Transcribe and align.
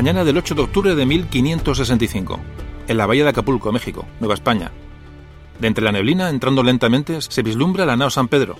Mañana 0.00 0.24
del 0.24 0.38
8 0.38 0.54
de 0.54 0.62
octubre 0.62 0.94
de 0.94 1.04
1565, 1.04 2.40
en 2.88 2.96
la 2.96 3.04
bahía 3.04 3.24
de 3.24 3.28
Acapulco, 3.28 3.70
México, 3.70 4.06
Nueva 4.18 4.32
España. 4.32 4.72
De 5.58 5.66
entre 5.66 5.84
la 5.84 5.92
neblina, 5.92 6.30
entrando 6.30 6.62
lentamente, 6.62 7.20
se 7.20 7.42
vislumbra 7.42 7.84
la 7.84 7.98
nao 7.98 8.08
San 8.08 8.26
Pedro. 8.28 8.56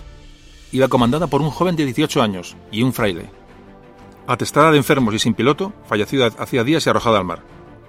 Iba 0.70 0.88
comandada 0.88 1.28
por 1.28 1.40
un 1.40 1.48
joven 1.48 1.76
de 1.76 1.86
18 1.86 2.20
años 2.20 2.58
y 2.70 2.82
un 2.82 2.92
fraile. 2.92 3.30
Atestada 4.26 4.70
de 4.70 4.76
enfermos 4.76 5.14
y 5.14 5.18
sin 5.18 5.32
piloto, 5.32 5.72
fallecida 5.86 6.26
hacía 6.26 6.62
días 6.62 6.84
y 6.84 6.90
arrojada 6.90 7.16
al 7.16 7.24
mar. 7.24 7.42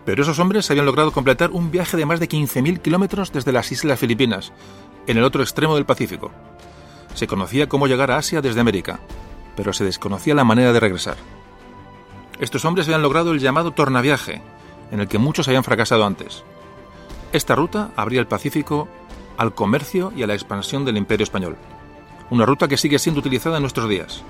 Pero 0.05 0.23
esos 0.23 0.39
hombres 0.39 0.71
habían 0.71 0.85
logrado 0.85 1.11
completar 1.11 1.51
un 1.51 1.71
viaje 1.71 1.97
de 1.97 2.05
más 2.05 2.21
de 2.21 2.29
15.000 2.29 2.81
kilómetros 2.81 3.33
desde 3.33 3.51
las 3.51 3.69
Islas 3.69 3.99
Filipinas, 3.99 4.53
en 5.07 5.17
el 5.17 5.25
otro 5.25 5.43
extremo 5.43 5.75
del 5.75 5.85
Pacífico. 5.85 6.31
Se 7.15 7.27
conocía 7.27 7.67
cómo 7.67 7.87
llegar 7.87 8.11
a 8.11 8.17
Asia 8.17 8.41
desde 8.41 8.61
América, 8.61 9.01
pero 9.57 9.73
se 9.73 9.83
desconocía 9.83 10.35
la 10.35 10.45
manera 10.45 10.71
de 10.71 10.79
regresar. 10.79 11.17
Estos 12.41 12.65
hombres 12.65 12.87
habían 12.87 13.03
logrado 13.03 13.31
el 13.31 13.39
llamado 13.39 13.69
tornaviaje, 13.69 14.41
en 14.91 14.99
el 14.99 15.07
que 15.07 15.19
muchos 15.19 15.47
habían 15.47 15.63
fracasado 15.63 16.03
antes. 16.03 16.43
Esta 17.33 17.53
ruta 17.53 17.91
abría 17.95 18.19
el 18.19 18.25
Pacífico 18.25 18.89
al 19.37 19.53
comercio 19.53 20.11
y 20.15 20.23
a 20.23 20.27
la 20.27 20.33
expansión 20.33 20.83
del 20.83 20.97
Imperio 20.97 21.23
Español. 21.23 21.55
Una 22.31 22.47
ruta 22.47 22.67
que 22.67 22.77
sigue 22.77 22.97
siendo 22.97 23.19
utilizada 23.19 23.57
en 23.57 23.61
nuestros 23.61 23.87
días. 23.87 24.23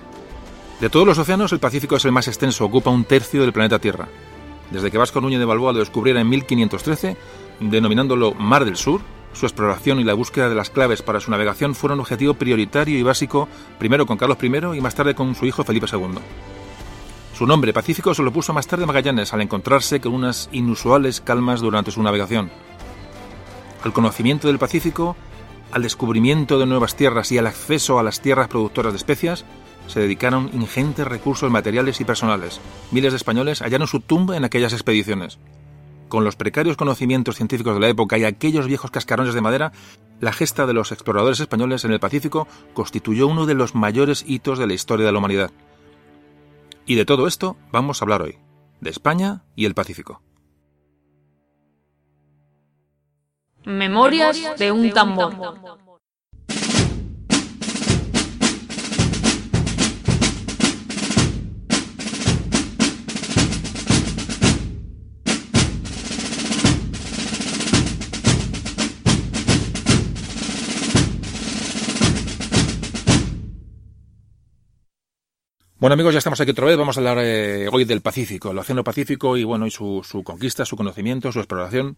De 0.81 0.89
todos 0.89 1.07
los 1.07 1.17
océanos, 1.19 1.53
el 1.53 1.59
Pacífico 1.59 1.95
es 1.95 2.03
el 2.03 2.11
más 2.11 2.27
extenso, 2.27 2.65
ocupa 2.65 2.89
un 2.89 3.05
tercio 3.05 3.41
del 3.41 3.53
planeta 3.53 3.79
Tierra. 3.79 4.09
Desde 4.71 4.91
que 4.91 4.97
Vasco 4.97 5.21
Núñez 5.21 5.39
de 5.39 5.45
Balboa 5.45 5.71
lo 5.71 5.79
descubriera 5.79 6.19
en 6.19 6.27
1513, 6.27 7.15
denominándolo 7.61 8.33
Mar 8.33 8.65
del 8.65 8.75
Sur, 8.75 8.99
su 9.31 9.45
exploración 9.45 10.01
y 10.01 10.03
la 10.03 10.15
búsqueda 10.15 10.49
de 10.49 10.55
las 10.55 10.69
claves 10.69 11.01
para 11.01 11.21
su 11.21 11.31
navegación 11.31 11.75
fueron 11.75 12.01
objetivo 12.01 12.33
prioritario 12.33 12.99
y 12.99 13.03
básico 13.03 13.47
primero 13.79 14.05
con 14.05 14.17
Carlos 14.17 14.37
I 14.41 14.77
y 14.77 14.81
más 14.81 14.95
tarde 14.95 15.15
con 15.15 15.33
su 15.33 15.45
hijo 15.45 15.63
Felipe 15.63 15.87
II. 15.89 16.19
Su 17.41 17.47
nombre 17.47 17.73
Pacífico 17.73 18.13
se 18.13 18.21
lo 18.21 18.31
puso 18.31 18.53
más 18.53 18.67
tarde 18.67 18.85
Magallanes 18.85 19.33
al 19.33 19.41
encontrarse 19.41 19.99
con 19.99 20.13
unas 20.13 20.47
inusuales 20.51 21.21
calmas 21.21 21.59
durante 21.59 21.89
su 21.89 22.03
navegación. 22.03 22.51
Al 23.83 23.93
conocimiento 23.93 24.47
del 24.47 24.59
Pacífico, 24.59 25.15
al 25.71 25.81
descubrimiento 25.81 26.59
de 26.59 26.67
nuevas 26.67 26.95
tierras 26.95 27.31
y 27.31 27.39
al 27.39 27.47
acceso 27.47 27.97
a 27.97 28.03
las 28.03 28.21
tierras 28.21 28.47
productoras 28.47 28.93
de 28.93 28.97
especias, 28.97 29.43
se 29.87 30.01
dedicaron 30.01 30.51
ingentes 30.53 31.07
recursos 31.07 31.49
materiales 31.49 31.99
y 31.99 32.05
personales. 32.05 32.61
Miles 32.91 33.11
de 33.11 33.17
españoles 33.17 33.63
hallaron 33.63 33.87
su 33.87 34.01
tumba 34.01 34.37
en 34.37 34.45
aquellas 34.45 34.73
expediciones. 34.73 35.39
Con 36.09 36.23
los 36.23 36.35
precarios 36.35 36.77
conocimientos 36.77 37.37
científicos 37.37 37.73
de 37.73 37.79
la 37.79 37.89
época 37.89 38.19
y 38.19 38.23
aquellos 38.23 38.67
viejos 38.67 38.91
cascarones 38.91 39.33
de 39.33 39.41
madera, 39.41 39.71
la 40.19 40.31
gesta 40.31 40.67
de 40.67 40.73
los 40.73 40.91
exploradores 40.91 41.39
españoles 41.39 41.85
en 41.85 41.91
el 41.91 41.99
Pacífico 41.99 42.47
constituyó 42.75 43.25
uno 43.25 43.47
de 43.47 43.55
los 43.55 43.73
mayores 43.73 44.23
hitos 44.27 44.59
de 44.59 44.67
la 44.67 44.73
historia 44.73 45.07
de 45.07 45.11
la 45.11 45.17
humanidad. 45.17 45.51
Y 46.91 46.95
de 46.95 47.05
todo 47.05 47.25
esto 47.25 47.55
vamos 47.71 48.01
a 48.01 48.03
hablar 48.03 48.21
hoy, 48.21 48.37
de 48.81 48.89
España 48.89 49.45
y 49.55 49.63
el 49.63 49.73
Pacífico. 49.73 50.21
Memorias 53.63 54.59
de 54.59 54.73
un 54.73 54.91
tambor. 54.91 55.33
Bueno 75.81 75.95
amigos, 75.95 76.13
ya 76.13 76.19
estamos 76.19 76.39
aquí 76.39 76.51
otra 76.51 76.67
vez. 76.67 76.77
Vamos 76.77 76.95
a 76.95 76.99
hablar 76.99 77.17
eh, 77.25 77.67
hoy 77.71 77.85
del 77.85 78.01
Pacífico, 78.01 78.51
el 78.51 78.57
Océano 78.59 78.83
Pacífico 78.83 79.35
y 79.35 79.43
bueno, 79.43 79.65
y 79.65 79.71
su, 79.71 80.03
conquista, 80.23 80.63
su 80.63 80.77
conocimiento, 80.77 81.31
su 81.31 81.39
exploración. 81.39 81.97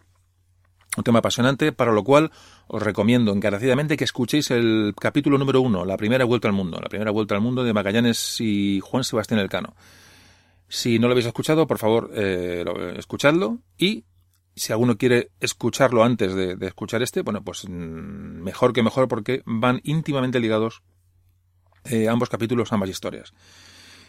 Un 0.96 1.04
tema 1.04 1.18
apasionante, 1.18 1.70
para 1.70 1.92
lo 1.92 2.02
cual 2.02 2.30
os 2.66 2.82
recomiendo 2.82 3.30
encarecidamente 3.30 3.98
que 3.98 4.04
escuchéis 4.04 4.50
el 4.52 4.94
capítulo 4.98 5.36
número 5.36 5.60
uno, 5.60 5.84
la 5.84 5.98
primera 5.98 6.24
vuelta 6.24 6.48
al 6.48 6.54
mundo, 6.54 6.80
la 6.80 6.88
primera 6.88 7.10
vuelta 7.10 7.34
al 7.34 7.42
mundo 7.42 7.62
de 7.62 7.74
Magallanes 7.74 8.40
y 8.40 8.80
Juan 8.80 9.04
Sebastián 9.04 9.38
Elcano. 9.38 9.76
Si 10.66 10.98
no 10.98 11.06
lo 11.06 11.12
habéis 11.12 11.26
escuchado, 11.26 11.66
por 11.66 11.76
favor, 11.76 12.10
eh, 12.14 12.64
escuchadlo 12.96 13.58
y 13.76 14.06
si 14.56 14.72
alguno 14.72 14.96
quiere 14.96 15.30
escucharlo 15.40 16.04
antes 16.04 16.34
de, 16.34 16.56
de 16.56 16.66
escuchar 16.68 17.02
este, 17.02 17.20
bueno, 17.20 17.44
pues 17.44 17.68
mm, 17.68 17.72
mejor 18.42 18.72
que 18.72 18.82
mejor 18.82 19.08
porque 19.08 19.42
van 19.44 19.82
íntimamente 19.84 20.40
ligados 20.40 20.82
eh, 21.84 22.08
ambos 22.08 22.30
capítulos, 22.30 22.72
ambas 22.72 22.88
historias. 22.88 23.34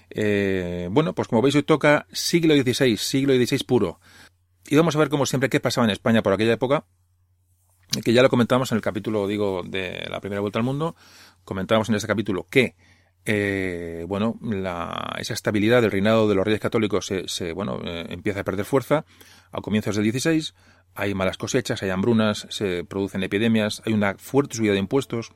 Eh, 0.09 0.88
bueno, 0.91 1.13
pues 1.13 1.27
como 1.27 1.41
veis 1.41 1.55
hoy 1.55 1.63
toca 1.63 2.07
siglo 2.11 2.55
XVI, 2.55 2.97
siglo 2.97 3.33
XVI 3.33 3.63
puro. 3.63 3.99
Y 4.67 4.75
vamos 4.75 4.95
a 4.95 4.99
ver 4.99 5.09
como 5.09 5.25
siempre 5.25 5.49
qué 5.49 5.59
pasaba 5.59 5.85
en 5.85 5.91
España 5.91 6.23
por 6.23 6.33
aquella 6.33 6.53
época, 6.53 6.85
que 8.03 8.13
ya 8.13 8.23
lo 8.23 8.29
comentamos 8.29 8.71
en 8.71 8.77
el 8.77 8.81
capítulo, 8.81 9.27
digo, 9.27 9.61
de 9.63 10.05
la 10.09 10.19
primera 10.19 10.41
vuelta 10.41 10.59
al 10.59 10.66
mundo. 10.66 10.95
Comentamos 11.43 11.89
en 11.89 11.95
ese 11.95 12.07
capítulo 12.07 12.47
que, 12.49 12.75
eh, 13.25 14.05
bueno, 14.07 14.39
la, 14.41 15.16
esa 15.19 15.33
estabilidad 15.33 15.81
del 15.81 15.91
reinado 15.91 16.27
de 16.27 16.35
los 16.35 16.45
reyes 16.45 16.61
católicos 16.61 17.05
se, 17.05 17.27
se 17.27 17.53
bueno, 17.53 17.79
eh, 17.83 18.07
empieza 18.09 18.39
a 18.39 18.43
perder 18.43 18.66
fuerza 18.66 19.05
a 19.51 19.61
comienzos 19.61 19.95
del 19.95 20.11
XVI. 20.11 20.53
Hay 20.95 21.13
malas 21.13 21.37
cosechas, 21.37 21.83
hay 21.83 21.89
hambrunas, 21.89 22.47
se 22.49 22.83
producen 22.85 23.22
epidemias, 23.23 23.83
hay 23.85 23.93
una 23.93 24.16
fuerte 24.16 24.55
subida 24.55 24.73
de 24.73 24.79
impuestos. 24.79 25.31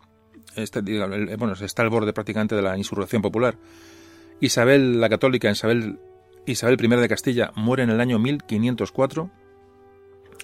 Este, 0.55 0.81
bueno, 1.35 1.55
se 1.55 1.65
está 1.65 1.83
al 1.83 1.89
borde 1.89 2.13
prácticamente 2.13 2.55
de 2.55 2.61
la 2.61 2.77
insurrección 2.77 3.21
popular. 3.21 3.57
Isabel 4.41 5.01
la 5.01 5.09
Católica, 5.09 5.49
Isabel, 5.49 5.99
Isabel 6.45 6.77
I 6.83 6.87
de 6.87 7.09
Castilla, 7.09 7.51
muere 7.55 7.83
en 7.83 7.89
el 7.89 7.99
año 7.99 8.19
1504. 8.19 9.29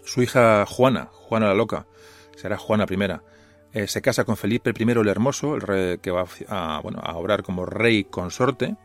Su 0.03 0.21
hija 0.21 0.65
Juana, 0.65 1.09
Juana 1.11 1.47
la 1.47 1.53
Loca, 1.53 1.87
será 2.35 2.57
Juana 2.57 2.85
I, 2.89 2.97
eh, 3.73 3.87
se 3.87 4.01
casa 4.01 4.23
con 4.23 4.37
Felipe 4.37 4.73
I 4.77 4.91
el 4.91 5.07
Hermoso, 5.07 5.55
el 5.55 5.61
rey 5.61 5.97
que 5.97 6.11
va 6.11 6.25
a, 6.47 6.81
obrar 7.15 7.43
como 7.43 7.65
rey 7.65 8.03
consorte. 8.03 8.75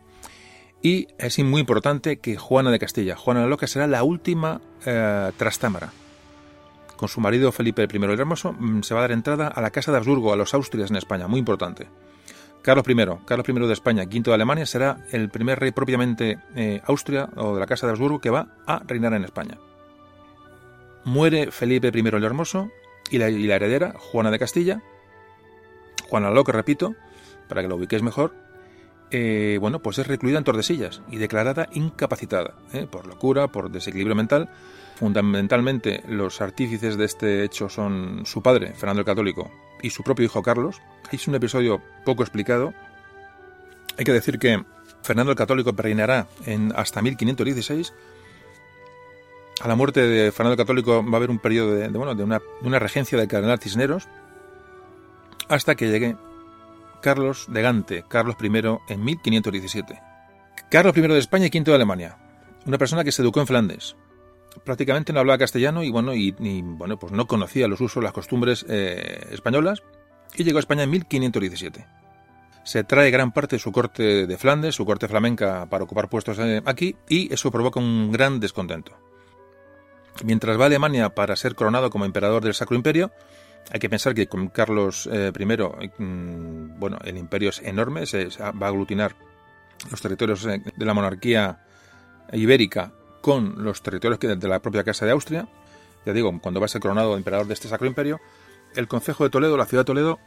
Y 0.81 1.07
es 1.19 1.37
muy 1.39 1.61
importante 1.61 2.17
que 2.17 2.37
Juana 2.37 2.71
de 2.71 2.79
Castilla, 2.79 3.15
Juana 3.15 3.41
la 3.41 3.47
Loca, 3.47 3.67
será 3.67 3.85
la 3.87 4.03
última 4.03 4.61
eh, 4.85 5.31
trastámara. 5.37 5.93
Con 6.97 7.07
su 7.07 7.21
marido 7.21 7.51
Felipe 7.51 7.83
I 7.83 7.97
el 7.97 8.19
Hermoso 8.19 8.53
mm, 8.53 8.81
se 8.81 8.93
va 8.93 9.01
a 9.01 9.03
dar 9.03 9.11
entrada 9.11 9.47
a 9.47 9.61
la 9.61 9.71
Casa 9.71 9.91
de 9.91 9.97
Habsburgo, 9.97 10.33
a 10.33 10.35
los 10.35 10.53
Austrias 10.53 10.89
en 10.89 10.97
España, 10.97 11.27
muy 11.27 11.39
importante. 11.39 11.87
Carlos 12.61 12.85
I, 12.87 12.95
Carlos 13.25 13.49
I 13.49 13.53
de 13.53 13.73
España, 13.73 14.05
quinto 14.05 14.31
de 14.31 14.35
Alemania, 14.35 14.65
será 14.65 15.05
el 15.11 15.29
primer 15.29 15.59
rey 15.59 15.71
propiamente 15.71 16.37
eh, 16.55 16.81
Austria 16.85 17.29
o 17.35 17.55
de 17.55 17.59
la 17.59 17.65
Casa 17.65 17.87
de 17.87 17.91
Habsburgo 17.91 18.19
que 18.19 18.29
va 18.29 18.47
a 18.67 18.81
reinar 18.85 19.13
en 19.13 19.23
España. 19.23 19.57
Muere 21.03 21.51
Felipe 21.51 21.91
I 21.93 21.99
el 21.99 22.23
Hermoso 22.23 22.69
y 23.09 23.17
la, 23.17 23.27
heredera, 23.27 23.95
Juana 23.97 24.29
de 24.29 24.39
Castilla, 24.39 24.81
Juana 26.07 26.29
Loca, 26.29 26.51
repito, 26.51 26.95
para 27.49 27.61
que 27.61 27.67
lo 27.67 27.75
ubiquéis 27.75 28.03
mejor, 28.03 28.33
eh, 29.09 29.57
bueno, 29.59 29.79
pues 29.79 29.97
es 29.97 30.07
recluida 30.07 30.37
en 30.37 30.43
Tordesillas 30.43 31.01
y 31.09 31.17
declarada 31.17 31.67
incapacitada 31.73 32.53
eh, 32.73 32.87
por 32.89 33.07
locura, 33.07 33.47
por 33.47 33.71
desequilibrio 33.71 34.15
mental. 34.15 34.49
Fundamentalmente, 34.95 36.03
los 36.07 36.41
artífices 36.41 36.95
de 36.95 37.05
este 37.05 37.43
hecho 37.43 37.67
son 37.67 38.21
su 38.25 38.41
padre, 38.41 38.73
Fernando 38.73 39.01
el 39.01 39.05
Católico, 39.05 39.51
y 39.81 39.89
su 39.89 40.03
propio 40.03 40.25
hijo 40.25 40.41
Carlos. 40.41 40.81
Es 41.11 41.27
un 41.27 41.35
episodio 41.35 41.81
poco 42.05 42.23
explicado. 42.23 42.73
Hay 43.97 44.05
que 44.05 44.13
decir 44.13 44.39
que 44.39 44.63
Fernando 45.03 45.31
el 45.31 45.37
Católico 45.37 45.73
reinará 45.75 46.27
en 46.45 46.73
hasta 46.75 47.01
1516. 47.01 47.93
A 49.61 49.67
la 49.67 49.75
muerte 49.75 50.01
de 50.01 50.31
Fernando 50.31 50.53
el 50.53 50.65
Católico 50.65 51.03
va 51.03 51.13
a 51.13 51.17
haber 51.17 51.29
un 51.29 51.39
periodo 51.39 51.75
de, 51.75 51.87
bueno, 51.89 52.15
de, 52.15 52.23
una, 52.23 52.39
de 52.39 52.67
una 52.67 52.79
regencia 52.79 53.17
del 53.17 53.27
cardenal 53.27 53.59
Cisneros 53.59 54.07
hasta 55.49 55.75
que 55.75 55.89
llegue 55.89 56.15
Carlos 57.01 57.45
de 57.49 57.61
Gante, 57.61 58.05
Carlos 58.07 58.35
I, 58.41 58.47
en 58.93 59.03
1517. 59.03 60.01
Carlos 60.69 60.95
I 60.95 61.01
de 61.01 61.17
España 61.19 61.47
y 61.51 61.59
V 61.59 61.63
de 61.65 61.75
Alemania. 61.75 62.17
Una 62.65 62.77
persona 62.77 63.03
que 63.03 63.11
se 63.11 63.21
educó 63.21 63.41
en 63.41 63.47
Flandes, 63.47 63.95
prácticamente 64.63 65.13
no 65.13 65.19
hablaba 65.19 65.37
castellano 65.37 65.83
y 65.83 65.89
bueno, 65.89 66.13
y, 66.13 66.31
bueno, 66.31 66.97
pues 66.99 67.11
no 67.11 67.27
conocía 67.27 67.67
los 67.67 67.81
usos, 67.81 68.03
las 68.03 68.13
costumbres 68.13 68.65
eh, 68.69 69.27
españolas 69.31 69.81
y 70.35 70.43
llegó 70.43 70.57
a 70.57 70.61
España 70.61 70.83
en 70.83 70.89
1517. 70.89 71.85
Se 72.63 72.83
trae 72.83 73.09
gran 73.09 73.31
parte 73.31 73.55
de 73.55 73.59
su 73.59 73.71
corte 73.71 74.27
de 74.27 74.37
Flandes, 74.37 74.75
su 74.75 74.85
corte 74.85 75.07
flamenca, 75.07 75.65
para 75.67 75.83
ocupar 75.83 76.09
puestos 76.09 76.37
eh, 76.39 76.61
aquí 76.65 76.95
y 77.09 77.33
eso 77.33 77.51
provoca 77.51 77.79
un 77.79 78.11
gran 78.11 78.39
descontento. 78.39 78.97
Mientras 80.23 80.59
va 80.59 80.63
a 80.63 80.67
Alemania 80.67 81.09
para 81.09 81.35
ser 81.35 81.55
coronado 81.55 81.89
como 81.89 82.05
emperador 82.05 82.43
del 82.43 82.53
Sacro 82.53 82.75
Imperio, 82.75 83.11
hay 83.71 83.79
que 83.79 83.89
pensar 83.89 84.13
que 84.13 84.27
con 84.27 84.49
Carlos 84.49 85.09
eh, 85.11 85.31
I, 85.37 86.03
mm, 86.03 86.79
bueno, 86.79 86.99
el 87.03 87.17
imperio 87.17 87.49
es 87.49 87.59
enorme, 87.59 88.05
se, 88.05 88.27
va 88.39 88.67
a 88.67 88.69
aglutinar 88.69 89.15
los 89.89 90.01
territorios 90.01 90.43
de 90.43 90.85
la 90.85 90.93
monarquía 90.93 91.63
ibérica 92.33 92.93
con 93.21 93.63
los 93.63 93.81
territorios 93.81 94.19
de 94.19 94.47
la 94.47 94.59
propia 94.59 94.83
Casa 94.83 95.05
de 95.05 95.11
Austria. 95.11 95.47
Ya 96.05 96.13
digo, 96.13 96.37
cuando 96.41 96.59
va 96.59 96.65
a 96.65 96.69
ser 96.69 96.81
coronado 96.81 97.15
emperador 97.15 97.47
de 97.47 97.53
este 97.53 97.67
Sacro 97.67 97.87
Imperio, 97.87 98.19
el 98.75 98.87
Concejo 98.87 99.23
de 99.23 99.29
Toledo, 99.29 99.57
la 99.57 99.65
ciudad 99.65 99.81
de 99.81 99.85
Toledo, 99.85 100.19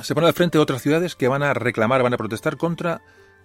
se 0.00 0.14
pone 0.14 0.26
al 0.26 0.34
frente 0.34 0.58
de 0.58 0.62
otras 0.62 0.82
ciudades 0.82 1.14
que 1.14 1.28
van 1.28 1.42
a 1.42 1.54
reclamar, 1.54 2.02
van 2.02 2.14
a 2.14 2.18
protestar 2.18 2.56
contra 2.56 3.00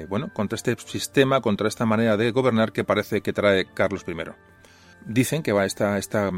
bueno, 0.07 0.31
contra 0.33 0.55
este 0.55 0.75
sistema, 0.85 1.41
contra 1.41 1.67
esta 1.67 1.85
manera 1.85 2.17
de 2.17 2.31
gobernar 2.31 2.71
que 2.71 2.83
parece 2.83 3.21
que 3.21 3.33
trae 3.33 3.65
Carlos 3.73 4.05
I. 4.07 4.15
Dicen 5.05 5.43
que 5.43 5.51
va 5.51 5.65
esta, 5.65 5.97
esta, 5.97 6.31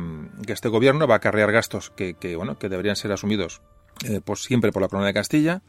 que 0.45 0.53
este 0.53 0.69
gobierno 0.69 1.07
va 1.07 1.15
a 1.15 1.17
acarrear 1.17 1.51
gastos 1.51 1.89
que, 1.89 2.15
que 2.15 2.35
bueno, 2.35 2.57
que 2.57 2.69
deberían 2.69 2.95
ser 2.95 3.11
asumidos 3.11 3.61
eh, 4.05 4.21
siempre 4.35 4.71
por 4.71 4.81
la 4.81 4.87
corona 4.87 5.07
de 5.07 5.13
Castilla, 5.13 5.61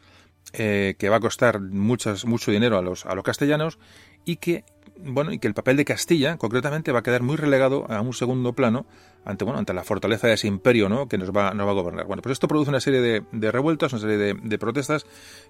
eh, 0.53 0.95
que 0.97 1.09
va 1.09 1.17
a 1.17 1.19
costar 1.19 1.59
muchas, 1.59 2.25
mucho 2.25 2.51
dinero 2.51 2.77
a 2.77 2.81
los, 2.81 3.05
a 3.05 3.15
los 3.15 3.23
castellanos 3.23 3.79
y 4.23 4.37
que 4.37 4.63
bueno, 4.97 5.31
y 5.31 5.39
que 5.39 5.47
el 5.47 5.53
papel 5.53 5.77
de 5.77 5.85
Castilla, 5.85 6.37
concretamente, 6.37 6.91
va 6.91 6.99
a 6.99 7.03
quedar 7.03 7.21
muy 7.21 7.35
relegado 7.35 7.85
a 7.91 8.01
un 8.01 8.13
segundo 8.13 8.53
plano 8.53 8.85
ante, 9.25 9.43
bueno, 9.43 9.59
ante 9.59 9.73
la 9.73 9.83
fortaleza 9.83 10.27
de 10.27 10.33
ese 10.33 10.47
imperio, 10.47 10.87
¿no? 10.87 11.07
que 11.07 11.17
nos 11.17 11.31
va, 11.31 11.53
nos 11.53 11.67
va 11.67 11.71
a 11.71 11.73
gobernar. 11.73 12.05
Bueno, 12.05 12.21
pues 12.21 12.33
esto 12.33 12.47
produce 12.47 12.69
una 12.69 12.79
serie 12.79 13.01
de, 13.01 13.51
revueltas, 13.51 13.91
una 13.93 14.01
serie 14.01 14.17
de, 14.17 14.33
de, 14.35 14.57
protestas 14.57 15.05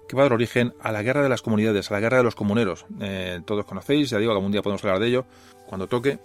que 0.08 0.16
va 0.16 0.22
a 0.22 0.24
dar 0.24 0.32
origen 0.32 0.74
a 0.80 0.92
la 0.92 1.02
guerra 1.02 1.22
de 1.22 1.28
las 1.28 1.42
comunidades, 1.42 1.90
a 1.90 1.94
la 1.94 2.00
guerra 2.00 2.18
de 2.18 2.24
los 2.24 2.34
comuneros. 2.34 2.86
Eh, 3.00 3.40
todos 3.44 3.64
conocéis, 3.64 4.10
ya 4.10 4.18
digo, 4.18 4.32
algún 4.32 4.52
día 4.52 4.62
podemos 4.62 4.82
hablar 4.84 5.00
de 5.00 5.08
ello, 5.08 5.26
cuando 5.66 5.86
toque 5.86 6.18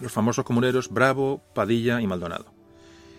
los 0.00 0.12
famosos 0.12 0.44
comuneros 0.44 0.90
Bravo, 0.90 1.42
Padilla 1.54 2.00
y 2.00 2.06
Maldonado. 2.06 2.46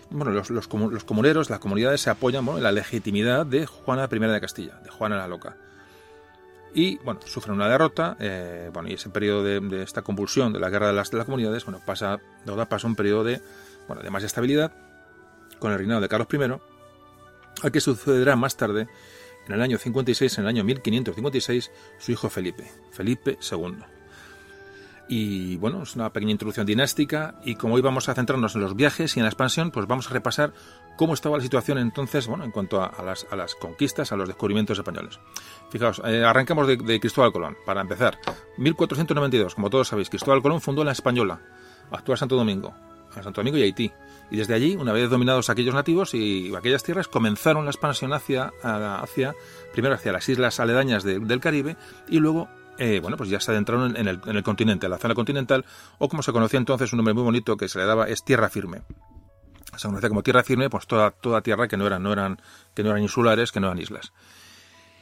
Bueno, 0.10 0.32
los, 0.32 0.50
los, 0.50 0.68
los 0.72 1.04
comuneros, 1.04 1.50
las 1.50 1.60
comunidades 1.60 2.02
se 2.02 2.10
apoyan 2.10 2.46
bueno, 2.46 2.60
en 2.60 2.64
la 2.64 2.72
legitimidad 2.72 3.46
de 3.46 3.66
Juana 3.66 4.08
I 4.12 4.20
de 4.20 4.42
Castilla, 4.42 4.80
de 4.84 4.90
Juana 4.90 5.18
la 5.18 5.28
Loca 5.28 5.58
y 6.78 6.98
bueno, 6.98 7.20
sufren 7.26 7.56
una 7.56 7.68
derrota, 7.68 8.16
eh, 8.20 8.70
bueno, 8.72 8.88
y 8.88 8.94
ese 8.94 9.10
periodo 9.10 9.42
de, 9.42 9.82
esta 9.82 10.04
convulsión 10.04 10.54
de 10.54 10.60
la 10.60 10.70
guerra 10.70 10.86
de 10.86 10.94
las, 10.94 11.10
de 11.10 11.18
las 11.18 11.26
comunidades, 11.26 11.66
bueno, 11.66 11.82
pasa, 11.84 12.20
pasa 12.70 12.86
un 12.86 12.96
periodo 12.96 13.24
de, 13.24 13.42
bueno, 13.88 14.04
de 14.04 14.12
más 14.12 14.24
estabilidad 14.24 14.72
con 15.58 15.72
el 15.72 15.80
reinado 15.80 16.02
de 16.02 16.08
Carlos 16.08 16.28
I, 16.32 16.38
al 17.64 17.72
que 17.72 17.82
sucederá 17.82 18.36
más 18.36 18.58
tarde, 18.58 18.88
en 19.48 19.54
el 19.54 19.62
año 19.64 19.80
56, 19.80 20.38
en 20.38 20.44
el 20.44 20.50
año 20.50 20.64
1556, 20.64 21.72
su 21.98 22.12
hijo 22.12 22.30
Felipe, 22.30 22.72
Felipe 22.92 23.40
II. 23.52 23.78
Y 25.10 25.56
bueno, 25.58 25.84
es 25.84 25.96
una 25.96 26.12
pequeña 26.12 26.34
introducción 26.34 26.68
dinástica 26.68 27.40
y 27.44 27.56
como 27.56 27.76
hoy 27.76 27.82
vamos 27.82 28.10
a 28.10 28.14
centrarnos 28.14 28.56
en 28.56 28.62
los 28.62 28.76
viajes 28.76 29.16
y 29.16 29.20
en 29.20 29.24
la 29.24 29.30
expansión, 29.30 29.72
pues 29.72 29.88
vamos 29.88 30.12
a 30.12 30.14
repasar 30.14 30.54
cómo 30.98 31.14
estaba 31.14 31.38
la 31.38 31.44
situación 31.44 31.78
entonces, 31.78 32.28
bueno, 32.28 32.44
en 32.44 32.52
cuanto 32.52 32.84
a, 32.84 33.02
las, 33.04 33.26
a 33.32 33.36
las, 33.36 33.56
conquistas, 33.56 34.12
a 34.12 34.18
los 34.18 34.28
descubrimientos 34.28 34.78
españoles. 34.78 35.20
Fijaos, 35.70 36.02
eh, 36.06 36.24
arrancamos 36.24 36.68
de, 36.68 37.00
Cristóbal 37.00 37.32
Colón, 37.32 37.58
para 37.66 37.82
empezar. 37.82 38.18
1492, 38.58 39.56
como 39.56 39.70
todos 39.70 39.90
sabéis, 39.90 40.10
Cristóbal 40.10 40.42
Colón 40.42 40.62
fundó 40.62 40.84
la 40.84 40.92
Española, 40.92 41.42
actual 41.92 42.18
Santo 42.18 42.36
Domingo, 42.36 42.74
Santo 43.14 43.42
Domingo 43.42 43.58
y 43.58 43.64
Haití. 43.64 43.92
Y 44.30 44.38
desde 44.38 44.54
allí, 44.54 44.76
una 44.76 44.94
vez 44.94 45.10
dominados 45.10 45.50
aquellos 45.50 45.74
nativos 45.74 46.14
y 46.14 46.54
aquellas 46.56 46.84
tierras, 46.84 47.08
comenzaron 47.08 47.66
la 47.66 47.72
expansión 47.72 48.14
hacia, 48.14 48.52
hacia 48.62 49.36
primero 49.72 49.96
hacia 49.96 50.12
las 50.12 50.28
islas 50.28 50.60
aledañas 50.60 51.04
del 51.04 51.40
Caribe 51.40 51.78
y 52.10 52.20
luego 52.20 52.50
eh, 52.78 53.00
bueno, 53.02 53.18
pues 53.18 53.30
ya 53.30 53.40
se 53.40 53.52
adentraron 53.52 53.96
en 53.98 54.08
el, 54.08 54.22
en 54.26 54.36
el 54.36 54.44
continente, 54.44 54.86
en 54.86 54.92
la 54.92 54.98
zona 54.98 55.16
continental, 55.16 55.66
o 55.98 56.08
como 56.08 56.22
se 56.22 56.32
conocía 56.32 56.60
entonces, 56.60 56.94
un 56.94 56.98
nombre 56.98 57.14
muy 57.14 57.24
bonito 57.24 57.58
que 57.58 57.68
se 57.68 57.80
le 57.80 57.86
daba 57.86 58.08
es 58.08 58.24
tierra 58.24 58.50
firme. 58.50 58.84
Se 59.76 59.88
conocía 59.88 60.10
como 60.10 60.24
tierra 60.24 60.44
firme, 60.44 60.70
pues 60.70 60.88
toda, 60.88 61.12
toda 61.12 61.42
tierra 61.42 61.68
que 61.68 61.78
no 61.78 61.88
eran, 61.88 62.04
no 62.04 62.14
eran, 62.14 62.40
que 62.74 62.84
no 62.84 62.90
eran 62.90 63.02
insulares, 63.02 63.52
que 63.52 63.60
no 63.60 63.68
eran 63.68 63.80
islas. 63.80 64.14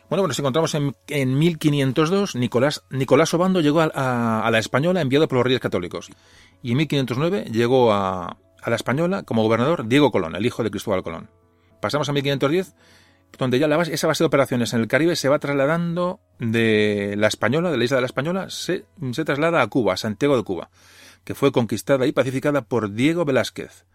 Bueno, 0.10 0.22
pues 0.22 0.30
nos 0.30 0.40
encontramos 0.40 0.76
en, 0.76 0.96
en 1.08 1.38
1502, 1.38 2.36
Nicolás, 2.36 2.84
Nicolás 2.92 3.34
Obando 3.34 3.62
llegó 3.62 3.82
a, 3.82 4.46
a, 4.46 4.52
la 4.52 4.60
Española 4.60 5.02
enviado 5.02 5.28
por 5.28 5.38
los 5.38 5.46
reyes 5.46 5.60
católicos. 5.60 6.10
Y 6.62 6.72
en 6.72 6.78
1509 6.78 7.46
llegó 7.52 7.92
a, 7.92 8.38
la 8.66 8.76
Española 8.76 9.24
como 9.24 9.42
gobernador 9.44 9.88
Diego 9.88 10.12
Colón, 10.12 10.36
el 10.36 10.46
hijo 10.46 10.64
de 10.64 10.70
Cristóbal 10.70 11.02
Colón. 11.02 11.30
Pasamos 11.82 12.08
a 12.10 12.14
1510 12.14 12.76
donde 13.38 13.60
ya 13.60 13.68
la 13.68 13.78
base, 13.78 13.94
esa 13.94 14.08
base 14.08 14.24
de 14.24 14.28
operaciones 14.28 14.74
en 14.74 14.82
el 14.82 14.88
Caribe 14.88 15.16
se 15.16 15.28
va 15.28 15.40
trasladando 15.40 16.22
de 16.40 17.16
la 17.18 17.28
Española, 17.28 17.72
de 17.72 17.78
la 17.78 17.84
isla 17.84 17.98
de 17.98 18.02
la 18.02 18.08
Española, 18.08 18.50
se, 18.50 18.86
se 19.12 19.26
traslada 19.26 19.62
a 19.62 19.68
Cuba, 19.68 19.94
a 19.94 19.98
Santiago 19.98 20.38
de 20.38 20.44
Cuba, 20.44 20.70
que 21.24 21.36
fue 21.36 21.52
conquistada 21.52 22.06
y 22.06 22.14
pacificada 22.14 22.62
por 22.62 22.94
Diego 22.94 23.26
Velázquez. 23.26 23.86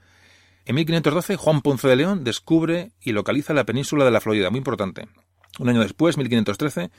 En 0.66 0.74
1512, 0.74 1.36
Juan 1.36 1.62
Ponce 1.62 1.88
de 1.88 1.96
León 1.96 2.22
descubre 2.22 2.92
y 3.00 3.12
localiza 3.12 3.54
la 3.54 3.64
península 3.64 4.04
de 4.04 4.10
la 4.10 4.20
Florida, 4.20 4.50
muy 4.50 4.58
importante. 4.58 5.08
Un 5.58 5.68
año 5.68 5.80
después, 5.80 6.16
1513, 6.16 6.90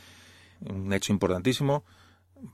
un 0.61 0.93
hecho 0.93 1.13
importantísimo, 1.13 1.83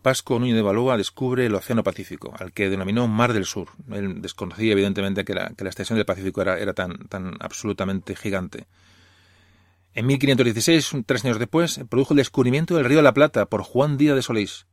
Vasco 0.04 0.38
Núñez 0.38 0.56
de 0.56 0.62
Balúa 0.62 0.98
descubre 0.98 1.46
el 1.46 1.56
Océano 1.56 1.84
Pacífico, 1.84 2.34
al 2.38 2.52
que 2.52 2.70
denominó 2.70 3.08
Mar 3.08 3.34
del 3.34 3.46
Sur. 3.46 3.70
Él 3.92 4.22
desconocía, 4.22 4.74
evidentemente, 4.74 5.24
que 5.24 5.34
la, 5.34 5.48
extensión 5.48 5.98
del 5.98 6.06
Pacífico 6.06 6.42
era, 6.42 6.74
tan 6.74 7.36
absolutamente 7.40 8.16
gigante. 8.16 8.68
En 9.94 10.06
1516, 10.06 11.04
tres 11.06 11.26
años 11.26 11.40
después, 11.40 11.80
produjo 11.90 12.14
el 12.14 12.18
descubrimiento 12.18 12.76
del 12.76 12.86
río 12.86 12.98
de 12.98 13.04
la 13.04 13.14
Plata 13.14 13.48
por 13.48 13.64
Juan 13.64 13.98
Díaz 13.98 14.16
de 14.16 14.22
Solís. 14.22 14.68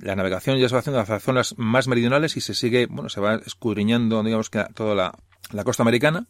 La 0.00 0.16
navegación 0.16 0.58
ya 0.58 0.68
se 0.68 0.74
va 0.74 0.80
haciendo 0.80 1.00
hacia 1.00 1.20
zonas 1.20 1.54
más 1.56 1.86
meridionales 1.86 2.36
y 2.36 2.40
se 2.40 2.54
sigue, 2.54 2.86
bueno, 2.86 3.08
se 3.08 3.20
va 3.20 3.36
escudriñando, 3.36 4.22
digamos 4.22 4.50
que 4.50 4.64
toda 4.74 4.94
la, 4.94 5.18
la 5.52 5.64
costa 5.64 5.82
americana. 5.82 6.26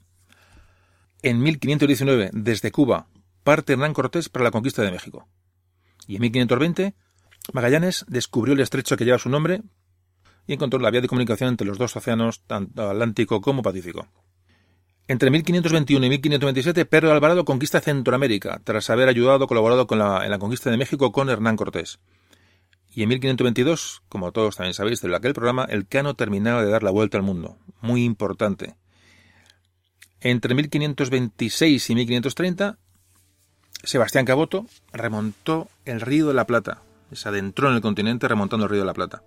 En 1.23 1.43
1519, 1.43 2.31
desde 2.33 2.71
Cuba, 2.73 3.07
parte 3.43 3.73
Hernán 3.73 3.95
Cortés 3.95 4.29
para 4.29 4.45
la 4.45 4.51
conquista 4.51 4.83
de 4.83 4.91
México. 4.91 5.29
Y 6.07 6.17
en 6.17 6.23
1520, 6.23 6.95
Magallanes 7.53 8.05
descubrió 8.09 8.55
el 8.55 8.61
estrecho 8.61 8.97
que 8.97 9.05
lleva 9.05 9.19
su 9.19 9.29
nombre 9.29 9.63
y 10.47 10.55
encontró 10.55 10.81
la 10.81 10.91
vía 10.91 11.01
de 11.01 11.09
comunicación 11.09 11.51
entre 11.51 11.67
los 11.67 11.79
dos 11.79 11.95
océanos, 11.97 12.43
tanto 12.47 12.89
Atlántico 12.89 13.41
como 13.41 13.63
Pacífico. 13.63 14.09
Entre 15.07 15.31
1521 15.31 16.07
y 16.07 16.09
1527, 16.09 16.85
Pedro 16.87 17.13
Alvarado 17.13 17.45
conquista 17.45 17.81
Centroamérica, 17.81 18.61
tras 18.63 18.91
haber 18.91 19.09
ayudado, 19.09 19.47
colaborado 19.49 19.87
con 19.87 19.99
la, 19.99 20.25
en 20.25 20.31
la 20.31 20.39
conquista 20.39 20.71
de 20.71 20.77
México 20.77 21.11
con 21.11 21.29
Hernán 21.29 21.57
Cortés. 21.57 21.99
Y 22.93 23.03
en 23.03 23.09
1522, 23.09 24.03
como 24.09 24.33
todos 24.33 24.57
también 24.57 24.75
sabéis 24.75 25.01
de 25.01 25.15
aquel 25.15 25.33
programa, 25.33 25.65
el 25.65 25.87
Cano 25.87 26.15
terminaba 26.15 26.65
de 26.65 26.71
dar 26.71 26.83
la 26.83 26.91
vuelta 26.91 27.19
al 27.19 27.25
mundo. 27.25 27.59
Muy 27.81 28.05
importante. 28.05 28.77
Entre 30.21 30.55
1526 30.55 31.91
y 31.91 31.95
1530, 31.95 32.79
Sebastián 33.83 34.25
Caboto 34.25 34.67
remontó 34.93 35.69
el 35.85 36.01
Río 36.01 36.29
de 36.29 36.35
la 36.35 36.47
Plata. 36.47 36.83
Se 37.13 37.29
adentró 37.29 37.69
en 37.69 37.77
el 37.77 37.81
continente 37.81 38.29
remontando 38.29 38.67
el 38.67 38.71
Río 38.71 38.81
de 38.81 38.87
la 38.87 38.95
Plata. 38.95 39.23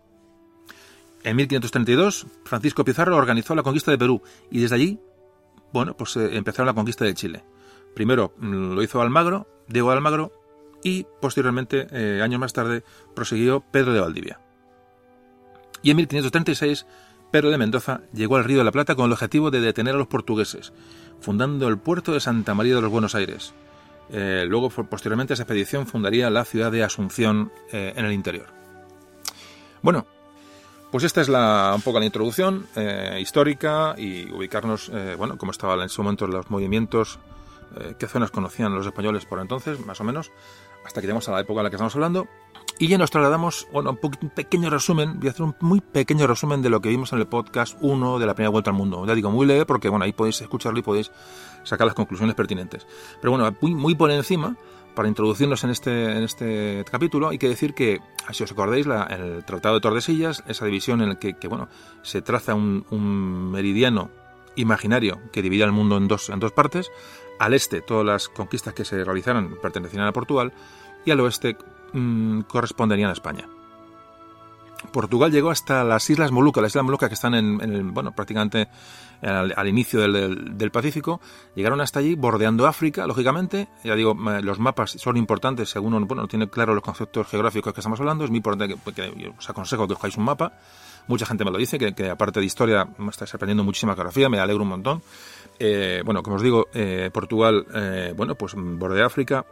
En 1.23 1.35
1532, 1.37 2.27
Francisco 2.43 2.83
Pizarro 2.83 3.15
organizó 3.15 3.55
la 3.55 3.63
conquista 3.63 3.91
de 3.91 3.97
Perú 3.97 4.21
y 4.51 4.59
desde 4.59 4.75
allí 4.75 4.99
bueno, 5.73 5.97
pues 5.97 6.15
eh, 6.15 6.37
empezaron 6.37 6.67
la 6.67 6.73
conquista 6.73 7.03
de 7.03 7.15
Chile. 7.15 7.43
Primero 7.95 8.33
mm, 8.37 8.73
lo 8.73 8.83
hizo 8.83 9.01
Almagro, 9.01 9.47
Diego 9.67 9.91
Almagro, 9.91 10.31
y 10.83 11.05
posteriormente, 11.19 11.87
eh, 11.91 12.21
años 12.21 12.39
más 12.39 12.53
tarde, 12.53 12.83
prosiguió 13.15 13.61
Pedro 13.61 13.93
de 13.93 13.99
Valdivia. 13.99 14.39
Y 15.81 15.91
en 15.91 15.97
1536, 15.97 16.85
Pedro 17.31 17.49
de 17.49 17.57
Mendoza 17.57 18.01
llegó 18.13 18.35
al 18.35 18.43
Río 18.43 18.59
de 18.59 18.63
la 18.63 18.71
Plata 18.71 18.95
con 18.95 19.05
el 19.07 19.13
objetivo 19.13 19.49
de 19.49 19.61
detener 19.61 19.95
a 19.95 19.97
los 19.97 20.07
portugueses, 20.07 20.73
fundando 21.19 21.67
el 21.67 21.77
puerto 21.77 22.13
de 22.13 22.19
Santa 22.19 22.53
María 22.53 22.75
de 22.75 22.81
los 22.81 22.91
Buenos 22.91 23.15
Aires. 23.15 23.53
Eh, 24.09 24.45
luego, 24.47 24.69
posteriormente, 24.69 25.33
esa 25.33 25.43
expedición 25.43 25.87
fundaría 25.87 26.29
la 26.29 26.45
ciudad 26.45 26.71
de 26.71 26.83
Asunción 26.83 27.51
en 27.71 28.05
el 28.05 28.11
interior. 28.11 28.47
Bueno, 29.81 30.05
pues 30.93 31.05
esta 31.05 31.21
es 31.21 31.27
la, 31.27 31.73
un 31.75 31.81
poco 31.81 31.97
la 31.97 32.05
introducción 32.05 32.67
eh, 32.75 33.17
histórica 33.19 33.95
y 33.97 34.31
ubicarnos, 34.31 34.89
eh, 34.93 35.15
bueno, 35.17 35.39
cómo 35.39 35.51
estaban 35.51 35.79
en 35.79 35.85
ese 35.87 35.99
momento 36.03 36.27
los 36.27 36.51
movimientos, 36.51 37.17
eh, 37.77 37.95
qué 37.97 38.05
zonas 38.05 38.29
conocían 38.29 38.75
los 38.75 38.85
españoles 38.85 39.25
por 39.25 39.39
entonces, 39.39 39.83
más 39.83 39.99
o 40.01 40.03
menos, 40.03 40.31
hasta 40.85 41.01
que 41.01 41.07
llegamos 41.07 41.27
a 41.29 41.31
la 41.31 41.39
época 41.39 41.61
en 41.61 41.63
la 41.63 41.69
que 41.71 41.77
estamos 41.77 41.95
hablando. 41.95 42.27
Y 42.83 42.89
ya 42.89 42.97
nos 42.97 43.11
trasladamos, 43.11 43.65
bueno, 43.71 43.97
un, 44.01 44.29
pequeño 44.29 44.69
resumen, 44.69 45.17
voy 45.17 45.29
a 45.29 45.31
hacer 45.31 45.43
un 45.43 45.55
muy 45.61 45.79
pequeño 45.79 46.27
resumen 46.27 46.61
de 46.61 46.69
lo 46.69 46.81
que 46.81 46.89
vimos 46.89 47.13
en 47.13 47.19
el 47.19 47.27
podcast 47.27 47.77
1 47.79 48.19
de 48.19 48.25
la 48.25 48.35
primera 48.35 48.49
vuelta 48.49 48.71
al 48.71 48.75
mundo. 48.75 49.05
Ya 49.07 49.15
digo, 49.15 49.31
muy 49.31 49.47
leve 49.47 49.65
porque, 49.65 49.87
bueno, 49.87 50.03
ahí 50.03 50.11
podéis 50.11 50.41
escucharlo 50.41 50.79
y 50.79 50.81
podéis 50.81 51.09
sacar 51.63 51.87
las 51.87 51.95
conclusiones 51.95 52.35
pertinentes. 52.35 52.85
Pero 53.21 53.31
bueno, 53.31 53.55
muy, 53.61 53.73
muy 53.73 53.95
por 53.95 54.11
encima, 54.11 54.57
para 54.95 55.07
introducirnos 55.07 55.63
en 55.63 55.69
este, 55.69 56.11
en 56.11 56.23
este 56.23 56.83
capítulo, 56.91 57.29
hay 57.29 57.37
que 57.37 57.47
decir 57.47 57.73
que, 57.73 58.01
si 58.33 58.43
os 58.43 58.51
acordáis, 58.51 58.85
la, 58.85 59.03
el 59.03 59.45
Tratado 59.45 59.75
de 59.75 59.79
Tordesillas, 59.79 60.43
esa 60.49 60.65
división 60.65 61.01
en 61.01 61.07
la 61.07 61.15
que, 61.17 61.37
bueno, 61.47 61.69
se 62.01 62.21
traza 62.21 62.53
un, 62.53 63.49
meridiano 63.49 64.09
imaginario 64.57 65.21
que 65.31 65.41
dividía 65.41 65.63
el 65.63 65.71
mundo 65.71 65.95
en 65.95 66.09
dos, 66.09 66.27
en 66.27 66.41
dos 66.41 66.51
partes. 66.51 66.91
Al 67.39 67.53
este, 67.53 67.79
todas 67.79 68.05
las 68.05 68.27
conquistas 68.27 68.73
que 68.73 68.83
se 68.83 69.05
realizaron 69.05 69.57
pertenecían 69.61 70.05
a 70.05 70.11
Portugal, 70.11 70.51
y 71.05 71.11
al 71.11 71.19
oeste 71.19 71.57
mmm, 71.93 72.41
corresponderían 72.41 73.09
a 73.09 73.13
España. 73.13 73.47
Portugal 74.91 75.31
llegó 75.31 75.49
hasta 75.49 75.83
las 75.83 76.09
Islas 76.09 76.31
Molucas, 76.31 76.61
las 76.61 76.71
Islas 76.71 76.83
Molucas 76.83 77.07
que 77.09 77.15
están 77.15 77.33
en, 77.35 77.61
en 77.61 77.93
bueno, 77.93 78.11
prácticamente 78.11 78.67
al, 79.21 79.67
inicio 79.67 80.01
del, 80.01 80.57
del, 80.57 80.71
Pacífico, 80.71 81.21
llegaron 81.55 81.79
hasta 81.79 81.99
allí 81.99 82.15
bordeando 82.15 82.67
África, 82.67 83.07
lógicamente, 83.07 83.69
ya 83.83 83.95
digo, 83.95 84.13
los 84.13 84.59
mapas 84.59 84.91
son 84.91 85.15
importantes 85.15 85.69
según 85.69 85.93
uno, 85.93 86.05
bueno, 86.05 86.27
tiene 86.27 86.49
claro 86.49 86.75
los 86.75 86.83
conceptos 86.83 87.27
geográficos 87.27 87.73
que 87.73 87.79
estamos 87.79 87.99
hablando, 88.01 88.25
es 88.25 88.29
muy 88.29 88.37
importante 88.37 88.75
que, 88.75 88.93
que 88.93 89.29
os 89.29 89.49
aconsejo 89.49 89.87
que 89.87 89.93
cojáis 89.93 90.17
un 90.17 90.25
mapa, 90.25 90.51
mucha 91.07 91.25
gente 91.25 91.45
me 91.45 91.51
lo 91.51 91.57
dice, 91.57 91.77
que, 91.77 91.93
que 91.93 92.09
aparte 92.09 92.39
de 92.39 92.45
historia 92.45 92.87
me 92.97 93.09
estáis 93.09 93.33
aprendiendo 93.33 93.63
muchísima 93.63 93.93
geografía, 93.93 94.29
me 94.29 94.39
alegro 94.39 94.63
un 94.63 94.69
montón. 94.69 95.01
Eh, 95.59 96.01
bueno, 96.03 96.23
como 96.23 96.37
os 96.37 96.41
digo, 96.41 96.67
eh, 96.73 97.09
Portugal, 97.13 97.65
eh, 97.73 98.13
bueno, 98.15 98.35
pues 98.35 98.53
bordea 98.55 99.05
África, 99.05 99.45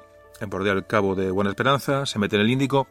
bordea 0.49 0.73
el 0.73 0.85
cabo 0.85 1.15
de 1.15 1.31
Buena 1.31 1.49
Esperanza, 1.49 2.05
se 2.05 2.19
mete 2.19 2.35
en 2.35 2.43
el 2.43 2.49
Índico 2.49 2.87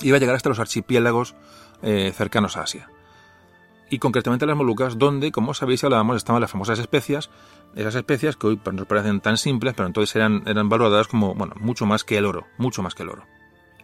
y 0.00 0.10
va 0.10 0.16
a 0.16 0.20
llegar 0.20 0.36
hasta 0.36 0.48
los 0.48 0.58
archipiélagos 0.58 1.34
eh, 1.82 2.12
cercanos 2.14 2.56
a 2.56 2.62
Asia. 2.62 2.88
Y 3.90 3.98
concretamente 3.98 4.46
las 4.46 4.56
Molucas, 4.56 4.98
donde, 4.98 5.32
como 5.32 5.52
sabéis, 5.52 5.82
hablábamos, 5.82 6.16
estaban 6.16 6.40
las 6.40 6.50
famosas 6.50 6.78
especias, 6.78 7.28
esas 7.74 7.96
especias 7.96 8.36
que 8.36 8.46
hoy 8.46 8.60
nos 8.72 8.86
parecen 8.86 9.20
tan 9.20 9.36
simples, 9.36 9.74
pero 9.74 9.88
entonces 9.88 10.14
eran, 10.14 10.42
eran 10.46 10.68
valoradas 10.68 11.08
como, 11.08 11.34
bueno, 11.34 11.54
mucho 11.58 11.86
más 11.86 12.04
que 12.04 12.16
el 12.16 12.24
oro, 12.24 12.46
mucho 12.56 12.82
más 12.82 12.94
que 12.94 13.02
el 13.02 13.08
oro. 13.08 13.24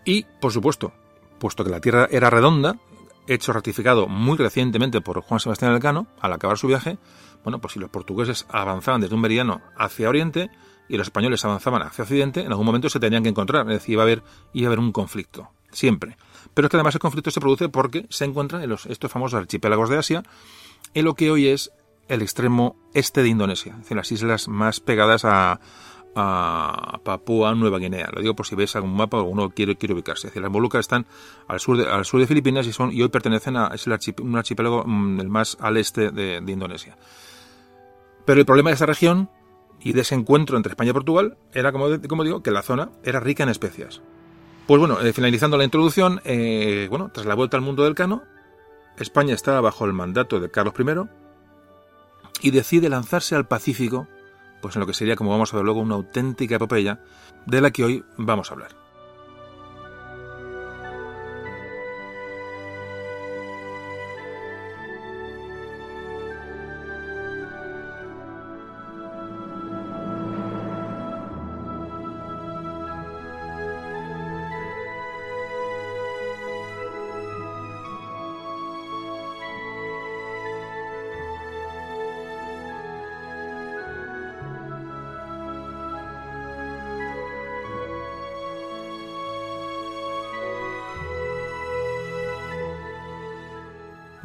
Y, 0.05 0.25
por 0.41 0.53
supuesto, 0.53 0.93
puesto 1.41 1.65
que 1.65 1.71
la 1.71 1.81
Tierra 1.81 2.09
era 2.11 2.31
redonda, 2.31 2.79
hecho 3.27 3.53
ratificado 3.53 4.07
muy 4.07 4.39
recientemente 4.39 5.01
por 5.01 5.21
Juan 5.23 5.41
Sebastián 5.41 5.73
Elcano, 5.73 6.07
al 6.21 6.33
acabar 6.33 6.57
su 6.57 6.69
viaje, 6.69 6.99
bueno, 7.43 7.61
pues 7.61 7.75
si 7.75 7.81
los 7.81 7.91
portugueses 7.91 8.47
avanzaban 8.49 9.01
desde 9.01 9.15
un 9.15 9.21
meridiano 9.21 9.61
hacia 9.77 10.09
oriente 10.09 10.51
y 10.89 10.97
los 10.97 11.07
españoles 11.07 11.45
avanzaban 11.45 11.83
hacia 11.83 12.03
occidente, 12.03 12.41
en 12.41 12.49
algún 12.49 12.67
momento 12.67 12.89
se 12.89 13.01
tenían 13.01 13.23
que 13.23 13.29
encontrar, 13.29 13.67
es 13.67 13.75
decir, 13.75 13.95
iba 13.95 14.03
a 14.03 14.07
haber, 14.07 14.23
iba 14.53 14.67
a 14.67 14.69
haber 14.69 14.79
un 14.79 14.93
conflicto, 14.93 15.51
siempre. 15.71 16.17
Pero 16.55 16.67
es 16.67 16.71
que 16.71 16.77
además 16.77 16.95
el 16.95 17.01
conflicto 17.01 17.31
se 17.31 17.41
produce 17.41 17.69
porque 17.69 18.07
se 18.09 18.25
encuentran 18.25 18.63
en 18.63 18.71
los, 18.71 18.87
estos 18.87 19.11
famosos 19.11 19.39
archipiélagos 19.39 19.91
de 19.91 19.99
Asia, 19.99 20.23
en 20.95 21.05
lo 21.05 21.15
que 21.15 21.31
hoy 21.31 21.49
es 21.49 21.73
el 22.09 22.23
extremo 22.23 22.77
este 22.95 23.23
de 23.23 23.29
Indonesia, 23.29 23.73
es 23.73 23.79
decir, 23.81 23.97
las 23.97 24.13
islas 24.13 24.49
más 24.49 24.81
pegadas 24.81 25.25
a, 25.25 25.61
a 26.19 26.99
Papúa 27.05 27.55
Nueva 27.55 27.79
Guinea. 27.79 28.09
Lo 28.11 28.23
digo 28.23 28.35
por 28.35 28.47
si 28.47 28.57
ves 28.57 28.75
algún 28.75 28.97
mapa 28.97 29.19
o 29.19 29.25
uno 29.25 29.51
quiere, 29.51 29.77
ubicarse. 29.93 30.29
Es 30.29 30.33
decir, 30.33 30.43
las 30.43 30.51
Molucas 30.51 30.81
están 30.81 31.07
al 31.47 31.61
sur 31.61 31.77
de, 31.77 31.87
al 31.87 32.07
sur 32.07 32.19
de 32.21 32.27
Filipinas 32.27 32.67
y 32.67 32.73
son 32.73 32.91
y 32.91 33.03
hoy 33.03 33.11
pertenecen 33.11 33.57
a 33.57 33.69
es 33.75 33.87
un 33.87 34.37
archipiélago 34.37 34.85
mm, 34.87 35.21
el 35.21 35.29
más 35.29 35.59
al 35.61 35.77
este 35.77 36.11
de, 36.11 36.43
Indonesia. 36.47 36.97
Pero 38.25 38.41
el 38.41 38.47
problema 38.47 38.71
de 38.71 38.75
esta 38.75 38.87
región 38.87 39.29
y 39.87 39.93
de 39.93 40.01
ese 40.01 40.17
encuentro 40.17 40.57
entre 40.57 40.71
España 40.71 40.91
y 40.91 40.95
Portugal 40.95 41.39
era, 41.53 41.71
como, 41.71 41.89
digo, 42.25 42.43
que 42.43 42.51
la 42.51 42.63
zona 42.63 42.91
era 43.05 43.21
rica 43.21 43.45
en 43.45 43.51
especias. 43.51 44.03
Pues 44.67 44.81
bueno, 44.81 45.01
eh, 45.01 45.13
finalizando 45.13 45.57
la 45.57 45.63
introducción, 45.63 46.21
eh, 46.25 46.89
bueno, 46.91 47.13
tras 47.15 47.25
la 47.25 47.37
vuelta 47.37 47.57
al 47.57 47.63
mundo 47.63 47.85
del 47.85 47.95
cano, 47.95 48.25
España 48.99 49.33
estaba 49.33 49.61
bajo 49.61 49.85
el 49.85 49.93
mandato 49.93 50.41
de 50.41 50.51
Carlos 50.51 50.75
I 50.77 52.49
y 52.49 52.51
decide 52.51 52.89
lanzarse 52.89 53.37
al 53.37 53.47
Pacífico 53.47 54.09
pues 54.61 54.75
en 54.75 54.81
lo 54.81 54.89
que 54.89 54.95
sería, 54.95 55.15
como 55.15 55.31
vamos 55.31 55.55
a 55.55 55.57
ver 55.57 55.65
luego, 55.65 55.79
una 55.79 55.95
auténtica 55.95 56.57
epopeya 56.57 56.99
de 57.47 57.61
la 57.61 57.71
que 57.71 57.85
hoy 57.85 58.05
vamos 58.17 58.51
a 58.51 58.55
hablar. 58.55 58.86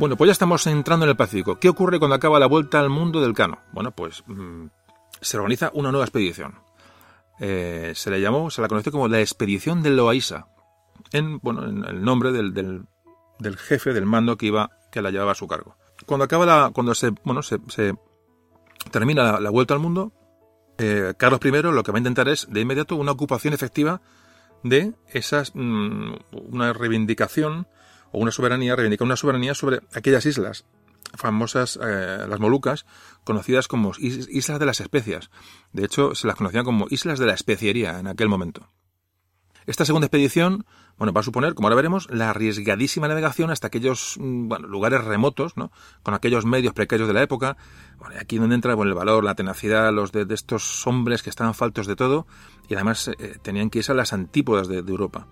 Bueno, 0.02 0.18
pues 0.18 0.30
ya 0.30 0.32
estamos 0.32 0.66
entrando 0.66 1.06
en 1.06 1.12
el 1.12 1.16
Pacífico. 1.16 1.60
¿Qué 1.60 1.70
ocurre 1.70 2.00
cuando 2.00 2.16
acaba 2.16 2.40
la 2.40 2.48
vuelta 2.48 2.80
al 2.80 2.90
mundo 2.90 3.22
del 3.22 3.36
Cano? 3.36 3.60
Bueno, 3.72 3.92
pues 3.92 4.24
mm, 4.26 4.66
se 5.22 5.38
organiza 5.38 5.70
una 5.76 5.92
nueva 5.92 6.06
expedición. 6.06 6.56
Eh, 7.40 7.92
se 7.94 8.10
le 8.10 8.20
llamó, 8.20 8.50
se 8.50 8.64
la 8.64 8.68
conoció 8.68 8.92
como 8.92 9.08
la 9.08 9.20
expedición 9.20 9.84
de 9.84 9.92
Loaiza, 9.92 10.48
en, 11.12 11.38
bueno, 11.38 11.70
en 11.70 11.86
el 11.86 12.02
nombre 12.02 12.32
del, 12.32 12.52
del, 12.52 13.58
jefe 13.58 13.94
del 13.94 14.08
mando 14.08 14.38
que 14.38 14.48
iba, 14.48 14.72
que 14.92 15.04
la 15.04 15.12
llevaba 15.12 15.34
a 15.34 15.36
su 15.36 15.48
cargo. 15.48 15.76
Cuando 16.08 16.24
acaba 16.24 16.48
la, 16.48 16.72
cuando 16.74 16.96
se, 16.96 17.12
bueno, 17.24 17.44
se, 17.44 17.60
termina 18.90 19.40
la, 19.40 19.50
vuelta 19.52 19.76
al 19.76 19.82
mundo, 19.82 20.14
eh, 20.80 21.14
Carlos 21.16 21.42
I 21.44 21.52
lo 21.52 21.84
que 21.84 21.92
va 21.92 21.98
a 21.98 22.00
intentar 22.00 22.28
es 22.28 22.48
de 22.50 22.62
inmediato 22.62 22.96
una 22.96 23.12
ocupación 23.12 23.54
efectiva 23.54 24.02
de 24.64 24.96
esas, 25.10 25.52
mm, 25.54 26.14
una 26.32 26.74
reivindicación 26.74 27.68
o 28.12 28.20
una 28.20 28.32
soberanía, 28.32 28.76
reivindica 28.76 29.04
una 29.04 29.16
soberanía 29.16 29.54
sobre 29.54 29.82
aquellas 29.94 30.26
islas 30.26 30.66
famosas, 31.16 31.80
eh, 31.82 32.26
las 32.28 32.40
Molucas, 32.40 32.86
conocidas 33.24 33.68
como 33.68 33.92
Islas 34.00 34.60
de 34.60 34.66
las 34.66 34.80
Especias. 34.80 35.30
De 35.74 35.86
hecho, 35.86 36.16
se 36.16 36.28
las 36.28 36.36
conocían 36.36 36.66
como 36.66 36.88
Islas 36.90 37.20
de 37.20 37.26
la 37.26 37.34
Especiería 37.34 38.00
en 38.00 38.08
aquel 38.08 38.30
momento. 38.30 38.70
Esta 39.68 39.86
segunda 39.86 40.08
expedición, 40.08 40.66
bueno, 40.98 41.14
va 41.14 41.22
a 41.22 41.24
suponer, 41.24 41.54
como 41.54 41.68
ahora 41.68 41.76
veremos, 41.76 42.10
la 42.10 42.32
arriesgadísima 42.32 43.08
navegación 43.08 43.52
hasta 43.52 43.68
aquellos 43.68 44.16
mm, 44.20 44.48
bueno, 44.48 44.68
lugares 44.68 45.04
remotos, 45.04 45.56
¿no? 45.56 45.72
Con 46.02 46.16
aquellos 46.16 46.46
medios 46.46 46.74
precarios 46.74 47.08
de 47.08 47.14
la 47.14 47.22
época. 47.22 47.58
Bueno, 48.00 48.16
aquí 48.20 48.38
donde 48.38 48.56
entra 48.56 48.74
bueno, 48.74 48.92
el 48.92 48.98
valor, 48.98 49.24
la 49.24 49.36
tenacidad, 49.36 49.94
los 49.94 50.12
de, 50.12 50.26
estos 50.34 50.86
hombres 50.88 51.22
que 51.22 51.30
estaban 51.30 51.54
faltos 51.54 51.86
de 51.86 51.96
todo 51.96 52.26
y 52.68 52.74
además 52.74 53.08
eh, 53.08 53.38
tenían 53.42 53.70
que 53.70 53.80
irse 53.80 53.92
a 53.92 53.96
las 53.96 54.14
antípodas 54.14 54.68
de 54.68 54.80
Europa. 54.80 55.28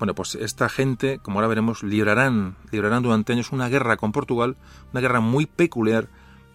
Bueno, 0.00 0.14
pues 0.14 0.34
esta 0.34 0.70
gente, 0.70 1.18
como 1.18 1.38
ahora 1.38 1.48
veremos, 1.48 1.82
librarán, 1.82 2.56
librarán 2.72 3.02
durante 3.02 3.34
años 3.34 3.52
una 3.52 3.68
guerra 3.68 3.98
con 3.98 4.12
Portugal, 4.12 4.56
una 4.92 5.02
guerra 5.02 5.20
muy 5.20 5.44
peculiar 5.44 6.08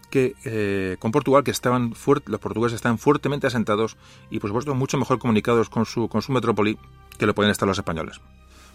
que 0.10 0.34
eh, 0.46 0.98
con 0.98 1.12
Portugal, 1.12 1.44
que 1.44 1.52
estaban 1.52 1.94
los 2.26 2.40
portugueses 2.40 2.76
están 2.76 2.98
fuertemente 2.98 3.46
asentados 3.46 3.98
y 4.32 4.40
por 4.40 4.50
supuesto 4.50 4.74
mucho 4.74 4.98
mejor 4.98 5.20
comunicados 5.20 5.70
con 5.70 5.86
su, 5.86 6.10
con 6.10 6.24
su 6.24 6.32
metrópoli 6.32 6.80
que 7.20 7.28
lo 7.28 7.36
pueden 7.36 7.52
estar 7.52 7.68
los 7.68 7.78
españoles. 7.78 8.20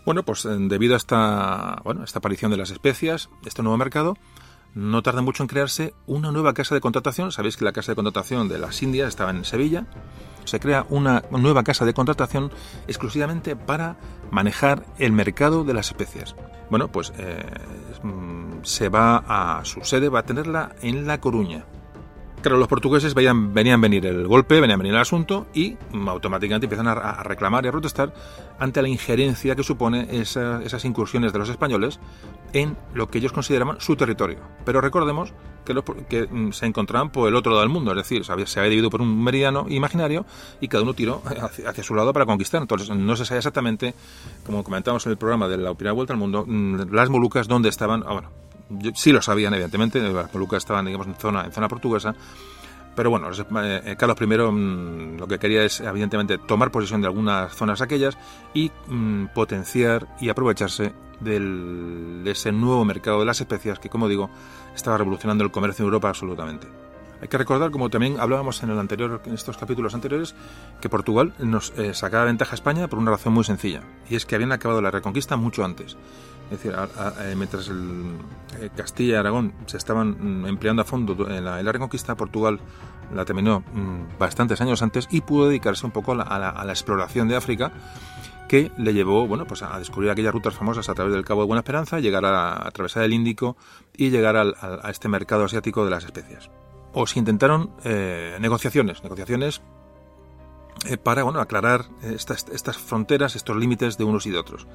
Bueno, 0.07 0.23
pues 0.23 0.45
eh, 0.45 0.57
debido 0.57 0.95
a 0.95 0.99
esta, 0.99 1.81
bueno, 1.83 2.05
esta 2.05 2.21
aparición 2.21 2.53
de 2.53 2.57
las 2.57 2.71
especias, 2.71 3.29
este 3.45 3.65
nuevo 3.65 3.77
mercado, 3.77 4.17
no 4.77 5.03
tarda 5.03 5.21
mucho 5.21 5.43
en 5.43 5.49
crearse 5.49 5.95
una 6.07 6.31
nueva 6.31 6.55
casa 6.55 6.77
de 6.77 6.81
contratación. 6.81 7.33
Sabéis 7.33 7.57
que 7.57 7.65
la 7.65 7.73
casa 7.73 7.91
de 7.91 7.97
contratación 7.97 8.49
de 8.49 8.59
las 8.61 8.81
Indias 8.85 9.09
estaba 9.09 9.33
en 9.33 9.45
Sevilla. 9.45 9.89
Se 10.45 10.61
crea 10.61 10.87
una 10.89 11.25
nueva 11.31 11.63
casa 11.63 11.85
de 11.85 11.95
contratación 11.95 12.51
exclusivamente 12.87 13.57
para 13.57 13.97
manejar 14.31 14.85
el 14.99 15.13
mercado 15.13 15.65
de 15.65 15.75
las 15.75 15.89
especias. 15.89 16.35
Bueno, 16.71 16.89
pues 16.89 17.13
eh, 17.19 17.43
mm, 18.03 18.63
se 18.63 18.89
va 18.89 19.25
a 19.27 19.65
su 19.65 19.85
sede, 19.85 20.09
va 20.09 20.21
a 20.21 20.25
tenerla 20.25 20.75
en 20.83 21.07
La 21.07 21.21
Coruña. 21.21 21.65
Claro, 22.43 22.57
los 22.57 22.69
portugueses 22.69 23.13
venían 23.13 23.53
venir 23.53 24.07
el 24.07 24.27
golpe, 24.27 24.61
venían 24.61 24.79
venir 24.79 24.95
el 24.95 25.01
asunto 25.01 25.47
y 25.53 25.77
mm, 25.93 26.09
automáticamente 26.09 26.65
empiezan 26.67 26.89
a, 26.89 27.23
reclamar 27.23 27.65
y 27.65 27.69
a 27.69 27.73
protestar 27.73 28.15
ante 28.59 28.81
la 28.81 28.89
injerencia 28.89 29.55
que 29.55 29.63
supone 29.63 30.09
esas 30.11 30.85
incursiones 30.87 31.35
de 31.35 31.39
los 31.39 31.51
españoles 31.51 32.01
en 32.55 32.79
lo 32.95 33.11
que 33.11 33.19
ellos 33.19 33.33
consideraban 33.33 33.81
su 33.81 33.95
territorio. 33.95 34.39
Pero 34.65 34.81
recordemos 34.81 35.35
que, 35.75 36.05
que 36.09 36.27
mm, 36.27 36.53
se 36.53 36.67
encontraban 36.67 37.11
por 37.11 37.29
el 37.29 37.35
otro 37.35 37.53
lado 37.53 37.63
del 37.63 37.71
mundo, 37.71 37.91
es 37.93 37.97
decir, 37.97 38.25
se 38.25 38.33
había, 38.33 38.47
dividido 38.65 38.91
por 38.91 39.01
un 39.01 39.23
meridiano 39.23 39.67
imaginario 39.69 40.27
y 40.61 40.69
cada 40.69 40.83
uno 40.83 40.95
tiró 40.95 41.23
hacia, 41.67 41.83
su 41.83 41.95
lado 41.95 42.13
para 42.13 42.27
conquistar. 42.27 42.61
Entonces 42.63 42.91
no 42.91 43.17
se 43.17 43.25
sabe 43.25 43.39
exactamente, 43.39 43.95
como 44.45 44.65
comentamos 44.65 45.05
en 45.07 45.13
el 45.13 45.19
programa 45.19 45.49
de 45.49 45.59
la 45.59 45.75
primera 45.75 45.93
vuelta 45.93 46.13
al 46.13 46.19
mundo, 46.19 46.45
mm, 46.47 46.93
las 46.93 47.09
Molucas 47.11 47.49
dónde 47.49 47.69
estaban. 47.69 48.05
Ah, 48.07 48.13
bueno, 48.13 48.31
sí 48.95 49.13
lo 49.13 49.23
sabían, 49.23 49.55
evidentemente, 49.55 50.01
las 50.01 50.33
Molucas 50.33 50.59
estaban, 50.59 50.87
digamos, 50.87 51.07
en 51.07 51.15
zona, 51.15 51.45
en 51.45 51.53
zona 51.53 51.69
portuguesa, 51.69 52.15
pero 52.95 53.11
bueno, 53.11 53.31
eh, 53.31 53.97
Carlos 53.99 54.17
I 54.21 54.27
mm, 54.27 55.19
lo 55.19 55.27
que 55.27 55.39
quería 55.39 55.65
es, 55.65 55.81
evidentemente, 55.81 56.39
tomar 56.39 56.71
posesión 56.71 57.01
de 57.01 57.07
algunas 57.07 57.55
zonas 57.55 57.81
aquellas 57.81 58.19
y 58.53 58.71
potenciar 59.33 60.09
y 60.21 60.29
aprovecharse 60.29 60.93
del, 61.21 62.23
de 62.25 62.31
ese 62.33 62.53
nuevo 62.53 62.85
mercado 62.85 63.21
de 63.21 63.27
las 63.27 63.41
especias 63.41 63.79
que, 63.79 63.89
como 63.89 64.09
digo, 64.09 64.31
estaba 64.75 64.99
revolucionando 64.99 65.45
el 65.45 65.51
comercio 65.51 65.83
en 65.83 65.87
Europa 65.87 66.09
absolutamente. 66.09 66.67
Hay 67.21 67.29
que 67.29 67.37
recordar, 67.37 67.71
como 67.71 67.91
también 67.91 68.19
hablábamos 68.19 68.63
en, 68.63 68.71
el 68.71 68.79
anterior, 68.79 69.21
en 69.27 69.35
estos 69.35 69.59
capítulos 69.59 69.95
anteriores, 69.95 70.35
que 70.81 70.89
Portugal 70.89 71.35
nos 71.39 71.71
eh, 71.77 71.93
sacaba 71.93 72.25
ventaja 72.25 72.53
a 72.53 72.55
España 72.55 72.89
por 72.89 72.99
una 72.99 73.11
razón 73.11 73.35
muy 73.35 73.45
sencilla, 73.45 73.83
y 74.09 74.17
es 74.17 74.25
que 74.25 74.35
habían 74.35 74.53
acabado 74.53 74.81
la 74.81 74.91
reconquista 74.91 75.37
mucho 75.37 75.65
antes. 75.65 75.97
Es 76.51 76.59
decir, 76.59 76.75
eh, 76.75 77.35
mientras 77.37 77.69
eh, 77.69 78.71
Castilla 78.75 79.15
y 79.15 79.17
Aragón 79.17 79.53
se 79.67 79.77
estaban 79.77 80.43
mm, 80.43 80.47
empleando 80.47 80.83
a 80.83 80.85
fondo 80.85 81.29
en 81.31 81.45
la, 81.45 81.73
reconquista, 81.73 82.17
Portugal 82.17 82.59
la 83.15 83.25
terminó 83.25 83.61
mm, 83.61 84.19
bastantes 84.19 84.61
años 84.61 84.83
antes 84.83 85.07
y 85.11 85.21
pudo 85.21 85.47
dedicarse 85.47 85.87
un 85.87 85.93
poco 85.93 86.13
a 86.13 86.17
la, 86.17 86.73
exploración 86.73 87.29
de 87.29 87.37
África 87.37 87.71
que 88.51 88.73
le 88.79 88.93
llevó 88.93 89.29
bueno, 89.29 89.47
pues 89.47 89.63
a 89.63 89.79
descubrir 89.79 90.11
aquellas 90.11 90.33
rutas 90.33 90.57
famosas 90.57 90.89
a 90.89 90.95
través 90.95 91.15
del 91.15 91.25
Cabo 91.25 91.43
de 91.43 91.47
Buena 91.47 91.61
Esperanza, 91.61 92.01
llegar 92.01 92.25
a, 92.25 92.67
atravesar 92.67 93.05
el 93.05 93.13
Índico 93.13 93.57
y 93.97 94.11
llegar 94.11 94.37
a 94.37 94.91
este 94.91 95.09
mercado 95.09 95.45
asiático 95.45 95.85
de 95.85 95.93
las 95.93 96.05
especias. 96.05 96.51
O 96.93 97.07
se 97.07 97.21
intentaron 97.21 97.71
eh, 97.85 98.39
negociaciones, 98.41 99.05
negociaciones 99.05 99.63
para 101.05 101.23
bueno, 101.23 101.39
aclarar 101.39 101.85
estas, 102.03 102.77
fronteras, 102.77 103.37
estos 103.37 103.57
límites 103.57 103.97
de 103.97 104.03
unos 104.03 104.27
y 104.27 104.31
de 104.31 104.39
otros 104.39 104.67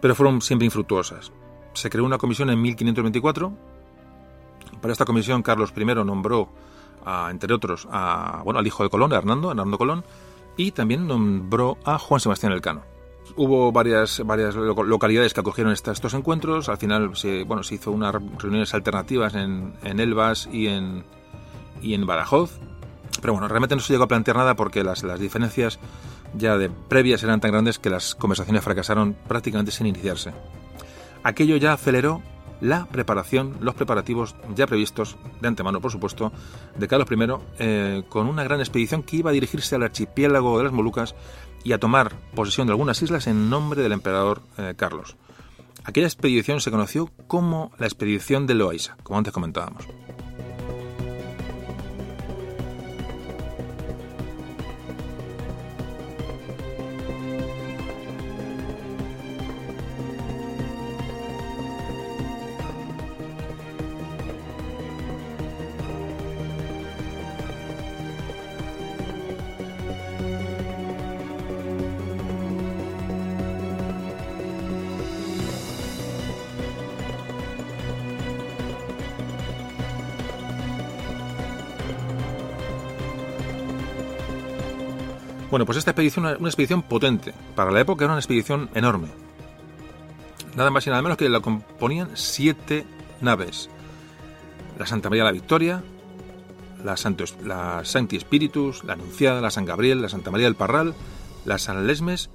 pero 0.00 0.16
fueron 0.16 0.42
siempre 0.42 0.66
infructuosas. 0.66 1.30
Se 1.72 1.88
creó 1.88 2.04
una 2.04 2.18
comisión 2.18 2.50
en 2.50 2.60
1524. 2.60 3.52
Para 4.80 4.90
esta 4.90 5.04
comisión 5.04 5.42
Carlos 5.42 5.72
I 5.76 5.84
nombró, 5.84 6.48
entre 7.30 7.54
otros, 7.54 7.86
a, 7.92 8.42
bueno, 8.44 8.58
al 8.58 8.66
hijo 8.66 8.82
de 8.82 8.90
Colón, 8.90 9.12
a 9.12 9.18
Hernando, 9.18 9.52
Hernando 9.52 9.78
Colón, 9.78 10.04
y 10.56 10.72
también 10.72 11.06
nombró 11.06 11.78
a 11.84 11.98
Juan 11.98 12.20
Sebastián 12.20 12.52
Elcano. 12.52 12.82
Hubo 13.36 13.72
varias, 13.72 14.22
varias 14.24 14.54
localidades 14.54 15.34
que 15.34 15.40
acogieron 15.40 15.72
estos 15.72 16.14
encuentros. 16.14 16.68
Al 16.68 16.78
final 16.78 17.16
se, 17.16 17.42
bueno, 17.44 17.62
se 17.62 17.74
hizo 17.74 17.90
unas 17.90 18.14
reuniones 18.14 18.72
alternativas 18.72 19.34
en, 19.34 19.74
en 19.82 20.00
Elvas 20.00 20.48
y 20.50 20.68
en, 20.68 21.04
y 21.82 21.94
en 21.94 22.06
Badajoz. 22.06 22.58
Pero 23.20 23.32
bueno, 23.32 23.48
realmente 23.48 23.74
no 23.74 23.82
se 23.82 23.92
llegó 23.92 24.04
a 24.04 24.08
plantear 24.08 24.36
nada 24.36 24.54
porque 24.56 24.84
las, 24.84 25.02
las 25.02 25.18
diferencias 25.18 25.78
ya 26.34 26.56
de 26.56 26.70
previas 26.70 27.22
eran 27.22 27.40
tan 27.40 27.50
grandes 27.50 27.78
que 27.78 27.90
las 27.90 28.14
conversaciones 28.14 28.62
fracasaron 28.62 29.16
prácticamente 29.26 29.72
sin 29.72 29.86
iniciarse. 29.86 30.32
Aquello 31.22 31.56
ya 31.56 31.72
aceleró 31.72 32.22
la 32.60 32.86
preparación, 32.86 33.56
los 33.60 33.74
preparativos 33.74 34.34
ya 34.54 34.66
previstos, 34.66 35.16
de 35.40 35.48
antemano 35.48 35.80
por 35.80 35.92
supuesto, 35.92 36.32
de 36.76 36.88
Carlos 36.88 37.08
I, 37.10 37.16
eh, 37.58 38.02
con 38.08 38.26
una 38.26 38.44
gran 38.44 38.60
expedición 38.60 39.02
que 39.02 39.16
iba 39.16 39.30
a 39.30 39.32
dirigirse 39.32 39.74
al 39.74 39.82
archipiélago 39.82 40.58
de 40.58 40.64
las 40.64 40.72
Molucas 40.72 41.14
y 41.64 41.72
a 41.72 41.78
tomar 41.78 42.14
posesión 42.34 42.66
de 42.66 42.72
algunas 42.72 43.02
islas 43.02 43.26
en 43.26 43.50
nombre 43.50 43.82
del 43.82 43.92
emperador 43.92 44.42
eh, 44.58 44.74
Carlos. 44.76 45.16
Aquella 45.84 46.06
expedición 46.06 46.60
se 46.60 46.70
conoció 46.70 47.10
como 47.26 47.70
la 47.78 47.86
expedición 47.86 48.46
de 48.46 48.54
Loaiza, 48.54 48.96
como 49.02 49.18
antes 49.18 49.32
comentábamos. 49.32 49.86
Bueno, 85.56 85.64
pues 85.64 85.78
esta 85.78 85.92
expedición 85.92 86.26
era 86.26 86.36
una 86.36 86.50
expedición 86.50 86.82
potente. 86.82 87.32
Para 87.54 87.70
la 87.70 87.80
época 87.80 88.04
era 88.04 88.12
una 88.12 88.20
expedición 88.20 88.68
enorme. 88.74 89.08
Nada 90.54 90.68
más 90.68 90.86
y 90.86 90.90
nada 90.90 91.00
menos 91.00 91.16
que 91.16 91.30
la 91.30 91.40
componían 91.40 92.10
siete 92.12 92.84
naves. 93.22 93.70
La 94.78 94.84
Santa 94.84 95.08
María 95.08 95.24
la 95.24 95.32
Victoria, 95.32 95.82
la, 96.84 96.98
Santo, 96.98 97.24
la 97.42 97.82
Sancti 97.86 98.20
Spiritus, 98.20 98.84
la 98.84 98.92
Anunciada, 98.92 99.40
la 99.40 99.50
San 99.50 99.64
Gabriel, 99.64 100.02
la 100.02 100.10
Santa 100.10 100.30
María 100.30 100.44
del 100.44 100.56
Parral, 100.56 100.92
la 101.46 101.56
San 101.56 101.86
Lesmes 101.86 102.28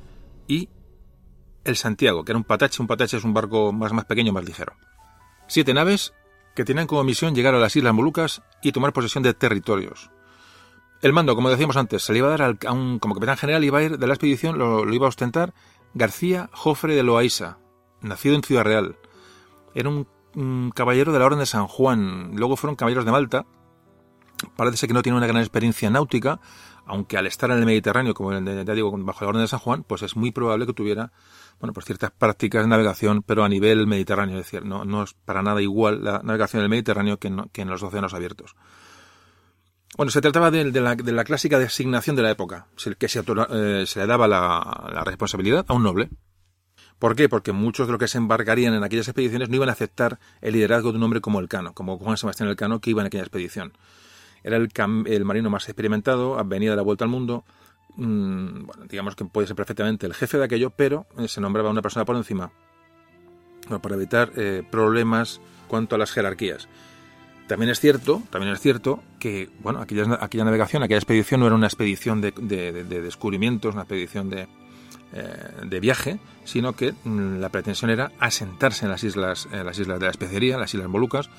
y 0.47 0.69
el 1.63 1.75
Santiago, 1.75 2.25
que 2.25 2.31
era 2.31 2.39
un 2.39 2.43
patache. 2.43 2.81
Un 2.81 2.87
patache 2.87 3.17
es 3.17 3.23
un 3.23 3.35
barco 3.35 3.71
más, 3.71 3.93
más 3.93 4.05
pequeño, 4.05 4.33
más 4.33 4.45
ligero. 4.45 4.73
Siete 5.45 5.75
naves 5.75 6.15
que 6.55 6.65
tenían 6.65 6.87
como 6.87 7.03
misión 7.03 7.35
llegar 7.35 7.53
a 7.53 7.59
las 7.59 7.75
Islas 7.75 7.93
Molucas 7.93 8.41
y 8.63 8.71
tomar 8.71 8.93
posesión 8.93 9.21
de 9.23 9.35
territorios. 9.35 10.09
El 11.01 11.13
mando, 11.13 11.35
como 11.35 11.49
decíamos 11.49 11.77
antes, 11.77 12.03
se 12.03 12.13
le 12.13 12.19
iba 12.19 12.27
a 12.27 12.37
dar 12.37 12.57
a 12.63 12.71
un, 12.71 12.99
como 12.99 13.15
capitán 13.15 13.35
general, 13.35 13.63
iba 13.63 13.79
a 13.79 13.83
ir 13.83 13.97
de 13.97 14.05
la 14.07 14.13
expedición, 14.13 14.59
lo, 14.59 14.87
iba 14.93 15.07
a 15.07 15.09
ostentar 15.09 15.51
García 15.95 16.51
Jofre 16.53 16.95
de 16.95 17.01
Loaiza, 17.01 17.57
nacido 18.01 18.35
en 18.35 18.43
Ciudad 18.43 18.63
Real. 18.63 18.97
Era 19.73 19.89
un, 19.89 20.71
caballero 20.75 21.11
de 21.11 21.19
la 21.19 21.25
Orden 21.25 21.39
de 21.39 21.47
San 21.47 21.65
Juan. 21.67 22.33
Luego 22.35 22.55
fueron 22.55 22.75
caballeros 22.75 23.03
de 23.03 23.11
Malta. 23.11 23.45
Parece 24.55 24.87
que 24.87 24.93
no 24.93 25.01
tiene 25.01 25.17
una 25.17 25.27
gran 25.27 25.41
experiencia 25.41 25.89
náutica, 25.89 26.39
aunque 26.85 27.17
al 27.17 27.25
estar 27.25 27.49
en 27.49 27.57
el 27.57 27.65
Mediterráneo, 27.65 28.13
como 28.13 28.31
ya 28.31 28.73
digo, 28.75 28.91
bajo 28.95 29.25
la 29.25 29.29
Orden 29.29 29.41
de 29.41 29.47
San 29.47 29.59
Juan, 29.59 29.83
pues 29.83 30.03
es 30.03 30.15
muy 30.15 30.31
probable 30.31 30.67
que 30.67 30.73
tuviera 30.73 31.11
bueno, 31.59 31.73
pues 31.73 31.85
ciertas 31.85 32.11
prácticas 32.11 32.61
de 32.61 32.69
navegación, 32.69 33.23
pero 33.23 33.43
a 33.43 33.49
nivel 33.49 33.87
mediterráneo, 33.87 34.37
es 34.39 34.45
decir, 34.45 34.65
no, 34.65 35.03
es 35.03 35.13
para 35.13 35.41
nada 35.41 35.61
igual 35.61 36.03
la 36.03 36.21
navegación 36.23 36.59
en 36.61 36.65
el 36.65 36.69
Mediterráneo 36.69 37.17
que 37.17 37.27
en 37.27 37.69
los 37.69 37.81
océanos 37.81 38.13
abiertos. 38.13 38.55
Bueno, 39.97 40.09
se 40.09 40.21
trataba 40.21 40.51
de, 40.51 40.71
la, 40.71 41.23
clásica 41.25 41.59
designación 41.59 42.15
de 42.15 42.21
la 42.21 42.31
época, 42.31 42.67
que 42.97 43.09
se, 43.09 43.19
eh, 43.19 43.83
se 43.85 43.99
le 43.99 44.07
daba 44.07 44.27
la, 44.27 45.03
responsabilidad 45.05 45.65
a 45.67 45.73
un 45.73 45.83
noble. 45.83 46.09
¿Por 46.97 47.15
qué? 47.15 47.27
Porque 47.27 47.51
muchos 47.51 47.87
de 47.87 47.91
los 47.91 47.99
que 47.99 48.07
se 48.07 48.17
embarcarían 48.17 48.73
en 48.73 48.83
aquellas 48.83 49.07
expediciones 49.07 49.49
no 49.49 49.55
iban 49.55 49.69
a 49.69 49.73
aceptar 49.73 50.19
el 50.39 50.53
liderazgo 50.53 50.91
de 50.91 50.97
un 50.97 51.03
hombre 51.03 51.19
como 51.19 51.39
Elcano, 51.39 51.73
como 51.73 51.97
Juan 51.97 52.15
Sebastián 52.15 52.47
Elcano, 52.47 52.79
que 52.79 52.91
iba 52.91 53.01
en 53.01 53.07
aquella 53.07 53.23
expedición. 53.23 53.73
Era 54.43 54.57
el, 54.57 54.71
el 55.07 55.25
marino 55.25 55.49
más 55.49 55.67
experimentado, 55.67 56.41
venía 56.45 56.69
de 56.69 56.77
la 56.77 56.83
vuelta 56.83 57.03
al 57.03 57.09
mundo, 57.09 57.43
mm, 57.95 58.65
bueno, 58.65 58.85
digamos 58.87 59.15
que 59.15 59.25
puede 59.25 59.47
ser 59.47 59.55
perfectamente 59.55 60.05
el 60.05 60.13
jefe 60.13 60.37
de 60.37 60.45
aquello, 60.45 60.69
pero 60.69 61.05
eh, 61.17 61.27
se 61.27 61.41
nombraba 61.41 61.69
una 61.69 61.81
persona 61.81 62.05
por 62.05 62.15
encima 62.15 62.51
para 63.81 63.95
evitar 63.95 64.31
eh, 64.35 64.63
problemas 64.69 65.41
cuanto 65.67 65.95
a 65.95 65.97
las 65.97 66.11
jerarquías. 66.11 66.67
También 67.51 67.69
es 67.69 67.81
cierto, 67.81 68.23
también 68.29 68.53
es 68.53 68.61
cierto 68.61 69.03
que 69.19 69.49
bueno, 69.59 69.81
aquella, 69.81 70.17
aquella 70.21 70.45
navegación, 70.45 70.83
aquella 70.83 70.99
expedición 70.99 71.41
no 71.41 71.47
era 71.47 71.55
una 71.57 71.67
expedición 71.67 72.21
de, 72.21 72.31
descubrimientos, 72.31 73.73
una 73.73 73.81
expedición 73.81 74.31
eh, 74.33 74.47
de, 75.65 75.79
viaje, 75.81 76.17
sino 76.45 76.71
que 76.77 76.93
mm, 77.03 77.41
la 77.41 77.49
pretensión 77.49 77.91
era 77.91 78.13
asentarse 78.19 78.85
en 78.85 78.91
las 78.91 79.03
islas, 79.03 79.49
en 79.51 79.65
las 79.65 79.77
islas 79.77 79.99
de 79.99 80.05
la 80.05 80.11
especería, 80.11 80.57
las 80.57 80.73
islas 80.73 80.87
Molucas. 80.87 81.29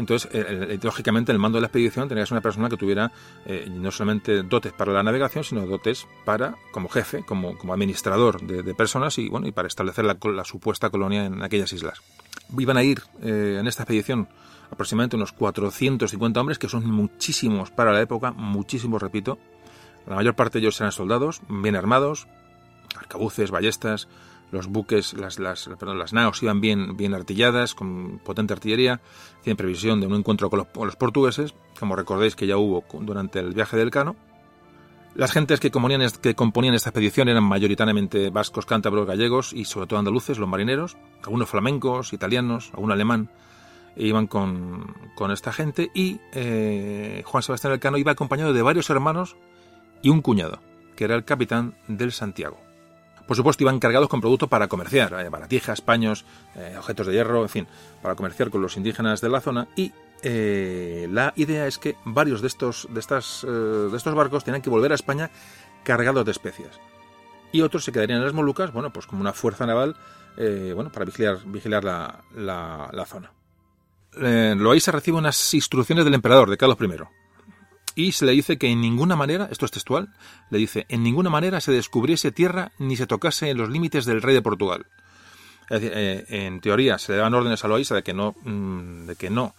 Entonces, 0.00 0.28
eh, 0.32 0.80
lógicamente, 0.82 1.30
el 1.30 1.38
mando 1.38 1.58
de 1.58 1.60
la 1.60 1.68
expedición 1.68 2.08
tenía 2.08 2.24
que 2.24 2.26
ser 2.26 2.34
una 2.34 2.42
persona 2.42 2.68
que 2.68 2.76
tuviera 2.76 3.12
eh, 3.46 3.68
no 3.70 3.92
solamente 3.92 4.42
dotes 4.42 4.72
para 4.72 4.92
la 4.92 5.04
navegación, 5.04 5.44
sino 5.44 5.64
dotes 5.64 6.08
para, 6.24 6.56
como 6.72 6.88
jefe, 6.88 7.22
como, 7.22 7.56
como 7.56 7.72
administrador 7.72 8.40
de, 8.40 8.74
personas 8.74 9.16
y, 9.18 9.28
bueno, 9.28 9.46
y 9.46 9.52
para 9.52 9.68
establecer 9.68 10.04
la, 10.04 10.16
la, 10.24 10.44
supuesta 10.44 10.90
colonia 10.90 11.24
en 11.24 11.40
aquellas 11.40 11.72
islas. 11.72 12.02
Iban 12.58 12.78
a 12.78 12.82
ir 12.82 13.00
en 13.22 13.68
esta 13.68 13.84
expedición 13.84 14.26
aproximadamente 14.72 15.16
unos 15.16 15.32
450 15.32 16.40
hombres, 16.40 16.58
que 16.58 16.68
son 16.68 16.90
muchísimos 16.90 17.70
para 17.70 17.92
la 17.92 18.00
época, 18.00 18.32
muchísimos, 18.32 19.00
repito. 19.00 19.38
La 20.06 20.16
mayor 20.16 20.34
parte 20.34 20.58
de 20.58 20.64
ellos 20.64 20.80
eran 20.80 20.92
soldados, 20.92 21.42
bien 21.48 21.76
armados, 21.76 22.26
arcabuces, 22.96 23.50
ballestas, 23.50 24.08
los 24.50 24.66
buques, 24.66 25.14
las, 25.14 25.38
las, 25.38 25.68
perdón, 25.78 25.98
las 25.98 26.12
naos 26.12 26.42
iban 26.42 26.60
bien, 26.60 26.96
bien 26.96 27.14
artilladas, 27.14 27.74
con 27.74 28.18
potente 28.18 28.54
artillería, 28.54 29.00
tienen 29.42 29.56
previsión 29.56 30.00
de 30.00 30.06
un 30.06 30.14
encuentro 30.14 30.50
con 30.50 30.66
los, 30.86 30.96
portugueses, 30.96 31.54
como 31.78 31.94
recordáis 31.94 32.34
que 32.34 32.46
ya 32.46 32.56
hubo 32.56 32.84
durante 33.00 33.38
el 33.38 33.52
viaje 33.52 33.76
del 33.76 33.90
Cano. 33.90 34.16
Las 35.14 35.32
gentes 35.32 35.60
que 35.60 35.70
componían, 35.70 36.02
que 36.22 36.34
componían 36.34 36.74
esta 36.74 36.88
expedición 36.88 37.28
eran 37.28 37.44
mayoritariamente 37.44 38.30
vascos, 38.30 38.64
cántabros, 38.64 39.06
gallegos 39.06 39.52
y 39.52 39.66
sobre 39.66 39.86
todo 39.86 39.98
andaluces, 39.98 40.38
los 40.38 40.48
marineros, 40.48 40.96
algunos 41.22 41.50
flamencos, 41.50 42.14
italianos, 42.14 42.70
algún 42.72 42.92
alemán, 42.92 43.30
iban 43.96 44.26
con, 44.26 44.94
con 45.14 45.30
esta 45.30 45.52
gente 45.52 45.90
y 45.94 46.20
eh, 46.32 47.22
Juan 47.26 47.42
Sebastián 47.42 47.72
Elcano 47.72 47.98
iba 47.98 48.12
acompañado 48.12 48.52
de 48.52 48.62
varios 48.62 48.88
hermanos 48.90 49.36
y 50.02 50.08
un 50.08 50.22
cuñado, 50.22 50.60
que 50.96 51.04
era 51.04 51.14
el 51.14 51.24
capitán 51.24 51.74
del 51.88 52.12
Santiago. 52.12 52.58
Por 53.26 53.36
supuesto, 53.36 53.62
iban 53.62 53.78
cargados 53.78 54.08
con 54.08 54.20
productos 54.20 54.48
para 54.48 54.68
comerciar, 54.68 55.12
eh, 55.14 55.28
baratijas, 55.28 55.80
paños, 55.80 56.24
eh, 56.56 56.74
objetos 56.76 57.06
de 57.06 57.12
hierro, 57.12 57.42
en 57.42 57.48
fin, 57.48 57.68
para 58.02 58.14
comerciar 58.16 58.50
con 58.50 58.60
los 58.60 58.76
indígenas 58.76 59.20
de 59.20 59.28
la 59.28 59.40
zona. 59.40 59.68
Y 59.76 59.92
la 60.24 61.32
idea 61.34 61.66
es 61.66 61.78
que 61.78 61.96
varios 62.04 62.40
de 62.42 62.46
estos, 62.46 62.86
de, 62.90 63.00
estas, 63.00 63.42
de 63.44 63.96
estos 63.96 64.14
barcos 64.14 64.44
tenían 64.44 64.62
que 64.62 64.70
volver 64.70 64.92
a 64.92 64.94
España 64.94 65.30
cargados 65.82 66.24
de 66.24 66.30
especias. 66.30 66.78
Y 67.50 67.62
otros 67.62 67.84
se 67.84 67.90
quedarían 67.90 68.18
en 68.20 68.26
las 68.26 68.32
Molucas, 68.32 68.72
bueno, 68.72 68.92
pues 68.92 69.06
como 69.06 69.20
una 69.20 69.32
fuerza 69.32 69.66
naval, 69.66 69.96
bueno, 70.36 70.92
para 70.92 71.06
vigilar, 71.06 71.38
vigilar 71.44 71.82
la, 71.82 72.20
la, 72.36 72.88
la 72.92 73.04
zona 73.04 73.32
eh, 74.20 74.54
Loaiza 74.56 74.92
recibe 74.92 75.18
unas 75.18 75.54
instrucciones 75.54 76.04
del 76.04 76.14
emperador, 76.14 76.50
de 76.50 76.56
Carlos 76.56 76.78
I. 76.80 76.88
Y 77.94 78.12
se 78.12 78.24
le 78.24 78.32
dice 78.32 78.56
que 78.56 78.68
en 78.68 78.80
ninguna 78.80 79.16
manera, 79.16 79.48
esto 79.50 79.66
es 79.66 79.70
textual, 79.70 80.14
le 80.50 80.58
dice, 80.58 80.86
en 80.88 81.02
ninguna 81.02 81.30
manera 81.30 81.60
se 81.60 81.72
descubriese 81.72 82.32
tierra 82.32 82.72
ni 82.78 82.96
se 82.96 83.06
tocase 83.06 83.50
en 83.50 83.58
los 83.58 83.68
límites 83.68 84.06
del 84.06 84.22
rey 84.22 84.34
de 84.34 84.42
Portugal. 84.42 84.86
Es 85.68 85.80
decir, 85.80 85.92
eh, 85.94 86.24
en 86.28 86.60
teoría 86.60 86.98
se 86.98 87.12
le 87.12 87.18
daban 87.18 87.34
órdenes 87.34 87.64
a 87.64 87.68
Loaiza 87.68 87.94
de 87.94 88.02
que 88.02 88.14
no, 88.14 88.34
mm, 88.44 89.06
de 89.06 89.16
que 89.16 89.30
no 89.30 89.54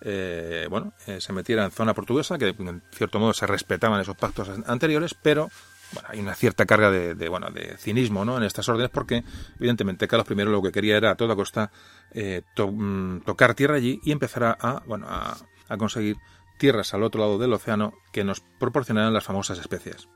eh, 0.00 0.66
bueno, 0.70 0.92
eh, 1.06 1.20
se 1.20 1.32
metiera 1.32 1.64
en 1.64 1.70
zona 1.70 1.94
portuguesa, 1.94 2.38
que 2.38 2.54
en 2.56 2.82
cierto 2.92 3.18
modo 3.18 3.32
se 3.32 3.46
respetaban 3.46 4.00
esos 4.00 4.16
pactos 4.16 4.48
anteriores, 4.66 5.14
pero 5.14 5.50
bueno, 5.92 6.08
hay 6.10 6.20
una 6.20 6.34
cierta 6.34 6.66
carga 6.66 6.90
de, 6.90 7.28
bueno, 7.28 7.50
de 7.50 7.76
cinismo 7.78 8.24
¿no? 8.24 8.36
en 8.36 8.42
estas 8.42 8.68
órdenes 8.68 8.90
porque 8.90 9.24
evidentemente 9.56 10.06
Carlos 10.06 10.26
I 10.30 10.34
lo 10.44 10.62
que 10.62 10.72
quería 10.72 10.96
era 10.96 11.12
a 11.12 11.14
toda 11.16 11.34
costa 11.34 11.70
eh, 12.12 12.42
mm, 12.56 13.20
tocar 13.20 13.54
tierra 13.54 13.76
allí 13.76 14.00
y 14.04 14.12
empezar 14.12 14.56
a, 14.60 14.82
bueno, 14.86 15.06
a, 15.08 15.36
conseguir 15.78 16.16
tierras 16.58 16.92
al 16.94 17.02
otro 17.02 17.20
lado 17.20 17.38
del 17.38 17.52
océano 17.52 17.92
que 18.12 18.24
nos 18.24 18.42
proporcionaran 18.58 19.12
las 19.12 19.24
famosas 19.24 19.58
especies. 19.58 20.08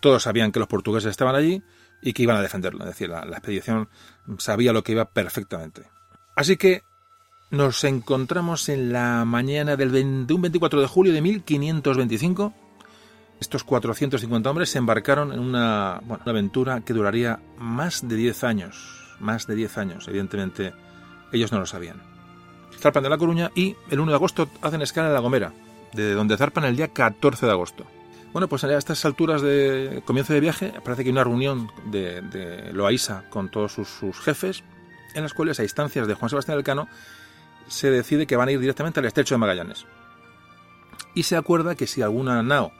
Todos 0.00 0.22
sabían 0.22 0.52
que 0.52 0.60
los 0.60 0.68
portugueses 0.68 1.10
estaban 1.10 1.34
allí 1.34 1.62
y 2.00 2.12
que 2.12 2.22
iban 2.22 2.36
a 2.36 2.42
defenderlo, 2.42 2.80
es 2.84 2.90
decir, 2.90 3.08
la, 3.08 3.22
expedición 3.22 3.88
sabía 4.38 4.72
lo 4.72 4.82
que 4.82 4.92
iba 4.92 5.06
perfectamente. 5.06 5.88
Así 6.36 6.56
que 6.56 6.82
nos 7.50 7.82
encontramos 7.84 8.68
en 8.68 8.92
la 8.92 9.24
mañana 9.24 9.76
del 9.76 9.90
21 9.90 10.42
24 10.42 10.80
de 10.80 10.86
julio 10.86 11.12
de 11.12 11.20
1525 11.20 12.54
Estos 13.40 13.62
450 13.64 14.50
hombres 14.50 14.70
se 14.70 14.78
embarcaron 14.78 15.32
en 15.32 15.38
una, 15.38 16.00
aventura 16.24 16.80
que 16.80 16.92
duraría 16.92 17.40
más 17.56 18.06
de 18.06 18.16
10 18.16 18.44
años. 18.44 19.16
Más 19.20 19.46
de 19.46 19.54
10 19.54 19.78
años, 19.78 20.08
evidentemente 20.08 20.72
ellos 21.32 21.52
no 21.52 21.58
lo 21.58 21.66
sabían. 21.66 22.02
Zarpan 22.78 23.02
de 23.02 23.08
La 23.08 23.18
Coruña 23.18 23.50
y 23.54 23.76
el 23.90 24.00
1 24.00 24.12
de 24.12 24.16
agosto 24.16 24.48
hacen 24.62 24.82
escala 24.82 25.08
en 25.08 25.14
La 25.14 25.20
Gomera, 25.20 25.52
de 25.92 26.14
donde 26.14 26.36
zarpan 26.36 26.64
el 26.64 26.76
día 26.76 26.88
14 26.88 27.46
de 27.46 27.52
agosto. 27.52 27.84
Bueno, 28.32 28.46
pues 28.46 28.62
a 28.62 28.76
estas 28.76 29.04
alturas 29.04 29.40
de 29.40 30.02
comienzo 30.04 30.32
de 30.32 30.40
viaje 30.40 30.74
parece 30.84 31.02
que 31.02 31.08
hay 31.08 31.12
una 31.12 31.24
reunión 31.24 31.70
de, 31.86 32.70
Loaisa 32.72 33.24
con 33.30 33.48
todos 33.48 33.72
sus, 33.72 33.88
sus, 33.88 34.20
jefes, 34.20 34.62
en 35.14 35.22
las 35.22 35.32
cuales 35.32 35.58
a 35.58 35.62
instancias 35.62 36.06
de 36.06 36.14
Juan 36.14 36.28
Sebastián 36.28 36.58
Elcano 36.58 36.88
se 37.68 37.90
decide 37.90 38.26
que 38.26 38.36
van 38.36 38.48
a 38.48 38.52
ir 38.52 38.60
directamente 38.60 39.00
al 39.00 39.06
estrecho 39.06 39.34
de 39.34 39.38
Magallanes. 39.38 39.86
Y 41.14 41.24
se 41.24 41.36
acuerda 41.36 41.74
que 41.74 41.86
si 41.86 42.02
alguna 42.02 42.42
nao 42.42 42.72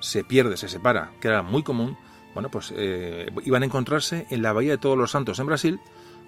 se 0.00 0.24
pierde, 0.24 0.56
se 0.56 0.68
separa, 0.68 1.12
que 1.20 1.28
era 1.28 1.42
muy 1.42 1.62
común, 1.62 1.96
bueno, 2.34 2.50
pues 2.50 2.72
eh, 2.76 3.30
iban 3.44 3.62
a 3.62 3.66
encontrarse 3.66 4.26
en 4.30 4.42
la 4.42 4.52
Bahía 4.52 4.72
de 4.72 4.78
Todos 4.78 4.96
los 4.96 5.10
Santos 5.10 5.38
en 5.38 5.46
Brasil, 5.46 5.80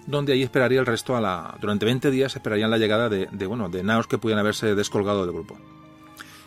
donde 0.05 0.33
ahí 0.33 0.43
esperaría 0.43 0.79
el 0.79 0.85
resto 0.85 1.15
a 1.15 1.21
la, 1.21 1.57
durante 1.61 1.85
20 1.85 2.11
días 2.11 2.35
esperarían 2.35 2.69
la 2.69 2.77
llegada 2.77 3.09
de, 3.09 3.27
bueno, 3.47 3.69
de 3.69 3.83
naos 3.83 4.07
que 4.07 4.17
pudieran 4.17 4.41
haberse 4.41 4.75
descolgado 4.75 5.25
del 5.25 5.33
grupo. 5.33 5.57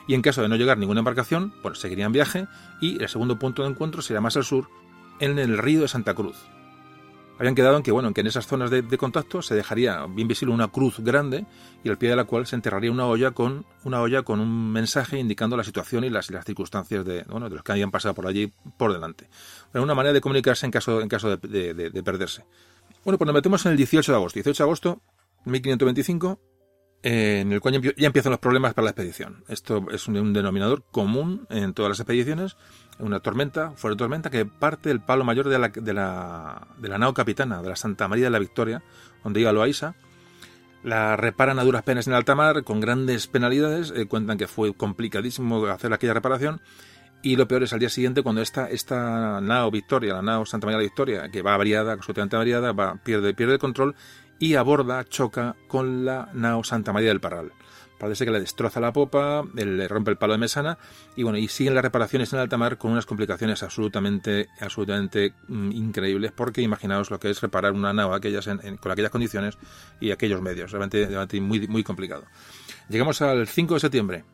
Y 0.07 0.15
en 0.15 0.23
caso 0.23 0.43
de 0.43 0.49
no 0.49 0.57
llegar 0.57 0.79
ninguna 0.79 1.01
embarcación, 1.01 1.53
pues 1.63 1.79
seguirían 1.79 2.13
viaje 2.13 2.47
y 2.81 3.03
el 3.03 3.09
segundo 3.09 3.39
punto 3.39 3.63
de 3.63 3.71
encuentro 3.71 4.03
sería 4.03 4.21
más 4.21 4.37
al 4.37 4.45
sur, 4.45 4.69
en 5.19 5.39
el 5.39 5.59
río 5.59 5.81
de 5.81 5.89
Santa 5.89 6.15
Cruz. 6.15 6.37
Habían 7.39 7.55
quedado 7.55 7.77
en 7.77 7.83
que, 7.83 7.93
bueno, 7.93 8.09
en 8.09 8.15
que 8.15 8.23
en 8.23 8.29
esas 8.29 8.47
zonas 8.47 8.71
de, 8.71 8.83
contacto 8.99 9.43
se 9.43 9.55
dejaría 9.55 10.07
bien 10.07 10.27
visible 10.27 10.55
una 10.55 10.69
cruz 10.69 11.01
grande 11.01 11.45
y 11.85 11.89
al 11.89 11.99
pie 11.99 12.09
de 12.09 12.17
la 12.17 12.25
cual 12.25 12.47
se 12.47 12.57
enterraría 12.57 12.91
una 12.91 13.07
olla 13.07 13.33
con 13.33 13.67
una 13.85 14.01
olla 14.01 14.23
con 14.23 14.41
un 14.41 14.73
mensaje 14.73 15.19
indicando 15.19 15.57
la 15.57 15.65
situación 15.65 16.05
y 16.05 16.11
las, 16.11 16.31
las 16.31 16.45
circunstancias 16.45 17.05
de, 17.05 17.25
bueno, 17.25 17.49
de 17.49 17.57
los 17.57 17.65
que 17.65 17.73
habían 17.73 17.91
pasado 17.91 18.15
por 18.15 18.27
allí 18.27 18.53
por 18.79 18.93
delante. 18.93 19.29
Era 19.73 19.83
una 19.83 19.95
manera 19.95 20.15
de 20.15 20.21
comunicarse 20.21 20.65
en 20.65 20.73
caso, 20.73 21.01
en 21.01 21.09
caso 21.09 21.37
de, 21.37 21.75
de, 21.75 21.91
de 21.91 22.03
perderse. 22.03 22.45
Bueno, 23.05 23.19
pues 23.19 23.27
nos 23.27 23.35
metemos 23.35 23.65
en 23.67 23.73
el 23.73 23.77
18 23.77 24.13
de 24.13 24.17
agosto. 24.17 24.37
18 24.39 24.63
de 24.63 24.67
agosto, 24.67 25.03
1525, 25.45 26.41
eh, 26.41 26.56
en 27.03 27.53
el 27.53 27.61
cual 27.61 27.81
ya 27.97 28.07
empiezan 28.07 28.31
los 28.31 28.41
problemas 28.41 28.75
para 28.75 28.85
la 28.85 28.91
expedición. 28.91 29.45
Esto 29.49 29.87
es 29.93 30.09
un, 30.09 30.33
denominador 30.33 30.83
común 30.91 31.47
en 31.51 31.73
todas 31.75 31.91
las 31.91 32.01
expediciones. 32.01 32.57
Una 32.99 33.21
tormenta, 33.21 33.73
fuerte 33.73 33.99
tormenta, 33.99 34.31
que 34.31 34.47
parte 34.47 34.89
del 34.89 35.01
palo 35.01 35.25
mayor 35.25 35.49
de 35.49 35.59
la, 35.59 35.69
de 35.69 35.93
la, 35.93 36.67
de 36.79 36.89
nao 36.89 37.15
capitana, 37.15 37.63
de 37.63 37.69
la 37.69 37.77
Santa 37.77 38.09
María 38.09 38.25
de 38.25 38.31
la 38.31 38.39
Victoria, 38.39 38.83
donde 39.23 39.41
iba 39.41 39.53
Loaiza. 39.53 39.95
La 40.83 41.17
reparan 41.17 41.59
a 41.59 41.65
duras 41.65 41.83
penas 41.83 42.07
en 42.07 42.15
alta 42.15 42.35
mar, 42.35 42.65
con 42.65 42.81
grandes 42.81 43.27
penalidades. 43.27 43.93
Eh, 43.95 44.07
cuentan 44.07 44.39
que 44.39 44.47
fue 44.47 44.75
complicadísimo 44.75 45.67
hacer 45.67 45.93
aquella 45.93 46.15
reparación. 46.15 46.61
Y 47.23 47.37
lo 47.37 47.49
peor 47.49 47.63
es 47.65 47.73
al 47.73 47.81
día 47.81 47.89
siguiente 47.89 48.23
cuando 48.23 48.41
esta, 48.41 48.71
esta 48.71 49.41
nao 49.41 49.71
Victoria, 49.71 50.15
la 50.15 50.23
nao 50.23 50.47
Santa 50.47 50.67
María 50.67 50.79
de 50.79 50.85
la 50.85 50.89
Victoria, 50.89 51.29
que 51.31 51.43
va 51.43 51.55
avariada, 51.55 51.93
absolutamente 51.93 52.37
avariada, 52.37 52.73
va, 52.73 52.97
pierde, 52.97 53.35
pierde 53.35 53.55
el 53.55 53.59
control 53.59 53.95
y 54.39 54.55
aborda, 54.55 55.05
choca 55.05 55.57
con 55.69 56.05
la 56.05 56.31
nao 56.35 56.65
Santa 56.65 56.93
María 56.93 57.09
del 57.09 57.21
Parral. 57.21 57.53
Parece 57.99 58.27
que 58.27 58.31
le 58.31 58.41
destroza 58.41 58.79
la 58.79 58.93
popa, 58.93 59.43
le 59.55 59.89
rompe 59.89 60.11
el 60.11 60.19
palo 60.19 60.35
de 60.35 60.39
mesana 60.39 60.77
y 61.17 61.23
bueno, 61.23 61.39
y 61.39 61.49
siguen 61.49 61.75
las 61.75 61.83
reparaciones 61.83 62.31
en 62.33 62.41
alta 62.41 62.59
mar 62.59 62.77
con 62.77 62.93
unas 62.93 63.07
complicaciones 63.07 63.63
absolutamente, 63.63 64.49
absolutamente 64.61 65.33
mm, 65.49 65.73
increíbles, 65.73 66.33
porque 66.33 66.61
imaginaos 66.61 67.11
lo 67.11 67.19
que 67.19 67.31
es 67.31 67.41
reparar 67.41 67.73
una 67.73 67.95
nao 67.95 68.13
aquellas 68.13 68.47
con 68.81 68.93
aquellas 68.93 69.11
condiciones 69.11 69.57
y 69.99 70.11
aquellos 70.11 70.43
medios, 70.43 70.71
realmente, 70.73 71.07
realmente 71.07 71.41
muy, 71.41 71.67
muy 71.69 71.83
complicado. 71.83 72.25
Llegamos 72.91 73.23
al 73.23 73.49
5 73.49 73.75
de 73.75 73.81
septiembre, 73.81 74.25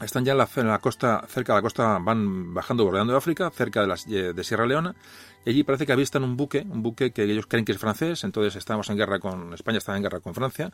están 0.00 0.24
ya 0.24 0.32
en 0.32 0.68
la, 0.68 0.78
costa, 0.78 1.24
cerca 1.28 1.54
de 1.54 1.58
la 1.58 1.62
costa, 1.62 1.98
van 1.98 2.54
bajando, 2.54 2.84
bordeando 2.84 3.12
de 3.12 3.18
África, 3.18 3.50
cerca 3.50 3.80
de, 3.80 3.86
las, 3.86 4.06
de 4.06 4.44
Sierra 4.44 4.66
Leona, 4.66 4.94
y 5.44 5.50
allí 5.50 5.64
parece 5.64 5.86
que 5.86 5.92
avistan 5.92 6.24
un 6.24 6.36
buque, 6.36 6.66
un 6.68 6.82
buque 6.82 7.12
que 7.12 7.24
ellos 7.24 7.46
creen 7.46 7.64
que 7.64 7.72
es 7.72 7.78
francés, 7.78 8.24
entonces 8.24 8.56
estamos 8.56 8.88
en 8.90 8.96
guerra 8.96 9.18
con, 9.18 9.52
España 9.54 9.78
estaba 9.78 9.96
en 9.96 10.04
guerra 10.04 10.20
con 10.20 10.34
Francia, 10.34 10.72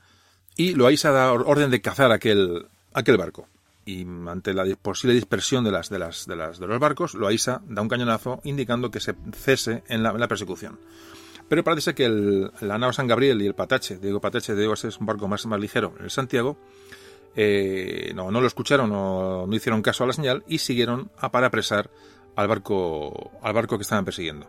y 0.57 0.75
Loaiza 0.75 1.11
da 1.11 1.33
orden 1.33 1.71
de 1.71 1.81
cazar 1.81 2.13
aquel, 2.13 2.67
aquel 2.93 3.17
barco. 3.17 3.49
Y 3.87 4.03
ante 4.03 4.55
la 4.55 4.65
posible 4.77 5.15
dispersión 5.15 5.63
de 5.65 5.71
las, 5.71 5.91
de 5.91 5.99
las, 5.99 6.27
de 6.27 6.37
las, 6.37 6.59
de 6.59 6.67
los 6.67 6.79
barcos, 6.79 7.15
Loaiza 7.15 7.61
da 7.67 7.83
un 7.83 7.89
cañonazo 7.89 8.41
indicando 8.45 8.91
que 8.91 9.01
se 9.01 9.15
cese 9.33 9.83
en 9.89 10.03
la, 10.03 10.29
persecución. 10.29 10.79
Pero 11.49 11.65
parece 11.65 11.95
que 11.95 12.07
el, 12.07 12.51
la 12.61 12.79
nao 12.79 12.93
San 12.93 13.07
Gabriel 13.07 13.43
y 13.43 13.47
el 13.47 13.55
Patache, 13.55 13.99
Diego 13.99 14.21
Patache, 14.21 14.55
Diego 14.55 14.73
es 14.73 14.85
un 14.99 15.07
barco 15.07 15.29
más, 15.29 15.45
más 15.45 15.61
ligero, 15.61 15.95
el 16.01 16.11
Santiago, 16.11 16.57
eh, 17.37 18.13
no, 18.15 18.31
no 18.31 18.41
lo 18.41 18.47
escucharon, 18.47 18.91
no, 18.91 19.47
no, 19.47 19.57
hicieron 19.57 19.83
caso 19.83 20.05
a 20.05 20.07
la 20.07 20.13
señal 20.13 20.45
y 20.47 20.59
siguieron 20.59 21.11
a 21.19 21.31
para 21.31 21.49
apresar 21.49 21.91
al 22.37 22.49
barco, 22.49 23.33
al 23.43 23.53
barco 23.53 23.77
que 23.77 23.83
estaban 23.83 24.05
persiguiendo. 24.05 24.47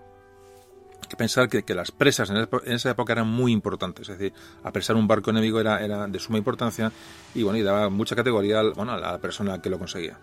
Hay 1.02 1.10
que 1.10 1.18
pensar 1.18 1.50
que, 1.50 1.76
las 1.76 1.92
presas 1.92 2.32
en, 2.32 2.48
esa 2.66 2.90
época 2.90 3.14
eran 3.14 3.28
muy 3.28 3.52
importantes, 3.52 4.10
es 4.10 4.18
decir, 4.18 4.34
apresar 4.64 4.96
un 4.96 5.08
barco 5.08 5.30
enemigo 5.30 5.60
era, 5.60 6.08
de 6.08 6.20
suma 6.20 6.38
importancia 6.38 6.92
y 7.34 7.44
bueno, 7.44 7.60
y 7.60 7.62
daba 7.62 7.90
mucha 7.90 8.16
categoría 8.16 8.62
bueno, 8.76 8.94
a 8.94 8.98
la 8.98 9.18
persona 9.20 9.62
que 9.62 9.70
lo 9.70 9.78
conseguía. 9.78 10.18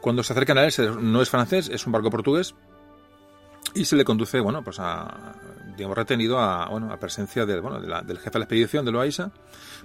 Cuando 0.00 0.22
se 0.22 0.32
acercan 0.32 0.58
a 0.58 0.64
él, 0.64 0.72
no 1.00 1.22
es 1.22 1.30
francés, 1.30 1.70
es 1.72 1.86
un 1.86 1.92
barco 1.92 2.10
portugués, 2.10 2.54
y 3.74 3.84
se 3.84 3.96
le 3.96 4.04
conduce, 4.04 4.40
bueno, 4.40 4.62
pues 4.62 4.78
a, 4.80 5.34
retenido 5.94 6.38
a, 6.38 6.68
bueno, 6.68 6.92
a 6.92 6.96
presencia 6.98 7.46
del, 7.46 7.60
bueno, 7.60 7.80
del 7.80 8.18
jefe 8.18 8.30
de 8.30 8.38
la 8.38 8.44
expedición, 8.44 8.84
de 8.84 8.92
Loaiza. 8.92 9.30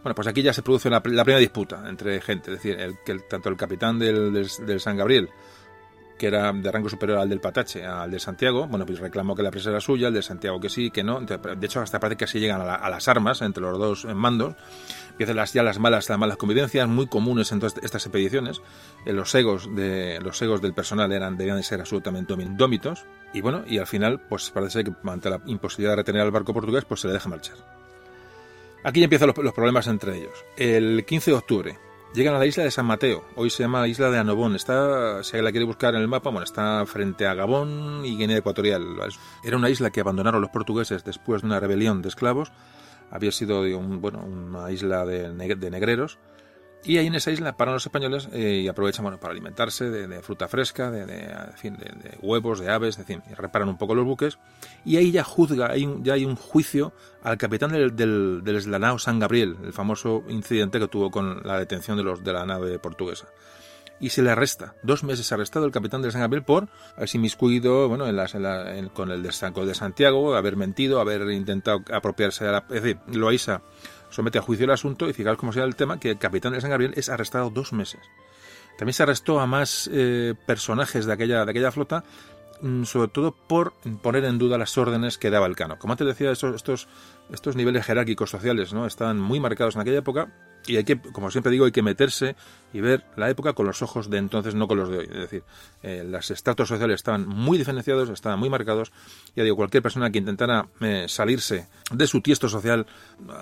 Bueno, 0.04 0.16
pues 0.16 0.28
aquí 0.28 0.42
ya 0.42 0.52
se 0.52 0.62
produce 0.62 0.90
la, 0.90 1.02
primera 1.02 1.40
disputa 1.40 1.84
entre 1.88 2.20
gente, 2.20 2.52
es 2.52 2.58
decir, 2.58 2.80
el, 2.80 2.98
el, 3.08 3.24
tanto 3.24 3.48
el 3.48 3.56
capitán 3.56 3.98
del, 3.98 4.34
del, 4.34 4.48
del, 4.66 4.80
San 4.82 4.98
Gabriel, 4.98 5.30
que 6.18 6.28
era 6.28 6.52
de 6.52 6.72
rango 6.72 6.90
superior 6.90 7.20
al 7.20 7.30
del 7.30 7.40
Patache, 7.40 7.86
al 7.86 8.12
de 8.12 8.20
Santiago, 8.20 8.68
bueno, 8.68 8.86
pues 8.86 9.00
reclamó 9.00 9.34
que 9.34 9.44
la 9.44 9.50
presa 9.50 9.70
era 9.70 9.80
suya, 9.80 10.10
el 10.10 10.14
de 10.14 10.22
Santiago 10.22 10.60
que 10.60 10.70
sí, 10.70 10.92
que 10.92 11.04
no. 11.04 11.22
De 11.22 11.66
hecho, 11.66 11.80
hasta 11.80 12.02
parece 12.02 12.18
que 12.18 12.26
así 12.26 12.40
llegan 12.40 12.62
a 12.62 12.90
las 12.90 13.08
armas 13.08 13.42
entre 13.42 13.64
los 13.64 13.80
dos 13.80 14.06
mandos. 14.14 14.56
Empiezan 15.12 15.38
las, 15.38 15.54
ya 15.54 15.64
las 15.64 15.80
malas, 15.80 16.10
las 16.10 16.20
malas 16.20 16.38
convivencias, 16.38 16.88
muy 16.88 17.08
comunes 17.08 17.52
en 17.52 17.60
todas 17.60 17.76
estas 17.82 18.06
expediciones. 18.06 18.62
Eh, 19.06 19.14
los 19.14 19.34
egos 19.36 19.74
de 19.76 20.20
los 20.22 20.42
egos 20.42 20.62
del 20.62 20.74
personal 20.74 21.12
eran 21.12 21.38
debían 21.38 21.58
de 21.58 21.64
ser 21.64 21.80
absolutamente 21.80 22.34
indómitos. 22.34 23.06
Y 23.34 23.42
bueno, 23.42 23.64
y 23.68 23.78
al 23.78 23.88
final, 23.88 24.20
pues 24.22 24.50
parece 24.50 24.84
que 24.84 24.92
ante 25.06 25.30
la 25.30 25.42
imposibilidad 25.46 25.94
de 25.94 25.98
retener 25.98 26.22
al 26.22 26.32
barco 26.32 26.54
portugués, 26.54 26.84
pues 26.86 27.02
se 27.02 27.08
le 27.08 27.14
deja 27.14 27.30
marchar. 27.30 27.83
Aquí 28.86 29.02
empiezan 29.02 29.32
los, 29.34 29.54
problemas 29.54 29.88
entre 29.88 30.18
ellos. 30.18 30.44
El 30.58 31.06
15 31.06 31.32
de 31.32 31.38
octubre, 31.38 31.80
llegan 32.14 32.36
a 32.36 32.40
la 32.40 32.46
isla 32.46 32.66
de 32.66 32.72
San 32.72 32.86
Mateo. 32.86 33.24
Hoy 33.36 33.50
se 33.50 33.64
llama 33.64 33.80
la 33.80 33.88
isla 33.88 34.10
de 34.10 34.18
Anobón. 34.18 34.56
Está, 34.56 35.24
si 35.24 35.42
la 35.42 35.52
quiere 35.52 35.66
buscar 35.66 35.96
en 35.96 36.02
el 36.02 36.10
mapa, 36.10 36.30
bueno, 36.32 36.44
está 36.44 36.86
frente 36.86 37.26
a 37.26 37.34
Gabón 37.34 38.02
y 38.06 38.18
Guinea 38.18 38.38
Ecuatorial. 38.38 38.84
Era 39.42 39.56
una 39.56 39.70
isla 39.70 39.90
que 39.90 40.02
abandonaron 40.02 40.42
los 40.42 40.50
portugueses 40.50 41.06
después 41.06 41.42
de 41.42 41.48
una 41.48 41.62
rebelión 41.62 42.02
de 42.02 42.10
esclavos. 42.10 42.52
Había 43.10 43.32
sido 43.32 43.64
bueno, 44.00 44.20
una 44.20 44.70
isla 44.70 45.06
de, 45.06 45.32
de 45.32 45.72
negreros. 45.72 46.20
Y 46.86 46.98
ahí 46.98 47.08
en 47.08 47.16
esa 47.16 47.32
isla 47.32 47.56
paran 47.56 47.76
los 47.76 47.86
españoles 47.86 48.28
eh, 48.34 48.62
y 48.64 48.68
aprovechan 48.68 49.04
bueno, 49.04 49.18
para 49.18 49.32
alimentarse 49.32 49.90
de, 49.90 50.06
de 50.06 50.22
fruta 50.22 50.50
fresca, 50.50 50.92
de, 50.92 51.06
de, 51.06 51.34
en 51.64 51.78
de, 51.78 52.18
huevos, 52.22 52.60
de 52.60 52.70
aves, 52.70 52.98
de, 52.98 53.06
fin, 53.06 53.24
y 53.32 53.34
reparan 53.34 53.70
un 53.70 53.78
poco 53.78 53.96
los 53.96 54.06
buques. 54.06 54.38
Y 54.84 54.98
ahí 54.98 55.12
ya 55.12 55.24
juzga, 55.24 55.72
hay 55.72 55.86
un, 55.86 56.04
ya 56.04 56.14
hay 56.14 56.26
un 56.26 56.36
juicio 56.36 56.92
al 57.24 57.38
capitán 57.38 57.72
del, 57.72 57.96
del, 57.96 58.42
del 58.44 58.56
eslanao 58.58 59.00
San 59.00 59.20
Gabriel, 59.20 59.56
el 59.64 59.72
famoso 59.72 60.24
incidente 60.28 60.78
que 60.78 60.90
tuvo 60.90 61.10
con 61.10 61.42
la 61.44 61.58
detención 61.58 61.96
de, 61.96 62.04
los, 62.04 62.22
de 62.22 62.34
la 62.34 62.46
nave 62.46 62.78
portuguesa. 62.80 63.28
Y 64.00 64.10
se 64.10 64.22
le 64.22 64.32
arresta, 64.32 64.76
dos 64.84 65.06
meses 65.06 65.32
arrestado 65.32 65.66
el 65.66 65.72
capitán 65.72 66.02
del 66.02 66.12
San 66.12 66.20
Gabriel 66.20 66.44
por 66.44 66.68
haberse 66.98 67.16
inmiscuido 67.16 67.88
bueno, 67.88 68.08
en 68.08 68.18
las, 68.18 68.36
en 68.36 68.44
la, 68.44 68.76
en, 68.76 68.90
con 68.90 69.10
el 69.12 69.24
de 69.24 69.32
Santiago, 69.74 70.36
haber 70.36 70.58
mentido, 70.58 71.00
haber 71.00 71.30
intentado 71.32 71.80
apropiarse 71.94 72.44
de 72.44 72.52
la... 72.52 72.66
Es 72.70 72.84
decir, 72.84 72.98
Loaiza 73.08 73.62
somete 74.14 74.38
a 74.38 74.42
juicio 74.42 74.66
el 74.66 74.72
asunto 74.72 75.10
y 75.10 75.14
fijaos 75.14 75.38
cómo 75.38 75.52
sea 75.52 75.64
el 75.64 75.76
tema, 75.76 76.00
que 76.00 76.12
el 76.12 76.18
capitán 76.20 76.54
de 76.54 76.62
San 76.62 76.70
Gabriel 76.70 76.94
es 76.96 77.10
arrestado 77.10 77.50
dos 77.50 77.74
meses. 77.74 78.02
También 78.78 78.94
se 78.94 79.04
arrestó 79.04 79.40
a 79.40 79.48
más 79.48 79.90
eh, 79.92 80.36
personajes 80.46 81.06
de 81.06 81.14
aquella, 81.14 81.46
de 81.46 81.52
aquella 81.52 81.72
flota, 81.72 82.04
mmm, 82.62 82.84
sobre 82.84 83.08
todo 83.08 83.32
por 83.32 83.74
poner 84.02 84.26
en 84.26 84.38
duda 84.38 84.58
las 84.58 84.78
órdenes 84.78 85.18
que 85.18 85.32
daba 85.32 85.48
el 85.48 85.56
cano. 85.56 85.80
Como 85.80 85.94
antes 85.94 86.06
decía, 86.06 86.32
estos, 86.32 86.56
estos, 86.56 86.88
estos 87.32 87.56
niveles 87.56 87.86
jerárquicos 87.86 88.30
sociales 88.30 88.72
¿no? 88.72 88.86
están 88.86 89.20
muy 89.20 89.40
marcados 89.40 89.76
en 89.76 89.82
aquella 89.82 90.00
época 90.00 90.30
y 90.68 90.78
hay 90.78 90.84
que, 90.84 91.00
como 91.00 91.32
siempre 91.32 91.52
digo, 91.52 91.66
hay 91.66 91.72
que 91.72 91.82
meterse 91.82 92.36
y 92.74 92.82
ver 92.82 93.04
la 93.16 93.30
época 93.30 93.54
con 93.54 93.66
los 93.66 93.82
ojos 93.82 94.10
de 94.10 94.18
entonces, 94.18 94.56
no 94.56 94.68
con 94.68 94.78
los 94.78 94.90
de 94.90 94.98
hoy. 95.00 95.06
Es 95.06 95.20
decir, 95.20 95.44
eh, 95.84 96.04
los 96.08 96.32
estratos 96.32 96.68
sociales 96.68 96.96
estaban 96.96 97.28
muy 97.28 97.58
diferenciados, 97.58 98.10
estaban 98.10 98.40
muy 98.40 98.50
marcados. 98.50 98.92
Ya 99.36 99.44
digo, 99.44 99.56
cualquier 99.56 99.84
persona 99.84 100.10
que 100.10 100.20
intentara 100.20 100.68
eh, 100.82 101.06
salirse 101.08 101.68
de 101.92 102.08
su 102.08 102.22
tiesto 102.22 102.50
social 102.50 102.88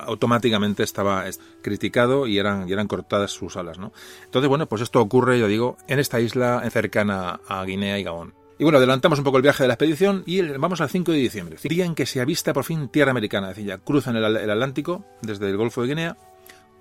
automáticamente 0.06 0.84
estaba 0.84 1.26
criticado 1.62 2.28
y 2.28 2.38
eran, 2.38 2.68
y 2.68 2.74
eran 2.74 2.88
cortadas 2.88 3.32
sus 3.32 3.56
alas. 3.56 3.78
¿no? 3.78 3.94
Entonces, 4.26 4.50
bueno, 4.50 4.68
pues 4.68 4.82
esto 4.82 5.00
ocurre, 5.00 5.40
yo 5.40 5.48
digo, 5.48 5.78
en 5.88 6.00
esta 6.00 6.20
isla 6.20 6.62
cercana 6.70 7.40
a 7.48 7.64
Guinea 7.64 8.00
y 8.00 8.04
Gabón. 8.04 8.34
Y 8.60 8.64
bueno, 8.64 8.78
adelantamos 8.78 9.18
un 9.18 9.26
poco 9.26 9.38
el 9.38 9.44
viaje 9.44 9.64
de 9.64 9.68
la 9.70 9.74
expedición 9.74 10.22
y 10.28 10.40
vamos 10.42 10.82
al 10.82 10.90
5 10.90 11.12
de 11.14 11.18
diciembre, 11.18 11.58
día 11.64 11.84
en 11.84 11.96
que 11.96 12.06
se 12.06 12.22
avista 12.22 12.54
por 12.54 12.64
fin 12.64 12.90
tierra 12.90 13.10
americana, 13.10 13.50
es 13.50 13.56
decir, 13.56 13.68
ya 13.68 13.80
cruzan 13.80 14.16
el 14.18 14.24
Atlántico 14.52 15.04
desde 15.24 15.50
el 15.50 15.58
Golfo 15.58 15.82
de 15.82 15.88
Guinea 15.88 16.18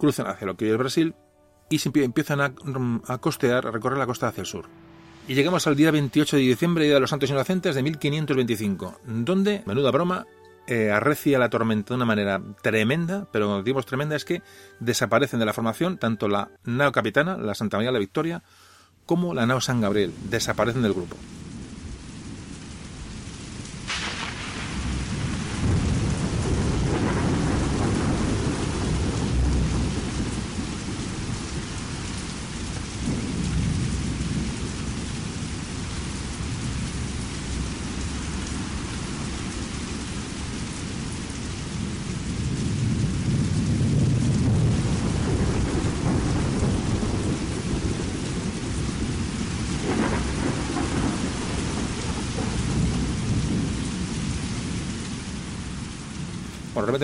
cruzan 0.00 0.26
hacia 0.26 0.46
lo 0.46 0.56
que 0.56 0.64
hoy 0.64 0.70
es 0.72 0.78
Brasil 0.78 1.14
y 1.68 1.80
empiezan 2.00 2.40
a, 2.40 2.52
a, 3.06 3.18
costear, 3.18 3.66
a 3.66 3.70
recorrer 3.70 3.98
la 3.98 4.06
costa 4.06 4.26
hacia 4.26 4.40
el 4.40 4.46
sur. 4.46 4.64
Y 5.28 5.34
llegamos 5.34 5.68
al 5.68 5.76
día 5.76 5.92
28 5.92 6.36
de 6.36 6.42
diciembre, 6.42 6.84
Día 6.86 6.94
de 6.94 7.00
los 7.00 7.10
Santos 7.10 7.30
Inocentes 7.30 7.76
de 7.76 7.82
1525, 7.84 9.00
donde, 9.06 9.62
menuda 9.66 9.92
broma, 9.92 10.26
eh, 10.66 10.90
arrecia 10.90 11.38
la 11.38 11.48
tormenta 11.48 11.90
de 11.90 11.96
una 11.96 12.04
manera 12.04 12.42
tremenda, 12.62 13.28
pero 13.30 13.46
cuando 13.46 13.62
decimos 13.62 13.86
tremenda 13.86 14.16
es 14.16 14.24
que 14.24 14.42
desaparecen 14.80 15.38
de 15.38 15.46
la 15.46 15.52
formación 15.52 15.98
tanto 15.98 16.26
la 16.28 16.50
nao 16.64 16.90
capitana, 16.90 17.36
la 17.36 17.54
Santa 17.54 17.76
María 17.76 17.90
de 17.90 17.94
la 17.94 17.98
Victoria, 18.00 18.42
como 19.06 19.34
la 19.34 19.46
nao 19.46 19.60
San 19.60 19.80
Gabriel, 19.80 20.12
desaparecen 20.30 20.82
del 20.82 20.94
grupo. 20.94 21.16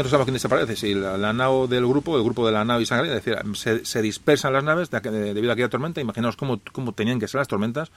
No 0.03 0.09
sabemos 0.09 0.27
quién 0.27 0.35
desaparece, 0.35 0.77
si 0.77 0.95
la, 0.95 1.17
la 1.17 1.33
nao 1.33 1.67
del 1.67 1.87
grupo, 1.87 2.17
el 2.17 2.23
grupo 2.23 2.47
de 2.47 2.53
la 2.53 2.65
nao 2.65 2.81
y 2.81 2.87
San 2.87 2.99
Gabriel, 2.99 3.17
es 3.19 3.25
decir, 3.25 3.57
se, 3.57 3.85
se 3.85 4.03
dispersan 4.03 4.53
las 4.53 4.65
naves 4.65 4.91
de, 4.91 5.01
de, 5.01 5.35
debido 5.35 5.51
a 5.51 5.55
aquella 5.55 5.69
tormenta, 5.69 6.01
imaginaos 6.01 6.37
cómo, 6.37 6.61
cómo 6.73 6.93
tenían 6.93 7.19
que 7.19 7.29
ser 7.29 7.39
las 7.39 7.49
tormentas, 7.49 7.91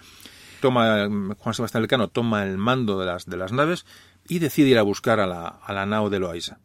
toma 0.62 1.07
Juan 1.38 1.53
Sebastián 1.53 1.83
Elcano 1.83 2.09
toma 2.09 2.43
el 2.43 2.57
mando 2.57 2.99
de 2.99 3.05
las, 3.05 3.25
de 3.25 3.38
las 3.38 3.51
naves 3.51 3.85
y 4.27 4.39
decide 4.39 4.69
ir 4.69 4.77
a 4.77 4.83
buscar 4.83 5.19
a 5.19 5.27
la, 5.27 5.47
a 5.47 5.73
la 5.73 5.85
nao 5.85 6.09
de 6.09 6.19
Loaiza. 6.19 6.59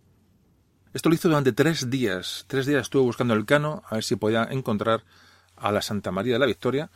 Esto 0.93 1.09
lo 1.09 1.15
hizo 1.17 1.29
durante 1.29 1.53
tres 1.53 1.91
días. 1.91 2.45
Tres 2.47 2.67
días 2.67 2.83
estuvo 2.83 3.03
buscando 3.03 3.35
el 3.35 3.45
cano 3.45 3.83
a 3.89 3.97
ver 3.97 4.05
si 4.05 4.15
podía 4.15 4.45
encontrar 4.45 5.03
a 5.57 5.73
la 5.73 5.83
Santa 5.83 6.13
María 6.13 6.35
de 6.35 6.39
la 6.39 6.47
Victoria 6.47 6.91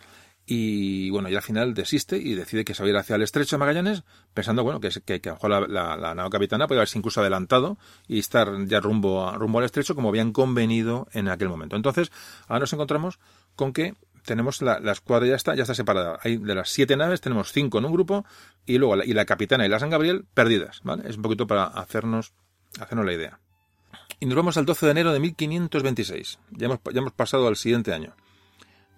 y 0.51 1.11
bueno, 1.11 1.29
y 1.29 1.37
al 1.37 1.43
final 1.43 1.75
desiste 1.75 2.17
y 2.17 2.35
decide 2.35 2.65
que 2.65 2.73
se 2.73 2.83
va 2.83 2.87
a 2.87 2.91
ir 2.91 2.97
hacia 2.97 3.17
el 3.17 3.23
estrecho 3.23 3.57
de 3.57 3.59
Magallanes, 3.59 4.03
pensando 4.33 4.65
bueno 4.65 4.81
que, 4.81 4.89
que, 4.89 5.29
a 5.29 5.33
lo 5.33 5.35
mejor 5.35 5.69
la, 5.69 5.97
la, 5.97 6.15
la, 6.15 6.31
capitana 6.31 6.67
puede 6.67 6.79
haberse 6.79 6.97
incluso 6.97 7.21
adelantado 7.21 7.77
y 8.07 8.19
estar 8.19 8.65
ya 8.65 8.81
rumbo, 8.81 9.29
a, 9.29 9.37
rumbo 9.37 9.59
al 9.59 9.67
estrecho 9.67 9.95
como 9.95 10.09
habían 10.09 10.33
convenido 10.33 11.07
en 11.13 11.29
aquel 11.29 11.51
momento. 11.51 11.77
Entonces, 11.77 12.11
ahora 12.47 12.61
nos 12.61 12.73
encontramos 12.73 13.19
con 13.57 13.75
que 13.75 13.95
tenemos 14.25 14.63
la, 14.63 14.81
la 14.81 14.93
escuadra 14.93 15.27
ya 15.27 15.37
está, 15.37 15.55
ya 15.55 15.65
está 15.65 15.75
separada. 15.75 16.19
Hay 16.23 16.39
de 16.39 16.55
las 16.55 16.71
siete 16.71 16.97
naves, 16.97 17.21
tenemos 17.21 17.53
cinco 17.53 17.77
en 17.77 17.85
un 17.85 17.93
grupo 17.93 18.25
y 18.65 18.79
luego 18.79 18.97
la, 18.97 19.05
y 19.05 19.13
la 19.13 19.27
capitana 19.27 19.67
y 19.67 19.69
la 19.69 19.79
San 19.79 19.91
Gabriel 19.91 20.25
perdidas, 20.33 20.81
¿vale? 20.83 21.11
Es 21.11 21.17
un 21.17 21.23
poquito 21.23 21.47
para 21.47 21.65
hacernos, 21.65 22.33
hacernos 22.81 23.05
la 23.05 23.13
idea. 23.13 23.39
Y 24.19 24.25
nos 24.25 24.35
vamos 24.35 24.57
al 24.57 24.65
12 24.65 24.87
de 24.87 24.93
enero 24.93 25.13
de 25.13 25.21
1526. 25.21 26.39
Ya 26.53 26.67
hemos, 26.67 26.79
ya 26.91 27.01
hemos 27.01 27.13
pasado 27.13 27.49
al 27.49 27.57
siguiente 27.57 27.93
año. 27.93 28.15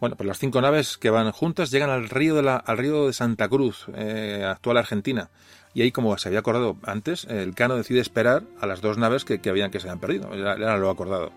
Bueno, 0.00 0.16
pues 0.16 0.26
las 0.26 0.38
cinco 0.38 0.62
naves 0.62 0.96
que 0.96 1.10
van 1.10 1.30
juntas 1.30 1.70
llegan 1.70 1.90
al 1.90 2.08
río 2.08 2.34
de, 2.34 2.42
la, 2.42 2.56
al 2.56 2.78
río 2.78 3.06
de 3.06 3.12
Santa 3.12 3.48
Cruz, 3.50 3.84
eh, 3.94 4.46
actual 4.48 4.78
Argentina. 4.78 5.28
Y 5.74 5.82
ahí, 5.82 5.92
como 5.92 6.16
se 6.16 6.28
había 6.28 6.40
acordado 6.40 6.78
antes, 6.84 7.26
el 7.26 7.54
Cano 7.54 7.76
decide 7.76 8.00
esperar 8.00 8.44
a 8.60 8.66
las 8.66 8.80
dos 8.80 8.96
naves 8.96 9.26
que, 9.26 9.40
que 9.40 9.50
habían 9.50 9.70
que 9.70 9.78
se 9.78 9.88
habían 9.88 10.00
perdido. 10.00 10.32
Era, 10.32 10.54
era, 10.54 10.78
lo 10.78 10.88
acordado. 10.88 11.32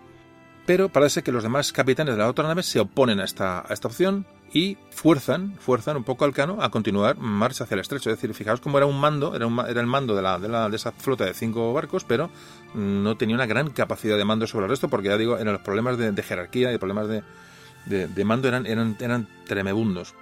Pero 0.64 0.88
parece 0.88 1.22
que 1.22 1.30
los 1.30 1.42
demás 1.42 1.72
capitanes 1.72 2.14
de 2.14 2.22
la 2.22 2.28
otra 2.28 2.48
nave 2.48 2.62
se 2.62 2.80
oponen 2.80 3.20
a 3.20 3.24
esta, 3.24 3.60
a 3.60 3.72
esta 3.74 3.88
opción 3.88 4.26
y 4.50 4.78
fuerzan, 4.90 5.56
fuerzan 5.58 5.98
un 5.98 6.04
poco 6.04 6.24
al 6.24 6.32
Cano 6.32 6.56
a 6.62 6.70
continuar 6.70 7.18
marcha 7.18 7.64
hacia 7.64 7.74
el 7.74 7.80
estrecho. 7.80 8.08
Es 8.08 8.16
decir, 8.16 8.34
fijaos 8.34 8.60
cómo 8.62 8.78
era 8.78 8.86
un 8.86 8.98
mando, 8.98 9.36
era, 9.36 9.46
un, 9.46 9.60
era 9.60 9.82
el 9.82 9.86
mando 9.86 10.16
de, 10.16 10.22
la, 10.22 10.38
de, 10.38 10.48
la, 10.48 10.70
de 10.70 10.76
esa 10.76 10.90
flota 10.90 11.26
de 11.26 11.34
cinco 11.34 11.74
barcos, 11.74 12.04
pero 12.04 12.30
no 12.72 13.14
tenía 13.18 13.36
una 13.36 13.46
gran 13.46 13.70
capacidad 13.70 14.16
de 14.16 14.24
mando 14.24 14.46
sobre 14.46 14.64
el 14.64 14.70
resto, 14.70 14.88
porque 14.88 15.08
ya 15.08 15.18
digo, 15.18 15.36
eran 15.36 15.52
los 15.52 15.62
problemas 15.62 15.98
de, 15.98 16.12
de 16.12 16.22
jerarquía 16.22 16.72
y 16.72 16.78
problemas 16.78 17.08
de, 17.08 17.22
de, 17.86 18.24
mando 18.24 18.48
eran, 18.48 18.66
eran, 18.66 18.96
eran 19.00 19.28
tremebundos. 19.46 20.14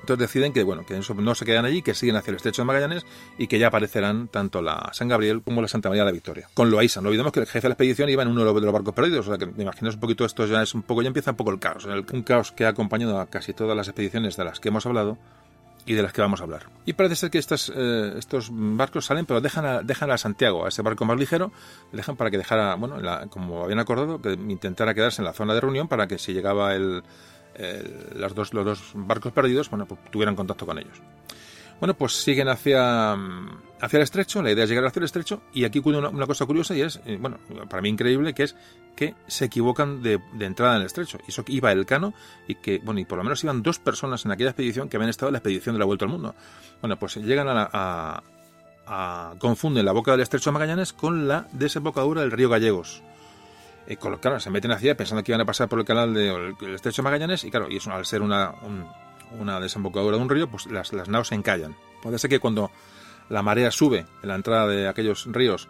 Entonces 0.00 0.26
deciden 0.26 0.52
que, 0.52 0.62
bueno, 0.62 0.86
que 0.86 0.98
no 0.98 1.34
se 1.34 1.44
quedan 1.44 1.64
allí, 1.64 1.82
que 1.82 1.94
siguen 1.94 2.16
hacia 2.16 2.30
el 2.30 2.36
estrecho 2.36 2.62
de 2.62 2.66
Magallanes 2.66 3.04
y 3.36 3.46
que 3.46 3.58
ya 3.58 3.66
aparecerán 3.66 4.28
tanto 4.28 4.62
la 4.62 4.90
San 4.92 5.08
Gabriel 5.08 5.42
como 5.42 5.60
la 5.60 5.68
Santa 5.68 5.90
María 5.90 6.02
de 6.02 6.06
la 6.06 6.12
Victoria. 6.12 6.48
Con 6.54 6.70
Loaiza, 6.70 7.00
no 7.00 7.08
olvidemos 7.08 7.32
que 7.32 7.40
el 7.40 7.46
jefe 7.46 7.60
de 7.60 7.68
la 7.68 7.72
expedición 7.74 8.08
iba 8.08 8.22
en 8.22 8.28
uno 8.28 8.40
de 8.40 8.60
los 8.60 8.72
barcos 8.72 8.94
perdidos, 8.94 9.26
o 9.26 9.30
sea 9.30 9.38
que 9.38 9.46
me 9.46 9.64
imagino 9.64 9.90
un 9.90 10.00
poquito 10.00 10.24
esto 10.24 10.46
ya 10.46 10.62
es 10.62 10.74
un 10.74 10.82
poco, 10.82 11.02
ya 11.02 11.08
empieza 11.08 11.32
un 11.32 11.36
poco 11.36 11.50
el 11.50 11.58
caos, 11.58 11.84
un 11.84 12.22
caos 12.22 12.52
que 12.52 12.64
ha 12.64 12.68
acompañado 12.68 13.20
a 13.20 13.26
casi 13.26 13.52
todas 13.52 13.76
las 13.76 13.88
expediciones 13.88 14.36
de 14.36 14.44
las 14.44 14.60
que 14.60 14.68
hemos 14.68 14.86
hablado 14.86 15.18
y 15.88 15.94
de 15.94 16.02
las 16.02 16.12
que 16.12 16.20
vamos 16.20 16.40
a 16.40 16.44
hablar. 16.44 16.66
Y 16.84 16.92
parece 16.92 17.16
ser 17.16 17.30
que 17.30 17.38
estas, 17.38 17.72
eh, 17.74 18.12
estos 18.18 18.50
barcos 18.52 19.06
salen, 19.06 19.24
pero 19.24 19.40
dejan 19.40 19.64
a, 19.64 19.80
dejan 19.80 20.10
a 20.10 20.18
Santiago, 20.18 20.66
a 20.66 20.68
ese 20.68 20.82
barco 20.82 21.06
más 21.06 21.18
ligero, 21.18 21.50
dejan 21.92 22.14
para 22.14 22.30
que 22.30 22.36
dejara, 22.36 22.74
bueno, 22.74 22.96
como 23.30 23.64
habían 23.64 23.78
acordado, 23.78 24.20
que 24.20 24.32
intentara 24.32 24.92
quedarse 24.92 25.22
en 25.22 25.24
la 25.24 25.32
zona 25.32 25.54
de 25.54 25.62
reunión 25.62 25.88
para 25.88 26.06
que 26.06 26.18
si 26.18 26.34
llegaba 26.34 26.74
el, 26.74 27.02
el, 27.54 28.34
dos, 28.34 28.52
los 28.52 28.64
dos 28.66 28.92
barcos 28.94 29.32
perdidos, 29.32 29.70
bueno, 29.70 29.86
pues 29.86 29.98
tuvieran 30.10 30.36
contacto 30.36 30.66
con 30.66 30.78
ellos. 30.78 31.00
Bueno, 31.80 31.94
pues 31.94 32.12
siguen 32.12 32.48
hacia, 32.48 33.12
hacia 33.12 33.96
el 33.96 34.02
estrecho, 34.02 34.42
la 34.42 34.52
idea 34.52 34.64
es 34.64 34.70
llegar 34.70 34.84
hacia 34.84 35.00
el 35.00 35.04
estrecho, 35.04 35.40
y 35.54 35.64
aquí 35.64 35.78
ocurre 35.78 35.98
una, 35.98 36.10
una 36.10 36.26
cosa 36.26 36.44
curiosa 36.44 36.74
y 36.76 36.82
es, 36.82 37.00
eh, 37.06 37.16
bueno, 37.18 37.38
para 37.70 37.80
mí 37.80 37.88
increíble, 37.88 38.34
que 38.34 38.42
es 38.42 38.56
que 38.98 39.14
se 39.28 39.44
equivocan 39.44 40.02
de, 40.02 40.20
entrada 40.40 40.74
en 40.74 40.80
el 40.80 40.86
estrecho. 40.86 41.18
Y 41.24 41.30
eso 41.30 41.44
que 41.44 41.52
iba 41.52 41.70
el 41.70 41.86
cano, 41.86 42.14
y 42.48 42.56
que, 42.56 42.80
bueno, 42.82 42.98
y 42.98 43.04
por 43.04 43.16
lo 43.16 43.22
menos 43.22 43.44
iban 43.44 43.62
dos 43.62 43.78
personas 43.78 44.24
en 44.24 44.32
aquella 44.32 44.50
expedición 44.50 44.88
que 44.88 44.96
habían 44.96 45.08
estado 45.08 45.28
en 45.28 45.34
la 45.34 45.38
expedición 45.38 45.76
de 45.76 45.78
la 45.78 45.84
Vuelta 45.84 46.04
al 46.04 46.10
Mundo. 46.10 46.34
Bueno, 46.80 46.98
pues 46.98 47.14
llegan 47.18 47.46
a, 47.46 47.54
la, 47.54 48.24
a, 48.86 49.34
confunden 49.38 49.84
la 49.84 49.92
boca 49.92 50.10
del 50.10 50.22
estrecho 50.22 50.50
de 50.50 50.54
Magallanes 50.54 50.92
con 50.92 51.28
la 51.28 51.46
desembocadura 51.52 52.22
del 52.22 52.32
río 52.32 52.48
Gallegos. 52.48 53.04
Eh, 53.86 53.96
claro, 53.96 54.40
se 54.40 54.50
meten 54.50 54.72
hacia 54.72 54.96
pensando 54.96 55.22
que 55.22 55.30
iban 55.30 55.42
a 55.42 55.46
pasar 55.46 55.68
por 55.68 55.78
el 55.78 55.84
canal 55.84 56.12
del 56.12 56.56
de, 56.58 56.74
estrecho 56.74 57.02
de 57.02 57.04
Magallanes, 57.04 57.44
y 57.44 57.52
claro, 57.52 57.68
y 57.70 57.76
eso 57.76 57.92
al 57.92 58.04
ser 58.04 58.20
una, 58.20 58.50
un, 58.62 58.84
una 59.38 59.60
desembocadura 59.60 60.16
de 60.16 60.22
un 60.24 60.28
río, 60.28 60.50
pues 60.50 60.66
las, 60.66 60.92
las 60.92 61.08
naos 61.08 61.28
se 61.28 61.36
encallan. 61.36 61.76
Puede 62.02 62.18
ser 62.18 62.30
que 62.30 62.40
cuando 62.40 62.72
la 63.28 63.42
marea 63.42 63.70
sube 63.70 64.06
en 64.24 64.28
la 64.28 64.34
entrada 64.34 64.66
de 64.66 64.88
aquellos 64.88 65.26
ríos, 65.26 65.68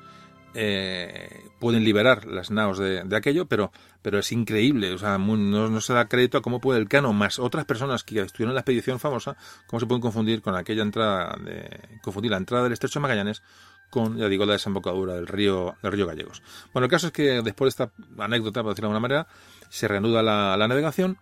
eh, 0.54 1.44
pueden 1.60 1.84
liberar 1.84 2.24
las 2.24 2.50
naos 2.50 2.78
de, 2.78 3.04
de, 3.04 3.16
aquello, 3.16 3.46
pero, 3.46 3.72
pero 4.02 4.18
es 4.18 4.32
increíble, 4.32 4.92
o 4.92 4.98
sea, 4.98 5.18
no, 5.18 5.80
se 5.80 5.92
da 5.92 6.08
crédito 6.08 6.38
a 6.38 6.42
cómo 6.42 6.60
puede 6.60 6.80
el 6.80 6.88
cano, 6.88 7.12
más 7.12 7.38
otras 7.38 7.64
personas 7.64 8.04
que 8.04 8.20
estuvieron 8.20 8.50
en 8.50 8.54
la 8.54 8.60
expedición 8.60 8.98
famosa, 8.98 9.36
cómo 9.66 9.80
se 9.80 9.86
pueden 9.86 10.00
confundir 10.00 10.42
con 10.42 10.54
aquella 10.56 10.82
entrada, 10.82 11.36
de, 11.44 11.98
confundir 12.02 12.30
la 12.30 12.38
entrada 12.38 12.64
del 12.64 12.72
estrecho 12.72 12.98
de 12.98 13.02
Magallanes 13.02 13.42
con, 13.90 14.18
ya 14.18 14.28
digo, 14.28 14.44
la 14.44 14.52
desembocadura 14.52 15.14
del 15.14 15.26
río, 15.26 15.76
del 15.82 15.92
río 15.92 16.06
Gallegos. 16.06 16.42
Bueno, 16.72 16.84
el 16.84 16.90
caso 16.90 17.06
es 17.06 17.12
que 17.12 17.42
después 17.42 17.74
de 17.74 17.84
esta 17.84 17.92
anécdota, 18.22 18.62
por 18.62 18.72
decirlo 18.72 18.90
de 18.90 18.96
alguna 18.96 19.08
manera, 19.08 19.28
se 19.70 19.88
reanuda 19.88 20.22
la, 20.22 20.56
la 20.56 20.68
navegación 20.68 21.18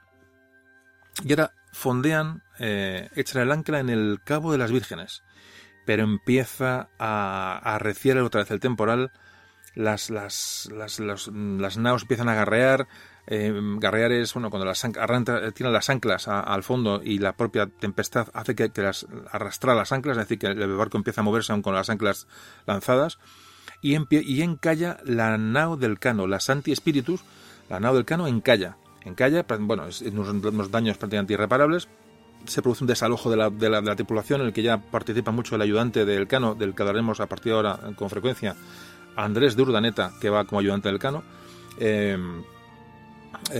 y 1.24 1.32
ahora 1.32 1.52
fondean, 1.72 2.42
eh, 2.58 3.08
echan 3.14 3.42
el 3.42 3.52
ancla 3.52 3.80
en 3.80 3.90
el 3.90 4.20
Cabo 4.24 4.52
de 4.52 4.58
las 4.58 4.72
Vírgenes, 4.72 5.22
pero 5.86 6.04
empieza 6.04 6.90
a, 6.98 7.58
arreciar 7.62 8.18
otra 8.18 8.42
vez 8.42 8.50
el 8.50 8.60
temporal, 8.60 9.12
las, 9.74 10.10
las, 10.10 10.68
las, 10.72 11.00
las, 11.00 11.76
naos 11.78 12.02
empiezan 12.02 12.28
a 12.28 12.34
garrear, 12.34 12.88
eh, 13.26 13.52
garrear 13.78 14.12
es 14.12 14.32
cuando 14.32 14.64
las 14.64 14.84
arranca, 14.84 15.50
tiran 15.52 15.72
las 15.72 15.88
anclas 15.88 16.28
al 16.28 16.62
fondo 16.62 17.00
y 17.02 17.18
la 17.18 17.36
propia 17.36 17.66
tempestad 17.66 18.28
hace 18.34 18.54
que, 18.54 18.70
que 18.70 18.82
las 18.82 19.06
arrastra 19.32 19.74
las 19.74 19.92
anclas, 19.92 20.18
es 20.18 20.24
decir, 20.24 20.38
que 20.38 20.48
el 20.48 20.76
barco 20.76 20.98
empieza 20.98 21.22
a 21.22 21.24
moverse 21.24 21.52
aún 21.52 21.62
con 21.62 21.74
las 21.74 21.88
anclas 21.88 22.26
lanzadas 22.66 23.18
y, 23.80 23.96
y 24.10 24.42
encalla 24.42 24.98
la 25.04 25.38
nao 25.38 25.76
del 25.76 25.98
cano, 25.98 26.26
la 26.26 26.40
Santi 26.40 26.74
Spiritus, 26.74 27.22
la 27.70 27.80
nao 27.80 27.94
del 27.94 28.04
cano 28.04 28.26
encalla 28.26 28.76
encalla, 29.06 29.46
bueno, 29.60 29.86
es 29.86 30.02
unos, 30.02 30.28
unos 30.28 30.70
daños 30.70 30.98
prácticamente 30.98 31.32
irreparables. 31.32 31.88
Se 32.44 32.62
produce 32.62 32.84
un 32.84 32.88
desalojo 32.88 33.30
de 33.30 33.36
la, 33.36 33.50
de, 33.50 33.68
la, 33.68 33.80
de 33.80 33.86
la, 33.86 33.96
tripulación 33.96 34.40
en 34.40 34.48
el 34.48 34.52
que 34.52 34.62
ya 34.62 34.78
participa 34.78 35.32
mucho 35.32 35.56
el 35.56 35.62
ayudante 35.62 36.04
del 36.04 36.28
Cano, 36.28 36.54
del 36.54 36.74
que 36.74 36.82
hablaremos 36.82 37.20
a 37.20 37.26
partir 37.26 37.52
de 37.52 37.56
ahora 37.56 37.78
con 37.96 38.08
frecuencia, 38.10 38.54
Andrés 39.16 39.56
de 39.56 39.62
Urdaneta, 39.62 40.12
que 40.20 40.30
va 40.30 40.44
como 40.44 40.60
ayudante 40.60 40.88
del 40.88 40.98
Cano. 40.98 41.24
Eh, 41.78 42.16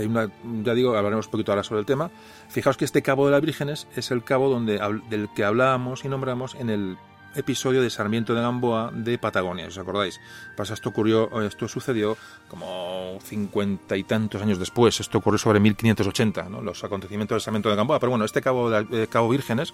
una, 0.06 0.30
ya 0.62 0.74
digo, 0.74 0.96
hablaremos 0.96 1.26
un 1.26 1.32
poquito 1.32 1.52
ahora 1.52 1.62
sobre 1.62 1.80
el 1.80 1.86
tema. 1.86 2.10
Fijaos 2.48 2.76
que 2.76 2.84
este 2.84 3.02
Cabo 3.02 3.26
de 3.26 3.32
las 3.32 3.42
Vírgenes 3.42 3.86
es 3.96 4.10
el 4.10 4.22
cabo 4.24 4.48
donde, 4.48 4.80
del 5.10 5.28
que 5.34 5.44
hablábamos 5.44 6.04
y 6.04 6.08
nombramos 6.08 6.54
en 6.54 6.70
el 6.70 6.96
episodio 7.36 7.82
de 7.82 7.90
Sarmiento 7.90 8.34
de 8.34 8.40
Gamboa 8.40 8.90
de 8.92 9.18
Patagonia, 9.18 9.66
¿os 9.66 9.78
acordáis? 9.78 10.20
Pasa, 10.56 10.74
esto 10.74 10.88
ocurrió, 10.88 11.42
esto 11.42 11.68
sucedió 11.68 12.16
como 12.48 13.18
cincuenta 13.22 13.96
y 13.96 14.04
tantos 14.04 14.42
años 14.42 14.58
después, 14.58 14.98
esto 15.00 15.18
ocurrió 15.18 15.38
sobre 15.38 15.60
1580, 15.60 16.48
¿no? 16.48 16.62
los 16.62 16.82
acontecimientos 16.82 17.36
de 17.36 17.40
Sarmiento 17.40 17.68
de 17.68 17.76
Gamboa, 17.76 18.00
pero 18.00 18.10
bueno, 18.10 18.24
este 18.24 18.40
Cabo, 18.40 18.70
de, 18.70 19.02
eh, 19.02 19.06
Cabo 19.06 19.28
Vírgenes 19.28 19.72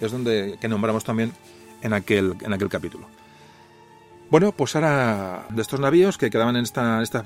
es 0.00 0.12
donde 0.12 0.58
que 0.60 0.68
nombramos 0.68 1.04
también 1.04 1.32
en 1.82 1.92
aquel, 1.92 2.36
en 2.40 2.52
aquel 2.52 2.68
capítulo. 2.68 3.06
Bueno, 4.30 4.52
pues 4.52 4.74
ahora 4.74 5.44
de 5.50 5.60
estos 5.60 5.78
navíos 5.78 6.16
que 6.16 6.30
quedaban 6.30 6.56
en 6.56 6.62
esta, 6.62 7.02
esta 7.02 7.22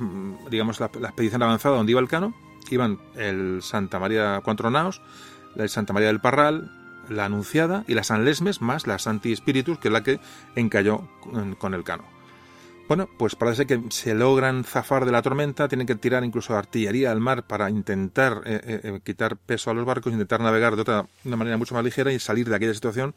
digamos, 0.51 0.81
la, 0.81 0.87
expedición 0.87 1.41
avanzada 1.41 1.77
donde 1.77 1.93
iba 1.93 2.01
el 2.01 2.09
Cano, 2.09 2.35
iban 2.69 2.99
el 3.15 3.63
Santa 3.63 4.01
María 4.01 4.41
Cuatro 4.43 4.71
Naos, 4.71 5.01
el 5.55 5.69
Santa 5.69 5.93
María 5.93 6.09
del 6.09 6.21
Parral, 6.21 6.69
la 7.09 7.25
Anunciada 7.25 7.85
y 7.87 7.95
la 7.95 8.05
San 8.05 8.25
Lesmes 8.25 8.61
más 8.61 8.87
la 8.87 8.99
Santi 8.99 9.35
Spiritus, 9.35 9.79
que 9.79 9.89
es 9.89 9.93
la 9.93 10.03
que 10.03 10.21
encalló 10.55 11.09
con 11.59 11.75
el 11.75 11.85
cano. 11.85 12.17
Bueno, 12.89 13.09
pues 13.19 13.35
parece 13.35 13.67
que 13.67 13.83
se 13.89 14.15
logran 14.15 14.63
zafar 14.63 15.05
de 15.05 15.11
la 15.11 15.21
tormenta, 15.21 15.67
tienen 15.67 15.89
que 15.89 15.97
tirar 15.97 16.23
incluso 16.23 16.57
artillería 16.57 17.11
al 17.11 17.21
mar 17.21 17.45
para 17.45 17.69
intentar 17.69 18.43
eh, 18.47 18.61
eh, 18.63 18.81
eh, 18.85 19.01
quitar 19.03 19.37
peso 19.37 19.71
a 19.71 19.75
los 19.75 19.85
barcos, 19.85 20.13
intentar 20.13 20.41
navegar 20.41 20.77
de 20.77 20.83
otra 20.83 21.07
una 21.25 21.37
manera 21.37 21.57
mucho 21.57 21.75
más 21.75 21.83
ligera 21.83 22.13
y 22.13 22.21
salir 22.21 22.49
de 22.49 22.55
aquella 22.55 22.75
situación, 22.75 23.17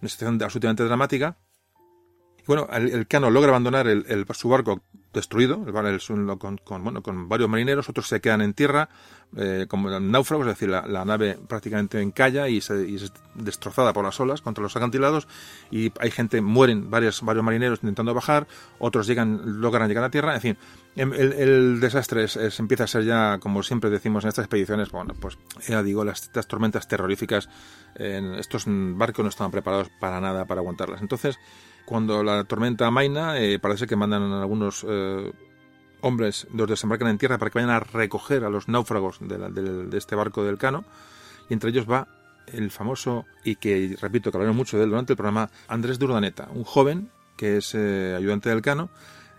una 0.00 0.08
situación 0.08 0.42
absolutamente 0.42 0.84
dramática. 0.84 1.36
Bueno, 2.46 2.68
el, 2.72 3.06
Cano 3.06 3.30
logra 3.30 3.50
abandonar 3.50 3.86
el, 3.86 4.26
su 4.34 4.48
barco 4.48 4.82
destruido, 5.14 5.64
el, 5.66 6.38
con, 6.38 6.58
con, 6.58 6.84
bueno, 6.84 7.02
con 7.02 7.28
varios 7.28 7.48
marineros, 7.48 7.88
otros 7.88 8.08
se 8.08 8.20
quedan 8.20 8.42
en 8.42 8.52
tierra 8.52 8.88
eh, 9.36 9.66
como 9.68 9.88
náufragos, 9.98 10.46
es 10.46 10.54
decir, 10.54 10.68
la, 10.68 11.04
nave 11.04 11.38
prácticamente 11.48 12.00
encalla 12.00 12.48
y, 12.48 12.60
se, 12.60 12.94
es 12.94 13.12
destrozada 13.34 13.92
por 13.92 14.04
las 14.04 14.18
olas 14.20 14.42
contra 14.42 14.62
los 14.62 14.76
acantilados 14.76 15.26
y 15.70 15.92
hay 16.00 16.10
gente, 16.10 16.40
mueren 16.40 16.90
varios, 16.90 17.22
varios 17.22 17.44
marineros 17.44 17.78
intentando 17.82 18.12
bajar, 18.12 18.46
otros 18.78 19.06
llegan, 19.06 19.60
logran 19.60 19.88
llegar 19.88 20.04
a 20.04 20.10
tierra, 20.10 20.34
en 20.34 20.40
fin, 20.40 20.56
em, 20.96 21.12
el, 21.14 21.80
desastre 21.80 22.24
es, 22.24 22.60
empieza 22.60 22.84
a 22.84 22.88
ser 22.88 23.04
ya, 23.04 23.38
como 23.38 23.62
siempre 23.62 23.90
decimos 23.90 24.24
en 24.24 24.28
estas 24.28 24.44
expediciones, 24.44 24.90
bueno, 24.90 25.14
pues 25.18 25.38
ya 25.66 25.82
digo, 25.82 26.04
las, 26.04 26.22
estas 26.22 26.46
tormentas 26.46 26.86
terroríficas, 26.86 27.48
en 27.96 28.34
estos 28.34 28.64
barcos 28.66 29.22
no 29.22 29.28
estaban 29.28 29.50
preparados 29.50 29.88
para 30.00 30.20
nada 30.20 30.44
para 30.44 30.60
aguantarlas. 30.60 31.00
Entonces, 31.00 31.38
cuando 31.84 32.22
la 32.22 32.44
tormenta 32.44 32.86
amaina, 32.86 33.38
eh, 33.38 33.58
parece 33.58 33.86
que 33.86 33.96
mandan 33.96 34.22
algunos 34.32 34.84
eh, 34.88 35.32
hombres, 36.00 36.46
los 36.52 36.68
desembarcan 36.68 37.08
en 37.08 37.18
tierra 37.18 37.38
para 37.38 37.50
que 37.50 37.58
vayan 37.58 37.74
a 37.74 37.80
recoger 37.80 38.44
a 38.44 38.50
los 38.50 38.68
náufragos 38.68 39.18
de, 39.20 39.96
este 39.96 40.14
barco 40.14 40.44
del 40.44 40.58
Cano, 40.58 40.84
y 41.48 41.54
entre 41.54 41.70
ellos 41.70 41.90
va 41.90 42.08
el 42.46 42.70
famoso, 42.70 43.24
y 43.42 43.56
que 43.56 43.96
repito 44.00 44.30
que 44.30 44.36
hablaron 44.36 44.56
mucho 44.56 44.76
de 44.76 44.84
él 44.84 44.90
durante 44.90 45.12
el 45.12 45.16
programa, 45.16 45.50
Andrés 45.68 45.98
Durdaneta, 45.98 46.48
un 46.54 46.64
joven 46.64 47.10
que 47.36 47.56
es 47.56 47.74
eh, 47.74 48.14
ayudante 48.16 48.48
del 48.48 48.62
Cano, 48.62 48.90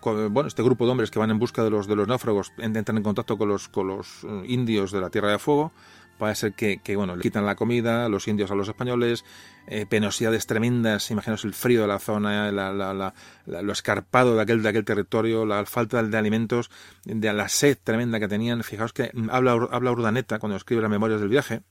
bueno, 0.03 0.47
este 0.47 0.61
grupo 0.61 0.85
de 0.85 0.91
hombres 0.91 1.09
que 1.09 1.17
van 1.17 1.31
en 1.31 1.39
busca 1.39 1.63
de 1.63 1.71
los, 1.71 1.87
de 1.87 1.95
los 1.95 2.07
náufragos 2.07 2.51
entran 2.59 2.97
en 2.97 3.01
contacto 3.01 3.39
con 3.39 3.49
los, 3.49 3.69
con 3.69 3.87
los 3.87 4.23
indios 4.45 4.91
de 4.91 5.01
la 5.01 5.09
Tierra 5.09 5.31
de 5.31 5.39
Fuego, 5.39 5.71
Puede 6.17 6.35
ser 6.35 6.53
que, 6.53 6.79
bueno, 6.95 7.15
le 7.15 7.21
quitan 7.21 7.45
la 7.45 7.55
comida, 7.55 8.07
los 8.07 8.27
indios 8.27 8.49
a 8.49 8.55
los 8.55 8.69
españoles, 8.69 9.25
eh, 9.67 9.85
penosidades 9.85 10.47
tremendas, 10.47 11.11
imaginaos 11.11 11.43
el 11.43 11.53
frío 11.53 11.81
de 11.81 11.87
la 11.87 11.99
zona, 11.99 12.51
lo 12.51 13.71
escarpado 13.73 14.35
de 14.35 14.41
aquel, 14.41 14.63
de 14.63 14.69
aquel 14.69 14.85
territorio, 14.85 15.45
la 15.45 15.65
falta 15.65 16.01
de 16.01 16.17
alimentos, 16.17 16.71
de 17.03 17.33
la 17.33 17.49
sed 17.49 17.77
tremenda 17.83 18.19
que 18.19 18.29
tenían. 18.29 18.63
Fijaos 18.63 18.93
que 18.93 19.11
habla, 19.29 19.67
habla 19.71 19.91
Urdaneta 19.91 20.39
cuando 20.39 20.55
escribe 20.55 20.81
las 20.81 20.91
memorias 20.91 21.19
del 21.19 21.29
viaje, 21.29 21.63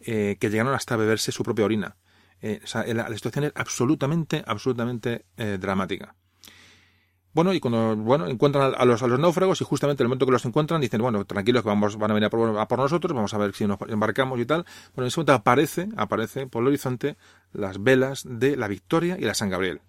eh, 0.00 0.36
que 0.38 0.50
llegaron 0.50 0.74
hasta 0.74 0.96
beberse 0.96 1.32
su 1.32 1.42
propia 1.42 1.64
orina. 1.64 1.96
Eh, 2.42 2.60
la, 2.74 3.08
la, 3.08 3.14
situación 3.14 3.46
es 3.46 3.52
absolutamente, 3.56 4.44
absolutamente 4.46 5.24
dramática. 5.58 6.14
Bueno, 7.34 7.52
y 7.52 7.58
cuando 7.58 7.96
bueno, 7.96 8.28
encuentran 8.28 8.74
a 8.76 8.84
los, 8.84 9.02
a 9.02 9.08
los 9.08 9.18
náufragos 9.18 9.60
y 9.60 9.64
justamente 9.64 10.02
en 10.02 10.04
el 10.04 10.08
momento 10.08 10.24
que 10.24 10.30
los 10.30 10.44
encuentran 10.44 10.80
dicen, 10.80 11.02
bueno, 11.02 11.24
tranquilos 11.24 11.62
que 11.62 11.68
vamos, 11.68 11.98
van 11.98 12.12
a 12.12 12.14
venir 12.14 12.26
a 12.26 12.30
por, 12.30 12.78
nosotros, 12.78 13.12
vamos 13.12 13.34
a 13.34 13.38
ver 13.38 13.52
si 13.54 13.66
nos 13.66 13.76
embarcamos 13.88 14.38
y 14.38 14.46
tal. 14.46 14.64
Bueno, 14.94 15.04
en 15.04 15.06
ese 15.08 15.18
momento 15.18 15.32
aparece, 15.32 15.88
aparece 15.96 16.46
por 16.46 16.62
el 16.62 16.68
horizonte 16.68 17.16
las 17.52 17.82
velas 17.82 18.22
de 18.24 18.56
la 18.56 18.68
Victoria 18.68 19.16
y 19.18 19.24
la 19.24 19.34
San 19.34 19.50
Gabriel. 19.50 19.80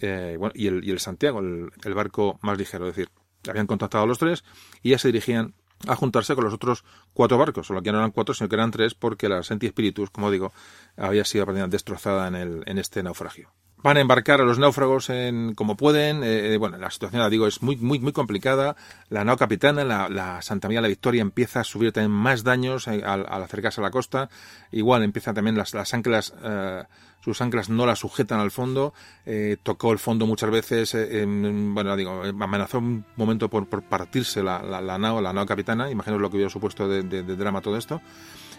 Eh, 0.00 0.34
bueno, 0.40 0.52
y, 0.56 0.66
el, 0.66 0.84
y 0.84 0.90
el 0.90 0.98
Santiago, 0.98 1.38
el, 1.38 1.94
barco 1.94 2.40
más 2.42 2.58
ligero, 2.58 2.88
es 2.88 2.96
decir, 2.96 3.10
habían 3.48 3.68
contactado 3.68 4.02
a 4.02 4.06
los 4.06 4.18
tres 4.18 4.42
y 4.82 4.90
ya 4.90 4.98
se 4.98 5.08
dirigían 5.08 5.54
a 5.86 5.94
juntarse 5.94 6.34
con 6.34 6.42
los 6.42 6.52
otros 6.52 6.84
cuatro 7.12 7.38
barcos, 7.38 7.68
solo 7.68 7.80
que 7.80 7.92
no 7.92 7.98
eran 7.98 8.10
cuatro, 8.10 8.34
sino 8.34 8.48
que 8.48 8.56
eran 8.56 8.72
tres, 8.72 8.94
porque 8.94 9.28
la 9.28 9.44
Senti 9.44 9.68
Spiritus, 9.68 10.10
como 10.10 10.32
digo, 10.32 10.52
había 10.96 11.24
sido 11.24 11.46
destrozada 11.68 12.26
en, 12.26 12.34
el, 12.34 12.62
en 12.66 12.78
este 12.78 13.04
naufragio 13.04 13.52
van 13.82 13.96
a 13.96 14.00
embarcar 14.00 14.40
a 14.40 14.44
los 14.44 14.58
náufragos 14.58 15.10
en 15.10 15.54
como 15.54 15.76
pueden. 15.76 16.22
Eh, 16.24 16.56
bueno, 16.56 16.76
la 16.78 16.90
situación, 16.90 17.22
la 17.22 17.30
digo, 17.30 17.46
es 17.46 17.62
muy, 17.62 17.76
muy, 17.76 17.98
muy 17.98 18.12
complicada. 18.12 18.76
La 19.08 19.24
nao 19.24 19.36
capitana, 19.36 19.84
la, 19.84 20.42
Santa 20.42 20.68
María 20.68 20.78
de 20.78 20.82
la 20.82 20.88
Victoria, 20.88 21.22
empieza 21.22 21.60
a 21.60 21.64
subir 21.64 21.92
también 21.92 22.10
más 22.10 22.44
daños 22.44 22.88
eh, 22.88 23.02
al, 23.04 23.26
acercarse 23.26 23.80
a 23.80 23.84
la 23.84 23.90
costa. 23.90 24.30
Igual 24.72 25.02
empiezan 25.02 25.34
también 25.34 25.56
las, 25.56 25.74
las 25.74 25.94
anclas, 25.94 26.34
eh, 26.42 26.84
sus 27.20 27.40
anclas 27.40 27.68
no 27.68 27.86
la 27.86 27.96
sujetan 27.96 28.40
al 28.40 28.50
fondo. 28.50 28.94
tocó 29.62 29.92
el 29.92 29.98
fondo 29.98 30.26
muchas 30.26 30.50
veces. 30.50 30.96
bueno, 31.26 31.96
digo, 31.96 32.22
amenazó 32.40 32.78
un 32.78 33.04
momento 33.16 33.48
por, 33.48 33.66
por 33.66 33.82
partirse 33.82 34.42
la, 34.42 34.62
la, 34.62 34.98
nao, 34.98 35.20
la 35.20 35.32
nao 35.32 35.46
capitana. 35.46 35.90
Imagino 35.90 36.18
lo 36.18 36.30
que 36.30 36.36
hubiera 36.36 36.50
supuesto 36.50 36.88
de, 36.88 37.02
de 37.02 37.36
drama 37.36 37.60
todo 37.60 37.76
esto 37.76 38.00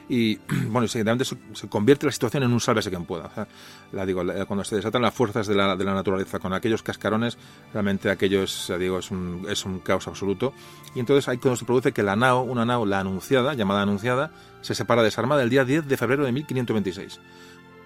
y 0.09 0.35
bueno, 0.69 0.87
se, 0.87 1.05
se, 1.53 1.69
convierte 1.69 2.07
la 2.07 2.11
situación 2.11 2.43
en 2.43 2.51
un 2.51 2.59
sálvese 2.59 2.89
quien 2.89 3.05
pueda. 3.05 3.47
la 3.91 4.05
digo, 4.05 4.23
cuando 4.47 4.63
se 4.63 4.75
desatan 4.75 5.03
las 5.03 5.13
fuerzas 5.13 5.47
de 5.47 5.55
la, 5.55 5.75
de 5.75 5.83
la, 5.83 5.93
naturaleza 5.93 6.39
con 6.39 6.51
aquellos 6.51 6.83
cascarones, 6.83 7.37
realmente 7.71 8.09
aquello 8.09 8.43
es, 8.43 8.71
digo, 8.79 8.99
es 8.99 9.11
un, 9.11 9.45
es 9.47 9.63
un 9.65 9.79
caos 9.79 10.07
absoluto. 10.07 10.53
Y 10.95 10.99
entonces 10.99 11.29
ahí 11.29 11.37
cuando 11.37 11.55
se 11.55 11.65
produce 11.65 11.91
que 11.91 12.03
la 12.03 12.15
nao, 12.15 12.41
una 12.41 12.65
nao, 12.65 12.85
la 12.85 12.99
anunciada, 12.99 13.53
llamada 13.53 13.83
anunciada, 13.83 14.31
se 14.61 14.73
separa 14.73 15.03
desarmada 15.03 15.43
el 15.43 15.49
día 15.49 15.63
10 15.63 15.87
de 15.87 15.95
febrero 15.95 16.25
de 16.25 16.31
1526. 16.31 17.19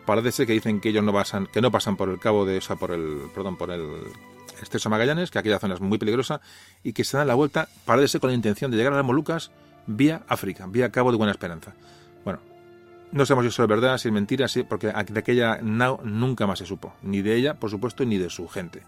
Parece 0.05 0.31
ser 0.31 0.47
que 0.47 0.53
dicen 0.53 0.81
que 0.81 0.89
ellos 0.89 1.03
no 1.03 1.13
pasan, 1.13 1.47
que 1.47 1.61
no 1.61 1.71
pasan 1.71 1.97
por 1.97 2.09
el 2.09 2.19
cabo 2.19 2.45
de, 2.45 2.61
por 2.79 2.91
el, 2.91 3.29
perdón, 3.33 3.57
por 3.57 3.71
el 3.71 3.85
estrecho 4.61 4.89
Magallanes, 4.89 5.29
que 5.29 5.39
aquella 5.39 5.59
zona 5.59 5.75
es 5.75 5.81
muy 5.81 5.97
peligrosa, 5.97 6.41
y 6.83 6.93
que 6.93 7.03
se 7.03 7.17
dan 7.17 7.27
la 7.27 7.35
vuelta, 7.35 7.67
parece 7.85 8.07
ser 8.07 8.21
con 8.21 8.29
la 8.29 8.35
intención 8.35 8.71
de 8.71 8.77
llegar 8.77 8.93
a 8.93 8.97
las 8.97 9.05
Molucas 9.05 9.51
vía 9.87 10.23
África, 10.27 10.65
vía 10.67 10.91
Cabo 10.91 11.11
de 11.11 11.17
Buena 11.17 11.31
Esperanza. 11.31 11.73
Bueno, 12.23 12.39
no 13.11 13.25
sabemos 13.25 13.45
si 13.45 13.49
eso 13.49 13.63
es 13.63 13.69
verdad, 13.69 13.97
si 13.97 14.07
es 14.07 14.13
mentira, 14.13 14.47
sí, 14.47 14.63
porque 14.63 14.87
de 14.87 15.19
aquella 15.19 15.59
nao 15.61 15.99
nunca 16.03 16.47
más 16.47 16.59
se 16.59 16.65
supo, 16.65 16.93
ni 17.01 17.21
de 17.21 17.35
ella, 17.35 17.53
por 17.55 17.69
supuesto, 17.69 18.05
ni 18.05 18.17
de 18.17 18.29
su 18.29 18.47
gente. 18.47 18.83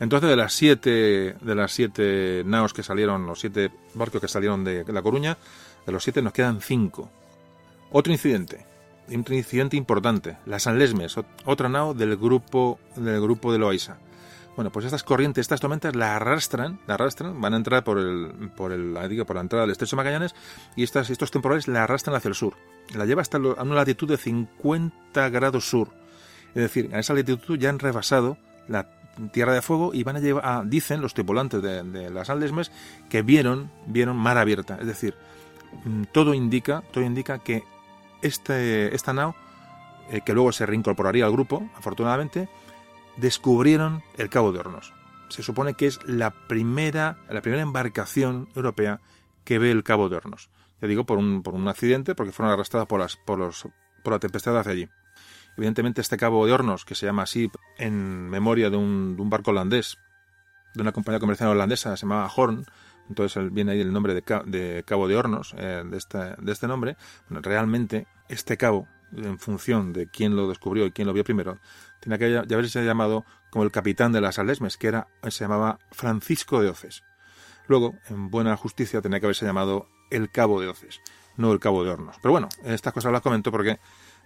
Entonces, 0.00 0.28
de 0.28 0.36
las 0.36 0.52
siete, 0.52 1.36
de 1.40 1.54
las 1.54 1.72
siete 1.72 2.42
naos 2.44 2.72
que 2.72 2.82
salieron, 2.82 3.26
los 3.26 3.38
siete 3.38 3.70
barcos 3.94 4.20
que 4.20 4.28
salieron 4.28 4.64
de 4.64 4.84
La 4.92 5.02
Coruña, 5.02 5.38
de 5.86 5.92
los 5.92 6.02
siete 6.02 6.20
nos 6.20 6.32
quedan 6.32 6.60
cinco. 6.60 7.10
Otro 7.92 8.12
incidente, 8.12 8.66
un 9.08 9.24
incidente 9.32 9.76
importante, 9.76 10.38
la 10.46 10.58
San 10.58 10.78
Lesmes, 10.78 11.16
otra 11.44 11.68
nao 11.68 11.94
del 11.94 12.16
grupo, 12.16 12.80
del 12.96 13.20
grupo 13.20 13.52
de 13.52 13.58
Loaiza. 13.58 13.98
Bueno, 14.56 14.70
pues 14.70 14.84
estas 14.86 15.02
corrientes, 15.02 15.42
estas 15.42 15.60
tormentas 15.60 15.96
la 15.96 16.16
arrastran, 16.16 16.78
la 16.86 16.94
arrastran, 16.94 17.40
van 17.40 17.54
a 17.54 17.56
entrar 17.56 17.82
por 17.82 17.98
el, 17.98 18.50
por 18.56 18.70
el, 18.70 18.96
digo, 19.08 19.24
por 19.24 19.36
la 19.36 19.42
entrada 19.42 19.64
del 19.64 19.72
estrecho 19.72 19.96
Magallanes 19.96 20.34
y 20.76 20.84
estas, 20.84 21.10
estos 21.10 21.32
temporales 21.32 21.66
la 21.66 21.82
arrastran 21.82 22.14
hacia 22.14 22.28
el 22.28 22.34
sur. 22.34 22.54
La 22.94 23.04
lleva 23.04 23.22
hasta 23.22 23.38
a 23.38 23.40
una 23.40 23.74
latitud 23.74 24.08
de 24.08 24.16
50 24.16 25.28
grados 25.30 25.68
sur. 25.68 25.88
Es 26.48 26.62
decir, 26.62 26.90
a 26.94 27.00
esa 27.00 27.14
latitud 27.14 27.58
ya 27.58 27.68
han 27.68 27.80
rebasado 27.80 28.36
la 28.68 28.88
Tierra 29.32 29.54
de 29.54 29.62
Fuego 29.62 29.92
y 29.92 30.02
van 30.02 30.16
a 30.16 30.20
llevar, 30.20 30.66
dicen 30.66 31.00
los 31.00 31.14
tripulantes 31.14 31.62
de, 31.62 32.10
las 32.10 32.30
Aldesmes 32.30 32.70
que 33.08 33.22
vieron, 33.22 33.70
vieron 33.86 34.16
mar 34.16 34.38
abierta. 34.38 34.78
Es 34.80 34.86
decir, 34.86 35.14
mm, 35.84 36.04
todo 36.12 36.34
indica, 36.34 36.82
todo 36.92 37.04
indica 37.04 37.38
que 37.38 37.64
este, 38.22 38.94
esta 38.94 39.12
nao, 39.12 39.34
eh, 40.10 40.20
que 40.24 40.32
luego 40.32 40.52
se 40.52 40.66
reincorporaría 40.66 41.24
al 41.24 41.32
grupo, 41.32 41.68
afortunadamente, 41.76 42.48
descubrieron 43.16 44.02
el 44.16 44.28
Cabo 44.28 44.52
de 44.52 44.60
Hornos. 44.60 44.92
Se 45.28 45.42
supone 45.42 45.74
que 45.74 45.86
es 45.86 45.98
la 46.06 46.30
primera, 46.48 47.18
la 47.28 47.40
primera 47.40 47.62
embarcación 47.62 48.48
europea 48.54 49.00
que 49.44 49.58
ve 49.58 49.70
el 49.70 49.82
Cabo 49.82 50.08
de 50.08 50.16
Hornos. 50.16 50.50
Ya 50.80 50.88
digo, 50.88 51.04
por 51.04 51.18
un, 51.18 51.42
por 51.42 51.54
un 51.54 51.68
accidente, 51.68 52.14
porque 52.14 52.32
fueron 52.32 52.52
arrastradas 52.52 52.86
por, 52.86 53.00
las, 53.00 53.16
por, 53.16 53.38
los, 53.38 53.66
por 54.02 54.12
la 54.12 54.18
tempestad 54.18 54.58
hacia 54.58 54.72
allí. 54.72 54.88
Evidentemente, 55.56 56.00
este 56.00 56.16
Cabo 56.16 56.46
de 56.46 56.52
Hornos, 56.52 56.84
que 56.84 56.94
se 56.94 57.06
llama 57.06 57.22
así 57.22 57.50
en 57.78 58.28
memoria 58.28 58.70
de 58.70 58.76
un, 58.76 59.16
de 59.16 59.22
un 59.22 59.30
barco 59.30 59.50
holandés, 59.50 59.98
de 60.74 60.82
una 60.82 60.92
compañía 60.92 61.20
comercial 61.20 61.50
holandesa, 61.50 61.96
se 61.96 62.02
llamaba 62.02 62.30
Horn, 62.34 62.66
entonces 63.08 63.52
viene 63.52 63.72
ahí 63.72 63.80
el 63.80 63.92
nombre 63.92 64.14
de, 64.14 64.82
Cabo 64.84 65.08
de 65.08 65.16
Hornos, 65.16 65.54
eh, 65.58 65.82
de, 65.84 65.96
este, 65.96 66.18
de 66.18 66.52
este 66.52 66.66
nombre. 66.66 66.96
Bueno, 67.28 67.42
realmente, 67.42 68.06
este 68.28 68.56
cabo, 68.56 68.88
en 69.16 69.38
función 69.38 69.92
de 69.92 70.08
quién 70.08 70.34
lo 70.34 70.48
descubrió 70.48 70.86
y 70.86 70.92
quién 70.92 71.06
lo 71.06 71.12
vio 71.12 71.22
primero, 71.22 71.58
tenía 72.04 72.18
que 72.18 72.54
haberse 72.54 72.84
llamado 72.84 73.24
como 73.50 73.64
el 73.64 73.70
capitán 73.70 74.12
de 74.12 74.20
las 74.20 74.38
Alesmes, 74.38 74.76
que 74.76 74.88
era, 74.88 75.08
se 75.28 75.44
llamaba 75.44 75.78
Francisco 75.90 76.60
de 76.60 76.68
Oces. 76.68 77.02
Luego, 77.66 77.94
en 78.10 78.30
buena 78.30 78.56
justicia, 78.56 79.00
tenía 79.00 79.20
que 79.20 79.26
haberse 79.26 79.46
llamado 79.46 79.88
el 80.10 80.30
Cabo 80.30 80.60
de 80.60 80.68
Oces, 80.68 81.00
no 81.36 81.52
el 81.52 81.60
Cabo 81.60 81.82
de 81.82 81.90
Hornos. 81.90 82.16
Pero 82.20 82.32
bueno, 82.32 82.48
estas 82.64 82.92
cosas 82.92 83.10
las 83.10 83.22
comento 83.22 83.50
porque 83.50 83.78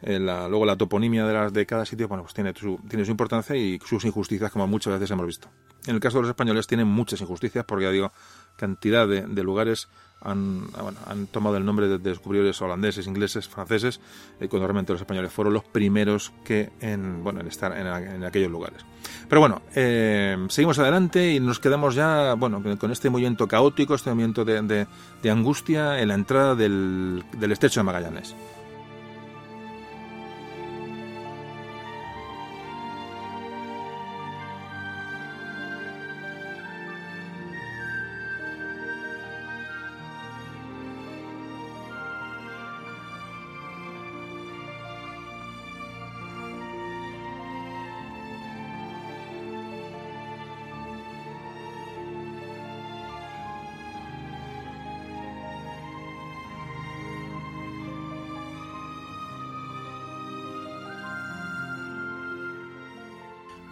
eh, 0.02 0.18
luego 0.18 0.66
la 0.66 0.76
toponimia 0.76 1.24
de, 1.24 1.32
las, 1.32 1.52
de 1.52 1.66
cada 1.66 1.84
sitio 1.84 2.08
bueno, 2.08 2.24
pues 2.24 2.34
tiene, 2.34 2.52
su, 2.54 2.78
tiene 2.88 3.04
su 3.04 3.12
importancia 3.12 3.54
y 3.54 3.78
sus 3.84 4.04
injusticias, 4.04 4.50
como 4.50 4.66
muchas 4.66 4.94
veces 4.94 5.10
hemos 5.12 5.26
visto. 5.26 5.48
En 5.86 5.94
el 5.94 6.00
caso 6.00 6.18
de 6.18 6.22
los 6.22 6.30
españoles 6.30 6.66
tienen 6.66 6.88
muchas 6.88 7.20
injusticias 7.20 7.64
porque, 7.64 7.84
ya 7.84 7.90
digo, 7.90 8.12
cantidad 8.59 9.09
de, 9.09 9.42
lugares 9.42 9.88
han, 10.20 10.64
han, 11.06 11.28
tomado 11.28 11.56
el 11.56 11.64
nombre 11.64 11.86
de 11.86 11.98
descubridores 11.98 12.61
holandeses, 12.61 13.06
ingleses, 13.06 13.48
franceses, 13.48 14.00
eh, 14.40 14.48
cuando 14.48 14.66
realmente 14.66 14.92
los 14.92 15.00
españoles 15.00 15.32
fueron 15.32 15.54
los 15.54 15.64
primeros 15.64 16.32
que 16.44 16.70
en, 16.80 17.22
bueno, 17.22 17.40
en 17.40 17.46
estar 17.46 17.72
en, 17.76 18.24
aquellos 18.24 18.50
lugares. 18.50 18.84
Pero 19.28 19.40
bueno, 19.40 19.62
eh, 19.74 20.36
seguimos 20.48 20.78
adelante 20.78 21.32
y 21.32 21.40
nos 21.40 21.61
quedamos 21.61 21.94
ya 21.94 22.34
bueno, 22.34 22.62
con 22.78 22.90
este 22.90 23.09
movimiento 23.11 23.46
caótico, 23.46 23.94
este 23.94 24.11
movimiento 24.11 24.44
de, 24.44 24.86
de 25.22 25.30
angustia 25.30 26.00
en 26.00 26.09
la 26.09 26.14
entrada 26.14 26.54
del, 26.54 27.24
del 27.38 27.52
estrecho 27.52 27.80
de 27.80 27.84
Magallanes. 27.84 28.34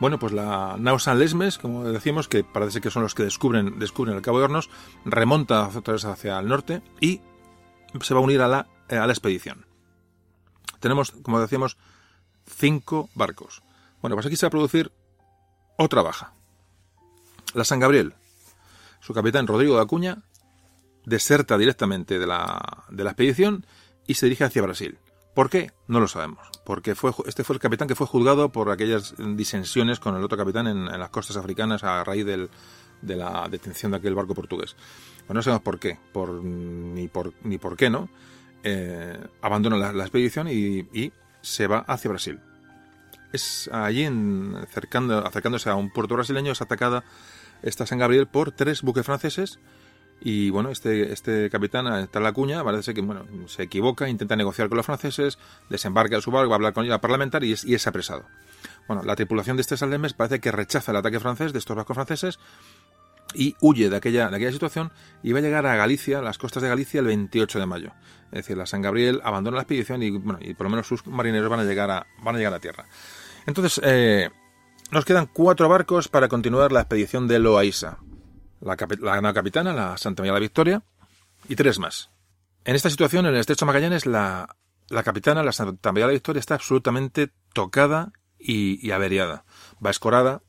Bueno, 0.07 0.21
pues 0.21 0.33
la 0.33 0.77
nao 0.79 1.01
San 1.01 1.19
Lesmes, 1.19 1.59
como 1.59 1.83
decimos, 1.83 2.29
que 2.29 2.45
parece 2.45 2.81
que 2.81 2.93
son 2.93 3.03
los 3.03 3.17
que 3.17 3.25
descubren, 3.25 3.81
descubren 3.81 4.15
el 4.15 4.23
Cabo 4.23 4.39
de 4.39 4.45
Hornos, 4.45 4.71
remonta 5.05 5.67
otra 5.67 5.95
vez 5.95 6.05
hacia 6.05 6.39
el 6.39 6.47
norte 6.47 6.81
y 7.01 7.23
se 8.01 8.15
va 8.15 8.21
a 8.21 8.23
unir 8.23 8.41
a 8.41 8.47
la, 8.47 8.69
eh, 8.89 8.99
a 8.99 9.07
la 9.09 9.13
expedición. 9.13 9.67
Tenemos, 10.79 11.11
como 11.11 11.41
decíamos, 11.41 11.77
cinco 12.47 13.11
barcos. 13.17 13.65
Bueno, 14.01 14.15
pues 14.15 14.27
aquí 14.27 14.37
se 14.37 14.47
va 14.47 14.49
a 14.49 14.51
producir 14.53 14.93
otra 15.77 16.03
baja. 16.03 16.35
La 17.55 17.65
San 17.65 17.81
Gabriel, 17.81 18.15
su 19.01 19.13
capitán 19.13 19.49
Rodrigo 19.49 19.75
de 19.75 19.83
Acuña, 19.83 20.23
deserta 21.05 21.59
directamente 21.59 22.21
de 22.21 22.29
la, 22.29 22.85
de 22.91 23.03
la 23.03 23.11
expedición 23.11 23.67
y 24.07 24.15
se 24.15 24.27
dirige 24.27 24.45
hacia 24.45 24.63
Brasil. 24.63 25.01
¿Por 25.37 25.51
qué? 25.51 25.71
No 25.87 26.01
lo 26.01 26.09
sabemos. 26.09 26.49
Porque 26.65 26.95
fue, 26.95 27.13
este 27.27 27.45
fue 27.45 27.53
el 27.53 27.61
capitán 27.61 27.87
que 27.87 27.95
fue 27.95 28.07
juzgado 28.07 28.51
por 28.51 28.71
aquellas 28.71 29.15
disensiones 29.19 30.01
con 30.01 30.17
el 30.17 30.25
otro 30.25 30.39
capitán 30.39 30.67
en, 30.67 30.87
las 30.87 31.11
costas 31.11 31.37
africanas 31.37 31.85
a 31.85 32.03
raíz 32.05 32.25
de 32.25 32.49
la 33.03 33.47
detención 33.51 33.93
de 33.93 33.99
aquel 33.99 34.15
barco 34.15 34.35
portugués. 34.35 34.77
Pues 35.27 35.35
no 35.35 35.43
sabemos 35.43 35.63
por 35.63 35.79
qué, 35.79 35.99
ni, 36.43 37.09
por, 37.09 37.77
qué 37.77 37.91
no. 37.91 38.09
Eh, 38.63 39.15
abandona 39.43 39.93
la, 39.93 40.05
expedición 40.05 40.49
y, 40.49 41.13
se 41.43 41.67
va 41.67 41.81
hacia 41.81 42.09
Brasil. 42.09 42.41
Es 43.31 43.69
allí, 43.71 44.07
acercándose 44.07 45.69
a 45.69 45.75
un 45.75 45.93
puerto 45.93 46.15
brasileño, 46.15 46.53
es 46.53 46.63
atacada 46.63 47.05
esta 47.61 47.85
San 47.85 47.99
Gabriel 47.99 48.27
por 48.27 48.53
tres 48.53 48.81
buques 48.81 49.05
franceses 49.05 49.59
y 50.21 50.51
bueno, 50.51 50.71
este, 50.71 51.13
este 51.13 51.51
capitán, 51.51 51.87
está 52.03 52.19
en 52.19 52.25
la 52.25 52.33
cuña, 52.33 52.65
parece 52.65 52.95
que 52.95 53.01
bueno, 53.01 53.27
se 53.47 53.65
equivoca, 53.65 54.09
intenta 54.09 54.35
negociar 54.35 54.69
con 54.69 54.77
los 54.77 54.87
franceses, 54.87 55.39
desembarca 55.69 56.17
en 56.17 56.23
su 56.23 56.31
barco, 56.31 56.49
va 56.49 56.55
a 56.55 56.59
hablar 56.59 56.73
con 56.73 56.85
ella 56.85 57.01
parlamentar 57.01 57.45
y 57.45 57.53
es, 57.53 57.65
y 57.65 57.75
es 57.75 57.87
apresado. 57.87 58.25
Bueno, 58.89 59.03
la 59.03 59.15
tripulación 59.15 59.57
de 59.57 59.63
este 59.63 59.77
Saldemes 59.77 60.15
parece 60.15 60.41
que 60.41 60.53
rechaza 60.53 60.93
el 60.93 60.97
ataque 60.99 61.21
francés 61.21 61.53
de 61.53 61.59
estos 61.59 61.77
barcos 61.77 61.95
franceses 61.95 62.39
y 63.35 63.57
huye 63.61 63.91
de 63.91 63.97
aquella, 63.97 64.31
de 64.31 64.37
aquella 64.37 64.53
situación 64.53 64.91
y 65.23 65.33
va 65.33 65.41
a 65.41 65.43
llegar 65.43 65.67
a 65.67 65.77
Galicia, 65.77 66.23
las 66.23 66.39
costas 66.39 66.63
de 66.63 66.71
Galicia, 66.71 67.01
el 67.01 67.07
28 67.07 67.59
de 67.59 67.67
mayo. 67.67 67.93
Es 68.27 68.39
decir, 68.39 68.57
la 68.57 68.67
San 68.67 68.83
Gabriel 68.83 69.21
abandona 69.23 69.57
la 69.57 69.63
expedición 69.63 70.03
y, 70.03 70.11
bueno, 70.11 70.39
y 70.41 70.55
por 70.55 70.65
lo 70.65 70.71
menos 70.71 70.87
sus 70.87 71.07
marineros 71.07 71.51
van 71.51 71.61
a 71.61 71.65
llegar 71.65 71.91
a, 71.91 72.07
van 72.23 72.37
a, 72.37 72.39
llegar 72.39 72.55
a 72.55 72.61
tierra. 72.61 72.87
Entonces, 73.47 73.81
eh, 73.85 74.31
nos 74.91 75.05
quedan 75.05 75.27
cuatro 75.27 75.69
barcos 75.69 76.09
para 76.09 76.29
continuar 76.29 76.73
la 76.73 76.81
expedición 76.81 77.29
de 77.29 77.39
Loaiza 77.39 77.99
la, 78.61 78.77
la 79.01 79.35
capitana, 79.35 79.73
la 79.73 79.97
Santa 79.99 80.23
María 80.23 80.33
de 80.33 80.41
la 80.41 80.45
Victoria, 80.45 80.83
y 81.49 81.57
tres 81.57 81.79
más. 81.79 82.11
En 82.65 82.75
esta 82.75 82.91
situación, 82.91 83.27
en 83.27 83.35
el 83.35 83.41
estrecho 83.41 83.67
Magallanes, 83.67 84.07
la, 84.07 84.57
la 84.89 85.03
capitana, 85.03 85.43
la 85.43 85.53
Santa 85.53 85.93
María 85.93 86.07
de 86.07 86.13
la 86.13 86.17
Victoria, 86.17 86.41
está 86.41 86.55
absolutamente 86.55 87.31
tocada 87.53 88.13
y, 88.39 88.91
averiada. 88.91 89.45
Va 89.85 89.91
escorada 89.91 90.43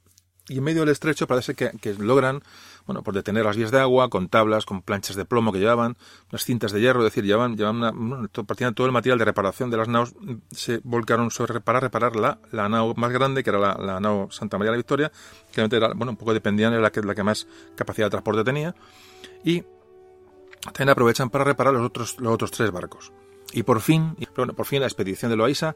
y 0.47 0.57
en 0.57 0.63
medio 0.63 0.81
del 0.81 0.89
estrecho 0.89 1.27
parece 1.27 1.55
que, 1.55 1.71
que, 1.81 1.93
logran, 1.93 2.41
bueno, 2.88 3.03
por 3.03 3.13
detener 3.13 3.45
las 3.45 3.57
vías 3.57 3.69
de 3.69 3.79
agua 3.79 4.09
con 4.09 4.29
tablas, 4.29 4.65
con 4.65 4.81
planchas 4.81 5.17
de 5.17 5.25
plomo 5.25 5.51
que 5.51 5.59
llevaban, 5.59 5.97
unas 6.31 6.45
cintas 6.45 6.71
de 6.71 6.79
hierro, 6.79 7.01
es 7.01 7.05
decir, 7.05 7.25
llevaban, 7.25 7.57
llevaban 7.57 7.83
una, 7.95 8.27
todo 8.29 8.88
el 8.88 8.93
material 8.93 9.19
de 9.19 9.25
reparación 9.25 9.69
de 9.69 9.77
las 9.77 9.89
naos 9.89 10.15
se 10.51 10.79
volcaron 10.83 11.29
sobre, 11.29 11.59
para 11.59 11.81
reparar 11.81 12.15
la, 12.15 12.39
la 12.51 12.69
nao 12.69 12.95
más 12.95 13.11
grande, 13.11 13.43
que 13.43 13.49
era 13.49 13.59
la, 13.59 13.73
la 13.75 13.99
nao 13.99 14.31
Santa 14.31 14.57
María 14.57 14.71
de 14.71 14.77
la 14.77 14.81
Victoria, 14.81 15.11
que 15.51 15.61
era, 15.61 15.89
bueno, 15.93 16.11
un 16.11 16.17
poco 16.17 16.33
dependían, 16.33 16.71
era 16.71 16.81
la 16.81 16.91
que, 16.91 17.01
la 17.01 17.13
que 17.13 17.23
más 17.23 17.45
capacidad 17.75 18.07
de 18.07 18.11
transporte 18.11 18.43
tenía, 18.45 18.73
y 19.43 19.63
también 20.73 20.89
aprovechan 20.89 21.29
para 21.29 21.43
reparar 21.43 21.73
los 21.73 21.85
otros, 21.85 22.19
los 22.19 22.33
otros 22.33 22.51
tres 22.51 22.71
barcos. 22.71 23.11
Y 23.51 23.63
por 23.63 23.81
fin, 23.81 24.15
bueno, 24.35 24.53
por 24.53 24.65
fin 24.65 24.79
la 24.79 24.88
expedición 24.88 25.29
de 25.29 25.38
Loaiza, 25.38 25.75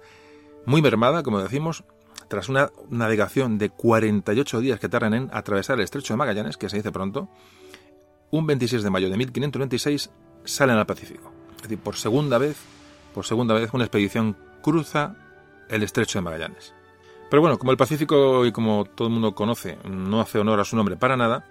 muy 0.66 0.82
mermada, 0.82 1.24
como 1.24 1.42
decimos, 1.42 1.84
tras 2.32 2.48
una 2.48 2.72
navegación 2.90 3.58
de 3.58 3.72
48 3.72 4.62
días 4.62 4.80
que 4.80 4.88
tardan 4.88 5.14
en 5.14 5.30
atravesar 5.34 5.78
el 5.78 5.84
estrecho 5.84 6.14
de 6.14 6.18
Magallanes, 6.18 6.56
que 6.56 6.70
se 6.70 6.78
dice 6.78 6.90
pronto, 6.90 7.28
un 8.30 8.48
26 8.48 8.84
de 8.84 8.90
mayo 8.90 9.10
de 9.10 9.18
1596 9.18 10.10
salen 10.46 10.78
al 10.78 10.86
Pacífico. 10.86 11.30
Es 11.58 11.64
decir, 11.64 11.78
por 11.80 11.98
segunda 11.98 12.38
vez, 12.38 12.56
por 13.14 13.26
segunda 13.26 13.54
vez 13.54 13.74
una 13.74 13.84
expedición 13.84 14.38
cruza 14.62 15.14
el 15.68 15.84
estrecho 15.84 16.20
de 16.20 16.24
Magallanes. 16.24 16.74
Pero 17.30 17.42
bueno, 17.42 17.60
como 17.60 17.72
el 17.74 17.78
Pacífico 17.78 18.46
y 18.46 18.54
como 18.54 18.86
todo 18.86 19.10
el 19.10 19.14
mundo 19.14 19.36
conoce, 19.36 19.78
no 19.84 20.22
hace 20.22 20.40
honor 20.40 20.62
a 20.62 20.64
su 20.64 20.78
nombre 20.78 20.96
para 20.96 21.18
nada, 21.18 21.46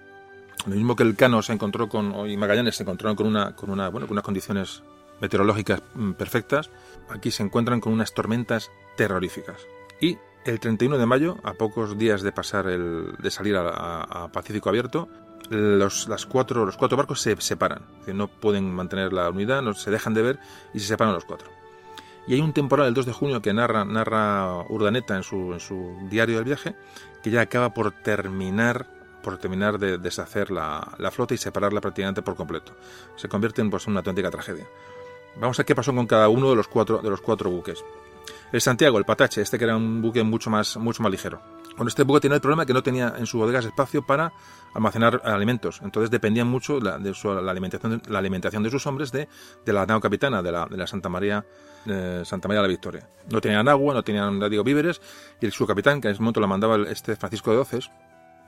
lo 0.65 0.75
mismo 0.75 0.97
que 0.97 1.03
el 1.03 1.15
Cano 1.15 1.43
se 1.43 1.53
encontró 1.53 1.91
con, 1.91 2.27
y 2.27 2.39
Magallanes 2.39 2.77
se 2.77 2.85
encontraron 2.85 3.17
con 3.17 3.27
una, 3.27 3.55
con 3.55 3.69
una, 3.69 3.91
bueno, 3.91 4.07
con 4.07 4.15
unas 4.15 4.25
condiciones 4.25 4.83
meteorológicas 5.21 5.83
mm, 5.95 6.13
perfectas, 6.13 6.71
aquí 7.11 7.31
se 7.31 7.43
encuentran 7.43 7.81
con 7.81 7.93
unas 7.93 8.15
tormentas 8.15 8.71
terroríficas. 8.97 9.59
Y 10.01 10.17
el 10.45 10.61
31 10.61 10.99
de 10.99 11.07
mayo, 11.07 11.37
a 11.43 11.55
pocos 11.55 11.99
días 11.99 12.23
de 12.23 12.33
pasar 12.33 12.67
el, 12.69 13.15
de 13.19 13.31
salir 13.31 13.57
a, 13.57 14.29
Pacífico 14.33 14.69
Abierto, 14.69 15.09
los, 15.51 16.09
las 16.09 16.27
cuatro, 16.27 16.65
los 16.65 16.77
cuatro 16.77 16.97
barcos 16.97 17.21
se 17.21 17.37
separan. 17.41 17.83
no 18.07 18.29
pueden 18.29 18.73
mantener 18.73 19.13
la 19.13 19.29
unidad, 19.31 19.63
no, 19.63 19.75
se 19.75 19.91
dejan 19.91 20.15
de 20.15 20.23
ver 20.23 20.39
y 20.73 20.81
se 20.81 20.87
separan 20.87 21.15
los 21.15 21.25
cuatro. 21.25 21.51
Y 22.27 22.35
hay 22.35 22.41
un 22.41 22.53
temporal 22.53 22.87
el 22.87 22.95
2 22.95 23.07
de 23.07 23.13
junio 23.13 23.43
que 23.43 23.53
narra, 23.53 23.85
narra 23.85 24.65
Urdaneta 24.69 25.17
en 25.17 25.23
su, 25.23 25.53
en 25.53 25.61
su 25.61 25.97
diario 26.09 26.37
del 26.37 26.45
viaje, 26.45 26.77
que 27.23 27.31
ya 27.31 27.41
acaba 27.41 27.75
por 27.75 27.93
terminar 27.93 28.87
por 29.23 29.37
terminar 29.37 29.79
de 29.79 29.99
deshacer 29.99 30.51
la, 30.51 30.95
la, 30.97 31.11
flota 31.11 31.35
y 31.35 31.37
separarla 31.37 31.83
prácticamente 31.83 32.23
por 32.23 32.37
completo. 32.37 32.73
Se 33.17 33.29
convierte 33.29 33.61
en 33.61 33.69
pues, 33.69 33.87
una 33.87 33.99
auténtica 33.99 34.31
tragedia. 34.31 34.67
Vamos 35.37 35.59
a 35.59 35.61
ver 35.61 35.67
qué 35.67 35.75
pasó 35.75 35.95
con 35.95 36.07
cada 36.07 36.31
uno 36.31 36.49
de 36.49 36.57
los 36.57 36.69
cuatro, 36.69 36.99
de 36.99 37.11
los 37.11 37.21
cuatro 37.21 37.51
buques. 37.51 37.85
El 38.53 38.61
Santiago, 38.61 38.99
el 38.99 39.05
Patache, 39.05 39.43
este 39.43 39.59
que 39.59 39.65
era 39.65 39.77
un 39.77 40.03
buque 40.03 40.23
mucho 40.23 40.51
más, 40.51 40.77
mucho 40.77 41.03
más 41.03 41.11
ligero. 41.11 41.41
Con 41.77 41.89
este 41.89 42.03
buque 42.03 42.21
tenía 42.21 42.35
el 42.35 42.41
problema 42.41 42.67
que 42.67 42.75
no 42.75 42.83
tenía 42.83 43.15
en 43.17 43.27
su 43.27 43.39
bodegas 43.39 43.65
espacio 43.65 44.05
para 44.05 44.33
almacenar 44.75 45.23
alimentos. 45.25 45.81
Entonces 45.83 46.11
dependían 46.11 46.47
mucho 46.47 46.79
de 46.79 46.91
la, 46.91 47.51
alimentación, 47.51 48.03
la 48.09 48.19
alimentación 48.19 48.63
de 48.63 48.71
sus 48.71 48.87
hombres 48.87 49.13
de, 49.13 49.29
la 49.67 49.87
nao 49.87 50.01
capitana, 50.01 50.43
de 50.43 50.53
la, 50.53 50.87
Santa 50.87 51.09
María 51.09 51.45
Santa 52.25 52.49
María 52.49 52.61
de 52.61 52.69
la 52.69 52.69
Victoria. 52.69 53.09
No 53.31 53.41
tenían 53.41 53.69
agua, 53.69 53.95
no 53.95 54.03
tenían, 54.03 54.39
digo, 54.51 54.63
víveres, 54.65 55.01
y 55.41 55.47
el, 55.47 55.53
su 55.53 55.67
capitán, 55.67 56.01
que 56.01 56.09
en 56.09 56.13
ese 56.13 56.23
momento 56.23 56.41
la 56.41 56.47
mandaba 56.47 56.77
este 56.89 57.17
Francisco 57.17 57.51
de 57.51 57.57
Doces, 57.57 57.91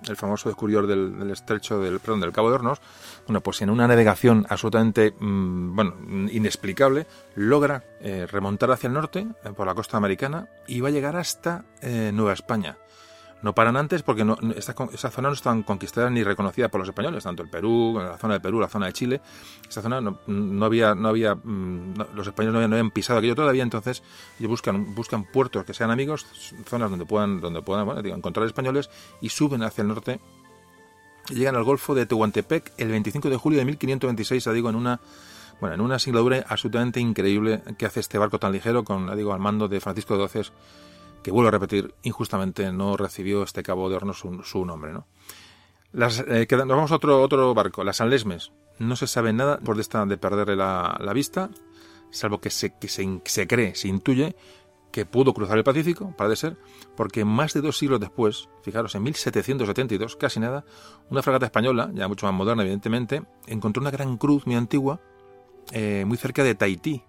el 0.08 0.16
famoso 0.16 0.48
descubridor 0.48 0.86
del, 0.86 1.30
estrecho 1.30 1.80
del, 1.80 2.00
perdón, 2.00 2.20
del 2.20 2.32
Cabo 2.32 2.48
de 2.48 2.56
Hornos, 2.56 2.80
bueno, 3.26 3.40
pues 3.40 3.62
en 3.62 3.70
una 3.70 3.86
navegación 3.86 4.46
absolutamente, 4.48 5.14
mm, 5.18 5.74
bueno, 5.74 5.94
inexplicable, 6.30 7.06
logra 7.34 7.84
eh, 8.00 8.26
remontar 8.30 8.70
hacia 8.70 8.88
el 8.88 8.94
norte, 8.94 9.26
eh, 9.44 9.50
por 9.56 9.66
la 9.66 9.74
costa 9.74 9.96
americana, 9.96 10.48
y 10.66 10.80
va 10.80 10.88
a 10.88 10.92
llegar 10.92 11.16
hasta 11.16 11.64
eh, 11.80 12.10
Nueva 12.12 12.32
España. 12.32 12.78
No 13.42 13.54
paran 13.54 13.76
antes 13.76 14.02
porque 14.02 14.24
no, 14.24 14.38
esta, 14.56 14.74
esa 14.92 15.10
zona 15.10 15.28
no 15.28 15.34
está 15.34 15.60
conquistada 15.62 16.08
ni 16.10 16.22
reconocida 16.22 16.68
por 16.68 16.80
los 16.80 16.88
españoles, 16.88 17.24
tanto 17.24 17.42
el 17.42 17.48
Perú, 17.48 17.98
la 17.98 18.16
zona 18.16 18.34
de 18.34 18.40
Perú, 18.40 18.60
la 18.60 18.68
zona 18.68 18.86
de 18.86 18.92
Chile. 18.92 19.20
Esta 19.68 19.82
zona 19.82 20.00
no, 20.00 20.20
no 20.26 20.64
había, 20.64 20.94
no 20.94 21.08
había 21.08 21.34
mm, 21.34 21.94
los 22.14 22.26
españoles 22.26 22.68
no 22.68 22.76
habían, 22.76 22.90
pisado 22.92 23.18
aquello 23.18 23.34
todavía, 23.34 23.62
entonces 23.62 24.02
ellos 24.38 24.50
buscan, 24.50 24.94
buscan 24.94 25.24
puertos 25.24 25.64
que 25.64 25.74
sean 25.74 25.90
amigos, 25.90 26.24
zonas 26.66 26.90
donde 26.90 27.04
puedan, 27.04 27.40
donde 27.40 27.62
puedan 27.62 27.84
bueno, 27.86 28.00
encontrar 28.14 28.46
españoles 28.46 28.90
y 29.20 29.28
suben 29.28 29.62
hacia 29.62 29.82
el 29.82 29.88
norte 29.88 30.20
y 31.30 31.34
llegan 31.34 31.56
al 31.56 31.64
Golfo 31.64 31.94
de 31.94 32.06
Tehuantepec 32.06 32.72
el 32.76 32.88
25 32.88 33.28
de 33.30 33.36
julio 33.36 33.58
de 33.58 33.64
1526, 33.64 34.48
digo, 34.52 34.70
en 34.70 34.76
una 34.76 35.00
bueno, 35.60 35.76
en 35.76 35.80
una 35.80 36.00
singladura 36.00 36.44
absolutamente 36.48 36.98
increíble 36.98 37.62
que 37.78 37.86
hace 37.86 38.00
este 38.00 38.18
barco 38.18 38.40
tan 38.40 38.50
ligero 38.50 38.82
con, 38.82 39.16
digo, 39.16 39.32
al 39.32 39.38
mando 39.38 39.68
de 39.68 39.80
Francisco 39.80 40.14
de 40.14 40.20
Doces 40.20 40.52
que 41.22 41.30
vuelvo 41.30 41.48
a 41.48 41.52
repetir, 41.52 41.94
injustamente 42.02 42.72
no 42.72 42.96
recibió 42.96 43.42
este 43.42 43.62
cabo 43.62 43.88
de 43.88 43.96
horno 43.96 44.12
su, 44.12 44.64
nombre. 44.64 44.92
¿no? 44.92 45.06
Las, 45.92 46.20
eh, 46.20 46.46
nos 46.50 46.68
vamos 46.68 46.92
a 46.92 46.96
otro, 46.96 47.22
otro 47.22 47.54
barco, 47.54 47.84
las 47.84 47.96
San 47.96 48.10
Lesmes. 48.10 48.52
No 48.78 48.96
se 48.96 49.06
sabe 49.06 49.32
nada 49.32 49.58
por 49.58 49.78
esta 49.78 50.04
de 50.06 50.16
perderle 50.16 50.56
la, 50.56 51.12
vista, 51.14 51.50
salvo 52.10 52.40
que, 52.40 52.50
se, 52.50 52.76
que 52.78 52.88
se, 52.88 53.20
se, 53.24 53.46
cree, 53.46 53.74
se 53.74 53.88
intuye 53.88 54.34
que 54.90 55.06
pudo 55.06 55.32
cruzar 55.32 55.56
el 55.56 55.64
Pacífico, 55.64 56.14
parece 56.16 56.48
ser, 56.48 56.56
porque 56.96 57.24
más 57.24 57.54
de 57.54 57.62
dos 57.62 57.78
siglos 57.78 57.98
después, 57.98 58.48
fijaros, 58.62 58.94
en 58.94 59.02
1772, 59.04 60.16
casi 60.16 60.38
nada, 60.38 60.64
una 61.08 61.22
fragata 61.22 61.46
española, 61.46 61.90
ya 61.94 62.08
mucho 62.08 62.26
más 62.26 62.34
moderna 62.34 62.62
evidentemente, 62.62 63.22
encontró 63.46 63.80
una 63.80 63.90
gran 63.90 64.18
cruz 64.18 64.46
muy 64.46 64.54
antigua, 64.54 65.00
eh, 65.72 66.04
muy 66.06 66.18
cerca 66.18 66.44
de 66.44 66.54
Tahití, 66.54 67.02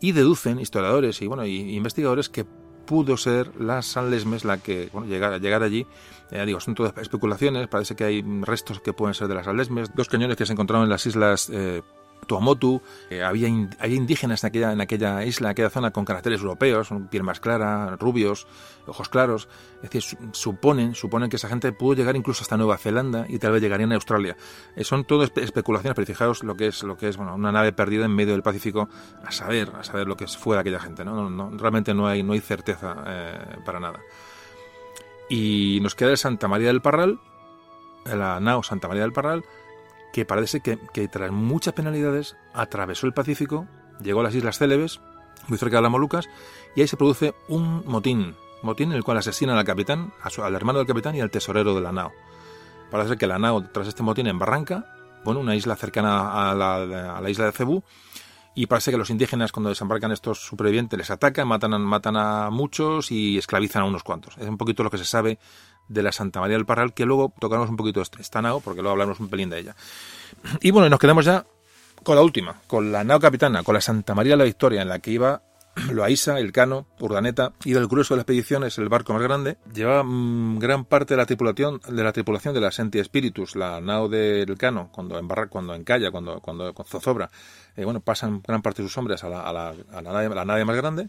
y 0.00 0.12
deducen 0.12 0.60
historiadores 0.60 1.20
y 1.22 1.26
bueno 1.26 1.44
y 1.44 1.74
investigadores 1.74 2.28
que 2.28 2.46
pudo 2.88 3.18
ser 3.18 3.54
la 3.60 3.82
San 3.82 4.10
la 4.44 4.56
que 4.58 4.88
bueno, 4.92 5.06
llegar, 5.06 5.62
allí. 5.62 5.86
Eh, 6.30 6.44
digo, 6.46 6.58
son 6.58 6.74
todas 6.74 6.96
especulaciones, 6.96 7.68
parece 7.68 7.94
que 7.94 8.04
hay 8.04 8.22
restos 8.40 8.80
que 8.80 8.94
pueden 8.94 9.14
ser 9.14 9.28
de 9.28 9.34
las 9.34 9.46
San 9.46 9.94
dos 9.94 10.08
cañones 10.08 10.38
que 10.38 10.46
se 10.46 10.54
encontraron 10.54 10.84
en 10.84 10.90
las 10.90 11.04
islas 11.04 11.50
eh, 11.52 11.82
Tuamotu, 12.28 12.80
eh, 13.10 13.24
había, 13.24 13.48
había 13.80 13.96
indígenas 13.96 14.44
en 14.44 14.48
aquella, 14.48 14.72
en 14.72 14.80
aquella 14.80 15.24
isla, 15.24 15.48
en 15.48 15.50
aquella 15.52 15.70
zona 15.70 15.90
con 15.90 16.04
caracteres 16.04 16.40
europeos, 16.40 16.90
piel 17.10 17.24
más 17.24 17.40
clara, 17.40 17.96
rubios, 17.96 18.46
ojos 18.86 19.08
claros. 19.08 19.48
Es 19.82 19.90
decir, 19.90 20.18
suponen, 20.32 20.94
suponen 20.94 21.28
que 21.28 21.36
esa 21.36 21.48
gente 21.48 21.72
pudo 21.72 21.94
llegar 21.94 22.14
incluso 22.14 22.42
hasta 22.42 22.56
Nueva 22.56 22.78
Zelanda 22.78 23.26
y 23.28 23.38
tal 23.38 23.52
vez 23.52 23.62
llegarían 23.62 23.90
a 23.90 23.96
Australia. 23.96 24.36
Eh, 24.76 24.84
son 24.84 25.04
todo 25.04 25.24
especulaciones, 25.24 25.94
pero 25.96 26.06
fijaos 26.06 26.44
lo 26.44 26.54
que 26.54 26.68
es, 26.68 26.82
lo 26.84 26.96
que 26.96 27.08
es 27.08 27.16
bueno, 27.16 27.34
una 27.34 27.50
nave 27.50 27.72
perdida 27.72 28.04
en 28.04 28.14
medio 28.14 28.34
del 28.34 28.42
Pacífico, 28.42 28.88
a 29.24 29.32
saber, 29.32 29.72
a 29.76 29.82
saber 29.82 30.06
lo 30.06 30.16
que 30.16 30.26
fue 30.28 30.54
de 30.56 30.60
aquella 30.60 30.78
gente. 30.78 31.04
¿no? 31.04 31.28
no, 31.28 31.50
realmente 31.56 31.94
no 31.94 32.06
hay, 32.06 32.22
no 32.22 32.34
hay 32.34 32.40
certeza 32.40 33.02
eh, 33.06 33.56
para 33.64 33.80
nada. 33.80 34.00
Y 35.30 35.80
nos 35.82 35.94
queda 35.94 36.10
el 36.10 36.18
Santa 36.18 36.48
María 36.48 36.68
del 36.68 36.80
Parral, 36.80 37.18
la 38.04 38.40
nao 38.40 38.62
Santa 38.62 38.88
María 38.88 39.02
del 39.02 39.12
Parral, 39.12 39.44
que 40.12 40.24
parece 40.24 40.60
que, 40.60 40.76
tras 41.08 41.30
muchas 41.30 41.74
penalidades 41.74 42.36
atravesó 42.54 43.06
el 43.06 43.12
Pacífico, 43.12 43.66
llegó 44.02 44.20
a 44.20 44.24
las 44.24 44.34
Islas 44.34 44.58
Célebes, 44.58 45.00
muy 45.48 45.58
cerca 45.58 45.76
de 45.76 45.82
las 45.82 45.90
Molucas, 45.90 46.28
y 46.74 46.80
ahí 46.80 46.88
se 46.88 46.96
produce 46.96 47.34
un 47.48 47.84
motín, 47.86 48.34
motín 48.62 48.90
en 48.90 48.96
el 48.96 49.04
cual 49.04 49.18
asesinan 49.18 49.56
al 49.56 49.64
capitán, 49.64 50.12
al 50.22 50.54
hermano 50.54 50.78
del 50.78 50.88
capitán 50.88 51.14
y 51.16 51.20
al 51.20 51.30
tesorero 51.30 51.74
de 51.74 51.80
la 51.80 51.92
nao. 51.92 52.12
Parece 52.90 53.16
que 53.16 53.26
la 53.26 53.38
nao, 53.38 53.62
tras 53.70 53.88
este 53.88 54.02
motín 54.02 54.26
en 54.26 54.38
Barranca, 54.38 54.86
bueno, 55.24 55.40
una 55.40 55.56
isla 55.56 55.76
cercana 55.76 56.50
a 56.50 56.54
la, 56.54 57.16
a 57.16 57.20
la 57.20 57.30
isla 57.30 57.46
de 57.46 57.52
Cebú, 57.52 57.82
y 58.54 58.66
parece 58.66 58.90
que 58.90 58.96
los 58.96 59.10
indígenas 59.10 59.52
cuando 59.52 59.68
desembarcan 59.68 60.10
estos 60.10 60.44
supervivientes 60.44 60.98
les 60.98 61.10
atacan, 61.10 61.46
matan, 61.46 61.80
matan 61.80 62.16
a 62.16 62.50
muchos 62.50 63.12
y 63.12 63.38
esclavizan 63.38 63.82
a 63.82 63.84
unos 63.84 64.02
cuantos. 64.02 64.36
Es 64.36 64.48
un 64.48 64.56
poquito 64.56 64.82
lo 64.82 64.90
que 64.90 64.98
se 64.98 65.04
sabe 65.04 65.38
de 65.88 66.02
la 66.02 66.12
Santa 66.12 66.40
María 66.40 66.56
del 66.56 66.66
Parral, 66.66 66.92
que 66.94 67.04
luego 67.04 67.32
tocaremos 67.38 67.70
un 67.70 67.76
poquito 67.76 68.00
de 68.00 68.06
esta 68.20 68.42
nao, 68.42 68.60
porque 68.60 68.82
luego 68.82 68.92
hablamos 68.92 69.20
un 69.20 69.28
pelín 69.28 69.50
de 69.50 69.58
ella. 69.58 69.76
Y 70.60 70.70
bueno, 70.70 70.88
nos 70.88 70.98
quedamos 70.98 71.24
ya 71.24 71.44
con 72.02 72.16
la 72.16 72.22
última, 72.22 72.60
con 72.66 72.92
la 72.92 73.04
nao 73.04 73.20
capitana, 73.20 73.62
con 73.62 73.74
la 73.74 73.80
Santa 73.80 74.14
María 74.14 74.32
de 74.34 74.38
la 74.38 74.44
Victoria, 74.44 74.82
en 74.82 74.88
la 74.88 74.98
que 74.98 75.10
iba 75.10 75.42
Loaiza, 75.92 76.38
el 76.38 76.52
Cano, 76.52 76.86
Urdaneta 77.00 77.52
y 77.64 77.74
el 77.74 77.86
grueso 77.86 78.14
de 78.14 78.18
la 78.18 78.22
expedición 78.22 78.64
es 78.64 78.78
el 78.78 78.88
barco 78.88 79.12
más 79.12 79.22
grande. 79.22 79.58
Lleva 79.72 80.02
mm, 80.02 80.58
gran 80.58 80.84
parte 80.84 81.14
de 81.14 81.18
la 81.18 81.26
tripulación 81.26 81.80
de 81.88 82.02
la 82.02 82.12
tripulación 82.12 82.54
de 82.54 82.60
la 82.60 82.70
Senti 82.70 83.02
la 83.54 83.80
nao 83.80 84.08
del 84.08 84.56
Cano, 84.56 84.90
cuando 84.92 85.18
embarra, 85.18 85.48
cuando 85.48 85.74
encalla, 85.74 86.10
cuando, 86.10 86.40
cuando 86.40 86.72
zozobra. 86.84 87.30
Eh, 87.76 87.84
bueno, 87.84 88.00
pasan 88.00 88.42
gran 88.46 88.62
parte 88.62 88.82
de 88.82 88.88
sus 88.88 88.98
hombres 88.98 89.24
a 89.24 89.28
la, 89.28 89.42
a 89.42 89.52
la, 89.52 89.74
a 89.92 90.02
la 90.02 90.44
nave 90.44 90.64
más 90.64 90.76
grande 90.76 91.08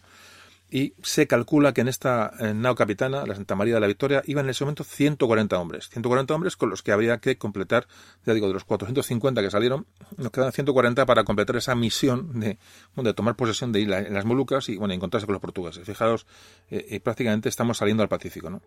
y 0.72 0.94
se 1.02 1.28
calcula 1.28 1.74
que 1.74 1.82
en 1.82 1.88
esta 1.88 2.32
nao 2.54 2.76
capitana, 2.76 3.26
la 3.26 3.36
Santa 3.36 3.56
María 3.56 3.76
de 3.76 3.80
la 3.80 3.88
Victoria, 3.88 4.22
iban 4.26 4.46
en 4.46 4.52
ese 4.52 4.64
momento 4.64 4.84
140 4.84 5.58
hombres. 5.58 5.90
140 5.90 6.34
hombres 6.34 6.56
con 6.56 6.70
los 6.70 6.84
que 6.84 6.92
habría 6.92 7.18
que 7.18 7.38
completar, 7.38 7.88
ya 8.26 8.34
digo, 8.34 8.48
de 8.48 8.54
los 8.54 8.66
450 8.66 9.42
que 9.42 9.50
salieron, 9.50 9.88
nos 10.18 10.32
quedan 10.32 10.52
140 10.52 11.06
para 11.06 11.24
completar 11.24 11.56
esa 11.56 11.76
misión 11.76 12.40
de, 12.40 12.60
de 12.96 13.14
tomar 13.14 13.36
posesión 13.36 13.72
de 13.72 13.82
isla, 13.82 14.00
en 14.00 14.14
las 14.14 14.26
Molucas 14.26 14.70
y 14.70 14.78
bueno, 14.78 14.94
encontrarse 14.94 15.26
con 15.26 15.34
los 15.34 15.42
portugueses. 15.42 15.86
Fijaros, 15.86 16.28
eh, 16.70 16.86
eh, 16.90 17.00
prácticamente 17.00 17.50
estamos 17.50 17.78
saliendo 17.78 18.04
al 18.04 18.10
Pacífico, 18.10 18.50
¿no? 18.50 18.62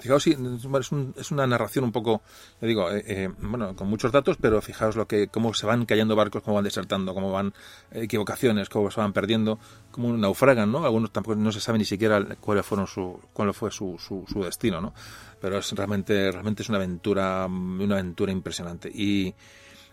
Fijaos, 0.00 0.24
sí, 0.24 0.32
es, 0.32 0.92
un, 0.92 1.14
es, 1.16 1.30
una 1.30 1.46
narración 1.46 1.84
un 1.84 1.92
poco, 1.92 2.22
digo, 2.60 2.90
eh, 2.90 3.04
eh, 3.06 3.30
bueno, 3.38 3.76
con 3.76 3.88
muchos 3.88 4.10
datos, 4.10 4.36
pero 4.40 4.60
fijaos 4.60 4.96
lo 4.96 5.06
que, 5.06 5.28
cómo 5.28 5.54
se 5.54 5.66
van 5.66 5.86
cayendo 5.86 6.16
barcos, 6.16 6.42
cómo 6.42 6.56
van 6.56 6.64
desertando, 6.64 7.14
cómo 7.14 7.30
van 7.30 7.54
equivocaciones, 7.92 8.68
cómo 8.68 8.90
se 8.90 9.00
van 9.00 9.12
perdiendo, 9.12 9.60
cómo 9.92 10.12
naufragan, 10.16 10.72
¿no? 10.72 10.84
Algunos 10.84 11.12
tampoco 11.12 11.36
no 11.36 11.52
se 11.52 11.60
sabe 11.60 11.78
ni 11.78 11.84
siquiera 11.84 12.24
cuál 12.40 12.64
fueron 12.64 12.88
su, 12.88 13.20
cuál 13.32 13.54
fue 13.54 13.70
su, 13.70 13.96
su, 13.98 14.42
destino, 14.42 14.80
¿no? 14.80 14.94
Pero 15.40 15.58
es 15.58 15.70
realmente, 15.72 16.32
realmente 16.32 16.62
es 16.62 16.68
una 16.68 16.78
aventura, 16.78 17.46
una 17.46 17.94
aventura 17.94 18.32
impresionante. 18.32 18.90
Y, 18.92 19.32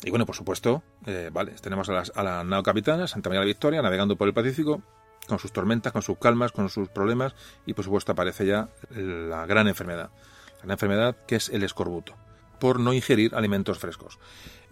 y 0.03 0.09
bueno, 0.09 0.25
por 0.25 0.35
supuesto, 0.35 0.81
eh, 1.05 1.29
vale, 1.31 1.51
tenemos 1.61 1.87
a, 1.89 1.93
las, 1.93 2.11
a 2.15 2.23
la 2.23 2.43
nao 2.43 2.63
capitana, 2.63 3.05
Santa 3.05 3.29
María 3.29 3.41
de 3.41 3.45
la 3.45 3.49
Victoria, 3.53 3.81
navegando 3.83 4.15
por 4.15 4.27
el 4.27 4.33
Pacífico, 4.33 4.81
con 5.27 5.39
sus 5.39 5.51
tormentas, 5.51 5.93
con 5.93 6.01
sus 6.01 6.17
calmas, 6.17 6.51
con 6.51 6.69
sus 6.69 6.89
problemas 6.89 7.35
y 7.65 7.73
por 7.73 7.85
supuesto 7.85 8.11
aparece 8.11 8.45
ya 8.45 8.69
la 8.95 9.45
gran 9.45 9.67
enfermedad, 9.67 10.09
la 10.57 10.63
gran 10.63 10.71
enfermedad 10.71 11.15
que 11.27 11.35
es 11.35 11.49
el 11.49 11.63
escorbuto, 11.63 12.15
por 12.59 12.79
no 12.79 12.93
ingerir 12.93 13.35
alimentos 13.35 13.79
frescos. 13.79 14.19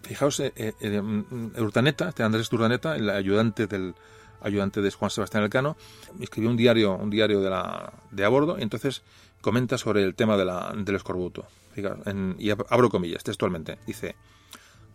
Fijaos, 0.02 0.40
eh, 0.40 0.52
eh, 0.56 0.72
eh 0.80 1.00
Urdaneta, 1.00 2.08
este 2.08 2.22
Andrés 2.22 2.52
Urdaneta, 2.52 2.96
el 2.96 3.10
ayudante 3.10 3.66
del 3.66 3.94
ayudante 4.42 4.80
de 4.80 4.90
Juan 4.90 5.10
Sebastián 5.10 5.44
Elcano, 5.44 5.76
escribió 6.18 6.50
un 6.50 6.56
diario, 6.56 6.96
un 6.96 7.10
diario 7.10 7.40
de, 7.40 7.50
la, 7.50 7.92
de 8.10 8.24
a 8.24 8.28
bordo 8.28 8.58
y 8.58 8.62
entonces 8.62 9.02
comenta 9.40 9.78
sobre 9.78 10.02
el 10.02 10.14
tema 10.14 10.36
de 10.36 10.44
del 10.82 10.96
escorbuto. 10.96 11.46
y 12.38 12.50
abro 12.50 12.90
comillas 12.90 13.22
textualmente. 13.22 13.78
Dice, 13.86 14.16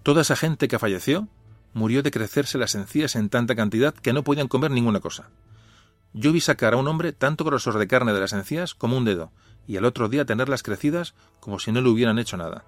toda 0.03 0.21
esa 0.21 0.35
gente 0.35 0.67
que 0.67 0.79
falleció 0.79 1.27
murió 1.75 2.01
de 2.01 2.09
crecerse 2.09 2.57
las 2.57 2.73
encías 2.73 3.17
en 3.17 3.29
tanta 3.29 3.53
cantidad 3.53 3.93
que 3.93 4.13
no 4.13 4.23
podían 4.23 4.47
comer 4.47 4.71
ninguna 4.71 5.01
cosa. 5.01 5.29
Yo 6.13 6.31
vi 6.31 6.39
sacar 6.39 6.73
a 6.73 6.77
un 6.77 6.87
hombre 6.87 7.11
tanto 7.11 7.43
grosor 7.43 7.77
de 7.77 7.87
carne 7.87 8.13
de 8.13 8.21
las 8.21 8.31
encías 8.31 8.73
como 8.73 8.95
un 8.95 9.03
dedo, 9.03 9.33
y 9.67 9.75
al 9.75 9.83
otro 9.83 10.07
día 10.07 10.25
tenerlas 10.25 10.63
crecidas 10.63 11.15
como 11.41 11.59
si 11.59 11.73
no 11.73 11.81
le 11.81 11.89
hubieran 11.89 12.17
hecho 12.17 12.37
nada. 12.37 12.63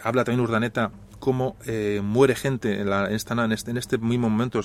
Habla 0.00 0.22
también 0.22 0.40
Urdaneta 0.40 0.92
cómo 1.18 1.56
eh, 1.66 2.00
muere 2.02 2.36
gente 2.36 2.80
en, 2.80 2.88
la, 2.88 3.06
esta, 3.10 3.34
en, 3.44 3.50
este, 3.50 3.72
en 3.72 3.76
este 3.76 3.98
mismo 3.98 4.30
momento, 4.30 4.60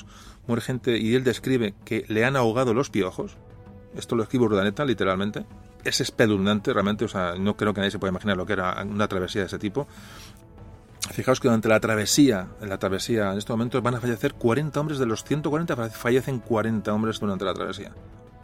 muere 0.45 0.61
gente 0.61 0.99
y 0.99 1.15
él 1.15 1.23
describe 1.23 1.73
que 1.83 2.05
le 2.07 2.25
han 2.25 2.35
ahogado 2.35 2.75
los 2.75 2.91
piojos. 2.91 3.37
Esto 3.95 4.15
lo 4.15 4.21
escribe 4.21 4.45
Urdaneta 4.45 4.85
literalmente. 4.85 5.47
Es 5.83 5.99
espeluznante 5.99 6.73
realmente, 6.73 7.05
o 7.05 7.07
sea, 7.07 7.33
no 7.39 7.57
creo 7.57 7.73
que 7.73 7.81
nadie 7.81 7.91
se 7.91 7.97
pueda 7.97 8.11
imaginar 8.11 8.37
lo 8.37 8.45
que 8.45 8.53
era 8.53 8.83
una 8.83 9.07
travesía 9.07 9.41
de 9.41 9.47
ese 9.47 9.57
tipo. 9.57 9.87
Fijaos 11.11 11.39
que 11.39 11.47
durante 11.47 11.69
la 11.69 11.79
travesía, 11.79 12.47
en 12.59 12.69
la 12.69 12.77
travesía 12.77 13.31
en 13.31 13.37
estos 13.37 13.55
momentos 13.55 13.81
van 13.81 13.95
a 13.95 14.01
fallecer 14.01 14.33
40 14.33 14.79
hombres 14.79 14.99
de 14.99 15.05
los 15.05 15.23
140, 15.23 15.89
fallecen 15.89 16.39
40 16.39 16.93
hombres 16.93 17.19
durante 17.19 17.45
la 17.45 17.53
travesía. 17.53 17.91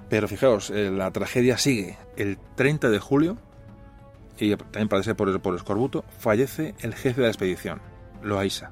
Pero 0.10 0.28
fijaos, 0.28 0.70
eh, 0.70 0.92
la 0.92 1.12
tragedia 1.12 1.58
sigue. 1.58 1.98
El 2.16 2.38
30 2.56 2.90
de 2.90 3.00
julio, 3.00 3.38
y 4.38 4.56
también 4.56 4.88
parece 4.88 5.16
por, 5.16 5.42
por 5.42 5.56
escorbuto, 5.56 6.06
fallece 6.20 6.76
el 6.80 6.94
jefe 6.94 7.22
de 7.22 7.28
la 7.28 7.32
expedición, 7.32 7.82
Loaiza. 8.22 8.72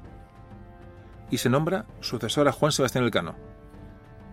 Y 1.30 1.38
se 1.38 1.50
nombra 1.50 1.86
sucesor 2.00 2.48
a 2.48 2.52
Juan 2.52 2.72
Sebastián 2.72 3.04
Elcano. 3.04 3.34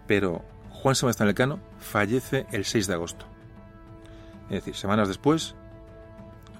Pero 0.07 0.43
Juan 0.69 0.95
Sebastián 0.95 1.29
Elcano 1.29 1.59
fallece 1.79 2.45
el 2.51 2.65
6 2.65 2.87
de 2.87 2.93
agosto. 2.93 3.25
Es 4.49 4.57
decir, 4.63 4.75
semanas 4.75 5.07
después, 5.07 5.55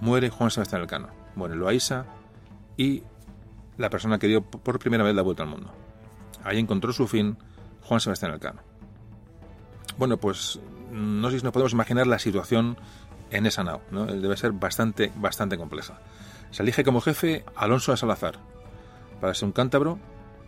muere 0.02 0.30
Juan 0.30 0.52
Sebastián 0.52 0.82
Elcano. 0.82 1.10
Muere 1.36 1.56
Loaiza, 1.56 2.06
y 2.80 3.03
la 3.77 3.89
persona 3.89 4.19
que 4.19 4.27
dio 4.27 4.41
por 4.41 4.80
primera 4.80 5.03
vez 5.03 5.13
la 5.13 5.21
vuelta 5.21 5.43
al 5.43 5.49
mundo. 5.49 5.69
Ahí 6.45 6.57
encontró 6.59 6.93
su 6.93 7.09
fin 7.09 7.38
Juan 7.84 7.99
Sebastián 7.99 8.32
Elcano. 8.32 8.61
Bueno, 9.97 10.15
pues 10.15 10.61
no 10.89 11.30
sé 11.30 11.39
si 11.39 11.43
nos 11.43 11.51
podemos 11.51 11.73
imaginar 11.73 12.07
la 12.07 12.19
situación 12.19 12.77
en 13.32 13.45
esa 13.45 13.65
nao, 13.65 13.82
¿no? 13.91 14.05
Debe 14.05 14.38
ser 14.38 14.53
bastante, 14.53 15.11
bastante 15.17 15.57
compleja. 15.57 15.99
Se 16.51 16.63
elige 16.63 16.86
como 16.86 17.01
jefe 17.01 17.43
Alonso 17.53 17.91
de 17.91 17.97
Salazar, 17.97 18.39
para 19.19 19.34
ser 19.34 19.47
un 19.47 19.51
cántabro, 19.51 19.99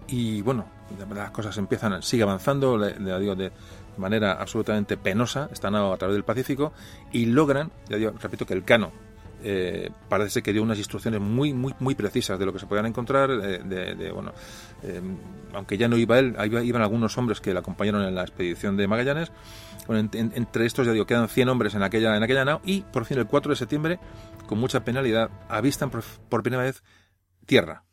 y 0.08 0.42
bueno, 0.42 0.68
las 1.14 1.32
cosas 1.32 1.58
empiezan, 1.58 2.02
sigue 2.02 2.24
avanzando, 2.24 2.78
le, 2.78 2.94
digo, 3.20 3.36
de 3.36 3.52
manera 3.98 4.34
absolutamente 4.34 4.96
penosa, 4.96 5.50
esta 5.52 5.70
nao 5.70 5.92
a 5.92 5.98
través 5.98 6.16
del 6.16 6.24
Pacífico, 6.24 6.72
y 7.12 7.26
logran, 7.26 7.74
ya 7.90 7.98
digo, 7.98 8.14
repito 8.22 8.46
que 8.46 8.54
el 8.54 8.64
cano 8.64 9.11
eh, 9.44 9.90
parece 10.10 10.42
que 10.42 10.54
dio 10.54 10.64
unas 10.64 10.78
instrucciones 10.78 11.20
muy 11.20 11.54
muy 11.54 11.74
muy 11.80 11.96
precisas 11.96 12.38
de 12.38 12.46
lo 12.46 12.54
que 12.54 12.60
se 12.60 12.68
podían 12.68 12.86
encontrar 12.86 13.30
eh, 13.32 13.60
de, 13.64 14.12
bueno 14.12 14.34
eh, 14.84 15.02
aunque 15.54 15.78
ya 15.78 15.88
no 15.88 15.98
iba 15.98 16.20
él 16.20 16.36
iban 16.64 16.82
algunos 16.82 17.18
hombres 17.18 17.42
que 17.42 17.54
le 17.54 17.60
acompañaron 17.60 18.04
en 18.04 18.16
la 18.16 18.22
expedición 18.22 18.78
de 18.78 18.88
Magallanes 18.88 19.32
entre 19.90 20.66
estos 20.66 20.86
ya 20.86 20.94
digo 20.94 21.06
quedan 21.06 21.28
100 21.28 21.50
hombres 21.50 21.76
en 21.76 21.84
aquella 21.84 22.16
en 22.16 22.24
aquella 22.24 22.46
nao 22.46 22.62
y 22.64 22.82
por 22.82 23.06
fin 23.06 23.18
el 23.18 23.28
4 23.28 23.52
de 23.52 23.56
septiembre 23.56 24.00
con 24.48 24.60
mucha 24.60 24.84
penalidad 24.84 25.30
avistan 25.50 25.90
por, 25.90 26.44
primera 26.44 26.64
vez 26.64 26.84
tierra 27.46 27.84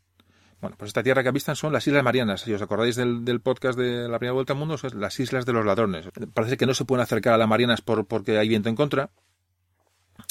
bueno, 0.61 0.77
pues 0.77 0.89
esta 0.89 1.05
tierra 1.05 1.23
que 1.23 1.29
avistan 1.29 1.55
son 1.55 1.73
las 1.73 1.87
Islas 1.87 2.03
Marianas. 2.03 2.41
Si 2.41 2.53
os 2.53 2.61
acordáis 2.61 2.97
del, 2.97 3.25
del, 3.25 3.41
podcast 3.41 3.79
de 3.79 4.09
la 4.09 4.19
primera 4.19 4.33
vuelta 4.33 4.55
al 4.55 4.59
mundo, 4.59 4.77
son 4.77 4.99
las 4.99 5.21
Islas 5.21 5.47
de 5.47 5.53
los 5.53 5.65
Ladrones. 5.65 6.09
Parece 6.35 6.57
que 6.57 6.67
no 6.67 6.75
se 6.75 6.85
pueden 6.85 7.05
acercar 7.05 7.35
a 7.35 7.39
las 7.39 7.47
Marianas 7.47 7.81
por, 7.81 8.07
porque 8.07 8.39
hay 8.39 8.49
viento 8.49 8.69
en 8.69 8.75
contra, 8.75 9.13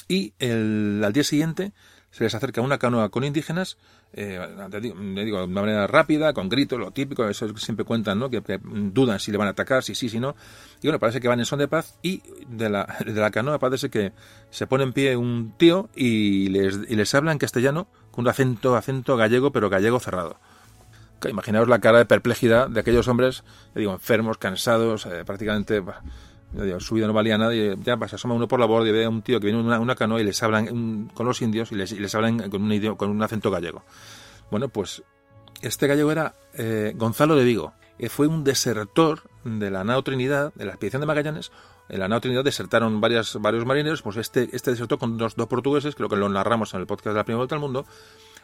y 0.08 0.34
el, 0.40 1.02
al 1.04 1.14
día 1.14 1.24
siguiente 1.24 1.74
se 2.12 2.24
les 2.24 2.34
acerca 2.34 2.62
una 2.62 2.78
canoa 2.78 3.10
con 3.10 3.24
indígenas, 3.24 3.78
eh, 4.14 4.40
digo, 4.82 5.40
de 5.40 5.44
una 5.44 5.62
manera 5.62 5.88
rápida, 5.88 6.34
con 6.34 6.50
gritos, 6.50 6.80
lo 6.80 6.92
típico, 6.92 7.28
eso 7.28 7.56
siempre 7.58 7.86
cuentan, 7.86 8.18
¿no? 8.18 8.30
Que, 8.30 8.42
dudan 8.64 9.20
si 9.20 9.32
le 9.32 9.38
van 9.38 9.48
a 9.48 9.52
atacar, 9.52 9.84
si 9.84 9.94
sí, 9.94 10.10
si 10.10 10.20
no. 10.20 10.36
Y 10.82 10.88
bueno, 10.88 11.00
parece 11.00 11.20
que 11.20 11.28
van 11.28 11.40
en 11.40 11.46
son 11.46 11.60
de 11.60 11.68
paz 11.68 11.98
y 12.02 12.24
de 12.48 12.70
la, 12.70 12.98
de 13.06 13.14
la 13.14 13.30
canoa 13.30 13.60
parece 13.60 13.90
que 13.90 14.14
se 14.50 14.66
pone 14.66 14.84
en 14.84 14.94
pie 14.94 15.16
un 15.16 15.54
tío 15.58 15.90
y 15.96 16.50
les, 16.50 16.80
y 16.88 16.96
les 16.96 17.14
habla 17.14 17.32
en 17.32 17.38
castellano 17.38 17.88
con 18.12 18.26
un 18.26 18.30
acento, 18.30 18.76
acento 18.76 19.18
gallego, 19.18 19.52
pero 19.52 19.70
gallego 19.70 20.00
cerrado. 20.00 20.40
Imaginaos 21.28 21.68
la 21.68 21.80
cara 21.80 21.98
de 21.98 22.06
perplejidad 22.06 22.70
de 22.70 22.80
aquellos 22.80 23.08
hombres, 23.08 23.44
digo, 23.76 23.94
enfermos, 23.94 24.38
cansados, 24.38 25.06
eh, 25.08 25.24
prácticamente 25.26 25.84
su 26.80 26.96
vida 26.96 27.08
no 27.08 27.14
valía 27.14 27.38
nada 27.38 27.54
y 27.54 27.76
ya 27.84 27.98
se 28.08 28.16
asoma 28.16 28.34
uno 28.34 28.48
por 28.48 28.60
la 28.60 28.66
borda 28.66 28.88
y 28.90 28.92
ve 28.92 29.06
a 29.06 29.10
un 29.10 29.22
tío 29.22 29.40
que 29.40 29.48
viene 29.48 29.60
en 29.60 29.66
una, 29.66 29.80
una 29.80 29.96
canoa 29.96 30.22
y 30.22 30.24
les 30.24 30.42
hablan 30.44 31.10
con 31.14 31.26
los 31.26 31.42
indios 31.42 31.72
y 31.72 31.76
les, 31.76 31.92
les 31.92 32.16
hablan 32.16 32.50
con 32.50 32.64
un, 32.64 32.72
idioma, 32.72 32.98
con 32.98 33.10
un 33.10 33.22
acento 33.22 33.52
gallego. 33.52 33.84
Bueno, 34.50 34.70
pues 34.70 35.04
este 35.62 35.88
gallego 35.88 36.12
era 36.12 36.36
eh, 36.54 36.94
Gonzalo 36.96 37.36
de 37.36 37.44
Vigo. 37.44 37.74
que 37.98 38.10
fue 38.10 38.28
un 38.28 38.44
desertor 38.44 39.24
de 39.44 39.72
la 39.72 39.84
nao 39.84 40.04
Trinidad, 40.04 40.54
de 40.56 40.66
la 40.66 40.72
expedición 40.72 41.02
de 41.02 41.08
Magallanes. 41.08 41.52
En 41.90 42.00
la 42.00 42.08
nao 42.08 42.22
Trinidad 42.22 42.44
desertaron 42.44 43.02
varios 43.02 43.36
marineros. 43.66 44.02
Pues 44.02 44.18
este, 44.18 44.50
este 44.54 44.72
desertó 44.72 44.98
con 44.98 45.18
dos, 45.18 45.36
dos 45.36 45.48
portugueses, 45.48 45.96
creo 45.96 46.10
que 46.10 46.16
lo 46.16 46.30
narramos 46.30 46.74
en 46.74 46.82
el 46.82 46.88
podcast 46.88 47.08
de 47.08 47.14
la 47.16 47.24
primera 47.24 47.40
vuelta 47.40 47.56
al 47.56 47.62
mundo. 47.62 47.86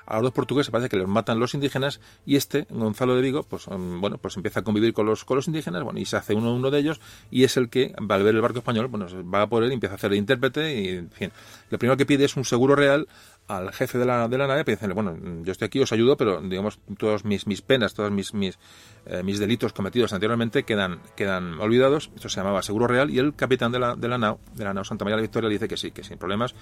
A 0.06 0.16
los 0.16 0.24
dos 0.24 0.34
portugueses 0.34 0.72
parece 0.72 0.89
que 0.89 0.97
los 0.97 1.08
matan 1.08 1.39
los 1.39 1.54
indígenas 1.54 1.99
y 2.26 2.36
este, 2.36 2.66
Gonzalo 2.70 3.16
de 3.16 3.22
Vigo, 3.22 3.43
pues 3.43 3.68
um, 3.68 4.01
bueno, 4.01 4.18
pues 4.18 4.36
empieza 4.36 4.62
a 4.62 4.64
convivir 4.64 4.93
con 4.93 5.06
los, 5.06 5.26
con 5.26 5.38
los 5.38 5.47
indígenas, 5.47 5.84
bueno, 5.84 5.99
y 5.99 6.06
se 6.06 6.18
hace 6.18 6.34
uno, 6.34 6.54
uno 6.54 6.72
de 6.72 6.80
ellos 6.80 7.01
y 7.32 7.43
es 7.43 7.58
el 7.58 7.70
que, 7.70 7.93
al 7.97 8.24
ver 8.24 8.36
el 8.36 8.41
barco 8.41 8.60
español, 8.60 8.88
bueno, 8.88 9.08
va 9.24 9.47
por 9.47 9.64
él 9.64 9.72
y 9.72 9.74
empieza 9.74 9.95
a 9.95 9.97
hacer 9.97 10.12
de 10.12 10.18
intérprete 10.18 10.82
y, 10.82 10.88
en 10.89 11.10
fin, 11.12 11.32
lo 11.70 11.78
primero 11.78 11.97
que 11.97 12.06
pide 12.06 12.26
es 12.26 12.36
un 12.36 12.45
seguro 12.45 12.76
real 12.76 13.08
al 13.48 13.72
jefe 13.74 13.98
de 13.98 14.06
la, 14.06 14.28
de 14.28 14.38
la 14.38 14.48
nave 14.48 14.64
para 14.64 14.94
bueno, 14.94 15.18
yo 15.44 15.52
estoy 15.52 15.66
aquí, 15.66 15.80
os 15.80 15.91
ayudo, 15.91 16.16
pero 16.16 16.41
digamos, 16.41 16.80
todas 16.98 17.26
mis, 17.26 17.46
mis 17.46 17.62
penas, 17.62 17.94
todos 17.94 18.12
mis, 18.12 18.34
mis, 18.34 18.58
eh, 19.06 19.22
mis 19.24 19.39
delitos 19.39 19.74
cometidos 19.74 20.14
anteriormente 20.14 20.64
quedan, 20.64 21.02
quedan 21.16 21.60
olvidados. 21.60 22.10
Esto 22.16 22.30
se 22.30 22.39
llamaba 22.39 22.62
seguro 22.62 22.88
real 22.88 23.10
y 23.10 23.20
el 23.20 23.36
capitán 23.36 23.72
de 23.72 23.80
la, 23.80 23.96
de 23.96 24.08
la 24.08 24.18
nao, 24.18 24.39
de 24.56 24.64
la 24.64 24.74
nao 24.74 24.84
Santa 24.84 25.04
María 25.04 25.18
de 25.18 25.22
la 25.22 25.28
Victoria, 25.28 25.50
le 25.50 25.56
dice 25.56 25.68
que 25.68 25.78
sí, 25.78 25.91
que 25.91 26.04
sin 26.04 26.18
problemas, 26.18 26.56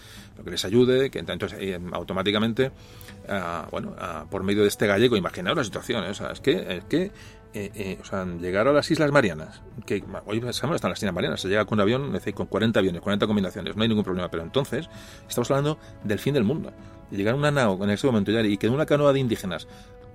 que 0.43 0.49
les 0.49 0.65
ayude, 0.65 1.09
que 1.11 1.19
entonces 1.19 1.57
eh, 1.59 1.79
automáticamente, 1.91 2.71
ah, 3.29 3.67
bueno, 3.71 3.95
ah, 3.99 4.25
por 4.29 4.43
medio 4.43 4.63
de 4.63 4.67
este 4.67 4.87
gallego, 4.87 5.15
imaginaos 5.15 5.57
la 5.57 5.63
situación, 5.63 6.03
¿eh? 6.03 6.11
es 6.11 6.39
que, 6.39 6.77
es 6.77 6.83
que 6.85 7.11
eh, 7.53 7.97
o 8.01 8.05
sea, 8.05 8.25
llegar 8.25 8.67
a 8.67 8.71
las 8.71 8.89
Islas 8.91 9.11
Marianas, 9.11 9.61
que 9.85 10.03
hoy 10.25 10.39
sabemos 10.53 10.75
están 10.75 10.91
las 10.91 10.99
Islas 10.99 11.13
Marianas, 11.13 11.41
se 11.41 11.49
llega 11.49 11.65
con 11.65 11.77
un 11.77 11.81
avión, 11.81 12.19
con 12.33 12.47
40 12.47 12.79
aviones, 12.79 13.01
40 13.01 13.27
combinaciones, 13.27 13.75
no 13.75 13.83
hay 13.83 13.89
ningún 13.89 14.03
problema, 14.03 14.29
pero 14.29 14.43
entonces 14.43 14.89
estamos 15.27 15.51
hablando 15.51 15.77
del 16.03 16.19
fin 16.19 16.33
del 16.33 16.43
mundo. 16.43 16.71
Llegar 17.11 17.33
a 17.33 17.37
una 17.37 17.51
nao 17.51 17.83
en 17.83 17.89
ese 17.89 18.07
momento 18.07 18.31
y 18.31 18.57
que 18.57 18.67
en 18.67 18.73
una 18.73 18.85
canoa 18.85 19.11
de 19.11 19.19
indígenas 19.19 19.67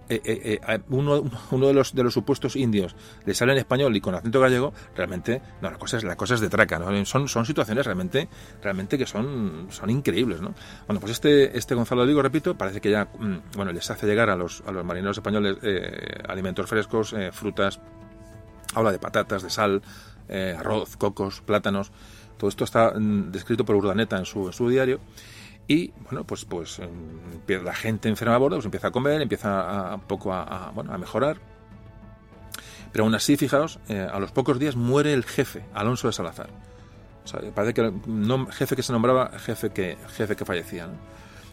eh, 0.09 0.21
eh, 0.25 0.61
eh, 0.67 0.81
uno, 0.91 1.25
uno 1.51 1.67
de 1.67 1.75
los 1.75 1.95
de 1.95 2.03
los 2.03 2.15
supuestos 2.15 2.57
indios 2.57 2.95
le 3.25 3.35
sale 3.35 3.53
en 3.53 3.59
español 3.59 3.95
y 3.97 4.01
con 4.01 4.15
acento 4.15 4.41
gallego, 4.41 4.73
realmente, 4.95 5.43
no, 5.61 5.71
la 5.71 5.79
cosa 5.79 5.97
es, 5.97 6.05
la 6.05 6.17
cosa 6.17 6.35
es 6.35 6.41
de 6.41 6.49
traca, 6.49 6.79
¿no? 6.79 7.05
Son, 7.05 7.29
son 7.29 7.45
situaciones 7.47 7.85
realmente, 7.85 8.29
realmente 8.63 8.99
que 8.99 9.07
son, 9.07 9.67
son 9.71 9.91
increíbles, 9.91 10.41
¿no? 10.41 10.55
Bueno, 10.87 11.01
pues 11.01 11.13
este, 11.13 11.57
este 11.57 11.75
Gonzalo 11.75 12.07
Digo, 12.07 12.23
repito, 12.23 12.57
parece 12.57 12.81
que 12.81 12.91
ya, 12.91 13.07
mm, 13.19 13.57
bueno, 13.57 13.73
les 13.73 13.91
hace 13.91 14.07
llegar 14.07 14.31
a 14.31 14.37
los, 14.37 14.63
a 14.67 14.71
los 14.71 14.85
marineros 14.85 15.17
españoles 15.17 15.57
alimentos 16.29 16.69
frescos, 16.69 17.15
frutas, 17.33 17.81
habla 18.75 18.93
de 18.93 18.99
patatas, 18.99 19.43
de 19.43 19.51
sal, 19.51 19.83
arroz, 20.29 20.97
cocos, 20.97 21.41
plátanos, 21.41 21.91
todo 22.37 22.49
esto 22.49 22.65
está 22.65 22.93
mm, 22.93 23.33
descrito 23.33 23.65
por 23.65 23.77
Urdaneta 23.77 24.19
en 24.19 24.27
su, 24.27 24.47
en 24.47 24.53
su 24.53 24.69
diario. 24.69 25.01
Y 25.69 25.93
bueno, 26.05 26.25
pues, 26.25 26.45
pues 26.45 26.79
em, 26.79 27.65
la 27.65 27.75
gente 27.75 28.09
enferma 28.09 28.35
a 28.35 28.39
bordo 28.39 28.57
pues 28.57 28.67
empieza 28.67 28.89
a 28.89 28.91
comer, 28.93 29.21
empieza 29.21 29.93
a, 29.93 29.99
poco 29.99 30.33
a, 30.33 30.71
bueno, 30.75 30.93
a 30.93 30.99
mejorar. 30.99 31.39
Pero 32.93 33.05
aún 33.05 33.15
así, 33.15 33.37
fijaos, 33.37 33.81
eh, 33.89 34.07
a 34.11 34.19
los 34.21 34.31
pocos 34.31 34.59
días 34.59 34.77
muere 34.77 35.13
el 35.13 35.25
jefe, 35.25 35.65
Alonso 35.75 36.07
de 36.07 36.13
Salazar. 36.13 36.49
Parece 37.55 37.75
que 37.75 37.93
no, 38.07 38.47
jefe 38.47 38.77
que 38.77 38.83
se 38.83 38.93
nombraba, 38.93 39.31
jefe 39.39 39.71
que, 39.71 39.99
jefe 40.17 40.37
que 40.37 40.45
fallecía. 40.45 40.89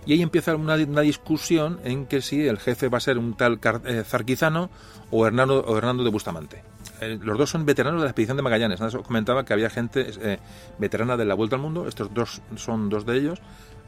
Y 0.05 0.13
ahí 0.13 0.21
empieza 0.21 0.55
una, 0.55 0.75
una, 0.75 1.01
discusión 1.01 1.79
en 1.83 2.05
que 2.05 2.21
si 2.21 2.45
el 2.45 2.59
jefe 2.59 2.89
va 2.89 2.97
a 2.99 3.01
ser 3.01 3.17
un 3.17 3.35
tal 3.35 3.59
eh, 3.85 4.03
Zarquizano 4.05 4.69
o 5.11 5.25
Hernando, 5.25 5.63
o 5.65 5.77
Hernando 5.77 6.03
de 6.03 6.09
Bustamante. 6.11 6.63
Eh, 7.01 7.19
los 7.21 7.37
dos 7.37 7.49
son 7.49 7.65
veteranos 7.65 8.01
de 8.01 8.05
la 8.05 8.11
expedición 8.11 8.37
de 8.37 8.43
Magallanes. 8.43 8.81
Os 8.81 8.95
comentaba 9.05 9.45
que 9.45 9.53
había 9.53 9.69
gente 9.69 10.39
veterana 10.77 11.17
de 11.17 11.25
la 11.25 11.35
Vuelta 11.35 11.55
al 11.55 11.61
Mundo. 11.61 11.87
Estos 11.87 12.13
dos 12.13 12.41
son 12.55 12.89
dos 12.89 13.05
de 13.05 13.17
ellos. 13.17 13.41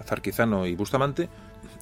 Zarquizano 0.03 0.65
y 0.65 0.75
Bustamante, 0.75 1.29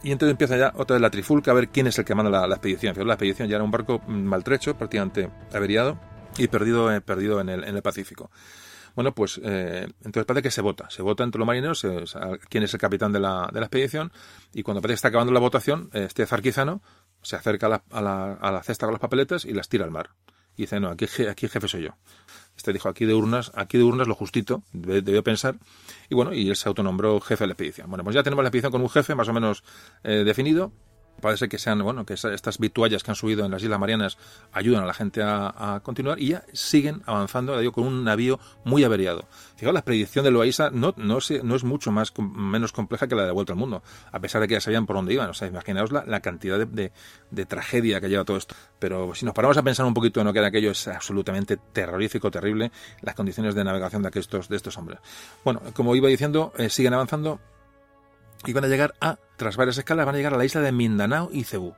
y 0.03 0.11
entonces 0.11 0.31
empieza 0.31 0.57
ya 0.57 0.73
otra 0.75 0.95
vez 0.95 1.01
la 1.01 1.09
trifulca 1.09 1.51
a 1.51 1.53
ver 1.53 1.69
quién 1.69 1.87
es 1.87 1.97
el 1.97 2.05
que 2.05 2.15
manda 2.15 2.47
la, 2.47 2.55
expedición. 2.55 2.95
La 3.07 3.13
expedición 3.13 3.47
ya 3.47 3.55
era 3.55 3.63
un 3.63 3.71
barco 3.71 3.99
maltrecho, 4.07 4.77
prácticamente 4.77 5.29
averiado 5.53 5.97
y 6.37 6.47
perdido, 6.47 6.93
eh, 6.93 7.01
perdido 7.01 7.41
en, 7.41 7.49
el, 7.49 7.63
en 7.63 7.75
el 7.75 7.81
Pacífico. 7.81 8.29
Bueno, 8.95 9.15
pues 9.15 9.41
eh, 9.43 9.87
entonces 10.03 10.25
parece 10.25 10.43
que 10.43 10.51
se 10.51 10.61
vota, 10.61 10.89
se 10.89 11.01
vota 11.01 11.23
entre 11.23 11.39
los 11.39 11.47
marineros, 11.47 11.85
quién 12.47 12.63
es 12.63 12.73
el 12.73 12.79
capitán 12.79 13.11
de 13.11 13.19
la, 13.19 13.49
de 13.51 13.59
la 13.59 13.65
expedición, 13.65 14.11
y 14.53 14.61
cuando 14.61 14.81
parece 14.81 14.93
que 14.93 14.97
está 14.97 15.07
acabando 15.07 15.33
la 15.33 15.39
votación, 15.39 15.89
este 15.93 16.27
Zarquizano 16.27 16.81
se 17.23 17.35
acerca 17.35 17.67
la, 17.69 17.83
a, 17.89 18.01
la, 18.01 18.33
a 18.33 18.51
la, 18.51 18.61
cesta 18.61 18.85
con 18.85 18.93
las 18.93 18.99
papeletas 18.99 19.45
y 19.45 19.53
las 19.53 19.67
tira 19.67 19.85
al 19.85 19.91
mar. 19.91 20.11
Y 20.55 20.63
dice, 20.63 20.79
no, 20.79 20.89
aquí, 20.89 21.05
aquí 21.29 21.47
jefe 21.47 21.67
soy 21.67 21.83
yo. 21.83 21.91
Este 22.55 22.71
dijo, 22.71 22.89
aquí 22.89 23.05
de 23.05 23.13
urnas, 23.13 23.51
aquí 23.55 23.77
de 23.77 23.83
urnas 23.83 24.07
lo 24.07 24.15
justito, 24.15 24.63
debió 24.71 25.23
pensar. 25.23 25.55
Y 26.09 26.15
bueno, 26.15 26.33
y 26.33 26.49
él 26.49 26.55
se 26.55 26.69
autonombró 26.69 27.19
jefe 27.19 27.43
de 27.43 27.47
la 27.47 27.53
expedición. 27.53 27.89
Bueno, 27.89 28.03
pues 28.03 28.13
ya 28.13 28.23
tenemos 28.23 28.43
la 28.43 28.49
expedición 28.49 28.71
con 28.71 28.81
un 28.81 28.89
jefe 28.89 29.15
más 29.15 29.27
o 29.27 29.33
menos 29.33 29.63
eh, 30.03 30.23
definido 30.23 30.71
parece 31.21 31.47
que 31.47 31.57
sean, 31.57 31.79
bueno, 31.79 32.05
que 32.05 32.13
estas 32.13 32.57
vituallas 32.59 33.03
que 33.03 33.11
han 33.11 33.15
subido 33.15 33.45
en 33.45 33.51
las 33.51 33.63
Islas 33.63 33.79
Marianas 33.79 34.17
ayudan 34.51 34.83
a 34.83 34.85
la 34.85 34.93
gente 34.93 35.21
a, 35.23 35.79
continuar 35.83 36.19
y 36.19 36.29
ya 36.29 36.43
siguen 36.53 37.01
avanzando, 37.05 37.59
con 37.71 37.85
un 37.85 38.03
navío 38.03 38.39
muy 38.65 38.83
averiado. 38.83 39.25
Fijaos, 39.55 39.73
la 39.73 39.83
predicción 39.83 40.25
de 40.25 40.31
Loaiza 40.31 40.69
no, 40.69 40.93
no, 40.97 41.17
es 41.17 41.63
mucho 41.63 41.91
más 41.91 42.13
menos 42.17 42.71
compleja 42.71 43.07
que 43.07 43.15
la 43.15 43.21
de 43.21 43.27
la 43.27 43.33
Vuelta 43.33 43.53
al 43.53 43.59
Mundo, 43.59 43.83
a 44.11 44.19
pesar 44.19 44.41
de 44.41 44.47
que 44.47 44.55
ya 44.55 44.61
sabían 44.61 44.85
por 44.85 44.95
dónde 44.95 45.13
iban. 45.13 45.29
O 45.29 45.33
sea, 45.33 45.47
imaginaos 45.47 45.91
la, 45.91 46.19
cantidad 46.19 46.59
de, 46.59 46.91
de, 47.31 47.45
tragedia 47.45 48.01
que 48.01 48.09
lleva 48.09 48.25
todo 48.25 48.37
esto. 48.37 48.55
Pero 48.79 49.15
si 49.15 49.25
nos 49.25 49.33
paramos 49.33 49.57
a 49.57 49.63
pensar 49.63 49.85
un 49.85 49.93
poquito 49.93 50.19
en 50.19 50.27
lo 50.27 50.33
que 50.33 50.39
era 50.39 50.49
aquello, 50.49 50.71
es 50.71 50.87
absolutamente 50.87 51.57
terrorífico, 51.57 52.31
terrible, 52.31 52.71
las 53.01 53.15
condiciones 53.15 53.55
de 53.55 53.63
navegación 53.63 54.03
de 54.03 54.11
estos, 54.13 54.49
de 54.49 54.55
estos 54.55 54.77
hombres. 54.77 54.99
Bueno, 55.43 55.61
como 55.73 55.95
iba 55.95 56.09
diciendo, 56.09 56.53
eh, 56.57 56.69
siguen 56.69 56.93
avanzando 56.93 57.39
y 58.45 58.53
van 58.53 58.65
a 58.65 58.67
llegar 58.67 58.93
a, 58.99 59.17
tras 59.37 59.57
varias 59.57 59.77
escalas, 59.77 60.05
van 60.05 60.15
a 60.15 60.17
llegar 60.17 60.33
a 60.33 60.37
la 60.37 60.45
isla 60.45 60.61
de 60.61 60.71
Mindanao 60.71 61.29
y 61.31 61.43
Cebú. 61.43 61.73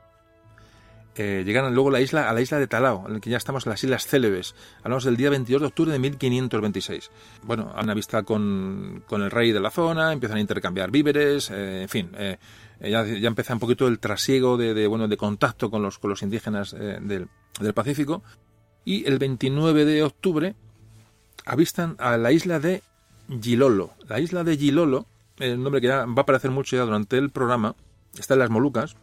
Eh, 1.18 1.44
luego 1.46 1.88
a 1.88 1.92
la 1.92 2.00
isla, 2.00 2.28
a 2.28 2.32
la 2.34 2.42
isla 2.42 2.58
de 2.58 2.66
Talao, 2.66 3.04
en 3.06 3.14
la 3.14 3.20
que 3.20 3.30
ya 3.30 3.38
estamos 3.38 3.64
en 3.64 3.70
las 3.70 3.82
Islas 3.82 4.06
Célebes. 4.06 4.54
Hablamos 4.82 5.04
del 5.04 5.16
día 5.16 5.30
22 5.30 5.62
de 5.62 5.66
octubre 5.68 5.92
de 5.92 5.98
1526. 5.98 7.10
Bueno, 7.42 7.72
han 7.74 7.94
vista 7.94 8.22
con, 8.22 9.02
con 9.06 9.22
el 9.22 9.30
rey 9.30 9.52
de 9.52 9.60
la 9.60 9.70
zona, 9.70 10.12
empiezan 10.12 10.36
a 10.36 10.40
intercambiar 10.40 10.90
víveres, 10.90 11.50
eh, 11.50 11.82
en 11.82 11.88
fin, 11.88 12.10
eh, 12.18 12.36
ya, 12.80 13.04
ya, 13.06 13.28
empieza 13.28 13.54
un 13.54 13.60
poquito 13.60 13.88
el 13.88 13.98
trasiego 13.98 14.58
de, 14.58 14.86
bueno, 14.86 15.08
de 15.08 15.16
contacto 15.16 15.70
con 15.70 15.80
los, 15.82 15.98
con 15.98 16.10
los 16.10 16.22
indígenas 16.22 16.72
del, 16.72 17.28
del 17.60 17.74
Pacífico. 17.74 18.22
Y 18.84 19.08
el 19.08 19.18
29 19.18 19.86
de 19.86 20.02
octubre 20.02 20.54
avistan 21.46 21.96
a 21.98 22.18
la 22.18 22.32
isla 22.32 22.60
de 22.60 22.82
Gilolo. 23.40 23.92
La 24.06 24.20
isla 24.20 24.44
de 24.44 24.58
Gilolo 24.58 25.06
el 25.38 25.62
nombre 25.62 25.80
que 25.80 25.88
ya 25.88 26.06
va 26.06 26.14
a 26.18 26.20
aparecer 26.20 26.50
mucho 26.50 26.76
ya 26.76 26.82
durante 26.82 27.18
el 27.18 27.30
programa, 27.30 27.74
está 28.18 28.34
en 28.34 28.40
las 28.40 28.50
Molucas, 28.50 28.96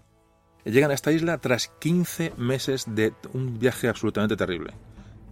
llegan 0.65 0.91
a 0.91 0.93
esta 0.93 1.11
isla 1.11 1.37
tras 1.39 1.67
15 1.79 2.33
meses 2.37 2.85
de 2.87 3.13
un 3.33 3.59
viaje 3.59 3.87
absolutamente 3.87 4.35
terrible. 4.35 4.73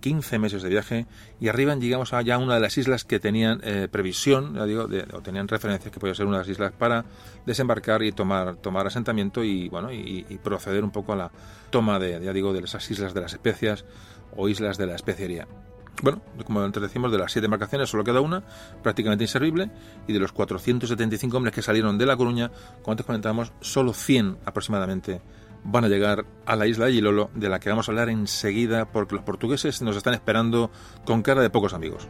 15 0.01 0.39
meses 0.39 0.63
de 0.63 0.69
viaje 0.69 1.05
y 1.39 1.47
arriban, 1.47 1.79
llegamos 1.79 2.11
a 2.13 2.21
ya 2.23 2.39
una 2.39 2.55
de 2.55 2.59
las 2.59 2.75
islas 2.77 3.05
que 3.05 3.19
tenían 3.19 3.61
eh, 3.63 3.87
previsión, 3.89 4.55
ya 4.55 4.65
digo, 4.65 4.89
o 5.13 5.21
tenían 5.21 5.47
referencias 5.47 5.93
que 5.93 5.99
podía 5.99 6.15
ser 6.15 6.25
una 6.25 6.37
de 6.37 6.43
las 6.43 6.49
islas 6.49 6.71
para 6.71 7.05
desembarcar 7.45 8.01
y 8.01 8.11
tomar, 8.11 8.55
tomar 8.55 8.87
asentamiento 8.87 9.43
y 9.43 9.69
bueno 9.69 9.91
y, 9.91 10.25
y 10.27 10.37
proceder 10.39 10.83
un 10.83 10.91
poco 10.91 11.13
a 11.13 11.15
la 11.15 11.31
toma 11.69 11.99
de, 11.99 12.19
ya 12.19 12.33
digo, 12.33 12.51
de 12.51 12.61
esas 12.61 12.89
islas 12.89 13.13
de 13.13 13.21
las 13.21 13.33
especias 13.33 13.85
o 14.35 14.49
islas 14.49 14.77
de 14.77 14.87
la 14.87 14.95
especiería. 14.95 15.47
Bueno, 16.01 16.21
como 16.45 16.61
antes 16.61 16.81
decimos, 16.81 17.11
de 17.11 17.17
las 17.17 17.31
siete 17.31 17.45
embarcaciones 17.45 17.89
solo 17.89 18.03
queda 18.03 18.21
una, 18.21 18.43
prácticamente 18.81 19.23
inservible, 19.23 19.69
y 20.07 20.13
de 20.13 20.19
los 20.19 20.31
475 20.31 21.37
hombres 21.37 21.53
que 21.53 21.61
salieron 21.61 21.97
de 21.97 22.05
La 22.05 22.17
Coruña, 22.17 22.51
como 22.81 22.93
antes 22.93 23.05
comentábamos, 23.05 23.53
solo 23.61 23.93
100 23.93 24.39
aproximadamente 24.45 25.21
van 25.63 25.85
a 25.85 25.89
llegar 25.89 26.25
a 26.45 26.55
la 26.55 26.65
isla 26.65 26.85
de 26.85 26.93
Gilolo, 26.93 27.29
de 27.35 27.49
la 27.49 27.59
que 27.59 27.69
vamos 27.69 27.87
a 27.87 27.91
hablar 27.91 28.09
enseguida, 28.09 28.91
porque 28.91 29.15
los 29.15 29.23
portugueses 29.23 29.81
nos 29.81 29.95
están 29.95 30.13
esperando 30.13 30.71
con 31.05 31.21
cara 31.21 31.41
de 31.41 31.49
pocos 31.49 31.73
amigos. 31.73 32.07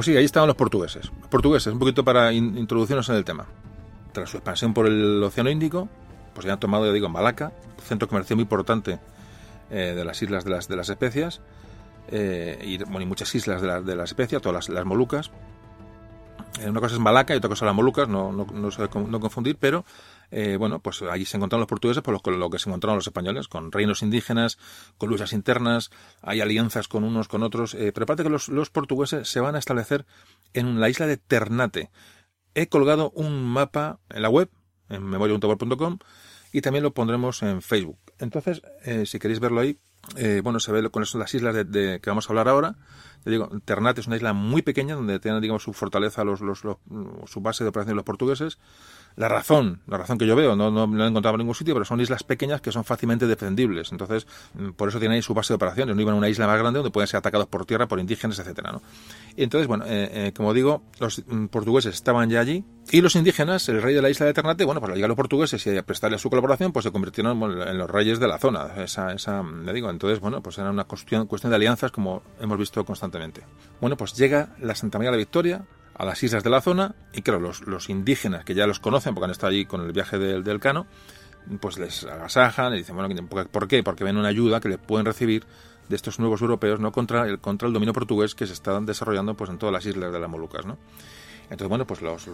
Pues 0.00 0.06
sí, 0.06 0.16
ahí 0.16 0.24
estaban 0.24 0.46
los 0.46 0.56
portugueses. 0.56 1.10
Los 1.20 1.28
portugueses, 1.28 1.70
un 1.70 1.78
poquito 1.78 2.02
para 2.02 2.32
introducirnos 2.32 3.06
en 3.10 3.16
el 3.16 3.24
tema. 3.26 3.44
Tras 4.12 4.30
su 4.30 4.38
expansión 4.38 4.72
por 4.72 4.86
el 4.86 5.22
Océano 5.22 5.50
Índico, 5.50 5.90
pues 6.32 6.46
ya 6.46 6.54
han 6.54 6.58
tomado, 6.58 6.86
ya 6.86 6.92
digo, 6.94 7.10
Malaca, 7.10 7.52
centro 7.86 8.08
comercial 8.08 8.38
muy 8.38 8.44
importante 8.44 8.98
eh, 9.70 9.92
de 9.94 10.02
las 10.02 10.22
islas 10.22 10.44
de 10.44 10.52
las, 10.52 10.68
de 10.68 10.76
las 10.76 10.88
especias, 10.88 11.42
eh, 12.08 12.58
y, 12.64 12.82
muchas 13.04 13.34
islas 13.34 13.60
de, 13.60 13.82
de 13.82 13.94
las 13.94 14.08
especias, 14.08 14.40
todas 14.40 14.70
las, 14.70 14.84
Molucas. 14.86 15.32
una 16.66 16.80
cosa 16.80 16.94
es 16.94 17.00
Malaca 17.00 17.34
y 17.34 17.36
otra 17.36 17.50
cosa 17.50 17.66
las 17.66 17.74
Molucas, 17.74 18.08
no, 18.08 18.32
no, 18.32 18.46
no, 18.46 18.70
no 19.06 19.20
confundir, 19.20 19.58
pero 19.60 19.84
eh, 20.30 20.56
bueno, 20.56 20.80
pues 20.80 21.02
allí 21.02 21.24
se 21.24 21.36
encontraron 21.36 21.60
los 21.60 21.68
portugueses 21.68 22.02
por 22.02 22.14
lo, 22.14 22.36
lo, 22.36 22.50
que 22.50 22.58
se 22.58 22.68
encontraron 22.68 22.96
los 22.96 23.06
españoles, 23.06 23.48
con 23.48 23.72
reinos 23.72 24.02
indígenas, 24.02 24.58
con 24.98 25.08
luchas 25.10 25.32
internas, 25.32 25.90
hay 26.22 26.40
alianzas 26.40 26.88
con 26.88 27.04
unos, 27.04 27.28
con 27.28 27.42
otros, 27.42 27.74
eh, 27.74 27.92
pero 27.92 28.04
aparte 28.04 28.22
que 28.22 28.30
los, 28.30 28.48
los 28.48 28.70
portugueses 28.70 29.28
se 29.28 29.40
van 29.40 29.56
a 29.56 29.58
establecer 29.58 30.06
en 30.52 30.80
la 30.80 30.88
isla 30.88 31.06
de 31.06 31.16
Ternate. 31.16 31.90
He 32.54 32.68
colgado 32.68 33.10
un 33.14 33.44
mapa 33.44 34.00
en 34.08 34.22
la 34.22 34.28
web, 34.28 34.50
en 34.88 35.04
memoria.com, 35.04 35.98
y 36.52 36.60
también 36.60 36.82
lo 36.82 36.92
pondremos 36.92 37.42
en 37.42 37.62
Facebook. 37.62 37.98
Entonces, 38.18 38.62
eh, 38.84 39.06
si 39.06 39.18
queréis 39.18 39.40
verlo 39.40 39.60
ahí, 39.60 39.78
eh, 40.16 40.40
bueno, 40.42 40.60
se 40.60 40.72
ve 40.72 40.88
con 40.90 41.02
eso, 41.02 41.18
las 41.18 41.32
islas 41.34 41.54
de, 41.54 42.00
que 42.00 42.10
vamos 42.10 42.28
a 42.28 42.32
hablar 42.32 42.48
ahora. 42.48 42.76
Ternate 43.64 44.00
es 44.00 44.06
una 44.06 44.16
isla 44.16 44.32
muy 44.32 44.62
pequeña 44.62 44.94
donde 44.94 45.18
tienen, 45.20 45.40
digamos, 45.40 45.62
su 45.62 45.72
fortaleza, 45.72 46.24
los, 46.24 46.40
los, 46.40 46.60
su 46.60 47.40
base 47.40 47.64
de 47.64 47.70
operación 47.70 47.96
los 47.96 48.04
portugueses. 48.04 48.58
La 49.16 49.28
razón, 49.28 49.80
la 49.86 49.98
razón 49.98 50.18
que 50.18 50.26
yo 50.26 50.36
veo, 50.36 50.54
no, 50.54 50.70
no, 50.70 51.04
he 51.04 51.08
encontrado 51.08 51.34
en 51.34 51.40
ningún 51.40 51.54
sitio, 51.54 51.74
pero 51.74 51.84
son 51.84 52.00
islas 52.00 52.22
pequeñas 52.22 52.60
que 52.60 52.70
son 52.70 52.84
fácilmente 52.84 53.26
defendibles. 53.26 53.90
Entonces, 53.90 54.26
mm, 54.54 54.70
por 54.70 54.88
eso 54.88 54.98
tienen 54.98 55.16
ahí 55.16 55.22
su 55.22 55.34
base 55.34 55.52
de 55.52 55.56
operaciones. 55.56 55.96
No 55.96 56.00
iban 56.00 56.14
a 56.14 56.18
una 56.18 56.28
isla 56.28 56.46
más 56.46 56.58
grande 56.58 56.78
donde 56.78 56.92
pueden 56.92 57.08
ser 57.08 57.18
atacados 57.18 57.46
por 57.46 57.66
tierra, 57.66 57.88
por 57.88 57.98
indígenas, 57.98 58.38
etcétera, 58.38 58.72
¿no? 58.72 58.82
Entonces, 59.36 59.66
bueno, 59.66 59.84
eh, 59.86 60.28
eh, 60.28 60.32
como 60.34 60.54
digo, 60.54 60.82
los 61.00 61.22
mm, 61.26 61.46
portugueses 61.46 61.94
estaban 61.94 62.30
ya 62.30 62.40
allí 62.40 62.64
y 62.90 63.00
los 63.00 63.14
indígenas, 63.16 63.68
el 63.68 63.82
rey 63.82 63.94
de 63.94 64.02
la 64.02 64.10
isla 64.10 64.26
de 64.26 64.32
Ternate, 64.32 64.64
bueno, 64.64 64.80
pues 64.80 64.90
al 64.90 64.96
llegar 64.96 65.08
los 65.08 65.16
portugueses 65.16 65.66
y 65.66 65.76
a 65.76 65.82
prestarle 65.82 66.18
su 66.18 66.30
colaboración, 66.30 66.72
pues 66.72 66.84
se 66.84 66.92
convirtieron 66.92 67.42
en 67.42 67.78
los 67.78 67.90
reyes 67.90 68.20
de 68.20 68.28
la 68.28 68.38
zona. 68.38 68.68
Esa, 68.82 69.12
esa, 69.12 69.42
le 69.42 69.72
digo, 69.72 69.90
entonces, 69.90 70.20
bueno, 70.20 70.42
pues 70.42 70.58
era 70.58 70.70
una 70.70 70.84
cuestión 70.84 71.28
de 71.28 71.54
alianzas 71.54 71.90
como 71.90 72.22
hemos 72.40 72.58
visto 72.58 72.84
constantemente. 72.84 73.09
Bueno, 73.80 73.96
pues 73.96 74.14
llega 74.14 74.54
la 74.60 74.74
Santa 74.74 74.98
María 74.98 75.10
de 75.10 75.16
la 75.16 75.20
Victoria, 75.20 75.64
a 76.00 76.04
las 76.04 76.22
islas 76.22 76.42
de 76.42 76.48
la 76.48 76.62
zona 76.62 76.94
y 77.12 77.20
claro, 77.20 77.40
los, 77.40 77.66
los 77.66 77.90
indígenas 77.90 78.44
que 78.44 78.54
ya 78.54 78.66
los 78.66 78.80
conocen 78.80 79.14
porque 79.14 79.26
han 79.26 79.30
estado 79.32 79.50
allí 79.50 79.66
con 79.66 79.82
el 79.82 79.92
viaje 79.92 80.18
del, 80.18 80.58
Cano, 80.58 80.86
pues 81.60 81.78
les 81.78 82.04
agasajan 82.04 82.72
y 82.72 82.78
dicen, 82.78 82.96
bueno, 82.96 83.14
¿por 83.28 83.68
qué? 83.68 83.82
Porque 83.82 84.04
ven 84.04 84.16
una 84.16 84.28
ayuda 84.28 84.60
que 84.60 84.70
le 84.70 84.78
pueden 84.78 85.04
recibir 85.04 85.44
de 85.90 85.96
estos 85.96 86.18
nuevos 86.18 86.40
europeos 86.40 86.80
no 86.80 86.92
contra 86.92 87.26
el, 87.26 87.38
contra 87.38 87.68
el 87.68 87.74
dominio 87.74 87.92
portugués 87.92 88.34
que 88.34 88.46
se 88.46 88.52
está 88.54 88.80
desarrollando 88.80 89.34
pues 89.34 89.50
en 89.50 89.58
todas 89.58 89.72
las 89.72 89.84
islas 89.84 90.12
de 90.12 90.20
las 90.20 90.30
Molucas, 90.30 90.64
¿no? 90.64 90.78
Entonces, 91.50 91.68
bueno, 91.68 91.84
pues 91.84 92.00
los 92.00 92.28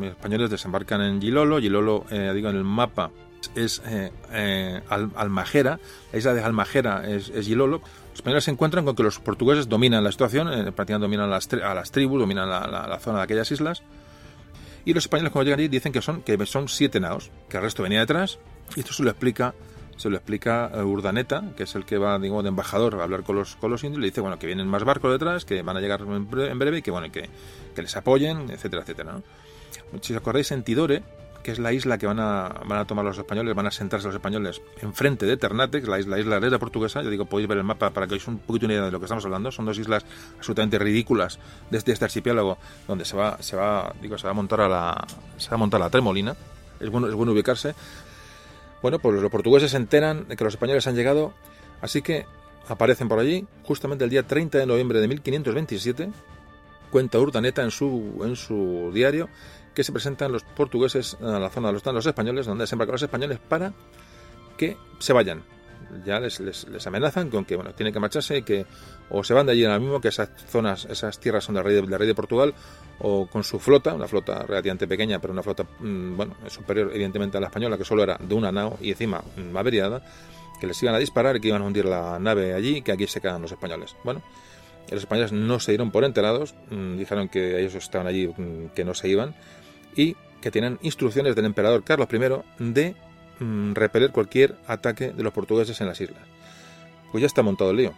españoles 0.00 0.48
desembarcan 0.48 1.02
en 1.02 1.20
Gilolo, 1.20 1.58
Gilolo, 1.58 2.06
eh, 2.10 2.32
digo, 2.34 2.48
en 2.48 2.56
el 2.56 2.64
mapa 2.64 3.10
es 3.54 3.82
eh, 3.84 4.12
eh, 4.30 4.80
Almajera, 4.88 5.78
la 6.12 6.18
isla 6.18 6.34
de 6.34 6.42
Almajera 6.42 7.06
es, 7.06 7.28
es 7.28 7.46
Gilolo, 7.46 7.82
los 8.16 8.20
españoles 8.20 8.44
se 8.44 8.50
encuentran 8.50 8.86
con 8.86 8.96
que 8.96 9.02
los 9.02 9.18
portugueses 9.18 9.68
dominan 9.68 10.02
la 10.02 10.10
situación, 10.10 10.48
eh, 10.48 10.72
prácticamente 10.72 11.04
dominan 11.04 11.28
las 11.28 11.52
a 11.52 11.74
las 11.74 11.90
tribus, 11.90 12.20
dominan 12.20 12.48
la, 12.48 12.98
zona 12.98 13.18
de 13.18 13.24
aquellas 13.24 13.50
islas. 13.52 13.82
Y 14.86 14.94
los 14.94 15.04
españoles 15.04 15.32
cuando 15.32 15.44
llegan 15.44 15.60
allí 15.60 15.68
dicen 15.68 15.92
que 15.92 16.00
son, 16.00 16.22
que 16.22 16.46
son 16.46 16.66
siete 16.70 16.98
naos, 16.98 17.30
que 17.50 17.58
el 17.58 17.62
resto 17.62 17.82
venía 17.82 18.00
detrás. 18.00 18.38
Y 18.74 18.80
esto 18.80 18.94
se 18.94 19.02
lo 19.02 19.10
explica 19.10 19.54
se 19.98 20.08
lo 20.08 20.16
explica 20.16 20.70
eh, 20.74 20.82
Urdaneta, 20.82 21.52
que 21.56 21.64
es 21.64 21.74
el 21.74 21.84
que 21.84 21.98
va, 21.98 22.18
digamos, 22.18 22.42
de 22.44 22.48
embajador 22.48 23.00
a 23.00 23.02
hablar 23.02 23.22
con 23.22 23.36
los, 23.36 23.56
indios, 23.84 24.00
le 24.00 24.06
dice, 24.06 24.22
bueno, 24.22 24.38
que 24.38 24.46
vienen 24.46 24.66
más 24.66 24.84
barcos 24.84 25.12
detrás, 25.12 25.44
que 25.44 25.60
van 25.62 25.76
a 25.76 25.80
llegar 25.80 26.00
en 26.00 26.28
breve, 26.58 26.78
y 26.78 26.82
que, 26.82 26.90
bueno, 26.90 27.10
que, 27.12 27.28
les 27.76 27.96
apoyen, 27.96 28.50
etcétera, 28.50 28.82
etcétera. 28.82 29.20
Si 30.00 30.12
os 30.14 30.18
acordáis, 30.18 30.50
en 30.52 30.62
Tidore, 30.62 31.02
que 31.46 31.52
es 31.52 31.60
la 31.60 31.72
isla 31.72 31.96
que 31.96 32.08
van 32.08 32.18
a, 32.18 32.48
van 32.66 32.80
a 32.80 32.84
tomar 32.86 33.04
los 33.04 33.16
españoles, 33.16 33.54
van 33.54 33.68
a 33.68 33.70
sentarse 33.70 34.08
los 34.08 34.16
españoles 34.16 34.60
enfrente 34.82 35.26
de 35.26 35.36
Ternate, 35.36 35.78
que 35.78 35.84
es 35.84 35.88
la 35.88 36.00
isla, 36.00 36.40
la 36.40 36.44
isla 36.44 36.58
portuguesa. 36.58 37.04
Yo 37.04 37.08
digo, 37.08 37.26
podéis 37.26 37.48
ver 37.48 37.58
el 37.58 37.62
mapa 37.62 37.90
para 37.90 38.08
que 38.08 38.16
os 38.16 38.26
un 38.26 38.38
poquito 38.38 38.66
una 38.66 38.74
idea 38.74 38.86
de 38.86 38.90
lo 38.90 38.98
que 38.98 39.04
estamos 39.04 39.24
hablando. 39.24 39.52
Son 39.52 39.64
dos 39.64 39.78
islas 39.78 40.04
absolutamente 40.38 40.76
ridículas 40.76 41.38
desde 41.70 41.92
este 41.92 42.04
archipiélago, 42.04 42.58
donde 42.88 43.04
se 43.04 43.16
va, 43.16 43.40
se 43.40 43.54
va, 43.54 43.94
digo, 44.02 44.18
se 44.18 44.24
va 44.24 44.32
a 44.32 44.34
montar 44.34 44.60
a 44.60 44.68
la, 44.68 45.06
se 45.36 45.48
va 45.48 45.54
a 45.54 45.58
montar 45.58 45.78
la 45.78 45.88
tremolina. 45.88 46.34
Es 46.80 46.90
bueno, 46.90 47.06
es 47.06 47.14
bueno 47.14 47.30
ubicarse. 47.30 47.76
Bueno, 48.82 48.98
pues 48.98 49.22
los 49.22 49.30
portugueses 49.30 49.70
se 49.70 49.76
enteran 49.76 50.26
de 50.26 50.34
que 50.34 50.42
los 50.42 50.54
españoles 50.54 50.84
han 50.88 50.96
llegado, 50.96 51.32
así 51.80 52.02
que 52.02 52.26
aparecen 52.66 53.08
por 53.08 53.20
allí 53.20 53.46
justamente 53.62 54.02
el 54.02 54.10
día 54.10 54.24
30 54.24 54.58
de 54.58 54.66
noviembre 54.66 54.98
de 54.98 55.06
1527. 55.06 56.10
Cuenta 56.90 57.20
Urdaneta 57.20 57.62
en 57.62 57.70
su, 57.70 58.20
en 58.24 58.34
su 58.34 58.90
diario 58.92 59.28
que 59.76 59.84
se 59.84 59.92
presentan 59.92 60.32
los 60.32 60.42
portugueses 60.42 61.18
a 61.20 61.38
la 61.38 61.50
zona 61.50 61.68
donde 61.68 61.76
están 61.76 61.94
los 61.94 62.06
españoles, 62.06 62.46
donde 62.46 62.62
desembarcan 62.62 62.94
los 62.94 63.02
españoles, 63.02 63.38
para 63.46 63.74
que 64.56 64.78
se 64.98 65.12
vayan. 65.12 65.42
Ya 66.04 66.18
les, 66.18 66.40
les, 66.40 66.86
amenazan 66.86 67.28
con 67.28 67.44
que 67.44 67.54
bueno 67.54 67.72
tienen 67.74 67.92
que 67.92 68.00
marcharse 68.00 68.38
y 68.38 68.42
que 68.42 68.64
o 69.10 69.22
se 69.22 69.34
van 69.34 69.44
de 69.44 69.52
allí 69.52 69.66
ahora 69.66 69.78
mismo, 69.78 70.00
que 70.00 70.08
esas 70.08 70.30
zonas, 70.48 70.86
esas 70.86 71.20
tierras 71.20 71.44
son 71.44 71.56
del 71.56 71.64
rey 71.64 71.74
de, 71.74 71.98
rey 71.98 72.08
de 72.08 72.14
Portugal, 72.14 72.54
o 73.00 73.26
con 73.26 73.44
su 73.44 73.60
flota, 73.60 73.92
una 73.92 74.08
flota 74.08 74.44
relativamente 74.44 74.88
pequeña, 74.88 75.20
pero 75.20 75.34
una 75.34 75.42
flota 75.42 75.64
mm, 75.64 76.16
bueno 76.16 76.34
superior 76.48 76.90
evidentemente 76.94 77.36
a 77.36 77.40
la 77.40 77.48
española, 77.48 77.76
que 77.76 77.84
solo 77.84 78.02
era 78.02 78.16
de 78.18 78.34
una 78.34 78.50
nao 78.50 78.78
y 78.80 78.92
encima 78.92 79.22
mm, 79.36 79.54
averiada, 79.54 80.02
que 80.58 80.66
les 80.66 80.82
iban 80.82 80.94
a 80.94 80.98
disparar 80.98 81.36
y 81.36 81.40
que 81.40 81.48
iban 81.48 81.60
a 81.60 81.66
hundir 81.66 81.84
la 81.84 82.18
nave 82.18 82.54
allí 82.54 82.78
y 82.78 82.82
que 82.82 82.92
aquí 82.92 83.06
se 83.06 83.20
quedan 83.20 83.42
los 83.42 83.52
españoles. 83.52 83.94
Bueno, 84.04 84.22
los 84.90 85.00
españoles 85.00 85.32
no 85.32 85.60
se 85.60 85.72
dieron 85.72 85.90
por 85.90 86.04
enterados, 86.04 86.54
mm, 86.70 86.96
dijeron 86.96 87.28
que 87.28 87.60
ellos 87.60 87.74
estaban 87.74 88.06
allí, 88.06 88.32
que 88.74 88.84
no 88.86 88.94
se 88.94 89.08
iban, 89.08 89.34
y 89.96 90.16
que 90.40 90.50
tienen 90.50 90.78
instrucciones 90.82 91.34
del 91.34 91.46
emperador 91.46 91.82
Carlos 91.82 92.08
I 92.12 92.18
de 92.72 92.94
mm, 93.40 93.72
repeler 93.72 94.12
cualquier 94.12 94.56
ataque 94.66 95.10
de 95.10 95.22
los 95.22 95.32
portugueses 95.32 95.80
en 95.80 95.88
las 95.88 96.00
islas. 96.00 96.22
Pues 97.10 97.22
ya 97.22 97.26
está 97.26 97.42
montado 97.42 97.70
el 97.70 97.78
lío. 97.78 97.94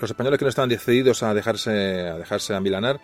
Los 0.00 0.10
españoles 0.10 0.38
que 0.38 0.44
no 0.44 0.48
estaban 0.48 0.70
decididos 0.70 1.22
a 1.22 1.34
dejarse 1.34 2.08
a 2.08 2.16
dejarse 2.16 2.54
amilanar 2.54 3.00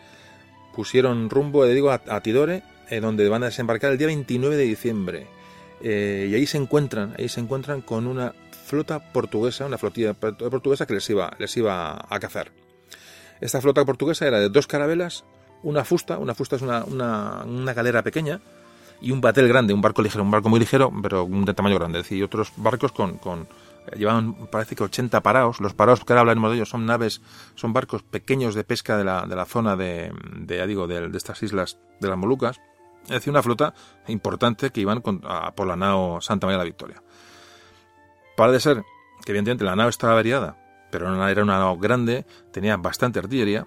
pusieron 0.75 1.31
rumbo, 1.31 1.65
digo, 1.67 1.91
a, 1.91 2.21
Tidore, 2.21 2.63
eh, 2.91 3.01
donde 3.01 3.29
van 3.29 3.43
a 3.43 3.47
desembarcar 3.47 3.93
el 3.93 3.99
día 3.99 4.07
29 4.07 4.57
de 4.57 4.63
diciembre. 4.65 5.27
Eh, 5.83 6.29
y 6.31 6.35
ahí 6.35 6.47
se 6.47 6.59
encuentran, 6.59 7.15
ahí 7.19 7.29
se 7.29 7.41
encuentran 7.41 7.81
con 7.81 8.07
una 8.07 8.35
flota 8.67 9.13
portuguesa, 9.13 9.65
una 9.65 9.79
flotilla 9.79 10.15
portuguesa 10.15 10.87
que 10.87 10.95
les 10.95 11.09
iba, 11.09 11.35
les 11.39 11.57
iba 11.57 12.07
a 12.09 12.21
cazar. 12.21 12.51
Esta 13.41 13.61
flota 13.61 13.85
portuguesa 13.85 14.27
era 14.27 14.39
de 14.39 14.49
dos 14.49 14.67
carabelas, 14.67 15.25
una 15.67 15.85
fusta, 15.85 16.19
una 16.19 16.33
fusta 16.33 16.57
es 16.57 16.63
una, 16.63 16.85
una, 16.85 17.75
galera 17.75 18.03
pequeña, 18.03 18.41
y 19.01 19.11
un 19.11 19.21
batel 19.21 19.49
grande, 19.49 19.75
un 19.75 19.83
barco 19.83 20.01
ligero, 20.01 20.23
un 20.23 20.31
barco 20.31 20.49
muy 20.49 20.61
ligero, 20.61 20.93
pero 21.03 21.27
de 21.29 21.55
tamaño 21.55 21.75
grande. 21.75 21.99
Es 21.99 22.05
decir, 22.05 22.23
otros 22.23 22.53
barcos 22.57 22.93
con, 22.93 23.19
con 23.19 23.49
eh, 23.89 23.99
llevaban, 23.99 24.35
parece 24.47 24.77
que 24.77 24.85
80 24.85 25.21
paraos. 25.23 25.61
Los 25.61 25.75
paraos 25.75 26.05
que 26.05 26.13
ahora 26.13 26.21
hablaremos 26.21 26.51
de 26.51 26.57
ellos 26.59 26.69
son 26.69 26.87
naves, 26.87 27.21
son 27.57 27.73
barcos 27.73 28.05
pequeños 28.05 28.55
de 28.55 28.63
pesca 28.63 28.97
de 28.97 29.05
la, 29.05 29.27
de 29.27 29.35
la 29.35 29.45
zona 29.45 29.77
de, 29.77 30.13
de, 30.37 30.65
digo, 30.69 30.87
de, 30.87 31.11
estas 31.17 31.43
islas 31.43 31.79
de 32.01 32.09
las 32.09 32.17
Molucas. 32.17 32.61
Es 33.05 33.11
decir, 33.11 33.33
una 33.33 33.43
flota 33.43 33.75
importante 34.07 34.71
que 34.71 34.81
iban 34.81 35.03
por 35.03 35.67
la 35.67 35.77
nao 35.77 36.21
Santa 36.21 36.47
María 36.47 36.59
de 36.59 36.65
la 36.65 36.71
Victoria. 36.71 37.03
Parece 38.37 38.61
ser 38.61 38.85
que 39.25 39.33
evidentemente 39.33 39.65
la 39.65 39.75
nao 39.75 39.89
estaba 39.89 40.13
averiada, 40.13 40.57
pero 40.93 41.07
era 41.13 41.43
una 41.43 41.59
nao 41.59 41.77
grande, 41.77 42.25
tenía 42.53 42.77
bastante 42.77 43.19
artillería, 43.19 43.67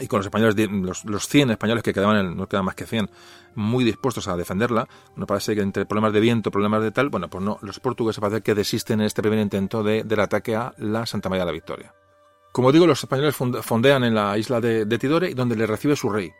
y 0.00 0.06
con 0.06 0.18
los 0.18 0.26
españoles, 0.26 0.56
los, 0.70 1.04
los 1.04 1.28
100 1.28 1.50
españoles 1.50 1.82
que 1.82 1.92
quedaban, 1.92 2.36
no 2.36 2.48
quedan 2.48 2.64
más 2.64 2.74
que 2.74 2.86
100, 2.86 3.10
muy 3.54 3.84
dispuestos 3.84 4.28
a 4.28 4.36
defenderla. 4.36 4.88
No 5.16 5.26
parece 5.26 5.54
que 5.54 5.60
entre 5.60 5.86
problemas 5.86 6.12
de 6.12 6.20
viento, 6.20 6.50
problemas 6.50 6.82
de 6.82 6.90
tal, 6.90 7.08
bueno, 7.08 7.28
pues 7.28 7.44
no, 7.44 7.58
los 7.62 7.80
portugueses 7.80 8.20
parece 8.20 8.42
que 8.42 8.54
desisten 8.54 9.00
en 9.00 9.06
este 9.06 9.22
primer 9.22 9.40
intento 9.40 9.82
de, 9.82 10.04
del 10.04 10.20
ataque 10.20 10.56
a 10.56 10.72
la 10.78 11.06
Santa 11.06 11.28
María 11.28 11.42
de 11.42 11.46
la 11.46 11.52
Victoria. 11.52 11.94
Como 12.52 12.72
digo, 12.72 12.86
los 12.86 13.02
españoles 13.02 13.36
fondean 13.36 14.04
en 14.04 14.14
la 14.14 14.36
isla 14.38 14.60
de, 14.60 14.84
de 14.84 14.98
Tidore, 14.98 15.34
donde 15.34 15.54
le 15.54 15.66
recibe 15.66 15.94
su 15.94 16.08
rey, 16.08 16.32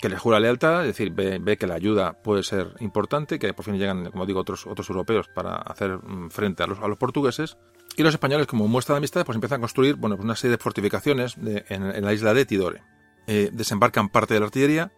que 0.00 0.08
le 0.08 0.18
jura 0.18 0.38
lealtad, 0.38 0.82
es 0.82 0.88
decir, 0.88 1.12
ve, 1.12 1.56
que 1.56 1.66
la 1.66 1.74
ayuda 1.74 2.12
puede 2.22 2.42
ser 2.42 2.74
importante, 2.80 3.38
que 3.38 3.52
por 3.54 3.64
fin 3.64 3.78
llegan, 3.78 4.10
como 4.10 4.26
digo, 4.26 4.40
otros, 4.40 4.66
otros 4.66 4.88
europeos 4.90 5.28
para 5.34 5.56
hacer 5.56 5.98
mm, 5.98 6.30
frente 6.30 6.62
a 6.62 6.66
los, 6.66 6.78
a 6.80 6.88
los 6.88 6.98
portugueses. 6.98 7.56
Y 7.96 8.02
los 8.02 8.12
españoles, 8.12 8.46
como 8.46 8.68
muestra 8.68 8.94
de 8.94 8.98
amistad, 8.98 9.24
pues 9.24 9.36
empiezan 9.36 9.58
a 9.58 9.60
construir 9.62 9.96
bueno, 9.96 10.16
pues 10.16 10.24
una 10.24 10.36
serie 10.36 10.56
de 10.56 10.62
fortificaciones 10.62 11.36
en, 11.36 11.84
en, 11.84 12.04
la 12.04 12.12
isla 12.12 12.34
de 12.34 12.44
Tidore. 12.44 12.82
Eh, 13.26 13.50
desembarcan 13.52 14.08
parte 14.08 14.34
de 14.34 14.40
la 14.40 14.46
artillería 14.46 14.92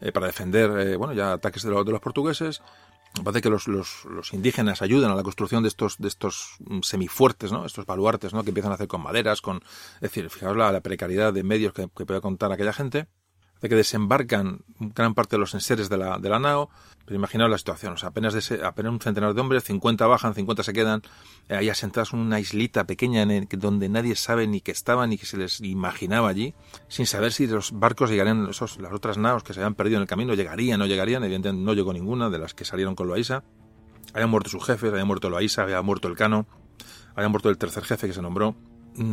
eh, 0.00 0.12
para 0.12 0.26
defender 0.26 0.70
eh, 0.78 0.96
bueno 0.96 1.14
ya 1.14 1.32
ataques 1.32 1.62
de, 1.62 1.70
de, 1.70 1.90
los 1.90 2.00
portugueses. 2.00 2.60
Parece 3.24 3.40
que 3.40 3.48
los, 3.48 3.66
los, 3.66 4.04
los, 4.04 4.34
indígenas 4.34 4.82
ayudan 4.82 5.10
a 5.10 5.14
la 5.14 5.22
construcción 5.22 5.62
de 5.62 5.68
estos 5.68 5.96
de 5.96 6.08
estos 6.08 6.56
mm, 6.60 6.80
semifuertes 6.82 7.50
no 7.50 7.64
estos 7.64 7.86
baluartes 7.86 8.34
no 8.34 8.42
que 8.42 8.50
empiezan 8.50 8.72
a 8.72 8.74
hacer 8.74 8.88
con 8.88 9.02
maderas 9.02 9.40
con 9.40 9.62
es 9.94 10.00
decir 10.00 10.28
fijaos 10.28 10.56
la, 10.56 10.70
la 10.70 10.82
precariedad 10.82 11.32
de 11.32 11.42
medios 11.42 11.72
que, 11.72 11.88
que 11.96 12.04
puede 12.04 12.20
contar 12.20 12.52
aquella 12.52 12.74
gente 12.74 13.06
de 13.60 13.68
que 13.68 13.74
desembarcan 13.74 14.60
gran 14.78 15.14
parte 15.14 15.36
de 15.36 15.40
los 15.40 15.54
enseres 15.54 15.88
de 15.88 15.96
la, 15.96 16.18
de 16.18 16.28
la 16.28 16.38
nao. 16.38 16.70
Pero 17.04 17.16
imaginaos 17.16 17.50
la 17.50 17.58
situación, 17.58 17.92
o 17.92 17.96
sea, 17.96 18.08
apenas, 18.08 18.34
apenas 18.64 18.92
un 18.92 18.98
centenar 18.98 19.32
de 19.32 19.40
hombres, 19.40 19.62
50 19.62 20.06
bajan, 20.08 20.34
50 20.34 20.64
se 20.64 20.72
quedan, 20.72 21.02
eh, 21.48 21.54
ahí 21.54 21.68
asentados 21.68 22.12
en 22.12 22.18
una 22.18 22.40
islita 22.40 22.84
pequeña 22.84 23.22
en 23.22 23.46
donde 23.48 23.88
nadie 23.88 24.16
sabe 24.16 24.48
ni 24.48 24.60
que 24.60 24.72
estaban 24.72 25.10
ni 25.10 25.16
que 25.16 25.24
se 25.24 25.36
les 25.36 25.60
imaginaba 25.60 26.28
allí, 26.28 26.52
sin 26.88 27.06
saber 27.06 27.32
si 27.32 27.46
los 27.46 27.70
barcos 27.70 28.10
llegarían, 28.10 28.48
esos, 28.50 28.80
las 28.80 28.92
otras 28.92 29.18
naos 29.18 29.44
que 29.44 29.54
se 29.54 29.60
habían 29.60 29.76
perdido 29.76 29.98
en 29.98 30.02
el 30.02 30.08
camino, 30.08 30.34
llegarían 30.34 30.80
o 30.80 30.84
no 30.84 30.86
llegarían, 30.88 31.22
evidentemente 31.22 31.64
no 31.64 31.74
llegó 31.74 31.92
ninguna 31.92 32.28
de 32.28 32.40
las 32.40 32.54
que 32.54 32.64
salieron 32.64 32.96
con 32.96 33.06
Loaiza. 33.06 33.44
Habían 34.12 34.30
muerto 34.30 34.50
sus 34.50 34.64
jefes, 34.64 34.90
había 34.90 35.04
muerto 35.04 35.30
Loaiza, 35.30 35.62
había 35.62 35.80
muerto 35.82 36.08
el 36.08 36.16
Cano, 36.16 36.48
había 37.14 37.28
muerto 37.28 37.50
el 37.50 37.58
tercer 37.58 37.84
jefe 37.84 38.08
que 38.08 38.14
se 38.14 38.22
nombró, 38.22 38.56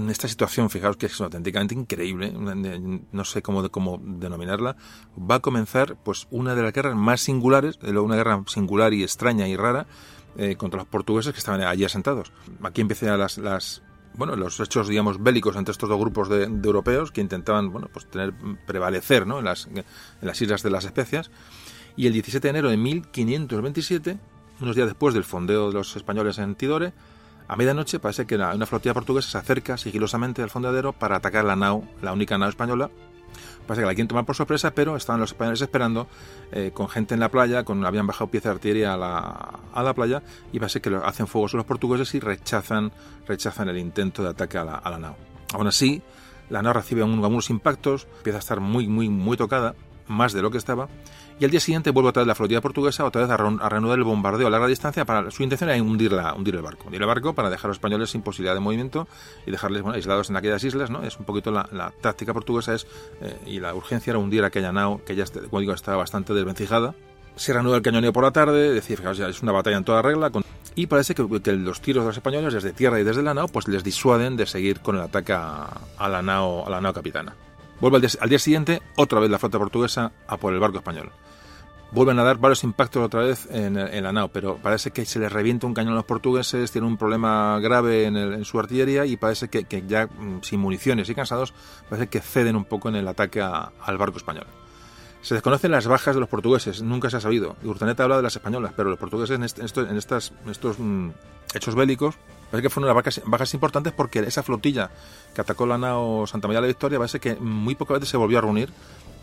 esta 0.09 0.27
situación, 0.27 0.69
fijaos 0.69 0.97
que 0.97 1.07
es 1.07 1.21
auténticamente 1.21 1.75
increíble, 1.75 2.31
no 2.31 3.25
sé 3.25 3.41
cómo, 3.41 3.69
cómo 3.69 3.99
denominarla, 4.01 4.77
va 5.19 5.35
a 5.35 5.39
comenzar 5.39 5.97
pues 6.03 6.27
una 6.31 6.55
de 6.55 6.63
las 6.63 6.73
guerras 6.73 6.95
más 6.95 7.21
singulares, 7.21 7.79
una 7.81 8.15
guerra 8.15 8.43
singular 8.47 8.93
y 8.93 9.03
extraña 9.03 9.47
y 9.47 9.55
rara 9.55 9.85
eh, 10.37 10.55
contra 10.55 10.79
los 10.79 10.87
portugueses 10.87 11.33
que 11.33 11.39
estaban 11.39 11.61
allí 11.61 11.83
asentados. 11.83 12.31
Aquí 12.63 12.81
empiezan 12.81 13.19
las, 13.19 13.37
los 14.17 14.59
hechos, 14.59 14.87
digamos, 14.87 15.21
bélicos 15.21 15.55
entre 15.55 15.73
estos 15.73 15.89
dos 15.89 15.99
grupos 15.99 16.29
de, 16.29 16.43
europeos 16.43 17.11
que 17.11 17.21
intentaban, 17.21 17.71
pues 17.71 18.05
tener, 18.09 18.33
prevalecer, 18.65 19.23
en 19.23 19.43
las 19.43 20.41
Islas 20.41 20.63
de 20.63 20.69
las 20.69 20.85
Especias. 20.85 21.29
Y 21.95 22.07
el 22.07 22.13
17 22.13 22.47
de 22.47 22.49
enero 22.49 22.69
de 22.69 22.77
1527, 22.77 24.17
unos 24.61 24.75
días 24.75 24.87
después 24.87 25.13
del 25.13 25.23
fondeo 25.23 25.67
de 25.67 25.73
los 25.73 25.95
españoles 25.95 26.37
en 26.39 26.55
Tidore, 26.55 26.93
a 27.47 27.55
medianoche 27.55 27.99
parece 27.99 28.25
que 28.25 28.35
una, 28.35 28.65
flotilla 28.65 28.93
portuguesa 28.93 29.29
se 29.29 29.37
acerca 29.37 29.77
sigilosamente 29.77 30.41
al 30.41 30.49
fondeadero 30.49 30.93
para 30.93 31.17
atacar 31.17 31.45
la 31.45 31.55
nao, 31.55 31.83
la 32.01 32.13
única 32.13 32.37
nao 32.37 32.49
española. 32.49 32.89
Parece 33.67 33.81
que 33.81 33.87
la 33.87 33.93
quieren 33.93 34.09
tomar 34.09 34.25
por 34.25 34.35
sorpresa, 34.35 34.71
pero 34.71 34.97
estaban 34.97 35.21
los 35.21 35.31
españoles 35.31 35.61
esperando 35.61 36.07
eh, 36.51 36.71
con 36.73 36.89
gente 36.89 37.13
en 37.13 37.21
la 37.21 37.29
playa, 37.29 37.63
con 37.63 37.85
habían 37.85 38.05
bajado 38.05 38.29
piezas 38.29 38.51
de 38.51 38.55
artillería 38.55 38.93
a 38.93 38.97
la, 38.97 39.59
a 39.73 39.83
la 39.83 39.93
playa 39.93 40.21
y 40.51 40.59
parece 40.59 40.81
que 40.81 40.93
hacen 41.03 41.27
fuego 41.27 41.47
a 41.53 41.57
los 41.57 41.65
portugueses 41.65 42.13
y 42.13 42.19
rechazan, 42.19 42.91
rechazan 43.25 43.69
el 43.69 43.77
intento 43.77 44.21
de 44.21 44.29
ataque 44.29 44.57
a 44.57 44.65
la, 44.65 44.75
a 44.75 44.89
la 44.89 44.99
nao. 44.99 45.15
Aún 45.53 45.67
así, 45.67 46.01
la 46.49 46.61
nao 46.61 46.73
recibe 46.73 47.03
algunos 47.03 47.49
impactos, 47.49 48.07
empieza 48.17 48.37
a 48.37 48.39
estar 48.39 48.59
muy, 48.59 48.87
muy, 48.87 49.09
muy 49.09 49.37
tocada, 49.37 49.75
más 50.07 50.33
de 50.33 50.41
lo 50.41 50.51
que 50.51 50.57
estaba, 50.57 50.89
y 51.39 51.45
al 51.45 51.51
día 51.51 51.59
siguiente 51.59 51.89
vuelve 51.91 52.09
otra 52.09 52.21
vez 52.21 52.27
la 52.27 52.35
flotilla 52.35 52.61
portuguesa, 52.61 53.05
otra 53.05 53.23
vez 53.23 53.31
a, 53.31 53.37
reanudar 53.37 53.97
el 53.97 54.03
bombardeo 54.03 54.47
a 54.47 54.49
larga 54.49 54.67
distancia. 54.67 55.05
Para, 55.05 55.29
su 55.31 55.43
intención 55.43 55.69
era 55.69 55.81
hundir, 55.81 56.13
hundir 56.35 56.55
el 56.55 56.61
barco. 56.61 56.85
Hundir 56.85 57.01
el 57.01 57.07
barco 57.07 57.33
para 57.33 57.49
dejar 57.49 57.65
a 57.65 57.69
los 57.69 57.77
españoles 57.77 58.11
sin 58.11 58.21
posibilidad 58.21 58.53
de 58.53 58.59
movimiento 58.59 59.07
y 59.45 59.51
dejarles 59.51 59.83
aislados 59.85 60.29
en 60.29 60.37
aquellas 60.37 60.63
islas. 60.63 60.89
¿no? 60.89 61.03
Es 61.03 61.17
un 61.17 61.25
poquito 61.25 61.51
la, 61.51 61.93
táctica 62.01 62.33
portuguesa 62.33 62.73
es 62.73 62.87
eh, 63.21 63.37
y 63.45 63.59
la 63.59 63.73
urgencia 63.73 64.11
era 64.11 64.19
hundir 64.19 64.43
aquella 64.43 64.71
nao 64.71 65.01
que 65.05 65.15
ya, 65.15 65.25
como 65.25 65.59
digo, 65.59 65.73
estaba 65.73 65.97
bastante 65.97 66.33
desvencijada. 66.33 66.93
Se 67.35 67.51
reanuda 67.51 67.77
el 67.77 67.81
cañoneo 67.81 68.13
por 68.13 68.23
la 68.23 68.31
tarde, 68.31 68.71
decir, 68.71 69.01
ya 69.13 69.27
es 69.27 69.41
una 69.41 69.51
batalla 69.51 69.77
en 69.77 69.83
toda 69.83 70.03
regla. 70.03 70.31
y 70.75 70.85
parece 70.85 71.15
que, 71.15 71.23
los 71.23 71.81
tiros 71.81 72.03
de 72.03 72.07
los 72.07 72.17
españoles 72.17 72.53
desde 72.53 72.73
tierra 72.73 72.99
y 72.99 73.03
desde 73.03 73.23
la 73.23 73.33
nao 73.33 73.47
pues 73.47 73.67
les 73.67 73.83
disuaden 73.83 74.37
de 74.37 74.45
seguir 74.45 74.81
con 74.81 74.95
el 74.97 75.01
ataque 75.01 75.33
a, 75.33 75.67
la, 75.99 76.21
nao, 76.21 76.65
a 76.65 76.69
la 76.69 76.79
nao 76.79 76.93
capitana. 76.93 77.35
Vuelve 77.83 78.07
al 78.21 78.29
día, 78.29 78.39
siguiente, 78.39 78.81
otra 78.95 79.19
vez 79.19 79.29
la 79.29 79.37
flota 79.37 79.59
portuguesa 79.59 80.13
a 80.25 80.37
por 80.37 80.53
el 80.53 80.59
barco 80.61 80.77
español. 80.77 81.11
Vuelven 81.91 82.17
a 82.17 82.23
dar 82.23 82.37
varios 82.37 82.63
impactos 82.63 83.03
otra 83.03 83.23
vez 83.23 83.45
en, 83.51 83.73
la 83.75 84.13
nao, 84.13 84.29
pero 84.29 84.55
parece 84.55 84.91
que 84.91 85.03
se 85.03 85.19
les 85.19 85.29
revienta 85.29 85.67
un 85.67 85.73
cañón 85.73 85.91
a 85.91 85.97
los 85.97 86.05
portugueses, 86.05 86.71
tienen 86.71 86.89
un 86.89 86.95
problema 86.95 87.59
grave 87.59 88.05
en, 88.05 88.45
su 88.45 88.57
artillería 88.57 89.05
y 89.05 89.17
parece 89.17 89.49
que, 89.49 89.83
ya 89.85 90.05
mm, 90.05 90.43
sin 90.43 90.61
municiones 90.61 91.09
y 91.09 91.13
cansados, 91.13 91.53
parece 91.89 92.07
que 92.07 92.21
ceden 92.21 92.55
un 92.55 92.63
poco 92.63 92.87
en 92.87 92.95
el 92.95 93.05
ataque 93.05 93.41
al 93.41 93.97
barco 93.97 94.15
español. 94.15 94.47
Se 95.21 95.33
desconocen 95.33 95.71
las 95.71 95.85
bajas 95.85 96.15
de 96.15 96.21
los 96.21 96.29
portugueses, 96.29 96.81
nunca 96.81 97.09
se 97.09 97.17
ha 97.17 97.19
sabido. 97.19 97.57
Urtaneta 97.65 98.03
habla 98.03 98.15
de 98.15 98.23
las 98.23 98.37
españolas, 98.37 98.71
pero 98.77 98.91
los 98.91 98.97
portugueses 98.97 99.35
en, 99.35 99.87
en 99.89 99.97
estos 99.97 100.31
mm, 100.79 101.09
hechos 101.53 101.75
bélicos 101.75 102.15
Parece 102.53 102.67
que 102.67 102.69
fueron 102.69 102.91
unas 102.91 103.03
bajas, 103.03 103.21
bajas, 103.25 103.51
importantes 103.55 103.93
porque 103.93 104.19
esa 104.19 104.43
flotilla 104.43 104.91
que 105.33 105.41
atacó 105.41 105.65
la 105.65 105.79
nao 105.79 106.27
Santa 106.27 106.47
María 106.47 106.61
de 106.61 106.67
la 106.67 106.67
Victoria 106.67 106.99
parece 106.99 107.19
que 107.19 107.33
muy 107.33 107.73
pocas 107.73 107.95
veces 107.95 108.09
se 108.09 108.17
volvió 108.17 108.37
a 108.37 108.41
reunir 108.41 108.69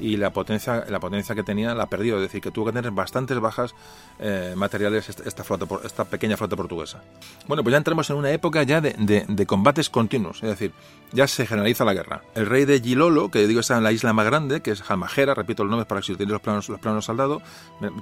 y 0.01 0.17
la 0.17 0.31
potencia, 0.31 0.85
la 0.89 0.99
potencia 0.99 1.35
que 1.35 1.43
tenía 1.43 1.75
la 1.75 1.87
perdió, 1.87 2.17
es 2.17 2.23
decir, 2.23 2.41
que 2.41 2.51
tuvo 2.51 2.67
que 2.67 2.73
tener 2.73 2.91
bastantes 2.91 3.39
bajas 3.39 3.75
eh, 4.19 4.55
materiales 4.57 5.09
esta, 5.09 5.45
flota, 5.45 5.67
esta 5.85 6.05
pequeña 6.05 6.37
flota 6.37 6.57
portuguesa. 6.57 7.03
Bueno, 7.47 7.63
pues 7.63 7.73
ya 7.73 7.79
entramos 7.79 8.09
en 8.11 8.17
una 8.17 8.31
época 8.31 8.63
ya 8.63 8.81
de, 8.81 9.47
combates 9.47 9.91
continuos, 9.91 10.43
es 10.43 10.49
decir, 10.49 10.73
ya 11.13 11.27
se 11.27 11.47
generaliza 11.47 11.85
la 11.85 11.95
guerra. 11.95 12.23
El 12.35 12.47
rey 12.47 12.65
de 12.65 12.81
Gilolo, 12.81 13.31
que 13.31 13.47
digo 13.47 13.61
está 13.61 13.77
en 13.77 13.85
la 13.85 13.93
isla 13.93 14.13
más 14.13 14.27
grande, 14.27 14.61
que 14.61 14.71
es 14.71 14.83
Jalmajera, 14.83 15.35
repito 15.35 15.65
los 15.65 15.71
nombres 15.71 15.87
para 15.87 16.01
que 16.01 16.15
si 16.15 16.27
los 16.27 16.41
planos, 16.41 16.69
los 16.69 16.81
planos 16.81 17.05
saldados, 17.05 17.43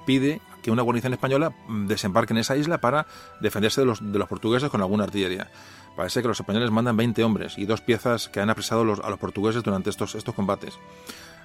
pide 0.07 0.40
que 0.62 0.70
una 0.70 0.82
guarnición 0.82 1.12
española 1.12 1.53
mm, 1.66 1.86
desembarque 1.86 2.32
en 2.32 2.38
esa 2.38 2.57
isla 2.57 2.78
para 2.78 3.07
defenderse 3.40 3.80
de 3.80 3.86
los, 3.86 4.12
de 4.12 4.18
los 4.18 4.28
portugueses 4.28 4.70
con 4.70 4.80
alguna 4.80 5.05
artillería. 5.05 5.51
Parece 5.99 6.22
que 6.22 6.28
los 6.28 6.38
españoles 6.38 6.70
mandan 6.70 6.96
20 6.96 7.24
hombres 7.24 7.59
y 7.59 7.66
dos 7.66 7.80
piezas 7.80 8.28
que 8.28 8.38
han 8.38 8.51
apresado 8.51 8.82
a 8.82 9.11
los 9.11 9.18
portugueses 9.18 9.64
durante 9.64 9.90
estos, 9.90 10.14
estos 10.14 10.32
combates. 10.32 10.78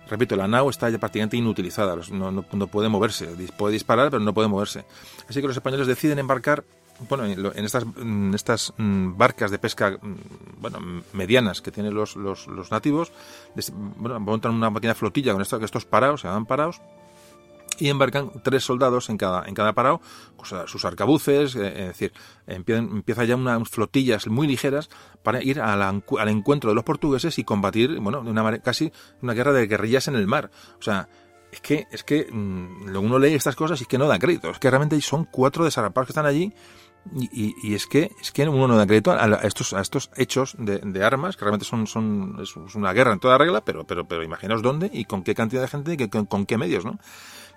Repito, 0.10 0.36
la 0.36 0.48
nao 0.48 0.70
está 0.70 0.90
ya 0.90 1.00
prácticamente 1.00 1.38
inutilizada, 1.38 1.96
no, 2.12 2.32
no, 2.32 2.68
puede 2.68 2.90
moverse, 2.90 3.28
puede 3.58 3.74
disparar, 3.74 4.10
pero 4.12 4.22
no 4.22 4.34
puede 4.34 4.48
moverse. 4.48 4.86
Así 5.30 5.42
que 5.42 5.48
los 5.48 5.56
españoles 5.56 5.88
deciden 5.88 6.20
embarcar 6.20 6.64
bueno, 7.10 7.26
en 7.26 7.66
estas, 7.66 7.86
estas 8.36 8.74
mm, 8.78 9.18
barcas 9.18 9.50
de 9.50 9.58
pesca 9.58 9.98
mm, 10.00 10.16
bueno, 10.62 10.80
medianas 11.14 11.62
que 11.62 11.72
tienen 11.72 11.94
los, 11.94 12.16
los, 12.16 12.48
los 12.48 12.70
nativos, 12.72 13.12
bueno, 13.98 14.20
montan 14.20 14.54
una 14.54 14.72
pequeña 14.74 14.94
flotilla 14.94 15.34
con 15.34 15.42
estos, 15.42 15.62
estos 15.64 15.86
parados, 15.86 16.22
se 16.22 16.28
llaman 16.28 16.46
parados, 16.46 16.82
y 17.80 17.90
embarcan 17.90 18.32
tres 18.44 18.64
soldados 18.64 19.10
en 19.10 19.18
cada, 19.18 19.46
en 19.48 19.54
cada 19.54 19.74
parado, 19.74 20.02
sus 20.68 20.86
arcabuces, 20.86 21.56
eh, 21.56 21.68
es 21.68 21.88
decir, 21.88 22.14
empieza, 22.48 23.24
ya 23.24 23.36
unas 23.36 23.70
flotillas 23.70 24.28
muy 24.28 24.48
ligeras 24.48 24.90
para 25.24 25.42
ir 25.42 25.62
al, 25.62 26.02
encuentro 26.30 26.70
de 26.70 26.76
los 26.76 26.84
portugueses 26.84 27.38
y 27.40 27.44
combatir, 27.44 28.00
bueno, 28.00 28.22
de 28.22 28.32
una 28.32 28.60
casi 28.60 28.92
una 29.22 29.34
guerra 29.34 29.54
de 29.54 29.68
guerrillas 29.68 30.08
en 30.08 30.16
el 30.16 30.28
mar. 30.28 30.52
O 30.80 30.82
sea, 30.82 31.08
es 31.52 31.62
que, 31.62 31.88
es 31.92 32.04
que 32.04 32.28
mm, 32.32 32.96
uno 32.96 33.20
lee 33.20 33.34
estas 33.34 33.56
cosas 33.56 33.80
y 33.80 33.84
es 33.84 33.88
que 33.88 33.98
no 33.98 34.08
da 34.08 34.20
crédito. 34.20 34.50
Es 34.50 34.60
que 34.60 34.70
realmente 34.70 35.00
son 35.02 35.26
cuatro 35.26 35.64
desarapados 35.64 36.08
que 36.08 36.12
están 36.12 36.26
allí 36.26 36.54
y, 37.12 37.74
es 37.74 37.86
que 37.86 38.12
es 38.22 38.32
que 38.32 38.48
uno 38.48 38.68
no 38.68 38.78
da 38.78 38.88
crédito 38.88 39.12
a, 39.12 39.26
estos 39.44 39.74
a 39.74 39.82
estos 39.82 40.10
hechos 40.16 40.56
de, 40.58 41.04
armas 41.04 41.36
que 41.36 41.44
realmente 41.44 41.66
son 41.66 41.86
son 41.86 42.38
es 42.42 42.56
una 42.76 42.94
guerra 42.94 43.12
en 43.12 43.20
toda 43.20 43.38
regla 43.38 43.64
pero 43.64 43.86
pero 43.86 44.08
pero 44.08 44.24
imaginaos 44.24 44.62
dónde 44.62 44.90
y 44.92 45.06
con 45.06 45.22
qué 45.24 45.36
cantidad 45.36 45.62
de 45.62 45.68
gente 45.68 45.94
y 45.94 46.08
con 46.08 46.46
qué 46.46 46.58
medios 46.58 46.86
no 46.86 47.00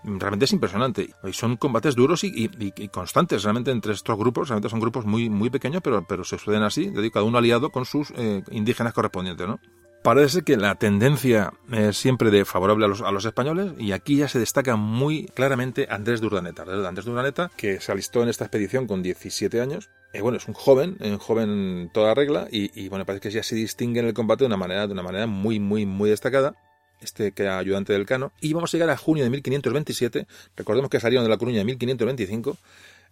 realmente 0.07 0.45
es 0.45 0.53
impresionante. 0.53 1.11
Y 1.25 1.33
son 1.33 1.57
combates 1.57 1.95
duros 1.95 2.23
y, 2.25 2.49
constantes 2.89 3.43
realmente 3.43 3.71
entre 3.71 3.93
estos 3.93 4.17
grupos. 4.17 4.49
Realmente 4.49 4.71
son 4.71 4.81
grupos 4.81 5.05
muy, 5.05 5.29
muy 5.29 5.51
pequeños, 5.51 5.83
pero, 5.83 6.07
pero 6.07 6.25
se 6.25 6.39
suelen 6.39 6.63
así, 6.63 6.93
cada 7.13 7.25
uno 7.25 7.39
aliado 7.39 7.71
con 7.71 7.85
sus 7.85 8.13
eh, 8.17 8.43
indígenas 8.51 8.93
correspondientes, 8.93 9.47
¿no? 9.47 9.59
Parece 10.03 10.43
que 10.43 10.57
la 10.57 10.77
tendencia 10.77 11.53
es 11.73 11.97
siempre 11.97 12.31
de 12.31 12.45
favorable 12.45 12.85
a 12.85 12.89
los, 12.89 13.01
a 13.01 13.11
los, 13.11 13.25
españoles 13.25 13.73
y 13.77 13.91
aquí 13.91 14.19
ya 14.19 14.29
se 14.29 14.39
destaca 14.39 14.77
muy 14.77 15.27
claramente 15.27 15.89
Andrés 15.91 16.21
de 16.21 16.29
Urdaneta. 16.29 16.63
Andrés 16.63 17.07
de 17.07 17.11
Urdaneta, 17.11 17.51
que 17.57 17.81
se 17.81 17.91
alistó 17.91 18.23
en 18.23 18.29
esta 18.29 18.45
expedición 18.45 18.87
con 18.87 19.03
17 19.03 19.61
años. 19.61 19.91
Eh, 20.13 20.21
bueno, 20.21 20.39
es 20.39 20.47
un 20.47 20.55
joven, 20.55 20.97
un 21.01 21.19
joven 21.19 21.91
toda 21.93 22.15
regla 22.15 22.47
y, 22.53 22.71
y, 22.81 22.89
bueno, 22.89 23.05
parece 23.05 23.23
que 23.29 23.35
ya 23.35 23.43
se 23.43 23.57
distingue 23.57 23.99
en 23.99 24.07
el 24.07 24.15
combate 24.15 24.45
de 24.45 24.47
una 24.47 24.57
manera, 24.57 24.87
de 24.87 24.93
una 24.93 25.03
manera 25.03 25.27
muy, 25.27 25.59
muy, 25.59 25.87
muy 25.87 26.11
destacada 26.11 26.55
este 27.01 27.33
que 27.33 27.43
era 27.43 27.59
ayudante 27.59 27.93
del 27.93 28.07
Cano, 28.07 28.33
y 28.41 28.53
vamos 28.53 28.73
a 28.73 28.77
llegar 28.77 28.91
a 28.91 28.97
junio 28.97 29.25
de 29.25 29.31
1527, 29.31 30.27
recordemos 30.57 30.91
que 30.91 31.01
salieron 31.01 31.25
de 31.25 31.31
la 31.31 31.39
Coruña 31.39 31.61
en 31.61 31.67
1525, 31.67 32.57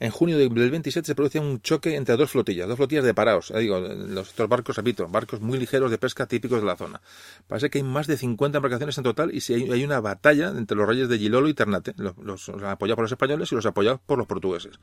en 0.01 0.11
junio 0.11 0.37
del 0.37 0.71
27 0.71 1.07
se 1.07 1.15
produce 1.15 1.39
un 1.39 1.61
choque 1.61 1.95
entre 1.95 2.17
dos 2.17 2.31
flotillas, 2.31 2.67
dos 2.67 2.77
flotillas 2.77 3.05
de 3.05 3.15
paraos, 3.15 3.53
digo, 3.57 3.79
los, 3.79 4.35
barcos, 4.49 4.77
repito, 4.77 5.07
barcos 5.09 5.41
muy 5.41 5.59
ligeros 5.59 5.91
de 5.91 5.99
pesca 5.99 6.27
típicos 6.27 6.61
de 6.61 6.67
la 6.67 6.77
zona. 6.77 7.01
Parece 7.47 7.71
que 7.71 7.79
hay 7.79 7.85
más 7.85 8.07
de 8.07 8.17
50 8.17 8.59
embarcaciones 8.59 8.99
en 8.99 9.05
total 9.05 9.35
y 9.35 9.41
si 9.41 9.55
hay, 9.55 9.85
una 9.85 10.01
batalla 10.01 10.49
entre 10.49 10.77
los 10.77 10.89
reyes 10.89 11.09
de 11.09 11.19
Gilolo 11.19 11.49
y 11.49 11.55
Ternate, 11.55 11.95
los, 11.97 12.49
apoyados 12.49 12.97
por 12.97 13.05
los 13.05 13.13
españoles 13.13 13.53
y 13.53 13.55
los 13.55 13.67
apoyados 13.67 14.01
por 14.05 14.19
los 14.19 14.27
portugueses. 14.27 14.79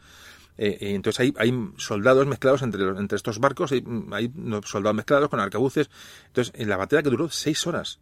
Eh, 0.58 0.78
entonces 0.82 1.34
hay, 1.38 1.54
soldados 1.78 2.26
mezclados 2.28 2.62
entre, 2.62 2.84
entre 2.84 3.16
estos 3.16 3.40
barcos, 3.40 3.72
hay, 3.72 3.84
hay 4.12 4.32
soldados 4.64 4.96
mezclados 4.96 5.30
con 5.30 5.40
arcabuces. 5.40 5.90
Entonces, 6.28 6.54
en 6.56 6.70
la 6.70 6.78
batalla 6.78 7.04
que 7.04 7.10
duró 7.10 7.30
seis 7.30 7.66
horas, 7.68 8.00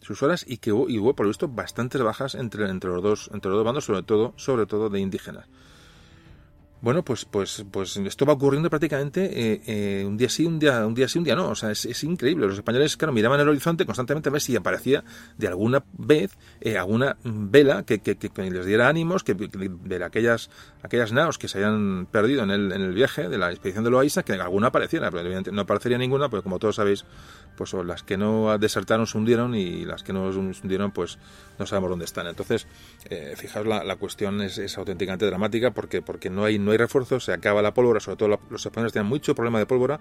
sus 0.00 0.22
horas 0.22 0.44
y 0.46 0.58
que 0.58 0.72
hubo, 0.72 0.88
y 0.88 0.98
hubo 0.98 1.14
por 1.14 1.26
lo 1.26 1.30
visto 1.30 1.48
bastantes 1.48 2.02
bajas 2.02 2.34
entre, 2.34 2.68
entre 2.68 2.90
los 2.90 3.02
dos 3.02 3.30
entre 3.32 3.50
los 3.50 3.58
dos 3.58 3.64
bandos 3.64 3.84
sobre 3.84 4.02
todo 4.02 4.34
sobre 4.36 4.66
todo 4.66 4.90
de 4.90 5.00
indígenas 5.00 5.46
bueno, 6.80 7.04
pues, 7.04 7.24
pues, 7.24 7.64
pues 7.72 7.96
esto 7.96 8.24
va 8.24 8.34
ocurriendo 8.34 8.70
prácticamente 8.70 9.24
eh, 9.24 9.60
eh, 9.66 10.04
un 10.06 10.16
día 10.16 10.28
sí, 10.28 10.46
un 10.46 10.60
día, 10.60 10.86
un 10.86 10.94
día 10.94 11.08
sí, 11.08 11.18
un 11.18 11.24
día 11.24 11.34
no. 11.34 11.48
O 11.48 11.54
sea, 11.56 11.72
es, 11.72 12.04
increíble. 12.04 12.46
Los 12.46 12.54
españoles, 12.56 12.96
claro, 12.96 13.12
miraban 13.12 13.40
el 13.40 13.48
horizonte 13.48 13.84
constantemente 13.84 14.28
a 14.28 14.32
ver 14.32 14.40
si 14.40 14.54
aparecía 14.54 15.02
de 15.36 15.48
alguna 15.48 15.82
vez 15.96 16.38
eh, 16.60 16.78
alguna 16.78 17.16
vela 17.24 17.82
que, 17.82 17.98
que, 17.98 18.16
que, 18.16 18.50
les 18.50 18.64
diera 18.64 18.88
ánimos, 18.88 19.24
que, 19.24 19.34
de 19.34 20.04
aquellas, 20.04 20.50
aquellas 20.82 21.12
naos 21.12 21.36
que 21.36 21.48
se 21.48 21.58
hayan 21.58 22.06
perdido 22.06 22.44
en 22.44 22.52
el, 22.52 22.70
en 22.70 22.82
el 22.82 22.92
viaje 22.92 23.28
de 23.28 23.38
la 23.38 23.50
expedición 23.50 23.82
de 23.82 23.90
Loaiza, 23.90 24.22
que 24.22 24.34
alguna 24.34 24.68
apareciera. 24.68 25.10
Pero 25.10 25.22
evidentemente 25.22 25.56
no 25.56 25.62
aparecería 25.62 25.98
ninguna, 25.98 26.28
porque 26.28 26.44
como 26.44 26.60
todos 26.60 26.76
sabéis, 26.76 27.04
pues 27.56 27.72
las 27.72 28.04
que 28.04 28.16
no 28.16 28.56
desertaron 28.56 29.08
se 29.08 29.18
hundieron 29.18 29.56
y 29.56 29.84
las 29.84 30.04
que 30.04 30.12
no 30.12 30.32
se 30.32 30.38
hundieron, 30.38 30.92
pues 30.92 31.18
no 31.58 31.66
sabemos 31.66 31.90
dónde 31.90 32.04
están. 32.04 32.28
Entonces, 32.28 32.68
fijaos, 33.34 33.66
la, 33.66 33.82
la 33.82 33.96
cuestión 33.96 34.40
es, 34.42 34.58
es 34.58 34.78
auténticamente 34.78 35.26
dramática 35.26 35.72
porque, 35.72 36.02
porque 36.02 36.30
no 36.30 36.44
hay 36.44 36.60
no 36.68 36.72
hay 36.72 36.78
refuerzos, 36.78 37.24
se 37.24 37.32
acaba 37.32 37.62
la 37.62 37.74
pólvora, 37.74 37.98
sobre 38.00 38.16
todo 38.16 38.38
los 38.50 38.64
españoles 38.64 38.92
tenían 38.92 39.08
mucho 39.08 39.34
problema 39.34 39.58
de 39.58 39.66
pólvora, 39.66 39.98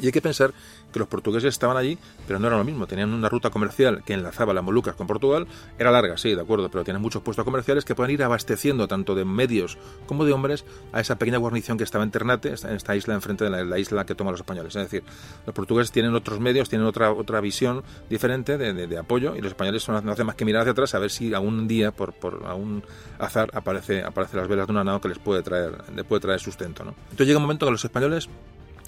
y 0.00 0.06
hay 0.06 0.12
que 0.12 0.22
pensar 0.22 0.52
que 0.92 0.98
los 0.98 1.08
portugueses 1.08 1.48
estaban 1.48 1.76
allí, 1.76 1.98
pero 2.26 2.38
no 2.38 2.46
era 2.46 2.56
lo 2.56 2.64
mismo, 2.64 2.86
tenían 2.86 3.12
una 3.12 3.28
ruta 3.28 3.50
comercial 3.50 4.02
que 4.04 4.14
enlazaba 4.14 4.54
las 4.54 4.64
Molucas 4.64 4.94
con 4.94 5.06
Portugal, 5.06 5.46
era 5.78 5.90
larga, 5.90 6.16
sí, 6.16 6.34
de 6.34 6.40
acuerdo, 6.40 6.70
pero 6.70 6.84
tienen 6.84 7.02
muchos 7.02 7.22
puestos 7.22 7.44
comerciales 7.44 7.84
que 7.84 7.94
pueden 7.94 8.14
ir 8.14 8.22
abasteciendo 8.22 8.88
tanto 8.88 9.14
de 9.14 9.24
medios 9.24 9.76
como 10.06 10.24
de 10.24 10.32
hombres 10.32 10.64
a 10.92 11.00
esa 11.00 11.18
pequeña 11.18 11.38
guarnición 11.38 11.78
que 11.78 11.84
estaba 11.84 12.04
en 12.04 12.10
Ternate, 12.10 12.48
en 12.48 12.76
esta 12.76 12.96
isla 12.96 13.14
enfrente 13.14 13.44
de 13.44 13.64
la, 13.64 13.78
isla 13.78 14.06
que 14.06 14.14
toman 14.14 14.32
los 14.32 14.40
españoles. 14.40 14.74
Es 14.76 14.82
decir, 14.84 15.02
los 15.46 15.54
portugueses 15.54 15.90
tienen 15.92 16.14
otros 16.14 16.40
medios, 16.40 16.68
tienen 16.68 16.86
otra, 16.86 17.12
otra 17.12 17.40
visión 17.40 17.82
diferente 18.08 18.56
de, 18.56 18.98
apoyo, 18.98 19.36
y 19.36 19.40
los 19.40 19.48
españoles 19.48 19.86
no 19.88 20.12
hacen 20.12 20.26
más 20.26 20.36
que 20.36 20.44
mirar 20.44 20.62
hacia 20.62 20.72
atrás 20.72 20.94
a 20.94 20.98
ver 20.98 21.10
si 21.10 21.34
algún 21.34 21.68
día, 21.68 21.90
por, 21.92 22.12
por 22.14 22.44
algún 22.46 22.82
azar, 23.18 23.50
aparece, 23.52 24.02
aparece 24.02 24.36
las 24.36 24.48
velas 24.48 24.66
de 24.66 24.72
una 24.72 24.84
nao 24.84 25.00
que 25.00 25.08
les 25.08 25.18
puede 25.18 25.42
traer, 25.42 25.72
les 25.98 26.06
puede 26.06 26.20
traer 26.20 26.40
sustento. 26.40 26.82
Entonces 26.82 27.26
llega 27.26 27.38
un 27.38 27.42
momento 27.42 27.66
que 27.66 27.72
los 27.72 27.84
españoles 27.84 28.28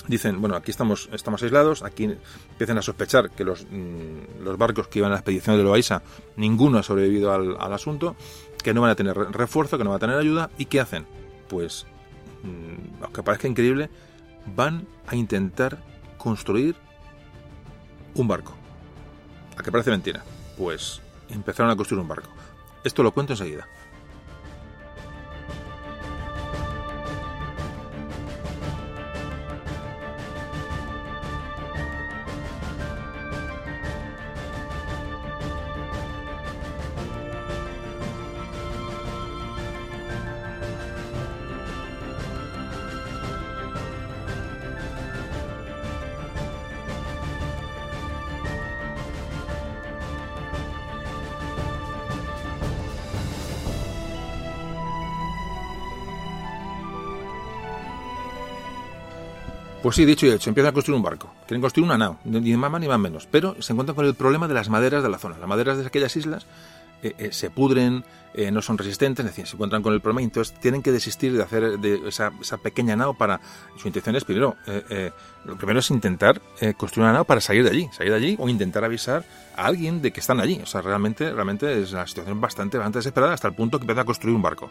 dicen, 0.06 0.40
bueno, 0.40 0.56
aquí 0.56 0.70
estamos, 0.70 1.08
estamos 1.12 1.42
aislados, 1.42 1.82
aquí 1.82 2.16
empiezan 2.50 2.78
a 2.78 2.82
sospechar 2.82 3.30
que 3.30 3.44
los, 3.44 3.66
mm, 3.68 4.42
los 4.44 4.56
barcos 4.56 4.88
que 4.88 5.00
iban 5.00 5.10
a 5.10 5.14
la 5.14 5.18
expedición 5.18 5.56
de 5.56 5.62
Loaiza, 5.62 6.02
ninguno 6.36 6.78
ha 6.78 6.82
sobrevivido 6.82 7.32
al, 7.32 7.72
asunto, 7.72 8.16
que 8.62 8.72
no 8.72 8.80
van 8.80 8.90
a 8.90 8.94
tener 8.94 9.16
refuerzo, 9.16 9.76
que 9.76 9.84
no 9.84 9.90
van 9.90 9.96
a 9.96 10.00
tener 10.00 10.16
ayuda, 10.16 10.50
¿y 10.56 10.66
qué 10.66 10.80
hacen? 10.80 11.06
Pues, 11.48 11.86
mm, 12.42 13.02
aunque 13.02 13.22
parezca 13.22 13.48
increíble, 13.48 13.90
van 14.54 14.86
a 15.06 15.16
intentar 15.16 15.78
construir 16.16 16.76
un 18.14 18.28
barco. 18.28 18.54
¿A 19.56 19.62
qué 19.62 19.72
parece 19.72 19.90
mentira? 19.90 20.22
Pues 20.56 21.00
empezaron 21.28 21.70
a 21.72 21.76
construir 21.76 22.00
un 22.00 22.08
barco. 22.08 22.30
Esto 22.84 23.02
lo 23.02 23.12
cuento 23.12 23.32
enseguida. 23.32 23.66
Pues 59.90 59.96
sí, 59.96 60.04
dicho 60.04 60.24
y 60.24 60.30
hecho, 60.30 60.50
empiezan 60.50 60.70
a 60.70 60.72
construir 60.72 60.96
un 60.98 61.02
barco. 61.02 61.34
Quieren 61.48 61.60
construir 61.60 61.84
una 61.84 61.98
nao, 61.98 62.16
ni 62.22 62.56
más 62.56 62.80
ni 62.80 62.86
más 62.86 63.00
menos. 63.00 63.26
Pero 63.26 63.60
se 63.60 63.72
encuentran 63.72 63.96
con 63.96 64.06
el 64.06 64.14
problema 64.14 64.46
de 64.46 64.54
las 64.54 64.68
maderas 64.68 65.02
de 65.02 65.08
la 65.08 65.18
zona. 65.18 65.36
Las 65.36 65.48
maderas 65.48 65.78
de 65.78 65.84
aquellas 65.84 66.14
islas 66.14 66.46
eh, 67.02 67.12
eh, 67.18 67.32
se 67.32 67.50
pudren, 67.50 68.04
eh, 68.32 68.52
no 68.52 68.62
son 68.62 68.78
resistentes, 68.78 69.26
es 69.26 69.32
decir, 69.32 69.48
se 69.48 69.56
encuentran 69.56 69.82
con 69.82 69.92
el 69.92 70.00
problema 70.00 70.22
entonces 70.22 70.54
tienen 70.60 70.80
que 70.80 70.92
desistir 70.92 71.36
de 71.36 71.42
hacer 71.42 71.80
de 71.80 72.06
esa, 72.06 72.30
pequeña 72.62 72.94
nao 72.94 73.14
para... 73.14 73.40
Su 73.78 73.88
intención 73.88 74.14
es, 74.14 74.22
primero, 74.22 74.54
lo 75.44 75.56
primero 75.56 75.80
es 75.80 75.90
intentar 75.90 76.40
construir 76.76 77.06
una 77.06 77.12
nao 77.12 77.24
para 77.24 77.40
salir 77.40 77.64
de 77.64 77.70
allí, 77.70 77.88
salir 77.90 78.12
de 78.12 78.16
allí 78.16 78.36
o 78.38 78.48
intentar 78.48 78.84
avisar 78.84 79.24
a 79.56 79.66
alguien 79.66 80.02
de 80.02 80.12
que 80.12 80.20
están 80.20 80.38
allí. 80.38 80.60
O 80.62 80.66
sea, 80.66 80.82
realmente, 80.82 81.32
realmente 81.32 81.82
es 81.82 81.90
una 81.90 82.06
situación 82.06 82.40
bastante, 82.40 82.78
bastante 82.78 83.00
desesperada 83.00 83.32
hasta 83.32 83.48
el 83.48 83.54
punto 83.54 83.80
que 83.80 83.82
empieza 83.82 84.02
a 84.02 84.04
construir 84.04 84.36
un 84.36 84.42
barco. 84.42 84.70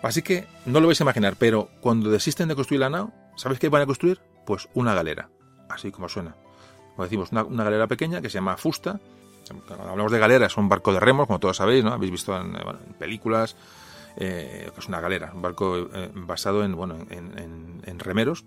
Así 0.00 0.22
que 0.22 0.46
no 0.64 0.80
lo 0.80 0.86
vais 0.86 0.98
a 0.98 1.04
imaginar, 1.04 1.36
pero 1.38 1.68
cuando 1.82 2.10
desisten 2.10 2.48
de 2.48 2.54
construir 2.54 2.80
la 2.80 2.88
nao, 2.88 3.12
¿sabéis 3.38 3.60
qué 3.60 3.68
van 3.68 3.82
a 3.82 3.86
construir? 3.86 4.20
Pues 4.44 4.68
una 4.74 4.94
galera, 4.94 5.30
así 5.70 5.90
como 5.90 6.08
suena. 6.08 6.36
Como 6.94 7.04
decimos, 7.04 7.30
una, 7.32 7.64
galera 7.64 7.86
pequeña 7.86 8.20
que 8.20 8.28
se 8.28 8.34
llama 8.34 8.56
Fusta. 8.56 9.00
Cuando 9.66 9.90
hablamos 9.90 10.12
de 10.12 10.18
galera, 10.18 10.46
es 10.46 10.56
un 10.56 10.68
barco 10.68 10.92
de 10.92 11.00
remos, 11.00 11.26
como 11.26 11.38
todos 11.38 11.56
sabéis, 11.56 11.84
¿no? 11.84 11.92
Habéis 11.92 12.10
visto 12.10 12.36
en, 12.36 12.52
películas, 12.98 13.56
eh, 14.16 14.70
es 14.76 14.88
una 14.88 15.00
galera, 15.00 15.30
un 15.32 15.40
barco 15.40 15.78
eh, 15.78 16.10
basado 16.14 16.64
en, 16.64 16.76
bueno, 16.76 16.98
en, 17.08 17.98
remeros. 17.98 18.44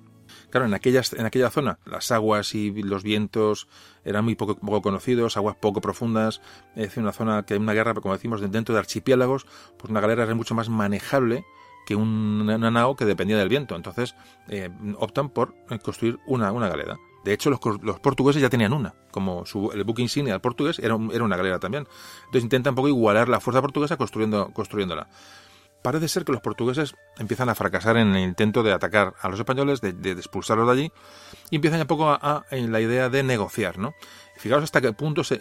Claro, 0.49 0.65
en, 0.65 0.73
aquellas, 0.73 1.11
en 1.13 1.25
aquella 1.25 1.49
zona 1.49 1.79
las 1.85 2.11
aguas 2.11 2.53
y 2.55 2.71
los 2.83 3.03
vientos 3.03 3.67
eran 4.05 4.23
muy 4.23 4.35
poco, 4.35 4.81
conocidos, 4.81 5.37
aguas 5.37 5.55
poco 5.55 5.81
profundas, 5.81 6.41
es 6.75 6.95
una 6.97 7.11
zona 7.11 7.43
que 7.43 7.55
hay 7.55 7.59
una 7.59 7.73
guerra, 7.73 7.93
como 7.95 8.13
decimos, 8.13 8.41
dentro 8.41 8.73
de 8.73 8.79
archipiélagos, 8.79 9.45
pues 9.77 9.89
una 9.89 10.01
galera 10.01 10.23
era 10.23 10.35
mucho 10.35 10.55
más 10.55 10.69
manejable 10.69 11.43
que 11.91 11.95
una, 11.95 12.71
nao 12.71 12.95
que 12.95 13.05
dependía 13.05 13.37
del 13.37 13.49
viento. 13.49 13.75
Entonces 13.75 14.15
eh, 14.47 14.69
optan 14.97 15.29
por 15.29 15.53
construir 15.83 16.19
una, 16.25 16.51
una 16.51 16.69
galera. 16.69 16.97
De 17.23 17.33
hecho, 17.33 17.49
los, 17.49 17.59
los, 17.81 17.99
portugueses 17.99 18.41
ya 18.41 18.49
tenían 18.49 18.73
una, 18.73 18.95
como 19.11 19.45
su, 19.45 19.71
el 19.71 19.83
buque 19.83 20.01
insignia 20.01 20.33
del 20.33 20.41
portugués 20.41 20.79
era, 20.79 20.97
era, 21.13 21.23
una 21.23 21.37
galera 21.37 21.59
también. 21.59 21.87
Entonces 22.25 22.43
intentan 22.43 22.71
un 22.71 22.75
poco 22.75 22.87
igualar 22.87 23.29
la 23.29 23.39
fuerza 23.39 23.61
portuguesa 23.61 23.97
construyendo, 23.97 24.51
construyéndola. 24.53 25.07
Parece 25.83 26.07
ser 26.07 26.25
que 26.25 26.31
los 26.31 26.41
portugueses 26.41 26.95
empiezan 27.17 27.49
a 27.49 27.55
fracasar 27.55 27.97
en 27.97 28.15
el 28.15 28.23
intento 28.23 28.63
de 28.63 28.71
atacar 28.71 29.15
a 29.19 29.29
los 29.29 29.39
españoles, 29.39 29.81
de, 29.81 30.11
expulsarlos 30.11 30.67
de 30.67 30.73
allí, 30.73 30.91
y 31.49 31.55
empiezan 31.55 31.81
un 31.81 31.87
poco 31.87 32.09
a, 32.09 32.45
en 32.51 32.71
la 32.71 32.81
idea 32.81 33.09
de 33.09 33.23
negociar, 33.23 33.79
¿no? 33.79 33.93
Fijaos 34.41 34.63
hasta 34.63 34.81
qué 34.81 34.91
punto 34.91 35.23
se, 35.23 35.37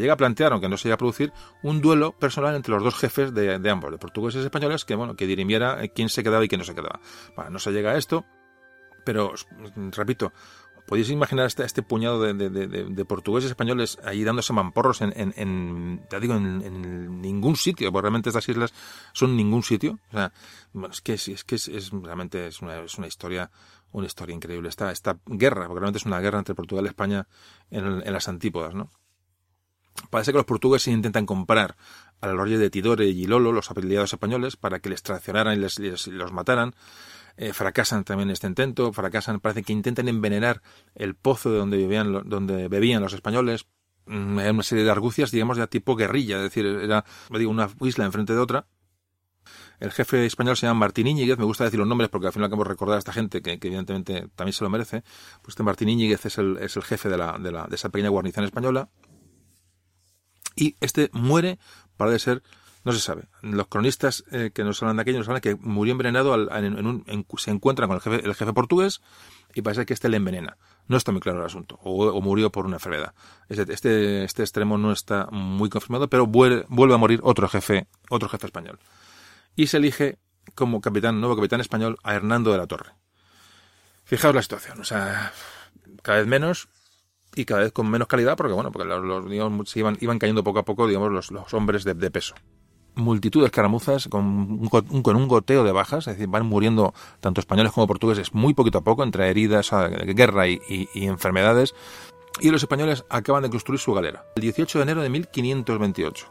llega 0.00 0.12
a 0.12 0.16
plantear, 0.16 0.52
aunque 0.52 0.68
no 0.68 0.76
se 0.76 0.84
llega 0.84 0.94
a 0.94 0.98
producir, 0.98 1.32
un 1.64 1.80
duelo 1.80 2.12
personal 2.12 2.54
entre 2.54 2.72
los 2.72 2.84
dos 2.84 2.94
jefes 2.94 3.34
de, 3.34 3.68
ambos, 3.68 3.90
de 3.90 3.98
portugueses 3.98 4.42
y 4.42 4.44
españoles, 4.44 4.84
que 4.84 4.94
bueno, 4.94 5.16
que 5.16 5.26
dirimiera 5.26 5.80
quién 5.88 6.08
se 6.08 6.22
quedaba 6.22 6.44
y 6.44 6.48
quién 6.48 6.60
no 6.60 6.64
se 6.64 6.76
quedaba. 6.76 7.00
Bueno, 7.34 7.50
no 7.50 7.58
se 7.58 7.72
llega 7.72 7.90
a 7.90 7.96
esto, 7.96 8.24
pero 9.04 9.34
repito, 9.90 10.32
podéis 10.86 11.10
imaginar 11.10 11.46
este, 11.46 11.64
este 11.64 11.82
puñado 11.82 12.22
de, 12.22 12.32
de, 12.48 13.04
portugueses 13.04 13.50
españoles 13.50 13.98
ahí 14.04 14.22
dándose 14.22 14.52
mamporros 14.52 15.02
en, 15.02 15.12
en, 15.16 16.00
digo, 16.20 16.34
en, 16.34 17.20
ningún 17.20 17.56
sitio, 17.56 17.90
porque 17.90 18.04
realmente 18.04 18.30
estas 18.30 18.48
islas 18.48 18.72
son 19.12 19.36
ningún 19.36 19.64
sitio. 19.64 19.98
O 20.10 20.12
sea, 20.12 20.32
es 20.88 21.00
que, 21.00 21.14
es, 21.14 21.44
que 21.44 21.56
es, 21.56 21.90
realmente 21.90 22.46
es 22.46 22.62
una, 22.62 22.78
es 22.78 22.96
una 22.98 23.08
historia 23.08 23.50
una 23.92 24.06
historia 24.06 24.34
increíble. 24.34 24.68
Esta, 24.68 24.90
esta 24.90 25.18
guerra, 25.26 25.66
porque 25.66 25.80
realmente 25.80 25.98
es 25.98 26.06
una 26.06 26.20
guerra 26.20 26.38
entre 26.38 26.54
Portugal 26.54 26.84
y 26.84 26.88
España 26.88 27.26
en, 27.70 28.12
las 28.12 28.28
antípodas, 28.28 28.74
¿no? 28.74 28.90
Parece 30.10 30.30
que 30.30 30.38
los 30.38 30.46
portugueses 30.46 30.94
intentan 30.94 31.26
comprar 31.26 31.76
a 32.20 32.28
la 32.28 32.44
de 32.44 32.70
Tidore 32.70 33.06
y 33.06 33.26
Lolo, 33.26 33.52
los 33.52 33.70
aliados 33.70 34.12
españoles, 34.12 34.56
para 34.56 34.78
que 34.78 34.88
les 34.88 35.02
traicionaran 35.02 35.58
y 35.58 35.60
les, 35.60 36.06
los 36.06 36.32
mataran. 36.32 36.74
Eh, 37.36 37.52
fracasan 37.52 38.04
también 38.04 38.30
este 38.30 38.46
intento, 38.46 38.92
fracasan, 38.92 39.40
parece 39.40 39.62
que 39.62 39.72
intentan 39.72 40.08
envenenar 40.08 40.62
el 40.94 41.14
pozo 41.14 41.50
de 41.50 41.58
donde 41.58 41.76
vivían, 41.76 42.28
donde 42.28 42.68
bebían 42.68 43.02
los 43.02 43.12
españoles. 43.12 43.66
Mm, 44.06 44.38
hay 44.38 44.50
una 44.50 44.62
serie 44.62 44.84
de 44.84 44.90
argucias, 44.90 45.30
digamos, 45.30 45.56
de 45.56 45.66
tipo 45.66 45.94
guerrilla, 45.94 46.36
es 46.36 46.42
decir, 46.42 46.66
era 46.66 47.04
digo, 47.30 47.50
una 47.50 47.68
isla 47.80 48.04
enfrente 48.04 48.32
de 48.32 48.40
otra, 48.40 48.66
el 49.80 49.92
jefe 49.92 50.26
español 50.26 50.56
se 50.56 50.66
llama 50.66 50.80
Martín 50.80 51.06
Íñiguez, 51.06 51.38
me 51.38 51.44
gusta 51.44 51.64
decir 51.64 51.78
los 51.78 51.88
nombres 51.88 52.10
porque 52.10 52.26
al 52.26 52.32
final 52.32 52.48
acabo 52.48 52.64
de 52.64 52.70
recordar 52.70 52.96
a 52.96 52.98
esta 52.98 53.12
gente 53.12 53.42
que, 53.42 53.52
evidentemente 53.52 54.28
también 54.34 54.52
se 54.52 54.64
lo 54.64 54.70
merece. 54.70 55.02
Pues 55.42 55.50
este 55.50 55.62
Martín 55.62 55.88
Íñiguez 55.88 56.26
es 56.26 56.38
el, 56.38 56.58
es 56.58 56.76
el 56.76 56.82
jefe 56.82 57.08
de, 57.08 57.16
la, 57.16 57.38
de, 57.38 57.52
la, 57.52 57.66
de 57.66 57.76
esa 57.76 57.88
pequeña 57.88 58.08
guarnición 58.08 58.44
española. 58.44 58.88
Y 60.56 60.76
este 60.80 61.10
muere, 61.12 61.58
para 61.96 62.10
de 62.10 62.18
ser, 62.18 62.42
no 62.84 62.90
se 62.90 62.98
sabe. 62.98 63.28
Los 63.42 63.68
cronistas 63.68 64.24
eh, 64.32 64.50
que 64.52 64.64
nos 64.64 64.82
hablan 64.82 64.96
de 64.96 65.02
aquello 65.02 65.18
nos 65.18 65.28
hablan 65.28 65.42
que 65.42 65.54
murió 65.54 65.92
envenenado, 65.92 66.32
al, 66.32 66.48
en, 66.64 66.84
un, 66.84 67.26
se 67.36 67.52
encuentra 67.52 67.86
con 67.86 67.96
el 67.96 68.02
jefe, 68.02 68.24
el 68.24 68.34
jefe 68.34 68.52
portugués 68.52 69.00
y 69.54 69.62
parece 69.62 69.86
que 69.86 69.94
este 69.94 70.08
le 70.08 70.16
envenena. 70.16 70.56
No 70.88 70.96
está 70.96 71.12
muy 71.12 71.20
claro 71.20 71.38
el 71.38 71.46
asunto. 71.46 71.78
O, 71.82 72.20
murió 72.20 72.50
por 72.50 72.66
una 72.66 72.76
enfermedad. 72.76 73.14
Este, 73.48 73.72
este, 73.72 74.24
este, 74.24 74.42
extremo 74.42 74.76
no 74.76 74.90
está 74.90 75.28
muy 75.30 75.68
confirmado, 75.68 76.08
pero 76.08 76.26
vuelve, 76.26 76.64
vuelve 76.68 76.94
a 76.94 76.98
morir 76.98 77.20
otro 77.22 77.48
jefe, 77.48 77.86
otro 78.10 78.28
jefe 78.28 78.46
español 78.46 78.80
y 79.58 79.66
se 79.66 79.78
elige 79.78 80.18
como 80.54 80.80
capitán, 80.80 81.20
nuevo 81.20 81.34
capitán 81.34 81.60
español 81.60 81.98
a 82.04 82.14
Hernando 82.14 82.52
de 82.52 82.58
la 82.58 82.68
Torre. 82.68 82.92
Fijaos 84.04 84.32
la 84.32 84.40
situación, 84.40 84.80
o 84.80 84.84
sea, 84.84 85.32
cada 86.02 86.18
vez 86.18 86.28
menos 86.28 86.68
y 87.34 87.44
cada 87.44 87.62
vez 87.62 87.72
con 87.72 87.90
menos 87.90 88.06
calidad, 88.06 88.36
porque 88.36 88.52
bueno, 88.52 88.70
porque 88.70 88.86
los, 88.86 89.68
se 89.68 89.80
iban, 89.80 90.18
cayendo 90.20 90.44
poco 90.44 90.60
a 90.60 90.64
poco, 90.64 90.86
digamos, 90.86 91.10
los, 91.10 91.32
los 91.32 91.52
hombres 91.54 91.82
de, 91.82 92.10
peso. 92.10 92.36
Multitud 92.94 93.40
de 93.40 93.46
escaramuzas 93.46 94.06
con 94.06 94.24
un, 94.24 95.28
goteo 95.28 95.64
de 95.64 95.72
bajas, 95.72 96.06
es 96.06 96.14
decir, 96.14 96.28
van 96.28 96.46
muriendo 96.46 96.94
tanto 97.18 97.40
españoles 97.40 97.72
como 97.72 97.88
portugueses 97.88 98.32
muy 98.34 98.54
poquito 98.54 98.78
a 98.78 98.84
poco 98.84 99.02
entre 99.02 99.28
heridas, 99.28 99.72
guerra 99.72 100.46
y, 100.46 100.60
y 100.68 101.06
enfermedades. 101.06 101.74
Y 102.40 102.50
los 102.50 102.62
españoles 102.62 103.04
acaban 103.10 103.42
de 103.42 103.50
construir 103.50 103.80
su 103.80 103.92
galera. 103.92 104.24
El 104.36 104.42
18 104.42 104.78
de 104.78 104.82
enero 104.84 105.02
de 105.02 105.10
1528. 105.10 106.26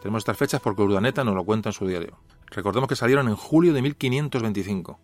Tenemos 0.00 0.20
estas 0.20 0.36
fechas 0.36 0.60
porque 0.60 0.82
Urdaneta 0.82 1.24
nos 1.24 1.34
lo 1.34 1.42
cuenta 1.42 1.70
en 1.70 1.72
su 1.72 1.86
diario. 1.86 2.16
Recordemos 2.50 2.88
que 2.88 2.96
salieron 2.96 3.28
en 3.28 3.36
julio 3.36 3.72
de 3.72 3.82
1525. 3.82 4.98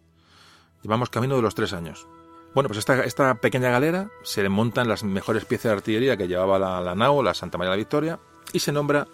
Llevamos 0.83 1.11
camino 1.11 1.37
de 1.37 1.43
los 1.43 1.55
tres 1.55 1.73
años. 1.73 2.07
Bueno, 2.55 2.69
pues 2.69 2.79
esta, 2.79 3.05
esta 3.05 3.35
pequeña 3.35 3.71
galera 3.71 4.11
se 4.23 4.43
le 4.43 4.49
montan 4.49 4.89
las 4.89 5.05
mejores 5.05 5.45
piezas 5.45 5.71
de 5.71 5.77
artillería 5.77 6.17
que 6.17 6.27
llevaba 6.27 6.59
la, 6.59 6.81
la 6.81 6.95
la 6.95 7.35
Santa 7.35 7.59
María 7.59 7.71
de 7.71 7.77
la 7.77 7.81
Victoria, 7.81 8.19
y 8.53 8.61
se 8.61 8.73
nombra 8.73 9.07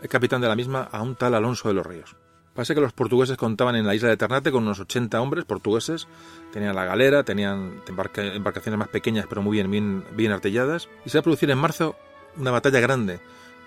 el 0.00 0.08
capitán 0.08 0.40
de 0.40 0.48
la 0.48 0.56
misma 0.56 0.88
a 0.90 1.02
un 1.02 1.16
tal 1.16 1.34
Alonso 1.34 1.68
de 1.68 1.74
los 1.74 1.86
Ríos. 1.86 2.16
Parece 2.54 2.74
que 2.74 2.80
los 2.80 2.92
portugueses 2.92 3.36
contaban 3.36 3.74
en 3.74 3.86
la 3.86 3.96
isla 3.96 4.08
de 4.08 4.16
Ternate 4.16 4.52
con 4.52 4.62
unos 4.62 4.78
80 4.78 5.20
hombres 5.20 5.44
portugueses. 5.44 6.06
Tenían 6.52 6.76
la 6.76 6.84
galera, 6.84 7.24
tenían 7.24 7.82
embarcaciones 7.88 8.78
más 8.78 8.88
pequeñas 8.88 9.26
pero 9.28 9.42
muy 9.42 9.56
bien, 9.56 9.70
bien, 9.70 10.04
bien 10.12 10.30
artilladas. 10.30 10.88
Y 11.04 11.10
se 11.10 11.18
va 11.18 11.20
a 11.20 11.24
producir 11.24 11.50
en 11.50 11.58
marzo 11.58 11.96
una 12.36 12.52
batalla 12.52 12.78
grande 12.78 13.18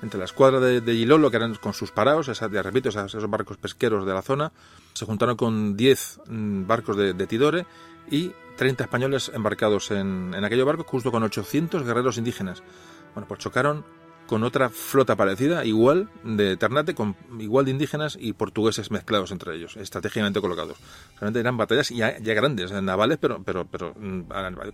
entre 0.01 0.19
la 0.19 0.25
escuadra 0.25 0.59
de, 0.59 0.81
de 0.81 0.93
Gilolo, 0.93 1.29
que 1.31 1.37
eran 1.37 1.55
con 1.55 1.73
sus 1.73 1.91
paraos, 1.91 2.27
esas, 2.27 2.51
ya 2.51 2.61
repito, 2.61 2.89
esos, 2.89 3.29
barcos 3.29 3.57
pesqueros 3.57 4.05
de 4.05 4.13
la 4.13 4.21
zona, 4.21 4.51
se 4.93 5.05
juntaron 5.05 5.35
con 5.35 5.75
10 5.75 6.21
mm, 6.27 6.67
barcos 6.67 6.97
de, 6.97 7.13
de, 7.13 7.27
Tidore 7.27 7.65
y 8.09 8.31
30 8.57 8.83
españoles 8.83 9.31
embarcados 9.33 9.91
en, 9.91 10.33
en 10.35 10.43
aquellos 10.43 10.65
barcos, 10.65 10.85
justo 10.87 11.11
con 11.11 11.23
800 11.23 11.83
guerreros 11.83 12.17
indígenas. 12.17 12.63
Bueno, 13.13 13.27
pues 13.27 13.39
chocaron 13.39 13.83
con 14.27 14.43
otra 14.43 14.69
flota 14.69 15.15
parecida, 15.15 15.65
igual 15.65 16.09
de 16.23 16.57
Ternate, 16.57 16.93
con 16.93 17.15
igual 17.39 17.65
de 17.65 17.71
indígenas 17.71 18.17
y 18.19 18.33
portugueses 18.33 18.91
mezclados 18.91 19.31
entre 19.31 19.55
ellos, 19.55 19.77
estratégicamente 19.77 20.41
colocados. 20.41 20.77
Realmente 21.15 21.39
eran 21.39 21.57
batallas 21.57 21.89
ya, 21.89 22.19
ya 22.19 22.33
grandes, 22.33 22.71
navales, 22.71 23.17
pero, 23.17 23.41
pero, 23.43 23.65
pero 23.65 23.95
mm, 23.97 24.23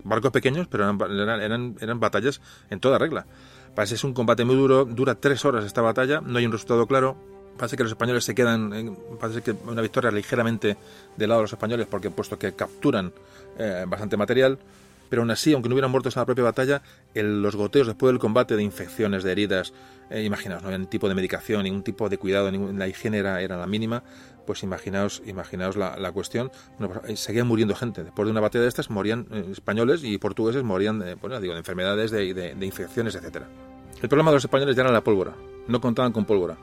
barcos 0.04 0.32
pequeños, 0.32 0.68
pero 0.68 0.84
eran, 0.84 1.42
eran, 1.42 1.76
eran 1.80 2.00
batallas 2.00 2.42
en 2.70 2.80
toda 2.80 2.98
regla. 2.98 3.26
Es 3.78 4.04
un 4.04 4.14
combate 4.14 4.46
muy 4.46 4.56
duro, 4.56 4.86
dura 4.86 5.16
tres 5.16 5.44
horas 5.46 5.66
esta 5.66 5.82
batalla, 5.82 6.22
no 6.22 6.38
hay 6.38 6.46
un 6.46 6.52
resultado 6.52 6.86
claro. 6.86 7.16
Parece 7.58 7.78
que 7.78 7.84
los 7.84 7.92
españoles 7.92 8.24
se 8.24 8.34
quedan, 8.34 8.98
parece 9.20 9.42
que 9.42 9.56
una 9.68 9.82
victoria 9.82 10.10
ligeramente 10.10 10.78
del 11.18 11.30
lado 11.30 11.42
de 11.42 11.44
los 11.44 11.54
españoles, 11.54 11.88
porque 11.90 12.10
puesto 12.10 12.38
que 12.38 12.54
capturan 12.54 13.12
eh, 13.58 13.86
bastante 13.88 14.18
material, 14.18 14.58
pero 15.14 15.22
aún 15.22 15.30
así, 15.30 15.53
aunque 15.53 15.70
no 15.70 15.76
hubieran 15.76 15.91
muerto 15.91 16.09
en 16.09 16.14
la 16.16 16.26
propia 16.26 16.43
batalla, 16.43 16.82
los 17.14 17.55
goteos 17.55 17.86
después 17.86 18.11
del 18.11 18.18
combate 18.18 18.55
de 18.55 18.64
infecciones, 18.64 19.24
de 19.24 19.32
heridas, 19.32 19.72
eh, 20.09 20.24
imaginaos, 20.24 20.64
no 20.64 20.70
había 20.70 20.80
ningún 20.80 20.89
tipo 20.89 21.07
de 21.07 21.14
medicación, 21.14 21.61
ningún 21.66 21.84
tipo 21.84 22.09
de 22.09 22.18
cuidado, 22.18 22.49
ningún, 22.49 22.80
la 22.80 22.88
higiene 22.88 23.20
era, 23.20 23.39
la 23.45 23.68
mínima, 23.68 24.01
pues 24.47 24.64
imaginaos, 24.64 25.22
imaginaos 25.28 25.78
la, 25.78 26.11
cuestión. 26.14 26.51
Pues, 26.80 27.20
seguían 27.20 27.45
muriendo 27.45 27.76
gente. 27.76 28.03
Después 28.03 28.26
de 28.26 28.32
una 28.32 28.41
batalla 28.41 28.64
de 28.64 28.70
estas, 28.70 28.89
morían 28.89 29.28
eh, 29.30 29.49
españoles 29.51 30.03
y 30.03 30.18
portugueses, 30.18 30.64
morían 30.64 30.97
bueno, 31.22 31.39
digo, 31.39 31.53
de 31.53 31.59
enfermedades, 31.59 32.09
de, 32.09 32.57
infecciones, 32.61 33.14
etcétera. 33.14 33.47
El 34.01 34.09
problema 34.09 34.32
de 34.32 34.38
los 34.38 34.45
españoles 34.45 34.76
ya 34.76 34.82
era 34.82 34.91
la 34.91 35.03
pólvora, 35.03 35.36
no 35.68 35.80
contaban 35.80 36.11
con 36.11 36.26
pólvora. 36.26 36.57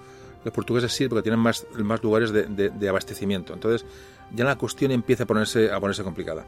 Los 0.44 0.52
portugueses 0.52 0.90
sí, 0.92 1.06
porque 1.06 1.22
tienen 1.22 1.38
más, 1.38 1.68
más 1.76 2.02
lugares 2.02 2.32
de, 2.32 2.46
de, 2.48 2.88
abastecimiento. 2.88 3.54
Entonces, 3.54 3.86
ya 4.34 4.44
la 4.44 4.56
cuestión 4.56 4.90
empieza 4.90 5.22
a 5.22 5.26
ponerse, 5.28 5.70
a 5.70 5.78
ponerse 5.78 6.02
complicada 6.02 6.46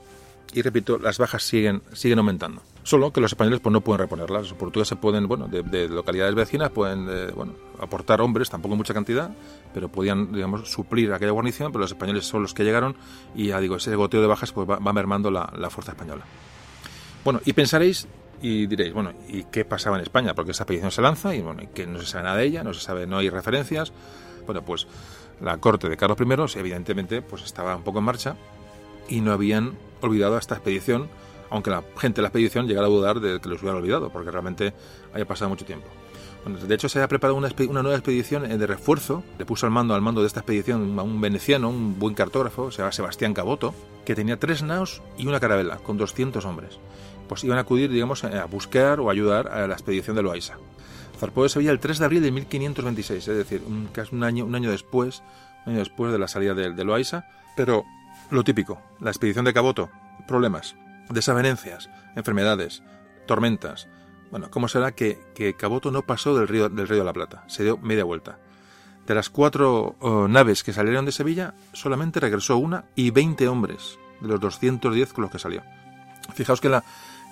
y 0.55 0.63
repito, 0.63 0.99
las 0.99 1.19
bajas 1.19 1.43
siguen, 1.43 1.83
siguen 1.93 2.19
aumentando. 2.19 2.63
Solo 2.83 3.13
que 3.13 3.21
los 3.21 3.33
españoles 3.33 3.61
pues, 3.61 3.73
no 3.73 3.81
pueden 3.81 4.01
reponerlas. 4.01 4.43
Los 4.43 4.55
portugueses 4.55 4.99
pueden, 4.99 5.29
bueno, 5.29 5.47
de, 5.49 5.63
de 5.63 5.89
localidades 5.89 6.35
vecinas 6.35 6.71
pueden 6.71 7.07
eh, 7.09 7.31
bueno, 7.35 7.55
aportar 7.81 8.21
hombres, 8.21 8.51
tampoco 8.51 8.77
mucha 8.77 8.93
cantidad, 8.93 9.31
pero 9.73 9.89
podían, 9.89 10.33
digamos, 10.33 10.71
suplir 10.71 11.13
aquella 11.13 11.33
guarnición, 11.33 11.73
pero 11.73 11.83
los 11.83 11.93
españoles 11.93 12.25
son 12.27 12.43
los 12.43 12.55
que 12.55 12.65
llegaron 12.65 12.97
y 13.35 13.49
ya 13.49 13.61
digo, 13.61 13.77
ese 13.77 13.95
goteo 13.97 14.21
de 14.21 14.27
bajas 14.27 14.53
pues 14.53 14.69
va, 14.69 14.93
mermando 14.93 15.31
la, 15.31 15.71
fuerza 15.71 15.93
española. 15.93 16.25
Bueno, 17.25 17.41
y 17.45 17.53
pensaréis 17.53 18.09
y 18.43 18.67
diréis, 18.67 18.93
bueno, 18.93 19.13
¿y 19.29 19.45
qué 19.45 19.65
pasaba 19.65 19.97
en 19.97 20.03
España? 20.03 20.35
Porque 20.35 20.51
esta 20.51 20.67
petición 20.67 20.91
se 20.91 21.01
lanza 21.01 21.35
y 21.35 21.41
bueno, 21.41 21.63
que 21.73 21.87
no 21.87 22.01
se 22.01 22.07
sabe 22.07 22.25
nada 22.25 22.37
de 22.37 22.45
ella, 22.45 22.65
no 22.65 22.75
se 22.75 22.81
sabe, 22.81 23.07
no 23.07 23.19
hay 23.19 23.31
referencias. 23.31 23.93
Bueno, 24.45 24.63
pues 24.65 24.89
la 25.41 25.57
corte 25.59 25.89
de 25.89 25.97
Carlos 25.97 26.19
I, 26.21 26.59
evidentemente, 26.59 27.23
pues 27.23 27.45
estaba 27.45 27.77
un 27.77 27.85
poco 27.85 28.01
en 28.01 28.05
marcha 28.05 28.37
y 29.09 29.21
no 29.21 29.33
habían 29.33 29.75
olvidado 30.03 30.37
esta 30.39 30.55
expedición, 30.55 31.09
aunque 31.51 31.71
la 31.71 31.83
gente 31.97 32.17
de 32.17 32.23
la 32.23 32.29
expedición 32.29 32.67
llegara 32.67 32.87
a 32.87 32.91
dudar 32.91 33.21
de 33.21 33.41
que 33.41 33.49
los 33.49 33.63
hubiera 33.63 33.79
olvidado, 33.79 34.11
porque 34.11 34.31
realmente 34.31 34.73
haya 35.15 35.27
pasado 35.27 35.49
mucho 35.49 35.65
tiempo. 35.65 35.89
De 36.45 36.75
hecho, 36.75 36.89
se 36.89 36.99
había 36.99 37.07
preparado 37.07 37.37
una, 37.37 37.83
nueva 37.83 37.97
expedición 37.97 38.51
eh, 38.51 38.59
de 38.59 38.67
refuerzo. 38.67 39.23
Le 39.39 39.47
puso 39.47 39.67
al 39.67 39.73
mando, 39.73 39.95
al 39.95 40.03
mando 40.03 40.23
de 40.23 40.27
esta 40.27 40.41
expedición 40.41 40.99
a 40.99 41.03
un 41.03 41.21
veneciano, 41.21 41.69
un 41.69 42.01
buen 42.01 42.15
cartógrafo, 42.15 42.73
se 42.73 42.79
llama 42.79 42.91
Sebastián 42.91 43.33
Caboto, 43.33 43.75
que 44.05 44.17
tenía 44.17 44.39
tres 44.41 44.63
naos 44.63 45.03
y 45.17 45.29
una 45.29 45.39
carabela, 45.39 45.77
con 45.77 45.99
200 45.99 46.45
hombres. 46.45 46.81
Pues 47.29 47.45
iban 47.45 47.59
a 47.59 47.61
acudir, 47.61 47.91
digamos, 47.91 48.25
a 48.25 48.45
buscar 48.47 48.99
o 48.99 49.09
ayudar 49.09 49.49
a 49.49 49.69
la 49.69 49.75
expedición 49.75 50.17
de 50.17 50.23
Loaiza. 50.23 50.55
Zarpó 51.19 51.45
de 51.45 51.49
Sevilla 51.49 51.71
el 51.71 51.79
3 51.79 52.01
de 52.01 52.05
abril 52.05 52.23
de 52.23 52.33
1526, 52.33 53.29
es 53.29 53.37
decir, 53.37 53.63
un, 53.65 53.87
casi 53.93 54.13
un 54.17 54.25
año, 54.25 54.71
después, 54.71 55.23
año 55.65 55.79
después 55.79 56.11
de 56.11 56.19
la 56.19 56.27
salida 56.27 56.55
de, 56.55 56.73
de 56.73 56.85
Loaiza, 56.85 57.27
pero 57.57 57.85
lo 58.33 58.45
típico, 58.45 58.81
la 58.99 59.11
expedición 59.11 59.45
de 59.45 59.53
Caboto, 59.53 59.91
problemas, 60.27 60.75
desavenencias, 61.11 61.91
enfermedades, 62.17 62.83
tormentas. 63.27 63.89
Bueno, 64.31 64.51
¿cómo 64.51 64.69
será 64.69 64.93
que, 64.93 65.21
que, 65.35 65.55
Caboto 65.55 65.91
no 65.91 66.03
pasó 66.03 66.35
del 66.35 66.49
río, 66.49 66.71
del 66.71 66.89
río 66.89 67.01
de 67.01 67.05
la 67.05 67.13
Plata? 67.13 67.45
Se 67.49 67.63
dio 67.63 67.77
media 67.77 68.05
vuelta. 68.05 68.39
De 69.07 69.15
las 69.15 69.29
cuatro 69.29 69.97
oh, 70.01 70.29
naves 70.29 70.63
que 70.63 70.73
salieron 70.73 71.05
de 71.05 71.13
Sevilla, 71.13 71.55
solamente 71.75 72.21
regresó 72.21 72.57
una 72.57 72.87
y 72.95 73.11
20 73.11 73.47
hombres 73.49 73.99
de 74.21 74.29
los 74.29 74.41
210 74.41 75.13
con 75.13 75.23
los 75.23 75.31
que 75.31 75.39
salió. 75.39 75.63
Fijaos 76.35 76.63
que, 76.63 76.71
la, 76.71 76.85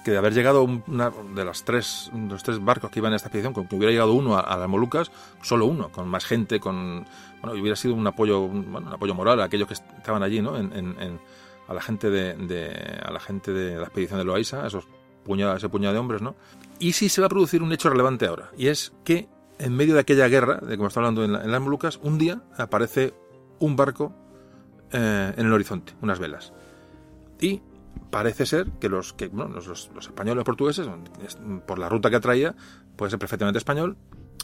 que 0.05 0.11
de 0.11 0.18
haber 0.18 0.34
llegado 0.34 0.64
una 0.64 1.11
de 1.34 1.44
las 1.46 1.64
tres, 1.64 2.11
los 2.12 2.42
tres 2.42 2.62
barcos 2.62 2.90
que 2.90 2.98
iban 2.98 3.12
en 3.12 3.16
esta 3.16 3.28
expedición, 3.28 3.55
con 3.55 3.68
que 3.68 3.76
hubiera 3.76 3.92
llegado 3.92 4.12
uno 4.12 4.36
a, 4.36 4.40
a 4.40 4.59
las 4.59 4.68
Molucas, 4.68 5.10
solo 5.40 5.64
uno, 5.64 5.90
con 5.90 6.09
más 6.09 6.27
gente, 6.27 6.60
con 6.60 7.06
bueno, 7.42 7.60
hubiera 7.60 7.76
sido 7.76 7.94
un 7.94 8.06
apoyo, 8.06 8.40
un, 8.40 8.72
bueno, 8.72 8.88
un 8.88 8.94
apoyo 8.94 9.14
moral 9.14 9.40
a 9.40 9.44
aquellos 9.44 9.68
que 9.68 9.74
estaban 9.74 10.22
allí, 10.22 10.42
¿no? 10.42 10.54
A 10.54 11.74
la 11.74 11.80
gente 11.80 12.10
de, 12.10 13.00
a 13.02 13.10
la 13.10 13.20
gente 13.20 13.52
de 13.52 13.76
la 13.76 13.84
expedición 13.84 14.18
de 14.18 14.24
Loaiza, 14.24 14.66
esos 14.66 14.86
puñados, 15.24 15.58
ese 15.58 15.68
puñado 15.68 15.94
de 15.94 16.00
hombres, 16.00 16.22
¿no? 16.22 16.34
Y 16.78 16.92
sí 16.92 17.08
se 17.08 17.20
va 17.20 17.26
a 17.26 17.30
producir 17.30 17.62
un 17.62 17.72
hecho 17.72 17.90
relevante 17.90 18.26
ahora, 18.26 18.50
y 18.56 18.68
es 18.68 18.92
que 19.04 19.28
en 19.58 19.74
medio 19.76 19.94
de 19.94 20.00
aquella 20.00 20.26
guerra, 20.28 20.56
de 20.56 20.76
como 20.76 20.88
está 20.88 21.00
hablando 21.00 21.22
en, 21.22 21.32
la, 21.32 21.44
las 21.44 21.60
Molucas, 21.60 22.00
un 22.02 22.18
día 22.18 22.42
aparece 22.56 23.14
un 23.58 23.76
barco 23.76 24.12
eh, 24.92 25.34
en 25.36 25.46
el 25.46 25.52
horizonte, 25.52 25.92
unas 26.00 26.18
velas. 26.18 26.52
Y 27.40 27.62
parece 28.10 28.46
ser 28.46 28.70
que 28.80 28.88
los 28.88 29.12
que 29.12 29.28
bueno, 29.28 29.54
los 29.54 29.90
españoles 30.00 30.36
los 30.36 30.44
portugueses, 30.44 30.88
por 31.66 31.78
la 31.78 31.88
ruta 31.88 32.10
que 32.10 32.20
traía, 32.20 32.54
puede 32.96 33.10
ser 33.10 33.18
perfectamente 33.18 33.58
español, 33.58 33.96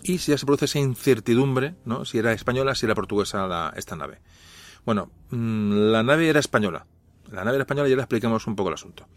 y 0.07 0.19
si 0.19 0.31
ya 0.31 0.39
se 0.39 0.47
produce 0.47 0.66
esa 0.66 0.78
incertidumbre, 0.78 1.74
¿no? 1.85 2.05
Si 2.05 2.19
era 2.19 2.33
española, 2.33 2.74
si 2.74 2.87
era 2.87 2.95
portuguesa 2.95 3.47
la, 3.47 3.73
esta 3.77 3.97
nave. 3.97 4.20
Bueno, 4.85 5.11
mmm, 5.31 5.91
la 5.91 6.03
nave 6.03 6.28
era 6.28 6.39
española. 6.39 6.87
La 7.31 7.43
nave 7.43 7.57
era 7.57 7.62
española 7.62 7.89
y 7.89 7.91
ya 7.91 7.97
le 7.97 8.03
explicamos 8.03 8.47
un 8.47 8.55
poco 8.55 8.69
el 8.69 8.74
asunto. 8.74 9.09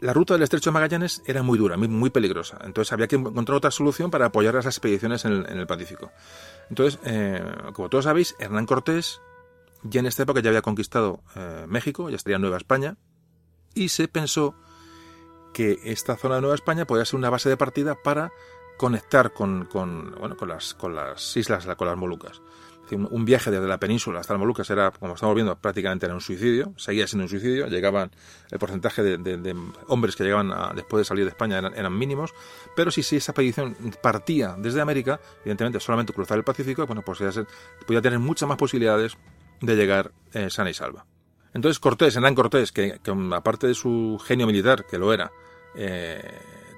La 0.00 0.12
ruta 0.12 0.34
del 0.34 0.42
estrecho 0.42 0.68
de 0.70 0.74
Magallanes 0.74 1.22
era 1.26 1.42
muy 1.42 1.58
dura, 1.58 1.78
muy, 1.78 1.88
muy 1.88 2.10
peligrosa. 2.10 2.58
Entonces 2.62 2.92
había 2.92 3.08
que 3.08 3.16
encontrar 3.16 3.56
otra 3.56 3.70
solución 3.70 4.10
para 4.10 4.26
apoyar 4.26 4.54
las 4.54 4.66
expediciones 4.66 5.24
en 5.24 5.32
el, 5.32 5.46
en 5.48 5.58
el 5.58 5.66
Pacífico. 5.66 6.12
Entonces, 6.68 7.00
eh, 7.04 7.42
como 7.72 7.88
todos 7.88 8.04
sabéis, 8.04 8.36
Hernán 8.38 8.66
Cortés 8.66 9.22
ya 9.84 10.00
en 10.00 10.06
esta 10.06 10.24
época 10.24 10.40
ya 10.40 10.50
había 10.50 10.62
conquistado 10.62 11.22
eh, 11.34 11.64
México, 11.66 12.10
ya 12.10 12.16
estaría 12.16 12.38
Nueva 12.38 12.58
España, 12.58 12.96
y 13.74 13.88
se 13.88 14.08
pensó 14.08 14.54
que 15.54 15.78
esta 15.84 16.16
zona 16.16 16.34
de 16.36 16.40
Nueva 16.42 16.56
España 16.56 16.86
podía 16.86 17.04
ser 17.06 17.18
una 17.18 17.30
base 17.30 17.48
de 17.48 17.56
partida 17.56 17.94
para 17.94 18.32
conectar 18.76 19.32
con, 19.32 19.68
bueno, 19.70 20.36
con, 20.36 20.48
las, 20.48 20.74
con 20.74 20.94
las 20.94 21.36
islas, 21.36 21.66
con 21.76 21.86
las 21.86 21.96
Molucas. 21.96 22.40
Un 22.92 23.24
viaje 23.24 23.50
desde 23.50 23.66
la 23.66 23.78
península 23.78 24.20
hasta 24.20 24.34
las 24.34 24.40
Molucas 24.40 24.70
era, 24.70 24.92
como 24.92 25.14
estamos 25.14 25.34
viendo, 25.34 25.56
prácticamente 25.56 26.06
era 26.06 26.14
un 26.14 26.20
suicidio, 26.20 26.72
seguía 26.76 27.08
siendo 27.08 27.24
un 27.24 27.28
suicidio, 27.28 27.66
llegaban, 27.66 28.12
el 28.48 28.60
porcentaje 28.60 29.02
de, 29.02 29.56
hombres 29.88 30.14
que 30.14 30.22
llegaban 30.22 30.52
después 30.76 31.00
de 31.00 31.04
salir 31.04 31.24
de 31.24 31.30
España 31.30 31.58
eran, 31.58 31.98
mínimos, 31.98 32.32
pero 32.76 32.92
si, 32.92 33.02
si 33.02 33.16
esa 33.16 33.32
expedición 33.32 33.76
partía 34.00 34.54
desde 34.56 34.80
América, 34.80 35.18
evidentemente 35.40 35.80
solamente 35.80 36.12
cruzar 36.12 36.38
el 36.38 36.44
Pacífico, 36.44 36.86
bueno, 36.86 37.02
pues 37.02 37.18
podía, 37.86 38.02
tener 38.02 38.20
muchas 38.20 38.48
más 38.48 38.56
posibilidades 38.56 39.16
de 39.60 39.74
llegar 39.74 40.12
eh, 40.32 40.48
sana 40.48 40.70
y 40.70 40.74
salva. 40.74 41.06
Entonces 41.54 41.80
Cortés, 41.80 42.14
Hernán 42.14 42.36
Cortés, 42.36 42.70
que, 42.70 43.00
que 43.02 43.14
aparte 43.32 43.66
de 43.66 43.74
su 43.74 44.22
genio 44.24 44.46
militar, 44.46 44.86
que 44.88 44.98
lo 44.98 45.12
era, 45.12 45.32
eh, 45.74 46.22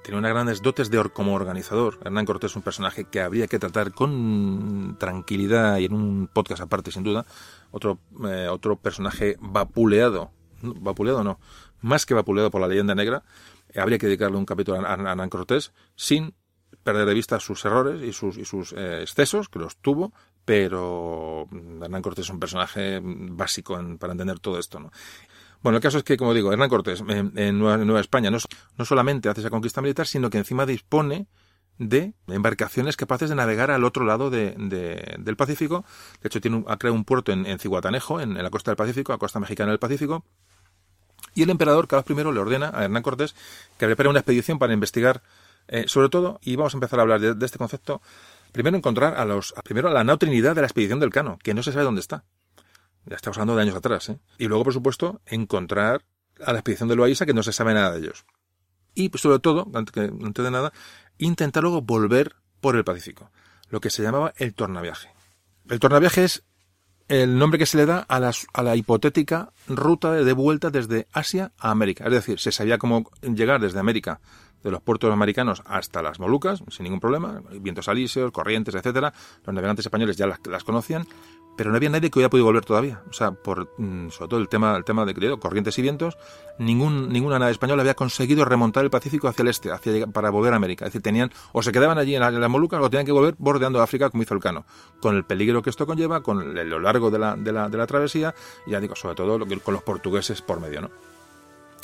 tiene 0.09 0.21
unas 0.21 0.33
grandes 0.33 0.63
dotes 0.63 0.91
de 0.91 0.97
or 0.97 1.13
como 1.13 1.35
organizador. 1.35 1.99
Hernán 2.03 2.25
Cortés 2.25 2.53
es 2.53 2.57
un 2.57 2.63
personaje 2.63 3.05
que 3.05 3.21
habría 3.21 3.47
que 3.47 3.59
tratar 3.59 3.93
con 3.93 4.97
tranquilidad 4.99 5.77
y 5.77 5.85
en 5.85 5.93
un 5.93 6.31
podcast 6.33 6.63
aparte, 6.63 6.91
sin 6.91 7.03
duda. 7.03 7.27
Otro, 7.73 7.99
eh, 8.27 8.49
otro 8.51 8.77
personaje 8.77 9.37
vapuleado, 9.39 10.31
vapuleado 10.63 11.23
no, 11.23 11.39
más 11.83 12.07
que 12.07 12.15
vapuleado 12.15 12.51
por 12.51 12.63
la 12.63 12.69
leyenda 12.69 12.95
negra. 12.95 13.23
Eh, 13.69 13.81
habría 13.81 13.99
que 13.99 14.07
dedicarle 14.07 14.39
un 14.39 14.47
capítulo 14.47 14.81
a, 14.81 14.91
a 14.91 14.95
Hernán 14.95 15.29
Cortés 15.29 15.75
sin 15.95 16.33
perder 16.83 17.05
de 17.05 17.13
vista 17.13 17.39
sus 17.39 17.63
errores 17.67 18.03
y 18.03 18.15
sus, 18.15 18.39
y 18.39 18.47
sus 18.47 18.73
eh, 18.73 19.03
excesos, 19.03 19.51
que 19.51 19.59
los 19.59 19.77
tuvo, 19.77 20.15
pero 20.47 21.47
Hernán 21.83 22.01
Cortés 22.01 22.25
es 22.25 22.31
un 22.31 22.41
personaje 22.41 22.99
básico 23.03 23.79
en, 23.79 23.99
para 23.99 24.13
entender 24.13 24.39
todo 24.41 24.59
esto, 24.59 24.81
¿no? 24.81 24.91
Bueno, 25.63 25.77
el 25.77 25.83
caso 25.83 25.99
es 25.99 26.05
que, 26.05 26.17
como 26.17 26.35
digo, 26.35 26.53
Hernán 26.53 26.69
Cortés 26.69 27.03
en, 27.09 27.59
Nueva, 27.59 27.79
Nueva, 27.79 28.01
España 28.01 28.31
no, 28.31 28.85
solamente 28.85 29.29
hace 29.29 29.41
esa 29.41 29.51
conquista 29.51 29.83
militar, 29.83 30.07
sino 30.07 30.31
que 30.31 30.39
encima 30.39 30.67
dispone 30.67 31.27
de 31.79 32.15
embarcaciones 32.27 32.97
capaces 32.97 33.29
de 33.29 33.37
navegar 33.37 33.71
al 33.71 33.85
otro 33.85 34.05
lado 34.05 34.31
de, 34.31 34.55
de, 34.57 35.17
del 35.19 35.37
Pacífico. 35.37 35.85
De 36.23 36.29
hecho, 36.29 36.41
tiene 36.41 36.59
un, 36.59 36.65
ha 36.69 36.77
creado 36.77 36.95
un 36.95 37.05
puerto 37.05 37.33
en, 37.33 37.47
en 37.47 37.59
Cihuatanejo, 37.59 38.21
en, 38.21 38.35
la 38.35 38.51
costa 38.51 38.71
del 38.71 38.77
Pacífico, 38.77 39.13
la 39.13 39.19
costa 39.19 39.41
mexicana 39.41 39.71
del 39.71 39.79
Pacífico. 39.79 40.25
Y 41.35 41.43
el 41.43 41.51
emperador 41.51 41.87
Carlos 41.87 42.09
I 42.09 42.15
le 42.33 42.41
ordena 42.41 42.71
a 42.75 42.85
Hernán 42.85 43.03
Cortés 43.03 43.35
que 43.79 43.87
prepare 43.87 44.09
una 44.09 44.21
expedición 44.21 44.59
para 44.59 44.73
investigar, 44.73 45.23
eh, 45.69 45.85
sobre 45.87 46.09
todo, 46.09 46.41
y 46.43 46.57
vamos 46.57 46.75
a 46.75 46.77
empezar 46.77 46.99
a 46.99 47.03
hablar 47.03 47.21
de, 47.21 47.47
este 47.47 47.59
concepto, 47.59 48.01
primero 48.53 48.77
encontrar 48.77 49.15
a 49.15 49.25
los, 49.25 49.55
primero 49.65 49.89
a 49.89 49.93
la 49.93 50.05
no 50.05 50.19
trinidad 50.19 50.55
de 50.55 50.63
la 50.63 50.67
expedición 50.67 50.99
del 51.01 51.11
Cano, 51.11 51.39
que 51.43 51.55
no 51.55 51.63
se 51.63 51.73
sabe 51.73 51.85
dónde 51.85 52.01
está. 52.01 52.25
Ya 53.09 53.17
estamos 53.17 53.39
hablando 53.39 53.57
de 53.57 53.63
años 53.63 53.75
atrás, 53.75 54.09
¿eh? 54.11 54.19
Y 54.39 54.49
luego, 54.49 54.65
por 54.65 54.73
supuesto, 54.73 55.21
encontrar 55.27 56.05
a 56.45 56.53
la 56.53 56.59
expedición 56.59 56.89
de 56.89 56.97
Loaiza 56.97 57.27
que 57.27 57.35
no 57.35 57.43
se 57.43 57.53
sabe 57.53 57.75
nada 57.75 57.93
de 57.93 58.01
ellos. 58.01 58.25
Y, 58.95 59.09
pues, 59.09 59.23
sobre 59.23 59.39
todo, 59.39 59.67
antes, 59.75 59.95
de 59.95 60.51
nada, 60.51 60.73
intentar 61.19 61.63
luego 61.63 61.83
volver 61.83 62.37
por 62.61 62.77
el 62.77 62.85
Pacífico. 62.85 63.31
Lo 63.71 63.81
que 63.81 63.91
se 63.91 64.03
llamaba 64.03 64.33
el 64.37 64.55
tornaviaje. 64.55 65.11
El 65.69 65.81
tornaviaje 65.81 66.25
es 66.25 66.45
el 67.09 67.39
nombre 67.39 67.59
que 67.59 67.67
se 67.67 67.79
le 67.79 67.87
da 67.87 68.01
a 68.01 68.21
la, 68.21 68.33
a 68.53 68.63
la 68.63 68.77
hipotética 68.77 69.53
ruta 69.67 70.13
de 70.13 70.33
vuelta 70.33 70.71
desde 70.71 71.07
Asia 71.13 71.53
a 71.59 71.71
América. 71.71 72.05
Es 72.05 72.13
decir, 72.13 72.39
se 72.39 72.53
sabía 72.53 72.79
cómo 72.79 73.11
llegar 73.23 73.61
desde 73.61 73.79
América 73.79 74.21
de 74.63 74.71
los 74.71 74.83
puertos 74.83 75.13
americanos 75.13 75.63
hasta 75.67 76.03
las 76.03 76.19
Molucas, 76.19 76.63
sin 76.69 76.85
ningún 76.85 77.01
problema, 77.01 77.43
vientos 77.61 77.89
alisios, 77.89 78.33
corrientes, 78.33 78.75
etcétera. 78.75 79.13
Los 79.45 79.55
navegantes 79.55 79.87
españoles 79.87 80.17
ya 80.17 80.27
las 80.27 80.65
conocían, 80.65 81.07
pero 81.59 81.73
no 81.73 81.77
había 81.77 81.91
nadie 81.91 82.09
que 82.09 82.21
hubiera 82.21 82.31
podido 82.31 82.45
volver 82.47 82.65
todavía. 82.65 83.03
O 83.11 83.13
sea, 83.13 83.33
por 83.33 83.69
mm, 83.79 84.11
sobre 84.11 84.29
todo 84.29 84.39
el 84.39 84.49
tema, 84.49 84.77
el 84.77 84.85
tema 84.85 85.05
de 85.05 85.39
corrientes 85.41 85.77
y 85.77 85.83
vientos, 85.83 86.17
ningún, 86.57 87.09
ninguna 87.09 87.41
nave 87.41 87.51
española 87.51 87.83
había 87.83 87.95
conseguido 87.95 88.45
remontar 88.45 88.85
el 88.85 88.91
Pacífico 88.91 89.27
hacia 89.27 89.43
el 89.43 89.49
este, 89.49 89.73
hacia 89.73 90.07
para 90.07 90.31
volver 90.31 90.53
a 90.53 90.57
América. 90.57 90.85
Es 90.85 90.93
decir, 90.93 91.03
tenían, 91.03 91.33
o 91.51 91.61
se 91.61 91.73
quedaban 91.73 91.99
allí 91.99 92.15
en, 92.15 92.21
las 92.23 92.49
Molucas 92.51 92.81
o 92.81 92.89
tenían 92.89 93.07
que 93.07 93.11
volver 93.11 93.35
bordeando 93.39 93.83
África 93.83 94.09
como 94.09 94.23
hizo 94.23 94.35
el 94.35 94.41
Cano, 94.41 94.67
con 95.01 95.17
el 95.17 95.25
peligro 95.25 95.61
que 95.61 95.71
esto 95.71 95.85
conlleva, 95.85 96.23
con 96.23 96.55
lo 96.55 96.79
largo 96.79 97.11
de 97.11 97.19
la, 97.19 97.35
de 97.35 97.51
la, 97.51 97.69
de 97.69 97.77
la 97.77 97.89
travesía, 97.89 98.37
y 98.65 98.71
ya 98.71 98.81
digo, 98.81 98.95
sobre 98.95 99.17
todo 99.17 99.41
con 99.65 99.75
los 99.75 99.83
portugueses 99.83 100.41
por 100.41 100.61
medio, 100.61 100.83
¿no? 100.83 100.91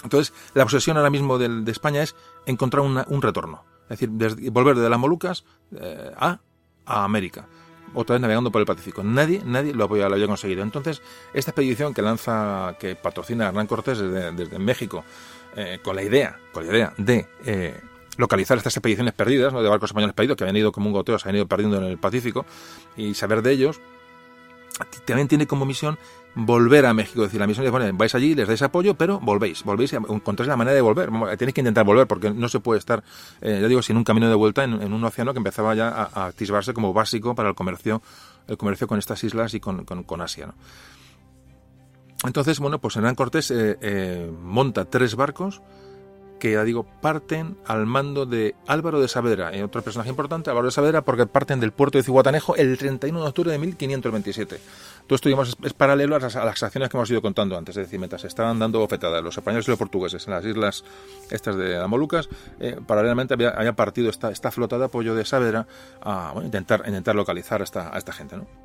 Entonces, 0.05 0.33
la 0.55 0.63
obsesión 0.63 0.99
ahora 0.99 1.11
mismo 1.11 1.37
de, 1.37 1.49
de 1.49 1.73
España 1.73 2.01
es 2.01 2.15
encontrar 2.47 2.85
un 2.85 3.23
retorno. 3.23 3.65
Es 3.89 3.99
decir, 3.99 4.51
volver 4.53 4.77
de 4.77 4.89
las 4.89 4.99
Molucas 5.01 5.45
eh, 5.75 6.13
a, 6.17 6.39
a 6.87 7.05
América. 7.05 7.49
Otra 7.95 8.15
vez 8.15 8.21
navegando 8.21 8.51
por 8.51 8.61
el 8.61 8.67
Pacífico. 8.67 9.03
Nadie, 9.03 9.43
nadie 9.45 9.73
lo 9.73 9.85
había, 9.85 10.09
lo 10.09 10.15
había 10.15 10.27
conseguido. 10.27 10.63
Entonces, 10.63 11.01
esta 11.33 11.53
expedición 11.53 11.95
que 11.95 12.03
lanza, 12.03 12.77
que 12.79 12.97
patrocina 12.97 13.49
Hernán 13.49 13.67
Cortés 13.67 13.99
desde, 13.99 14.33
desde 14.33 14.59
México, 14.59 15.05
eh, 15.57 15.79
con 15.83 15.95
la 15.95 16.03
idea, 16.03 16.39
con 16.53 16.67
la 16.67 16.73
idea 16.73 16.93
de 16.97 17.27
eh, 17.47 17.81
localizar 18.17 18.57
estas 18.59 18.77
expediciones 18.77 19.15
perdidas, 19.15 19.53
¿no? 19.53 19.63
de 19.63 19.69
barcos 19.69 19.91
españoles 19.91 20.15
perdidos 20.15 20.37
que 20.37 20.45
habían 20.45 20.57
ido 20.57 20.73
como 20.73 20.89
un 20.89 20.93
goteo, 20.93 21.19
se 21.19 21.29
habían 21.29 21.41
ido 21.41 21.47
perdiendo 21.47 21.79
en 21.79 21.85
el 21.85 21.99
Pacífico, 21.99 22.45
y 22.97 23.15
saber 23.15 23.43
de 23.43 23.53
ellos, 23.53 23.81
también 25.05 25.29
tiene 25.29 25.47
como 25.47 25.65
misión 25.65 25.99
volver 26.35 26.87
a 26.87 26.95
México. 26.95 27.23
Es 27.23 27.29
decir, 27.29 27.41
la 27.41 27.47
misión 27.47 27.65
es, 27.67 27.73
bueno, 27.73 27.97
vais 27.97 28.15
allí, 28.15 28.35
les 28.35 28.49
dais 28.49 28.61
apoyo, 28.63 28.95
pero 28.95 29.21
volvéis, 29.21 29.63
volvéis 29.63 29.93
encontráis 29.93 30.49
la 30.49 30.57
manera 30.57 30.75
de 30.75 30.81
volver. 30.81 31.11
Tenéis 31.37 31.55
que 31.55 31.61
intentar 31.61 31.85
volver 31.85 32.07
porque 32.07 32.31
no 32.31 32.49
se 32.49 32.61
puede 32.61 32.79
estar, 32.79 33.05
eh, 33.41 33.59
ya 33.61 33.69
digo, 33.69 33.83
sin 33.83 33.97
un 33.97 34.05
camino 34.05 34.29
de 34.29 34.35
vuelta 34.35 34.65
en, 34.65 34.93
un 34.93 35.05
océano 35.05 35.33
que 35.33 35.39
empezaba 35.39 35.75
ya 35.75 35.89
a, 35.89 36.27
atisbarse 36.27 36.75
como 36.75 36.93
básico 36.93 37.35
para 37.35 37.49
el 37.49 37.55
comercio, 37.55 38.03
el 38.49 38.57
comercio 38.57 38.87
con 38.87 38.99
estas 38.99 39.23
islas 39.25 39.55
y 39.55 39.61
con, 39.61 39.85
con, 39.85 40.21
Asia. 40.21 40.55
Entonces, 42.25 42.59
bueno, 42.59 42.81
pues 42.81 42.97
Hernán 42.97 43.15
Cortés 43.15 43.51
eh, 43.51 43.79
eh, 43.81 44.33
monta 44.41 44.87
tres 44.87 45.15
barcos 45.15 45.61
que, 46.39 46.53
ya 46.53 46.65
digo, 46.65 46.85
parten 47.01 47.57
al 47.67 47.87
mando 47.87 48.27
de 48.27 48.55
Álvaro 48.67 49.01
de 49.01 49.09
Saavedra, 49.09 49.53
otro 49.65 49.83
personaje 49.83 50.11
importante, 50.11 50.51
Álvaro 50.51 50.67
de 50.67 50.73
Saavedra, 50.73 51.03
porque 51.03 51.27
parten 51.27 51.61
del 51.61 51.73
puerto 51.73 51.99
de 51.99 52.05
Cihuatanejo 52.05 52.57
el 52.57 52.77
31 52.77 53.21
de 53.21 53.27
octubre 53.27 53.53
de 53.53 53.59
1527. 53.59 54.61
Todo 55.07 55.15
esto 55.17 55.29
digamos, 55.29 55.57
es, 55.63 55.73
paralelo 55.73 56.17
a 56.17 56.21
las, 56.21 56.63
acciones 56.63 56.89
que 56.89 56.97
hemos 56.97 57.11
ido 57.11 57.23
contando 57.23 57.57
antes, 57.57 57.77
es 57.77 57.91
decir, 57.91 58.03
estaban 58.25 58.59
dando 58.59 58.79
bofetadas 58.79 59.23
los 59.23 59.37
españoles 59.37 59.67
y 59.69 59.71
los 59.71 59.79
portugueses 59.79 60.27
en 60.27 60.35
las 60.35 60.45
islas 60.45 60.85
estas 61.31 61.57
de 61.57 61.79
las 61.79 61.89
Molucas, 61.89 62.29
eh, 62.61 62.79
paralelamente 62.87 63.35
había, 63.35 63.73
partido 63.75 64.11
esta, 64.11 64.51
flota 64.51 64.79
de 64.79 64.85
apoyo 64.85 65.15
de 65.15 65.25
Saavedra 65.25 65.67
a 66.03 66.35
intentar, 66.43 66.85
intentar 66.87 67.15
localizar 67.15 67.61
a 67.61 67.65
esta, 67.65 67.95
a 67.95 67.99
esta 67.99 68.13
gente. 68.13 68.37
¿no? 68.37 68.64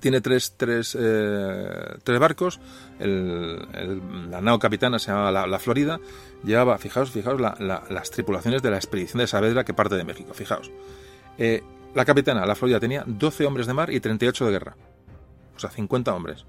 Tiene 0.00 0.20
tres, 0.20 0.54
tres, 0.56 0.96
eh, 0.98 1.98
tres 2.02 2.18
barcos. 2.18 2.60
la 2.98 4.40
nao 4.40 4.58
capitana 4.58 4.98
se 4.98 5.12
llama 5.12 5.30
la, 5.30 5.58
Florida. 5.58 6.00
Llevaba, 6.44 6.78
fijaos, 6.78 7.10
fijaos 7.10 7.40
las 7.40 8.10
tripulaciones 8.10 8.62
de 8.62 8.70
la 8.70 8.76
expedición 8.76 9.18
de 9.18 9.26
Saavedra 9.26 9.64
que 9.64 9.74
parte 9.74 9.94
de 9.96 10.04
México. 10.04 10.34
Fijaos. 10.34 10.70
Eh, 11.38 11.62
la 11.94 12.04
capitana, 12.04 12.44
la 12.46 12.54
Florida, 12.54 12.80
tenía 12.80 13.04
12 13.06 13.46
hombres 13.46 13.66
de 13.66 13.74
mar 13.74 13.90
y 13.90 14.00
38 14.00 14.46
de 14.46 14.52
guerra. 14.52 14.76
O 15.56 15.58
sea, 15.58 15.70
50 15.70 16.14
hombres. 16.14 16.44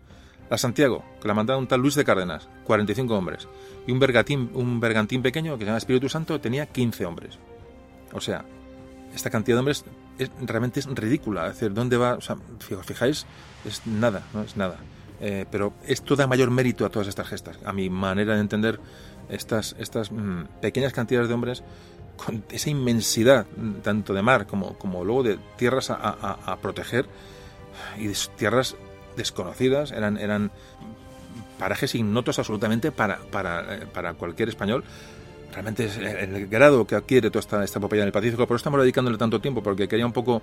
La 0.49 0.57
Santiago, 0.57 1.03
que 1.21 1.27
la 1.27 1.33
mandaba 1.33 1.59
un 1.59 1.67
tal 1.67 1.81
Luis 1.81 1.95
de 1.95 2.05
Cárdenas, 2.05 2.47
45 2.63 3.15
hombres. 3.15 3.47
Y 3.85 3.91
un 3.91 3.99
bergantín, 3.99 4.49
un 4.53 4.79
bergantín 4.79 5.21
pequeño 5.21 5.53
que 5.57 5.59
se 5.59 5.65
llama 5.65 5.77
Espíritu 5.77 6.09
Santo 6.09 6.39
tenía 6.39 6.65
15 6.65 7.05
hombres. 7.05 7.37
O 8.13 8.21
sea, 8.21 8.45
esta 9.13 9.29
cantidad 9.29 9.57
de 9.57 9.59
hombres 9.59 9.85
es, 10.17 10.31
realmente 10.41 10.79
es 10.79 10.87
ridícula. 10.87 11.47
Es 11.47 11.53
decir, 11.53 11.73
¿dónde 11.73 11.97
va? 11.97 12.15
O 12.15 12.21
sea, 12.21 12.37
fijáis, 12.83 13.25
es 13.65 13.85
nada, 13.85 14.23
no 14.33 14.41
es 14.41 14.57
nada. 14.57 14.77
Eh, 15.19 15.45
pero 15.49 15.73
esto 15.85 16.15
da 16.15 16.27
mayor 16.27 16.51
mérito 16.51 16.85
a 16.85 16.89
todas 16.89 17.07
estas 17.07 17.27
gestas. 17.27 17.57
A 17.65 17.73
mi 17.73 17.89
manera 17.89 18.35
de 18.35 18.41
entender 18.41 18.79
estas, 19.29 19.75
estas 19.79 20.11
mm, 20.11 20.43
pequeñas 20.61 20.93
cantidades 20.93 21.27
de 21.27 21.33
hombres 21.33 21.63
con 22.17 22.43
esa 22.49 22.69
inmensidad, 22.69 23.45
tanto 23.83 24.13
de 24.13 24.21
mar 24.21 24.47
como, 24.47 24.77
como 24.77 25.03
luego 25.03 25.23
de 25.23 25.39
tierras 25.55 25.91
a, 25.91 26.57
proteger 26.61 27.05
y 27.97 28.09
tierras 28.37 28.75
desconocidas, 29.15 29.91
eran, 29.91 30.17
eran 30.17 30.51
parajes 31.59 31.93
ignotos 31.93 32.39
absolutamente 32.39 32.91
para, 32.91 33.19
para, 33.31 33.75
eh, 33.75 33.85
para 33.93 34.15
cualquier 34.15 34.49
español 34.49 34.83
realmente 35.51 35.85
es 35.85 35.97
el 35.97 36.47
grado 36.47 36.85
que 36.85 36.95
adquiere 36.95 37.29
toda 37.29 37.39
esta, 37.39 37.63
esta 37.63 37.79
en 37.79 38.01
el 38.01 38.11
Pacífico, 38.11 38.45
pero 38.45 38.57
estamos 38.57 38.79
dedicándole 38.79 39.17
tanto 39.17 39.39
tiempo 39.39 39.63
porque 39.63 39.87
quería 39.87 40.05
un 40.05 40.13
poco, 40.13 40.41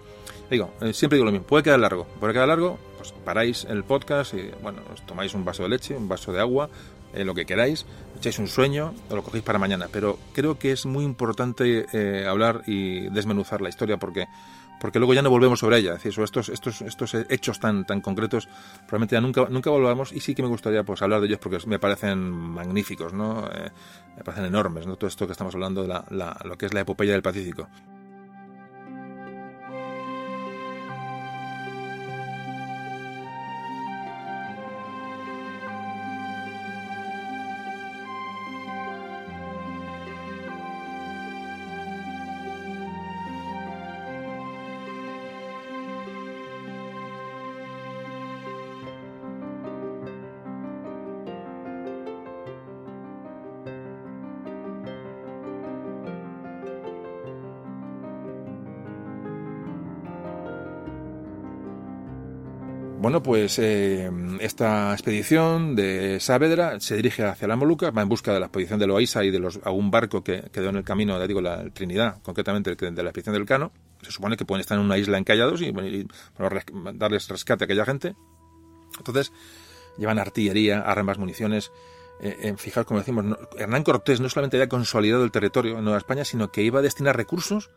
digo, 0.50 0.72
eh, 0.80 0.92
siempre 0.92 1.16
digo 1.16 1.26
lo 1.26 1.32
mismo, 1.32 1.46
puede 1.46 1.62
quedar 1.62 1.80
largo, 1.80 2.06
puede 2.18 2.32
quedar 2.32 2.48
largo, 2.48 2.78
pues 2.96 3.12
paráis 3.24 3.64
el 3.68 3.84
podcast 3.84 4.34
y, 4.34 4.50
bueno, 4.62 4.80
tomáis 5.06 5.34
un 5.34 5.44
vaso 5.44 5.62
de 5.62 5.68
leche, 5.68 5.96
un 5.96 6.08
vaso 6.08 6.32
de 6.32 6.40
agua, 6.40 6.68
eh, 7.14 7.24
lo 7.24 7.34
que 7.34 7.46
queráis, 7.46 7.86
echáis 8.18 8.38
un 8.38 8.48
sueño 8.48 8.92
o 9.08 9.14
lo 9.14 9.22
cogéis 9.22 9.44
para 9.44 9.58
mañana, 9.58 9.88
pero 9.92 10.18
creo 10.32 10.58
que 10.58 10.72
es 10.72 10.84
muy 10.84 11.04
importante 11.04 11.86
eh, 11.92 12.26
hablar 12.26 12.62
y 12.66 13.08
desmenuzar 13.10 13.60
la 13.60 13.68
historia 13.68 13.98
porque 13.98 14.26
porque 14.84 14.98
luego 14.98 15.14
ya 15.14 15.22
no 15.22 15.30
volvemos 15.30 15.60
sobre 15.60 15.78
ella. 15.78 15.92
Es 15.92 15.94
decir, 15.94 16.12
sobre 16.12 16.26
estos, 16.26 16.50
estos, 16.50 16.82
estos 16.82 17.14
hechos 17.30 17.58
tan, 17.58 17.86
tan 17.86 18.02
concretos, 18.02 18.50
probablemente 18.86 19.16
ya 19.16 19.22
nunca, 19.22 19.46
nunca 19.48 19.70
volvamos 19.70 20.12
y 20.12 20.20
sí 20.20 20.34
que 20.34 20.42
me 20.42 20.48
gustaría 20.48 20.84
pues 20.84 21.00
hablar 21.00 21.22
de 21.22 21.28
ellos 21.28 21.38
porque 21.38 21.56
me 21.66 21.78
parecen 21.78 22.18
magníficos, 22.30 23.14
¿no? 23.14 23.48
Eh, 23.50 23.70
me 24.14 24.22
parecen 24.22 24.44
enormes, 24.44 24.86
¿no? 24.86 24.96
Todo 24.96 25.08
esto 25.08 25.24
que 25.24 25.32
estamos 25.32 25.54
hablando 25.54 25.80
de 25.80 25.88
la, 25.88 26.04
la, 26.10 26.38
lo 26.44 26.58
que 26.58 26.66
es 26.66 26.74
la 26.74 26.80
epopeya 26.80 27.12
del 27.14 27.22
Pacífico. 27.22 27.66
Bueno, 63.14 63.22
pues 63.22 63.60
eh, 63.60 64.10
esta 64.40 64.92
expedición 64.92 65.76
de 65.76 66.18
Saavedra 66.18 66.80
se 66.80 66.96
dirige 66.96 67.22
hacia 67.22 67.46
la 67.46 67.54
Molucas, 67.54 67.96
va 67.96 68.02
en 68.02 68.08
busca 68.08 68.32
de 68.32 68.40
la 68.40 68.46
expedición 68.46 68.80
de 68.80 68.88
Loaiza 68.88 69.22
y 69.22 69.30
de 69.30 69.38
los, 69.38 69.60
a 69.62 69.70
un 69.70 69.92
barco 69.92 70.24
que 70.24 70.42
quedó 70.50 70.70
en 70.70 70.78
el 70.78 70.82
camino, 70.82 71.16
le 71.16 71.28
digo, 71.28 71.40
la 71.40 71.70
Trinidad, 71.70 72.20
concretamente 72.22 72.74
de 72.74 73.02
la 73.04 73.10
expedición 73.10 73.34
del 73.36 73.46
Cano. 73.46 73.70
Se 74.02 74.10
supone 74.10 74.36
que 74.36 74.44
pueden 74.44 74.62
estar 74.62 74.76
en 74.76 74.84
una 74.84 74.98
isla 74.98 75.16
encallados 75.16 75.62
y, 75.62 75.72
darles 76.94 77.28
rescate 77.28 77.62
a 77.62 77.66
aquella 77.66 77.84
gente. 77.84 78.16
Entonces, 78.98 79.32
llevan 79.96 80.18
artillería, 80.18 80.80
armas, 80.80 81.16
municiones. 81.16 81.70
Eh, 82.20 82.52
fijaos, 82.58 82.84
como 82.84 82.98
decimos, 82.98 83.24
Hernán 83.56 83.84
Cortés 83.84 84.20
no 84.20 84.28
solamente 84.28 84.56
había 84.56 84.68
consolidado 84.68 85.22
el 85.22 85.30
territorio 85.30 85.78
en 85.78 85.84
Nueva 85.84 85.98
España, 85.98 86.24
sino 86.24 86.50
que 86.50 86.62
iba 86.62 86.80
a 86.80 86.82
destinar 86.82 87.16
recursos 87.16 87.70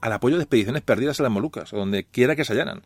al 0.00 0.14
apoyo 0.14 0.36
de 0.36 0.44
expediciones 0.44 0.80
perdidas 0.80 1.20
en 1.20 1.24
las 1.24 1.32
Molucas, 1.32 1.74
o 1.74 1.76
donde 1.76 2.04
quiera 2.04 2.34
que 2.36 2.46
se 2.46 2.54
hallaran. 2.54 2.84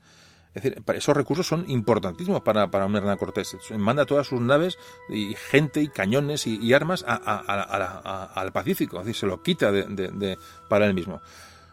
Es 0.55 0.63
decir, 0.63 0.83
esos 0.95 1.17
recursos 1.17 1.47
son 1.47 1.69
importantísimos 1.69 2.43
para, 2.43 2.71
para 2.71 2.85
Hernán 2.85 3.17
Cortés. 3.17 3.57
Manda 3.77 4.05
todas 4.05 4.27
sus 4.27 4.41
naves 4.41 4.79
y 5.09 5.35
gente 5.35 5.81
y 5.81 5.89
cañones 5.89 6.47
y, 6.47 6.73
armas 6.75 7.05
al 7.07 8.53
Pacífico. 8.53 8.99
Es 8.99 9.07
decir, 9.07 9.21
se 9.21 9.27
lo 9.27 9.43
quita 9.43 9.73
de, 9.73 10.39
para 10.69 10.87
él 10.87 10.95
mismo. 10.95 11.23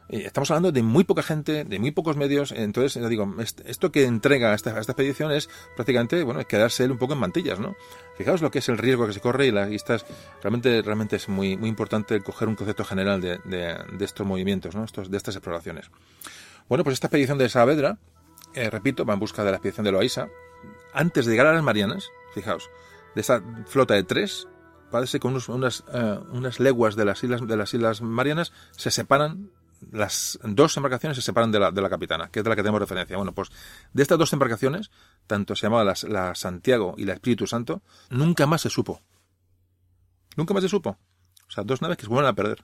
Estamos 0.07 0.49
hablando 0.49 0.71
de 0.71 0.81
muy 0.81 1.03
poca 1.03 1.21
gente, 1.21 1.65
de 1.65 1.77
muy 1.77 1.91
pocos 1.91 2.15
medios. 2.17 2.51
Entonces, 2.51 3.07
digo, 3.09 3.35
esto 3.65 3.91
que 3.91 4.05
entrega 4.05 4.53
a 4.53 4.55
esta, 4.55 4.71
expedición 4.71 5.31
es 5.31 5.49
prácticamente, 5.75 6.23
bueno, 6.23 6.43
quedarse 6.47 6.85
él 6.85 6.91
un 6.91 6.97
poco 6.97 7.13
en 7.13 7.19
mantillas, 7.19 7.59
¿no? 7.59 7.75
Fijaos 8.17 8.41
lo 8.41 8.49
que 8.49 8.57
es 8.57 8.69
el 8.69 8.79
riesgo 8.79 9.05
que 9.05 9.13
se 9.13 9.19
corre 9.19 9.45
y, 9.45 9.51
la, 9.51 9.69
y 9.69 9.77
realmente, 10.41 10.81
realmente 10.81 11.17
es 11.17 11.29
muy, 11.29 11.57
muy 11.57 11.69
importante 11.69 12.21
coger 12.21 12.47
un 12.47 12.55
concepto 12.55 12.85
general 12.85 13.21
de, 13.21 13.77
estos 13.99 14.25
movimientos, 14.25 14.73
¿no? 14.73 14.83
Estos, 14.83 15.11
de 15.11 15.17
estas 15.17 15.35
exploraciones. 15.35 15.91
Bueno, 16.67 16.83
pues 16.83 16.95
esta 16.95 17.07
expedición 17.07 17.37
de 17.37 17.49
Saavedra, 17.49 17.99
eh, 18.53 18.69
repito, 18.69 19.05
va 19.05 19.13
en 19.13 19.19
busca 19.19 19.43
de 19.43 19.51
la 19.51 19.57
expedición 19.57 19.85
de 19.85 19.91
Loaiza. 19.91 20.27
antes 20.93 21.25
de 21.25 21.31
llegar 21.31 21.47
a 21.47 21.53
las 21.53 21.63
Marianas, 21.63 22.09
fijaos, 22.33 22.69
de 23.15 23.21
esa 23.21 23.41
flota 23.65 23.93
de 23.93 24.03
tres, 24.03 24.47
parece 24.91 25.19
que 25.19 25.27
unos, 25.27 25.49
unas, 25.49 25.83
eh, 25.93 26.19
unas 26.31 26.59
leguas 26.59 26.95
de 26.95 27.05
las 27.05 27.23
islas 27.23 27.45
de 27.45 27.57
las 27.57 27.73
islas 27.73 28.01
Marianas 28.01 28.51
se 28.71 28.91
separan 28.91 29.51
las 29.91 30.39
dos 30.43 30.75
embarcaciones 30.77 31.15
se 31.15 31.21
separan 31.21 31.51
de 31.51 31.59
la, 31.59 31.71
de 31.71 31.81
la 31.81 31.89
capitana, 31.89 32.29
que 32.29 32.39
es 32.39 32.43
de 32.43 32.49
la 32.49 32.55
que 32.55 32.63
tenemos 32.63 32.81
referencia. 32.81 33.15
Bueno, 33.15 33.33
pues 33.33 33.49
de 33.93 34.01
estas 34.01 34.17
dos 34.17 34.33
embarcaciones, 34.33 34.91
tanto 35.25 35.55
se 35.55 35.67
llamaba 35.67 35.83
la, 35.83 35.93
la 36.07 36.35
Santiago 36.35 36.95
y 36.97 37.05
la 37.05 37.13
Espíritu 37.13 37.47
Santo, 37.47 37.81
nunca 38.09 38.45
más 38.45 38.61
se 38.61 38.69
supo. 38.69 39.01
Nunca 40.35 40.53
más 40.53 40.63
se 40.63 40.69
supo. 40.69 40.97
O 41.47 41.51
sea, 41.51 41.63
dos 41.63 41.81
naves 41.81 41.97
que 41.97 42.03
se 42.03 42.09
vuelven 42.09 42.29
a 42.29 42.35
perder. 42.35 42.63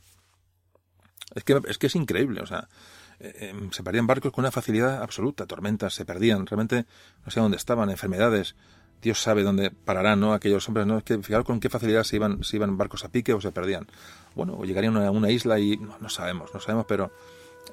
Es 1.34 1.44
que 1.44 1.60
es, 1.68 1.78
que 1.78 1.88
es 1.88 1.96
increíble, 1.96 2.42
o 2.42 2.46
sea, 2.46 2.70
eh, 3.20 3.50
em, 3.52 3.72
se 3.72 3.84
perdían 3.84 4.08
barcos 4.08 4.32
con 4.32 4.44
una 4.44 4.52
facilidad 4.52 5.02
absoluta, 5.02 5.46
tormentas, 5.46 5.94
se 5.94 6.06
perdían, 6.06 6.46
realmente 6.46 6.86
no 7.26 7.32
sé 7.32 7.40
dónde 7.40 7.58
estaban, 7.58 7.90
enfermedades, 7.90 8.56
Dios 9.02 9.22
sabe 9.22 9.44
dónde 9.44 9.72
pararán, 9.72 10.20
¿no? 10.20 10.34
Aquellos 10.34 10.68
hombres, 10.68 10.88
¿no? 10.88 10.98
Es 10.98 11.04
que 11.04 11.18
fijaros 11.22 11.46
con 11.46 11.60
qué 11.60 11.70
facilidad 11.70 12.04
se 12.04 12.16
iban, 12.16 12.44
se 12.44 12.56
iban 12.56 12.78
barcos 12.78 13.06
a 13.06 13.10
pique 13.10 13.34
o 13.34 13.42
se 13.42 13.52
perdían. 13.52 13.88
Bueno, 14.34 14.56
o 14.58 14.66
llegarían 14.66 14.98
a 14.98 15.12
una 15.12 15.30
isla 15.30 15.60
y 15.60 15.78
no, 15.78 16.10
sabemos, 16.10 16.52
no 16.54 16.60
sabemos, 16.60 16.86
pero 16.88 17.12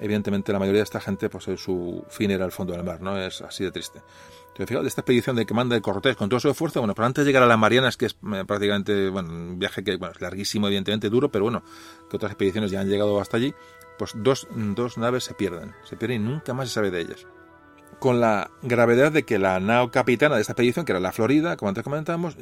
evidentemente 0.00 0.52
la 0.52 0.58
mayoría 0.58 0.80
de 0.80 0.84
esta 0.84 1.00
gente, 1.00 1.30
pues 1.30 1.44
su 1.58 2.04
fin 2.10 2.30
era 2.30 2.44
el 2.44 2.52
fondo 2.52 2.74
del 2.74 2.84
mar, 2.84 3.00
¿no? 3.00 3.18
Es 3.18 3.40
así 3.40 3.64
de 3.64 3.70
triste. 3.70 4.00
Entonces, 4.52 4.68
fijaos, 4.68 4.84
de 4.84 4.88
esta 4.88 5.00
expedición 5.00 5.34
de 5.36 5.46
que 5.46 5.54
manda 5.54 5.74
el 5.74 5.80
Cortés 5.80 6.16
con 6.16 6.28
todo 6.28 6.38
su 6.38 6.50
esfuerzo, 6.50 6.80
bueno, 6.80 6.94
pero 6.94 7.06
antes 7.06 7.24
de 7.24 7.30
llegar 7.30 7.42
a 7.42 7.46
las 7.46 7.58
Marianas, 7.58 7.96
que 7.96 8.04
es 8.06 8.12
eh, 8.12 8.44
prácticamente, 8.46 9.08
bueno, 9.08 9.30
un 9.30 9.58
viaje 9.58 9.82
que, 9.82 9.94
es 9.94 10.20
larguísimo, 10.20 10.66
evidentemente 10.66 11.08
duro, 11.08 11.30
pero 11.30 11.44
bueno, 11.44 11.62
que 12.10 12.16
otras 12.16 12.32
expediciones 12.32 12.70
ya 12.70 12.80
han 12.80 12.88
llegado 12.88 13.18
hasta 13.18 13.38
allí, 13.38 13.54
pues 13.98 14.12
dos, 14.14 14.48
dos 14.50 14.98
naves 14.98 15.24
se 15.24 15.34
pierden, 15.34 15.74
se 15.84 15.96
pierden 15.96 16.22
y 16.22 16.24
nunca 16.24 16.54
más 16.54 16.68
se 16.68 16.74
sabe 16.74 16.90
de 16.90 17.00
ellas 17.00 17.26
con 18.02 18.20
la 18.20 18.50
gravedad 18.62 19.12
de 19.12 19.22
que 19.22 19.38
la 19.38 19.60
nao 19.60 19.92
capitana 19.92 20.34
de 20.34 20.40
esta 20.40 20.54
expedición, 20.54 20.84
que 20.84 20.90
era 20.90 20.98
la 20.98 21.12
Florida, 21.12 21.56
como 21.56 21.68
antes 21.68 21.84
comentábamos, 21.84 22.36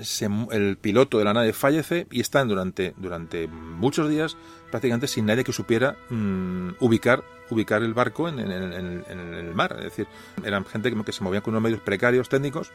el 0.52 0.78
piloto 0.78 1.18
de 1.18 1.24
la 1.24 1.34
nave 1.34 1.52
fallece 1.52 2.06
y 2.10 2.20
están 2.20 2.48
durante, 2.48 2.94
durante 2.96 3.46
muchos 3.46 4.08
días 4.08 4.38
prácticamente 4.70 5.06
sin 5.06 5.26
nadie 5.26 5.44
que 5.44 5.52
supiera 5.52 5.96
mm, 6.08 6.76
ubicar, 6.80 7.24
ubicar 7.50 7.82
el 7.82 7.92
barco 7.92 8.26
en, 8.26 8.38
el 8.38 9.54
mar. 9.54 9.76
Es 9.80 9.84
decir, 9.84 10.06
eran 10.44 10.64
gente 10.64 10.94
que 11.04 11.12
se 11.12 11.22
movía 11.22 11.42
con 11.42 11.52
unos 11.52 11.62
medios 11.62 11.80
precarios 11.80 12.30
técnicos 12.30 12.72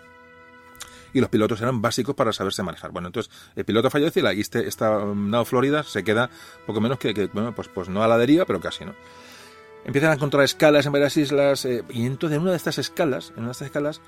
y 1.15 1.21
los 1.21 1.29
pilotos 1.29 1.61
eran 1.61 1.81
básicos 1.81 2.13
para 2.13 2.31
saberse 2.31 2.61
manejar. 2.61 2.91
Bueno, 2.91 3.07
entonces 3.07 3.33
el 3.55 3.65
piloto 3.65 3.89
fallece 3.89 4.19
y, 4.19 4.23
la, 4.23 4.33
este, 4.33 4.67
esta 4.67 5.03
nao 5.03 5.45
Florida 5.45 5.81
se 5.83 6.03
queda 6.03 6.29
poco 6.67 6.81
menos 6.81 6.99
que, 6.99 7.29
bueno, 7.33 7.55
pues, 7.55 7.69
pues 7.69 7.89
no 7.89 8.03
a 8.03 8.07
la 8.07 8.17
deriva, 8.17 8.45
pero 8.45 8.59
casi, 8.59 8.85
¿no? 8.85 8.93
empiezan 9.85 10.11
a 10.11 10.15
encontrar 10.15 10.43
escalas 10.43 10.85
en 10.85 10.91
varias 10.91 11.15
islas 11.15 11.63
eh, 11.65 11.83
y 11.89 12.05
entonces 12.05 12.35
en 12.35 12.41
una 12.41 12.51
de 12.51 12.57
estas 12.57 12.79
escalas, 12.79 13.29
en 13.29 13.39
una 13.39 13.47
de 13.47 13.51
estas 13.53 13.67
escalas, 13.67 14.01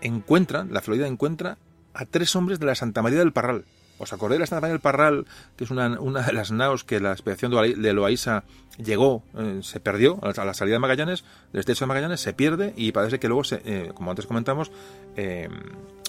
encuentran, 0.00 0.72
la 0.72 0.80
Florida 0.80 1.08
encuentra 1.08 1.58
a 1.94 2.04
tres 2.04 2.36
hombres 2.36 2.60
de 2.60 2.66
la 2.66 2.74
Santa 2.74 3.02
María 3.02 3.18
del 3.18 3.32
Parral. 3.32 3.64
¿Os 3.96 4.12
acordáis 4.12 4.38
de 4.38 4.42
la 4.42 4.46
Santa 4.46 4.60
María 4.60 4.74
del 4.74 4.80
Parral, 4.80 5.26
que 5.56 5.64
es 5.64 5.70
una, 5.70 5.98
una 6.00 6.22
de 6.22 6.32
las 6.32 6.50
naos 6.50 6.84
que 6.84 7.00
la 7.00 7.12
expedición 7.12 7.52
de 7.52 7.92
Loaiza 7.92 8.44
llegó, 8.76 9.22
eh, 9.38 9.60
se 9.62 9.80
perdió 9.80 10.18
a 10.22 10.44
la, 10.44 10.52
salida 10.52 10.74
de 10.74 10.80
Magallanes, 10.80 11.24
del 11.52 11.60
estrecho 11.60 11.84
de 11.84 11.88
Magallanes, 11.88 12.20
se 12.20 12.32
pierde 12.32 12.74
y 12.76 12.92
parece 12.92 13.18
que 13.18 13.28
luego, 13.28 13.42
eh, 13.52 13.92
como 13.94 14.10
antes 14.10 14.26
comentamos, 14.26 14.72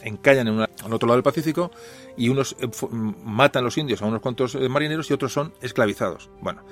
encallan 0.06 0.48
en, 0.48 0.60
en, 0.62 0.94
otro 0.94 1.08
lado 1.08 1.18
del 1.18 1.24
Pacífico 1.24 1.72
y 2.16 2.30
unos 2.30 2.56
matan 3.24 3.64
los 3.64 3.78
indios 3.78 4.02
a 4.02 4.06
unos 4.06 4.22
cuantos 4.22 4.56
marineros 4.56 5.10
y 5.10 5.14
otros 5.14 5.34
son 5.34 5.54
esclavizados. 5.62 6.30
Bueno, 6.42 6.64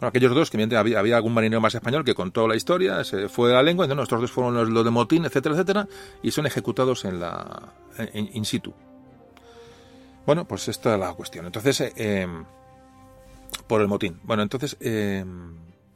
aquellos 0.00 0.34
dos, 0.34 0.50
que 0.50 0.62
había, 0.76 0.98
había, 0.98 1.16
algún 1.16 1.34
marinero 1.34 1.60
más 1.60 1.74
español 1.74 2.04
que 2.04 2.14
contó 2.14 2.46
la 2.46 2.56
historia, 2.56 3.02
se 3.04 3.28
fue 3.28 3.48
de 3.48 3.54
la 3.54 3.62
lengua, 3.62 3.84
entonces 3.84 3.96
nuestros 3.96 4.20
dos 4.20 4.30
fueron 4.30 4.72
los, 4.72 4.84
de 4.84 4.90
motín, 4.90 5.24
etcétera, 5.24 5.54
etcétera, 5.54 5.88
y 6.22 6.30
son 6.30 6.46
ejecutados 6.46 7.04
en 7.04 7.20
la 7.20 7.72
in 8.12 8.44
situ. 8.44 8.74
Bueno, 10.26 10.46
pues 10.46 10.68
esta 10.68 10.94
es 10.94 11.00
la 11.00 11.12
cuestión. 11.14 11.46
Entonces, 11.46 11.80
eh, 11.80 11.92
em, 11.96 12.44
por 13.66 13.80
el 13.80 13.88
motín. 13.88 14.18
Bueno, 14.24 14.42
entonces, 14.42 14.76
eh, 14.80 15.24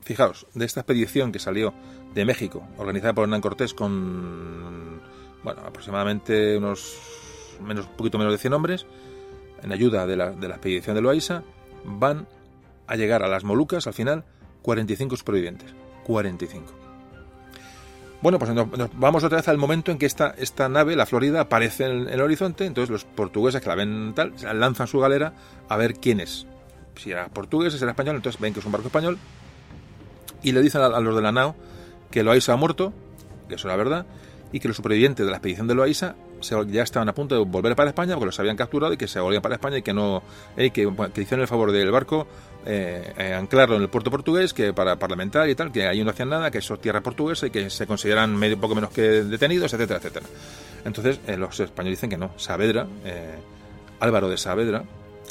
fijaos, 0.03 0.47
de 0.55 0.65
esta 0.65 0.81
expedición 0.81 1.33
que 1.33 1.41
salió 1.41 1.75
de 2.15 2.25
México, 2.25 2.67
organizada 2.79 3.13
por 3.13 3.25
Hernán 3.25 3.41
Cortés 3.41 3.75
con, 3.75 5.00
bueno, 5.43 5.63
aproximadamente 5.63 6.57
unos, 6.57 6.97
menos, 7.63 7.87
un 7.87 7.93
poquito 7.93 8.19
menos 8.19 8.33
de 8.33 8.39
100 8.39 8.53
hombres, 8.53 8.87
en 9.63 9.73
ayuda 9.73 10.07
de 10.07 10.17
la, 10.17 10.31
de 10.31 10.49
la 10.49 10.55
expedición 10.55 10.95
de 10.97 11.03
Loaiza, 11.03 11.43
van 11.85 12.27
a 12.87 12.97
llegar 12.97 13.23
a 13.23 13.29
las 13.29 13.45
Molucas, 13.45 13.87
al 13.87 13.95
final, 13.95 14.25
45 14.63 15.17
supervivientes. 15.17 15.75
45. 16.05 16.81
Bueno, 18.23 18.39
pues 18.39 18.53
nos, 18.53 18.69
vamos 18.95 19.25
otra 19.25 19.39
vez 19.39 19.49
al 19.49 19.57
momento 19.57 19.91
en 19.91 19.99
que 19.99 20.05
esta, 20.05 20.35
esta 20.37 20.69
nave, 20.69 20.95
la 20.95 21.07
Florida, 21.07 21.41
aparece 21.41 21.87
en, 21.87 22.09
el 22.09 22.21
horizonte, 22.21 22.67
entonces 22.67 22.91
los 22.91 23.05
portugueses 23.05 23.63
que 23.63 23.69
la 23.69 23.75
ven 23.75 24.13
tal, 24.15 24.35
lanzan 24.55 24.87
su 24.87 24.99
galera 24.99 25.33
a 25.69 25.77
ver 25.77 25.95
quién 25.95 26.21
es. 26.21 26.47
Si 26.97 27.11
era 27.11 27.29
portugués, 27.29 27.73
si 27.73 27.83
era 27.83 27.93
español, 27.93 28.17
entonces 28.17 28.39
ven 28.39 28.53
que 28.53 28.61
es 28.61 28.67
un 28.67 28.73
barco 28.73 28.89
español 28.89 29.19
y 30.43 30.53
le 30.53 30.61
dicen 30.61 30.83
a, 30.83 31.01
los 31.01 31.17
de 31.17 31.23
la 31.23 31.33
nao 31.33 31.57
que 32.11 32.23
Loaiza 32.23 32.53
ha 32.53 32.57
muerto, 32.57 32.93
que 33.49 33.55
eso 33.55 33.69
es 33.69 33.73
la 33.73 33.77
verdad, 33.77 34.07
y 34.53 34.61
que 34.61 34.69
los 34.69 34.77
supervivientes 34.77 35.25
de 35.25 35.31
la 35.31 35.39
expedición 35.39 35.67
de 35.67 35.75
Loaiza 35.75 36.15
ya 36.69 36.83
estaban 36.83 37.09
a 37.09 37.15
punto 37.15 37.35
de 37.35 37.45
volver 37.45 37.77
para 37.77 37.91
España 37.91 38.15
porque 38.15 38.27
los 38.27 38.41
habían 38.41 38.57
capturado 38.57 38.93
y 38.93 38.97
que 38.97 39.07
se 39.07 39.21
volvían 39.21 39.43
para 39.43 39.57
España 39.57 39.79
y 39.79 39.83
que 39.83 39.93
no 39.93 40.23
eh, 40.57 40.71
que, 40.71 40.91
que, 41.13 41.21
hicieron 41.21 41.43
el 41.43 41.49
favor 41.49 41.71
del 41.71 41.91
barco 41.91 42.27
eh, 42.65 43.13
eh, 43.17 43.35
anclarlo 43.35 43.77
en 43.77 43.83
el 43.83 43.89
puerto 43.89 44.11
portugués 44.11 44.53
que 44.55 44.73
para 44.73 44.97
parlamentar 44.97 45.49
y 45.49 45.55
tal 45.55 45.71
que 45.71 45.87
ahí 45.87 46.03
no 46.03 46.11
hacían 46.11 46.31
nada 46.31 46.51
que 46.51 46.59
eso 46.59 46.75
es 46.75 46.81
tierra 46.81 47.03
portuguesa 47.03 47.47
y 47.47 47.51
que 47.51 47.71
se 47.71 47.87
consideran 47.87 48.35
medio 48.35 48.59
poco 48.59 48.75
menos 48.75 48.91
que 48.91 49.03
detenidos 49.03 49.73
etcétera 49.73 49.99
etcétera. 49.99 50.27
Entonces 50.85 51.21
los 51.37 51.61
españoles 51.61 51.99
dicen 51.99 52.11
que 52.11 52.17
no. 52.17 52.31
Saavedra 52.39 52.87
Álvaro 54.01 54.29
de 54.29 54.39
Saavedra 54.39 54.83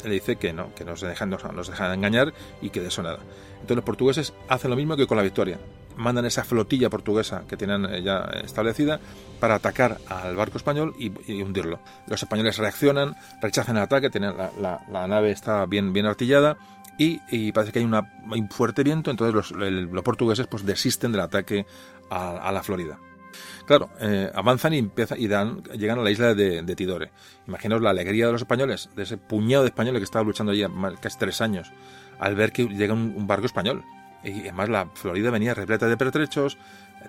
le 0.04 0.10
dice 0.10 0.36
que 0.36 0.52
no 0.52 0.72
que 0.74 0.84
no 0.84 0.96
se 0.96 1.06
dejan 1.06 1.30
no, 1.30 1.38
nos 1.52 1.68
dejan 1.68 1.92
engañar 1.92 2.32
y 2.62 2.70
que 2.70 2.80
de 2.80 2.88
eso 2.88 3.02
nada. 3.02 3.18
Entonces 3.54 3.76
los 3.76 3.84
portugueses 3.84 4.32
hacen 4.48 4.70
lo 4.70 4.76
mismo 4.76 4.96
que 4.96 5.06
con 5.06 5.16
la 5.16 5.22
victoria 5.22 5.58
mandan 6.00 6.24
esa 6.24 6.44
flotilla 6.44 6.90
portuguesa 6.90 7.44
que 7.46 7.56
tienen 7.56 7.84
eh, 7.84 8.02
ya 8.02 8.28
establecida 8.42 9.00
para 9.38 9.54
atacar 9.56 9.98
al 10.08 10.34
barco 10.34 10.56
español 10.56 10.94
y, 10.98 11.10
hundirlo. 11.42 11.80
Los 12.06 12.22
españoles 12.22 12.58
reaccionan, 12.58 13.14
rechazan 13.40 13.76
el 13.76 13.82
ataque, 13.82 14.10
tienen 14.10 14.34
la, 14.36 15.06
nave 15.06 15.30
está 15.30 15.66
bien, 15.66 15.92
bien 15.92 16.06
artillada 16.06 16.56
y, 16.98 17.52
parece 17.52 17.72
que 17.72 17.78
hay, 17.78 17.84
un 17.84 18.48
fuerte 18.50 18.82
viento, 18.82 19.10
entonces 19.10 19.52
los, 19.52 20.02
portugueses 20.02 20.46
pues 20.46 20.66
desisten 20.66 21.12
del 21.12 21.22
ataque 21.22 21.66
a, 22.10 22.50
la 22.52 22.62
Florida. 22.62 22.98
Claro, 23.66 23.90
eh, 24.00 24.30
avanzan 24.34 24.74
y, 24.74 24.90
y 25.16 25.28
dan, 25.28 25.62
llegan 25.78 25.98
a 26.00 26.02
la 26.02 26.10
isla 26.10 26.34
de, 26.34 26.74
Tidore. 26.74 27.12
Imaginaos 27.46 27.80
la 27.80 27.90
alegría 27.90 28.26
de 28.26 28.32
los 28.32 28.42
españoles, 28.42 28.90
de 28.96 29.04
ese 29.04 29.16
puñado 29.16 29.62
de 29.62 29.68
españoles 29.68 30.00
que 30.00 30.04
estaba 30.04 30.24
luchando 30.24 30.52
allí 30.52 30.64
casi 31.00 31.18
tres 31.18 31.40
años, 31.40 31.72
al 32.18 32.34
ver 32.34 32.52
que 32.52 32.66
llega 32.66 32.92
un 32.92 33.26
barco 33.26 33.46
español. 33.46 33.84
Y 34.22 34.40
además 34.40 34.68
la 34.68 34.86
Florida 34.94 35.30
venía 35.30 35.54
repleta 35.54 35.86
de 35.86 35.96
pertrechos, 35.96 36.58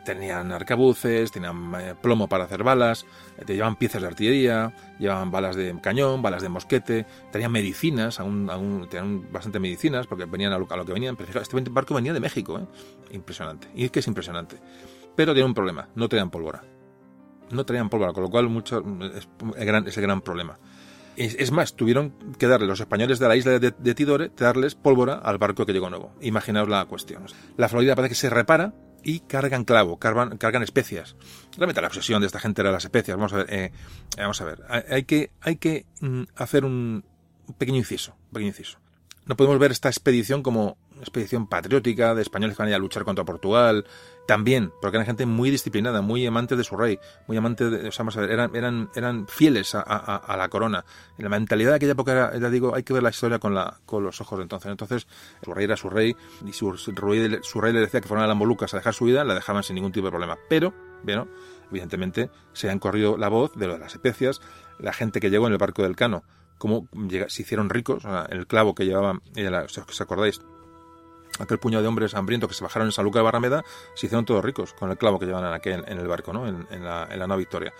tenían 0.05 0.51
arcabuces, 0.51 1.31
tenían 1.31 1.73
eh, 1.75 1.95
plomo 2.01 2.27
para 2.27 2.45
hacer 2.45 2.63
balas, 2.63 3.05
eh, 3.37 3.43
te 3.45 3.53
llevaban 3.53 3.75
piezas 3.75 4.01
de 4.01 4.07
artillería, 4.07 4.73
llevaban 4.99 5.31
balas 5.31 5.55
de 5.55 5.77
cañón, 5.81 6.21
balas 6.21 6.41
de 6.41 6.49
mosquete, 6.49 7.05
tenían 7.31 7.51
medicinas, 7.51 8.19
aún, 8.19 8.49
aún 8.49 8.87
tenían 8.89 9.31
bastante 9.31 9.59
medicinas 9.59 10.07
porque 10.07 10.25
venían 10.25 10.53
a 10.53 10.57
lo, 10.57 10.67
que 10.67 10.93
venían. 10.93 11.15
Pero 11.15 11.41
este 11.41 11.59
barco 11.69 11.93
venía 11.93 12.13
de 12.13 12.19
México, 12.19 12.57
¿eh? 12.59 12.65
impresionante. 13.11 13.67
Y 13.75 13.85
es 13.85 13.91
que 13.91 13.99
es 13.99 14.07
impresionante. 14.07 14.57
Pero 15.15 15.33
tiene 15.33 15.47
un 15.47 15.53
problema, 15.53 15.89
no 15.95 16.07
traían 16.07 16.29
pólvora. 16.29 16.63
No 17.51 17.65
traían 17.65 17.89
pólvora, 17.89 18.13
con 18.13 18.23
lo 18.23 18.29
cual 18.29 18.47
mucho, 18.47 18.81
es, 19.13 19.27
el 19.57 19.65
gran, 19.65 19.85
es 19.87 19.97
el 19.97 20.03
gran 20.03 20.21
problema. 20.21 20.57
Es, 21.17 21.51
más, 21.51 21.75
tuvieron 21.75 22.13
que 22.37 22.47
darle 22.47 22.67
los 22.67 22.79
españoles 22.79 23.19
de 23.19 23.27
la 23.27 23.35
isla 23.35 23.59
de, 23.59 23.95
Tidore, 23.95 24.31
darles 24.35 24.75
pólvora 24.75 25.15
al 25.15 25.37
barco 25.37 25.65
que 25.65 25.73
llegó 25.73 25.89
nuevo. 25.89 26.15
Imaginaos 26.21 26.69
la 26.69 26.85
cuestión. 26.85 27.23
La 27.57 27.69
Florida 27.69 27.95
parece 27.95 28.11
que 28.11 28.15
se 28.15 28.29
repara 28.29 28.73
y 29.03 29.21
cargan 29.21 29.65
clavo, 29.65 29.97
cargan, 29.97 30.37
cargan 30.37 30.63
especias. 30.63 31.15
Realmente 31.57 31.81
la 31.81 31.87
obsesión 31.87 32.21
de 32.21 32.27
esta 32.27 32.39
gente 32.39 32.61
era 32.61 32.71
las 32.71 32.85
especias. 32.85 33.17
Vamos 33.17 33.33
a 33.33 33.37
ver, 33.37 33.47
eh, 33.49 33.71
vamos 34.17 34.39
a 34.41 34.45
ver. 34.45 34.63
Hay 34.89 35.03
que, 35.03 35.31
hay 35.41 35.57
que 35.57 35.85
mm, 35.99 36.23
hacer 36.35 36.65
un 36.65 37.03
pequeño 37.57 37.77
inciso, 37.77 38.15
pequeño 38.31 38.49
inciso. 38.49 38.79
No 39.25 39.35
podemos 39.35 39.59
ver 39.59 39.71
esta 39.71 39.89
expedición 39.89 40.41
como 40.43 40.77
expedición 41.01 41.47
patriótica 41.47 42.15
de 42.15 42.21
españoles 42.21 42.55
que 42.55 42.61
van 42.61 42.67
a, 42.67 42.71
ir 42.71 42.75
a 42.75 42.79
luchar 42.79 43.03
contra 43.03 43.25
Portugal, 43.25 43.85
también, 44.25 44.71
porque 44.81 44.97
eran 44.97 45.05
gente 45.05 45.25
muy 45.25 45.49
disciplinada, 45.49 46.01
muy 46.01 46.25
amantes 46.25 46.57
de 46.57 46.63
su 46.63 46.77
rey, 46.77 46.99
muy 47.27 47.37
amantes 47.37 47.71
de, 47.71 47.87
o 47.87 47.91
sea, 47.91 48.03
vamos 48.03 48.17
a 48.17 48.21
ver, 48.21 48.31
eran, 48.31 49.27
fieles 49.27 49.75
a, 49.75 50.35
la 50.37 50.49
corona. 50.49 50.85
La 51.17 51.29
mentalidad 51.29 51.71
de 51.71 51.75
aquella 51.77 51.91
época 51.93 52.11
era, 52.11 52.37
ya 52.37 52.49
digo, 52.49 52.73
hay 52.75 52.83
que 52.83 52.93
ver 52.93 53.03
la 53.03 53.09
historia 53.09 53.39
con, 53.39 53.53
la, 53.53 53.79
con 53.85 54.03
los 54.03 54.21
ojos 54.21 54.39
de 54.39 54.43
entonces. 54.43 54.71
Entonces, 54.71 55.07
su 55.43 55.53
rey 55.53 55.65
era 55.65 55.75
su 55.75 55.89
rey, 55.89 56.15
y 56.45 56.53
su, 56.53 56.77
su 56.77 56.91
rey 57.61 57.73
le 57.73 57.79
decía 57.79 57.99
que 57.99 58.07
fueran 58.07 58.25
a 58.25 58.27
las 58.27 58.37
Molucas 58.37 58.73
a 58.73 58.77
dejar 58.77 58.93
su 58.93 59.05
vida, 59.05 59.23
la 59.23 59.35
dejaban 59.35 59.63
sin 59.63 59.75
ningún 59.75 59.91
tipo 59.91 60.07
de 60.07 60.11
problema. 60.11 60.37
Pero, 60.47 60.73
bueno, 61.03 61.27
evidentemente, 61.69 62.29
se 62.53 62.69
han 62.69 62.79
corrido 62.79 63.17
la 63.17 63.27
voz 63.27 63.53
de 63.55 63.67
lo 63.67 63.73
de 63.73 63.79
las 63.79 63.93
especias, 63.93 64.39
la 64.79 64.93
gente 64.93 65.19
que 65.19 65.29
llegó 65.29 65.47
en 65.47 65.53
el 65.53 65.59
barco 65.59 65.83
del 65.83 65.95
Cano, 65.95 66.23
cómo 66.57 66.87
se 67.27 67.41
hicieron 67.41 67.69
ricos, 67.69 68.03
el 68.29 68.45
clavo 68.45 68.75
que 68.75 68.85
llevaban, 68.85 69.21
si 69.33 69.79
os 69.79 70.01
acordáis, 70.01 70.41
aquel 71.41 71.59
puñado 71.59 71.81
de 71.81 71.87
hombres 71.87 72.13
hambrientos 72.13 72.49
que 72.49 72.55
se 72.55 72.63
bajaron 72.63 72.87
en 72.87 72.91
San 72.91 73.05
Luca 73.05 73.19
de 73.19 73.23
Barrameda, 73.23 73.63
se 73.95 74.05
hicieron 74.05 74.25
todos 74.25 74.43
ricos 74.43 74.73
con 74.73 74.91
el 74.91 74.97
clavo 74.97 75.19
que 75.19 75.25
llevaban 75.25 75.59
en, 75.63 75.83
en 75.87 75.97
el 75.97 76.07
barco, 76.07 76.33
¿no? 76.33 76.47
en, 76.47 76.65
la, 76.83 77.07
en 77.09 77.19
la 77.19 77.35
Victoria. 77.35 77.73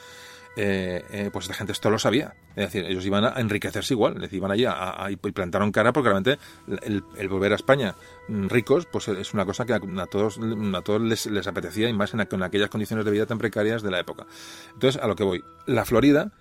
eh, 0.58 1.06
eh, 1.12 1.30
pues 1.32 1.46
esta 1.46 1.56
gente 1.56 1.72
esto 1.72 1.90
lo 1.90 1.98
sabía. 1.98 2.36
Es 2.50 2.66
decir, 2.66 2.86
ellos 2.86 3.06
iban 3.06 3.24
a 3.24 3.40
enriquecerse 3.40 3.94
igual, 3.94 4.16
es 4.16 4.22
decir, 4.22 4.38
iban 4.38 4.52
allí 4.52 4.66
a, 4.68 5.08
y 5.10 5.16
plantaron 5.16 5.72
cara 5.72 5.94
porque 5.94 6.10
realmente 6.10 6.40
el, 6.82 7.30
volver 7.30 7.54
a 7.54 7.56
España 7.56 7.96
mm, 8.28 8.48
ricos, 8.48 8.86
pues 8.86 9.08
es 9.08 9.34
una 9.34 9.46
cosa 9.46 9.66
que 9.66 9.74
a, 9.74 9.80
todos, 10.08 10.40
a 10.40 10.82
todos 10.82 11.02
les, 11.02 11.48
apetecía 11.48 11.88
y 11.88 11.94
más 11.94 12.14
en, 12.14 12.28
en, 12.30 12.44
aquellas 12.44 12.70
condiciones 12.70 13.06
de 13.06 13.12
vida 13.12 13.26
tan 13.26 13.38
precarias 13.38 13.82
de 13.82 13.92
la 13.92 14.00
época. 14.00 14.26
Entonces, 14.74 15.02
a 15.02 15.08
lo 15.08 15.16
que 15.16 15.24
voy, 15.24 15.44
la 15.66 15.86
Florida 15.86 16.34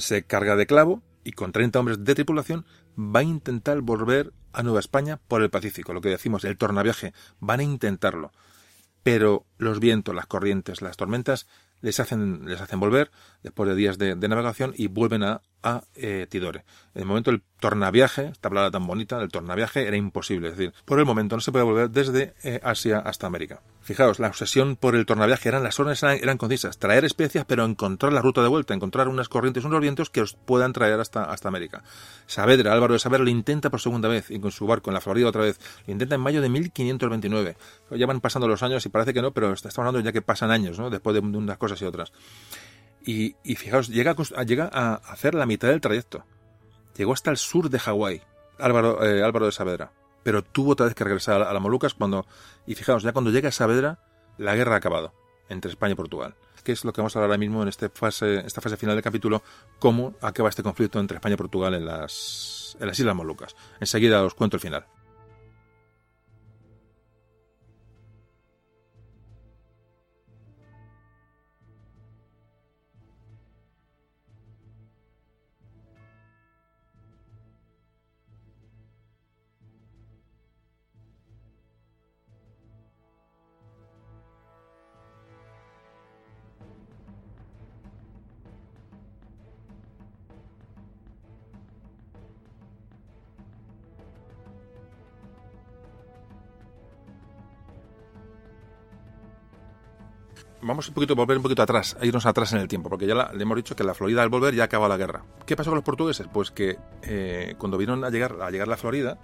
se 0.00 0.24
carga 0.24 0.56
de 0.56 0.66
clavo 0.66 1.02
y 1.24 1.32
con 1.32 1.52
30 1.52 1.78
hombres 1.78 2.04
de 2.04 2.14
tripulación 2.14 2.66
va 2.98 3.20
a 3.20 3.24
intentar 3.24 3.80
volver 3.80 4.32
a 4.52 4.62
Nueva 4.62 4.80
España 4.80 5.18
por 5.28 5.42
el 5.42 5.50
Pacífico, 5.50 5.92
lo 5.92 6.00
que 6.00 6.08
decimos, 6.08 6.44
el 6.44 6.56
tornaviaje, 6.56 7.12
van 7.38 7.60
a 7.60 7.64
intentarlo. 7.64 8.32
Pero 9.02 9.46
los 9.58 9.80
vientos, 9.80 10.14
las 10.14 10.26
corrientes, 10.26 10.82
las 10.82 10.96
tormentas 10.96 11.46
les 11.80 12.00
hacen, 12.00 12.44
les 12.46 12.60
hacen 12.60 12.80
volver 12.80 13.10
después 13.42 13.68
de 13.68 13.74
días 13.74 13.98
de, 13.98 14.16
navegación 14.16 14.72
y 14.76 14.88
vuelven 14.88 15.22
a, 15.22 15.42
eh, 15.94 16.26
Tidore. 16.28 16.64
En 16.94 17.02
el 17.02 17.06
momento 17.06 17.30
el 17.30 17.42
tornaviaje, 17.60 18.26
esta 18.26 18.48
palabra 18.48 18.70
tan 18.70 18.86
bonita 18.86 19.18
del 19.18 19.28
tornaviaje, 19.28 19.86
era 19.86 19.96
imposible. 19.96 20.48
Es 20.48 20.56
decir, 20.56 20.72
por 20.84 20.98
el 20.98 21.04
momento 21.04 21.36
no 21.36 21.40
se 21.40 21.52
puede 21.52 21.64
volver 21.64 21.90
desde 21.90 22.34
eh, 22.42 22.60
Asia 22.62 22.98
hasta 22.98 23.26
América. 23.26 23.60
Fijaos, 23.82 24.18
la 24.18 24.28
obsesión 24.28 24.76
por 24.76 24.94
el 24.94 25.04
tornaviaje 25.06 25.48
eran 25.48 25.62
las 25.62 25.80
órdenes 25.80 26.02
eran, 26.02 26.38
concisas, 26.38 26.78
traer 26.78 27.04
especias, 27.04 27.44
pero 27.46 27.64
encontrar 27.64 28.12
la 28.12 28.22
ruta 28.22 28.42
de 28.42 28.48
vuelta, 28.48 28.74
encontrar 28.74 29.08
unas 29.08 29.28
corrientes, 29.28 29.64
unos 29.64 29.80
vientos 29.80 30.10
que 30.10 30.20
os 30.20 30.34
puedan 30.34 30.72
traer 30.72 31.00
hasta, 31.00 31.24
hasta 31.24 31.48
América. 31.48 31.82
Saavedra, 32.26 32.72
Álvaro 32.72 32.92
de 32.92 33.00
Saavedra 33.00 33.24
lo 33.24 33.30
intenta 33.30 33.70
por 33.70 33.80
segunda 33.80 34.08
vez, 34.08 34.30
y 34.30 34.38
con 34.38 34.52
su 34.52 34.66
barco 34.66 34.90
en 34.90 34.94
la 34.94 35.00
Florida 35.00 35.28
otra 35.28 35.42
vez, 35.42 35.58
lo 35.86 35.92
intenta 35.92 36.14
en 36.14 36.20
mayo 36.20 36.40
de 36.40 36.48
1529. 36.48 37.56
Ya 37.92 38.06
van 38.06 38.20
pasando 38.20 38.48
los 38.48 38.62
años 38.62 38.84
y 38.84 38.88
parece 38.90 39.12
que 39.12 39.22
no, 39.22 39.32
pero 39.32 39.52
estamos 39.52 39.78
hablando 39.78 40.00
ya 40.00 40.12
que 40.12 40.22
pasan 40.22 40.50
años, 40.50 40.78
¿no? 40.78 40.90
Después 40.90 41.14
de 41.14 41.20
unas 41.20 41.58
cosas 41.58 41.80
y 41.82 41.84
otras. 41.84 42.12
Y, 43.04 43.34
fijaos, 43.56 43.88
llega 43.88 44.14
a, 44.36 44.42
llega 44.44 44.70
a 44.72 44.94
hacer 44.94 45.34
la 45.34 45.46
mitad 45.46 45.68
del 45.68 45.80
trayecto. 45.80 46.24
Llegó 46.96 47.12
hasta 47.12 47.30
el 47.30 47.36
sur 47.36 47.70
de 47.70 47.78
Hawái, 47.78 48.22
Álvaro, 48.58 49.04
eh, 49.04 49.22
Álvaro 49.22 49.46
de 49.46 49.52
Saavedra. 49.52 49.92
Pero 50.22 50.42
tuvo 50.42 50.72
otra 50.72 50.86
vez 50.86 50.94
que 50.94 51.04
regresar 51.04 51.42
a, 51.42 51.52
las 51.52 51.62
Molucas 51.62 51.94
cuando, 51.94 52.26
y 52.66 52.74
fijaos, 52.74 53.02
ya 53.02 53.12
cuando 53.12 53.30
llega 53.30 53.48
a 53.48 53.52
Saavedra, 53.52 54.00
la 54.36 54.54
guerra 54.54 54.74
ha 54.74 54.78
acabado 54.78 55.14
entre 55.48 55.70
España 55.70 55.92
y 55.92 55.96
Portugal. 55.96 56.34
Que 56.62 56.72
es 56.72 56.84
lo 56.84 56.92
que 56.92 57.00
vamos 57.00 57.16
a 57.16 57.18
hablar 57.18 57.30
ahora 57.30 57.38
mismo 57.38 57.62
en 57.62 57.68
este 57.68 57.88
fase, 57.88 58.40
esta 58.40 58.60
fase 58.60 58.76
final 58.76 58.96
del 58.96 59.02
capítulo, 59.02 59.42
cómo 59.78 60.14
acaba 60.20 60.50
este 60.50 60.62
conflicto 60.62 61.00
entre 61.00 61.16
España 61.16 61.34
y 61.34 61.38
Portugal 61.38 61.72
en 61.74 61.86
las, 61.86 62.76
en 62.78 62.86
las 62.86 62.98
Islas 62.98 63.16
Molucas. 63.16 63.56
Enseguida 63.80 64.22
os 64.22 64.34
cuento 64.34 64.56
el 64.56 64.60
final. 64.60 64.84
Vamos 100.62 100.88
un 100.88 100.94
poquito, 100.94 101.14
volver 101.14 101.36
un 101.36 101.42
poquito 101.42 101.62
atrás, 101.62 101.96
a 102.00 102.04
irnos 102.04 102.26
atrás 102.26 102.52
en 102.52 102.60
el 102.60 102.68
tiempo, 102.68 102.88
porque 102.88 103.06
ya 103.06 103.30
le 103.32 103.42
hemos 103.42 103.56
dicho 103.56 103.76
que 103.76 103.84
la 103.84 103.94
Florida 103.94 104.22
al 104.22 104.28
volver 104.28 104.54
ya 104.54 104.64
acaba 104.64 104.88
la 104.88 104.96
guerra. 104.96 105.24
¿Qué 105.46 105.56
pasó 105.56 105.70
con 105.70 105.76
los 105.76 105.84
portugueses? 105.84 106.26
Pues 106.32 106.50
que 106.50 106.78
eh, 107.02 107.54
cuando 107.58 107.78
vieron 107.78 108.04
a 108.04 108.10
llegar 108.10 108.36
a 108.40 108.50
llegar 108.50 108.68
la 108.68 108.76
Florida, 108.76 109.18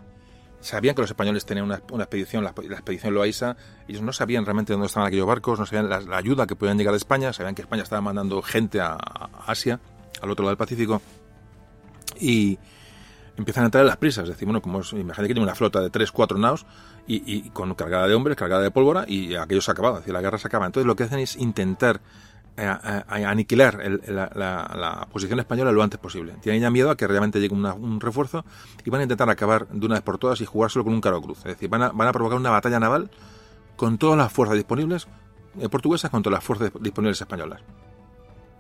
sabían 0.61 0.95
que 0.95 1.03
los 1.03 1.11
españoles 1.11 1.45
tenían 1.45 1.67
una, 1.67 1.77
expedición, 1.77 2.45
la, 2.45 2.51
expedición 2.51 3.15
Loaiza, 3.15 3.57
ellos 3.89 4.03
no 4.03 4.13
sabían 4.13 4.45
realmente 4.45 4.73
dónde 4.73 4.87
estaban 4.87 5.07
aquellos 5.07 5.27
barcos, 5.27 5.59
no 5.59 5.67
sabían 5.67 5.89
la, 5.89 6.17
ayuda 6.17 6.47
que 6.47 6.57
podían 6.57 6.79
llegar 6.79 6.93
de 6.93 6.99
España, 6.99 7.33
sabían 7.33 7.55
que 7.55 7.63
España 7.63 7.83
estaba 7.83 8.03
mandando 8.03 8.43
gente 8.43 8.81
a, 8.81 8.97
Asia, 9.47 9.81
al 10.21 10.31
otro 10.31 10.45
lado 10.45 10.51
del 10.51 10.59
Pacífico, 10.59 11.01
y 12.19 12.59
empiezan 13.37 13.65
a 13.65 13.67
entrar 13.67 13.85
las 13.85 13.97
prisas, 13.97 14.25
es 14.25 14.31
decir, 14.31 14.47
bueno, 14.47 14.63
como 14.63 14.81
imagínate 14.81 15.29
que 15.29 15.35
tiene 15.35 15.43
una 15.43 15.55
flota 15.55 15.81
de 15.81 15.91
tres, 15.91 16.13
cuatro 16.13 16.39
naos, 16.39 16.67
y, 17.07 17.51
con 17.51 17.75
cargada 17.75 18.09
de 18.09 18.15
hombres, 18.15 18.37
cargada 18.37 18.63
de 18.63 18.71
pólvora, 18.71 19.05
y 19.07 19.37
aquello 19.37 19.61
se 19.61 19.71
ha 19.71 19.73
acabado, 19.73 19.97
es 19.97 20.01
decir, 20.01 20.15
la 20.15 20.21
guerra 20.21 20.39
se 20.39 20.49
acaba. 20.49 20.67
Entonces 20.67 20.87
lo 20.87 20.97
que 20.97 21.05
hacen 21.05 21.21
es 21.21 21.37
intentar 21.37 22.01
eh, 22.57 22.67
aniquilar 23.09 23.79
la, 24.09 25.07
posición 25.13 25.39
española 25.39 25.73
lo 25.73 25.83
antes 25.83 26.01
posible. 26.01 26.35
Tienen 26.41 26.63
ya 26.63 26.71
miedo 26.71 26.91
a 26.91 26.97
que 26.97 27.07
realmente 27.07 27.39
llegue 27.39 27.55
un 27.55 28.01
refuerzo 28.01 28.45
y 28.85 28.91
van 28.91 29.01
a 29.01 29.05
intentar 29.05 29.29
acabar 29.29 29.69
de 29.69 29.87
una 29.87 29.97
vez 29.97 30.03
por 30.03 30.19
todas 30.19 30.41
y 30.41 30.47
jugárselo 30.47 30.85
con 30.85 30.95
un 30.95 31.01
caro 31.01 31.21
cruz. 31.21 31.39
Es 31.39 31.45
decir, 31.45 31.69
van 31.69 31.83
a, 31.83 31.89
van 31.91 32.09
a 32.09 32.13
provocar 32.13 32.39
una 32.39 32.51
batalla 32.51 32.81
naval 32.81 33.11
con 33.77 33.99
todas 33.99 34.17
las 34.17 34.33
fuerzas 34.33 34.57
disponibles 34.57 35.07
eh, 35.61 35.69
portuguesas 35.69 36.11
contra 36.11 36.33
las 36.33 36.43
fuerzas 36.43 36.73
disponibles 36.81 37.21
españolas. 37.21 37.61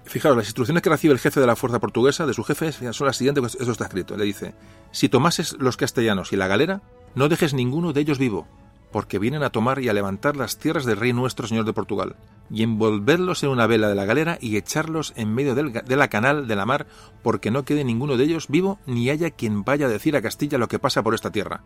Fijaos, 0.07 0.37
las 0.37 0.47
instrucciones 0.47 0.83
que 0.83 0.91
recibe 0.91 1.13
el 1.13 1.19
jefe 1.19 1.41
de 1.41 1.47
la 1.47 1.57
fuerza 1.57 1.81
portuguesa 1.81 2.27
de 2.27 2.35
su 2.35 2.45
jefe 2.45 2.71
son 2.73 3.07
las 3.07 3.17
siguientes, 3.17 3.57
eso 3.61 3.73
está 3.73 3.85
escrito. 3.85 4.17
Le 4.17 4.25
dice, 4.25 4.55
si 4.93 5.09
tomases 5.09 5.57
los 5.59 5.77
castellanos 5.77 6.33
y 6.33 6.37
la 6.37 6.47
galera, 6.47 6.81
no 7.17 7.29
dejes 7.29 7.55
ninguno 7.55 7.93
de 7.93 8.03
ellos 8.03 8.19
vivo, 8.19 8.47
porque 8.93 9.19
vienen 9.19 9.43
a 9.43 9.51
tomar 9.51 9.81
y 9.81 9.89
a 9.89 9.93
levantar 9.93 10.37
las 10.37 10.59
tierras 10.59 10.85
del 10.85 10.99
rey 10.99 11.13
nuestro 11.13 11.49
señor 11.49 11.65
de 11.65 11.73
Portugal, 11.73 12.15
y 12.51 12.63
envolverlos 12.63 13.43
en 13.43 13.51
una 13.51 13.67
vela 13.67 13.89
de 13.89 13.97
la 13.97 14.05
galera 14.05 14.39
y 14.41 14.57
echarlos 14.57 15.13
en 15.17 15.35
medio 15.35 15.57
de 15.57 15.97
la 15.97 16.09
canal 16.09 16.47
de 16.47 16.57
la 16.57 16.67
mar, 16.67 16.87
porque 17.25 17.51
no 17.51 17.65
quede 17.65 17.83
ninguno 17.83 18.17
de 18.17 18.25
ellos 18.25 18.47
vivo, 18.47 18.79
ni 18.87 19.11
haya 19.11 19.31
quien 19.31 19.65
vaya 19.65 19.87
a 19.87 19.91
decir 19.91 20.17
a 20.17 20.23
Castilla 20.23 20.57
lo 20.57 20.69
que 20.69 20.79
pasa 20.79 21.03
por 21.03 21.15
esta 21.15 21.33
tierra, 21.33 21.63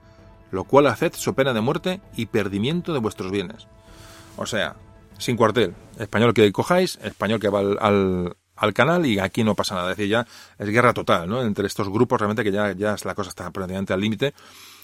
lo 0.50 0.64
cual 0.64 0.86
haced 0.86 1.12
su 1.14 1.34
pena 1.34 1.52
de 1.52 1.60
muerte 1.60 2.00
y 2.16 2.26
perdimiento 2.26 2.94
de 2.94 3.00
vuestros 3.00 3.30
bienes. 3.30 3.68
O 4.38 4.46
sea, 4.46 4.76
sin 5.20 5.36
cuartel, 5.36 5.74
español 5.98 6.34
que 6.34 6.50
cojáis, 6.50 6.98
español 7.02 7.38
que 7.38 7.48
va 7.48 7.60
al, 7.60 8.36
al 8.60 8.74
canal 8.74 9.06
y 9.06 9.18
aquí 9.18 9.42
no 9.42 9.54
pasa 9.54 9.74
nada. 9.74 9.90
Es 9.92 9.96
decir, 9.96 10.10
ya 10.10 10.26
es 10.58 10.68
guerra 10.68 10.92
total, 10.92 11.28
¿no? 11.28 11.42
Entre 11.42 11.66
estos 11.66 11.88
grupos 11.88 12.20
realmente 12.20 12.44
que 12.44 12.52
ya, 12.52 12.72
ya 12.72 12.96
la 13.04 13.14
cosa 13.14 13.30
está 13.30 13.50
prácticamente 13.50 13.92
al 13.92 14.00
límite. 14.00 14.34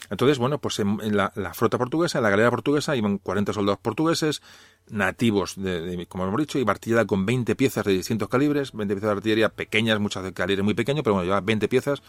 Entonces, 0.09 0.39
bueno, 0.39 0.59
pues 0.59 0.79
en, 0.79 1.17
la, 1.17 1.31
flota 1.53 1.79
portuguesa, 1.79 2.19
en 2.19 2.25
la 2.25 2.31
galera 2.31 2.51
portuguesa, 2.51 2.97
iban 2.97 3.19
40 3.19 3.53
soldados 3.53 3.81
portugueses, 3.81 4.41
nativos, 4.89 5.55
de, 5.57 6.07
como 6.09 6.25
hemos 6.25 6.39
dicho, 6.39 6.59
y 6.59 6.65
artillada 6.69 7.07
con 7.07 7.27
20 7.27 7.57
piezas 7.57 7.85
de 7.85 7.93
distintos 7.93 8.29
calibres, 8.29 8.73
20 8.73 8.95
piezas 8.95 9.09
de 9.09 9.17
artillería 9.17 9.49
pequeñas, 9.49 9.99
muchas 9.99 10.23
de 10.23 10.33
calibre 10.33 10.63
muy 10.63 10.75
pequeño, 10.75 11.03
pero 11.03 11.15
bueno, 11.15 11.25
llevaba 11.25 11.45
20 11.45 11.69
piezas. 11.69 12.03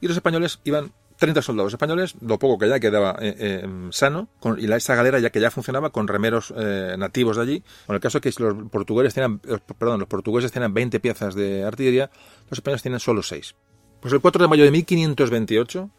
Y 0.00 0.06
los 0.06 0.16
españoles 0.16 0.60
iban 0.64 0.92
30 1.16 1.42
soldados 1.42 1.72
españoles, 1.72 2.14
lo 2.20 2.38
poco 2.38 2.58
que 2.58 2.68
ya 2.68 2.80
quedaba 2.80 3.16
eh, 3.20 3.34
eh, 3.38 3.68
sano, 3.90 4.28
con, 4.40 4.58
y 4.58 4.66
la, 4.66 4.76
esa 4.76 4.94
galera 4.94 5.18
ya 5.18 5.30
que 5.30 5.40
ya 5.40 5.50
funcionaba 5.50 5.90
con 5.90 6.08
remeros 6.08 6.52
eh, 6.56 6.96
nativos 6.98 7.36
de 7.36 7.42
allí. 7.42 7.62
Con 7.86 7.94
el 7.94 8.00
caso 8.00 8.20
que 8.20 8.32
los 8.38 8.68
portugueses 8.70 9.14
tenían, 9.14 9.38
perdón, 9.38 10.00
los 10.00 10.08
portugueses 10.08 10.50
tenían 10.52 10.74
20 10.74 11.00
piezas 11.00 11.34
de 11.34 11.64
artillería, 11.64 12.10
los 12.50 12.58
españoles 12.58 12.82
tienen 12.82 13.00
solo 13.00 13.22
6. 13.22 13.54
Pues 14.00 14.12
el 14.12 14.20
4 14.20 14.42
de 14.42 14.48
mayo 14.48 14.64
de 14.64 14.70
1528 14.70 15.90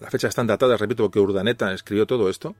las 0.00 0.10
fechas 0.10 0.30
están 0.30 0.46
datadas, 0.46 0.80
repito, 0.80 1.04
porque 1.04 1.20
Urdaneta 1.20 1.72
escribió 1.72 2.06
todo 2.06 2.28
esto, 2.28 2.54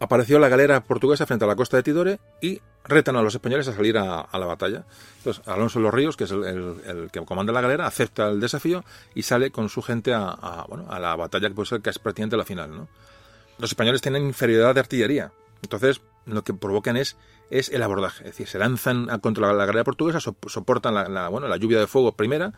apareció 0.00 0.38
la 0.38 0.48
galera 0.48 0.82
portuguesa 0.82 1.26
frente 1.26 1.44
a 1.44 1.48
la 1.48 1.56
costa 1.56 1.76
de 1.76 1.82
Tidore 1.82 2.20
y 2.40 2.60
retan 2.84 3.16
a 3.16 3.22
los 3.22 3.34
españoles 3.34 3.68
a 3.68 3.72
salir 3.72 3.98
a, 3.98 4.26
la 4.32 4.46
batalla. 4.46 4.84
Entonces, 5.18 5.46
Alonso 5.46 5.78
de 5.78 5.84
los 5.84 5.94
Ríos, 5.94 6.16
que 6.16 6.24
es 6.24 6.30
el, 6.30 7.08
que 7.12 7.24
comanda 7.24 7.52
la 7.52 7.60
galera, 7.60 7.86
acepta 7.86 8.28
el 8.28 8.40
desafío 8.40 8.84
y 9.14 9.22
sale 9.22 9.50
con 9.50 9.68
su 9.68 9.82
gente 9.82 10.14
a, 10.14 10.64
bueno, 10.68 10.86
a 10.88 10.98
la 10.98 11.16
batalla 11.16 11.48
que 11.48 11.54
puede 11.54 11.68
ser 11.68 11.82
casi 11.82 11.98
prácticamente 11.98 12.36
la 12.36 12.44
final. 12.44 12.70
¿no? 12.70 12.88
Los 13.58 13.70
españoles 13.70 14.00
tienen 14.00 14.24
inferioridad 14.24 14.74
de 14.74 14.80
artillería, 14.80 15.32
entonces 15.62 16.00
lo 16.26 16.44
que 16.44 16.54
provocan 16.54 16.96
es, 16.96 17.16
es 17.50 17.70
el 17.70 17.82
abordaje, 17.82 18.24
es 18.24 18.30
decir, 18.32 18.46
se 18.46 18.58
lanzan 18.58 19.06
contra 19.20 19.52
la, 19.52 19.64
galera 19.64 19.84
portuguesa, 19.84 20.20
soportan 20.20 20.94
la, 20.94 21.28
bueno, 21.28 21.48
la 21.48 21.56
lluvia 21.56 21.80
de 21.80 21.86
fuego 21.86 22.12
primera, 22.12 22.52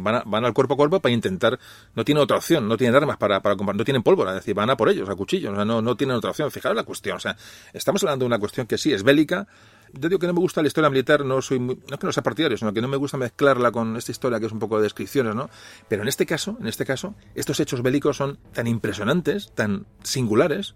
van, 0.00 0.44
al 0.44 0.52
cuerpo 0.52 0.74
a 0.74 0.76
cuerpo 0.76 1.00
para 1.00 1.12
intentar, 1.12 1.58
no 1.94 2.04
tienen 2.04 2.22
otra 2.22 2.36
opción, 2.36 2.68
no 2.68 2.76
tienen 2.76 2.94
armas 2.94 3.16
para, 3.16 3.40
para 3.40 3.54
no 3.56 3.84
tienen 3.84 4.02
pólvora, 4.02 4.30
es 4.32 4.36
decir, 4.36 4.54
van 4.54 4.70
a 4.70 4.76
por 4.76 4.88
ellos, 4.88 5.08
a 5.08 5.14
cuchillos, 5.14 5.52
o 5.52 5.56
sea, 5.56 5.64
no, 5.64 5.96
tienen 5.96 6.16
otra 6.16 6.30
opción. 6.30 6.50
Fijaros 6.50 6.76
la 6.76 6.84
cuestión, 6.84 7.16
o 7.16 7.20
sea, 7.20 7.36
estamos 7.72 8.02
hablando 8.02 8.24
de 8.24 8.26
una 8.26 8.38
cuestión 8.38 8.66
que 8.66 8.78
sí 8.78 8.92
es 8.92 9.02
bélica. 9.02 9.46
Yo 9.92 10.08
digo 10.08 10.18
que 10.18 10.26
no 10.26 10.34
me 10.34 10.40
gusta 10.40 10.60
la 10.60 10.68
historia 10.68 10.90
militar, 10.90 11.24
no 11.24 11.40
soy 11.40 11.58
no 11.58 11.72
es 11.72 11.98
que 11.98 12.06
no 12.06 12.12
sea 12.12 12.22
partidario, 12.22 12.58
sino 12.58 12.74
que 12.74 12.82
no 12.82 12.88
me 12.88 12.98
gusta 12.98 13.16
mezclarla 13.16 13.72
con 13.72 13.96
esta 13.96 14.12
historia 14.12 14.38
que 14.38 14.46
es 14.46 14.52
un 14.52 14.58
poco 14.58 14.76
de 14.76 14.82
descripciones, 14.82 15.34
¿no? 15.34 15.48
Pero 15.88 16.02
en 16.02 16.08
este 16.08 16.26
caso, 16.26 16.58
en 16.60 16.66
este 16.66 16.84
caso, 16.84 17.14
estos 17.34 17.58
hechos 17.60 17.82
bélicos 17.82 18.18
son 18.18 18.38
tan 18.52 18.66
impresionantes, 18.66 19.50
tan 19.54 19.86
singulares, 20.02 20.74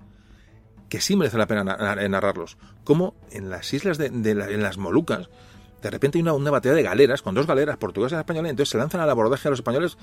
que 0.92 1.00
sí 1.00 1.16
merece 1.16 1.38
la 1.38 1.46
pena 1.46 1.64
narrarlos. 1.64 2.58
Como 2.84 3.14
en 3.30 3.48
las 3.48 3.72
islas 3.72 3.96
de, 3.96 4.34
las 4.34 4.76
Molucas, 4.76 5.30
de 5.82 5.90
repente 5.90 6.18
hay 6.18 6.22
una, 6.22 6.32
una 6.32 6.50
batalla 6.50 6.74
de 6.74 6.82
galeras, 6.82 7.22
con 7.22 7.34
dos 7.34 7.46
galeras 7.46 7.76
portuguesas 7.76 8.16
y 8.16 8.20
españolas, 8.20 8.50
entonces 8.50 8.70
se 8.70 8.78
lanzan 8.78 9.00
al 9.00 9.10
abordaje 9.10 9.48
a 9.48 9.50
los 9.50 9.58
españoles, 9.58 9.98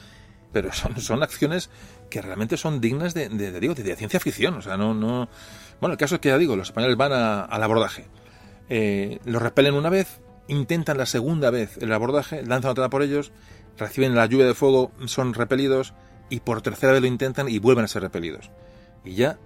pero 0.51 0.72
son, 0.73 0.99
son 1.01 1.23
acciones 1.23 1.69
que 2.10 2.22
realmente 2.22 2.57
son 2.57 2.81
dignas 2.81 3.14
de, 3.14 3.30
digo, 3.60 3.73
de, 3.73 3.95
ciencia 3.95 4.19
ficción. 4.19 4.56
O 4.56 4.61
sea, 4.61 4.77
no, 4.77 4.93
no. 4.93 5.30
Bueno, 5.80 5.93
el 5.93 5.97
caso 5.97 6.15
es 6.15 6.22
que 6.22 6.30
ya 6.30 6.38
digo, 6.38 6.56
los 6.56 6.68
españoles 6.68 6.97
van 6.97 7.14
al 7.14 7.64
abordaje. 7.64 8.07
Eh, 8.69 9.19
los 9.26 9.41
repelen 9.41 9.73
una 9.73 9.89
vez 9.89 10.22
intentan 10.47 10.97
la 10.97 11.06
segunda 11.06 11.49
vez 11.51 11.77
el 11.77 11.93
abordaje, 11.93 12.43
lanzan 12.43 12.72
otra 12.72 12.89
por 12.89 13.03
ellos, 13.03 13.31
reciben 13.77 14.15
la 14.15 14.26
lluvia 14.26 14.47
de 14.47 14.56
fuego, 14.56 14.91
son 15.06 15.34
repelidos 15.34 15.93
y 16.30 16.41
por 16.41 16.61
tercera 16.61 16.91
vez 16.91 17.01
lo 17.01 17.07
intentan 17.07 17.47
y 17.47 17.60
vuelven 17.60 17.85
a 17.85 17.88
ser 17.88 18.01
repelidos. 18.01 18.51
Y 19.06 19.14
ya 19.14 19.38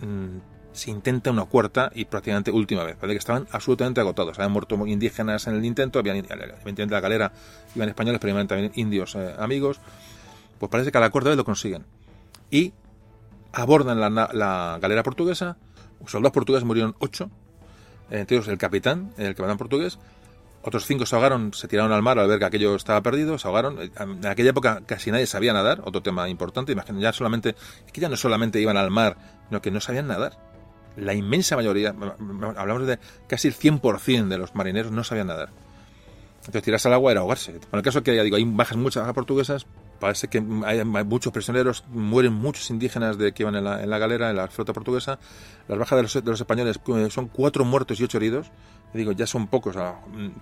mm, 0.00 0.38
se 0.72 0.90
intenta 0.90 1.30
una 1.30 1.44
cuarta 1.44 1.90
y 1.94 2.04
prácticamente 2.04 2.50
última 2.50 2.84
vez, 2.84 2.96
¿vale? 3.00 3.14
que 3.14 3.18
estaban 3.18 3.46
absolutamente 3.50 4.00
agotados. 4.00 4.38
Habían 4.38 4.52
muerto 4.52 4.74
indígenas 4.86 5.46
en 5.46 5.56
el 5.56 5.64
intento, 5.64 5.98
habían, 5.98 6.16
evidentemente 6.18 6.94
la 6.94 7.00
galera 7.00 7.32
iban 7.74 7.88
españoles, 7.88 8.20
pero 8.20 8.32
iban 8.32 8.46
también 8.46 8.72
indios 8.74 9.14
eh, 9.14 9.34
amigos. 9.38 9.80
Pues 10.58 10.70
parece 10.70 10.92
que 10.92 10.98
a 10.98 11.00
la 11.00 11.10
cuarta 11.10 11.30
vez 11.30 11.36
lo 11.36 11.44
consiguen. 11.44 11.84
Y 12.50 12.72
abordan 13.52 14.00
la, 14.00 14.10
la 14.10 14.78
galera 14.80 15.02
portuguesa, 15.02 15.56
los 16.00 16.10
soldados 16.10 16.32
portugueses 16.32 16.66
murieron 16.66 16.94
ocho, 16.98 17.30
entre 18.10 18.36
ellos 18.36 18.48
el 18.48 18.58
capitán, 18.58 19.12
el 19.16 19.34
capitán 19.34 19.56
portugués, 19.56 19.98
otros 20.62 20.84
cinco 20.84 21.06
se 21.06 21.14
ahogaron, 21.14 21.54
se 21.54 21.68
tiraron 21.68 21.92
al 21.92 22.02
mar 22.02 22.18
al 22.18 22.28
ver 22.28 22.38
que 22.38 22.44
aquello 22.44 22.74
estaba 22.74 23.00
perdido, 23.00 23.38
se 23.38 23.48
ahogaron. 23.48 23.78
En 23.80 24.26
aquella 24.26 24.50
época 24.50 24.82
casi 24.84 25.10
nadie 25.10 25.26
sabía 25.26 25.54
nadar, 25.54 25.80
otro 25.84 26.02
tema 26.02 26.28
importante. 26.28 26.72
Imaginen, 26.72 27.00
ya 27.00 27.12
solamente, 27.14 27.56
es 27.86 27.92
que 27.92 28.00
ya 28.00 28.10
no 28.10 28.16
solamente 28.16 28.60
iban 28.60 28.76
al 28.76 28.90
mar, 28.90 29.16
sino 29.48 29.62
que 29.62 29.70
no 29.70 29.80
sabían 29.80 30.08
nadar. 30.08 30.49
La 30.96 31.14
inmensa 31.14 31.56
mayoría, 31.56 31.94
hablamos 32.56 32.86
de 32.86 32.98
casi 33.26 33.48
el 33.48 33.54
100% 33.54 34.28
de 34.28 34.38
los 34.38 34.54
marineros 34.54 34.92
no 34.92 35.04
sabían 35.04 35.28
nadar. 35.28 35.50
Entonces 36.40 36.62
tirarse 36.62 36.88
al 36.88 36.94
agua 36.94 37.12
era 37.12 37.20
ahogarse. 37.20 37.52
En 37.52 37.60
el 37.72 37.82
caso 37.82 38.02
que 38.02 38.16
ya 38.16 38.22
digo, 38.22 38.36
hay 38.36 38.44
bajas 38.44 38.76
muchas 38.76 39.12
portuguesas, 39.12 39.66
parece 40.00 40.28
que 40.28 40.42
hay, 40.64 40.84
muchos 40.84 41.32
prisioneros, 41.32 41.84
mueren 41.88 42.32
muchos 42.32 42.70
indígenas 42.70 43.18
de 43.18 43.32
que 43.32 43.42
iban 43.42 43.54
en 43.56 43.64
la, 43.64 43.98
galera, 43.98 44.30
en 44.30 44.36
la 44.36 44.48
flota 44.48 44.72
portuguesa. 44.72 45.18
Las 45.68 45.78
bajas 45.78 45.96
de 45.96 46.02
los, 46.02 46.14
de 46.14 46.30
los 46.30 46.40
españoles 46.40 46.80
eh, 46.86 47.10
son 47.10 47.28
cuatro 47.28 47.64
muertos 47.64 48.00
y 48.00 48.04
ocho 48.04 48.16
heridos 48.16 48.50
digo, 48.92 49.12
ya 49.12 49.26
son 49.26 49.46
pocos, 49.46 49.76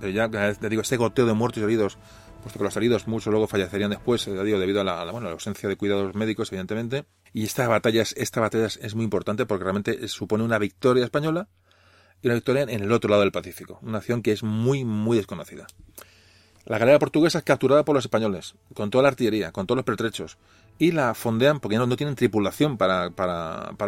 pero 0.00 0.12
ya 0.12 0.28
digo, 0.28 0.82
este 0.82 0.96
goteo 0.96 1.26
de 1.26 1.34
muertos 1.34 1.60
y 1.60 1.64
heridos, 1.64 1.98
puesto 2.42 2.58
que 2.58 2.64
los 2.64 2.76
heridos 2.76 3.06
muchos 3.06 3.30
luego 3.30 3.46
fallecerían 3.46 3.90
después, 3.90 4.26
eh, 4.28 4.44
digo, 4.44 4.58
debido 4.58 4.80
a 4.80 4.84
la, 4.84 5.00
ausencia 5.00 5.68
de 5.68 5.76
cuidados 5.76 6.14
médicos, 6.14 6.50
evidentemente. 6.52 7.04
Y 7.32 7.44
esta 7.44 7.66
batalla, 7.68 8.02
esta 8.16 8.40
batalla 8.40 8.66
es 8.66 8.94
muy 8.94 9.04
importante 9.04 9.46
porque 9.46 9.64
realmente 9.64 10.08
supone 10.08 10.44
una 10.44 10.58
victoria 10.58 11.04
española 11.04 11.48
y 12.22 12.28
una 12.28 12.34
victoria 12.34 12.62
en 12.62 12.82
el 12.82 12.92
otro 12.92 13.10
lado 13.10 13.22
del 13.22 13.32
Pacífico, 13.32 13.78
una 13.82 13.98
acción 13.98 14.22
que 14.22 14.32
es 14.32 14.42
muy, 14.42 14.84
muy 14.84 15.16
desconocida. 15.16 15.66
La 16.64 16.76
galera 16.76 16.98
portuguesa 16.98 17.38
es 17.38 17.44
capturada 17.44 17.84
por 17.84 17.94
los 17.94 18.04
españoles, 18.04 18.54
con 18.74 18.90
toda 18.90 19.02
la 19.02 19.08
artillería, 19.08 19.52
con 19.52 19.66
todos 19.66 19.76
los 19.76 19.86
pertrechos, 19.86 20.36
y 20.78 20.92
la 20.92 21.14
fondean, 21.14 21.60
porque 21.60 21.78
no, 21.78 21.86
no 21.86 21.96
tienen 21.96 22.14
tripulación 22.14 22.76
para, 22.76 23.08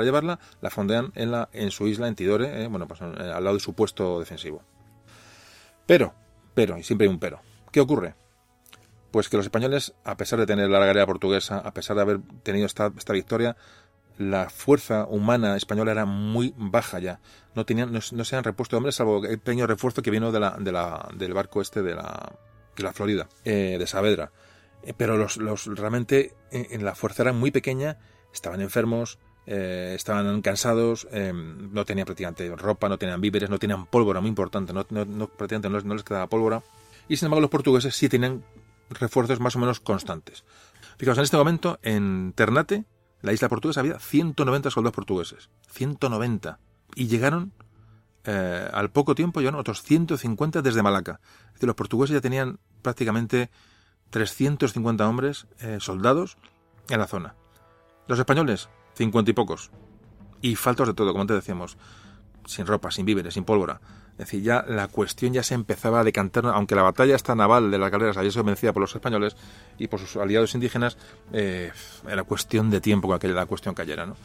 llevarla, 0.01 0.41
la 0.63 0.71
fondean 0.71 1.13
en, 1.15 1.31
la, 1.31 1.51
en 1.53 1.71
su 1.71 1.89
isla, 1.89 2.09
en 2.09 2.15
Tidore, 2.15 2.65
eh, 2.65 2.69
bueno, 2.69 2.89
pues 2.89 3.03
al 3.03 3.45
lado 3.45 3.55
de 3.55 3.61
su 3.61 3.75
puesto 3.75 4.19
defensivo. 4.19 4.63
Pero, 5.87 6.15
pero, 6.55 6.79
y 6.79 6.83
siempre 6.83 7.07
hay 7.07 7.13
un 7.13 7.19
pero, 7.19 7.41
¿qué 7.71 7.81
ocurre? 7.81 8.15
Pues 9.11 9.29
que 9.29 9.37
los 9.37 9.47
españoles, 9.47 9.95
a 10.05 10.17
pesar 10.17 10.39
de 10.39 10.47
tener 10.47 10.69
la 10.69 10.79
galera 10.79 11.07
portuguesa, 11.07 11.59
a 11.59 11.75
pesar 11.75 11.97
de 11.97 12.03
haber 12.03 12.21
tenido 12.43 12.67
esta, 12.67 12.93
esta 12.97 13.13
victoria, 13.13 13.57
la 14.21 14.51
fuerza 14.51 15.07
humana 15.07 15.57
española 15.57 15.93
era 15.93 16.05
muy 16.05 16.53
baja 16.57 16.99
ya. 16.99 17.21
No 17.55 17.65
tenían, 17.65 17.91
no, 17.91 18.01
se 18.01 18.37
han 18.37 18.45
repuesto 18.45 18.77
hombres, 18.77 18.97
salvo 18.97 19.25
el 19.25 19.39
pequeño 19.39 19.67
refuerzo 19.67 20.03
que 20.03 20.11
vino 20.11 20.31
de 20.31 20.39
la, 20.39 20.57
de 20.61 20.71
la, 20.71 21.09
del 21.15 21.33
barco 21.33 21.63
este 21.63 21.81
de 21.81 21.95
la, 21.95 22.31
de 22.77 22.83
la 22.83 22.93
Florida, 22.93 23.29
eh, 23.47 23.77
de 23.79 23.87
Saavedra. 23.87 24.31
Eh, 24.83 24.93
pero 24.95 25.17
los, 25.17 25.39
los 25.39 25.67
realmente 25.67 26.35
eh, 26.53 26.69
en, 26.71 26.85
la 26.85 26.95
fuerza 26.95 27.23
era 27.23 27.33
muy 27.33 27.51
pequeña, 27.51 27.99
estaban 28.33 28.61
enfermos, 28.61 29.19
estaban 29.47 30.43
cansados, 30.43 31.09
no 31.11 31.85
tenían 31.85 32.05
prácticamente 32.05 32.55
ropa, 32.55 32.89
no 32.89 32.99
tenían 32.99 33.21
víveres, 33.21 33.51
no 33.51 33.59
tenían 33.59 33.87
pólvora, 33.87 34.21
muy 34.21 34.29
importante, 34.29 34.73
no, 34.73 34.87
no, 34.91 35.27
prácticamente 35.27 35.85
no, 35.85 35.95
les 35.95 36.05
quedaba 36.05 36.29
pólvora. 36.29 36.63
Y 37.09 37.17
sin 37.17 37.27
embargo 37.27 37.41
los 37.41 37.51
portugueses 37.51 37.97
sí 37.97 38.09
tenían 38.09 38.45
refuerzos 38.91 39.41
más 39.41 39.57
o 39.57 39.59
menos 39.59 39.81
constantes. 39.81 40.45
Fijaos, 40.99 41.19
en 41.19 41.25
este 41.25 41.37
momento 41.37 41.79
en 41.83 42.33
Ternate, 42.35 42.85
la 43.23 43.33
isla 43.33 43.49
portuguesa, 43.49 43.81
había 43.81 43.99
190 43.99 44.71
soldados 44.71 44.95
portugueses. 44.95 45.51
190. 45.69 46.59
Y 46.95 47.07
llegaron 47.07 47.53
eh, 48.25 48.69
al 48.73 48.91
poco 48.91 49.15
tiempo 49.15 49.41
llegaron 49.41 49.61
otros 49.61 49.83
150 49.83 50.63
desde 50.63 50.83
Malaca. 50.83 51.21
Es 51.49 51.55
decir, 51.55 51.67
los 51.67 51.77
portugueses 51.77 52.15
ya 52.15 52.21
tenían 52.21 52.59
prácticamente 52.83 53.51
350 54.11 55.09
hombres, 55.09 55.47
eh, 55.61 55.79
soldados, 55.81 56.37
en 56.89 56.99
la 56.99 57.07
zona. 57.07 57.35
Los 58.09 58.19
españoles, 58.19 58.69
50 58.95 59.31
y 59.31 59.35
pocos. 59.35 59.71
Y 60.43 60.57
faltos 60.57 60.89
de 60.89 60.95
todo, 60.95 61.13
como 61.13 61.27
te 61.27 61.35
decíamos. 61.35 61.77
Sin 62.47 62.67
ropa, 62.67 62.91
sin 62.91 63.07
víveres, 63.07 63.35
sin 63.35 63.45
pólvora. 63.45 63.81
Es 64.21 64.27
decir, 64.27 64.43
ya 64.43 64.63
la 64.69 64.87
cuestión 64.89 65.33
ya 65.33 65.43
se 65.43 65.55
empezaba 65.55 66.01
a 66.01 66.05
decantar, 66.05 66.45
aunque 66.45 66.75
la 66.75 66.83
batalla 66.83 67.17
esta 67.17 67.35
naval 67.35 67.71
de 67.71 67.79
las 67.79 67.91
galeras 67.91 68.19
había 68.19 68.31
sido 68.31 68.45
vencida 68.45 68.75
por 68.75 68.83
los 68.83 68.95
españoles 68.95 69.35
y 69.79 69.87
por 69.87 69.99
sus 69.99 70.15
aliados 70.17 70.55
indígenas, 70.55 70.99
eh, 71.33 71.73
era 72.07 72.23
cuestión 72.25 72.69
de 72.69 72.83
tiempo 72.83 73.19
que 73.19 73.29
la 73.29 73.47
cuestión 73.47 73.75
cayera, 73.75 74.05
¿no? 74.05 74.17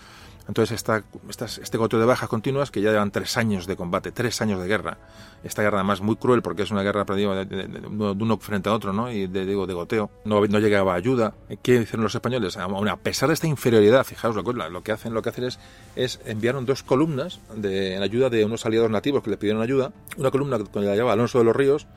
Entonces 0.48 0.76
está, 0.76 1.04
este 1.28 1.78
goteo 1.78 2.00
de 2.00 2.06
bajas 2.06 2.30
continuas 2.30 2.70
que 2.70 2.82
ya 2.82 2.92
llevan 2.92 3.12
tres 3.12 3.36
años 3.38 3.66
de 3.66 3.76
combate, 3.76 4.12
tres 4.12 4.42
años 4.42 4.62
de 4.62 4.68
guerra. 4.68 4.98
Esta 5.44 5.62
guerra 5.62 5.80
además 5.80 6.02
muy 6.02 6.16
cruel 6.16 6.42
porque 6.42 6.64
es 6.64 6.72
una 6.72 6.84
guerra 6.84 7.04
de, 7.04 7.46
de, 7.46 7.88
uno 7.88 8.38
frente 8.38 8.70
a 8.70 8.74
otro, 8.74 8.94
¿no? 8.94 9.12
Y 9.12 9.28
de, 9.28 9.46
digo, 9.46 9.66
de 9.66 9.74
goteo. 9.74 10.10
No, 10.24 10.46
no 10.46 10.60
llegaba 10.60 10.94
ayuda. 10.94 11.34
¿Qué 11.64 11.76
hicieron 11.82 12.04
los 12.04 12.14
españoles? 12.14 12.58
A 12.58 12.98
pesar 12.98 13.30
de 13.30 13.34
esta 13.34 13.48
inferioridad, 13.48 14.04
fijaos, 14.04 14.36
lo, 14.36 14.84
que 14.84 14.92
hacen, 14.92 15.14
lo 15.14 15.22
que 15.22 15.30
hacen 15.30 15.46
es, 15.46 15.60
es 15.96 16.20
enviaron 16.26 16.66
dos 16.66 16.84
columnas 16.84 17.40
en 17.62 18.02
ayuda 18.02 18.30
de 18.30 18.46
unos 18.46 18.66
aliados 18.66 18.92
nativos 18.92 19.24
que 19.24 19.32
le 19.32 19.38
pidieron 19.38 19.62
ayuda. 19.62 19.92
Una 20.18 20.32
columna 20.32 20.60
con 20.60 20.86
la 20.86 20.94
llevaba 20.94 21.14
Alonso 21.14 21.40
de 21.40 21.46
los 21.46 21.56
Ríos, 21.56 21.88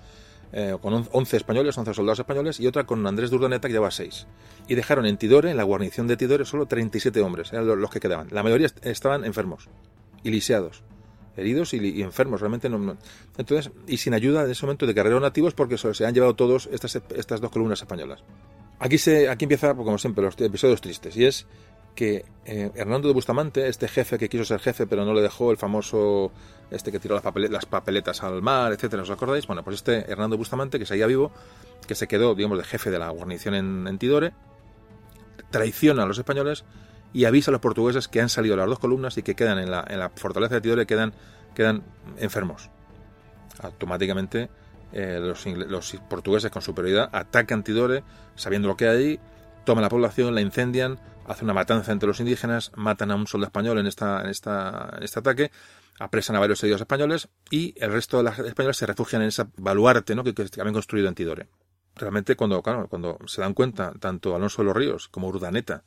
eh, 0.53 0.77
con 0.81 1.07
11 1.11 1.37
españoles, 1.37 1.77
11 1.77 1.95
soldados 1.95 2.19
españoles, 2.19 2.61
y 2.61 2.67
otra 2.67 2.85
con 2.85 3.07
Andrés 3.07 3.31
de 3.31 3.37
Urdaneta 3.37 3.69
que 3.69 3.75
llevaba 3.75 3.91
6. 3.91 4.27
Y 4.69 4.75
dejaron 4.75 5.07
en 5.07 5.17
Tidore, 5.17 5.51
en 5.51 5.57
la 5.57 5.65
guarnición 5.65 6.07
de 6.07 6.17
Tidore, 6.17 6.45
solo 6.45 6.67
37 6.67 7.21
hombres, 7.21 7.53
eran 7.53 7.67
los 7.67 7.91
que 7.91 8.01
quedaban. 8.01 8.29
La 8.31 8.43
mayoría 8.43 8.69
estaban 8.83 9.25
enfermos 9.25 9.69
y 10.23 10.31
heridos 11.37 11.73
y, 11.73 12.03
enfermos, 12.03 12.41
realmente 12.41 12.69
Entonces, 13.37 13.71
y 13.87 13.99
sin 13.99 14.15
ayuda 14.15 14.45
en 14.45 14.51
ese 14.51 14.67
momento 14.67 14.87
de 14.87 14.93
guerreros 14.93 15.23
nativos 15.23 15.55
porque 15.55 15.79
se 15.79 16.05
han 16.05 16.15
llevado 16.15 16.35
todos 16.35 16.69
estas, 16.73 17.01
estas 17.15 17.41
dos 17.41 17.51
columnas 17.51 17.81
españolas. 17.81 18.25
Aquí, 18.81 18.99
se, 18.99 19.29
aquí 19.29 19.45
empieza, 19.45 19.75
como 19.75 19.99
siempre, 19.99 20.25
los 20.25 20.41
episodios 20.41 20.81
tristes, 20.81 21.17
y 21.17 21.25
es 21.25 21.47
que 21.99 22.25
eh, 22.45 22.71
Hernando 22.77 23.09
de 23.09 23.15
Bustamante, 23.15 23.67
este 23.67 23.89
jefe 23.89 24.19
que 24.19 24.29
quiso 24.29 24.45
ser 24.45 24.61
jefe 24.61 24.87
pero 24.87 25.05
no 25.05 25.13
le 25.15 25.21
dejó, 25.21 25.51
el 25.51 25.57
famoso 25.57 26.31
este 26.71 26.93
que 26.93 27.01
tiró 27.01 27.17
las, 27.17 27.51
las 27.51 27.67
papeletas 27.67 28.23
al 28.23 28.41
mar, 28.41 28.73
etcétera, 28.73 29.03
¿os 29.03 29.11
acordáis? 29.11 29.49
Bueno, 29.49 29.65
pues 29.65 29.79
este 29.79 30.09
Hernando 30.09 30.37
Bustamante, 30.37 30.79
que 30.79 30.87
seguía 30.87 31.09
vivo, 31.09 31.33
que 31.89 31.97
se 31.97 32.07
quedó, 32.07 32.37
digamos, 32.37 32.57
de 32.57 32.63
jefe 32.63 32.93
de 32.93 33.01
la 33.01 33.09
guarnición 33.09 33.57
en, 33.57 33.99
Tidore, 33.99 34.33
traiciona 35.51 36.05
a 36.05 36.07
los 36.07 36.17
españoles 36.19 36.65
y 37.13 37.25
avisa 37.25 37.51
a 37.51 37.53
los 37.53 37.61
portugueses 37.61 38.07
que 38.07 38.21
han 38.21 38.29
salido 38.29 38.55
las 38.55 38.69
dos 38.69 38.79
columnas 38.79 39.19
y 39.19 39.25
que 39.25 39.35
quedan 39.35 39.59
en 39.59 39.69
la, 39.69 40.13
fortaleza 40.15 40.55
de 40.55 40.61
Tidore, 40.61 40.87
quedan, 40.87 41.15
quedan 41.57 41.83
enfermos. 42.17 42.71
Automáticamente 43.61 44.51
eh, 44.93 45.19
los, 45.21 45.45
los, 45.47 45.97
portugueses 46.09 46.53
con 46.53 46.63
superioridad 46.63 47.11
atacan 47.13 47.65
Tidore, 47.65 48.05
sabiendo 48.37 48.69
lo 48.69 48.77
que 48.77 48.87
hay 48.87 49.21
toman 49.65 49.83
la 49.83 49.91
población, 49.91 50.35
la 50.35 50.41
incendian, 50.41 50.99
hacen 51.29 51.45
una 51.45 51.55
matanza 51.55 51.93
entre 51.93 52.07
los 52.07 52.21
indígenas, 52.21 52.73
matan 52.75 53.11
a 53.11 53.15
un 53.15 53.27
soldado 53.27 53.49
español 53.49 53.79
en, 53.79 53.87
esta, 53.87 54.23
en, 54.23 54.31
esta, 54.31 54.95
en 54.97 55.03
este 55.03 55.19
ataque, 55.21 55.51
apresan 55.99 56.37
a 56.37 56.41
varios 56.41 56.63
heridos 56.63 56.81
españoles 56.81 57.29
y 57.51 57.75
el 57.77 57.93
resto 57.93 58.17
de 58.17 58.25
los 58.25 58.39
españoles 58.39 58.77
se 58.77 58.87
refugian 58.87 59.23
en 59.23 59.29
ese 59.29 59.45
baluarte 59.57 60.15
¿no? 60.15 60.25
que, 60.25 60.35
que 60.35 60.61
habían 60.61 60.73
construido 60.73 61.09
en 61.09 61.15
Tidore. 61.15 61.49
Realmente 61.95 62.35
cuando, 62.35 62.63
cuando 62.63 63.19
se 63.27 63.41
dan 63.41 63.55
cuenta 63.55 63.93
tanto 64.01 64.35
Alonso 64.35 64.63
de 64.63 64.67
los 64.67 64.77
Ríos 64.77 65.09
como 65.09 65.29
Urdaneta 65.29 65.85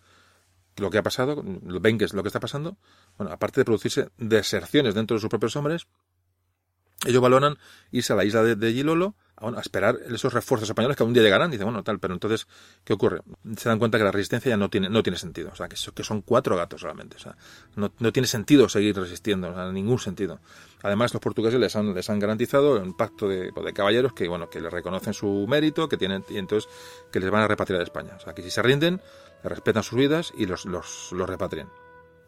lo 0.77 0.89
que 0.89 0.97
ha 0.97 1.03
pasado, 1.03 1.41
ven 1.43 1.97
que 1.97 2.05
es 2.05 2.13
lo 2.13 2.23
que 2.23 2.29
está 2.29 2.39
pasando, 2.39 2.77
bueno, 3.17 3.33
aparte 3.33 3.61
de 3.61 3.65
producirse 3.65 4.09
deserciones 4.17 4.95
dentro 4.95 5.15
de 5.15 5.21
sus 5.21 5.29
propios 5.29 5.55
hombres, 5.55 5.87
ellos 7.05 7.21
valoran 7.21 7.57
irse 7.91 8.13
a 8.13 8.15
la 8.15 8.25
isla 8.25 8.43
de 8.43 8.73
Gilolo 8.73 9.15
a 9.41 9.61
esperar 9.61 9.97
esos 10.09 10.33
refuerzos 10.33 10.69
españoles 10.69 10.95
que 10.97 11.03
un 11.03 11.13
día 11.13 11.23
llegarán. 11.23 11.51
Dice, 11.51 11.63
bueno, 11.63 11.83
tal, 11.83 11.99
pero 11.99 12.13
entonces, 12.13 12.47
¿qué 12.83 12.93
ocurre? 12.93 13.21
Se 13.57 13.69
dan 13.69 13.79
cuenta 13.79 13.97
que 13.97 14.03
la 14.03 14.11
resistencia 14.11 14.49
ya 14.49 14.57
no 14.57 14.69
tiene, 14.69 14.89
no 14.89 15.03
tiene 15.03 15.17
sentido. 15.17 15.49
O 15.51 15.55
sea, 15.55 15.67
que, 15.67 15.75
son 15.75 16.21
cuatro 16.21 16.55
gatos 16.55 16.81
realmente. 16.81 17.17
O 17.17 17.19
sea, 17.19 17.35
no, 17.75 17.91
no 17.99 18.11
tiene 18.11 18.27
sentido 18.27 18.69
seguir 18.69 18.95
resistiendo, 18.95 19.49
o 19.49 19.53
sea, 19.53 19.71
ningún 19.71 19.99
sentido. 19.99 20.39
Además, 20.83 21.13
los 21.13 21.21
portugueses 21.21 21.59
les 21.59 21.75
han, 21.75 21.93
les 21.93 22.09
han 22.09 22.19
garantizado 22.19 22.81
un 22.81 22.95
pacto 22.95 23.27
de, 23.27 23.51
de, 23.51 23.73
caballeros 23.73 24.13
que, 24.13 24.27
bueno, 24.27 24.49
que 24.49 24.61
les 24.61 24.71
reconocen 24.71 25.13
su 25.13 25.45
mérito, 25.47 25.89
que 25.89 25.97
tienen, 25.97 26.23
y 26.29 26.37
entonces 26.37 26.69
que 27.11 27.19
les 27.19 27.29
van 27.29 27.43
a 27.43 27.47
repatriar 27.47 27.81
a 27.81 27.83
España. 27.83 28.15
O 28.15 28.19
sea, 28.19 28.33
que 28.33 28.41
si 28.41 28.49
se 28.49 28.61
rinden, 28.61 29.01
respetan 29.43 29.83
sus 29.83 29.97
vidas 29.97 30.33
y 30.37 30.45
los, 30.45 30.65
los, 30.65 31.11
los 31.11 31.29
repatrian. 31.29 31.69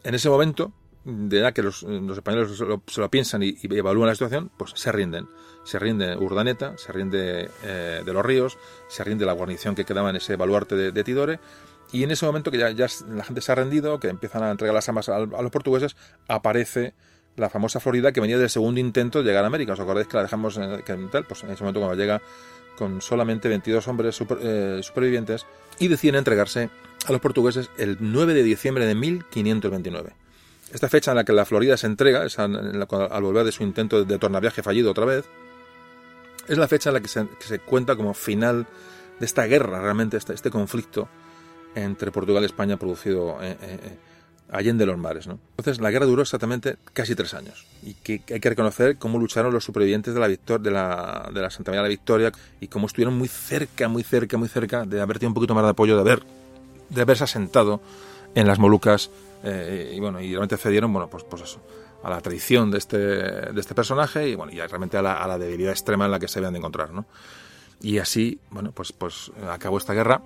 En 0.04 0.16
ese 0.16 0.30
momento, 0.30 0.74
de 1.06 1.40
edad 1.40 1.54
que 1.54 1.64
los, 1.64 1.84
españoles 1.84 2.58
se 2.58 3.02
lo, 3.02 3.10
piensan 3.10 3.44
y, 3.44 3.58
evalúan 3.62 4.08
la 4.08 4.16
situación, 4.16 4.52
pues 4.58 4.72
se 4.76 4.92
rinden. 4.92 5.28
Se 5.64 5.80
rinde 5.80 6.18
Urdaneta, 6.18 6.78
se 6.78 6.92
rinde 6.92 7.50
eh, 7.64 8.02
de 8.06 8.14
los 8.14 8.26
ríos, 8.26 8.58
se 8.88 9.04
rinde 9.04 9.26
la 9.26 9.34
guarnición 9.34 9.76
que 9.76 9.86
quedaba 9.86 10.10
en 10.10 10.18
ese 10.18 10.36
baluarte 10.36 10.76
de, 10.76 11.04
Tidore. 11.04 11.40
Y 11.92 12.04
en 12.04 12.12
ese 12.12 12.26
momento 12.26 12.52
que 12.52 12.58
ya, 12.58 12.72
ya, 12.72 12.88
la 13.10 13.24
gente 13.24 13.42
se 13.42 13.52
ha 13.52 13.56
rendido, 13.56 14.00
que 14.00 14.08
empiezan 14.08 14.44
a 14.44 14.52
entregar 14.52 14.74
las 14.74 14.88
armas 14.90 15.10
a, 15.10 15.20
los 15.20 15.52
portugueses, 15.52 15.96
aparece 16.28 16.94
la 17.36 17.50
famosa 17.50 17.80
Florida 17.80 18.12
que 18.12 18.22
venía 18.22 18.38
del 18.38 18.50
segundo 18.50 18.80
intento 18.80 19.20
de 19.20 19.26
llegar 19.26 19.44
a 19.44 19.48
América. 19.48 19.74
¿Os 19.74 19.80
acordáis 19.80 20.08
que 20.08 20.18
la 20.18 20.24
dejamos 20.24 20.58
en, 20.58 20.64
el, 20.64 21.10
tal? 21.10 21.26
Pues 21.26 21.44
en 21.44 21.52
ese 21.52 21.64
momento 21.64 21.80
cuando 21.80 21.96
llega 21.96 22.22
con 22.78 23.02
solamente 23.02 23.48
22 23.50 23.88
hombres 23.88 24.20
eh, 24.42 24.80
supervivientes 24.82 25.46
y 25.80 25.88
deciden 25.88 26.16
entregarse 26.16 26.70
a 27.06 27.12
los 27.12 27.22
portugueses 27.22 27.70
el 27.78 27.98
9 28.00 28.34
de 28.34 28.44
diciembre 28.44 28.86
de 28.86 28.96
1529. 28.96 30.23
Esta 30.74 30.90
fecha 30.90 31.12
en 31.12 31.18
la 31.18 31.24
que 31.24 31.34
la 31.34 31.46
Florida 31.46 31.78
se 31.78 31.86
entrega, 31.86 32.26
al 32.38 33.22
volver 33.22 33.46
de 33.46 33.52
su 33.52 33.62
intento 33.64 34.04
de 34.04 34.18
tornaviaje 34.18 34.64
fallido 34.64 34.90
otra 34.92 35.06
vez, 35.06 35.26
es 36.48 36.58
la 36.58 36.68
fecha 36.68 36.90
en 36.90 36.96
la 36.96 37.02
que 37.02 37.08
se, 37.08 37.60
cuenta 37.60 37.96
como 37.96 38.16
final 38.16 38.66
de 39.20 39.26
esta 39.26 39.46
guerra, 39.46 39.80
realmente 39.80 40.18
este, 40.18 40.34
este 40.34 40.50
conflicto 40.50 41.08
entre 41.76 42.12
Portugal 42.12 42.42
y 42.44 42.48
España 42.48 42.78
producido 42.78 43.38
eh, 43.42 43.52
eh, 43.52 43.58
eh 43.62 43.98
allende 44.54 44.86
los 44.86 44.98
mares. 44.98 45.28
Entonces 45.28 45.82
la 45.82 45.90
guerra 45.90 46.06
duró 46.06 46.22
exactamente 46.22 46.78
casi 46.94 47.16
tres 47.16 47.34
años 47.34 47.66
y 47.82 47.96
que 47.96 48.22
hay 48.32 48.40
que 48.40 48.50
reconocer 48.50 48.98
cómo 48.98 49.18
lucharon 49.18 49.52
los 49.52 49.64
supervivientes 49.64 50.14
de 50.14 50.20
la, 50.20 50.28
victor 50.28 50.62
de 50.62 50.70
la, 50.70 51.30
de 51.34 51.42
la 51.42 51.50
Santa 51.50 51.72
María 51.72 51.82
de 51.82 51.88
la 51.88 51.90
Victoria 51.90 52.32
y 52.60 52.68
cómo 52.68 52.86
estuvieron 52.86 53.18
muy 53.18 53.28
cerca, 53.28 53.88
muy 53.88 54.04
cerca, 54.04 54.38
muy 54.38 54.48
cerca 54.48 54.86
de 54.86 55.02
haber 55.02 55.18
tenido 55.18 55.30
un 55.32 55.34
poquito 55.34 55.56
más 55.56 55.64
de 55.64 55.72
apoyo, 55.72 55.96
de, 55.96 56.02
haber, 56.02 56.24
de 56.90 57.02
haberse 57.02 57.24
asentado 57.24 57.82
en 58.36 58.48
las 58.48 58.60
Molucas 58.60 59.12
eh, 59.44 59.94
y 59.96 60.00
bueno, 60.00 60.22
y 60.22 60.30
realmente 60.30 60.58
cedieron, 60.58 60.92
bueno, 60.94 61.10
pues, 61.10 61.24
pues 61.24 61.58
a 62.04 62.10
la 62.10 62.22
traición 62.22 62.72
de 62.72 62.78
este, 62.78 62.98
de 62.98 63.60
este 63.60 63.76
personaje 63.76 64.30
y 64.30 64.36
bueno, 64.36 64.52
y 64.52 64.60
realmente 64.60 64.98
a 64.98 65.02
la, 65.02 65.38
debilidad 65.38 65.72
extrema 65.72 66.06
en 66.06 66.12
la 66.12 66.20
que 66.20 66.28
se 66.28 66.40
habían 66.40 66.54
de 66.54 66.60
encontrar, 66.60 66.92
¿no? 66.92 67.06
Y 67.82 67.98
así, 67.98 68.40
bueno, 68.50 68.72
pues, 68.72 68.94
pues 68.94 69.32
acabó 69.50 69.78
esta 69.78 69.94
guerra, 69.94 70.22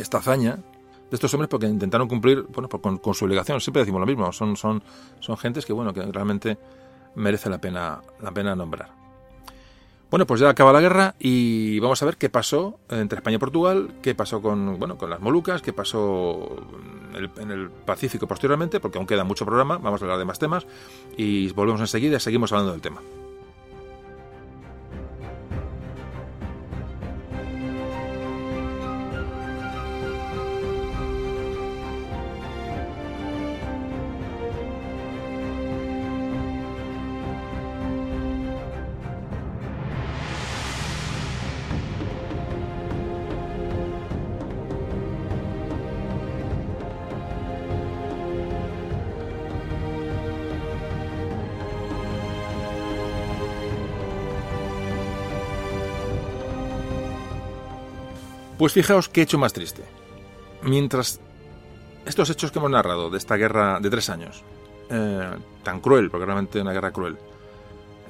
esta 0.00 0.18
hazaña, 0.18 0.56
de 0.56 1.16
estos 1.16 1.32
hombres 1.34 1.48
porque 1.48 1.66
intentaron 1.66 2.08
cumplir 2.08 2.42
bueno, 2.48 2.68
con, 2.68 2.98
con, 2.98 3.14
su 3.14 3.24
obligación. 3.24 3.60
Siempre 3.60 3.82
decimos 3.82 4.00
lo 4.00 4.06
mismo, 4.06 4.32
son, 4.32 4.56
son, 4.56 4.82
son 5.20 5.36
gentes 5.36 5.66
que, 5.66 5.72
bueno, 5.72 5.92
que 5.92 6.00
realmente 6.02 6.56
merece 7.16 7.50
la 7.50 7.58
pena, 7.58 8.00
la 8.20 8.30
pena 8.30 8.56
nombrar. 8.56 9.01
Bueno, 10.12 10.26
pues 10.26 10.42
ya 10.42 10.50
acaba 10.50 10.74
la 10.74 10.82
guerra 10.82 11.14
y 11.18 11.80
vamos 11.80 12.02
a 12.02 12.04
ver 12.04 12.18
qué 12.18 12.28
pasó 12.28 12.78
entre 12.90 13.16
España 13.16 13.36
y 13.36 13.38
Portugal, 13.38 13.94
qué 14.02 14.14
pasó 14.14 14.42
con, 14.42 14.78
bueno, 14.78 14.98
con 14.98 15.08
las 15.08 15.20
Molucas, 15.20 15.62
qué 15.62 15.72
pasó 15.72 16.54
en 17.14 17.50
el, 17.50 17.70
Pacífico 17.70 18.26
posteriormente, 18.26 18.78
porque 18.78 18.98
aún 18.98 19.06
queda 19.06 19.24
mucho 19.24 19.46
programa, 19.46 19.78
vamos 19.78 20.02
a 20.02 20.04
hablar 20.04 20.18
de 20.18 20.26
más 20.26 20.38
temas 20.38 20.66
y 21.16 21.50
volvemos 21.52 21.80
enseguida 21.80 22.20
seguimos 22.20 22.52
hablando 22.52 22.72
del 22.72 22.82
tema. 22.82 23.00
Pues 58.58 58.72
fijaos 58.72 59.08
qué 59.08 59.22
hecho 59.22 59.38
más 59.38 59.52
triste. 59.52 59.82
Mientras 60.62 61.20
estos 62.06 62.30
hechos 62.30 62.50
que 62.50 62.58
hemos 62.58 62.70
narrado 62.70 63.10
de 63.10 63.18
esta 63.18 63.36
guerra 63.36 63.80
de 63.80 63.90
tres 63.90 64.10
años, 64.10 64.42
eh, 64.90 65.30
tan 65.62 65.80
cruel, 65.80 66.10
porque 66.10 66.26
realmente 66.26 66.60
una 66.60 66.72
guerra 66.72 66.92
cruel, 66.92 67.16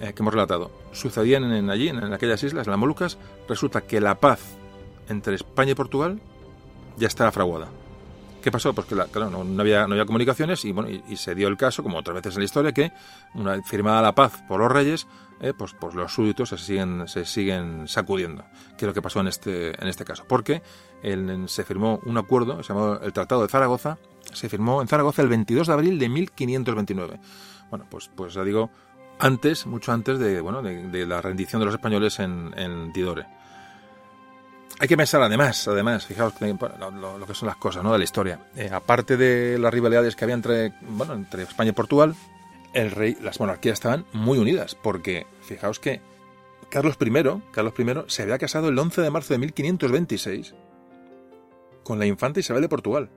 eh, 0.01 0.13
que 0.13 0.23
hemos 0.23 0.35
relatado, 0.35 0.71
sucedían 0.93 1.45
en, 1.45 1.71
allí, 1.71 1.89
en, 1.89 2.13
aquellas 2.13 2.43
islas, 2.43 2.67
en 2.67 2.73
las 2.73 2.79
Molucas, 2.79 3.19
resulta 3.49 3.83
que 3.83 4.01
la 4.01 4.17
paz 4.17 4.41
entre 5.09 5.35
España 5.35 5.73
y 5.73 5.75
Portugal 5.75 6.21
ya 6.97 7.07
estaba 7.07 7.33
fraguada. 7.33 7.69
¿Qué 8.43 8.51
pasó? 8.51 8.75
Pues 8.75 8.87
que 8.89 8.95
claro, 8.95 9.31
no, 9.31 9.61
había, 9.61 9.87
no 9.87 9.95
había 9.95 10.05
comunicaciones 10.05 10.65
y, 10.65 10.73
bueno, 10.73 10.91
y, 10.91 11.17
se 11.17 11.35
dio 11.35 11.49
el 11.49 11.57
caso, 11.57 11.83
como 11.83 11.99
otras 11.99 12.17
veces 12.17 12.35
en 12.35 12.41
la 12.41 12.45
historia, 12.45 12.73
que 12.73 12.93
una 13.35 13.63
firmada 13.63 14.03
la 14.03 14.15
paz 14.15 14.43
por 14.49 14.61
los 14.61 14.71
reyes, 14.71 15.07
eh, 15.41 15.53
pues, 15.57 15.75
pues 15.79 15.95
los 15.95 16.13
súbditos 16.13 16.49
se 16.49 16.59
siguen, 16.59 17.07
se 17.07 17.25
siguen 17.25 17.87
sacudiendo, 17.87 18.45
que 18.77 18.85
es 18.85 18.87
lo 18.87 18.95
que 18.95 19.01
pasó 19.01 19.21
en 19.21 19.29
este, 19.29 19.81
en 19.81 19.89
este 19.89 20.05
caso. 20.05 20.25
Porque 20.27 20.61
se 21.47 21.65
firmó 21.65 22.01
un 22.05 22.19
acuerdo, 22.19 22.63
se 22.63 22.73
llamó 22.73 22.95
el 22.95 23.13
Tratado 23.13 23.43
de 23.43 23.49
Zaragoza, 23.49 23.99
se 24.33 24.49
firmó 24.49 24.83
en 24.83 24.89
Zaragoza 24.89 25.23
el 25.23 25.29
22 25.29 25.69
de 25.69 25.73
abril 25.73 25.99
de 25.99 26.09
1529. 26.09 27.21
Bueno, 27.71 27.87
pues, 27.89 28.11
pues 28.15 28.35
ya 28.35 28.43
digo, 28.43 28.71
antes, 29.19 29.67
mucho 29.67 29.93
antes 29.93 30.19
de, 30.19 30.41
bueno, 30.41 30.63
de, 30.63 31.07
la 31.07 31.23
rendición 31.23 31.61
de 31.61 31.67
los 31.67 31.75
españoles 31.75 32.19
en, 32.19 32.53
en 32.57 32.93
Tidore. 32.93 33.27
Hay 34.83 34.89
que 34.89 34.97
pensar 34.97 35.23
además, 35.23 35.69
además, 35.69 36.07
fijaos 36.07 36.35
lo, 36.41 37.25
que 37.25 37.35
son 37.35 37.47
las 37.47 37.55
cosas 37.55 37.85
¿no? 37.85 37.93
de 37.93 37.99
la 37.99 38.05
historia. 38.05 38.41
Eh, 38.57 38.69
aparte 38.73 39.17
de 39.17 39.57
las 39.57 39.73
rivalidades 39.73 40.17
que 40.17 40.25
había 40.25 40.35
entre, 40.35 40.73
bueno, 40.81 41.15
entre 41.15 41.45
España 41.45 41.71
y 41.71 41.73
Portugal, 41.73 42.17
el 42.75 42.91
rey, 42.91 43.17
las 43.23 43.39
monarquías 43.39 43.75
estaban 43.75 44.05
muy 44.13 44.41
unidas, 44.41 44.75
porque 44.75 45.25
fijaos 45.43 45.79
que 45.79 46.01
Carlos 46.69 46.97
I, 47.01 47.13
Carlos 47.53 47.75
I 47.79 47.85
se 48.09 48.23
había 48.25 48.39
casado 48.39 48.71
el 48.71 48.77
11 48.77 49.03
de 49.03 49.11
marzo 49.11 49.35
de 49.35 49.39
1526 49.39 50.53
con 51.85 52.01
la 52.01 52.07
infanta 52.07 52.41
Isabel 52.41 52.63
de 52.63 52.69
Portugal. 52.69 53.09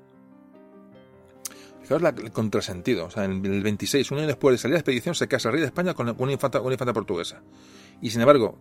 Fijaos 1.82 2.04
el 2.04 2.32
contrasentido. 2.32 3.06
O 3.06 3.10
sea, 3.10 3.24
en 3.26 3.44
el 3.44 3.64
26, 3.64 4.12
un 4.12 4.20
año 4.20 4.28
después 4.28 4.54
de 4.54 4.60
salir 4.60 4.74
a 4.74 4.78
la 4.78 4.82
expedición, 4.82 5.16
se 5.16 5.28
casa 5.28 5.50
el 5.50 5.54
rey 5.54 5.62
de 5.62 5.68
España 5.68 5.96
con 5.96 6.16
una 6.16 6.32
infanta, 6.32 6.62
una 6.62 6.74
infanta 6.74 6.94
portuguesa. 6.94 7.42
Y 8.04 8.12
sin 8.12 8.22
embargo, 8.22 8.60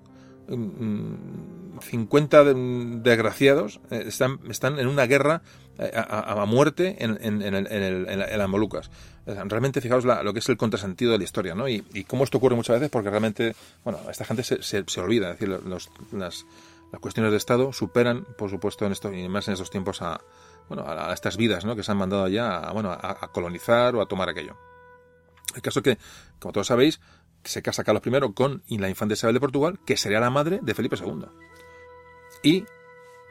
50 1.80 2.44
desgraciados 2.44 3.80
eh, 3.90 4.04
están, 4.08 4.78
en 4.78 4.86
una 4.86 5.06
guerra 5.06 5.42
eh, 5.78 5.90
a, 5.94 6.44
muerte 6.46 6.96
en, 7.00 7.18
en, 7.20 8.38
las 8.38 8.48
Molucas. 8.48 8.90
Realmente, 9.26 9.80
fijaos 9.80 10.04
lo 10.04 10.32
que 10.32 10.38
es 10.38 10.48
el 10.48 10.56
contrasentido 10.56 11.12
de 11.12 11.18
la 11.18 11.24
historia, 11.24 11.54
¿no? 11.54 11.68
Y, 11.68 11.82
cómo 12.06 12.24
esto 12.24 12.38
ocurre 12.38 12.56
muchas 12.56 12.76
veces 12.76 12.90
porque 12.90 13.10
realmente, 13.10 13.54
bueno, 13.82 13.98
esta 14.10 14.24
gente 14.24 14.42
se, 14.42 14.62
se, 14.62 15.00
olvida. 15.00 15.32
Es 15.32 15.40
decir, 15.40 15.60
las, 15.66 15.90
las, 16.12 16.44
cuestiones 17.00 17.32
de 17.32 17.38
Estado 17.38 17.72
superan, 17.72 18.24
por 18.38 18.50
supuesto, 18.50 18.86
en 18.86 18.92
esto, 18.92 19.12
y 19.12 19.28
más 19.28 19.48
en 19.48 19.54
estos 19.54 19.70
tiempos, 19.70 20.00
a, 20.02 20.20
bueno, 20.68 20.84
a, 20.86 21.12
estas 21.12 21.36
vidas, 21.36 21.64
¿no? 21.64 21.74
Que 21.74 21.82
se 21.82 21.90
han 21.90 21.98
mandado 21.98 22.24
allá 22.24 22.58
a, 22.58 22.72
bueno, 22.72 22.92
a, 22.92 23.30
colonizar 23.32 23.96
o 23.96 24.02
a 24.02 24.06
tomar 24.06 24.28
aquello. 24.28 24.56
El 25.54 25.62
caso 25.62 25.82
que, 25.82 25.98
como 26.38 26.52
todos 26.52 26.68
sabéis, 26.68 27.00
se 27.44 27.62
casa 27.62 27.84
Carlos 27.84 28.02
I 28.06 28.32
con 28.32 28.62
la 28.68 28.88
infanta 28.88 29.14
Isabel 29.14 29.34
de 29.34 29.40
Portugal, 29.40 29.78
que 29.84 29.96
sería 29.96 30.20
la 30.20 30.30
madre 30.30 30.60
de 30.62 30.74
Felipe 30.74 30.96
II. 30.96 31.26
Y 32.44 32.64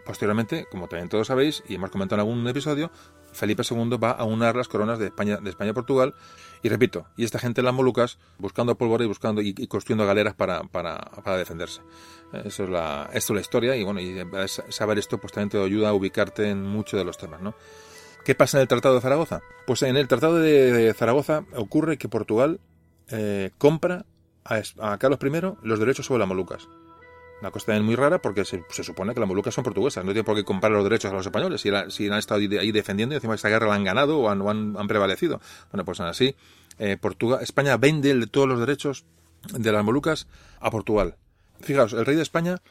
posteriormente, 0.04 0.66
como 0.70 0.90
también 0.90 1.08
todos 1.08 1.28
sabéis, 1.28 1.64
y 1.70 1.76
hemos 1.76 1.92
comentado 1.92 2.22
en 2.22 2.28
algún 2.28 2.46
episodio, 2.48 2.92
Felipe 3.32 3.64
II 3.70 3.98
va 3.98 4.12
a 4.12 4.26
unar 4.26 4.56
las 4.56 4.68
coronas 4.68 5.00
de 5.00 5.06
España, 5.06 5.38
de 5.38 5.50
España 5.50 5.70
y 5.70 5.74
Portugal. 5.74 6.14
Y 6.62 6.70
repito, 6.70 7.06
y 7.16 7.24
esta 7.24 7.40
gente 7.40 7.62
en 7.62 7.66
las 7.66 7.74
Molucas 7.74 8.18
buscando 8.38 8.76
pólvora 8.76 9.04
y 9.04 9.08
buscando 9.08 9.42
y, 9.42 9.54
construyendo 9.68 10.06
galeras 10.06 10.34
para, 10.34 10.64
para, 10.64 10.98
para, 11.24 11.38
defenderse. 11.38 11.82
Eso 12.44 12.64
es 12.64 12.70
la, 12.70 13.10
esto 13.14 13.34
es 13.34 13.36
la 13.36 13.42
historia, 13.42 13.76
y 13.76 13.84
bueno, 13.84 14.02
y 14.02 14.16
saber 14.70 14.98
esto 14.98 15.20
pues 15.20 15.32
también 15.32 15.50
te 15.50 15.64
ayuda 15.64 15.90
a 15.90 15.94
ubicarte 15.94 16.50
en 16.50 16.64
muchos 16.64 16.98
de 16.98 17.06
los 17.06 17.18
temas, 17.18 17.42
¿no? 17.42 17.56
¿Qué 18.26 18.36
pasa 18.36 18.58
en 18.58 18.62
el 18.62 18.68
Tratado 18.68 18.96
de 18.96 19.02
Zaragoza? 19.02 19.42
Pues 19.68 19.82
en 19.84 19.98
el 19.98 20.08
Tratado 20.08 20.40
de, 20.40 20.94
Zaragoza 20.94 21.46
ocurre 21.56 21.98
que 21.98 22.08
Portugal 22.08 22.62
eh, 23.10 23.52
compra 23.58 24.06
a, 24.46 24.98
Carlos 24.98 25.20
I 25.22 25.68
los 25.68 25.80
derechos 25.80 26.06
sobre 26.06 26.20
las 26.20 26.28
Molucas. 26.28 26.68
Una 27.44 27.52
cosa 27.52 27.66
también 27.66 27.84
muy 27.84 27.96
rara 27.96 28.22
porque 28.22 28.46
se, 28.46 28.64
supone 28.70 29.14
que 29.14 29.20
las 29.20 29.28
Molucas 29.28 29.54
son 29.54 29.66
portuguesas, 29.66 30.06
no 30.06 30.14
tiene 30.14 30.24
por 30.24 30.34
qué 30.34 30.46
comprar 30.46 30.72
los 30.72 30.82
derechos 30.82 31.12
a 31.12 31.14
los 31.14 31.26
españoles, 31.26 31.60
si, 31.60 31.70
si 31.90 32.08
han 32.08 32.18
estado 32.18 32.40
ahí 32.40 32.72
defendiendo 32.72 33.16
y 33.16 33.18
encima 33.18 33.36
esta 33.36 33.50
guerra 33.50 33.68
la 33.68 33.76
han 33.76 33.84
ganado 33.84 34.18
o 34.18 34.30
han, 34.30 34.88
prevalecido. 34.88 35.42
Bueno, 35.70 35.84
pues 35.84 36.00
así, 36.00 36.38
eh, 36.80 36.96
Portugal, 36.96 37.40
España 37.42 37.76
vende 37.76 38.28
todos 38.28 38.48
los 38.48 38.62
derechos 38.62 39.04
de 39.52 39.74
las 39.74 39.84
Molucas 39.84 40.28
a 40.62 40.72
Portugal. 40.72 41.18
Fijaos, 41.60 41.92
el 41.92 42.06
rey 42.06 42.16
de 42.16 42.22
España 42.22 42.62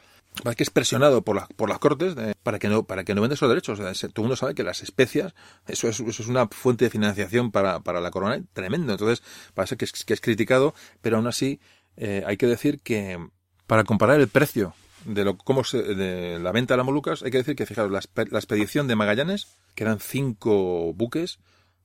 que 0.57 0.63
es 0.63 0.71
presionado 0.71 1.21
por, 1.21 1.35
la, 1.35 1.45
por 1.55 1.69
las 1.69 1.77
cortes 1.77 2.15
para 2.41 2.57
que 2.57 2.67
no 2.67 2.81
para 2.81 3.03
que 3.03 3.13
no 3.13 3.21
venda 3.21 3.35
esos 3.35 3.49
derechos. 3.49 3.77
todo 3.77 3.87
el 3.87 4.21
mundo 4.23 4.35
sabe 4.35 4.55
que 4.55 4.63
las 4.63 4.81
especias, 4.81 5.35
eso 5.67 5.87
es, 5.87 5.99
una 5.99 6.47
fuente 6.47 6.85
de 6.85 6.89
financiación 6.89 7.51
para, 7.51 7.81
para 7.81 8.01
la 8.01 8.09
corona 8.09 8.43
tremendo. 8.53 8.93
Entonces, 8.93 9.21
parece 9.53 9.77
que 9.77 9.85
es, 9.85 10.03
que 10.03 10.15
es 10.15 10.21
criticado, 10.21 10.73
pero 11.03 11.17
aún 11.17 11.27
así 11.27 11.59
eh, 11.95 12.23
hay 12.25 12.37
que 12.37 12.47
decir 12.47 12.79
que 12.79 13.19
para 13.67 13.83
comparar 13.83 14.19
el 14.19 14.27
precio 14.27 14.73
de 15.05 15.25
lo 15.25 15.37
cómo 15.37 15.63
se, 15.63 15.81
de 15.81 16.39
la 16.39 16.51
venta 16.51 16.73
de 16.73 16.77
las 16.77 16.85
Molucas, 16.85 17.23
hay 17.23 17.31
que 17.31 17.37
decir 17.37 17.55
que, 17.55 17.65
fijaros, 17.65 17.91
la, 17.91 17.99
expedición 18.39 18.87
de 18.87 18.95
Magallanes, 18.95 19.57
que 19.75 19.83
eran 19.83 19.99
cinco 19.99 20.93
buques, 20.93 21.39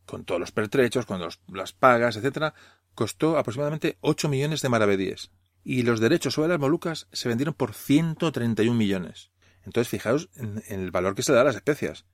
con 0.07 0.25
todos 0.25 0.41
los 0.41 0.53
pertrechos, 0.53 1.05
con 1.05 1.21
las 1.21 1.73
pagas, 1.73 2.17
etcétera, 2.17 2.55
costó 2.95 3.39
aproximadamente 3.39 3.99
8 4.01 4.29
millones 4.29 4.63
de 4.63 4.69
maravedíes 4.69 5.31
y 5.65 5.83
los 5.83 6.01
derechos 6.01 6.35
sobre 6.35 6.49
las 6.49 6.59
Molucas 6.59 7.09
se 7.13 7.29
vendieron 7.29 7.55
por 7.55 7.75
131 7.75 8.75
millones. 8.75 9.31
Entonces, 9.65 9.89
fijaos 9.89 10.31
en, 10.35 10.63
el 10.69 10.91
valor 10.91 11.15
que 11.15 11.23
se 11.23 11.33
da 11.33 11.43
a 11.43 11.45
las 11.45 11.57
especias. 11.57 12.07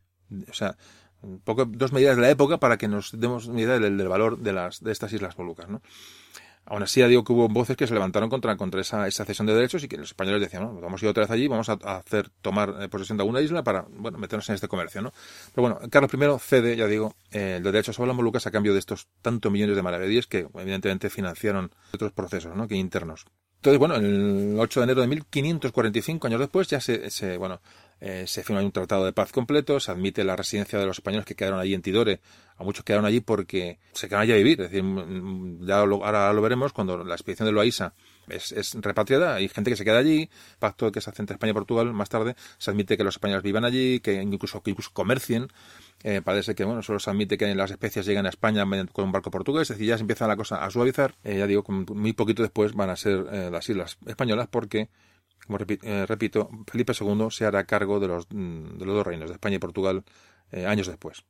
O 0.51 0.53
sea, 0.53 0.77
poco, 1.45 1.65
dos 1.65 1.93
medidas 1.93 2.17
de 2.17 2.23
la 2.23 2.31
época 2.31 2.59
para 2.59 2.79
que 2.79 2.89
nos 2.89 3.19
demos 3.19 3.47
una 3.47 3.61
idea 3.61 3.79
del, 3.79 4.09
valor 4.09 4.39
de, 4.41 4.53
las, 4.53 4.83
de 4.83 4.91
estas 4.91 5.13
Islas 5.13 5.39
Molucas. 5.39 5.69
¿no? 5.69 5.83
Aún 6.67 6.83
así, 6.83 7.01
ya 7.01 7.09
digo 7.09 7.25
que 7.25 7.33
hubo 7.33 7.49
voces 7.49 7.77
que 7.77 7.87
se 7.87 7.93
levantaron 7.93 8.31
contra, 8.31 8.57
contra 8.57 8.81
esa, 8.81 9.07
esa 9.07 9.25
cesión 9.25 9.47
de 9.47 9.55
derechos 9.55 9.85
y 9.85 9.89
que 9.89 9.99
los 9.99 10.09
españoles 10.09 10.41
decían, 10.41 10.63
no, 10.63 10.81
vamos 10.81 11.03
a 11.03 11.05
ir 11.05 11.11
otra 11.11 11.25
vez 11.25 11.31
allí, 11.31 11.47
vamos 11.47 11.69
a, 11.69 11.75
hacer 11.75 12.31
tomar 12.41 12.75
eh, 12.81 12.89
posesión 12.89 13.19
de 13.19 13.23
alguna 13.23 13.41
isla 13.43 13.63
para, 13.63 13.85
bueno, 13.89 14.17
meternos 14.19 14.49
en 14.49 14.55
este 14.55 14.69
comercio, 14.69 15.03
¿no? 15.03 15.13
Pero 15.55 15.69
bueno, 15.69 15.81
Carlos 15.91 16.13
I 16.15 16.41
cede, 16.41 16.77
ya 16.77 16.87
digo, 16.87 17.15
eh, 17.31 17.61
los 17.63 17.73
derechos 17.73 17.97
sobre 17.97 18.09
las 18.09 18.17
Molucas 18.17 18.47
a 18.47 18.51
cambio 18.51 18.73
de 18.73 18.79
estos 18.79 19.09
tantos 19.21 19.53
millones 19.53 19.77
de 19.77 19.83
maravedíes 19.83 20.27
que 20.27 20.47
evidentemente 20.55 21.11
financiaron 21.11 21.71
otros 21.93 22.13
procesos, 22.13 22.57
¿no? 22.57 22.67
Que 22.67 22.77
internos. 22.77 23.27
Entonces, 23.65 23.79
bueno, 23.79 23.97
el 23.97 24.57
8 24.59 24.81
de 24.81 24.85
enero 24.85 25.01
de 25.01 25.07
1545, 25.07 26.27
años 26.27 26.41
después, 26.41 26.69
ya 26.69 26.81
se, 26.81 27.09
se 27.11 27.39
bueno, 27.39 27.63
eh, 27.99 28.25
se 28.27 28.43
firma 28.43 28.61
un 28.61 28.73
tratado 28.73 29.07
de 29.07 29.15
paz 29.15 29.33
completo, 29.33 29.81
se 29.81 29.91
admite 29.91 30.23
la 30.23 30.37
residencia 30.37 30.79
de 30.79 30.85
los 30.85 30.99
españoles 30.99 31.25
que 31.25 31.35
quedaron 31.35 31.59
allí 31.59 31.73
en 31.73 31.81
Tidore, 31.81 32.21
a 32.57 32.65
muchos 32.65 32.85
quedaron 32.85 33.05
allí 33.05 33.21
porque 33.21 33.79
se 33.93 34.07
quedaron 34.09 34.23
allí 34.23 34.33
a 34.33 34.37
vivir, 34.37 34.61
es 34.61 34.71
decir, 34.71 34.83
mm, 34.83 35.61
mm, 35.61 35.67
ya 35.67 35.79
ahora 35.79 36.33
lo 36.33 36.43
veremos 36.43 36.73
cuando 36.73 37.03
la 37.03 37.15
expedición 37.15 37.47
de 37.47 37.53
Loaiza 37.53 37.95
es, 38.29 38.53
es, 38.53 38.75
repatriada, 38.75 39.35
hay 39.35 39.49
gente 39.49 39.71
que 39.71 39.77
se 39.77 39.85
queda 39.85 39.99
allí, 39.99 40.31
pacto 40.59 40.91
que 40.93 41.01
se 41.01 41.11
hace 41.11 41.23
entre 41.23 41.35
España 41.35 41.51
y 41.51 41.55
Portugal 41.55 41.93
más 41.93 42.09
tarde, 42.09 42.37
se 42.59 42.71
admite 42.71 42.97
que 42.97 43.05
los 43.05 43.17
españoles 43.17 43.43
vivan 43.43 43.65
allí, 43.65 44.01
que 44.01 44.15
incluso, 44.15 44.63
que 44.63 44.71
incluso 44.71 44.91
comercien, 44.93 45.49
eh, 46.03 46.23
parece 46.23 46.55
que 46.55 46.65
bueno, 46.65 46.83
solo 46.83 46.99
se 46.99 47.11
admite 47.11 47.37
que 47.37 47.53
las 47.55 47.71
especies 47.71 48.07
lleguen 48.07 48.27
a 48.27 48.29
España 48.29 48.65
con 48.93 49.05
un 49.07 49.13
barco 49.13 49.31
portugués, 49.31 49.71
es 49.71 49.77
decir, 49.77 49.89
ya 49.89 49.97
se 49.97 50.03
empieza 50.03 50.27
la 50.27 50.37
cosa 50.37 50.65
a 50.65 50.71
suavizar, 50.71 51.17
eh, 51.25 51.39
ya 51.39 51.47
digo, 51.47 51.65
muy 51.69 52.13
poquito 52.13 52.43
después 52.43 52.73
van 52.75 52.91
a 52.91 52.97
ser 52.97 53.27
eh, 53.33 53.51
las 53.51 53.69
islas 53.69 53.99
españolas 54.07 54.49
porque 54.49 54.89
como 55.47 55.59
repito, 55.59 56.49
Felipe 56.67 56.95
II 56.99 57.27
se 57.31 57.45
hará 57.45 57.65
cargo 57.65 58.01
de 58.01 58.09
los, 58.09 58.27
mm, 58.31 58.79
de 58.79 58.87
los 58.87 58.95
dos 58.95 59.07
reinos, 59.07 59.29
de 59.29 59.35
España 59.35 59.57
y 59.57 59.59
Portugal, 59.59 60.03
años 60.53 60.87
después. 60.87 61.25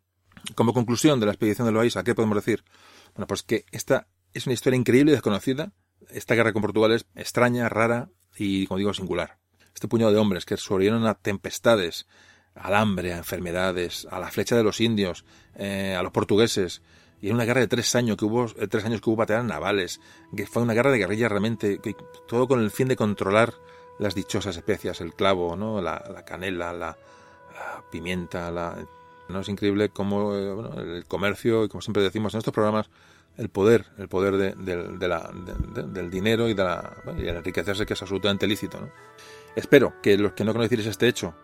Como 0.55 0.75
conclusión 0.75 1.21
de 1.21 1.27
la 1.27 1.33
expedición 1.33 1.67
de 1.67 1.73
Loaiza, 1.73 2.05
¿qué 2.05 2.15
podemos 2.15 2.37
decir? 2.37 2.65
Bueno, 3.15 3.27
pues 3.27 3.43
que 3.43 3.65
esta 3.73 4.07
es 4.33 4.47
una 4.47 4.55
historia 4.55 4.79
increíble 4.79 5.13
y 5.13 5.15
desconocida, 5.15 5.73
esta 6.11 6.35
guerra 6.35 6.53
con 6.53 6.63
Portugal 6.63 6.93
es 6.93 7.07
extraña, 7.15 7.69
rara 7.69 8.11
y, 8.37 8.67
como 8.67 8.79
digo, 8.79 8.93
singular. 8.93 9.39
Este 9.75 9.89
puñado 9.89 10.13
de 10.13 10.19
hombres 10.19 10.45
que 10.45 10.57
sobrevivieron 10.57 11.07
a 11.07 11.15
tempestades, 11.15 12.07
al 12.55 12.75
hambre, 12.75 13.13
a 13.13 13.19
enfermedades, 13.19 14.07
a 14.11 14.21
la 14.21 14.31
flecha 14.31 14.57
de 14.57 14.63
los 14.63 14.81
indios, 14.81 15.25
eh, 15.57 15.97
a 15.99 16.03
los 16.03 16.13
portugueses, 16.13 16.83
y 17.21 17.29
en 17.29 17.35
una 17.35 17.45
guerra 17.45 17.61
de 17.61 17.69
tres 17.69 17.95
años 17.95 18.17
que 18.17 18.25
hubo, 18.25 18.45
eh, 18.45 18.69
tres 18.69 18.85
años 18.85 19.01
que 19.01 19.11
hubo 19.11 19.17
batallas 19.17 19.45
navales, 19.45 20.01
que 20.37 20.47
fue 20.47 20.63
una 20.63 20.75
guerra 20.75 20.91
de 20.91 20.99
guerrilla 20.99 21.29
realmente, 21.29 21.81
todo 22.29 22.47
con 22.47 22.61
el 22.61 22.71
fin 22.71 22.89
de 22.89 22.97
controlar 22.97 23.55
las 23.99 24.15
dichosas 24.15 24.57
especias, 24.57 25.01
el 25.01 25.15
clavo, 25.15 25.57
¿no? 25.57 25.81
la, 25.81 26.25
canela, 26.27 26.73
la, 26.73 26.97
pimienta, 27.91 28.51
la, 28.51 28.77
no 29.29 29.41
es 29.41 29.49
increíble 29.49 29.89
cómo 29.89 30.35
eh, 30.35 30.97
el 30.97 31.05
comercio 31.07 31.65
y 31.65 31.69
como 31.69 31.81
siempre 31.81 32.03
decimos 32.03 32.35
en 32.35 32.39
estos 32.39 32.55
programas 32.55 32.89
el 33.37 33.49
poder, 33.49 33.87
el 33.99 34.09
poder 34.09 34.37
de, 34.37 35.09
la, 35.09 35.31
del 35.33 36.11
dinero 36.11 36.49
y, 36.49 36.55
de 36.55 36.63
la, 36.63 36.93
el 37.17 37.29
enriquecerse 37.29 37.85
que 37.85 37.95
es 37.95 38.03
absolutamente 38.03 38.47
lícito. 38.47 38.81
¿no? 38.81 38.91
Espero 39.57 39.95
que 40.03 40.17
los 40.17 40.33
que 40.33 40.45
no 40.45 40.53
conocéis 40.53 40.87
este 40.87 41.09
hecho 41.09 41.35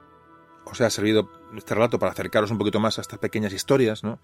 os 0.64 0.80
haya 0.80 0.90
servido 0.90 1.28
este 1.56 1.74
relato 1.74 1.98
para 1.98 2.12
acercaros 2.12 2.50
un 2.50 2.58
poquito 2.58 2.78
más 2.78 2.98
a 2.98 3.00
estas 3.00 3.18
pequeñas 3.18 3.52
historias, 3.52 4.04
¿no? 4.04 4.20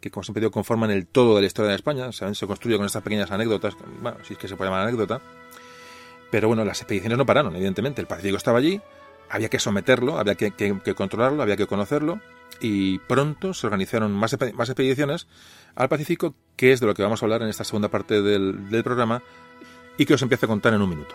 que 0.00 0.10
como 0.10 0.22
siempre 0.22 0.40
digo 0.40 0.52
conforman 0.52 0.90
el 0.90 1.06
todo 1.06 1.34
de 1.34 1.40
la 1.40 1.46
historia 1.48 1.70
de 1.70 1.76
España, 1.76 2.12
se 2.12 2.46
construye 2.46 2.76
con 2.76 2.86
estas 2.86 3.02
pequeñas 3.02 3.30
anécdotas, 3.32 3.74
bueno, 4.00 4.18
si 4.22 4.34
es 4.34 4.38
que 4.38 4.46
se 4.46 4.54
puede 4.54 4.70
llamar 4.70 4.86
anécdota, 4.86 5.20
pero 6.30 6.46
bueno, 6.46 6.64
las 6.64 6.80
expediciones 6.80 7.18
no 7.18 7.26
pararon, 7.26 7.56
evidentemente, 7.56 8.00
el 8.00 8.06
Pacífico 8.06 8.36
estaba 8.36 8.58
allí, 8.58 8.80
había 9.28 9.48
que 9.48 9.58
someterlo, 9.58 10.18
había 10.18 10.36
que 10.36 10.94
controlarlo, 10.94 11.42
había 11.42 11.56
que 11.56 11.66
conocerlo, 11.66 12.20
y 12.60 12.98
pronto 13.00 13.54
se 13.54 13.66
organizaron 13.66 14.12
más, 14.12 14.36
más 14.54 14.68
expediciones 14.68 15.26
al 15.74 15.88
Pacífico, 15.88 16.34
que 16.56 16.72
es 16.72 16.80
de 16.80 16.86
lo 16.86 16.94
que 16.94 17.02
vamos 17.02 17.22
a 17.22 17.26
hablar 17.26 17.42
en 17.42 17.48
esta 17.48 17.64
segunda 17.64 17.88
parte 17.88 18.22
del, 18.22 18.68
del 18.70 18.84
programa 18.84 19.22
y 19.96 20.06
que 20.06 20.14
os 20.14 20.22
empiezo 20.22 20.46
a 20.46 20.48
contar 20.48 20.74
en 20.74 20.82
un 20.82 20.90
minuto. 20.90 21.14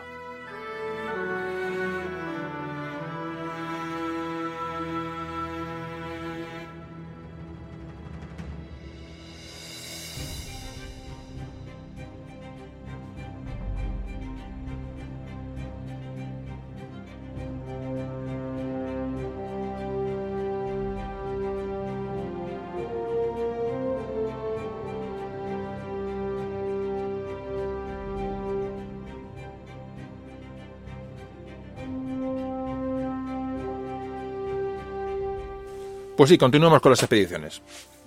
Pues 36.24 36.30
sí, 36.30 36.38
continuamos 36.38 36.80
con 36.80 36.90
las 36.90 37.04
expediciones. 37.04 37.62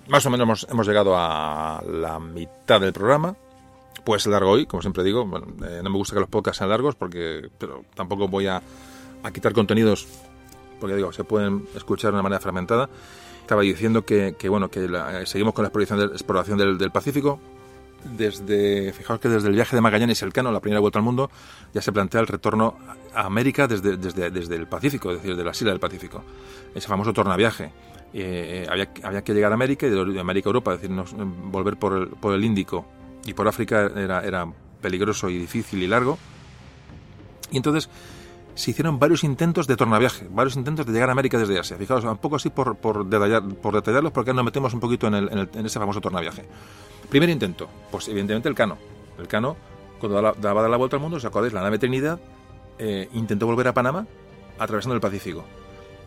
Más 0.09 0.25
o 0.25 0.31
menos 0.31 0.67
hemos, 0.71 0.87
llegado 0.87 1.15
a 1.19 1.85
la 1.87 2.19
mitad 2.19 2.81
del 2.81 2.95
programa. 2.95 3.37
Pues 4.05 4.27
largo 4.27 4.53
hoy, 4.53 4.65
como 4.65 4.81
siempre 4.81 5.05
digo. 5.05 5.31
Eh, 5.69 5.81
no 5.85 5.91
me 5.91 5.99
gusta 5.99 6.15
que 6.15 6.21
los 6.21 6.29
podcasts 6.31 6.57
sean 6.57 6.71
largos, 6.71 6.95
porque, 6.95 7.51
pero 7.59 7.85
tampoco 7.95 8.27
voy 8.27 8.47
a, 8.47 8.63
quitar 9.35 9.53
contenidos, 9.53 10.09
porque 10.81 10.97
digo, 10.97 11.13
se 11.13 11.25
pueden 11.25 11.69
escuchar 11.75 12.13
de 12.13 12.15
una 12.15 12.23
manera 12.23 12.41
fragmentada. 12.41 12.89
Estaba 13.43 13.61
diciendo 13.61 14.07
que, 14.07 14.35
bueno, 14.49 14.71
que 14.71 14.89
seguimos 15.27 15.53
con 15.53 15.65
la 15.65 15.69
exploración, 15.69 16.01
exploración 16.01 16.57
del, 16.57 16.91
Pacífico. 16.91 17.39
Desde, 18.03 18.95
fijaos 18.95 19.21
que 19.21 19.29
desde 19.29 19.49
el 19.49 19.55
viaje 19.55 19.77
de 19.77 19.83
Magallanes 19.83 20.23
y 20.23 20.25
Elcano, 20.25 20.53
la 20.53 20.61
primera 20.61 20.81
vuelta 20.81 21.01
al 21.01 21.05
mundo, 21.05 21.31
ya 21.75 21.83
se 21.83 21.93
plantea 21.93 22.23
el 22.23 22.29
retorno 22.29 22.79
a 23.15 23.27
América 23.27 23.67
desde, 23.69 23.99
desde, 23.99 24.31
desde 24.31 24.57
el 24.57 24.67
Pacífico, 24.69 25.11
es 25.11 25.19
decir, 25.19 25.33
desde 25.33 25.45
la 25.45 25.51
isla 25.51 25.71
del 25.73 25.81
Pacífico. 25.81 26.23
Ese 26.75 26.89
famoso 26.89 27.13
tornaviaje. 27.13 27.73
Eh, 28.13 28.67
había, 28.71 28.91
había, 29.03 29.23
que 29.23 29.35
llegar 29.35 29.53
a 29.53 29.55
América 29.55 29.87
y 29.87 29.91
de 29.91 30.21
América 30.21 30.49
a 30.49 30.51
Europa, 30.51 30.75
es 30.75 30.81
decir, 30.81 30.97
volver 31.51 31.77
por 31.77 31.93
el, 31.93 32.09
por 32.09 32.35
el 32.35 32.45
Índico 32.45 32.87
y 33.27 33.35
por 33.35 33.47
África 33.47 33.91
era, 33.95 34.23
era 34.25 34.47
peligroso 34.81 35.29
y 35.29 35.39
difícil 35.39 35.83
y 35.83 35.87
largo. 35.87 36.19
Y 37.51 37.57
entonces 37.59 37.91
se 38.55 38.71
hicieron 38.71 38.99
varios 38.99 39.23
intentos 39.23 39.67
de 39.67 39.77
tornaviaje, 39.77 40.27
varios 40.31 40.57
intentos 40.57 40.87
de 40.87 40.93
llegar 40.93 41.11
a 41.11 41.13
América 41.13 41.39
desde 41.39 41.59
Asia. 41.59 41.77
Fijaos, 41.77 42.05
un 42.05 42.17
poco 42.17 42.37
así 42.37 42.49
por, 42.49 42.77
por, 42.77 43.05
detallar, 43.05 43.43
por 43.43 43.75
detallarlos, 43.75 44.13
porque 44.13 44.33
nos 44.33 44.45
metemos 44.45 44.73
un 44.73 44.81
poquito 44.81 45.07
en, 45.09 45.15
el, 45.15 45.49
en, 45.53 45.67
ese 45.67 45.79
famoso 45.79 46.01
tornaviaje. 46.01 46.45
Primer 47.11 47.29
intento, 47.29 47.69
pues 47.91 48.09
evidentemente 48.09 48.49
el 48.49 48.55
Cano. 48.55 48.79
El 49.19 49.29
Cano, 49.29 49.57
cuando 50.01 50.35
daba 50.39 50.69
la 50.69 50.77
vuelta 50.77 50.97
al 50.97 51.03
mundo, 51.03 51.19
¿os 51.19 51.25
acordáis? 51.25 51.53
La 51.53 51.61
nave 51.61 51.79
Trinidad 51.79 52.19
eh, 52.79 53.09
intentó 53.13 53.47
volver 53.47 53.69
a 53.69 53.75
Panamá 53.75 54.07
atravesando 54.59 54.95
el 54.95 55.03
Pacífico. 55.03 55.45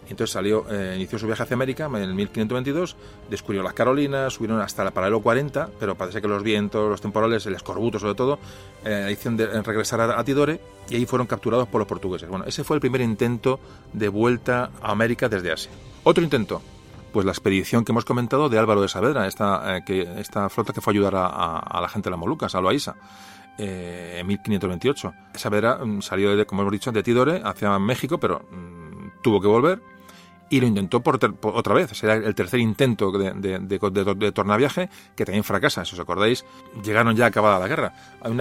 Entonces 0.10 0.34
salió, 0.34 0.66
eh, 0.70 0.94
inició 0.96 1.20
su 1.20 1.28
viaje 1.28 1.44
hacia 1.44 1.54
América 1.54 1.86
en 1.86 1.96
el 1.98 2.14
1522, 2.16 2.96
descubrió 3.30 3.62
las 3.62 3.74
Carolinas, 3.74 4.34
subieron 4.34 4.60
hasta 4.60 4.84
la 4.84 4.92
paralelo 4.92 5.22
40, 5.22 5.70
pero 5.80 5.96
parece 5.96 6.22
que 6.22 6.28
los 6.28 6.42
vientos, 6.42 6.90
los 6.90 7.00
temporales, 7.00 7.46
el 7.46 7.56
escorbuto 7.56 8.00
sobre 8.00 8.16
todo, 8.16 8.40
eh, 8.84 9.10
hicieron 9.12 9.38
de, 9.38 9.62
regresar 9.62 10.02
a, 10.02 10.24
Tidore 10.24 10.60
y 10.90 10.96
ahí 10.96 11.06
fueron 11.06 11.28
capturados 11.28 11.68
por 11.68 11.80
los 11.80 11.88
portugueses. 11.88 12.28
Bueno, 12.28 12.46
ese 12.46 12.64
fue 12.64 12.78
el 12.78 12.82
primer 12.82 13.02
intento 13.02 13.60
de 13.94 14.10
vuelta 14.10 14.72
a 14.82 14.92
América 14.92 15.30
desde 15.30 15.52
Asia. 15.52 15.72
Otro 16.04 16.24
intento, 16.24 16.62
pues 17.14 17.26
la 17.26 17.32
expedición 17.32 17.86
que 17.86 17.92
hemos 17.92 18.06
comentado 18.06 18.50
de 18.50 18.58
Álvaro 18.58 18.82
de 18.82 18.88
Saavedra, 18.88 19.28
esta, 19.28 19.78
eh, 19.78 19.82
que, 19.86 20.02
esta 20.20 20.50
flota 20.50 20.74
que 20.74 20.82
fue 20.82 20.92
a 20.92 20.94
ayudar 20.96 21.14
a, 21.16 21.80
la 21.80 21.90
gente 21.90 22.08
de 22.08 22.12
las 22.12 22.20
Molucas, 22.20 22.56
a 22.56 22.62
Loaiza. 22.62 22.96
en 23.60 24.26
1528. 24.26 25.14
Saavedra 25.36 25.86
mm, 25.86 26.02
salió, 26.02 26.36
de, 26.36 26.48
como 26.48 26.64
hemos 26.64 26.72
dicho, 26.72 26.92
de 26.92 27.04
Tidore 27.04 27.42
hacia 27.44 27.78
México, 27.78 28.18
pero 28.18 28.40
mm, 28.50 29.22
tuvo 29.22 29.40
que 29.40 29.48
volver 29.48 29.99
y 30.50 30.60
lo 30.60 30.68
intentó 30.68 31.02
por, 31.02 31.20
otra 31.42 31.74
vez. 31.74 31.92
Será 31.92 32.16
el 32.16 32.36
tercer 32.36 32.60
intento 32.60 33.12
de, 33.12 33.60
de, 33.60 34.32
tornaviaje 34.32 34.90
que 35.16 35.26
también 35.26 35.44
fracasa, 35.44 35.86
si 35.86 35.96
os 35.96 36.00
acordáis. 36.00 36.46
Llegaron 36.84 37.16
ya 37.16 37.28
acabada 37.28 37.60
la 37.60 37.68
guerra. 37.68 37.94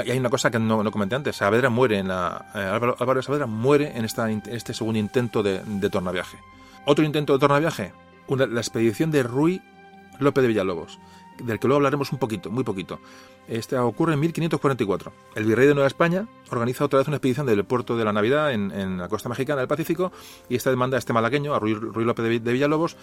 Y 0.05 0.11
hay 0.11 0.19
una 0.19 0.31
cosa 0.31 0.51
que 0.51 0.59
no, 0.59 0.91
comenté 0.91 1.17
antes. 1.17 1.37
Saavedra 1.37 1.71
muere 1.71 1.99
en 1.99 2.09
la, 2.09 2.47
eh, 2.55 2.59
Álvaro, 2.59 3.23
Saavedra 3.23 3.47
muere 3.47 3.93
en 3.97 4.05
esta, 4.05 4.31
este 4.31 4.75
segundo 4.75 4.99
intento 4.99 5.43
de, 5.43 5.61
tornaviaje. 5.91 6.39
Otro 6.85 7.05
intento 7.05 7.35
de 7.35 7.39
tornaviaje, 7.39 7.93
una, 8.29 8.47
la 8.47 8.61
expedición 8.61 9.11
de 9.11 9.23
Ruy 9.23 9.63
López 10.19 10.43
de 10.43 10.49
Villalobos 10.49 10.99
del 11.43 11.59
que 11.59 11.69
luego 11.69 11.77
hablaremos 11.77 12.13
un 12.13 12.19
poquito, 12.19 12.51
muy 12.51 12.65
poquito. 12.65 13.01
Este 13.49 13.79
ocurre 13.79 14.15
en 14.15 14.21
1544. 14.21 15.13
El 15.35 15.45
virrey 15.45 15.67
de 15.67 15.75
Nueva 15.75 15.89
España 15.89 16.29
organiza 16.51 16.85
otra 16.85 16.99
vez 16.99 17.09
una 17.09 17.17
expedición 17.17 17.47
del 17.47 17.65
puerto 17.65 17.97
de 17.97 18.05
la 18.05 18.13
Navidad 18.13 18.53
en, 18.53 18.99
la 18.99 19.09
costa 19.09 19.29
mexicana 19.29 19.61
del 19.61 19.69
Pacífico 19.69 20.13
y 20.49 20.57
esta 20.57 20.71
demanda 20.71 20.97
a 20.97 20.99
este 20.99 21.13
malagueño, 21.13 21.55
a 21.55 21.59
Ruy, 21.59 22.05
López 22.05 22.43
de, 22.43 22.53
Villalobos, 22.53 22.97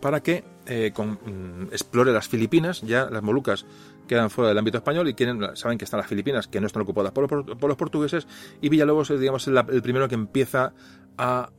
para 0.00 0.22
que 0.22 0.44
eh, 0.66 0.92
mm, 0.96 1.72
explore 1.72 2.12
las 2.12 2.28
Filipinas, 2.28 2.82
ya 2.82 3.08
las 3.10 3.22
Molucas 3.22 3.66
quedan 4.06 4.30
fuera 4.30 4.48
del 4.48 4.58
ámbito 4.58 4.78
español 4.78 5.08
y 5.08 5.14
quieren, 5.14 5.56
saben 5.56 5.78
que 5.78 5.84
están 5.84 5.98
las 5.98 6.08
Filipinas, 6.08 6.48
que 6.48 6.60
no 6.60 6.66
están 6.66 6.82
ocupadas 6.82 7.12
por, 7.12 7.68
los 7.68 7.76
portugueses, 7.76 8.26
y 8.60 8.68
Villalobos 8.68 9.10
es 9.10 9.20
digamos, 9.20 9.46
el, 9.46 9.82
primero 9.82 10.08
que 10.08 10.14
empieza 10.14 10.72
a 11.16 11.50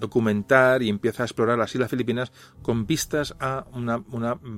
documentar 0.00 0.82
y 0.82 0.88
empieza 0.88 1.22
a 1.22 1.26
explorar 1.26 1.58
las 1.58 1.74
Islas 1.74 1.90
Filipinas 1.90 2.32
con 2.62 2.86
vistas 2.86 3.34
a 3.40 3.66
una, 3.72 4.02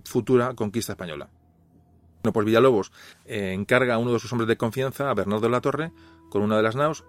futura 0.05 0.55
conquista 0.55 0.93
española. 0.93 1.29
Bueno, 2.25 2.33
pues 2.33 2.47
Villalobos 2.47 2.91
eh, 3.27 3.53
encarga 3.53 3.97
a 3.97 3.99
uno 3.99 4.15
de 4.15 4.19
sus 4.19 4.33
hombres 4.33 4.49
de 4.49 4.57
confianza, 4.57 5.11
a 5.11 5.15
Bernardo 5.15 5.43
de 5.43 5.51
la 5.51 5.61
Torre, 5.61 5.93
con 6.31 6.41
una 6.41 6.57
de 6.57 6.63
las 6.63 6.75
naos, 6.75 7.05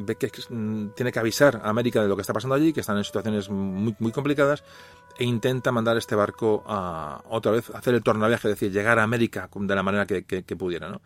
ve 0.00 0.16
que 0.16 0.30
mm, 0.50 0.88
tiene 0.88 1.12
que 1.12 1.18
avisar 1.18 1.62
a 1.64 1.70
América 1.70 2.02
de 2.02 2.08
lo 2.08 2.14
que 2.14 2.20
está 2.20 2.34
pasando 2.34 2.56
allí, 2.56 2.74
que 2.74 2.80
están 2.80 2.98
en 2.98 3.04
situaciones 3.04 3.48
muy, 3.48 3.96
muy 3.98 4.12
complicadas, 4.12 4.62
e 5.18 5.24
intenta 5.24 5.72
mandar 5.72 5.96
este 5.96 6.14
barco 6.14 6.62
a 6.66 7.22
otra 7.30 7.52
vez 7.52 7.70
hacer 7.70 7.94
el 7.94 8.02
tornaviaje, 8.02 8.48
es 8.48 8.54
decir, 8.56 8.70
llegar 8.70 8.98
a 8.98 9.02
América 9.02 9.48
de 9.50 9.74
la 9.74 9.82
manera 9.82 10.04
que, 10.04 10.56
pudiera. 10.58 10.90
¿no? 10.90 11.00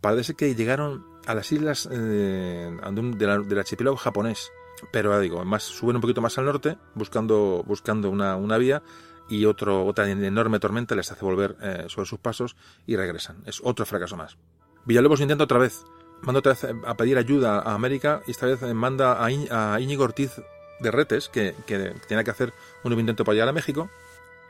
Parece 0.00 0.34
que 0.34 0.56
llegaron 0.56 1.06
a 1.26 1.34
las 1.36 1.52
islas 1.52 1.88
eh, 1.92 2.76
del 2.92 3.58
archipiélago 3.58 3.98
japonés, 3.98 4.50
pero 4.90 5.20
digo, 5.20 5.44
más 5.44 5.62
suben 5.62 5.94
un 5.94 6.02
poquito 6.02 6.20
más 6.20 6.38
al 6.38 6.46
norte, 6.46 6.76
buscando, 6.96 7.62
buscando 7.64 8.10
una, 8.10 8.34
una 8.34 8.58
vía, 8.58 8.82
y 9.30 9.46
otro, 9.46 9.86
otra 9.86 10.10
enorme 10.10 10.58
tormenta 10.58 10.94
les 10.94 11.10
hace 11.10 11.24
volver 11.24 11.56
eh, 11.62 11.84
sobre 11.88 12.06
sus 12.06 12.18
pasos 12.18 12.56
y 12.86 12.96
regresan. 12.96 13.42
Es 13.46 13.60
otro 13.62 13.86
fracaso 13.86 14.16
más. 14.16 14.36
Villalobos 14.84 15.20
intenta 15.20 15.44
otra 15.44 15.58
vez, 15.58 15.84
manda 16.22 16.40
otra 16.40 16.52
vez 16.52 16.66
a 16.84 16.96
pedir 16.96 17.16
ayuda 17.16 17.60
a 17.60 17.74
América 17.74 18.22
y 18.26 18.32
esta 18.32 18.46
vez 18.46 18.60
manda 18.74 19.24
a, 19.24 19.80
Íñigo 19.80 20.04
Ortiz 20.04 20.32
de 20.80 20.90
Retes, 20.90 21.28
que, 21.28 21.54
que 21.66 21.94
tiene 22.08 22.24
que 22.24 22.30
hacer 22.30 22.52
un 22.82 22.98
intento 22.98 23.24
para 23.24 23.34
llegar 23.34 23.48
a 23.48 23.52
México, 23.52 23.88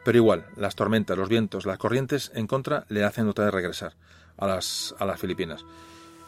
pero 0.05 0.16
igual, 0.16 0.47
las 0.57 0.74
tormentas, 0.74 1.19
los 1.19 1.28
vientos, 1.28 1.66
las 1.66 1.78
corrientes 1.78 2.32
en 2.35 2.47
contra 2.47 2.85
le 2.89 3.05
hacen 3.05 3.28
otra 3.28 3.44
vez 3.47 3.55
regresar 3.55 3.94
a 4.39 4.47
las, 4.47 4.94
a 4.98 5.05
las 5.05 5.20
Filipinas. 5.20 5.65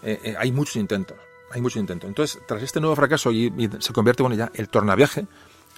Eh, 0.03 0.21
eh, 0.25 0.35
hay 0.39 0.53
muchos 0.53 0.77
intentos, 0.77 1.17
hay 1.51 1.61
muchos 1.63 1.81
intentos. 1.81 2.09
Entonces, 2.09 2.41
tras 2.47 2.63
este 2.63 2.81
nuevo 2.81 2.97
fracaso 2.97 3.33
y, 3.33 3.53
y 3.57 3.71
se 3.79 3.93
convierte, 3.93 4.23
bueno, 4.23 4.37
ya 4.37 4.51
el 4.55 4.69
tornaviaje, 4.69 5.27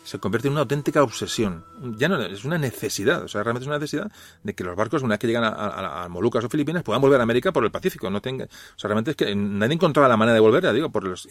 se 0.05 0.18
convierte 0.18 0.48
en 0.48 0.52
una 0.52 0.60
auténtica 0.60 1.02
obsesión. 1.02 1.64
Ya 1.97 2.09
no 2.09 2.20
es 2.20 2.44
una 2.44 2.59
necesidad, 2.59 3.22
o 3.24 3.28
sea, 3.28 3.43
realmente 3.43 3.64
es 3.64 3.68
una 3.68 3.78
necesidad 3.78 4.12
de 4.43 4.55
que 4.55 4.62
los 4.62 4.76
barcos, 4.76 5.02
una 5.02 5.14
vez 5.14 5.18
que 5.18 5.26
llegan 5.26 5.44
a, 5.44 6.06
Molucas 6.09 6.44
o 6.44 6.48
Filipinas, 6.48 6.82
puedan 6.82 7.01
volver 7.01 7.20
a 7.20 7.22
América 7.22 7.52
por 7.52 7.64
el 7.64 7.70
Pacífico. 7.70 8.10
No 8.10 8.20
tenga, 8.20 8.44
o 8.44 8.78
sea, 8.78 8.89
realmente 8.89 9.12
es 9.12 9.16
que 9.16 9.35
nadie 9.35 9.74
encontraba 9.74 10.06
la 10.09 10.16
manera 10.16 10.35
de 10.35 10.40
volver, 10.40 10.62
ya 10.62 10.72
digo, 10.72 10.90
por, 10.90 11.05
los, 11.05 11.26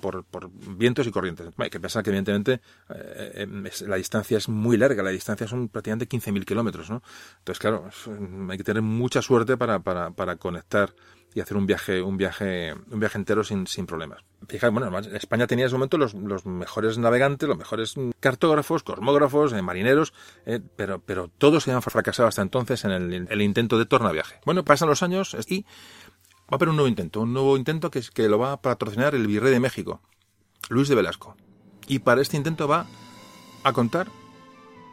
por, 0.00 0.24
por 0.24 0.50
vientos 0.50 1.06
y 1.06 1.10
corrientes. 1.10 1.46
Hay 1.56 1.70
que 1.70 1.80
pensar 1.80 2.02
que, 2.02 2.10
evidentemente, 2.10 2.60
eh, 2.90 3.46
la 3.86 3.96
distancia 3.96 4.38
es 4.38 4.48
muy 4.48 4.76
larga, 4.76 5.02
la 5.02 5.10
distancia 5.10 5.46
son 5.46 5.68
prácticamente 5.68 6.08
15.000 6.08 6.44
kilómetros, 6.44 6.90
¿no? 6.90 7.02
Entonces, 7.38 7.60
claro, 7.60 7.88
hay 8.50 8.56
que 8.58 8.64
tener 8.64 8.82
mucha 8.82 9.22
suerte 9.22 9.56
para, 9.56 9.78
para, 9.78 10.10
para 10.10 10.36
conectar 10.36 10.92
y 11.36 11.40
hacer 11.40 11.58
un 11.58 11.66
viaje, 11.66 12.00
un 12.00 12.16
viaje, 12.16 12.72
un 12.90 12.98
viaje 12.98 13.18
entero 13.18 13.44
sin, 13.44 13.66
sin 13.66 13.84
problemas. 13.84 14.24
Fíjate, 14.48 14.72
bueno, 14.72 14.98
España 14.98 15.46
tenía 15.46 15.64
en 15.64 15.66
ese 15.66 15.74
momento 15.74 15.98
los, 15.98 16.14
mejores 16.46 16.96
navegantes, 16.96 17.46
los 17.46 17.58
mejores 17.58 17.94
cartógrafos, 18.20 18.82
cosmógrafos, 18.82 19.52
eh, 19.52 19.60
marineros, 19.60 20.14
eh, 20.46 20.60
pero, 20.76 20.98
pero 20.98 21.28
todos 21.28 21.68
habían 21.68 21.82
fracasado 21.82 22.26
hasta 22.26 22.40
entonces 22.40 22.86
en 22.86 22.90
el, 22.90 23.26
el, 23.28 23.42
intento 23.42 23.78
de 23.78 23.84
tornaviaje. 23.84 24.40
Bueno, 24.46 24.64
pasan 24.64 24.88
los 24.88 25.02
años 25.02 25.36
y 25.46 25.60
va 25.60 25.66
a 26.52 26.54
haber 26.54 26.70
un 26.70 26.76
nuevo 26.76 26.88
intento, 26.88 27.20
un 27.20 27.34
nuevo 27.34 27.58
intento 27.58 27.90
que, 27.90 28.00
que 28.14 28.30
lo 28.30 28.38
va 28.38 28.52
a 28.52 28.62
patrocinar 28.62 29.14
el 29.14 29.26
virrey 29.26 29.52
de 29.52 29.60
México, 29.60 30.00
Luis 30.70 30.88
de 30.88 30.94
Velasco. 30.94 31.36
Y 31.86 31.98
para 31.98 32.22
este 32.22 32.38
intento 32.38 32.66
va 32.66 32.86
a 33.62 33.74
contar 33.74 34.06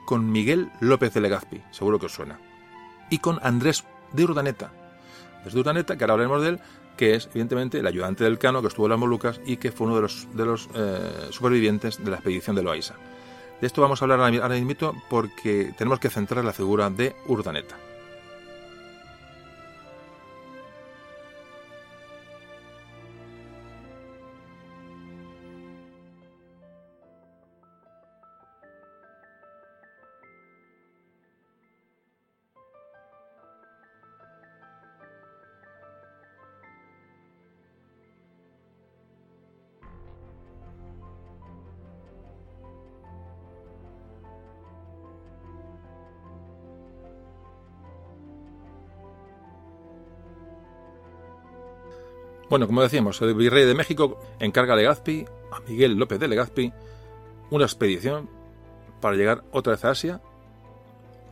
con 0.06 0.30
Miguel 0.30 0.74
López 0.82 1.14
de 1.14 1.22
Legazpi, 1.22 1.64
seguro 1.72 2.00
que 2.00 2.08
os 2.08 2.14
suena, 2.14 2.42
y 3.10 3.20
con 3.20 3.40
Andrés 3.44 3.86
de 4.12 4.26
Urdaneta, 4.26 4.83
desde 5.44 5.60
Urdaneta, 5.60 5.98
que 5.98 6.04
ahora 6.04 6.14
hablaremos 6.14 6.42
de 6.42 6.50
él, 6.50 6.60
que 6.98 7.16
es 7.16 7.28
evidentemente 7.32 7.80
el 7.80 7.88
ayudante 7.88 8.24
del 8.24 8.38
Cano 8.38 8.62
que 8.62 8.68
estuvo 8.68 8.86
en 8.86 8.92
las 8.92 9.00
Molucas 9.00 9.42
y 9.46 9.58
que 9.58 9.72
fue 9.72 9.88
uno 9.88 9.96
de 9.96 10.02
los, 10.04 10.28
de 10.34 10.46
los 10.46 10.70
eh, 10.76 11.28
supervivientes 11.32 12.04
de 12.04 12.12
la 12.12 12.18
expedición 12.18 12.56
de 12.56 12.64
Loaiza. 12.64 12.96
De 13.60 13.68
esto 13.68 13.82
vamos 13.82 14.02
a 14.02 14.06
hablar 14.06 14.20
ahora 14.20 14.50
mismo 14.50 15.02
porque 15.10 15.74
tenemos 15.78 16.00
que 16.00 16.10
centrar 16.10 16.44
la 16.44 16.54
figura 16.54 16.90
de 16.90 17.16
Urdaneta. 17.28 17.76
Bueno, 52.54 52.68
como 52.68 52.84
decíamos, 52.84 53.20
el 53.24 53.34
virrey 53.34 53.66
de 53.66 53.74
México 53.74 54.20
encarga 54.40 54.74
a 54.74 54.76
Legazpi, 54.76 55.26
a 55.52 55.60
Miguel 55.62 55.96
López 55.96 56.20
de 56.20 56.28
Legazpi, 56.28 56.72
una 57.50 57.66
expedición 57.66 58.30
para 59.02 59.16
llegar 59.16 59.44
otra 59.52 59.74
vez 59.74 59.84
a 59.84 59.90
Asia 59.90 60.22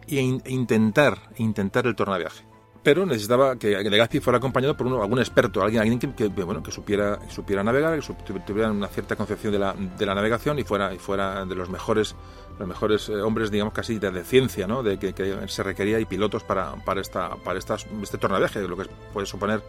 e 0.08 0.20
intentar, 0.20 1.20
intentar 1.38 1.86
el 1.86 1.96
tornaviaje. 1.96 2.44
Pero 2.84 3.06
necesitaba 3.06 3.58
que 3.58 3.78
Legazpi 3.78 4.20
fuera 4.20 4.38
acompañado 4.38 4.76
por 4.76 4.88
algún 4.88 5.20
experto, 5.20 5.62
alguien, 5.62 5.84
alguien 5.84 6.00
que, 6.00 6.28
bueno, 6.30 6.64
que 6.64 6.72
supiera, 6.72 7.20
supiera 7.30 7.64
navegar, 7.64 8.00
que 8.00 8.34
tuviera 8.40 8.72
una 8.72 8.88
cierta 8.88 9.16
concepción 9.16 9.54
de 9.54 9.60
la, 9.60 9.74
de 9.74 10.06
la 10.06 10.16
navegación 10.16 10.58
y 10.58 10.64
fuera, 10.64 10.92
y 10.92 10.98
fuera 10.98 11.46
de 11.46 11.54
los 11.54 11.70
mejores, 11.70 12.16
los 12.58 12.68
mejores 12.68 13.08
eh, 13.10 13.22
hombres, 13.22 13.52
digamos, 13.52 13.74
casi 13.74 14.00
de, 14.00 14.24
ciencia, 14.24 14.66
¿no? 14.66 14.82
De 14.82 14.98
que, 14.98 15.14
se 15.48 15.62
requería 15.62 16.00
y 16.00 16.06
pilotos 16.06 16.44
para, 16.44 16.74
para, 16.84 17.02
esta, 17.02 17.36
para 17.36 17.60
este 17.60 18.18
tornaviaje, 18.18 18.62
lo 18.68 18.76
que 18.76 18.88
puede 19.14 19.28
suponer 19.28 19.62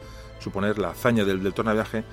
suponer 0.43 0.79
la 0.79 0.91
hazaña 0.91 1.25
del, 1.25 1.43
del 1.43 1.55
tornaviaje 1.55 2.05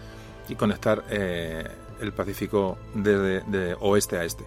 y 0.48 0.56
conectar 0.56 1.04
eh, 1.10 1.68
el 2.00 2.14
Pacífico 2.14 2.78
de, 2.94 3.76
oeste 3.80 4.18
a 4.18 4.24
este. 4.24 4.46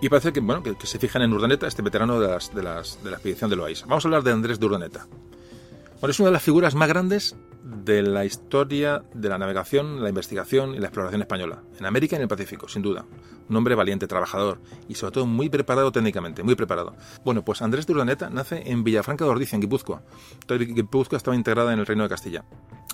Y 0.00 0.08
parece 0.08 0.32
que, 0.32 0.40
bueno, 0.40 0.62
que, 0.62 0.86
se 0.86 0.98
fijan 0.98 1.22
en 1.22 1.32
Urdaneta, 1.32 1.66
este 1.66 1.82
veterano 1.82 2.20
de, 2.20 2.28
las, 2.28 2.54
de, 2.54 2.62
las, 2.62 3.02
de 3.02 3.10
la 3.10 3.16
expedición 3.16 3.50
de 3.50 3.56
Loaiza. 3.56 3.86
Vamos 3.86 4.04
a 4.04 4.08
hablar 4.08 4.22
de 4.22 4.32
Andrés 4.32 4.58
de 4.58 4.66
Urdaneta. 4.66 5.06
Bueno, 6.02 6.10
es 6.10 6.18
una 6.18 6.30
de 6.30 6.32
las 6.32 6.42
figuras 6.42 6.74
más 6.74 6.88
grandes 6.88 7.36
de 7.62 8.02
la 8.02 8.24
historia 8.24 9.04
de 9.14 9.28
la 9.28 9.38
navegación, 9.38 10.02
la 10.02 10.08
investigación 10.08 10.74
y 10.74 10.80
la 10.80 10.88
exploración 10.88 11.20
española, 11.20 11.62
en 11.78 11.86
América 11.86 12.16
y 12.16 12.16
en 12.16 12.22
el 12.22 12.28
Pacífico, 12.28 12.66
sin 12.66 12.82
duda. 12.82 13.06
Un 13.48 13.54
hombre 13.54 13.76
valiente, 13.76 14.08
trabajador 14.08 14.60
y 14.88 14.96
sobre 14.96 15.12
todo 15.12 15.26
muy 15.26 15.48
preparado 15.48 15.92
técnicamente, 15.92 16.42
muy 16.42 16.56
preparado. 16.56 16.96
Bueno, 17.24 17.44
pues 17.44 17.62
Andrés 17.62 17.86
de 17.86 17.92
Urdaneta 17.92 18.30
nace 18.30 18.64
en 18.66 18.82
Villafranca 18.82 19.24
de 19.24 19.30
Ordicia, 19.30 19.54
en 19.54 19.60
Guipúzcoa. 19.60 20.02
Guipúzcoa 20.48 21.18
estaba 21.18 21.36
integrada 21.36 21.72
en 21.72 21.78
el 21.78 21.86
Reino 21.86 22.02
de 22.02 22.08
Castilla. 22.08 22.44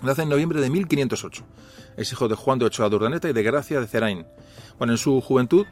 Nace 0.02 0.24
en 0.24 0.28
noviembre 0.28 0.60
de 0.60 0.68
1508. 0.68 1.46
Es 1.96 2.12
hijo 2.12 2.28
de 2.28 2.34
Juan 2.34 2.58
de 2.58 2.66
Ochoa 2.66 2.90
de 2.90 2.96
Urdaneta 2.96 3.30
y 3.30 3.32
de 3.32 3.42
Gracia 3.42 3.80
de 3.80 3.86
Cerain. 3.86 4.26
Bueno, 4.76 4.92
en 4.92 4.98
su 4.98 5.22
juventud 5.22 5.64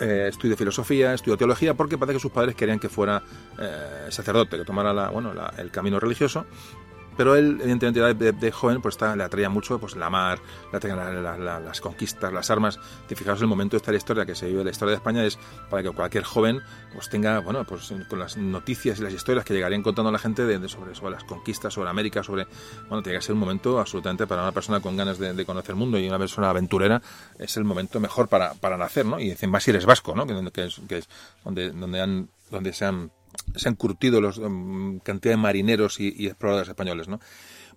eh, 0.00 0.26
estudió 0.28 0.56
filosofía, 0.56 1.14
estudió 1.14 1.36
teología, 1.36 1.74
porque 1.74 1.98
parece 1.98 2.16
que 2.16 2.20
sus 2.20 2.32
padres 2.32 2.54
querían 2.54 2.78
que 2.78 2.88
fuera 2.88 3.22
eh, 3.58 4.06
sacerdote, 4.08 4.56
que 4.56 4.64
tomara 4.64 4.92
la, 4.92 5.10
bueno, 5.10 5.32
el 5.58 5.70
camino 5.70 6.00
religioso, 6.00 6.46
pero 7.16 7.36
él, 7.36 7.58
evidentemente, 7.60 8.14
de, 8.32 8.52
joven, 8.52 8.80
pues 8.80 8.98
le 9.00 9.22
atraía 9.22 9.48
mucho 9.48 9.78
pues, 9.78 9.96
la 9.96 10.10
mar, 10.10 10.38
las 10.72 11.80
conquistas, 11.80 12.32
las 12.32 12.50
armas. 12.50 12.78
Te 13.06 13.16
fijaos 13.16 13.40
el 13.40 13.46
momento 13.46 13.76
de 13.76 13.78
esta 13.78 13.94
historia 13.94 14.24
que 14.24 14.34
se 14.34 14.46
vive, 14.46 14.64
la 14.64 14.70
historia 14.70 14.92
de 14.92 14.96
España, 14.96 15.24
es 15.24 15.38
para 15.70 15.82
que 15.82 15.90
cualquier 15.90 16.24
joven 16.24 16.60
pues 16.92 17.08
tenga, 17.08 17.40
bueno, 17.40 17.64
pues 17.64 17.92
con 18.08 18.18
las 18.18 18.36
noticias 18.36 18.98
y 19.00 19.02
las 19.02 19.12
historias 19.12 19.44
que 19.44 19.54
llegarían 19.54 19.82
contando 19.82 20.08
a 20.08 20.12
la 20.12 20.18
gente 20.18 20.44
de, 20.44 20.68
sobre, 20.68 20.94
sobre 20.94 21.12
las 21.12 21.24
conquistas, 21.24 21.74
sobre 21.74 21.90
América, 21.90 22.22
sobre, 22.22 22.46
bueno, 22.88 23.02
tiene 23.02 23.18
que 23.18 23.24
ser 23.24 23.34
un 23.34 23.40
momento 23.40 23.78
absolutamente 23.78 24.26
para 24.26 24.42
una 24.42 24.52
persona 24.52 24.80
con 24.80 24.96
ganas 24.96 25.18
de, 25.18 25.42
conocer 25.44 25.70
el 25.70 25.76
mundo 25.76 25.98
y 25.98 26.06
una 26.06 26.18
persona 26.18 26.50
aventurera, 26.50 27.02
es 27.38 27.56
el 27.56 27.64
momento 27.64 27.98
mejor 28.00 28.28
para, 28.28 28.54
para 28.54 28.76
nacer, 28.76 29.04
¿no? 29.04 29.18
Y 29.18 29.30
dicen, 29.30 29.50
más 29.50 29.64
si 29.64 29.70
eres 29.70 29.86
vasco, 29.86 30.14
¿no? 30.14 30.26
Que, 30.26 30.64
es, 30.64 30.80
que 30.88 30.98
es 30.98 31.08
donde, 31.44 31.70
donde, 31.70 32.00
han, 32.00 32.28
donde 32.50 32.72
se 32.72 32.84
han 32.84 33.10
se 33.54 33.68
han 33.68 33.74
curtido 33.74 34.20
los 34.20 34.38
um, 34.38 34.98
cantidad 35.00 35.34
de 35.34 35.38
marineros 35.38 36.00
y, 36.00 36.26
exploradores 36.26 36.68
españoles, 36.68 37.08
¿no? 37.08 37.20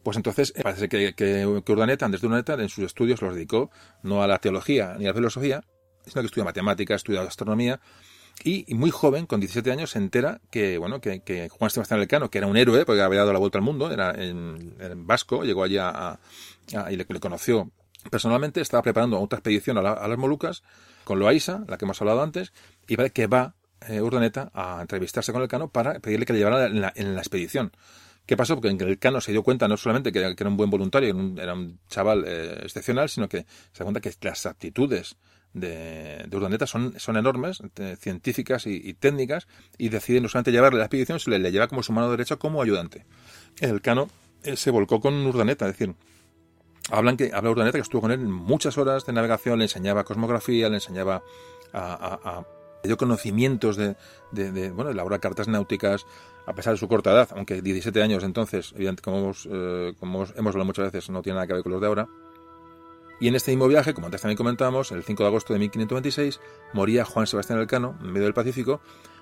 Pues 0.03 0.17
entonces 0.17 0.53
eh, 0.55 0.61
parece 0.61 0.87
que, 0.87 1.13
que, 1.15 1.45
Urdaneta, 1.45 2.05
antes 2.05 2.21
de 2.21 2.27
Urdaneta, 2.27 2.53
en 2.53 2.69
sus 2.69 2.85
estudios 2.85 3.21
los 3.21 3.33
dedicó 3.33 3.71
no 4.03 4.21
a 4.21 4.27
la 4.27 4.37
teología 4.37 4.95
ni 4.99 5.05
a 5.05 5.09
la 5.09 5.13
filosofía, 5.15 5.63
sino 6.05 6.21
que 6.21 6.27
estudia 6.27 6.45
matemáticas, 6.45 6.97
estudia 6.97 7.21
astronomía, 7.21 7.79
y, 8.43 8.75
muy 8.75 8.91
joven, 8.91 9.25
con 9.25 9.39
17 9.39 9.71
años, 9.71 9.91
se 9.91 9.99
entera 9.99 10.41
que, 10.51 10.77
bueno, 10.77 10.99
que, 10.99 11.49
Juan 11.49 11.71
Sebastián 11.71 11.99
Elcano, 11.99 12.29
que 12.29 12.37
era 12.37 12.47
un 12.47 12.57
héroe, 12.57 12.85
porque 12.85 13.01
había 13.01 13.19
dado 13.19 13.33
la 13.33 13.39
vuelta 13.39 13.57
al 13.57 13.63
mundo, 13.63 13.91
era 13.91 14.11
en, 14.11 14.75
vasco, 15.07 15.43
llegó 15.43 15.63
allí 15.63 15.77
a, 15.77 16.19
y 16.89 16.95
le, 16.95 17.05
conoció 17.05 17.71
personalmente, 18.11 18.61
estaba 18.61 18.83
preparando 18.83 19.19
otra 19.19 19.39
expedición 19.39 19.77
a, 19.77 19.81
las 20.07 20.17
Molucas, 20.17 20.63
con 21.05 21.17
Loaiza, 21.17 21.63
la 21.67 21.77
que 21.77 21.85
hemos 21.85 21.99
hablado 22.01 22.21
antes, 22.21 22.53
y 22.87 22.97
que 22.97 23.27
va 23.27 23.55
eh, 23.87 24.01
Urdaneta 24.01 24.51
a 24.53 24.79
entrevistarse 24.81 25.31
con 25.31 25.41
el 25.41 25.47
Cano 25.47 25.69
para 25.69 25.99
pedirle 25.99 26.25
que 26.25 26.33
le 26.33 26.39
llevara 26.39 26.67
en 26.67 26.81
la, 26.81 27.19
expedición. 27.19 27.71
¿Qué 28.25 28.35
pasó? 28.35 28.55
Porque 28.55 28.69
el 28.69 28.99
Cano 28.99 29.21
se 29.21 29.31
dio 29.31 29.43
cuenta 29.43 29.67
no 29.67 29.77
solamente 29.77 30.11
que, 30.11 30.19
era 30.19 30.49
un 30.49 30.57
buen 30.57 30.69
voluntario, 30.69 31.09
era 31.37 31.53
un, 31.53 31.79
chaval 31.87 32.23
eh, 32.27 32.59
excepcional, 32.63 33.09
sino 33.09 33.29
que 33.29 33.39
se 33.39 33.83
dio 33.83 33.85
cuenta 33.85 34.01
que 34.01 34.11
las 34.21 34.45
aptitudes 34.45 35.17
de, 35.53 36.27
Urdaneta 36.31 36.67
son, 36.67 36.95
enormes, 37.07 37.61
científicas 37.99 38.65
y, 38.67 38.93
técnicas, 38.95 39.47
y 39.77 39.89
decide 39.89 40.21
no 40.21 40.27
solamente 40.27 40.51
llevarle 40.51 40.79
la 40.79 40.85
expedición, 40.85 41.19
sino 41.19 41.37
le, 41.37 41.43
le 41.43 41.51
lleva 41.51 41.67
como 41.67 41.83
su 41.83 41.93
mano 41.93 42.11
derecha 42.11 42.35
como 42.35 42.61
ayudante. 42.61 43.05
El 43.59 43.81
Cano 43.81 44.09
eh, 44.45 44.55
se 44.55 44.69
volcó 44.69 44.99
con 44.99 45.25
Urdaneta, 45.25 45.65
es 45.67 45.77
decir, 45.77 45.95
hablan 46.91 47.17
que 47.17 47.31
habla 47.33 47.49
Urdaneta 47.49 47.79
que 47.79 47.81
estuvo 47.81 48.01
con 48.01 48.11
él 48.11 48.19
muchas 48.19 48.77
horas 48.77 49.05
de 49.05 49.13
navegación, 49.13 49.57
le 49.57 49.65
enseñaba 49.65 50.03
cosmografía, 50.03 50.69
le 50.69 50.75
enseñaba 50.75 51.23
a, 51.73 52.45
dio 52.85 52.97
conocimientos 52.97 53.75
de, 53.77 53.95
de, 54.31 54.51
de, 54.51 54.71
bueno, 54.71 54.91
elaborar 54.91 55.19
cartas 55.19 55.47
náuticas, 55.47 56.05
a 56.45 56.53
pesar 56.53 56.73
de 56.73 56.77
su 56.77 56.87
corta 56.87 57.11
edad, 57.11 57.29
aunque 57.35 57.61
17 57.61 58.01
años 58.01 58.23
entonces, 58.23 58.73
como, 59.03 59.17
hemos, 59.17 59.47
eh, 59.51 59.93
como 59.99 60.25
hemos 60.35 60.53
hablado 60.53 60.65
muchas 60.65 60.91
veces, 60.91 61.09
no 61.09 61.21
tiene 61.21 61.35
nada 61.35 61.47
que 61.47 61.53
ver 61.53 61.63
con 61.63 61.71
los 61.71 61.81
de 61.81 61.87
ahora. 61.87 62.07
Y 63.19 63.27
en 63.27 63.35
este 63.35 63.51
mismo 63.51 63.67
viaje, 63.67 63.93
como 63.93 64.07
antes 64.07 64.21
también 64.21 64.37
comentábamos, 64.37 64.91
el 64.91 65.03
5 65.03 65.23
de 65.23 65.27
agosto 65.27 65.53
de 65.53 65.59
1526, 65.59 66.39
moría 66.73 67.05
Juan 67.05 67.27
Sebastián 67.27 67.59
Elcano 67.59 67.97
en 68.01 68.11
medio 68.11 68.25
del 68.25 68.33
Pacífico, 68.33 68.81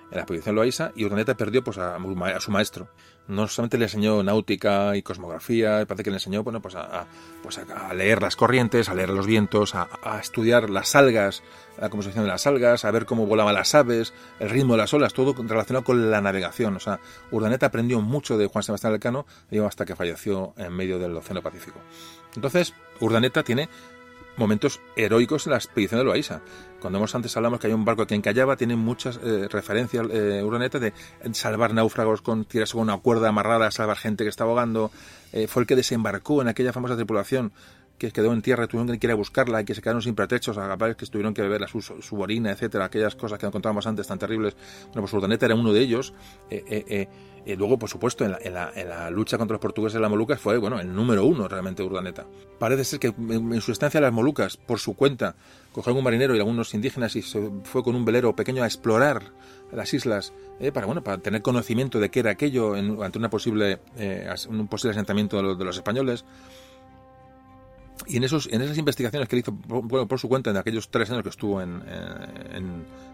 en 0.10 0.18
la 0.18 0.22
expedición 0.22 0.56
Loaiza, 0.56 0.91
y 0.95 1.06
Urdaneta 1.06 1.35
perdió 1.35 1.64
pues, 1.64 1.77
a, 1.77 1.95
a, 1.95 2.40
su 2.40 2.52
maestro. 2.52 2.90
No 3.27 3.47
solamente 3.47 3.77
le 3.77 3.85
enseñó 3.85 4.21
náutica 4.21 4.97
y 4.97 5.01
cosmografía, 5.01 5.85
parece 5.85 6.03
que 6.03 6.09
le 6.09 6.17
enseñó 6.17 6.43
bueno, 6.43 6.61
pues 6.61 6.75
a, 6.75 7.05
pues 7.41 7.57
a, 7.57 7.93
leer 7.93 8.21
las 8.21 8.35
corrientes, 8.35 8.89
a 8.89 8.95
leer 8.95 9.09
los 9.09 9.25
vientos, 9.25 9.75
a, 9.75 9.87
estudiar 10.19 10.69
las 10.69 10.95
algas, 10.95 11.41
la 11.79 11.89
composición 11.89 12.25
de 12.25 12.31
las 12.31 12.45
algas, 12.47 12.83
a 12.83 12.91
ver 12.91 13.05
cómo 13.05 13.25
volaban 13.25 13.55
las 13.55 13.75
aves, 13.75 14.13
el 14.39 14.49
ritmo 14.49 14.73
de 14.73 14.79
las 14.79 14.93
olas, 14.93 15.13
todo 15.13 15.33
relacionado 15.33 15.85
con 15.85 16.11
la 16.11 16.19
navegación. 16.19 16.75
O 16.75 16.79
sea, 16.79 16.99
Urdaneta 17.31 17.67
aprendió 17.67 18.01
mucho 18.01 18.37
de 18.37 18.47
Juan 18.47 18.63
Sebastián 18.63 18.93
Elcano 18.93 19.25
hasta 19.65 19.85
que 19.85 19.95
falleció 19.95 20.53
en 20.57 20.73
medio 20.73 20.99
del 20.99 21.15
Océano 21.15 21.41
Pacífico. 21.41 21.79
Entonces, 22.35 22.73
Urdaneta 22.99 23.43
tiene 23.43 23.69
momentos 24.38 24.81
heroicos 24.95 25.45
en 25.45 25.51
la 25.51 25.57
expedición 25.57 25.99
de 25.99 26.05
Loaiza. 26.05 26.41
Cuando 26.80 26.99
hemos 26.99 27.15
antes 27.15 27.35
hablamos 27.38 27.60
que 27.60 27.68
hay 27.68 27.73
un 27.73 27.85
barco 27.85 28.05
que 28.05 28.15
encallaba, 28.15 28.57
tiene 28.57 28.76
muchas 28.76 29.18
eh, 29.23 29.47
referencias 29.49 30.05
eh, 30.11 30.43
Urdaneta 30.43 30.80
de 30.80 30.93
salvar 31.31 31.73
náufragos 31.73 32.22
con 32.22 32.43
tirarse 32.43 32.73
con 32.73 32.81
una 32.81 32.97
cuerda 32.97 33.30
amarrada, 33.30 33.72
salvar 33.72 33.97
gente 33.97 34.23
que 34.23 34.30
está 34.30 34.43
ahogando. 34.43 34.91
Eh, 35.31 35.47
fue 35.47 35.64
el 35.64 35.68
que 35.68 35.76
desembarcó 35.76 36.41
en 36.41 36.49
aquella 36.49 36.73
famosa 36.73 36.95
tripulación 36.95 37.53
que 37.97 38.11
quedó 38.11 38.33
en 38.33 38.41
tierra, 38.41 38.67
tuvieron 38.67 38.97
que 38.97 39.07
ir 39.07 39.11
a 39.11 39.15
buscarla 39.15 39.61
y 39.61 39.65
que 39.65 39.75
se 39.75 39.81
quedaron 39.81 40.01
sin 40.01 40.15
pretextos, 40.15 40.57
a 40.57 40.77
que 40.95 41.05
tuvieron 41.05 41.33
que 41.33 41.41
beber 41.41 41.67
su, 41.69 41.81
su 41.81 42.19
orina, 42.19 42.51
etcétera, 42.51 42.85
aquellas 42.85 43.15
cosas 43.15 43.39
que 43.39 43.49
contábamos 43.49 43.87
antes 43.87 44.07
tan 44.07 44.19
terribles. 44.19 44.55
Bueno, 44.87 45.01
pues 45.01 45.13
Urdaneta 45.13 45.45
era 45.45 45.55
uno 45.55 45.71
de 45.71 45.79
ellos. 45.79 46.13
Eh, 46.49 46.63
eh, 46.67 47.07
eh, 47.45 47.55
luego, 47.55 47.77
por 47.77 47.89
supuesto, 47.89 48.25
en 48.25 48.31
la, 48.31 48.39
en, 48.41 48.53
la, 48.53 48.71
en 48.75 48.89
la, 48.89 49.09
lucha 49.09 49.37
contra 49.37 49.55
los 49.55 49.61
portugueses 49.61 49.95
de 49.95 49.99
las 49.99 50.09
Molucas 50.09 50.39
fue, 50.39 50.57
bueno, 50.57 50.79
el 50.79 50.93
número 50.93 51.25
uno 51.25 51.47
realmente 51.47 51.83
Urdaneta. 51.83 52.25
Parece 52.57 52.83
ser 52.83 52.99
que 52.99 53.07
en, 53.07 53.61
su 53.61 53.71
estancia 53.71 53.97
en 53.97 54.03
las 54.03 54.13
Molucas, 54.13 54.57
por 54.57 54.79
su 54.79 54.95
cuenta, 54.95 55.35
cogió 55.71 55.93
un 55.93 56.03
marinero 56.03 56.35
y 56.35 56.39
algunos 56.39 56.73
indígenas 56.73 57.15
y 57.15 57.21
se 57.21 57.51
fue 57.63 57.83
con 57.83 57.95
un 57.95 58.05
velero 58.05 58.35
pequeño 58.35 58.63
a 58.63 58.65
explorar 58.65 59.31
las 59.71 59.93
islas 59.93 60.33
para 60.71 60.85
bueno 60.85 61.03
para 61.03 61.17
tener 61.17 61.41
conocimiento 61.41 61.99
de 61.99 62.11
qué 62.11 62.19
era 62.19 62.29
aquello 62.31 62.75
ante 62.75 63.17
una 63.17 63.31
posible 63.31 63.79
un 64.47 64.67
posible 64.67 64.91
asentamiento 64.91 65.55
de 65.55 65.65
los 65.65 65.75
españoles 65.75 66.25
y 68.07 68.17
en, 68.17 68.23
esos, 68.23 68.47
en 68.51 68.61
esas 68.61 68.77
investigaciones 68.77 69.27
que 69.27 69.35
él 69.35 69.41
hizo 69.41 69.51
bueno, 69.51 70.07
por 70.07 70.19
su 70.19 70.27
cuenta 70.27 70.49
en 70.49 70.57
aquellos 70.57 70.89
tres 70.89 71.09
años 71.11 71.23
que 71.23 71.30
estuvo 71.30 71.61
en, 71.61 71.81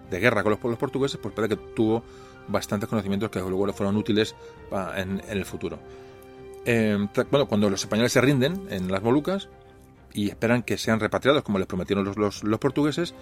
de 0.10 0.20
guerra 0.20 0.44
con 0.44 0.52
los 0.52 0.60
pueblos 0.60 0.80
portugueses, 0.80 1.20
pues 1.22 1.34
parece 1.34 1.56
que 1.56 1.61
tuvo 1.76 2.03
bastantes 2.48 2.90
conocimientos 2.90 3.30
que 3.30 3.40
luego 3.40 3.68
le 3.68 3.74
fueron 3.74 3.95
útiles 3.98 4.36
en, 4.95 5.22
el 5.30 5.45
futuro. 5.45 5.80
Eh, 6.66 7.07
bueno, 7.32 7.48
cuando 7.48 7.70
los 7.70 7.82
españoles 7.82 8.11
se 8.11 8.22
rinden 8.22 8.68
en 8.70 8.91
las 8.91 9.02
Molucas 9.02 9.49
y 10.14 10.30
esperan 10.30 10.64
que 10.64 10.78
sean 10.78 10.99
repatriados 10.99 11.44
como 11.44 11.60
les 11.60 11.68
prometieron 11.68 12.06
los, 12.06 12.44
los, 12.44 12.60
portugueses, 12.60 13.14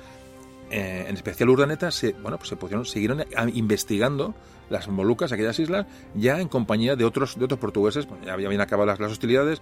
eh, 0.69 1.05
en 1.07 1.15
especial 1.15 1.49
Urdaneta, 1.49 1.91
se, 1.91 2.13
bueno, 2.13 2.37
pues 2.37 2.49
se 2.49 2.55
pusieron, 2.55 2.85
siguieron 2.85 3.23
investigando 3.53 4.33
las 4.69 4.87
Molucas, 4.87 5.31
aquellas 5.31 5.59
islas, 5.59 5.85
ya 6.15 6.39
en 6.39 6.47
compañía 6.47 6.95
de 6.95 7.05
otros, 7.05 7.37
de 7.37 7.45
otros 7.45 7.59
portugueses, 7.59 8.07
ya 8.25 8.33
habían 8.33 8.61
acabado 8.61 8.87
las, 8.87 9.11
hostilidades. 9.11 9.61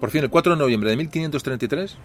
Por 0.00 0.10
fin, 0.10 0.22
el 0.22 0.30
4 0.30 0.54
de 0.54 0.58
noviembre 0.58 0.90
de 0.90 0.96
1533, 0.96 1.96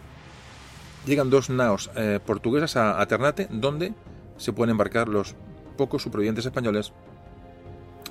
llegan 1.05 1.29
dos 1.29 1.49
naos 1.49 1.91
eh, 1.95 2.19
portuguesas 2.25 2.77
a, 2.77 3.05
Ternate, 3.05 3.47
donde 3.49 3.93
se 4.37 4.53
pueden 4.53 4.71
embarcar 4.71 5.09
los 5.09 5.35
pocos 5.77 6.01
supervivientes 6.01 6.45
españoles 6.45 6.93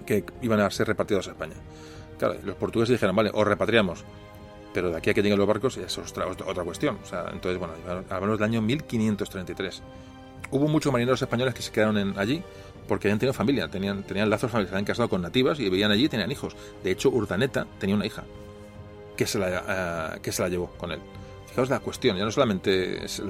que 0.05 0.24
iban 0.43 0.61
a 0.61 0.70
ser 0.70 0.86
repartidos 0.86 1.28
a 1.28 1.31
España. 1.31 1.55
Claro, 2.19 2.36
los 2.44 2.57
portugueses 2.57 2.94
dijeron, 2.94 3.16
vale, 3.16 3.31
os 3.32 3.47
repatriamos, 3.47 4.05
pero 4.74 4.90
de 4.90 4.98
aquí 4.98 5.11
a 5.11 5.15
que 5.15 5.23
lleguen 5.23 5.39
los 5.39 5.48
barcos 5.48 5.78
es 5.78 5.97
otra, 5.97 6.27
otra 6.27 6.65
cuestión. 6.65 6.98
O 7.02 7.07
sea, 7.07 7.31
entonces, 7.32 7.59
bueno, 7.59 7.74
hablamos 8.11 8.39
del 8.39 8.44
año 8.44 8.62
1533 8.62 9.82
hubo 10.51 10.69
muchos 10.69 10.93
marineros 10.93 11.20
españoles 11.23 11.55
que 11.55 11.62
se 11.62 11.70
quedaron 11.70 12.19
allí 12.19 12.43
porque 12.89 13.09
habían 13.09 13.19
tenido 13.19 13.32
familia, 13.32 13.69
tenían, 13.69 14.02
tenían 14.02 14.28
lazos 14.28 14.51
familiares, 14.51 14.70
se 14.70 14.74
habían 14.74 14.85
casado 14.85 15.09
con 15.09 15.23
nativas 15.23 15.61
y 15.61 15.65
vivían 15.65 15.93
allí 15.93 16.07
y 16.07 16.09
tenían 16.09 16.32
hijos. 16.32 16.57
De 16.82 16.90
hecho, 16.90 17.11
Urdaneta 17.11 17.66
tenía 17.78 17.94
una 17.94 18.07
hija 18.07 18.24
que 19.21 19.27
se 19.27 19.39
la, 19.39 20.15
eh, 20.17 20.21
que 20.23 20.33
se 20.33 20.41
la 20.41 20.49
llevó 20.49 20.69
con 20.79 20.93
él. 20.93 20.99
Fijaos 21.47 21.69
la 21.69 21.81
cuestión, 21.81 22.17
ya 22.17 22.25
no 22.25 22.31
solamente 22.31 23.05
es 23.05 23.21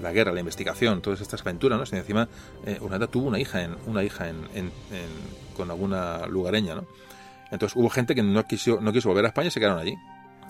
la, 0.00 0.10
guerra, 0.10 0.32
la 0.32 0.40
investigación, 0.40 1.00
todas 1.00 1.20
estas 1.20 1.42
aventuras, 1.42 1.78
¿no? 1.78 1.86
sino 1.86 1.98
encima 1.98 2.28
eh, 2.66 2.80
tuvo 3.08 3.28
una 3.28 3.38
hija 3.38 3.62
en, 3.62 3.76
una 3.86 4.02
hija 4.02 4.28
en, 4.28 4.72
con 5.56 5.70
alguna 5.70 6.26
lugareña. 6.26 6.74
¿no? 6.74 6.86
Entonces 7.52 7.76
hubo 7.76 7.88
gente 7.88 8.16
que 8.16 8.22
no 8.24 8.42
quiso, 8.48 8.80
no 8.80 8.92
quiso 8.92 9.10
volver 9.10 9.26
a 9.26 9.28
España 9.28 9.46
y 9.46 9.50
se 9.52 9.60
quedaron 9.60 9.78
allí. 9.78 9.94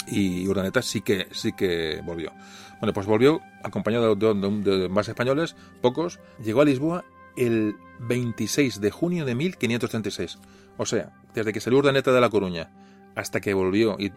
Y 0.06 0.48
Urdaneta 0.48 0.80
sí 0.80 1.02
que, 1.02 1.26
sí 1.32 1.52
que 1.52 2.00
volvió. 2.02 2.32
Bueno, 2.80 2.94
pues 2.94 3.06
volvió 3.06 3.42
acompañado 3.62 4.14
de, 4.14 4.88
más 4.88 5.06
españoles, 5.06 5.54
pocos, 5.82 6.18
llegó 6.42 6.62
a 6.62 6.64
Lisboa 6.64 7.04
el 7.36 7.76
26 7.98 8.80
de 8.80 8.90
junio 8.90 9.26
de 9.26 9.34
1536. 9.34 10.38
O 10.78 10.86
sea, 10.86 11.12
desde 11.34 11.52
que 11.52 11.60
salió 11.60 11.78
Urdaneta 11.78 12.10
de 12.10 12.22
La 12.22 12.30
Coruña 12.30 12.70
hasta 13.18 13.40
que 13.40 13.52
volvió 13.52 13.96
y, 13.98 14.10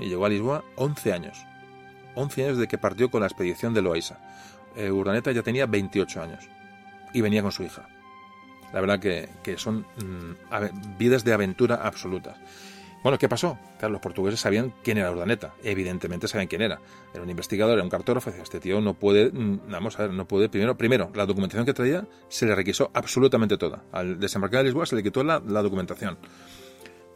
llegó 0.00 0.26
a 0.26 0.28
Lisboa, 0.28 0.64
11 0.74 1.12
años. 1.12 1.46
11 2.16 2.44
años 2.44 2.58
de 2.58 2.66
que 2.66 2.76
partió 2.76 3.08
con 3.08 3.20
la 3.20 3.28
expedición 3.28 3.72
de 3.72 3.82
Loaiza. 3.82 4.18
Eh, 4.74 4.90
Urdaneta 4.90 5.30
ya 5.30 5.42
tenía 5.42 5.66
28 5.66 6.22
años 6.22 6.48
y 7.14 7.20
venía 7.20 7.40
con 7.42 7.52
su 7.52 7.62
hija. 7.62 7.88
La 8.72 8.80
verdad 8.80 8.98
que, 8.98 9.28
son 9.58 9.86
mm, 10.04 10.98
vidas 10.98 11.22
de 11.22 11.34
aventura 11.34 11.76
absolutas. 11.76 12.36
Bueno, 13.04 13.16
¿qué 13.16 13.28
pasó? 13.28 13.60
Claro, 13.78 13.92
los 13.92 14.00
portugueses 14.00 14.40
sabían 14.40 14.74
quién 14.82 14.98
era 14.98 15.12
Urdaneta. 15.12 15.54
Evidentemente 15.62 16.26
sabían 16.26 16.48
quién 16.48 16.62
era. 16.62 16.80
Era 17.14 17.22
un 17.22 17.30
investigador, 17.30 17.74
era 17.74 17.84
un 17.84 17.90
cartógrafo. 17.90 18.30
Este 18.30 18.58
tío 18.58 18.80
no 18.80 18.94
puede, 18.94 19.30
mm, 19.30 19.70
vamos 19.70 20.00
a 20.00 20.02
ver, 20.02 20.10
no 20.12 20.26
puede. 20.26 20.48
Primero, 20.48 20.76
primero, 20.76 21.12
la 21.14 21.26
documentación 21.26 21.64
que 21.64 21.74
traía 21.74 22.04
se 22.28 22.44
le 22.44 22.56
requisó 22.56 22.90
absolutamente 22.92 23.56
toda. 23.56 23.84
Al 23.92 24.18
desembarcar 24.18 24.62
en 24.62 24.66
Lisboa 24.66 24.84
se 24.84 24.96
le 24.96 25.04
quitó 25.04 25.22
la 25.22 25.38
documentación. 25.38 26.18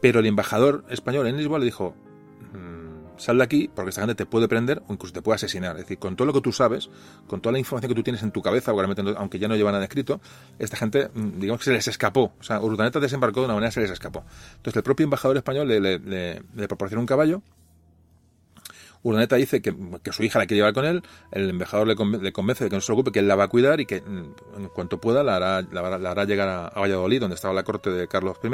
Pero 0.01 0.19
el 0.19 0.25
embajador 0.25 0.83
español 0.89 1.27
en 1.27 1.37
Lisboa 1.37 1.59
le 1.59 1.65
dijo, 1.65 1.95
sal 3.21 3.37
de 3.37 3.43
aquí 3.43 3.69
porque 3.73 3.89
esta 3.89 4.01
gente 4.01 4.15
te 4.15 4.25
puede 4.25 4.47
prender 4.47 4.81
o 4.87 4.93
incluso 4.93 5.13
te 5.13 5.21
puede 5.21 5.35
asesinar. 5.35 5.75
Es 5.75 5.83
decir, 5.83 5.99
con 5.99 6.15
todo 6.15 6.25
lo 6.25 6.33
que 6.33 6.41
tú 6.41 6.51
sabes, 6.51 6.89
con 7.27 7.39
toda 7.39 7.53
la 7.53 7.59
información 7.59 7.89
que 7.89 7.95
tú 7.95 8.03
tienes 8.03 8.23
en 8.23 8.31
tu 8.31 8.41
cabeza, 8.41 8.71
aunque 9.17 9.39
ya 9.39 9.47
no 9.47 9.55
lleva 9.55 9.71
nada 9.71 9.83
escrito, 9.83 10.19
esta 10.57 10.75
gente, 10.75 11.09
mm, 11.13 11.39
digamos 11.39 11.59
que 11.59 11.65
se 11.65 11.71
les 11.71 11.87
escapó. 11.87 12.33
O 12.39 12.43
sea, 12.43 12.59
Urdaneta 12.59 12.99
desembarcó 12.99 13.41
de 13.41 13.45
una 13.45 13.53
manera, 13.53 13.71
se 13.71 13.81
les 13.81 13.91
escapó. 13.91 14.23
Entonces 14.55 14.75
el 14.75 14.83
propio 14.83 15.03
embajador 15.03 15.37
español 15.37 15.67
le, 15.67 15.79
le, 15.79 15.99
le, 15.99 16.67
proporciona 16.67 16.99
un 16.99 17.07
caballo. 17.07 17.41
Urdaneta 19.03 19.35
dice 19.35 19.61
que, 19.61 19.75
su 20.11 20.23
hija 20.23 20.39
la 20.39 20.45
quiere 20.45 20.59
llevar 20.59 20.73
con 20.73 20.85
él, 20.85 21.01
el 21.31 21.49
embajador 21.49 21.87
le, 21.87 22.31
convence 22.31 22.63
de 22.63 22.69
que 22.69 22.75
no 22.75 22.81
se 22.81 22.87
preocupe, 22.87 23.11
que 23.11 23.19
él 23.19 23.27
la 23.27 23.35
va 23.35 23.45
a 23.45 23.47
cuidar 23.47 23.79
y 23.81 23.85
que 23.85 24.01
mm, 24.01 24.33
en 24.57 24.67
cuanto 24.69 24.99
pueda 24.99 25.23
la 25.23 25.35
hará 25.37 26.25
llegar 26.25 26.49
a, 26.49 26.79
Valladolid, 26.79 27.19
donde 27.19 27.35
estaba 27.35 27.53
la 27.53 27.63
corte 27.63 27.89
de 27.89 28.07
Carlos 28.07 28.37
I, 28.43 28.49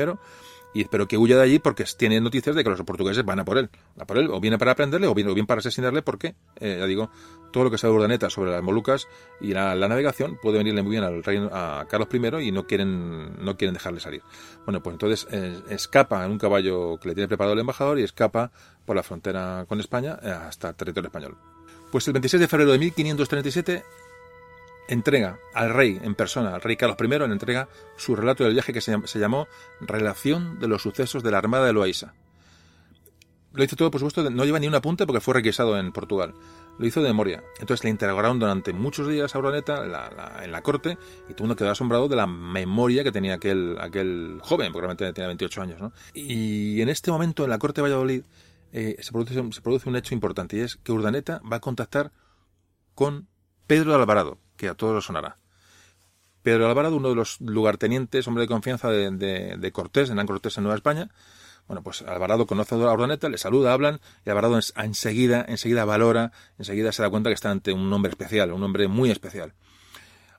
y 0.73 0.81
espero 0.81 1.07
que 1.07 1.17
huya 1.17 1.37
de 1.37 1.43
allí 1.43 1.59
porque 1.59 1.85
tiene 1.97 2.21
noticias 2.21 2.55
de 2.55 2.63
que 2.63 2.69
los 2.69 2.81
portugueses 2.83 3.23
van 3.25 3.39
a 3.39 3.45
por 3.45 3.57
él, 3.57 3.69
a 3.97 4.05
por 4.05 4.17
él, 4.17 4.29
o 4.29 4.39
viene 4.39 4.57
para 4.57 4.71
aprenderle 4.71 5.07
o 5.07 5.13
bien, 5.13 5.27
o 5.29 5.33
bien 5.33 5.45
para 5.45 5.59
asesinarle, 5.59 6.01
porque, 6.01 6.35
eh, 6.59 6.77
ya 6.79 6.85
digo, 6.85 7.09
todo 7.51 7.65
lo 7.65 7.71
que 7.71 7.77
sabe 7.77 7.93
Urdaneta 7.93 8.29
sobre 8.29 8.51
las 8.51 8.61
Molucas 8.61 9.07
y 9.39 9.53
la, 9.53 9.75
navegación 9.75 10.37
puede 10.41 10.57
venirle 10.57 10.83
muy 10.83 10.91
bien 10.91 11.03
al 11.03 11.23
rey, 11.23 11.47
a 11.51 11.85
Carlos 11.89 12.09
I 12.11 12.47
y 12.47 12.51
no 12.51 12.67
quieren, 12.67 13.43
no 13.43 13.57
quieren 13.57 13.73
dejarle 13.73 13.99
salir. 13.99 14.21
Bueno, 14.65 14.83
pues 14.83 14.93
entonces 14.93 15.27
eh, 15.31 15.57
escapa 15.69 16.25
en 16.25 16.31
un 16.31 16.37
caballo 16.37 16.99
que 16.99 17.09
le 17.09 17.15
tiene 17.15 17.27
preparado 17.27 17.53
el 17.53 17.59
embajador 17.59 17.99
y 17.99 18.03
escapa 18.03 18.51
por 18.85 18.95
la 18.95 19.03
frontera 19.03 19.65
con 19.67 19.79
España 19.79 20.19
eh, 20.21 20.29
hasta 20.29 20.69
el 20.69 20.75
territorio 20.75 21.07
español. 21.07 21.37
Pues 21.91 22.05
el 22.07 22.13
26 22.13 22.41
de 22.41 22.47
febrero 22.47 22.71
de 22.71 22.79
1537 22.79 23.83
entrega 24.87 25.39
al 25.53 25.73
rey 25.73 25.99
en 26.01 26.15
persona, 26.15 26.55
al 26.55 26.61
rey 26.61 26.77
Carlos 26.77 26.97
I, 26.99 27.07
le 27.07 27.25
entrega 27.25 27.67
su 27.97 28.15
relato 28.15 28.43
del 28.43 28.53
viaje 28.53 28.73
que 28.73 28.81
se, 28.81 29.19
llamó 29.19 29.47
Relación 29.81 30.59
de 30.59 30.67
los 30.67 30.81
sucesos 30.81 31.23
de 31.23 31.31
la 31.31 31.37
Armada 31.37 31.65
de 31.65 31.73
Loaiza. 31.73 32.13
Lo 33.53 33.63
hizo 33.63 33.75
todo, 33.75 33.89
por 33.89 33.99
supuesto, 33.99 34.29
no 34.29 34.45
lleva 34.45 34.59
ni 34.59 34.67
una 34.67 34.81
punta 34.81 35.05
porque 35.05 35.21
fue 35.21 35.33
requisado 35.33 35.79
en 35.79 35.91
Portugal. 35.91 36.33
Lo 36.77 36.85
hizo 36.85 37.01
de 37.01 37.07
memoria. 37.07 37.43
Entonces 37.59 37.83
le 37.83 37.89
interrogaron 37.89 38.37
durante 38.37 38.71
muchos 38.71 39.07
días 39.07 39.33
a 39.33 39.39
Urdaneta 39.39 39.83
en 40.43 40.51
la 40.51 40.61
corte 40.61 40.97
y 41.27 41.33
todo 41.33 41.37
el 41.37 41.41
mundo 41.41 41.55
quedó 41.55 41.71
asombrado 41.71 42.07
de 42.07 42.15
la 42.15 42.27
memoria 42.27 43.03
que 43.03 43.11
tenía 43.11 43.35
aquel, 43.35 43.77
aquel 43.79 44.37
joven, 44.43 44.71
porque 44.71 44.87
realmente 44.87 45.11
tenía 45.13 45.27
28 45.27 45.61
años. 45.61 45.81
¿no? 45.81 45.91
Y 46.13 46.79
en 46.81 46.89
este 46.89 47.09
momento, 47.09 47.45
en 47.45 47.49
la 47.49 47.57
corte 47.57 47.81
de 47.81 47.83
Valladolid, 47.83 48.23
eh, 48.73 48.97
se, 48.99 49.11
produce, 49.11 49.33
se 49.33 49.61
produce 49.61 49.89
un 49.89 49.95
hecho 49.95 50.13
importante 50.13 50.57
y 50.57 50.59
es 50.59 50.75
que 50.75 50.91
Urdaneta 50.91 51.41
va 51.51 51.57
a 51.57 51.61
contactar 51.61 52.11
con 52.93 53.27
Pedro 53.65 53.91
de 53.91 53.97
Alvarado, 53.97 54.37
que 54.57 54.67
a 54.67 54.73
todos 54.73 54.93
lo 54.93 55.01
sonará. 55.01 55.37
Pedro 56.41 56.67
Alvarado, 56.67 56.95
uno 56.95 57.09
de 57.09 57.15
los 57.15 57.39
lugartenientes, 57.41 58.27
hombre 58.27 58.43
de 58.43 58.47
confianza 58.47 58.89
de, 58.89 59.11
de, 59.11 59.57
de 59.57 59.71
Cortés, 59.71 60.09
Hernán 60.09 60.27
Cortés 60.27 60.57
en 60.57 60.63
Nueva 60.63 60.75
España, 60.75 61.09
Bueno, 61.67 61.83
pues 61.83 62.01
Alvarado 62.01 62.45
conoce 62.45 62.75
a 62.75 62.77
Urdaneta, 62.77 63.27
le 63.29 63.37
saluda, 63.37 63.73
hablan, 63.73 63.99
y 64.25 64.29
Alvarado 64.29 64.57
enseguida, 64.77 65.45
enseguida 65.47 65.83
valora, 65.85 66.31
enseguida 66.57 66.91
se 66.91 67.01
da 67.01 67.09
cuenta 67.09 67.29
que 67.29 67.33
está 67.33 67.51
ante 67.51 67.73
un 67.73 67.91
hombre 67.91 68.11
especial, 68.11 68.53
un 68.53 68.63
hombre 68.63 68.87
muy 68.87 69.11
especial. 69.11 69.53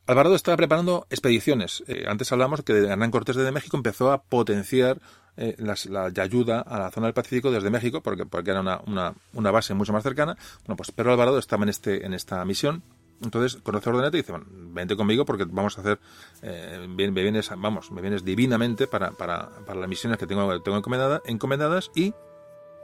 Alvarado 0.06 0.34
estaba 0.34 0.56
preparando 0.56 1.06
expediciones. 1.10 1.84
Eh, 1.86 2.06
antes 2.08 2.32
hablamos 2.32 2.62
que 2.62 2.72
Hernán 2.72 3.10
Cortés 3.10 3.36
desde 3.36 3.52
México 3.52 3.76
empezó 3.76 4.10
a 4.10 4.22
potenciar 4.22 5.02
eh, 5.36 5.54
la, 5.58 6.06
ayuda 6.22 6.62
a 6.62 6.78
la 6.78 6.90
zona 6.90 7.08
del 7.08 7.14
Pacífico 7.14 7.50
desde 7.50 7.68
México, 7.68 8.02
porque, 8.02 8.24
porque 8.24 8.50
era 8.50 8.60
una, 8.60 8.80
una, 8.86 9.14
una, 9.34 9.50
base 9.50 9.74
mucho 9.74 9.92
más 9.92 10.02
cercana. 10.02 10.38
Bueno, 10.64 10.76
pues 10.76 10.90
Pedro 10.92 11.12
Alvarado 11.12 11.38
estaba 11.38 11.64
en, 11.64 11.68
este, 11.68 12.06
en 12.06 12.14
esta 12.14 12.42
misión. 12.46 12.82
Entonces 13.22 13.60
conoce 13.62 13.88
a 13.88 13.92
Urdaneta 13.92 14.16
y 14.16 14.20
dice, 14.20 14.32
bueno, 14.32 14.46
vente 14.50 14.96
conmigo 14.96 15.24
porque 15.24 15.44
vamos 15.44 15.76
a 15.78 15.80
hacer, 15.80 15.98
eh, 16.42 16.86
me 16.88 17.10
vienes, 17.10 17.50
vamos, 17.56 17.90
me 17.90 18.00
vienes 18.00 18.24
divinamente 18.24 18.86
para, 18.86 19.10
para, 19.10 19.50
para 19.66 19.80
las 19.80 19.88
misiones 19.88 20.18
que 20.18 20.26
tengo, 20.26 20.62
tengo 20.62 20.80
encomendadas 21.24 21.90
y 21.94 22.14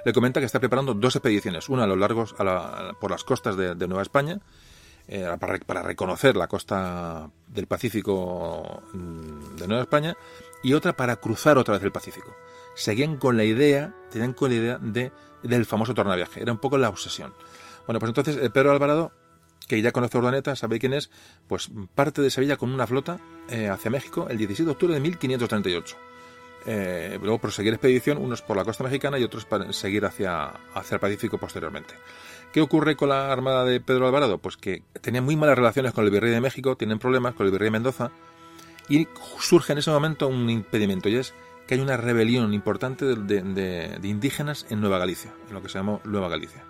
le 0.04 0.12
comenta 0.12 0.40
que 0.40 0.46
está 0.46 0.60
preparando 0.60 0.94
dos 0.94 1.16
expediciones, 1.16 1.68
una 1.68 1.84
a 1.84 1.86
lo 1.86 1.96
largo 1.96 2.26
por 3.00 3.10
las 3.10 3.24
costas 3.24 3.56
de, 3.56 3.74
de 3.74 3.88
Nueva 3.88 4.02
España 4.02 4.40
eh, 5.06 5.28
para, 5.38 5.82
reconocer 5.82 6.34
la 6.34 6.46
costa 6.48 7.30
del 7.46 7.66
Pacífico 7.66 8.82
mm, 8.94 9.56
de 9.56 9.68
Nueva 9.68 9.82
España 9.82 10.16
y 10.62 10.72
otra 10.72 10.94
para 10.94 11.16
cruzar 11.16 11.58
otra 11.58 11.74
vez 11.74 11.84
el 11.84 11.92
Pacífico. 11.92 12.34
Seguían 12.74 13.18
con 13.18 13.36
la 13.36 13.44
idea, 13.44 13.94
tenían 14.10 14.32
con 14.32 14.48
la 14.50 14.56
idea 14.56 14.78
de, 14.78 15.12
del 15.42 15.66
famoso 15.66 15.92
tornaviaje, 15.92 16.40
era 16.40 16.52
un 16.52 16.58
poco 16.58 16.78
la 16.78 16.88
obsesión. 16.88 17.34
Bueno, 17.86 18.00
pues 18.00 18.08
entonces 18.08 18.38
eh, 18.38 18.48
Pedro 18.48 18.72
Alvarado, 18.72 19.12
que 19.66 19.80
ya 19.80 19.92
conoce 19.92 20.18
Urdaneta, 20.18 20.56
sabe 20.56 20.78
quién 20.78 20.92
es, 20.92 21.10
pues 21.48 21.70
parte 21.94 22.22
de 22.22 22.30
Sevilla 22.30 22.56
con 22.56 22.72
una 22.72 22.86
flota 22.86 23.18
eh, 23.48 23.68
hacia 23.68 23.90
México 23.90 24.26
el 24.28 24.38
16 24.38 24.66
de 24.66 24.72
octubre 24.72 24.94
de 24.94 25.00
1538. 25.00 25.96
luego 27.22 27.38
proseguir 27.38 27.72
expedición, 27.72 28.18
unos 28.18 28.42
por 28.42 28.56
la 28.56 28.64
costa 28.64 28.84
mexicana 28.84 29.18
y 29.18 29.24
otros 29.24 29.44
para 29.44 29.72
seguir 29.72 30.04
hacia, 30.04 30.46
hacia 30.74 30.94
el 30.94 31.00
Pacífico 31.00 31.38
posteriormente. 31.38 31.94
¿Qué 32.52 32.60
ocurre 32.60 32.94
con 32.94 33.08
la 33.08 33.32
armada 33.32 33.64
de 33.64 33.80
Pedro 33.80 34.06
Alvarado? 34.06 34.38
Pues 34.38 34.56
que 34.56 34.84
tenía 35.00 35.20
muy 35.20 35.34
malas 35.34 35.56
relaciones 35.56 35.92
con 35.92 36.04
el 36.04 36.10
virrey 36.10 36.30
de 36.30 36.40
México, 36.40 36.76
tienen 36.76 37.00
problemas 37.00 37.34
con 37.34 37.46
el 37.46 37.52
virrey 37.52 37.66
de 37.66 37.72
Mendoza, 37.72 38.12
y 38.88 39.08
surge 39.40 39.72
en 39.72 39.78
ese 39.78 39.90
momento 39.90 40.28
un 40.28 40.48
impedimento, 40.50 41.08
y 41.08 41.16
es 41.16 41.34
que 41.66 41.74
hay 41.74 41.80
una 41.80 41.96
rebelión 41.96 42.52
importante 42.52 43.06
de, 43.06 43.98
indígenas 44.02 44.66
en 44.70 44.80
Nueva 44.80 44.98
Galicia, 44.98 45.32
en 45.48 45.54
lo 45.54 45.62
que 45.62 45.68
se 45.68 45.78
llamó 45.78 46.00
Nueva 46.04 46.28
Galicia. 46.28 46.62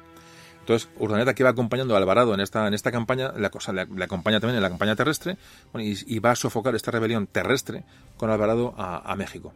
Entonces, 0.64 0.88
Urdaneta, 0.98 1.34
que 1.34 1.44
va 1.44 1.50
acompañando 1.50 1.94
a 1.94 1.98
Alvarado 1.98 2.32
en 2.32 2.40
esta, 2.40 2.66
en 2.66 2.72
esta 2.72 2.90
campaña, 2.90 3.32
le, 3.36 3.46
acompaña 3.46 4.40
también 4.40 4.56
en 4.56 4.62
la 4.62 4.70
campaña 4.70 4.96
terrestre, 4.96 5.36
y, 5.74 6.18
va 6.20 6.30
a 6.30 6.36
sofocar 6.36 6.74
esta 6.74 6.90
rebelión 6.90 7.26
terrestre 7.26 7.84
con 8.16 8.30
Alvarado 8.30 8.74
a 8.76 9.14
México. 9.16 9.52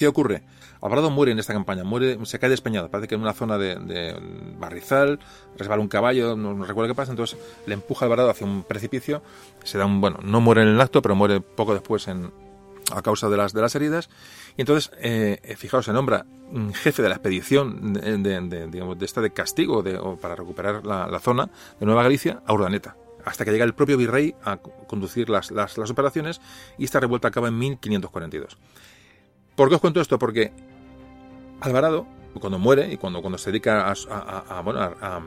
¿Qué 0.00 0.08
ocurre? 0.08 0.42
Alvarado 0.80 1.10
muere 1.10 1.32
en 1.32 1.38
esta 1.38 1.52
campaña, 1.52 1.84
muere, 1.84 2.18
se 2.24 2.38
cae 2.38 2.48
despeñado, 2.48 2.90
parece 2.90 3.08
que 3.08 3.16
en 3.16 3.20
una 3.20 3.34
zona 3.34 3.58
de, 3.58 4.16
barrizal, 4.58 5.18
resbala 5.58 5.82
un 5.82 5.88
caballo, 5.88 6.36
no, 6.36 6.64
recuerdo 6.64 6.88
qué 6.88 6.94
pasa, 6.94 7.10
entonces 7.10 7.38
le 7.66 7.74
empuja 7.74 8.06
Alvarado 8.06 8.30
hacia 8.30 8.46
un 8.46 8.62
precipicio, 8.62 9.22
se 9.62 9.76
da 9.76 9.84
un, 9.84 10.00
bueno, 10.00 10.20
no 10.22 10.40
muere 10.40 10.62
en 10.62 10.68
el 10.68 10.80
acto, 10.80 11.02
pero 11.02 11.14
muere 11.14 11.42
poco 11.42 11.74
después 11.74 12.08
en, 12.08 12.32
a 12.94 13.02
causa 13.02 13.28
de 13.28 13.36
las, 13.36 13.52
de 13.52 13.60
las 13.60 13.74
heridas, 13.74 14.08
y 14.56 14.62
entonces, 14.62 14.90
eh, 14.98 15.54
fijaos, 15.56 15.84
se 15.84 15.92
nombra 15.92 16.26
jefe 16.74 17.02
de 17.02 17.08
la 17.08 17.14
expedición 17.14 17.92
de, 17.92 18.40
de 18.40 19.04
esta 19.04 19.20
de 19.20 19.30
castigo 19.30 19.84
para 20.20 20.34
recuperar 20.34 20.84
la, 20.84 21.20
zona 21.20 21.48
de 21.78 21.86
Nueva 21.86 22.02
Galicia 22.02 22.42
a 22.46 22.52
Urdaneta 22.52 22.96
hasta 23.24 23.44
que 23.44 23.52
llega 23.52 23.64
el 23.64 23.74
propio 23.74 23.96
virrey 23.96 24.34
a 24.42 24.56
conducir 24.56 25.28
las, 25.28 25.50
las, 25.50 25.78
operaciones 25.90 26.40
y 26.78 26.84
esta 26.84 27.00
revuelta 27.00 27.28
acaba 27.28 27.48
en 27.48 27.58
1542. 27.58 28.58
¿Por 29.54 29.68
qué 29.68 29.74
os 29.74 29.80
cuento 29.80 30.00
esto? 30.00 30.18
Porque 30.18 30.52
Alvarado, 31.60 32.06
cuando 32.40 32.58
muere 32.58 32.92
y 32.92 32.96
cuando, 32.96 33.20
cuando 33.20 33.38
se 33.38 33.50
dedica 33.50 33.92
a, 33.92 35.22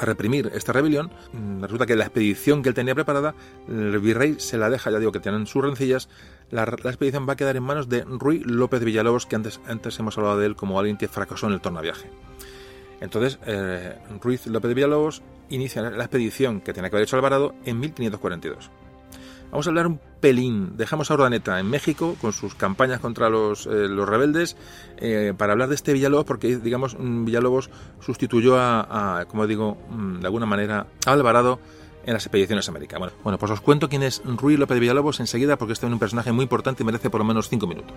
reprimir 0.00 0.50
esta 0.54 0.72
rebelión, 0.72 1.10
mm, 1.32 1.62
resulta 1.62 1.84
que 1.84 1.96
la 1.96 2.04
expedición 2.04 2.62
que 2.62 2.70
él 2.70 2.74
tenía 2.74 2.94
preparada, 2.94 3.34
el 3.68 3.98
virrey 3.98 4.36
se 4.38 4.56
la 4.56 4.70
deja, 4.70 4.90
ya 4.90 4.98
digo 4.98 5.12
que 5.12 5.20
tienen 5.20 5.46
sus 5.46 5.62
rencillas, 5.62 6.08
la, 6.52 6.64
expedición 6.64 7.26
va 7.26 7.32
a 7.32 7.36
quedar 7.36 7.56
en 7.56 7.62
manos 7.62 7.88
de 7.88 8.04
Ruy 8.04 8.40
López 8.40 8.84
Villalobos, 8.84 9.26
que 9.26 9.36
antes, 9.36 9.58
hemos 9.98 10.18
hablado 10.18 10.38
de 10.38 10.46
él 10.46 10.54
como 10.54 10.78
alguien 10.78 10.98
que 10.98 11.08
fracasó 11.08 11.46
en 11.46 11.54
el 11.54 11.60
tornaviaje. 11.60 12.10
Entonces, 13.00 13.38
eh, 13.46 13.96
Ruiz 14.20 14.46
López 14.46 14.74
Villalobos 14.74 15.22
inicia 15.48 15.82
la 15.82 16.04
expedición 16.04 16.60
que 16.60 16.72
tenía 16.72 16.90
que 16.90 16.96
haber 16.96 17.08
hecho 17.08 17.16
Alvarado 17.16 17.54
en 17.64 17.80
1542. 17.80 18.70
Vamos 19.50 19.66
a 19.66 19.70
hablar 19.70 19.86
un 19.86 20.00
pelín. 20.20 20.76
Dejamos 20.76 21.10
a 21.10 21.14
Urdaneta 21.14 21.58
en 21.58 21.68
México 21.68 22.16
con 22.20 22.32
sus 22.32 22.54
campañas 22.54 23.00
contra 23.00 23.28
los, 23.28 23.66
eh, 23.66 23.88
los 23.88 24.08
rebeldes 24.08 24.56
eh, 24.98 25.34
para 25.36 25.52
hablar 25.52 25.68
de 25.68 25.74
este 25.74 25.92
Villalobos 25.92 26.26
porque, 26.26 26.58
digamos, 26.58 26.96
Villalobos 26.98 27.70
sustituyó 28.00 28.56
a, 28.58 29.24
como 29.28 29.46
digo, 29.46 29.78
mm, 29.90 30.20
de 30.20 30.26
alguna 30.26 30.46
manera, 30.46 30.86
a 31.06 31.12
Alvarado 31.12 31.58
en 32.04 32.14
las 32.14 32.24
expediciones 32.24 32.68
americanas. 32.68 33.12
Bueno, 33.22 33.38
pues 33.38 33.52
os 33.52 33.60
cuento 33.60 33.88
quién 33.88 34.02
es 34.02 34.22
Ruy 34.24 34.56
López 34.56 34.76
de 34.76 34.80
Villalobos 34.80 35.20
enseguida 35.20 35.56
porque 35.56 35.72
este 35.72 35.86
es 35.86 35.92
un 35.92 35.98
personaje 35.98 36.32
muy 36.32 36.44
importante 36.44 36.82
y 36.82 36.86
merece 36.86 37.10
por 37.10 37.20
lo 37.20 37.24
menos 37.24 37.48
cinco 37.48 37.66
minutos. 37.66 37.94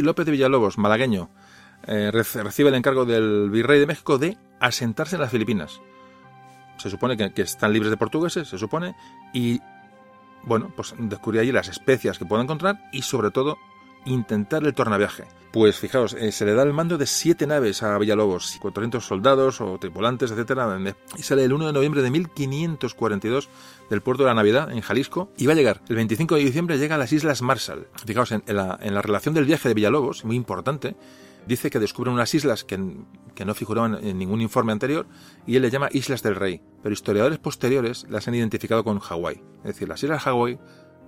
López 0.00 0.26
de 0.26 0.32
Villalobos, 0.32 0.78
malagueño, 0.78 1.30
eh, 1.86 2.10
recibe 2.12 2.68
el 2.68 2.74
encargo 2.74 3.04
del 3.04 3.50
virrey 3.50 3.80
de 3.80 3.86
México 3.86 4.18
de 4.18 4.38
asentarse 4.60 5.16
en 5.16 5.22
las 5.22 5.30
Filipinas. 5.30 5.80
Se 6.76 6.90
supone 6.90 7.16
que, 7.16 7.42
están 7.42 7.72
libres 7.72 7.90
de 7.90 7.96
portugueses, 7.96 8.48
se 8.48 8.58
supone, 8.58 8.94
y 9.32 9.60
bueno, 10.44 10.72
pues 10.74 10.94
descubrir 10.98 11.42
allí 11.42 11.52
las 11.52 11.68
especias 11.68 12.18
que 12.18 12.24
puede 12.24 12.42
encontrar 12.42 12.88
y 12.92 13.02
sobre 13.02 13.30
todo 13.30 13.58
intentar 14.04 14.64
el 14.64 14.74
tornaviaje. 14.74 15.24
Pues 15.52 15.76
fijaos, 15.76 16.14
eh, 16.14 16.32
se 16.32 16.46
le 16.46 16.54
da 16.54 16.62
el 16.62 16.72
mando 16.72 16.96
de 16.96 17.04
siete 17.04 17.46
naves 17.46 17.82
a 17.82 17.98
Villalobos, 17.98 18.56
400 18.58 19.04
soldados 19.04 19.60
o 19.60 19.78
tripulantes, 19.78 20.30
etcétera, 20.30 20.78
y 21.18 21.22
sale 21.22 21.44
el 21.44 21.52
1 21.52 21.66
de 21.66 21.72
noviembre 21.74 22.00
de 22.00 22.10
1542 22.10 23.50
del 23.90 24.00
puerto 24.00 24.22
de 24.22 24.30
la 24.30 24.34
Navidad 24.34 24.72
en 24.72 24.80
Jalisco 24.80 25.30
y 25.36 25.44
va 25.44 25.52
a 25.52 25.56
llegar 25.56 25.82
el 25.90 25.96
25 25.96 26.36
de 26.36 26.40
diciembre 26.40 26.78
llega 26.78 26.94
a 26.94 26.98
las 26.98 27.12
Islas 27.12 27.42
Marshall. 27.42 27.86
Fijaos 28.06 28.32
en, 28.32 28.42
la, 28.46 28.78
relación 29.02 29.34
del 29.34 29.44
viaje 29.44 29.68
de 29.68 29.74
Villalobos, 29.74 30.24
muy 30.24 30.36
importante, 30.36 30.96
dice 31.46 31.68
que 31.68 31.78
descubren 31.78 32.14
unas 32.14 32.34
islas 32.34 32.64
que, 32.64 32.78
no 32.78 33.54
figuraban 33.54 33.98
en 34.02 34.16
ningún 34.16 34.40
informe 34.40 34.72
anterior 34.72 35.06
y 35.46 35.56
él 35.56 35.62
le 35.62 35.70
llama 35.70 35.90
Islas 35.92 36.22
del 36.22 36.36
Rey, 36.36 36.62
pero 36.82 36.94
historiadores 36.94 37.38
posteriores 37.38 38.06
las 38.08 38.26
han 38.26 38.36
identificado 38.36 38.84
con 38.84 39.00
Hawái. 39.00 39.42
Es 39.58 39.74
decir, 39.74 39.88
las 39.88 40.02
Islas 40.02 40.22
Hawái 40.22 40.58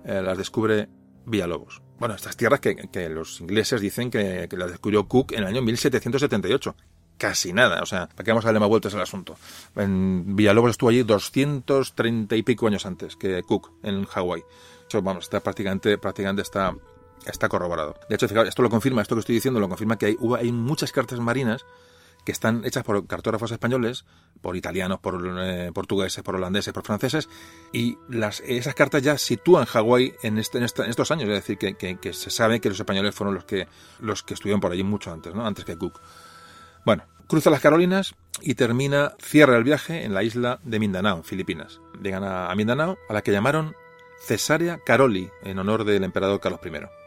eh, 0.03 0.21
las 0.21 0.37
descubre 0.37 0.87
Villalobos. 1.25 1.81
Bueno, 1.99 2.15
estas 2.15 2.35
tierras 2.35 2.59
que, 2.59 3.09
los 3.09 3.41
ingleses 3.41 3.81
dicen 3.81 4.11
que, 4.11 4.47
las 4.51 4.69
descubrió 4.69 5.07
Cook 5.07 5.31
en 5.33 5.39
el 5.39 5.45
año 5.45 5.61
1778. 5.61 6.75
Casi 7.17 7.53
nada, 7.53 7.81
o 7.81 7.85
sea, 7.85 8.07
¿para 8.07 8.25
qué 8.25 8.31
vamos 8.31 8.43
a 8.43 8.49
darle 8.49 8.59
más 8.59 8.67
vueltas 8.67 8.93
al 8.93 9.01
asunto? 9.01 9.37
En 9.75 10.35
Villalobos 10.35 10.71
estuvo 10.71 10.89
allí 10.89 11.03
230 11.03 12.35
y 12.35 12.43
pico 12.43 12.67
años 12.67 12.85
antes 12.85 13.15
que 13.15 13.41
Cook 13.43 13.71
en 13.83 14.05
Hawái. 14.05 14.43
Eso, 14.87 15.01
vamos, 15.01 15.23
está 15.23 15.39
prácticamente, 15.39 15.97
prácticamente 15.97 16.41
está, 16.41 16.75
está 17.25 17.47
corroborado. 17.47 17.95
De 18.09 18.15
hecho, 18.15 18.25
esto 18.25 18.61
lo 18.61 18.69
confirma, 18.69 19.01
esto 19.01 19.15
que 19.15 19.21
estoy 19.21 19.35
diciendo 19.35 19.61
lo 19.61 19.69
confirma 19.69 19.97
que 19.97 20.07
hay, 20.07 20.17
hay 20.37 20.51
muchas 20.51 20.91
cartas 20.91 21.19
marinas 21.21 21.65
que 22.25 22.31
están 22.31 22.65
hechas 22.65 22.83
por 22.83 23.05
cartógrafos 23.07 23.51
españoles, 23.51 24.03
por 24.41 24.57
italianos, 24.57 24.99
por 24.99 25.23
eh, 25.39 25.71
portugueses, 25.73 26.23
por 26.23 26.35
holandeses, 26.35 26.73
por 26.73 26.83
franceses, 26.83 27.29
y 27.71 27.97
las, 28.09 28.41
esas 28.41 28.73
cartas 28.73 29.03
ya 29.03 29.17
sitúan 29.17 29.65
Hawái 29.65 30.13
en, 30.23 30.39
este, 30.39 30.63
estos 30.63 31.11
años, 31.11 31.29
es 31.29 31.47
decir, 31.47 31.57
que, 31.57 32.13
se 32.13 32.29
sabe 32.31 32.59
que 32.59 32.69
los 32.69 32.79
españoles 32.79 33.13
fueron 33.13 33.35
los 33.35 33.45
que, 33.45 33.67
los 33.99 34.23
que 34.23 34.33
estuvieron 34.33 34.59
por 34.59 34.71
allí 34.71 34.83
mucho 34.83 35.13
antes, 35.13 35.33
¿no? 35.33 35.45
antes 35.45 35.63
que 35.63 35.77
Cook. 35.77 36.01
Bueno, 36.83 37.03
cruza 37.27 37.49
las 37.49 37.61
Carolinas 37.61 38.15
y 38.41 38.55
termina, 38.55 39.13
cierra 39.19 39.57
el 39.57 39.63
viaje 39.63 40.03
en 40.03 40.13
la 40.13 40.23
isla 40.23 40.59
de 40.63 40.79
Mindanao, 40.79 41.23
Filipinas. 41.23 41.79
Llegan 42.01 42.23
a, 42.23 42.51
a 42.51 42.55
Mindanao, 42.55 42.97
a 43.07 43.13
la 43.13 43.21
que 43.21 43.31
llamaron 43.31 43.75
Cesarea 44.25 44.79
Caroli, 44.83 45.29
en 45.43 45.59
honor 45.59 45.83
del 45.83 46.03
emperador 46.03 46.39
Carlos 46.39 46.59
I. 46.65 47.04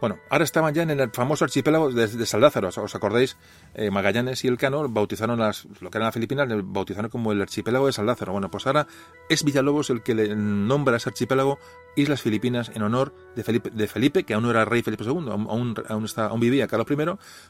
Bueno, 0.00 0.18
ahora 0.28 0.44
estaban 0.44 0.74
ya 0.74 0.82
en 0.82 0.90
el 0.90 1.10
famoso 1.10 1.44
archipiélago 1.44 1.90
de, 1.90 2.06
de. 2.06 2.22
¿Os 2.22 2.94
acordáis? 2.94 3.36
Eh, 3.74 3.90
Magallanes 3.90 4.44
y 4.44 4.48
Elcano 4.48 4.86
bautizaron 4.88 5.38
las, 5.38 5.66
lo 5.80 5.90
que 5.90 5.98
eran 5.98 6.06
las 6.06 6.14
Filipinas, 6.14 6.46
le 6.48 6.60
bautizaron 6.62 7.10
como 7.10 7.32
el 7.32 7.40
archipiélago 7.40 7.86
de 7.86 7.92
San 7.92 8.04
Lázaro. 8.04 8.32
Bueno, 8.32 8.50
pues 8.50 8.66
ahora 8.66 8.86
es 9.28 9.42
Villalobos 9.42 9.88
el 9.90 10.02
que 10.02 10.14
le 10.14 10.36
nombra 10.36 10.94
a 10.94 10.96
ese 10.98 11.08
archipiélago 11.08 11.58
Islas 11.96 12.20
Filipinas 12.20 12.70
en 12.74 12.82
honor 12.82 13.14
de 13.34 13.42
Felipe, 13.42 13.70
de 13.70 13.86
Felipe 13.88 14.24
que 14.24 14.34
aún 14.34 14.44
no 14.44 14.50
era 14.50 14.66
rey 14.66 14.82
Felipe 14.82 15.04
II, 15.04 15.30
aún, 15.30 15.74
aún, 15.88 16.04
está, 16.04 16.26
aún 16.26 16.40
vivía 16.40 16.66
Carlos 16.66 16.86
I, 16.90 16.96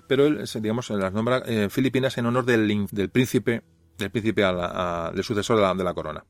pero 0.07 0.27
él, 0.27 0.45
digamos, 0.61 0.89
las 0.91 1.13
nombra 1.13 1.43
eh, 1.47 1.69
Filipinas 1.69 2.17
en 2.19 2.27
honor 2.27 2.45
del, 2.45 2.87
del 2.91 3.11
príncipe, 3.11 3.63
del 3.99 4.11
príncipe 4.11 4.45
a 4.45 4.53
la, 4.53 5.13
del 5.13 5.25
sucesor 5.25 5.57
de 5.57 5.63
la, 5.63 5.75
de 5.75 5.85
la 5.85 5.95
corona 5.95 6.25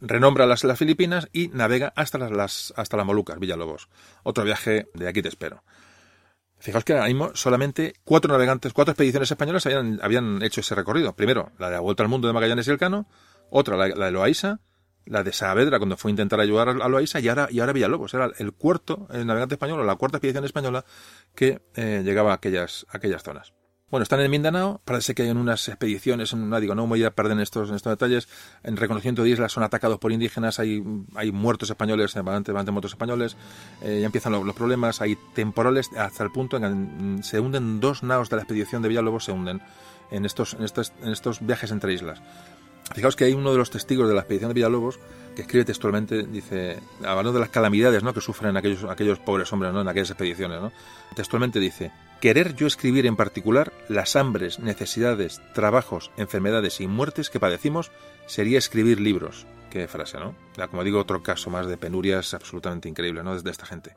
renombra 0.00 0.46
las, 0.46 0.64
las, 0.64 0.78
Filipinas 0.78 1.28
y 1.32 1.48
navega 1.48 1.92
hasta 1.96 2.18
las, 2.18 2.72
hasta 2.76 2.96
las 2.96 3.06
Molucas, 3.06 3.38
Villalobos. 3.38 3.88
Otro 4.22 4.44
viaje 4.44 4.88
de 4.94 5.08
aquí 5.08 5.22
te 5.22 5.28
espero. 5.28 5.62
Fijaos 6.58 6.84
que 6.84 6.94
ahora 6.94 7.06
mismo 7.06 7.30
solamente 7.34 7.94
cuatro 8.04 8.32
navegantes, 8.32 8.72
cuatro 8.72 8.92
expediciones 8.92 9.30
españolas 9.30 9.66
habían, 9.66 9.98
habían 10.02 10.42
hecho 10.42 10.60
ese 10.60 10.74
recorrido. 10.74 11.14
Primero, 11.14 11.52
la 11.58 11.68
de 11.68 11.74
la 11.74 11.80
Vuelta 11.80 12.02
al 12.02 12.08
Mundo 12.08 12.28
de 12.28 12.34
Magallanes 12.34 12.66
y 12.66 12.70
Elcano, 12.70 13.06
otra, 13.50 13.76
la, 13.76 13.88
la 13.88 14.06
de 14.06 14.12
Loaiza, 14.12 14.60
la 15.04 15.22
de 15.22 15.32
Saavedra 15.32 15.78
cuando 15.78 15.96
fue 15.96 16.10
a 16.10 16.12
intentar 16.12 16.40
ayudar 16.40 16.68
a 16.68 16.88
Loaiza 16.88 17.20
y 17.20 17.28
ahora, 17.28 17.48
y 17.50 17.60
ahora 17.60 17.72
Villalobos. 17.72 18.14
Era 18.14 18.30
el 18.38 18.52
cuarto 18.52 19.06
el 19.12 19.26
navegante 19.26 19.54
español, 19.54 19.80
o 19.80 19.84
la 19.84 19.96
cuarta 19.96 20.18
expedición 20.18 20.44
española 20.44 20.84
que 21.34 21.62
eh, 21.74 22.02
llegaba 22.04 22.32
a 22.32 22.34
aquellas, 22.34 22.86
a 22.90 22.96
aquellas 22.96 23.22
zonas. 23.22 23.52
Bueno, 23.88 24.02
están 24.02 24.18
en 24.18 24.28
Mindanao, 24.32 24.80
parece 24.84 25.14
que 25.14 25.28
en 25.28 25.36
unas 25.36 25.68
expediciones, 25.68 26.34
no 26.34 26.58
digo, 26.58 26.74
no 26.74 26.88
voy 26.88 27.04
a 27.04 27.12
perder 27.12 27.34
en 27.34 27.40
estos, 27.40 27.68
en 27.68 27.76
estos 27.76 27.92
detalles, 27.92 28.28
en 28.64 28.76
reconocimiento 28.76 29.22
de 29.22 29.30
islas 29.30 29.52
son 29.52 29.62
atacados 29.62 30.00
por 30.00 30.10
indígenas, 30.10 30.58
hay, 30.58 30.82
hay 31.14 31.30
muertos 31.30 31.70
españoles, 31.70 32.12
bastante 32.14 32.72
muertos 32.72 32.90
españoles, 32.90 33.36
eh, 33.82 33.98
ya 34.00 34.06
empiezan 34.06 34.32
los, 34.32 34.44
los, 34.44 34.56
problemas, 34.56 35.00
hay 35.00 35.16
temporales 35.34 35.90
hasta 35.96 36.24
el 36.24 36.32
punto 36.32 36.56
en 36.56 37.18
que 37.18 37.22
se 37.22 37.38
hunden 37.38 37.78
dos 37.78 38.02
naos 38.02 38.28
de 38.28 38.34
la 38.34 38.42
expedición 38.42 38.82
de 38.82 38.88
Villalobos, 38.88 39.24
se 39.24 39.30
hunden 39.30 39.62
en 40.10 40.24
estos, 40.24 40.54
en 40.54 40.64
estos, 40.64 40.92
en 41.00 41.12
estos 41.12 41.46
viajes 41.46 41.70
entre 41.70 41.92
islas. 41.94 42.20
Fijaos 42.92 43.14
que 43.14 43.24
hay 43.24 43.34
uno 43.34 43.52
de 43.52 43.58
los 43.58 43.70
testigos 43.70 44.08
de 44.08 44.14
la 44.14 44.22
expedición 44.22 44.48
de 44.48 44.54
Villalobos 44.54 44.98
que 45.36 45.42
escribe 45.42 45.64
textualmente, 45.64 46.24
dice, 46.24 46.80
hablando 47.04 47.32
de 47.32 47.40
las 47.40 47.50
calamidades 47.50 48.02
¿no? 48.02 48.12
que 48.12 48.20
sufren 48.20 48.56
aquellos, 48.56 48.82
aquellos 48.84 49.20
pobres 49.20 49.52
hombres 49.52 49.72
¿no? 49.72 49.82
en 49.82 49.88
aquellas 49.88 50.10
expediciones, 50.10 50.60
¿no? 50.60 50.72
textualmente 51.14 51.60
dice, 51.60 51.92
querer 52.26 52.56
yo 52.56 52.66
escribir 52.66 53.06
en 53.06 53.14
particular 53.14 53.72
las 53.88 54.16
hambres, 54.16 54.58
necesidades, 54.58 55.40
trabajos, 55.54 56.10
enfermedades 56.16 56.80
y 56.80 56.88
muertes 56.88 57.30
que 57.30 57.38
padecimos 57.38 57.92
sería 58.26 58.58
escribir 58.58 58.98
libros. 59.00 59.46
Qué 59.70 59.86
frase, 59.86 60.18
¿no? 60.18 60.34
Como 60.68 60.82
digo, 60.82 60.98
otro 60.98 61.22
caso 61.22 61.50
más 61.50 61.68
de 61.68 61.76
penurias 61.76 62.34
absolutamente 62.34 62.88
increíble, 62.88 63.22
¿no? 63.22 63.34
Desde 63.34 63.52
esta 63.52 63.64
gente. 63.64 63.92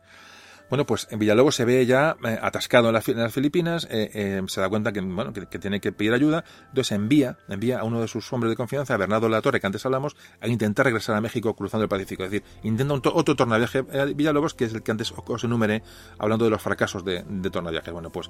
Bueno, 0.69 0.85
pues 0.85 1.07
en 1.09 1.19
Villalobos 1.19 1.55
se 1.55 1.65
ve 1.65 1.85
ya 1.85 2.15
eh, 2.23 2.37
atascado 2.41 2.89
en, 2.89 2.93
la, 2.93 3.03
en, 3.05 3.17
las 3.17 3.33
Filipinas, 3.33 3.87
eh, 3.89 4.11
eh, 4.13 4.41
se 4.47 4.61
da 4.61 4.69
cuenta 4.69 4.91
que, 4.91 5.01
bueno, 5.01 5.33
que, 5.33 5.59
tiene 5.59 5.79
que 5.79 5.91
pedir 5.91 6.13
ayuda, 6.13 6.43
entonces 6.67 6.91
envía, 6.91 7.37
envía 7.47 7.79
a 7.79 7.83
uno 7.83 8.01
de 8.01 8.07
sus 8.07 8.31
hombres 8.31 8.51
de 8.51 8.55
confianza, 8.55 8.93
a 8.93 8.97
Bernardo 8.97 9.27
La 9.29 9.41
Torre, 9.41 9.59
que 9.59 9.65
antes 9.65 9.85
hablamos, 9.85 10.15
a 10.41 10.47
intentar 10.47 10.85
regresar 10.85 11.15
a 11.15 11.21
México 11.21 11.55
cruzando 11.55 11.83
el 11.83 11.89
Pacífico. 11.89 12.23
Es 12.23 12.31
decir, 12.31 12.47
intenta 12.63 12.93
un 12.93 13.01
otro 13.03 13.35
tornaviaje 13.35 13.83
a 13.99 14.05
Villalobos, 14.05 14.53
que 14.53 14.65
es 14.65 14.73
el 14.73 14.83
que 14.83 14.91
antes 14.91 15.11
os 15.11 15.43
enumeré, 15.43 15.81
hablando 16.19 16.45
de 16.45 16.51
los 16.51 16.61
fracasos 16.61 17.03
de, 17.03 17.23
de 17.27 17.49
tornaviajes. 17.49 17.91
Bueno, 17.91 18.11
pues 18.11 18.29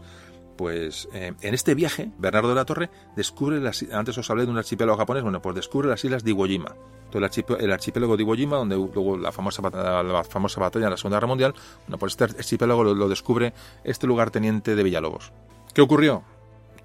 pues 0.60 1.08
eh, 1.14 1.32
en 1.40 1.54
este 1.54 1.74
viaje, 1.74 2.12
Bernardo 2.18 2.50
de 2.50 2.56
la 2.56 2.66
Torre 2.66 2.90
descubre, 3.16 3.62
las, 3.62 3.82
antes 3.94 4.18
os 4.18 4.30
hablé 4.30 4.44
de 4.44 4.52
un 4.52 4.58
archipiélago 4.58 4.98
japonés, 4.98 5.24
bueno, 5.24 5.42
pues 5.42 5.56
descubre 5.56 5.88
las 5.88 6.04
islas 6.04 6.26
de 6.26 6.32
Iwo 6.32 6.48
Jima. 6.48 6.76
El, 7.14 7.72
archipiélago, 7.72 8.18
de 8.18 8.24
Iwo 8.24 8.36
Jima, 8.36 8.58
donde 8.58 8.76
hubo 8.76 9.18
la 9.18 9.32
famosa, 9.32 9.62
la 9.70 10.24
famosa 10.24 10.62
batalla 10.62 10.86
en 10.86 10.92
la 10.92 10.98
Segunda 10.98 11.18
Guerra 11.18 11.28
Mundial, 11.28 11.54
bueno, 11.88 11.98
pues 11.98 12.14
este 12.14 12.26
archipiélago 12.26 12.84
lo, 12.84 13.10
descubre 13.10 13.54
este 13.84 14.08
lugarteniente 14.08 14.76
de 14.76 14.84
Villalobos. 14.84 15.32
¿Qué 15.74 15.82
ocurrió? 15.82 16.24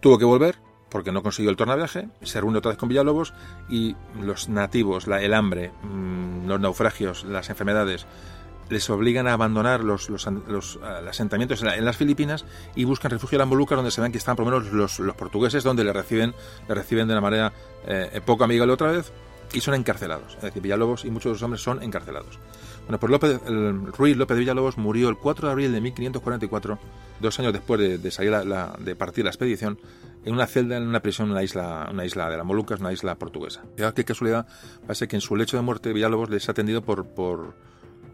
Tuvo 0.01 0.19
que 0.19 0.25
volver, 0.25 0.57
porque 0.89 1.13
no 1.13 1.23
consiguió 1.23 1.51
el 1.51 1.57
tornaviaje, 1.57 2.09
se 2.23 2.41
reúne 2.41 2.59
otra 2.59 2.71
vez 2.71 2.79
con 2.79 2.89
Villalobos 2.89 3.35
y 3.69 3.97
los 4.21 4.49
nativos, 4.49 5.07
la, 5.07 5.21
el 5.23 5.35
hambre, 5.35 5.73
mmm, 5.83 6.47
los 6.47 6.61
naufragios, 6.61 7.25
las 7.25 7.51
enfermedades, 7.51 8.07
les 8.69 8.89
obligan 8.91 9.27
a 9.27 9.35
abandonar 9.35 9.85
los, 9.85 10.09
los, 10.09 10.27
los 10.49 10.79
asentamientos 11.09 11.61
en, 11.61 11.67
la, 11.69 11.77
en, 11.77 11.85
las 11.85 11.97
Filipinas 11.97 12.45
y 12.75 12.85
buscan 12.85 13.11
refugio 13.11 13.37
en 13.37 13.41
las 13.41 13.49
Molucas, 13.49 13.77
donde 13.77 13.91
se 13.91 14.01
ven 14.01 14.13
que 14.13 14.19
están 14.19 14.37
por 14.37 14.47
lo 14.47 14.53
menos 14.53 14.73
los, 14.73 14.99
los 15.01 15.17
portugueses, 15.17 15.65
donde 15.65 15.85
le 15.85 15.93
reciben, 15.93 16.35
le 16.69 16.75
reciben 16.75 17.07
de 17.07 17.15
una 17.15 17.21
manera 17.21 17.53
eh, 17.87 18.21
poco 18.25 18.45
amigable 18.45 18.73
otra 18.73 18.91
vez 18.91 19.13
y 19.53 19.61
son 19.61 19.75
encarcelados. 19.75 20.35
Es 20.37 20.43
decir, 20.43 20.63
Villalobos 20.63 21.05
y 21.05 21.11
muchos 21.11 21.31
de 21.31 21.35
los 21.35 21.43
hombres 21.43 21.63
son 21.63 21.83
encarcelados. 21.83 22.39
Bueno, 22.87 22.99
pues 23.01 23.11
López, 23.11 23.41
el 23.47 23.87
Ruiz 23.93 24.17
López 24.17 24.37
de 24.37 24.41
Villalobos 24.41 24.77
murió 24.77 25.09
el 25.09 25.17
4 25.17 25.49
de 25.49 25.53
abril 25.53 25.73
de 25.73 25.81
1544, 25.81 26.79
dos 27.21 27.39
años 27.41 27.53
después 27.53 27.81
de, 27.81 27.99
de 27.99 28.11
salir 28.11 28.33
la, 28.33 28.45
la, 28.45 28.77
de 28.79 28.95
partir 28.95 29.25
la 29.25 29.31
expedición, 29.31 29.79
en 30.25 30.35
una 30.35 30.47
celda 30.47 30.77
en 30.77 30.87
una 30.87 31.01
prisión 31.01 31.29
en 31.29 31.33
una 31.33 31.43
isla, 31.43 31.89
una 31.91 32.05
isla 32.05 32.29
de 32.31 32.37
las 32.37 32.47
Molucas, 32.47 32.81
una 32.81 32.93
isla 32.93 33.15
portuguesa. 33.17 33.63
Fíjate 33.77 34.03
qué 34.03 34.05
casualidad, 34.07 34.47
parece 34.87 35.09
que 35.09 35.17
en 35.17 35.23
su 35.23 35.37
lecho 35.37 35.57
de 35.57 35.63
muerte 35.63 35.93
Villalobos 35.93 36.31
les 36.31 36.49
ha 36.49 36.53
atendido 36.53 36.83
por, 36.83 37.07
por 37.07 37.55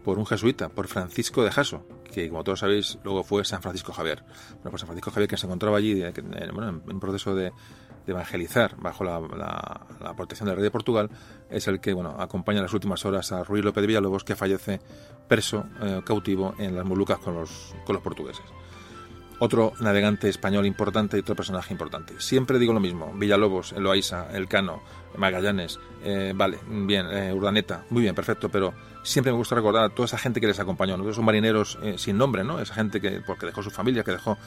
por 0.03 0.17
un 0.17 0.25
jesuita, 0.25 0.69
por 0.69 0.87
Francisco 0.87 1.43
de 1.43 1.51
Jaso, 1.51 1.85
que 2.11 2.29
como 2.29 2.43
todos 2.43 2.59
sabéis 2.59 2.97
luego 3.03 3.23
fue 3.23 3.45
San 3.45 3.61
Francisco 3.61 3.93
Javier. 3.93 4.23
Bueno, 4.55 4.71
pues 4.71 4.81
San 4.81 4.87
Francisco 4.87 5.11
Javier 5.11 5.29
que 5.29 5.37
se 5.37 5.45
encontraba 5.45 5.77
allí 5.77 6.01
eh, 6.01 6.13
bueno, 6.53 6.69
en 6.69 6.93
un 6.93 6.99
proceso 6.99 7.35
de, 7.35 7.51
de 8.05 8.11
evangelizar 8.11 8.75
bajo 8.77 9.03
la, 9.03 9.85
protección 10.15 10.47
del 10.47 10.55
rey 10.55 10.63
de 10.63 10.71
Portugal, 10.71 11.09
es 11.49 11.67
el 11.67 11.79
que 11.79 11.93
bueno 11.93 12.15
acompaña 12.19 12.59
en 12.59 12.63
las 12.63 12.73
últimas 12.73 13.05
horas 13.05 13.31
a 13.31 13.43
Ruiz 13.43 13.63
López 13.63 13.81
de 13.81 13.87
Villalobos, 13.87 14.23
que 14.23 14.35
fallece 14.35 14.79
preso, 15.27 15.65
eh, 15.81 16.01
cautivo 16.05 16.55
en 16.57 16.75
las 16.75 16.85
Molucas 16.85 17.19
con 17.19 17.35
los, 17.35 17.75
con 17.85 17.95
los 17.95 18.03
portugueses 18.03 18.45
otro 19.43 19.73
navegante 19.79 20.29
español 20.29 20.67
importante 20.67 21.17
y 21.17 21.21
otro 21.21 21.35
personaje 21.35 21.73
importante. 21.73 22.13
Siempre 22.19 22.59
digo 22.59 22.73
lo 22.73 22.79
mismo, 22.79 23.11
Villalobos, 23.15 23.73
Eloísa, 23.73 24.27
Elcano, 24.31 24.83
Magallanes, 25.17 25.79
eh, 26.03 26.31
vale, 26.35 26.59
bien, 26.67 27.07
eh, 27.07 27.33
Urdaneta, 27.33 27.83
muy 27.89 28.03
bien, 28.03 28.13
perfecto, 28.13 28.49
pero 28.49 28.71
siempre 29.01 29.31
me 29.31 29.39
gusta 29.39 29.55
recordar 29.55 29.85
a 29.85 29.89
toda 29.89 30.05
esa 30.05 30.19
gente 30.19 30.39
que 30.39 30.45
les 30.45 30.59
acompañó, 30.59 30.95
¿no? 30.95 31.09
esos 31.09 31.23
marineros 31.23 31.79
sin 31.97 32.19
nombre, 32.19 32.43
¿no? 32.43 32.59
esa 32.59 32.75
gente 32.75 33.01
que 33.01 33.19
porque 33.25 33.47
dejó 33.47 33.63
su 33.63 33.71
familia, 33.71 34.03
que 34.03 34.11
dejó, 34.11 34.37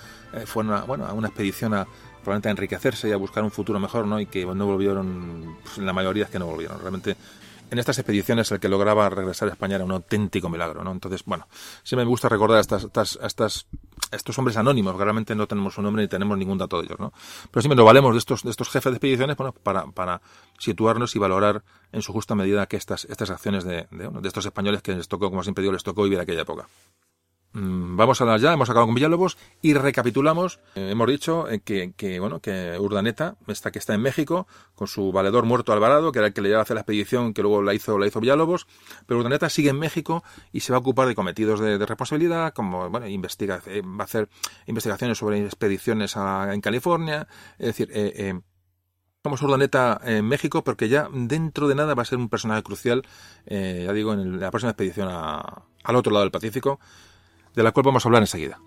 fue 0.47 0.63
una, 0.63 0.83
bueno, 0.83 1.07
a 1.07 1.13
una 1.13 1.27
expedición 1.27 1.75
a 1.75 1.89
probablemente 2.25 2.49
a 2.49 2.53
enriquecerse 2.53 3.09
y 3.09 3.13
a 3.13 3.17
buscar 3.17 3.45
un 3.45 3.51
futuro 3.51 3.79
mejor, 3.79 4.07
¿no? 4.07 4.19
y 4.19 4.27
que 4.27 4.45
no 4.45 4.67
volvieron, 4.67 5.57
pues, 5.63 5.79
la 5.79 5.93
mayoría 5.93 6.25
es 6.25 6.31
que 6.31 6.39
no 6.39 6.47
volvieron, 6.47 6.81
realmente 6.81 7.17
en 7.71 7.79
estas 7.79 7.99
expediciones 7.99 8.51
el 8.53 8.61
que 8.61 8.69
lograba 8.69 9.09
regresar 9.11 9.49
a 9.49 9.53
España 9.53 9.77
era 9.77 9.85
un 9.85 9.93
auténtico 9.93 10.49
milagro, 10.49 10.85
¿no? 10.85 10.93
Entonces, 10.93 11.25
bueno, 11.25 11.49
siempre 11.83 12.05
me 12.05 12.09
gusta 12.09 12.29
recordar 12.29 12.59
a, 12.59 12.61
estas, 12.61 12.85
estas, 13.23 13.67
estos 14.13 14.39
hombres 14.39 14.57
anónimos, 14.57 14.97
realmente 14.97 15.35
no 15.35 15.47
tenemos 15.47 15.75
su 15.75 15.83
nombre 15.83 16.03
ni 16.03 16.09
tenemos 16.09 16.39
ningún 16.39 16.59
dato 16.59 16.79
de 16.79 16.87
ellos, 16.87 17.01
¿no? 17.01 17.13
Pero 17.51 17.63
siempre 17.63 17.77
nos 17.77 17.87
valemos 17.87 18.13
de 18.13 18.19
estos, 18.19 18.43
de 18.43 18.51
estos 18.51 18.69
jefes 18.69 18.93
de 18.93 18.97
expediciones 18.97 19.37
bueno, 19.37 19.53
para, 19.53 20.21
situarnos 20.59 21.17
y 21.17 21.19
valorar 21.19 21.63
en 21.93 22.03
su 22.03 22.13
justa 22.13 22.35
medida 22.35 22.67
que 22.67 22.77
estas, 22.77 23.07
estas 23.07 23.31
acciones 23.31 23.65
de, 23.65 23.87
de, 23.91 24.09
de 24.09 24.29
estos 24.29 24.47
españoles 24.47 24.83
que 24.83 24.95
les 24.95 25.09
tocó, 25.09 25.31
como 25.31 25.43
siempre 25.43 25.63
digo, 25.63 25.73
les 25.73 25.83
tocó 25.83 26.05
vivir 26.05 26.21
aquella 26.21 26.43
época. 26.43 26.69
Mm, 27.55 27.97
vamos 27.97 28.21
a 28.21 28.25
dar 28.25 28.41
ya, 28.41 28.53
hemos 28.53 28.69
acabado 28.69 28.87
con 28.87 28.97
Villalobos 28.97 29.39
y 29.63 29.75
recapitulamos. 29.75 30.59
Eh, 30.75 30.91
hemos 30.91 31.09
dicho 31.09 31.49
eh, 31.49 31.61
que, 31.61 32.19
bueno, 32.19 32.41
que 32.41 32.77
Urdaneta, 32.81 33.37
esta 33.47 33.71
que 33.71 33.79
está 33.79 33.95
en 33.95 34.03
México, 34.03 34.49
con 34.75 34.89
su 34.89 35.13
valedor 35.13 35.45
muerto 35.45 35.73
Alvarado, 35.73 36.11
que 36.11 36.19
era 36.19 36.29
el 36.29 36.35
que 36.35 36.43
le 36.43 36.49
llevaba 36.49 36.63
a 36.63 36.65
hacer 36.65 36.75
la 36.75 36.81
expedición 36.81 37.33
que 37.33 37.43
luego 37.43 37.63
la 37.63 37.73
hizo, 37.73 37.97
la 37.97 38.09
hizo 38.09 38.19
Villalobos, 38.19 38.67
pero 39.07 39.21
Urdaneta 39.21 39.49
sigue 39.49 39.71
en 39.71 39.79
México 39.79 40.25
y 40.53 40.61
se 40.61 40.73
va 40.73 40.79
a 40.79 40.81
ocupar 40.81 41.07
de 41.07 41.15
cometidos 41.15 41.61
de, 41.61 41.79
responsabilidad, 41.79 42.53
como, 42.53 42.91
bueno, 42.91 43.07
investiga, 43.07 43.63
eh, 43.67 43.83
va 43.83 44.03
a 44.03 44.05
hacer 44.05 44.29
investigaciones 44.67 45.19
sobre 45.19 45.45
expediciones 45.45 46.17
a, 46.17 46.53
en 46.53 46.61
California, 46.61 47.29
es 47.59 47.67
decir, 47.67 47.89
eh, 47.93 48.41
Vamos 49.23 49.41
Urdaneta 49.41 49.99
en 50.05 50.27
México 50.27 50.63
porque 50.65 50.91
ya 50.91 51.09
dentro 51.11 51.67
de 51.67 51.75
nada 51.75 51.95
va 51.95 52.03
a 52.03 52.05
ser 52.05 52.19
un 52.19 52.29
personaje 52.29 52.63
crucial, 52.63 53.07
ya 53.47 53.91
digo, 53.95 54.13
en 54.13 54.39
la 54.39 54.51
próxima 54.51 54.73
expedición 54.73 55.09
a, 55.11 55.63
al 55.83 55.97
otro 55.97 56.13
lado 56.13 56.25
del 56.25 56.31
Pacífico 56.31 56.79
de 57.55 57.63
la 57.63 57.73
cual 57.73 57.85
vamos 57.85 58.05
a 58.05 58.09
hablar 58.09 58.23
enseguida. 58.23 58.61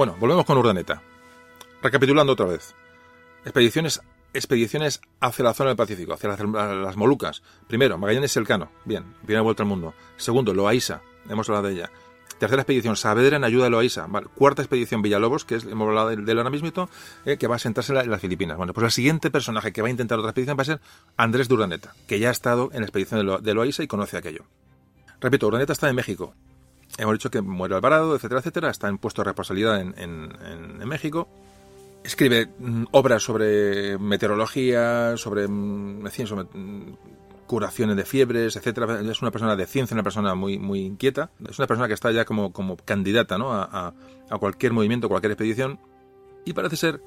Bueno, 0.00 0.16
volvemos 0.18 0.46
con 0.46 0.56
Urdaneta. 0.56 1.02
Recapitulando 1.82 2.32
otra 2.32 2.46
vez. 2.46 2.74
Expediciones 3.44 4.00
expediciones 4.32 5.02
hacia 5.20 5.44
la 5.44 5.52
zona 5.52 5.68
del 5.68 5.76
Pacífico, 5.76 6.14
hacia 6.14 6.30
las, 6.30 6.96
Molucas. 6.96 7.42
Primero, 7.68 7.98
Magallanes 7.98 8.34
Elcano, 8.34 8.70
bien, 8.86 9.12
primera 9.26 9.42
vuelta 9.42 9.62
al 9.62 9.68
mundo. 9.68 9.92
Segundo, 10.16 10.54
Loaiza, 10.54 11.02
hemos 11.28 11.50
hablado 11.50 11.66
de 11.66 11.74
ella. 11.74 11.90
Tercera 12.38 12.62
expedición, 12.62 12.96
Saavedra 12.96 13.36
en 13.36 13.44
ayuda 13.44 13.64
de 13.64 13.70
Loaiza. 13.72 14.06
Cuarta 14.36 14.62
expedición, 14.62 15.02
Villalobos, 15.02 15.44
que 15.44 15.56
es, 15.56 15.64
hemos 15.64 15.88
hablado 15.88 16.08
de, 16.08 16.32
él 16.32 16.38
ahora 16.38 16.48
mismo, 16.48 16.88
eh, 17.26 17.36
que 17.36 17.46
va 17.46 17.56
a 17.56 17.58
sentarse 17.58 17.92
en, 17.92 18.10
las 18.10 18.22
Filipinas. 18.22 18.56
Bueno, 18.56 18.72
pues 18.72 18.84
el 18.86 18.92
siguiente 18.92 19.30
personaje 19.30 19.70
que 19.70 19.82
va 19.82 19.88
a 19.88 19.90
intentar 19.90 20.18
otra 20.18 20.30
expedición 20.30 20.56
va 20.56 20.62
a 20.62 20.64
ser 20.64 20.80
Andrés 21.18 21.46
Durdaneta, 21.46 21.92
que 22.06 22.18
ya 22.18 22.30
ha 22.30 22.32
estado 22.32 22.70
en 22.72 22.80
la 22.80 22.86
expedición 22.86 23.42
de, 23.42 23.52
Loaiza 23.54 23.82
y 23.82 23.86
conoce 23.86 24.16
aquello. 24.16 24.46
Repito, 25.20 25.46
Urdaneta 25.46 25.74
está 25.74 25.90
en 25.90 25.96
México. 25.96 26.34
Hemos 27.00 27.14
dicho 27.14 27.30
que 27.30 27.40
muere 27.40 27.74
Alvarado, 27.74 28.14
etcétera, 28.14 28.40
etcétera. 28.40 28.68
Está 28.68 28.88
en 28.88 28.98
puesto 28.98 29.22
de 29.22 29.30
responsabilidad 29.30 29.80
en, 29.80 30.86
México. 30.86 31.28
Escribe 32.04 32.50
mm, 32.58 32.84
obras 32.90 33.22
sobre 33.22 33.96
meteorología, 33.98 35.16
sobre, 35.16 35.48
mm, 35.48 36.04
mm, 36.04 36.96
curaciones 37.46 37.96
de 37.96 38.04
fiebres, 38.04 38.54
etcétera. 38.56 39.00
Es 39.00 39.22
una 39.22 39.30
persona 39.30 39.56
de 39.56 39.64
ciencia, 39.64 39.94
una 39.94 40.02
persona 40.02 40.34
muy, 40.34 40.58
muy 40.58 40.80
inquieta. 40.80 41.30
Es 41.48 41.58
una 41.58 41.66
persona 41.66 41.88
que 41.88 41.94
está 41.94 42.12
ya 42.12 42.26
como, 42.26 42.52
como 42.52 42.76
candidata 42.76 43.38
¿no? 43.38 43.50
a, 43.54 43.94
a, 44.28 44.38
cualquier 44.38 44.74
movimiento, 44.74 45.08
cualquier 45.08 45.32
expedición. 45.32 45.80
Y 46.44 46.52
parece 46.52 46.76
ser 46.76 47.00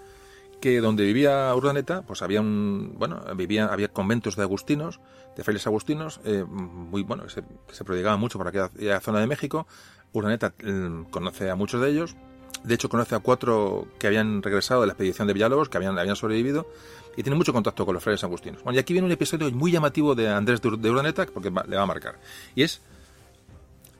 que 0.60 0.82
donde 0.82 1.04
vivía 1.04 1.54
Urdaneta, 1.54 2.02
pues 2.02 2.24
había 2.24 2.42
un, 2.42 2.96
bueno, 2.98 3.22
vivía, 3.36 3.66
había 3.66 3.90
conventos 3.90 4.36
de 4.38 4.42
agustinos, 4.42 5.00
de 5.36 5.44
frailes 5.44 5.66
agustinos, 5.68 6.20
eh, 6.26 6.44
muy, 6.48 7.04
bueno, 7.04 7.28
se, 7.30 7.44
se 7.72 7.84
prodigaban 7.84 8.20
mucho 8.20 8.38
por 8.38 8.48
aquella 8.48 9.00
zona 9.00 9.20
de 9.20 9.28
México. 9.28 9.68
Urdaneta 10.12 10.54
mm, 10.64 11.06
conoce 11.06 11.50
a 11.50 11.56
muchos 11.56 11.82
de 11.82 11.90
ellos. 11.90 12.16
De 12.64 12.76
hecho, 12.76 12.88
conoce 12.88 13.16
a 13.16 13.20
cuatro 13.20 13.88
que 14.00 14.08
habían 14.08 14.42
regresado 14.42 14.82
de 14.82 14.88
la 14.88 14.94
expedición 14.94 15.28
de 15.28 15.34
Villalobos, 15.34 15.70
que 15.70 15.78
habían, 15.78 15.98
habían 16.00 16.16
sobrevivido 16.16 16.68
y 17.18 17.24
tiene 17.24 17.36
mucho 17.36 17.54
contacto 17.54 17.86
con 17.86 17.94
los 17.94 18.04
frailes 18.04 18.24
agustinos. 18.24 18.64
Bueno, 18.64 18.78
y 18.78 18.80
aquí 18.80 18.94
viene 18.94 19.06
un 19.06 19.12
episodio 19.12 19.52
muy 19.52 19.72
llamativo 19.72 20.16
de 20.16 20.30
Andrés 20.30 20.62
de 20.62 20.90
Urdaneta, 20.90 21.26
porque 21.26 21.50
le 21.50 21.76
va 21.76 21.84
a 21.84 21.86
marcar. 21.86 22.20
Y 22.56 22.64
es 22.64 22.82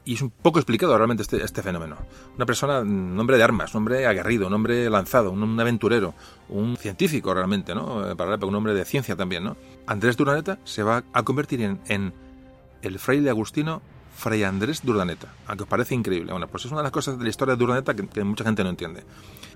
y 0.06 0.16
es 0.16 0.22
un 0.22 0.30
poco 0.30 0.60
explicado 0.60 0.96
realmente 0.98 1.24
este, 1.24 1.44
este 1.44 1.62
fenómeno. 1.62 1.98
Una 2.36 2.46
persona, 2.46 2.80
un 2.80 3.18
hombre 3.20 3.38
de 3.38 3.44
armas, 3.44 3.74
un 3.74 3.80
hombre 3.80 4.06
aguerrido, 4.06 4.48
un 4.48 4.54
hombre 4.54 4.90
lanzado, 4.90 5.32
un, 5.32 5.60
aventurero, 5.60 6.14
un 6.50 6.76
científico 6.78 7.34
realmente, 7.34 7.74
¿no? 7.74 8.12
Eh, 8.12 8.16
para 8.16 8.36
un 8.46 8.56
hombre 8.56 8.74
de 8.74 8.86
ciencia 8.86 9.16
también, 9.16 9.44
¿no? 9.44 9.56
Andrés 9.88 10.18
Duraneta 10.18 10.60
se 10.64 10.84
va 10.84 11.04
a 11.14 11.24
convertir 11.24 11.62
en, 11.62 12.14
el 12.82 13.00
fraile 13.00 13.30
agustino 13.30 13.82
Fray 14.16 14.44
Andrés 14.44 14.82
Durdaneta, 14.84 15.34
aunque 15.48 15.64
os 15.64 15.70
parece 15.70 15.96
increíble. 15.96 16.32
Bueno, 16.32 16.48
pues 16.48 16.66
es 16.66 16.72
una 16.72 16.82
de 16.82 16.84
las 16.84 16.92
cosas 16.92 17.18
de 17.18 17.24
la 17.24 17.30
historia 17.30 17.56
de 17.56 17.60
Durdaneta 17.60 17.96
que, 17.96 18.24
mucha 18.24 18.44
gente 18.44 18.64
no 18.64 18.70
entiende. 18.70 19.04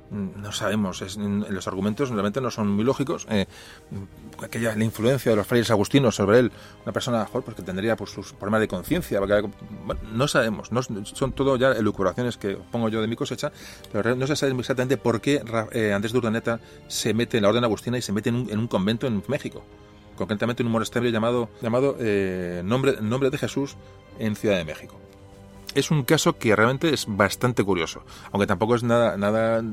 Mm, 0.10 0.42
no 0.42 0.52
sabemos, 0.52 1.04
los 1.18 1.68
argumentos 1.68 2.10
realmente 2.10 2.40
no 2.42 2.50
son 2.52 2.70
muy 2.70 2.84
lógicos. 2.84 3.28
Eh, 3.30 3.46
aquella, 4.42 4.76
la 4.76 4.84
influencia 4.84 5.32
de 5.32 5.36
los 5.36 5.46
frailes 5.46 5.70
agustinos 5.72 6.16
sobre 6.16 6.40
él, 6.40 6.52
una 6.84 6.94
persona 6.94 7.20
mejor 7.20 7.44
pues, 7.44 7.56
que 7.56 7.64
tendría 7.64 7.96
pues, 7.96 8.12
sus 8.12 8.34
problemas 8.34 8.62
de 8.62 8.68
conciencia, 8.68 9.20
no 10.14 10.28
sabemos, 10.28 10.72
no, 10.72 10.82
son 10.82 11.34
todo 11.34 11.58
ya 11.58 11.72
elucubraciones 11.72 12.38
que 12.38 12.58
pongo 12.72 12.90
yo 12.90 13.02
de 13.02 13.08
mi 13.08 13.16
cosecha, 13.16 13.52
pero 13.92 14.16
no 14.16 14.28
se 14.28 14.36
sabe 14.36 14.54
exactamente 14.58 14.98
por 14.98 15.22
qué 15.22 15.44
eh, 15.72 15.94
Andrés 15.94 16.14
Durdaneta 16.14 16.60
se 16.88 17.14
mete 17.14 17.38
en 17.38 17.44
la 17.44 17.50
orden 17.50 17.64
agustina 17.64 17.98
y 17.98 18.02
se 18.02 18.14
mete 18.14 18.30
en 18.30 18.36
un, 18.36 18.50
en 18.50 18.60
un 18.60 18.68
convento 18.68 19.08
en 19.08 19.24
México 19.28 19.64
concretamente 20.18 20.64
en 20.64 20.68
un 20.68 20.74
monasterio 20.74 21.12
llamado, 21.12 21.48
llamado 21.62 21.96
eh, 22.00 22.64
Nombre, 22.66 22.96
Nombre 23.02 23.30
de 23.30 23.38
Jesús 23.38 23.78
en 24.20 24.36
Ciudad 24.36 24.58
de 24.58 24.66
México. 24.66 25.00
Es 25.76 25.92
un 25.92 26.04
caso 26.04 26.38
que 26.38 26.56
realmente 26.56 26.94
es 26.94 27.06
bastante 27.08 27.64
curioso, 27.64 28.04
aunque 28.32 28.48
tampoco 28.48 28.76
es 28.76 28.84
nada, 28.84 29.18
nada 29.18 29.64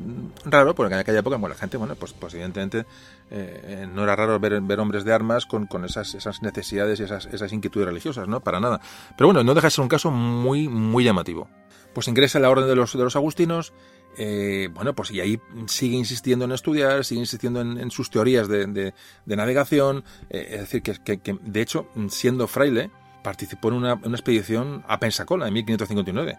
raro, 0.44 0.74
porque 0.74 0.94
en 0.94 1.00
aquella 1.00 1.20
época, 1.20 1.36
bueno, 1.36 1.54
la 1.54 1.58
gente, 1.58 1.76
bueno, 1.76 1.94
pues, 1.94 2.12
pues 2.12 2.34
evidentemente 2.34 2.84
eh, 3.30 3.88
no 3.92 4.02
era 4.02 4.14
raro 4.14 4.38
ver, 4.38 4.60
ver, 4.60 4.80
hombres 4.80 5.04
de 5.04 5.12
armas 5.12 5.46
con, 5.46 5.66
con 5.66 5.84
esas, 5.84 6.14
esas 6.14 6.42
necesidades 6.42 7.00
y 7.00 7.04
esas, 7.04 7.26
esas 7.26 7.52
inquietudes 7.52 7.86
religiosas, 7.88 8.28
¿no? 8.28 8.40
Para 8.40 8.60
nada. 8.60 8.80
Pero 9.16 9.28
bueno, 9.28 9.42
no 9.44 9.54
deja 9.54 9.68
de 9.68 9.70
ser 9.70 9.82
un 9.82 9.88
caso 9.88 10.10
muy, 10.10 10.68
muy 10.68 11.04
llamativo. 11.04 11.48
Pues 11.94 12.08
ingresa 12.08 12.38
en 12.38 12.42
la 12.42 12.50
orden 12.50 12.66
de 12.66 12.76
los, 12.76 12.92
de 12.92 13.04
los 13.04 13.16
agustinos, 13.16 13.72
eh, 14.16 14.68
bueno, 14.72 14.94
pues 14.94 15.10
y 15.10 15.20
ahí 15.20 15.40
sigue 15.66 15.96
insistiendo 15.96 16.44
en 16.44 16.52
estudiar, 16.52 17.04
sigue 17.04 17.20
insistiendo 17.20 17.60
en, 17.60 17.90
sus 17.90 18.10
teorías 18.10 18.48
de, 18.48 18.66
de, 18.66 19.36
navegación, 19.36 20.04
eh, 20.30 20.48
es 20.50 20.60
decir, 20.60 20.82
que, 20.82 21.18
que, 21.18 21.38
de 21.40 21.60
hecho, 21.60 21.88
siendo 22.08 22.46
fraile, 22.46 22.90
participó 23.24 23.68
en 23.68 23.74
una, 23.74 23.92
expedición 23.94 24.84
a 24.86 25.00
Pensacola 25.00 25.48
en 25.48 25.54
1559 25.54 26.38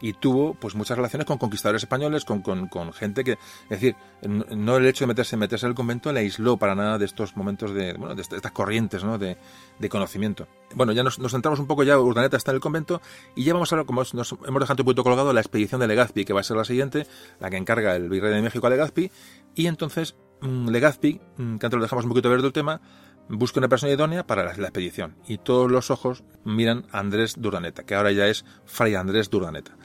y 0.00 0.12
tuvo 0.12 0.54
pues 0.54 0.74
muchas 0.74 0.98
relaciones 0.98 1.24
con 1.26 1.38
conquistadores 1.38 1.84
españoles, 1.84 2.26
con, 2.26 2.42
con, 2.42 2.92
gente 2.92 3.24
que, 3.24 3.32
es 3.32 3.80
decir, 3.80 3.96
no 4.22 4.76
el 4.76 4.86
hecho 4.86 5.04
de 5.04 5.06
meterse, 5.06 5.36
meterse 5.36 5.64
en 5.64 5.70
el 5.70 5.76
convento 5.76 6.12
le 6.12 6.20
aisló 6.20 6.58
para 6.58 6.74
nada 6.74 6.98
de 6.98 7.06
estos 7.06 7.36
momentos 7.36 7.72
de, 7.72 7.94
bueno, 7.94 8.14
de 8.14 8.22
estas 8.22 8.52
corrientes 8.52 9.04
¿no? 9.04 9.16
de, 9.16 9.38
de 9.78 9.88
conocimiento. 9.88 10.48
Bueno, 10.74 10.92
ya 10.92 11.04
nos, 11.04 11.20
nos 11.20 11.32
centramos 11.32 11.60
un 11.60 11.68
poco, 11.68 11.84
ya 11.84 11.98
Urdaneta 11.98 12.36
está 12.36 12.50
en 12.50 12.56
el 12.56 12.60
convento 12.60 13.00
y 13.36 13.44
ya 13.44 13.54
vamos 13.54 13.72
a 13.72 13.76
hablar, 13.76 13.86
como 13.86 14.02
nos 14.12 14.32
hemos 14.46 14.60
dejado 14.60 14.82
un 14.82 14.84
poquito 14.84 15.04
colgado, 15.04 15.32
la 15.32 15.40
expedición 15.40 15.80
de 15.80 15.86
Legazpi, 15.86 16.24
que 16.24 16.32
va 16.32 16.40
a 16.40 16.44
ser 16.44 16.56
la 16.56 16.64
siguiente, 16.64 17.06
la 17.38 17.48
que 17.48 17.56
encarga 17.56 17.94
el 17.94 18.08
virrey 18.08 18.34
de 18.34 18.42
México 18.42 18.66
a 18.66 18.70
Legazpi, 18.70 19.10
y 19.54 19.68
entonces 19.68 20.16
mm, 20.42 20.68
Legazpi, 20.68 21.20
mm, 21.38 21.56
que 21.56 21.66
antes 21.66 21.78
lo 21.78 21.82
dejamos 21.82 22.04
un 22.04 22.10
poquito 22.10 22.28
verde 22.28 22.48
el 22.48 22.52
tema, 22.52 22.80
busca 23.28 23.60
una 23.60 23.68
persona 23.68 23.92
idónea 23.92 24.26
para 24.26 24.44
la, 24.44 24.50
expedición 24.50 25.16
y 25.26 25.38
todos 25.38 25.70
los 25.70 25.90
ojos 25.90 26.24
miran 26.44 26.84
a 26.92 26.98
Andrés 26.98 27.34
Durdaneta, 27.38 27.84
que 27.84 27.94
ahora 27.94 28.12
ya 28.12 28.26
es 28.28 28.44
Fray 28.64 28.94
Andrés 28.94 29.30
Durdaneta. 29.30 29.76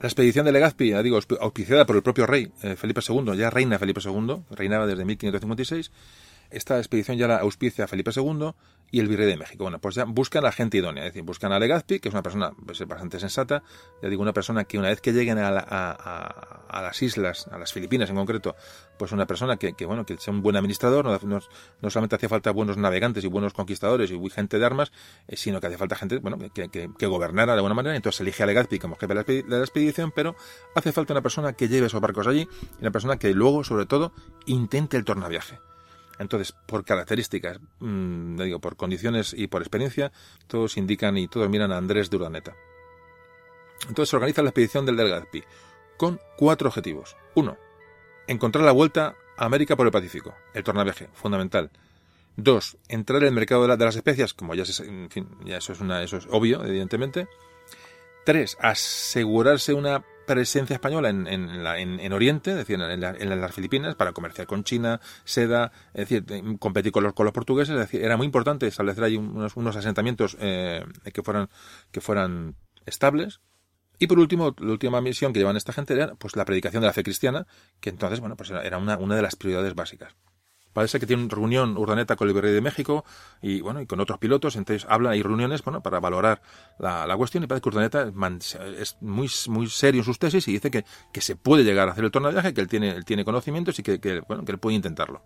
La 0.00 0.08
expedición 0.08 0.44
de 0.44 0.52
Legazpi, 0.52 0.92
digo, 1.02 1.18
auspiciada 1.40 1.86
por 1.86 1.94
el 1.94 2.02
propio 2.02 2.26
rey 2.26 2.52
eh, 2.62 2.74
Felipe 2.74 3.00
II, 3.08 3.36
ya 3.36 3.50
reina 3.50 3.78
Felipe 3.78 4.00
II, 4.04 4.42
reinaba 4.50 4.86
desde 4.86 5.04
1556, 5.04 5.92
esta 6.52 6.78
expedición 6.78 7.18
ya 7.18 7.28
la 7.28 7.38
auspicia 7.38 7.86
Felipe 7.86 8.10
II 8.14 8.52
y 8.92 9.00
el 9.00 9.08
virrey 9.08 9.26
de 9.26 9.36
México. 9.38 9.64
Bueno, 9.64 9.80
pues 9.80 9.94
ya 9.94 10.04
buscan 10.04 10.44
a 10.44 10.48
la 10.48 10.52
gente 10.52 10.76
idónea, 10.76 11.04
es 11.04 11.12
decir, 11.12 11.22
buscan 11.22 11.50
a 11.50 11.58
Legazpi, 11.58 11.98
que 11.98 12.08
es 12.08 12.14
una 12.14 12.22
persona 12.22 12.52
pues, 12.64 12.86
bastante 12.86 13.18
sensata, 13.18 13.62
ya 14.02 14.08
digo, 14.10 14.22
una 14.22 14.34
persona 14.34 14.64
que 14.64 14.78
una 14.78 14.88
vez 14.88 15.00
que 15.00 15.12
lleguen 15.12 15.38
a, 15.38 15.48
a, 15.48 16.82
las 16.82 17.02
islas, 17.02 17.48
a 17.50 17.58
las 17.58 17.72
Filipinas 17.72 18.10
en 18.10 18.16
concreto, 18.16 18.54
pues 18.98 19.10
una 19.12 19.26
persona 19.26 19.56
que, 19.56 19.72
que 19.72 19.86
bueno, 19.86 20.04
que 20.04 20.18
sea 20.18 20.32
un 20.32 20.42
buen 20.42 20.56
administrador, 20.56 21.06
no, 21.24 21.90
solamente 21.90 22.16
hacía 22.16 22.28
falta 22.28 22.50
buenos 22.50 22.76
navegantes 22.76 23.24
y 23.24 23.28
buenos 23.28 23.54
conquistadores 23.54 24.10
y 24.10 24.30
gente 24.30 24.58
de 24.58 24.66
armas, 24.66 24.92
eh, 25.26 25.36
sino 25.36 25.58
que 25.58 25.68
hacía 25.68 25.78
falta 25.78 25.96
gente, 25.96 26.18
bueno, 26.18 26.36
que, 26.38 27.06
gobernara 27.06 27.52
de 27.52 27.58
alguna 27.58 27.74
manera, 27.74 27.96
entonces 27.96 28.20
elige 28.20 28.42
a 28.42 28.46
Legazpi 28.46 28.78
como 28.78 28.96
jefe 28.96 29.14
de 29.14 29.44
la, 29.48 29.58
expedición, 29.58 30.12
pero 30.14 30.36
hace 30.74 30.92
falta 30.92 31.14
una 31.14 31.22
persona 31.22 31.54
que 31.54 31.68
lleve 31.68 31.86
esos 31.86 32.00
barcos 32.00 32.26
allí 32.26 32.46
y 32.78 32.80
una 32.80 32.90
persona 32.90 33.18
que 33.18 33.32
luego, 33.32 33.64
sobre 33.64 33.86
todo, 33.86 34.12
intente 34.44 34.98
el 34.98 35.04
tornaviaje. 35.04 35.58
Entonces, 36.22 36.54
por 36.66 36.84
características, 36.84 37.58
mmm, 37.80 38.36
digo, 38.36 38.60
por 38.60 38.76
condiciones 38.76 39.34
y 39.36 39.48
por 39.48 39.60
experiencia, 39.60 40.12
todos 40.46 40.76
indican 40.76 41.18
y 41.18 41.28
todos 41.28 41.50
miran 41.50 41.72
a 41.72 41.76
Andrés 41.76 42.10
de 42.10 42.16
Urdaneta. 42.16 42.54
Entonces 43.88 44.10
se 44.10 44.16
organiza 44.16 44.42
la 44.42 44.50
expedición 44.50 44.86
del 44.86 44.96
Delgadpi 44.96 45.42
con 45.96 46.20
cuatro 46.36 46.68
objetivos. 46.68 47.16
Uno, 47.34 47.58
encontrar 48.28 48.64
la 48.64 48.70
vuelta 48.70 49.16
a 49.36 49.44
América 49.44 49.76
por 49.76 49.86
el 49.86 49.92
Pacífico, 49.92 50.34
el 50.54 50.62
tornaviaje, 50.62 51.08
fundamental. 51.12 51.70
Dos, 52.36 52.78
entrar 52.88 53.22
en 53.22 53.28
el 53.28 53.34
mercado 53.34 53.66
de, 53.66 53.76
las 53.84 53.96
especias, 53.96 54.32
como 54.32 54.54
ya, 54.54 54.64
se, 54.64 54.84
en 54.84 55.10
fin, 55.10 55.28
ya 55.44 55.58
eso 55.58 55.72
es, 55.72 55.80
eso 55.80 56.16
es 56.16 56.26
obvio, 56.30 56.64
evidentemente. 56.64 57.26
Tres, 58.24 58.56
asegurarse 58.60 59.74
una 59.74 60.04
presencia 60.26 60.74
española 60.74 61.10
en, 61.10 61.26
en, 61.26 62.12
Oriente, 62.12 62.50
es 62.50 62.56
decir, 62.56 62.80
en, 62.80 63.40
las 63.40 63.54
Filipinas, 63.54 63.94
para 63.94 64.12
comerciar 64.12 64.46
con 64.46 64.64
China, 64.64 65.00
seda, 65.24 65.72
es 65.94 66.08
decir, 66.08 66.24
competir 66.58 66.92
con 66.92 67.04
los, 67.04 67.12
con 67.12 67.24
los 67.24 67.32
portugueses, 67.32 67.92
era 67.94 68.16
muy 68.16 68.26
importante 68.26 68.66
establecer 68.66 69.04
ahí 69.04 69.16
unos, 69.16 69.56
unos 69.56 69.76
asentamientos 69.76 70.36
eh, 70.40 70.84
que 71.12 71.22
fueran 71.22 71.48
que 71.90 72.00
fueran 72.00 72.56
estables. 72.86 73.40
Y 73.98 74.06
por 74.06 74.18
último, 74.18 74.54
la 74.58 74.72
última 74.72 75.00
misión 75.00 75.32
que 75.32 75.38
llevan 75.38 75.56
esta 75.56 75.72
gente 75.72 75.94
era 75.94 76.14
pues 76.16 76.34
la 76.34 76.44
predicación 76.44 76.80
de 76.80 76.88
la 76.88 76.92
fe 76.92 77.04
cristiana, 77.04 77.46
que 77.80 77.90
entonces, 77.90 78.20
bueno, 78.20 78.36
pues 78.36 78.50
era 78.50 78.78
una, 78.78 78.98
una 78.98 79.14
de 79.14 79.22
las 79.22 79.36
prioridades 79.36 79.74
básicas. 79.74 80.14
Parece 80.72 80.98
que 80.98 81.06
tiene 81.06 81.22
una 81.22 81.34
reunión 81.34 81.76
Urdaneta 81.76 82.16
con 82.16 82.28
el 82.28 82.34
virrey 82.34 82.52
de 82.52 82.60
México 82.60 83.04
y 83.40 83.60
bueno 83.60 83.80
y 83.80 83.86
con 83.86 84.00
otros 84.00 84.18
pilotos, 84.18 84.56
entonces 84.56 84.86
habla 84.88 85.14
y 85.16 85.22
reuniones 85.22 85.62
bueno 85.62 85.82
para 85.82 86.00
valorar 86.00 86.42
la, 86.78 87.06
la 87.06 87.16
cuestión 87.16 87.44
y 87.44 87.46
parece 87.46 87.62
que 87.62 87.68
Urdaneta 87.68 88.12
es 88.78 88.96
muy 89.00 89.30
muy 89.48 89.68
serio 89.68 90.00
en 90.00 90.04
sus 90.04 90.18
tesis 90.18 90.46
y 90.48 90.52
dice 90.52 90.70
que, 90.70 90.84
que 91.12 91.20
se 91.20 91.36
puede 91.36 91.64
llegar 91.64 91.88
a 91.88 91.92
hacer 91.92 92.04
el 92.04 92.10
tornaviaje, 92.10 92.54
que 92.54 92.60
él 92.60 92.68
tiene, 92.68 92.90
él 92.90 93.04
tiene 93.04 93.24
conocimientos 93.24 93.78
y 93.78 93.82
que, 93.82 94.00
que, 94.00 94.20
bueno, 94.20 94.44
que 94.44 94.52
él 94.52 94.58
puede 94.58 94.76
intentarlo. 94.76 95.22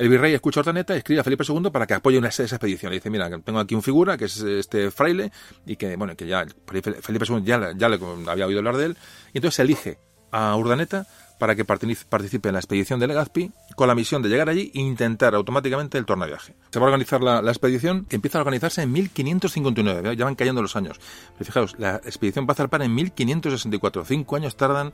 El 0.00 0.08
virrey 0.08 0.32
escucha 0.32 0.60
a 0.60 0.62
Urdaneta 0.62 0.94
y 0.94 0.98
escribe 0.98 1.20
a 1.20 1.24
Felipe 1.24 1.44
II 1.46 1.70
para 1.70 1.86
que 1.86 1.92
apoye 1.92 2.16
una, 2.16 2.28
esa 2.28 2.42
expedición. 2.42 2.88
Le 2.90 2.96
dice, 2.96 3.10
mira, 3.10 3.28
tengo 3.40 3.58
aquí 3.58 3.74
un 3.74 3.82
figura, 3.82 4.16
que 4.16 4.24
es 4.24 4.40
este 4.40 4.90
fraile, 4.90 5.30
y 5.66 5.76
que, 5.76 5.94
bueno, 5.96 6.16
que 6.16 6.26
ya 6.26 6.46
Felipe 6.66 7.26
II 7.28 7.42
ya, 7.44 7.72
ya 7.76 7.88
le 7.90 7.98
había 8.26 8.46
oído 8.46 8.60
hablar 8.60 8.78
de 8.78 8.86
él, 8.86 8.96
y 9.34 9.38
entonces 9.38 9.58
elige 9.58 9.98
a 10.32 10.56
Urdaneta 10.56 11.06
para 11.40 11.56
que 11.56 11.64
participe 11.64 12.50
en 12.50 12.52
la 12.52 12.60
expedición 12.60 13.00
de 13.00 13.06
Legazpi 13.06 13.50
con 13.74 13.88
la 13.88 13.94
misión 13.94 14.20
de 14.20 14.28
llegar 14.28 14.50
allí 14.50 14.70
e 14.74 14.80
intentar 14.80 15.34
automáticamente 15.34 15.96
el 15.96 16.04
tornaviaje. 16.04 16.54
Se 16.70 16.78
va 16.78 16.84
a 16.84 16.88
organizar 16.88 17.22
la, 17.22 17.40
expedición 17.40 18.04
que 18.04 18.16
empieza 18.16 18.36
a 18.36 18.42
organizarse 18.42 18.82
en 18.82 18.92
1559, 18.92 20.16
ya 20.16 20.26
van 20.26 20.34
cayendo 20.34 20.60
los 20.60 20.76
años. 20.76 21.00
Pero 21.32 21.46
fijaos, 21.46 21.74
la 21.78 21.96
expedición 21.96 22.46
va 22.46 22.52
a 22.52 22.56
zarpar 22.56 22.82
en 22.82 22.94
1564, 22.94 24.04
cinco 24.04 24.36
años 24.36 24.54
tardan 24.54 24.92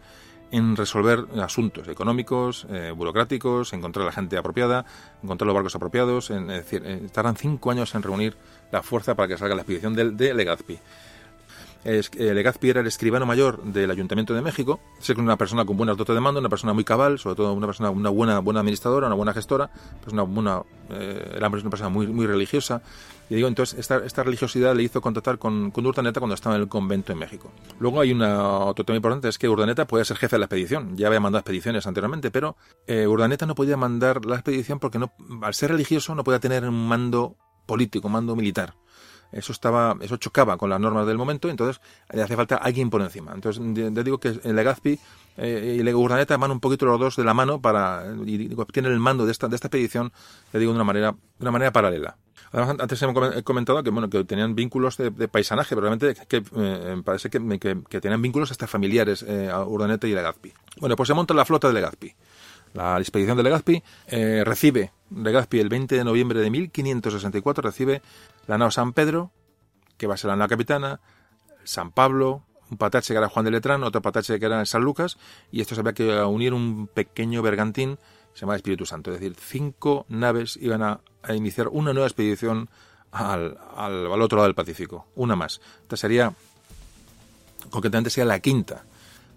en 0.53 0.77
resolver 0.77 1.27
asuntos 1.43 1.89
económicos, 1.89 2.65
eh, 2.71 2.93
burocráticos, 2.97 3.73
encontrar 3.73 4.07
la 4.07 4.13
gente 4.13 4.39
apropiada, 4.39 4.87
encontrar 5.25 5.47
los 5.47 5.55
barcos 5.55 5.75
apropiados. 5.75 6.31
Eh, 6.31 7.09
tardan 7.13 7.37
cinco 7.37 7.73
años 7.73 7.93
en 7.97 8.05
reunir 8.05 8.37
la 8.71 8.85
fuerza 8.85 9.17
para 9.17 9.27
que 9.27 9.37
salga 9.37 9.57
la 9.57 9.63
expedición 9.63 9.97
de 9.97 10.33
Legazpi. 10.33 10.79
Eh, 11.85 12.03
Legazpi 12.19 12.71
era 12.71 12.81
el 12.81 12.87
escribano 12.87 13.27
mayor 13.27 13.63
del 13.63 13.91
Ayuntamiento 13.91 14.35
de 14.35 14.43
México, 14.43 14.81
es 15.01 15.09
una 15.11 15.37
persona 15.37 15.65
con 15.65 15.77
buenas 15.77 15.97
dotes 15.97 16.15
de 16.15 16.21
mando, 16.21 16.41
una 16.41 16.49
persona 16.49 16.73
muy 16.73 16.83
cabal, 16.83 17.19
sobre 17.19 17.37
todo 17.37 17.53
una 17.53 17.67
persona, 17.67 17.91
una 17.91 18.11
buena, 18.11 18.41
buena 18.41 18.61
administradora, 18.61 19.07
una 19.07 19.15
buena 19.15 19.33
gestora, 19.33 19.71
pues 20.03 20.13
una, 20.13 20.25
una, 20.25 20.63
eh, 20.91 21.35
era 21.37 21.49
una 21.49 21.71
persona 21.71 21.89
muy, 21.89 22.27
religiosa. 22.27 22.83
Y 23.29 23.37
digo, 23.37 23.49
entonces, 23.49 23.79
esta, 23.79 24.05
esta 24.05 24.23
religiosidad 24.23 24.75
le 24.75 24.83
hizo 24.85 25.01
contactar 25.01 25.39
con, 25.39 25.71
con, 25.71 25.87
Urdaneta 25.87 26.21
cuando 26.21 26.35
estaba 26.35 26.57
en 26.57 26.63
el 26.63 26.69
convento 26.69 27.13
en 27.13 27.19
México. 27.19 27.51
Luego 27.79 28.01
hay 28.01 28.13
una, 28.13 28.41
otro 28.65 28.85
tema 28.85 28.97
importante, 28.97 29.29
es 29.29 29.39
que 29.39 29.49
Urdaneta 29.49 29.87
podía 29.87 30.05
ser 30.05 30.17
jefe 30.17 30.37
de 30.37 30.41
la 30.41 30.47
expedición. 30.47 30.97
Ya 30.97 31.07
había 31.07 31.21
mandado 31.21 31.41
expediciones 31.41 31.87
anteriormente, 31.87 32.31
pero 32.31 32.57
eh, 32.87 33.07
Urdaneta 33.07 33.47
no 33.47 33.55
podía 33.55 33.77
mandar 33.77 34.25
la 34.25 34.37
expedición 34.37 34.79
porque 34.79 34.99
no, 34.99 35.13
al 35.43 35.55
ser 35.55 35.71
religioso 35.71 36.15
no 36.15 36.25
podía 36.25 36.41
tener 36.41 36.69
un 36.69 36.89
mando 36.89 37.37
político, 37.67 38.09
un 38.09 38.13
mando 38.13 38.37
militar 38.37 38.75
eso 39.33 39.53
estaba, 39.53 39.97
eso 40.01 40.17
chocaba 40.17 40.57
con 40.57 40.71
las 40.71 40.81
normas 40.81 41.07
del 41.07 41.19
momento, 41.19 41.49
entonces 41.49 41.81
le 42.13 42.23
hace 42.23 42.37
falta 42.37 42.57
alguien 42.57 42.91
por 42.91 43.03
encima. 43.03 43.33
Entonces, 43.35 43.63
te 43.75 44.05
digo 44.05 44.19
que 44.19 44.41
Legazpi 44.45 44.99
eh, 45.37 45.77
y 45.79 45.83
Lego 45.83 46.01
Urdaneta 46.01 46.37
van 46.37 46.51
un 46.51 46.61
poquito 46.61 46.87
los 46.87 46.99
dos 46.99 47.17
de 47.17 47.25
la 47.25 47.35
mano 47.35 47.61
para, 47.61 48.05
y 48.25 48.49
tienen 48.73 48.93
el 48.93 49.01
mando 49.01 49.27
de 49.27 49.33
esta, 49.33 49.49
de 49.49 49.57
esta 49.57 49.69
expedición, 49.69 50.13
te 50.53 50.59
digo, 50.59 50.73
de 50.73 50.77
una 50.77 50.85
manera, 50.85 51.13
de 51.13 51.43
una 51.45 51.51
manera 51.51 51.73
paralela. 51.73 52.17
Además, 52.53 52.77
antes 52.79 53.03
he 53.03 53.43
comentado 53.43 53.83
que, 53.83 53.91
bueno, 53.91 54.09
que 54.09 54.25
tenían 54.25 54.55
vínculos 54.55 54.97
de, 54.97 55.11
paisanaje, 55.29 55.75
pero 55.75 55.89
realmente 55.89 56.15
que, 56.27 56.43
eh, 56.57 57.03
parece 57.05 57.29
que, 57.29 57.41
que, 57.89 58.01
tenían 58.01 58.23
vínculos 58.23 58.51
hasta 58.51 58.67
familiares 58.67 59.25
eh, 59.27 59.51
Urdaneta 59.67 60.07
y 60.07 60.15
Legazpi. 60.15 60.53
Bueno, 60.81 60.97
pues 60.97 61.09
se 61.09 61.15
monta 61.15 61.35
la 61.35 61.45
flota 61.45 61.69
de 61.69 61.75
Legazpi. 61.75 62.15
La 62.75 62.99
expedición 62.99 63.37
de 63.37 63.43
Legazpi 63.43 63.83
eh, 64.09 64.43
recibe, 64.45 64.93
Legazpi 65.11 65.61
el 65.61 65.69
20 65.69 65.97
de 65.97 66.05
noviembre 66.05 66.41
de 66.41 66.51
1564 66.51 67.63
recibe 67.63 68.03
la 68.47 68.59
nao 68.59 68.71
San 68.71 68.93
Pedro, 68.93 69.33
que 69.97 70.07
va 70.07 70.15
a 70.15 70.17
ser 70.17 70.29
la 70.29 70.37
nao 70.37 70.49
capitana, 70.49 71.01
San 71.65 71.91
Pablo, 71.91 72.45
un 72.71 72.79
patache 72.79 73.15
que 73.15 73.19
era 73.19 73.29
Juan 73.29 73.45
de 73.45 73.51
Letrán, 73.51 73.83
otro 73.83 74.03
patache 74.03 74.39
que 74.39 74.47
era 74.47 74.65
San 74.67 74.83
Lucas, 74.83 75.19
y 75.51 75.61
esto 75.61 75.75
se 75.75 75.81
había 75.81 75.95
que 75.95 76.23
unir 76.23 76.55
un 76.55 76.89
pequeño 76.89 77.43
bergantín 77.43 77.99
se 78.37 78.43
llama 78.43 78.57
Espíritu 78.57 78.85
Santo. 78.85 79.11
Es 79.13 79.19
decir, 79.19 79.35
cinco 79.41 80.05
naves 80.11 80.59
iban 80.61 80.83
a, 80.83 81.01
iniciar 81.35 81.69
una 81.69 81.95
nueva 81.95 82.07
expedición 82.07 82.69
al, 83.11 83.59
al, 83.75 84.13
al, 84.13 84.23
otro 84.23 84.37
lado 84.37 84.47
del 84.47 84.55
Pacífico, 84.55 85.07
una 85.15 85.35
más. 85.35 85.61
Esta 85.81 85.97
sería, 85.97 86.35
concretamente 87.71 88.11
sería 88.11 88.27
la 88.27 88.41
quinta. 88.41 88.85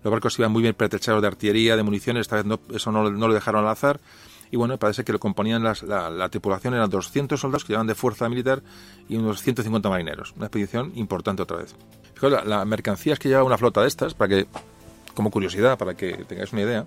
Los 0.03 0.11
barcos 0.11 0.37
iban 0.37 0.51
muy 0.51 0.61
bien 0.61 0.75
pretechados 0.75 1.21
de 1.21 1.27
artillería, 1.29 1.77
de 1.77 1.83
municiones, 1.83 2.21
esta 2.21 2.35
vez 2.35 2.45
no, 2.45 2.59
eso 2.73 2.91
no, 2.91 3.09
no, 3.09 3.27
lo 3.29 3.33
dejaron 3.33 3.63
al 3.63 3.71
azar. 3.71 4.01
Y 4.51 4.57
bueno, 4.57 4.77
parece 4.77 5.03
que 5.03 5.11
lo 5.11 5.19
componían 5.19 5.63
las, 5.63 5.83
la, 5.83 6.09
la, 6.09 6.29
tripulación, 6.29 6.73
eran 6.73 6.89
200 6.89 7.39
soldados 7.39 7.63
que 7.63 7.73
llevaban 7.73 7.87
de 7.87 7.95
fuerza 7.95 8.27
militar 8.29 8.63
y 9.07 9.15
unos 9.15 9.41
150 9.41 9.89
marineros. 9.89 10.33
Una 10.35 10.47
expedición 10.47 10.91
importante 10.95 11.43
otra 11.43 11.57
vez. 11.57 11.75
Fijaos, 12.13 12.33
la, 12.33 12.43
la 12.43 12.65
mercancías 12.65 13.19
que 13.19 13.29
llevaba 13.29 13.45
una 13.45 13.57
flota 13.57 13.81
de 13.81 13.87
estas, 13.87 14.13
para 14.13 14.29
que, 14.29 14.47
como 15.13 15.29
curiosidad, 15.29 15.77
para 15.77 15.93
que 15.93 16.25
tengáis 16.27 16.51
una 16.51 16.63
idea, 16.63 16.85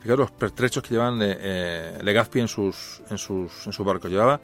fijaos 0.00 0.18
los 0.18 0.30
pertrechos 0.30 0.82
que 0.82 0.90
llevaban 0.90 1.22
eh, 1.22 1.36
eh, 1.38 1.98
Legazpi 2.02 2.40
en 2.40 2.48
sus, 2.48 3.02
en 3.10 3.16
sus, 3.16 3.66
en 3.66 3.72
sus 3.72 3.86
barcos. 3.86 4.10
Llevaba 4.10 4.40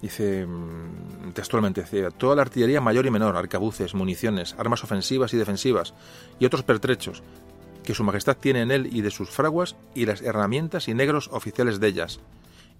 Dice 0.00 0.46
mm, 0.46 1.32
textualmente, 1.32 1.80
decía, 1.80 2.10
toda 2.10 2.36
la 2.36 2.42
artillería 2.42 2.80
mayor 2.80 3.06
y 3.06 3.10
menor, 3.10 3.36
arcabuces, 3.36 3.94
municiones, 3.94 4.54
armas 4.58 4.84
ofensivas 4.84 5.32
y 5.32 5.38
defensivas, 5.38 5.94
y 6.38 6.44
otros 6.44 6.62
pertrechos, 6.62 7.22
que 7.86 7.94
su 7.94 8.04
majestad 8.04 8.36
tiene 8.36 8.60
en 8.60 8.70
él 8.70 8.90
y 8.92 9.00
de 9.00 9.10
sus 9.10 9.30
fraguas, 9.30 9.76
y 9.94 10.04
las 10.04 10.20
herramientas 10.20 10.88
y 10.88 10.94
negros 10.94 11.30
oficiales 11.32 11.80
de 11.80 11.88
ellas, 11.88 12.20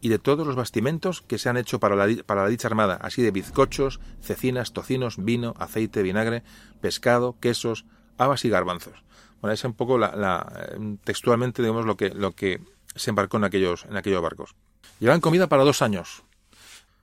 y 0.02 0.10
de 0.10 0.18
todos 0.18 0.46
los 0.46 0.56
bastimentos 0.56 1.22
que 1.22 1.38
se 1.38 1.48
han 1.48 1.56
hecho 1.56 1.80
para 1.80 1.96
la, 1.96 2.22
para 2.24 2.42
la 2.42 2.48
dicha 2.48 2.68
armada, 2.68 2.98
así 3.00 3.22
de 3.22 3.30
bizcochos, 3.30 4.00
cecinas, 4.20 4.74
tocinos, 4.74 5.16
vino, 5.24 5.54
aceite, 5.58 6.02
vinagre, 6.02 6.42
pescado, 6.82 7.36
quesos, 7.40 7.86
habas 8.18 8.44
y 8.44 8.50
garbanzos. 8.50 9.02
Bueno, 9.40 9.54
es 9.54 9.64
un 9.64 9.72
poco 9.72 9.96
la, 9.96 10.14
la, 10.14 10.52
eh, 10.70 10.96
textualmente, 11.04 11.62
digamos, 11.62 11.86
lo 11.86 11.96
que, 11.96 12.10
lo 12.10 12.32
que 12.32 12.60
se 12.94 13.10
embarcó 13.10 13.36
en 13.38 13.44
aquellos, 13.44 13.84
en 13.84 13.96
aquellos 13.96 14.20
barcos. 14.20 14.54
Llevan 14.98 15.20
comida 15.20 15.46
para 15.46 15.64
dos 15.64 15.82
años, 15.82 16.24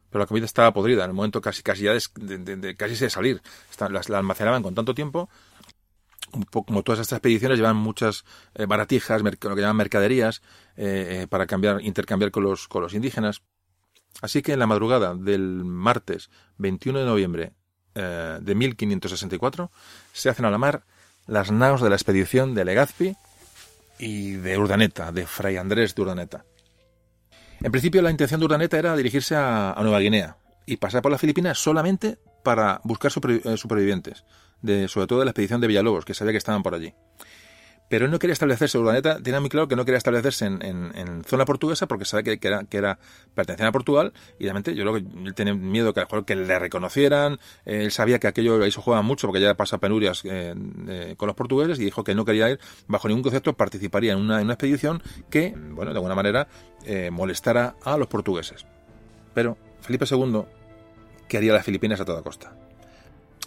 pero 0.10 0.24
la 0.24 0.28
comida 0.28 0.46
estaba 0.46 0.74
podrida 0.74 1.04
en 1.04 1.10
el 1.12 1.16
momento 1.16 1.42
casi 1.42 1.64
casi 1.64 1.84
ya 1.84 1.94
de, 1.94 2.76
casi 2.76 2.96
de 2.96 3.10
salir. 3.10 3.42
La 3.80 4.18
almacenaban 4.18 4.62
con 4.62 4.76
tanto 4.76 4.94
tiempo. 4.94 5.30
Como 6.52 6.84
todas 6.84 7.00
estas 7.00 7.18
expediciones 7.18 7.58
llevan 7.58 7.76
muchas 7.76 8.26
eh, 8.56 8.66
baratijas, 8.66 9.22
lo 9.22 9.32
que 9.32 9.62
llaman 9.62 9.78
mercaderías, 9.78 10.42
eh, 10.76 11.22
eh, 11.22 11.28
para 11.28 11.46
cambiar, 11.46 11.82
intercambiar 11.82 12.32
con 12.32 12.44
los, 12.44 12.94
indígenas. 12.94 13.42
Así 14.22 14.42
que 14.42 14.54
en 14.54 14.60
la 14.60 14.68
madrugada 14.68 15.16
del 15.16 15.64
martes 15.64 16.30
21 16.58 17.00
de 17.00 17.06
noviembre 17.06 17.54
de 17.96 18.56
1564 18.56 19.70
se 20.14 20.30
hacen 20.30 20.46
a 20.46 20.50
la 20.50 20.58
mar 20.58 20.84
las 21.28 21.52
naos 21.52 21.80
de 21.80 21.90
la 21.90 21.96
expedición 21.96 22.56
de 22.56 22.66
Legazpi 22.66 23.16
y 24.00 24.32
de 24.32 24.58
Urdaneta, 24.58 25.12
de 25.12 25.28
Fray 25.28 25.58
Andrés 25.58 25.94
de 25.94 26.02
Urdaneta. 26.02 26.46
En 27.62 27.72
principio 27.72 28.02
la 28.02 28.12
intención 28.12 28.40
de 28.40 28.46
Urdaneta 28.46 28.78
era 28.78 28.96
dirigirse 28.96 29.36
a, 29.36 29.76
Nueva 29.82 30.00
Guinea 30.00 30.38
y 30.66 30.78
pasar 30.78 31.02
por 31.02 31.12
las 31.12 31.22
Filipinas 31.22 31.60
solamente 31.60 32.18
para 32.44 32.82
buscar 32.84 33.12
supervivientes, 33.12 34.24
sobre 34.88 35.08
todo 35.08 35.20
de 35.20 35.26
la 35.26 35.32
expedición 35.32 35.62
de 35.62 35.68
Villalobos, 35.68 36.06
que 36.06 36.14
sabía 36.14 36.32
que 36.32 36.38
estaban 36.38 36.64
por 36.64 36.76
allí. 36.76 36.94
Pero 37.94 38.06
él 38.06 38.12
no 38.12 38.18
quería 38.18 38.34
establecerse, 38.34 38.80
Urdaneta 38.80 39.22
tenía 39.22 39.40
muy 39.40 39.50
claro 39.50 39.68
que 39.68 39.76
no 39.76 39.86
quería 39.86 40.00
establecerse 40.00 40.46
en, 40.46 40.66
en, 40.66 40.92
en 40.96 41.24
zona 41.26 41.46
portuguesa 41.46 41.88
porque 41.88 42.06
sabía 42.06 42.38
que, 42.38 42.48
era, 42.48 42.66
que 42.66 42.80
a 43.66 43.72
Portugal 43.72 44.14
y 44.40 44.46
realmente 44.46 44.74
yo 44.74 44.84
creo 44.84 44.94
que 44.96 45.28
él 45.28 45.36
tenía 45.36 45.54
miedo 45.54 45.94
que, 45.94 46.04
que 46.26 46.36
le 46.36 46.58
reconocieran, 46.58 47.40
él 47.66 47.92
sabía 47.92 48.18
que 48.18 48.26
aquello 48.26 48.64
ahí 48.64 48.72
se 48.72 48.82
jugaba 48.82 49.04
mucho 49.04 49.28
porque 49.28 49.42
ya 49.42 49.54
pasa 49.54 49.78
penurias 49.78 50.24
eh, 50.24 50.56
con 51.18 51.28
los 51.28 51.36
portugueses 51.36 51.80
y 51.80 51.84
dijo 51.84 52.04
que 52.04 52.16
no 52.16 52.26
quería 52.26 52.50
ir 52.50 52.60
bajo 52.88 53.08
ningún 53.08 53.22
concepto, 53.22 53.54
participaría 53.54 54.14
en 54.14 54.20
una, 54.20 54.40
en 54.40 54.46
una 54.46 54.54
expedición 54.54 55.04
que, 55.30 55.54
bueno, 55.56 55.92
de 55.92 55.98
alguna 55.98 56.16
manera 56.16 56.48
eh, 56.86 57.12
molestara 57.12 57.76
a 57.84 57.96
los 57.98 58.08
portugueses. 58.08 58.66
Pero 59.36 59.56
Felipe 59.82 60.06
II 60.10 60.46
quería 61.28 61.54
las 61.54 61.64
Filipinas 61.64 62.00
a 62.00 62.06
toda 62.06 62.24
costa 62.24 62.63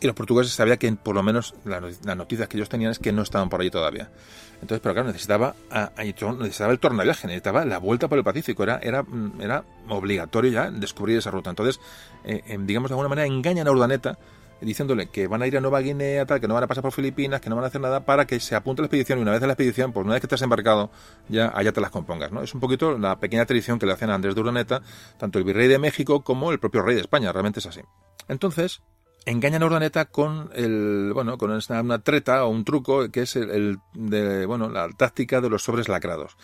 y 0.01 0.07
los 0.07 0.15
portugueses 0.15 0.53
sabían 0.53 0.79
que 0.79 0.93
por 0.93 1.15
lo 1.15 1.23
menos 1.23 1.55
las, 1.65 2.05
noticias 2.17 2.49
que 2.49 2.57
ellos 2.57 2.69
tenían 2.69 2.91
es 2.91 2.99
que 2.99 3.13
no 3.13 3.23
estaban 3.23 3.49
por 3.49 3.61
allí 3.61 3.71
todavía. 3.71 4.11
Entonces, 4.55 4.81
pero 4.81 4.95
claro, 4.95 5.09
necesitaba, 5.09 5.55
a, 5.71 5.93
necesitaba 5.97 6.73
el 6.73 6.79
tornaviaje, 6.79 7.27
necesitaba 7.27 7.65
la 7.65 7.79
vuelta 7.79 8.09
por 8.09 8.19
el 8.19 8.25
Pacífico, 8.25 8.63
era, 8.63 8.79
era, 8.83 9.05
era 9.41 9.65
obligatorio 9.89 10.51
ya 10.51 10.71
descubrir 10.71 11.19
esa 11.19 11.31
ruta. 11.31 11.51
Entonces, 11.51 11.81
eh, 12.25 12.43
digamos 12.61 12.91
de 12.91 12.95
alguna 12.95 13.09
manera, 13.09 13.27
engañan 13.27 13.69
a 13.69 13.71
Urdaneta 13.71 14.19
diciéndole 14.61 15.09
que 15.09 15.27
van 15.27 15.43
a 15.43 15.47
ir 15.47 15.57
a 15.57 15.61
Nueva 15.61 15.81
Guinea, 15.81 16.25
tal, 16.25 16.41
que 16.41 16.49
no 16.49 16.55
van 16.55 16.65
a 16.65 16.67
pasar 16.67 16.83
por 16.83 16.93
Filipinas, 16.93 17.41
que 17.41 17.51
no 17.51 17.57
van 17.57 17.65
a 17.65 17.69
hacer 17.69 17.81
nada 17.81 18.05
para 18.05 18.27
que 18.27 18.41
se 18.41 18.55
apunte 18.55 18.81
a 18.81 18.83
la 18.83 18.87
expedición 18.87 19.19
y 19.19 19.23
una 19.23 19.33
vez 19.33 19.43
en 19.43 19.49
la 19.49 19.53
expedición, 19.53 19.93
pues 19.93 20.05
una 20.05 20.15
vez 20.15 20.21
que 20.21 20.27
estás 20.27 20.43
embarcado, 20.43 20.91
ya 21.29 21.53
allá 21.55 21.73
te 21.73 21.81
las 21.81 21.91
compongas, 21.91 22.33
¿no? 22.33 22.43
Es 22.43 22.55
un 22.55 22.61
poquito 22.61 22.99
la 22.99 23.19
pequeña 23.19 23.45
tradición 23.45 23.79
que 23.79 23.87
le 23.87 23.93
hacen 23.93 24.11
a 24.11 24.15
Andrés 24.15 24.35
de 24.35 24.41
Urdaneta, 24.41 24.83
tanto 25.19 25.39
el 25.39 25.45
virrey 25.45 25.69
de 25.69 25.79
México 25.79 26.23
como 26.23 26.53
el 26.53 26.59
propio 26.59 26.83
rey 26.83 26.95
de 26.95 27.03
España, 27.03 27.33
realmente 27.33 27.61
es 27.61 27.67
así. 27.67 27.81
Entonces, 28.29 28.83
engañan 29.27 29.63
a 29.63 29.67
Urdaneta 29.67 30.07
con 30.07 30.51
el 30.55 31.11
bueno 31.13 31.37
con 31.37 31.51
una, 31.51 31.99
treta 31.99 32.45
o 32.45 32.49
un 32.49 32.65
truco 32.65 33.11
que 33.11 33.23
es 33.23 33.37
el, 33.37 33.79
de 33.93 34.47
bueno 34.47 34.71
la 34.71 34.89
táctica 34.89 35.41
de 35.41 35.51
los 35.51 35.65
sobres 35.65 35.89
lacrados. 35.89 36.37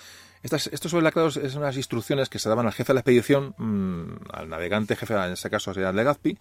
Estas, 0.42 0.66
estos 0.66 0.90
sobres 0.90 1.04
lacrados 1.04 1.36
es 1.36 1.54
unas 1.54 1.76
instrucciones 1.76 2.28
que 2.28 2.40
se 2.40 2.48
daban 2.48 2.66
al 2.66 2.72
jefe 2.72 2.92
de 2.92 2.94
la 2.94 3.00
expedición 3.00 3.54
mmm, 3.56 4.16
al 4.32 4.48
navegante 4.48 4.96
jefe 4.96 5.14
en 5.14 5.32
este 5.32 5.48
caso 5.48 5.72
sería 5.72 5.92
Legazpi. 5.92 6.36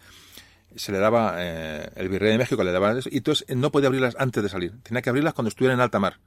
Se 0.76 0.92
le 0.92 1.00
daba 1.00 1.36
eh, 1.38 1.90
el 1.96 2.10
virrey 2.10 2.32
de 2.32 2.38
México 2.38 2.64
le 2.64 2.72
daba 2.72 2.98
eso, 2.98 3.10
y 3.12 3.18
entonces 3.18 3.46
no 3.56 3.72
podía 3.72 3.88
abrirlas 3.88 4.16
antes 4.18 4.42
de 4.42 4.50
salir. 4.50 4.74
Tenía 4.84 5.02
que 5.02 5.10
abrirlas 5.10 5.34
cuando 5.34 5.50
estuviera 5.50 5.74
en 5.74 5.82
alta 5.82 6.00
mar. 6.00 6.20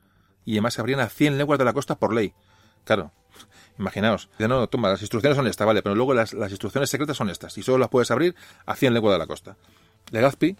Y 0.44 0.52
además 0.52 0.74
se 0.74 0.82
abrían 0.82 1.00
a 1.00 1.08
100 1.08 1.38
leguas 1.38 1.58
de 1.58 1.64
la 1.64 1.72
costa 1.72 1.98
por 1.98 2.12
ley. 2.12 2.34
Claro 2.84 3.12
Imaginaos, 3.78 4.28
no, 4.38 4.46
no, 4.46 4.66
toma, 4.68 4.88
las 4.88 5.00
instrucciones 5.00 5.36
son 5.36 5.46
estas, 5.48 5.66
vale, 5.66 5.82
pero 5.82 5.96
luego 5.96 6.14
las, 6.14 6.32
las 6.32 6.50
instrucciones 6.50 6.90
secretas 6.90 7.16
son 7.16 7.28
estas, 7.28 7.58
y 7.58 7.62
solo 7.62 7.78
las 7.78 7.88
puedes 7.88 8.10
abrir 8.12 8.36
a 8.66 8.76
100 8.76 8.94
leguas 8.94 9.14
de 9.14 9.18
la 9.18 9.26
costa. 9.26 9.56
Legazpi 10.10 10.56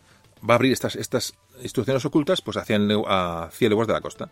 va 0.49 0.55
a 0.55 0.57
abrir 0.57 0.73
estas, 0.73 0.97
estas 0.97 1.35
instrucciones 1.63 2.05
ocultas 2.05 2.43
pues 2.43 2.57
hacia, 2.57 2.79
a 3.07 3.49
100 3.53 3.69
leguas 3.69 3.87
de 3.87 3.95
la 3.95 4.01
costa. 4.01 4.31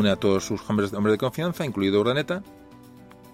Reúne 0.00 0.10
a 0.10 0.16
todos 0.16 0.44
sus 0.44 0.62
hombres, 0.68 0.90
de 0.90 1.18
confianza, 1.18 1.64
incluido 1.64 2.00
Urdaneta, 2.00 2.42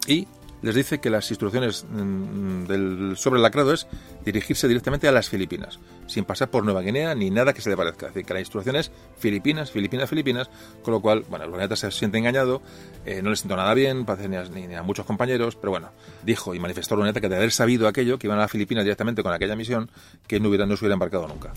y 0.09 0.27
les 0.63 0.75
dice 0.75 0.99
que 0.99 1.11
las 1.11 1.31
instrucciones 1.31 1.85
mm, 1.89 2.65
del 2.65 3.13
sobre 3.17 3.37
el 3.37 3.43
lacrado 3.43 3.73
es 3.73 3.87
dirigirse 4.25 4.67
directamente 4.67 5.07
a 5.07 5.13
las 5.13 5.29
Filipinas, 5.29 5.79
sin 6.07 6.25
pasar 6.25 6.51
por 6.51 6.65
Nueva 6.65 6.81
Guinea 6.83 7.15
ni 7.15 7.31
nada 7.31 7.53
que 7.53 7.61
se 7.61 7.71
le 7.71 7.77
parezca. 7.77 8.07
Es 8.07 8.15
decir, 8.15 8.27
que 8.27 8.35
la 8.35 8.41
instrucción 8.41 8.75
es 8.75 8.91
Filipinas, 9.19 9.71
Filipinas, 9.71 10.09
Filipinas, 10.09 10.51
con 10.83 10.93
lo 10.93 11.01
cual, 11.01 11.25
bueno, 11.29 11.45
el 11.45 11.51
planeta 11.51 11.77
se 11.77 11.91
siente 11.93 12.19
engañado, 12.19 12.63
eh, 13.05 13.23
no 13.23 13.31
le 13.31 13.37
siento 13.37 13.55
nada 13.55 13.73
bien, 13.75 14.05
parece 14.05 14.29
ni, 14.29 14.75
a, 14.75 14.83
muchos 14.83 15.07
compañeros, 15.07 15.55
pero 15.57 15.71
bueno, 15.71 15.91
dijo 16.25 16.55
y 16.55 16.59
manifestó 16.59 16.95
Urdaneta 16.97 17.21
que 17.21 17.29
de 17.29 17.37
haber 17.37 17.53
sabido 17.53 17.87
aquello, 17.87 18.19
que 18.19 18.27
iban 18.27 18.39
a 18.39 18.43
las 18.43 18.51
Filipinas 18.51 18.83
directamente 18.83 19.23
con 19.23 19.33
aquella 19.33 19.55
misión, 19.55 19.91
que 20.27 20.41
no, 20.41 20.49
hubiera, 20.49 20.67
no 20.67 20.77
se 20.77 20.85
hubiera 20.85 20.95
embarcado 20.95 21.29
nunca. 21.29 21.53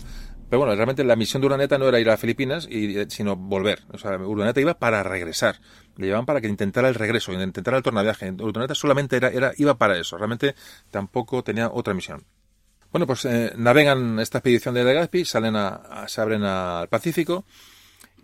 Pero 0.50 0.58
bueno, 0.58 0.74
realmente 0.74 1.04
la 1.04 1.14
misión 1.14 1.40
de 1.40 1.46
Urdaneta 1.46 1.78
no 1.78 1.88
era 1.88 2.00
ir 2.00 2.10
a 2.10 2.16
Filipinas, 2.16 2.66
y, 2.68 2.98
eh, 2.98 3.06
sino 3.08 3.36
volver. 3.36 3.84
O 3.92 3.98
sea, 3.98 4.18
Urdaneta 4.18 4.60
iba 4.60 4.74
para 4.74 5.04
regresar. 5.04 5.60
Le 5.96 6.06
llevaban 6.06 6.26
para 6.26 6.40
que 6.40 6.48
intentara 6.48 6.88
el 6.88 6.96
regreso, 6.96 7.32
intentara 7.32 7.76
el 7.76 7.84
tornaviaje. 7.84 8.32
Urdaneta 8.32 8.74
solamente 8.74 9.16
era, 9.16 9.28
era, 9.28 9.52
iba 9.58 9.78
para 9.78 9.96
eso. 9.96 10.18
Realmente 10.18 10.56
tampoco 10.90 11.44
tenía 11.44 11.70
otra 11.70 11.94
misión. 11.94 12.24
Bueno, 12.90 13.06
pues 13.06 13.24
eh, 13.26 13.52
navegan 13.56 14.18
esta 14.18 14.38
expedición 14.38 14.74
de 14.74 14.82
Legazpi, 14.82 15.24
salen 15.24 15.54
a, 15.54 16.08
se 16.08 16.20
abren 16.20 16.42
al 16.42 16.88
Pacífico 16.88 17.44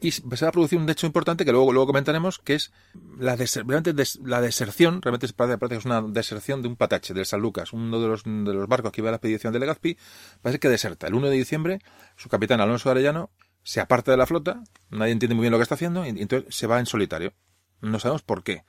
y 0.00 0.12
se 0.12 0.22
va 0.26 0.48
a 0.48 0.52
producir 0.52 0.78
un 0.78 0.88
hecho 0.88 1.06
importante 1.06 1.44
que 1.44 1.52
luego, 1.52 1.72
luego 1.72 1.86
comentaremos, 1.86 2.38
que 2.38 2.54
es 2.54 2.72
la, 3.18 3.36
la 3.36 4.40
deserción, 4.40 5.02
realmente 5.02 5.28
parece, 5.34 5.58
parece 5.58 5.74
que 5.74 5.78
es 5.78 5.84
una 5.84 6.02
deserción 6.02 6.62
de 6.62 6.68
un 6.68 6.76
patache, 6.76 7.14
del 7.14 7.26
San 7.26 7.40
Lucas, 7.40 7.72
uno 7.72 8.00
de 8.00 8.08
los, 8.08 8.24
de 8.24 8.54
los 8.54 8.68
barcos 8.68 8.92
que 8.92 9.00
iba 9.00 9.08
a 9.08 9.12
la 9.12 9.16
expedición 9.16 9.52
de 9.52 9.58
Legazpi, 9.58 9.96
parece 10.42 10.58
que 10.58 10.68
deserta. 10.68 11.06
El 11.06 11.14
1 11.14 11.28
de 11.28 11.36
diciembre, 11.36 11.80
su 12.16 12.28
capitán 12.28 12.60
Alonso 12.60 12.90
Arellano 12.90 13.30
se 13.62 13.80
aparta 13.80 14.10
de 14.10 14.16
la 14.16 14.26
flota, 14.26 14.62
nadie 14.90 15.12
entiende 15.12 15.34
muy 15.34 15.42
bien 15.42 15.52
lo 15.52 15.58
que 15.58 15.64
está 15.64 15.74
haciendo, 15.74 16.06
y, 16.06 16.10
entonces 16.10 16.54
se 16.54 16.66
va 16.66 16.78
en 16.78 16.86
solitario. 16.86 17.32
No 17.80 17.98
sabemos 17.98 18.22
por 18.22 18.42
qué. 18.42 18.64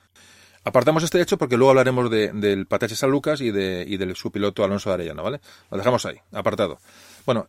Apartamos 0.64 1.04
este 1.04 1.22
hecho 1.22 1.38
porque 1.38 1.56
luego 1.56 1.70
hablaremos 1.70 2.10
de, 2.10 2.32
del 2.34 2.68
Patache 2.68 2.96
San 2.96 3.10
Lucas 3.10 3.40
y 3.40 3.52
de, 3.52 3.86
y 3.88 3.98
del 3.98 4.16
su 4.16 4.32
piloto 4.32 4.64
Alonso 4.64 4.92
Arellano, 4.92 5.24
¿vale? 5.24 5.40
Lo 5.72 5.78
dejamos 5.78 6.06
ahí, 6.06 6.18
apartado. 6.34 6.80
Bueno, 7.26 7.48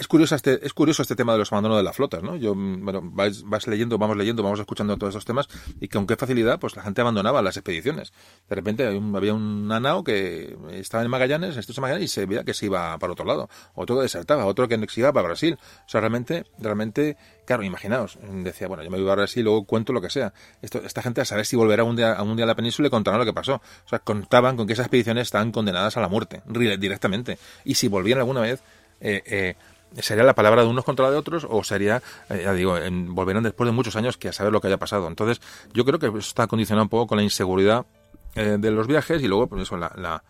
es 0.00 0.08
curioso 0.08 0.34
este, 0.34 0.66
es 0.66 0.72
curioso 0.72 1.02
este 1.02 1.14
tema 1.14 1.34
de 1.34 1.40
los 1.40 1.52
abandonos 1.52 1.76
de 1.76 1.82
las 1.82 1.94
flotas, 1.94 2.22
¿no? 2.22 2.34
Yo, 2.34 2.54
bueno, 2.54 3.02
vas, 3.04 3.42
vas, 3.42 3.66
leyendo, 3.66 3.98
vamos 3.98 4.16
leyendo, 4.16 4.42
vamos 4.42 4.58
escuchando 4.58 4.96
todos 4.96 5.14
estos 5.14 5.26
temas 5.26 5.46
y 5.78 5.88
con 5.88 6.06
qué 6.06 6.16
facilidad, 6.16 6.58
pues 6.58 6.74
la 6.74 6.82
gente 6.82 7.02
abandonaba 7.02 7.42
las 7.42 7.58
expediciones. 7.58 8.14
De 8.48 8.54
repente 8.54 8.86
había 8.86 9.34
un 9.34 9.68
nao 9.68 10.02
que 10.02 10.56
estaba 10.72 11.04
en 11.04 11.10
Magallanes, 11.10 11.54
en 11.54 11.62
de 11.62 11.80
Magallanes, 11.82 12.04
y 12.04 12.08
se 12.08 12.24
veía 12.24 12.44
que 12.44 12.54
se 12.54 12.64
iba 12.64 12.96
para 12.98 13.12
otro 13.12 13.26
lado. 13.26 13.50
Otro 13.74 13.96
que 13.96 14.02
desertaba, 14.02 14.46
otro 14.46 14.68
que 14.68 14.78
se 14.88 15.00
iba 15.00 15.12
para 15.12 15.28
Brasil. 15.28 15.58
O 15.60 15.88
sea, 15.88 16.00
realmente, 16.00 16.46
realmente, 16.58 17.18
claro, 17.44 17.62
imaginaos, 17.62 18.18
decía, 18.42 18.68
bueno, 18.68 18.82
yo 18.82 18.90
me 18.90 18.98
voy 18.98 19.10
a 19.10 19.14
Brasil 19.14 19.42
y 19.42 19.44
luego 19.44 19.64
cuento 19.64 19.92
lo 19.92 20.00
que 20.00 20.08
sea. 20.08 20.32
Esta 20.62 21.02
gente 21.02 21.20
a 21.20 21.26
saber 21.26 21.44
si 21.44 21.56
volverá 21.56 21.84
un 21.84 21.96
día, 21.96 22.14
a 22.14 22.22
un 22.22 22.36
día 22.36 22.44
a 22.44 22.48
la 22.48 22.54
península 22.54 22.88
y 22.88 22.90
contarán 22.90 23.20
lo 23.20 23.26
que 23.26 23.34
pasó. 23.34 23.56
O 23.84 23.88
sea, 23.88 23.98
contaban 23.98 24.56
con 24.56 24.66
que 24.66 24.72
esas 24.72 24.86
expediciones 24.86 25.24
estaban 25.24 25.52
condenadas 25.52 25.98
a 25.98 26.00
la 26.00 26.08
muerte, 26.08 26.40
directamente. 26.46 27.38
Y 27.66 27.74
si 27.74 27.88
volvían 27.88 28.18
alguna 28.18 28.40
vez, 28.40 28.62
eh, 29.00 29.22
eh, 29.24 29.54
sería 29.98 30.24
la 30.24 30.34
palabra 30.34 30.62
de 30.62 30.68
unos 30.68 30.84
contra 30.84 31.06
la 31.06 31.12
de 31.12 31.18
otros 31.18 31.46
o 31.48 31.64
sería, 31.64 32.02
eh, 32.28 32.42
ya 32.44 32.52
digo, 32.52 32.76
volverán 33.08 33.42
después 33.42 33.66
de 33.66 33.72
muchos 33.72 33.96
años 33.96 34.16
que 34.16 34.28
a 34.28 34.32
saber 34.32 34.52
lo 34.52 34.60
que 34.60 34.68
haya 34.68 34.78
pasado. 34.78 35.08
Entonces, 35.08 35.40
yo 35.72 35.84
creo 35.84 35.98
que 35.98 36.06
eso 36.06 36.18
está 36.18 36.46
condicionado 36.46 36.84
un 36.84 36.88
poco 36.88 37.08
con 37.08 37.18
la 37.18 37.24
inseguridad 37.24 37.86
eh, 38.34 38.56
de 38.58 38.70
los 38.70 38.86
viajes 38.86 39.22
y 39.22 39.28
luego, 39.28 39.48
por 39.48 39.60
eso, 39.60 39.76
la, 39.76 40.22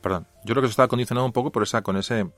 perdón, 0.00 0.26
yo 0.44 0.54
creo 0.54 0.62
que 0.62 0.66
eso 0.66 0.72
está 0.72 0.88
condicionado 0.88 1.26
un 1.26 1.32
poco 1.32 1.50
por 1.50 1.64
esa, 1.64 1.82
con 1.82 1.96
ese, 1.96 2.30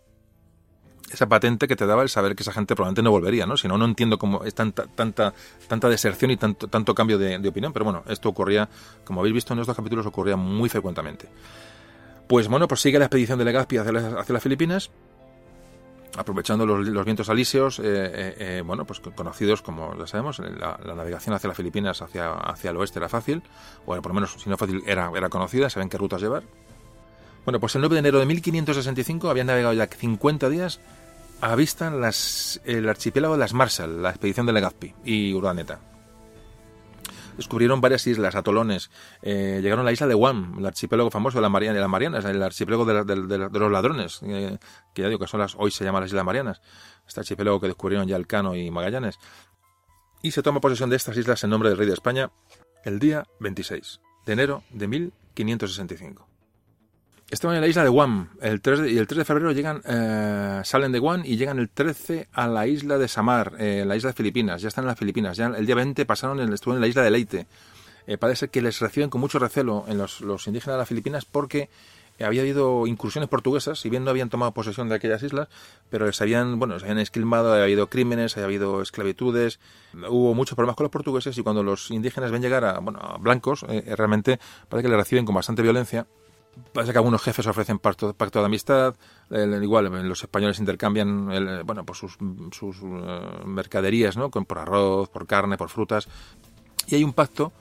esa 1.12 1.28
patente 1.28 1.68
que 1.68 1.76
te 1.76 1.86
daba 1.86 2.02
el 2.02 2.08
saber 2.08 2.34
que 2.34 2.42
esa 2.42 2.52
gente 2.52 2.74
probablemente 2.74 3.02
no 3.02 3.10
volvería, 3.10 3.46
¿no? 3.46 3.56
Si 3.56 3.68
no, 3.68 3.76
no 3.76 3.84
entiendo 3.84 4.18
cómo 4.18 4.44
es 4.44 4.54
tanta, 4.54 4.86
tanta, 4.86 5.34
tanta 5.68 5.88
deserción 5.88 6.30
y 6.30 6.36
tanto, 6.38 6.68
tanto 6.68 6.94
cambio 6.94 7.18
de, 7.18 7.46
opinión, 7.46 7.72
pero 7.72 7.84
bueno, 7.84 8.02
esto 8.08 8.30
ocurría, 8.30 8.68
como 9.04 9.20
habéis 9.20 9.34
visto 9.34 9.52
en 9.52 9.60
estos 9.60 9.76
capítulos, 9.76 10.06
ocurría 10.06 10.36
muy 10.36 10.68
frecuentemente. 10.68 11.28
Pues 12.26 12.48
bueno, 12.48 12.68
pues 12.68 12.80
sigue 12.80 12.98
la 12.98 13.06
expedición 13.06 13.38
de 13.38 13.44
Legazpi 13.44 13.76
hacia 13.76 13.92
las 13.92 14.42
Filipinas 14.42 14.90
aprovechando 16.16 16.66
los, 16.66 17.04
vientos 17.04 17.28
alíseos, 17.28 17.78
eh, 17.78 17.82
eh, 17.84 18.34
eh, 18.38 18.62
bueno, 18.64 18.84
pues 18.84 19.00
conocidos 19.00 19.62
como 19.62 19.96
ya 19.96 20.06
sabemos, 20.06 20.38
la, 20.38 20.78
navegación 20.94 21.34
hacia 21.34 21.48
las 21.48 21.56
Filipinas, 21.56 22.02
hacia, 22.02 22.32
hacia 22.32 22.70
el 22.70 22.76
oeste 22.76 22.98
era 22.98 23.08
fácil, 23.08 23.42
o 23.86 23.94
por 23.96 24.08
lo 24.08 24.14
menos 24.14 24.36
si 24.38 24.50
no 24.50 24.56
fácil 24.56 24.82
era, 24.86 25.10
era 25.14 25.28
conocida, 25.28 25.70
saben 25.70 25.88
qué 25.88 25.98
rutas 25.98 26.20
llevar. 26.20 26.42
Bueno, 27.44 27.58
pues 27.58 27.74
el 27.74 27.80
9 27.80 27.94
de 27.94 27.98
enero 28.00 28.18
de 28.18 28.26
1565 28.26 29.30
habían 29.30 29.46
navegado 29.46 29.72
ya 29.72 29.86
50 29.86 30.48
días 30.50 30.80
a 31.40 31.54
vista 31.56 31.90
las, 31.90 32.60
el 32.64 32.88
archipiélago 32.88 33.34
de 33.34 33.40
las 33.40 33.54
Marshall, 33.54 34.02
la 34.02 34.10
expedición 34.10 34.46
de 34.46 34.52
Legazpi 34.52 34.94
y 35.04 35.32
Urdaneta 35.32 35.89
descubrieron 37.40 37.80
varias 37.80 38.06
islas, 38.06 38.34
atolones, 38.34 38.90
eh, 39.22 39.60
llegaron 39.62 39.80
a 39.80 39.84
la 39.84 39.92
isla 39.92 40.06
de 40.06 40.14
Guam, 40.14 40.56
el 40.58 40.66
archipiélago 40.66 41.10
famoso 41.10 41.38
de, 41.38 41.42
las 41.42 41.50
Marianas, 41.50 42.24
el 42.24 42.42
archipiélago 42.42 42.84
de, 42.84 43.58
los 43.58 43.72
ladrones, 43.72 44.20
eh, 44.22 44.58
que 44.94 45.02
ya 45.02 45.08
digo 45.08 45.18
que 45.18 45.26
son 45.26 45.40
las, 45.40 45.54
hoy 45.56 45.70
se 45.70 45.84
llama 45.84 46.00
las 46.00 46.10
Islas 46.10 46.24
Marianas, 46.24 46.60
este 47.06 47.20
archipiélago 47.20 47.60
que 47.60 47.68
descubrieron 47.68 48.06
ya 48.06 48.16
Elcano 48.16 48.54
y 48.54 48.70
Magallanes. 48.70 49.18
Y 50.22 50.32
se 50.32 50.42
toma 50.42 50.60
posesión 50.60 50.90
de 50.90 50.96
estas 50.96 51.16
islas 51.16 51.42
en 51.42 51.50
nombre 51.50 51.70
del 51.70 51.78
rey 51.78 51.86
de 51.86 51.94
España 51.94 52.30
el 52.84 52.98
día 52.98 53.26
26 53.40 54.00
de 54.26 54.32
enero 54.32 54.62
de 54.70 54.86
1565. 54.86 56.29
Estaban 57.30 57.54
en 57.54 57.62
la 57.62 57.68
isla 57.68 57.84
de 57.84 57.88
Guam 57.88 58.30
el 58.40 58.60
3 58.60 58.80
de, 58.80 58.90
y 58.90 58.98
el 58.98 59.06
3 59.06 59.18
de 59.18 59.24
febrero 59.24 59.52
llegan, 59.52 59.80
eh, 59.84 60.62
salen 60.64 60.90
de 60.90 60.98
Guam 60.98 61.22
y 61.24 61.36
llegan 61.36 61.60
el 61.60 61.70
13 61.70 62.26
a 62.32 62.48
la 62.48 62.66
isla 62.66 62.98
de 62.98 63.06
Samar, 63.06 63.54
eh, 63.60 63.84
la 63.86 63.94
isla 63.94 64.08
de 64.10 64.14
Filipinas. 64.14 64.60
Ya 64.60 64.66
están 64.66 64.82
en 64.82 64.88
las 64.88 64.98
Filipinas. 64.98 65.36
Ya 65.36 65.46
el 65.46 65.64
día 65.64 65.76
20 65.76 66.04
pasaron, 66.06 66.40
en, 66.40 66.52
estuvieron 66.52 66.78
en 66.78 66.80
la 66.80 66.88
isla 66.88 67.02
de 67.02 67.10
Leite. 67.12 67.46
Eh, 68.08 68.18
parece 68.18 68.48
que 68.48 68.60
les 68.60 68.80
reciben 68.80 69.10
con 69.10 69.20
mucho 69.20 69.38
recelo 69.38 69.84
en 69.86 69.96
los, 69.96 70.20
indígenas 70.48 70.74
de 70.74 70.78
las 70.78 70.88
Filipinas 70.88 71.24
porque 71.24 71.70
había 72.18 72.42
habido 72.42 72.88
incursiones 72.88 73.30
portuguesas, 73.30 73.78
si 73.78 73.88
bien 73.88 74.02
no 74.02 74.10
habían 74.10 74.28
tomado 74.28 74.52
posesión 74.52 74.88
de 74.88 74.96
aquellas 74.96 75.22
islas, 75.22 75.48
pero 75.88 76.12
se 76.12 76.24
habían, 76.24 76.58
bueno, 76.58 76.80
se 76.80 76.84
habían 76.84 76.98
esquilmado, 76.98 77.52
había 77.52 77.64
habido 77.64 77.86
crímenes, 77.86 78.36
había 78.36 78.46
habido 78.46 78.82
esclavitudes, 78.82 79.60
hubo 80.08 80.34
muchos 80.34 80.56
problemas 80.56 80.76
con 80.76 80.84
los 80.84 80.90
portugueses 80.90 81.38
y 81.38 81.42
cuando 81.42 81.62
los 81.62 81.92
indígenas 81.92 82.32
ven 82.32 82.42
llegar 82.42 82.64
a, 82.64 82.80
bueno, 82.80 82.98
a 83.00 83.16
blancos, 83.18 83.62
realmente 83.62 84.38
parece 84.68 84.88
que 84.88 84.90
les 84.90 84.98
reciben 84.98 85.24
con 85.24 85.34
bastante 85.34 85.62
violencia 85.62 86.06
Parece 86.72 86.92
que 86.92 86.98
algunos 86.98 87.22
jefes 87.22 87.46
ofrecen 87.46 87.78
pacto, 87.78 88.14
pacto 88.14 88.40
de 88.40 88.46
amistad, 88.46 88.94
igual 89.30 90.08
los 90.08 90.22
españoles 90.22 90.58
intercambian 90.58 91.64
bueno, 91.64 91.84
pues 91.84 91.98
sus, 91.98 92.18
sus 92.52 92.76
eh, 92.82 93.20
mercaderías, 93.44 94.16
¿no? 94.16 94.30
por 94.30 94.58
arroz, 94.58 95.08
por 95.08 95.26
carne, 95.26 95.56
por 95.56 95.68
frutas. 95.68 96.08
Y 96.88 96.96
hay 96.96 97.04
un 97.04 97.12
pacto 97.12 97.52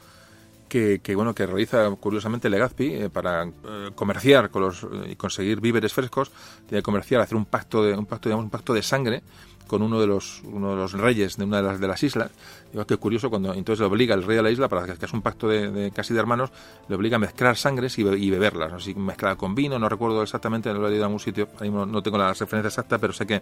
que, 0.70 1.00
que 1.00 1.16
bueno 1.16 1.36
que 1.36 1.46
realiza 1.46 1.90
curiosamente 2.00 2.50
Legazpi 2.50 2.94
eh, 2.94 3.10
para 3.10 3.44
eh, 3.44 3.52
comerciar 3.96 4.50
con 4.50 4.62
los 4.62 4.88
y 5.10 5.16
conseguir 5.16 5.60
víveres 5.60 5.94
frescos, 5.94 6.32
tiene 6.68 6.80
que 6.80 6.84
comerciar, 6.84 7.22
hacer 7.22 7.36
un 7.36 7.46
pacto 7.46 7.84
de 7.84 7.94
un 7.94 8.06
pacto 8.06 8.30
digamos 8.30 8.46
un 8.46 8.52
pacto 8.52 8.74
de 8.74 8.82
sangre 8.82 9.24
con 9.70 9.84
uno 9.84 10.02
de 10.02 10.08
los, 10.08 10.42
uno 10.44 10.72
de 10.72 10.76
los 10.76 10.92
reyes 10.94 11.38
de 11.38 11.46
una 11.46 11.58
de 11.58 11.64
las, 11.64 11.80
de 11.80 11.88
las 11.88 12.04
islas. 12.04 12.32
Digo, 12.72 12.86
qué 12.86 12.98
curioso, 12.98 13.30
cuando 13.30 13.54
entonces 13.54 13.80
le 13.80 13.86
obliga 13.86 14.16
el 14.16 14.24
rey 14.24 14.36
de 14.36 14.42
la 14.44 14.50
isla, 14.50 14.68
para 14.68 14.86
que 14.98 15.06
es 15.06 15.14
un 15.14 15.22
pacto 15.22 15.48
de, 15.48 15.92
casi 15.96 16.14
de 16.14 16.20
hermanos, 16.20 16.50
le 16.90 16.96
obliga 16.96 17.16
a 17.16 17.20
mezclar 17.20 17.56
sangres 17.56 17.98
y, 18.00 18.04
beberlas. 18.04 18.72
¿no? 18.72 18.80
Si 18.80 18.96
mezclar 18.96 19.38
con 19.38 19.54
vino, 19.56 19.78
no 19.78 19.88
recuerdo 19.88 20.24
exactamente, 20.24 20.74
lo 20.74 20.88
he 20.88 20.90
leído 20.90 21.04
en 21.04 21.06
algún 21.06 21.20
sitio, 21.20 21.48
no, 21.62 22.02
tengo 22.02 22.18
la 22.18 22.34
referencia 22.34 22.68
exacta, 22.68 22.98
pero 22.98 23.14
sé 23.14 23.28
que, 23.28 23.42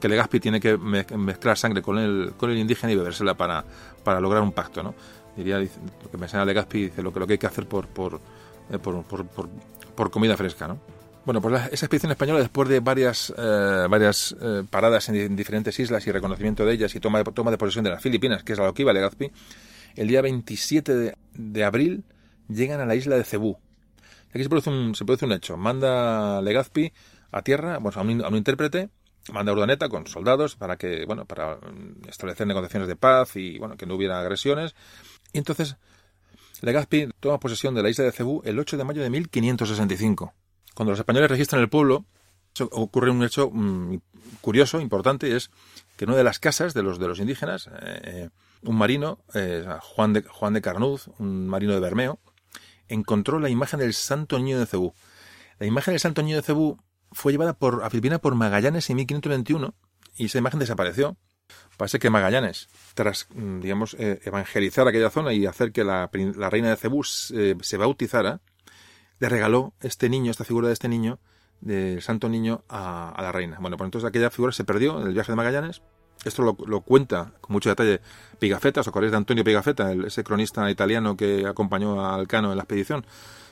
que 0.00 0.08
Legazpi 0.08 0.40
tiene 0.40 0.60
que 0.60 0.78
mezclar 0.78 1.58
sangre 1.58 1.82
con 1.82 1.98
el, 1.98 2.32
con 2.38 2.50
el 2.50 2.56
indígena 2.56 2.92
y 2.94 2.96
bebérsela 2.96 3.34
para, 3.34 3.62
para 4.02 4.18
lograr 4.18 4.42
un 4.42 4.52
pacto. 4.52 4.82
¿no? 4.82 4.94
Diría, 5.36 5.58
lo 5.58 6.10
que 6.10 6.16
me 6.18 6.26
enseña 6.26 6.44
Legazpi, 6.44 6.84
dice 6.84 7.02
lo 7.02 7.12
que, 7.12 7.20
lo 7.20 7.26
que 7.26 7.34
hay 7.34 7.38
que 7.38 7.46
hacer 7.46 7.64
eh, 7.64 7.66
por, 7.66 9.04
por, 9.04 9.04
por 9.94 10.10
comida 10.10 10.36
fresca. 10.36 10.68
¿no? 10.68 10.80
Bueno, 11.24 11.42
pues 11.42 11.54
esa 11.70 11.86
expedición 11.86 12.10
española, 12.12 12.40
después 12.40 12.68
de 12.68 12.80
varias, 12.80 13.32
eh, 13.36 13.86
varias 13.90 14.34
eh, 14.40 14.64
paradas 14.68 15.08
en, 15.10 15.36
diferentes 15.36 15.78
islas 15.78 16.06
y 16.06 16.12
reconocimiento 16.12 16.64
de 16.64 16.72
ellas 16.72 16.94
y 16.94 17.00
toma 17.00 17.22
toma 17.24 17.50
de 17.50 17.58
posesión 17.58 17.84
de 17.84 17.90
las 17.90 18.02
Filipinas, 18.02 18.42
que 18.42 18.54
es 18.54 18.58
a 18.58 18.64
lo 18.64 18.72
que 18.72 18.82
iba 18.82 18.92
Legazpi, 18.92 19.30
el 19.96 20.08
día 20.08 20.22
27 20.22 21.14
de, 21.34 21.64
abril 21.64 22.04
llegan 22.48 22.80
a 22.80 22.86
la 22.86 22.94
isla 22.94 23.16
de 23.16 23.24
Cebú. 23.24 23.58
Aquí 24.30 24.42
se 24.42 24.48
produce 24.48 24.70
un, 24.70 24.94
se 24.94 25.04
produce 25.04 25.26
un 25.26 25.32
hecho. 25.32 25.56
Manda 25.56 26.40
Legazpi 26.40 26.92
a 27.32 27.42
tierra, 27.42 27.78
bueno, 27.78 28.00
a 28.00 28.02
un, 28.02 28.24
a 28.24 28.28
un 28.28 28.36
intérprete, 28.36 28.88
manda 29.30 29.52
a 29.52 29.54
Urdaneta 29.54 29.90
con 29.90 30.06
soldados 30.06 30.56
para 30.56 30.76
que, 30.76 31.04
bueno, 31.04 31.26
para 31.26 31.58
establecer 32.08 32.46
negociaciones 32.46 32.88
de 32.88 32.96
paz 32.96 33.36
y, 33.36 33.58
bueno, 33.58 33.76
que 33.76 33.84
no 33.84 33.94
hubiera 33.94 34.18
agresiones. 34.20 34.74
Entonces 35.32 35.76
Legazpi 36.62 37.08
toma 37.20 37.40
posesión 37.40 37.74
de 37.74 37.82
la 37.82 37.90
isla 37.90 38.04
de 38.04 38.12
Cebú 38.12 38.42
el 38.44 38.58
8 38.58 38.76
de 38.76 38.84
mayo 38.84 39.02
de 39.02 39.10
1565. 39.10 40.34
Cuando 40.74 40.92
los 40.92 40.98
españoles 40.98 41.30
registran 41.30 41.62
el 41.62 41.68
pueblo, 41.68 42.04
ocurre 42.70 43.10
un 43.10 43.24
hecho 43.24 43.50
mm, 43.50 44.00
curioso, 44.40 44.80
importante, 44.80 45.34
es 45.36 45.50
que 45.96 46.04
en 46.04 46.10
una 46.10 46.18
de 46.18 46.24
las 46.24 46.38
casas 46.38 46.74
de 46.74 46.82
los, 46.82 46.98
de 46.98 47.08
los 47.08 47.18
indígenas, 47.18 47.70
eh, 47.82 48.30
un 48.62 48.76
marino, 48.76 49.18
eh, 49.34 49.64
Juan, 49.80 50.12
de, 50.12 50.22
Juan 50.22 50.54
de 50.54 50.62
Carnuz, 50.62 51.08
un 51.18 51.48
marino 51.48 51.72
de 51.74 51.80
Bermeo, 51.80 52.18
encontró 52.88 53.38
la 53.38 53.48
imagen 53.48 53.80
del 53.80 53.94
Santo 53.94 54.38
Niño 54.38 54.58
de 54.58 54.66
Cebú. 54.66 54.94
La 55.58 55.66
imagen 55.66 55.92
del 55.92 56.00
Santo 56.00 56.22
Niño 56.22 56.36
de 56.36 56.42
Cebú 56.42 56.78
fue 57.12 57.32
llevada 57.32 57.54
por, 57.54 57.84
a 57.84 57.90
Filipinas 57.90 58.20
por 58.20 58.34
Magallanes 58.34 58.88
en 58.90 58.96
1521 58.96 59.74
y 60.16 60.26
esa 60.26 60.38
imagen 60.38 60.60
desapareció. 60.60 61.16
Parece 61.76 61.98
que 61.98 62.10
Magallanes, 62.10 62.68
tras, 62.94 63.26
mm, 63.34 63.60
digamos, 63.60 63.96
eh, 63.98 64.20
evangelizar 64.24 64.86
aquella 64.86 65.10
zona 65.10 65.32
y 65.32 65.46
hacer 65.46 65.72
que 65.72 65.82
la, 65.82 66.10
reina 66.12 66.68
de 66.68 66.76
Cebú 66.76 67.04
se, 67.04 67.76
bautizara, 67.78 68.40
le 69.18 69.28
regaló 69.28 69.72
este 69.80 70.08
niño, 70.08 70.30
esta 70.30 70.44
figura 70.44 70.68
de 70.68 70.74
este 70.74 70.88
niño, 70.88 71.18
del 71.60 72.02
santo 72.02 72.28
niño, 72.28 72.64
a, 72.68 73.14
la 73.18 73.32
reina. 73.32 73.58
Bueno, 73.60 73.76
pues 73.76 73.86
entonces 73.86 74.08
aquella 74.08 74.30
figura 74.30 74.52
se 74.52 74.64
perdió 74.64 75.00
en 75.00 75.06
el 75.06 75.14
viaje 75.14 75.32
de 75.32 75.36
Magallanes. 75.36 75.82
Esto 76.24 76.42
lo, 76.42 76.80
cuenta 76.82 77.32
con 77.40 77.54
mucho 77.54 77.70
detalle 77.70 78.02
Pigafetta, 78.38 78.82
os 78.82 78.88
acordáis 78.88 79.12
de 79.12 79.16
Antonio 79.16 79.42
Pigafetta, 79.42 79.92
ese 79.92 80.22
cronista 80.22 80.70
italiano 80.70 81.16
que 81.16 81.46
acompañó 81.46 82.04
a 82.04 82.14
Alcano 82.14 82.50
en 82.50 82.58
la 82.58 82.64
expedición 82.64 83.06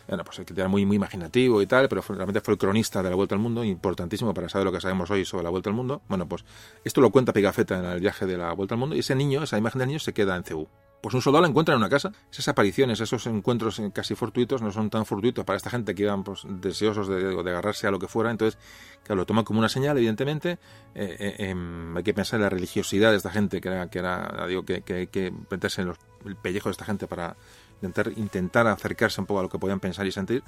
bueno, 0.09 0.25
pues 0.25 0.41
que 0.47 0.55
era 0.55 0.69
muy, 0.69 0.87
muy 0.87 0.97
imaginativo 0.97 1.61
y 1.61 1.67
tal, 1.67 1.89
pero 1.89 2.03
realmente 2.09 2.41
fue 2.41 2.55
el 2.55 2.59
cronista 2.59 3.03
de 3.03 3.11
la 3.11 3.17
Vuelta 3.17 3.35
al 3.35 3.41
Mundo, 3.41 3.63
importantísimo 3.63 4.33
para 4.33 4.49
saber 4.49 4.65
lo 4.65 4.73
que 4.73 4.81
sabemos 4.81 5.11
hoy 5.11 5.25
sobre 5.27 5.45
la 5.45 5.51
Vuelta 5.51 5.69
al 5.69 5.77
Mundo. 5.77 6.01
Bueno, 6.09 6.27
pues 6.27 6.45
esto 6.83 7.01
lo 7.03 7.11
cuenta 7.11 7.35
Pigafetta 7.35 7.79
en 7.79 7.85
el 7.85 8.01
viaje 8.01 8.25
de 8.25 8.39
la 8.39 8.53
Vuelta 8.55 8.75
al 8.75 8.81
Mundo 8.81 8.97
y 8.97 9.01
ese 9.01 9.15
niño, 9.15 9.43
esa 9.43 9.59
imagen 9.59 9.81
del 9.81 9.89
niño 9.89 9.99
se 9.99 10.15
queda 10.15 10.35
en 10.37 10.45
Cebú. 10.45 10.69
Pues 11.01 11.15
un 11.15 11.23
soldado 11.23 11.43
la 11.43 11.49
encuentra 11.49 11.75
en 11.75 11.79
una 11.79 11.89
casa. 11.89 12.11
Esas 12.31 12.49
apariciones, 12.49 13.01
esos 13.01 13.25
encuentros 13.27 13.81
casi 13.93 14.17
fortuitos 14.17 14.63
no 14.63 14.73
son 14.73 14.91
tan 14.91 15.07
fortuitos 15.07 15.45
para 15.45 15.57
esta 15.57 15.71
gente 15.71 15.95
que 15.95 16.03
iban 16.03 16.25
pues, 16.25 16.43
deseosos 16.45 17.07
de, 17.07 17.39
agarrarse 17.39 17.87
a 17.87 17.93
lo 17.93 18.01
que 18.01 18.09
fuera. 18.09 18.33
Entonces, 18.33 18.59
claro, 19.05 19.21
lo 19.21 19.27
toman 19.27 19.45
como 19.45 19.61
una 19.61 19.69
señal, 19.69 19.97
evidentemente. 19.97 20.59
Eh, 20.97 21.17
eh, 21.21 21.35
em, 21.51 21.97
hay 21.97 22.03
que 22.03 22.15
pensar 22.15 22.39
en 22.39 22.43
la 22.43 22.49
religiosidad 22.49 23.13
de 23.13 23.19
esta 23.19 23.31
gente, 23.31 23.61
que 23.61 23.69
era, 23.69 23.89
que 23.91 23.99
era 24.01 24.47
digo, 24.49 24.65
que, 24.65 24.83
que, 24.83 25.07
que 25.07 25.33
meterse 25.51 25.83
en 25.83 25.89
los, 25.89 25.99
el 26.27 26.35
pellejo 26.35 26.69
de 26.69 26.73
esta 26.73 26.85
gente 26.85 27.07
para 27.07 27.37
intentar, 27.83 28.13
intentar 28.17 28.67
acercarse 28.67 29.21
un 29.21 29.27
poco 29.27 29.41
a 29.41 29.43
lo 29.45 29.49
que 29.49 29.59
podían 29.59 29.81
pensar 29.81 30.07
y 30.07 30.13
sentir, 30.13 30.43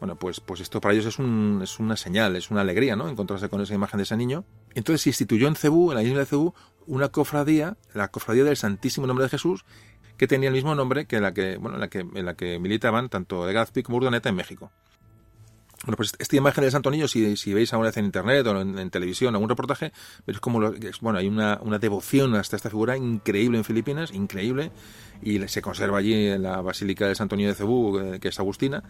bueno, 0.00 0.16
pues, 0.16 0.40
pues 0.40 0.60
esto 0.60 0.80
para 0.80 0.94
ellos 0.94 1.06
es, 1.06 1.18
un, 1.18 1.60
es 1.62 1.78
una 1.80 1.96
señal, 1.96 2.36
es 2.36 2.50
una 2.50 2.60
alegría, 2.60 2.94
¿no? 2.94 3.08
Encontrarse 3.08 3.48
con 3.48 3.60
esa 3.60 3.74
imagen 3.74 3.98
de 3.98 4.04
ese 4.04 4.16
niño. 4.16 4.44
Entonces 4.74 5.02
se 5.02 5.10
instituyó 5.10 5.48
en 5.48 5.56
Cebú, 5.56 5.90
en 5.90 5.96
la 5.96 6.02
isla 6.02 6.20
de 6.20 6.26
Cebú, 6.26 6.54
una 6.86 7.08
cofradía, 7.08 7.76
la 7.94 8.08
cofradía 8.08 8.44
del 8.44 8.56
Santísimo 8.56 9.06
Nombre 9.06 9.24
de 9.24 9.30
Jesús, 9.30 9.64
que 10.16 10.26
tenía 10.26 10.48
el 10.48 10.54
mismo 10.54 10.74
nombre 10.74 11.06
que 11.06 11.20
la 11.20 11.34
que, 11.34 11.56
bueno, 11.56 11.76
en 11.76 11.80
la 11.80 11.88
que, 11.88 12.00
en 12.00 12.24
la 12.24 12.34
que 12.34 12.58
militaban 12.58 13.08
tanto 13.08 13.46
Legazpi 13.46 13.82
como 13.82 13.98
Urdaneta 13.98 14.28
en 14.28 14.36
México. 14.36 14.72
Bueno, 15.88 15.96
pues 15.96 16.12
esta 16.18 16.36
imagen 16.36 16.60
del 16.60 16.70
Santo 16.70 16.90
Niño, 16.90 17.08
si, 17.08 17.34
si 17.38 17.54
veis 17.54 17.72
alguna 17.72 17.90
en 17.94 18.04
internet 18.04 18.46
o 18.46 18.60
en, 18.60 18.90
televisión 18.90 19.34
algún 19.34 19.48
reportaje, 19.48 19.90
veis 20.26 20.38
como 20.38 20.60
bueno, 21.00 21.18
hay 21.18 21.26
una, 21.26 21.58
una, 21.62 21.78
devoción 21.78 22.34
hasta 22.34 22.56
esta 22.56 22.68
figura 22.68 22.98
increíble 22.98 23.56
en 23.56 23.64
Filipinas, 23.64 24.12
increíble, 24.12 24.70
y 25.22 25.38
se 25.48 25.62
conserva 25.62 25.96
allí 25.96 26.12
en 26.12 26.42
la 26.42 26.60
Basílica 26.60 27.06
del 27.06 27.16
Santo 27.16 27.36
Niño 27.36 27.48
de 27.48 27.54
Cebú, 27.54 27.98
eh, 28.00 28.20
que 28.20 28.28
es 28.28 28.38
agustina, 28.38 28.84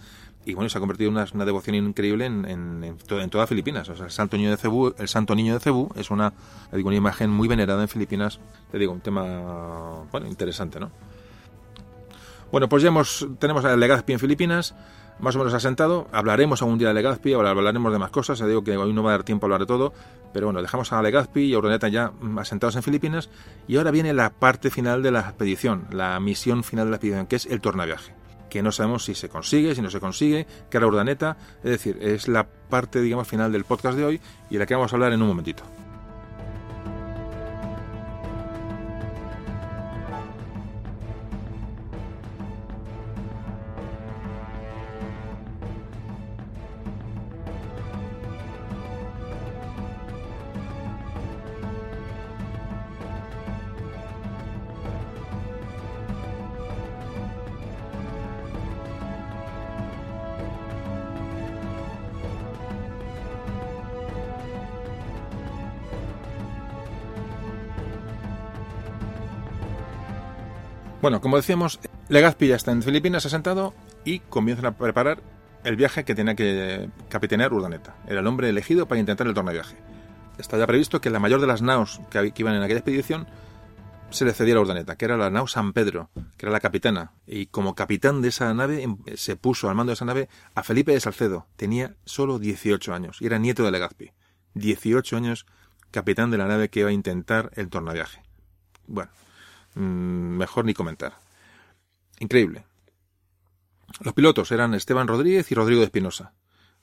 y 0.45 0.55
bueno, 0.55 0.69
se 0.69 0.79
ha 0.79 0.81
convertido 0.81 1.11
en 1.11 1.19
una, 1.19 1.27
una 1.33 1.45
devoción 1.45 1.77
increíble 1.77 2.27
en, 2.27 2.45
en, 2.45 2.97
en, 3.09 3.31
toda 3.31 3.47
Filipinas. 3.47 3.89
O 3.91 3.95
sea, 3.95 4.07
el 4.07 4.11
Santo 4.11 4.37
Niño 4.37 4.51
de 4.51 4.57
Cebú, 4.57 4.93
el 4.99 5.07
Santo 5.07 5.37
Niño 5.37 5.55
de 5.55 5.61
Cebú 5.61 5.93
es 5.95 6.11
una, 6.11 6.33
digo, 6.73 6.89
una 6.89 6.97
imagen 6.97 7.31
muy 7.31 7.47
venerada 7.47 7.81
en 7.81 7.89
Filipinas, 7.89 8.41
te 8.73 8.79
digo, 8.81 8.93
un 8.93 9.03
tema, 9.03 10.03
bueno, 10.11 10.27
interesante, 10.27 10.81
¿no? 10.81 10.91
Bueno, 12.51 12.69
pues 12.69 12.83
ya 12.83 12.89
hemos, 12.89 13.29
tenemos 13.39 13.65
a 13.65 13.77
Legazpi 13.77 14.15
en 14.15 14.19
Filipinas, 14.19 14.75
más 15.21 15.35
o 15.35 15.39
menos 15.39 15.55
asentado. 15.55 16.09
Hablaremos 16.13 16.63
algún 16.63 16.79
día 16.79 16.89
de 16.89 16.95
Legazpi, 16.95 17.33
hablaremos 17.33 17.93
de 17.93 17.99
más 17.99 18.11
cosas. 18.11 18.39
Ya 18.39 18.47
digo 18.47 18.63
que 18.63 18.77
hoy 18.77 18.93
no 18.93 19.03
va 19.03 19.11
a 19.11 19.13
dar 19.13 19.25
tiempo 19.25 19.45
a 19.45 19.49
hablar 19.49 19.61
de 19.61 19.67
todo. 19.67 19.93
Pero 20.33 20.47
bueno, 20.47 20.61
dejamos 20.63 20.93
a 20.93 21.03
Legazpi 21.03 21.43
y 21.43 21.55
a 21.55 21.59
Urdaneta 21.59 21.89
ya 21.89 22.13
asentados 22.37 22.77
en 22.77 22.83
Filipinas. 22.83 23.31
Y 23.67 23.77
ahora 23.77 23.91
viene 23.91 24.13
la 24.13 24.31
parte 24.31 24.71
final 24.71 25.03
de 25.03 25.11
la 25.11 25.21
expedición, 25.21 25.87
la 25.91 26.19
misión 26.21 26.65
final 26.65 26.87
de 26.87 26.91
la 26.91 26.97
expedición, 26.97 27.27
que 27.27 27.37
es 27.37 27.47
el 27.47 27.61
tornaviaje. 27.61 28.15
Que 28.51 28.63
no 28.63 28.73
sabemos 28.73 29.05
si 29.05 29.15
se 29.15 29.29
consigue, 29.29 29.75
si 29.75 29.83
no 29.83 29.91
se 29.91 30.01
consigue, 30.01 30.47
que 30.71 30.77
era 30.77 30.87
Urdaneta. 30.87 31.37
Es 31.63 31.71
decir, 31.71 31.99
es 32.01 32.29
la 32.29 32.47
parte, 32.47 33.01
digamos, 33.01 33.29
final 33.29 33.53
del 33.53 33.65
podcast 33.65 33.97
de 33.97 34.05
hoy 34.05 34.21
y 34.51 34.55
de 34.55 34.59
la 34.61 34.67
que 34.67 34.75
vamos 34.75 34.93
a 34.93 34.97
hablar 34.97 35.13
en 35.13 35.23
un 35.23 35.29
momentito. 35.29 35.65
Bueno, 71.09 71.23
como 71.23 71.39
decíamos, 71.39 71.81
Legazpi 72.11 72.49
ya 72.49 72.57
está 72.57 72.71
en 72.71 72.83
Filipinas 72.83 73.25
asentado 73.25 73.73
y 74.05 74.19
comienzan 74.19 74.67
a 74.67 74.77
preparar 74.77 75.23
el 75.65 75.75
viaje 75.75 76.05
que 76.05 76.15
tenía 76.15 76.35
que 76.35 76.91
capitanear 77.09 77.51
Urdaneta. 77.51 77.97
Era 78.07 78.21
el 78.21 78.27
hombre 78.27 78.51
elegido 78.51 78.87
para 78.87 79.01
intentar 79.01 79.27
el 79.27 79.33
tornaviaje. 79.33 79.79
Está 80.37 80.59
ya 80.59 80.67
previsto 80.67 81.01
que 81.01 81.09
la 81.09 81.19
mayor 81.19 81.41
de 81.41 81.47
las 81.47 81.63
naos 81.63 82.03
que, 82.11 82.31
iban 82.37 82.57
en 82.57 82.63
aquella 82.63 82.81
expedición 82.81 83.27
se 84.11 84.27
le 84.27 84.35
cediera 84.35 84.59
a 84.59 84.63
Urdaneta, 84.65 84.97
que 84.97 85.07
era 85.07 85.17
la 85.17 85.31
nao 85.31 85.47
San 85.47 85.73
Pedro, 85.73 86.11
que 86.37 86.45
era 86.45 86.53
la 86.53 86.61
capitana. 86.61 87.13
Y 87.27 87.47
como 87.47 87.75
capitán 87.75 88.21
de 88.21 88.29
esa 88.29 88.53
nave 88.53 88.83
em, 88.83 88.99
se 89.15 89.35
puso 89.35 89.71
al 89.71 89.77
mando 89.77 89.93
de 89.93 89.95
esa 89.95 90.05
nave 90.05 90.29
a 90.55 90.63
Felipe 90.63 90.93
de 90.93 91.01
Salcedo. 91.01 91.47
Tenía 91.57 91.95
solo 92.05 92.39
18 92.39 92.93
años 92.93 93.23
y 93.23 93.25
era 93.25 93.39
nieto 93.39 93.65
de 93.65 93.71
Legazpi. 93.71 94.13
18 94.53 95.17
años 95.17 95.47
capitán 95.91 96.31
de 96.31 96.37
la 96.37 96.49
nave 96.49 96.69
que 96.69 96.81
iba 96.81 96.91
a 96.91 96.93
intentar 96.93 97.51
el 97.55 97.71
tornaviaje. 97.71 98.21
Bueno, 98.87 99.11
Mm, 99.79 100.37
mejor 100.37 100.65
ni 100.65 100.75
comentar. 100.75 101.19
Increíble. 102.19 102.65
Los 104.01 104.13
pilotos 104.13 104.51
eran 104.51 104.75
Esteban 104.75 105.07
Rodríguez 105.07 105.51
y 105.53 105.55
Rodrigo 105.55 105.81
de 105.81 105.87
Espinosa. 105.87 106.35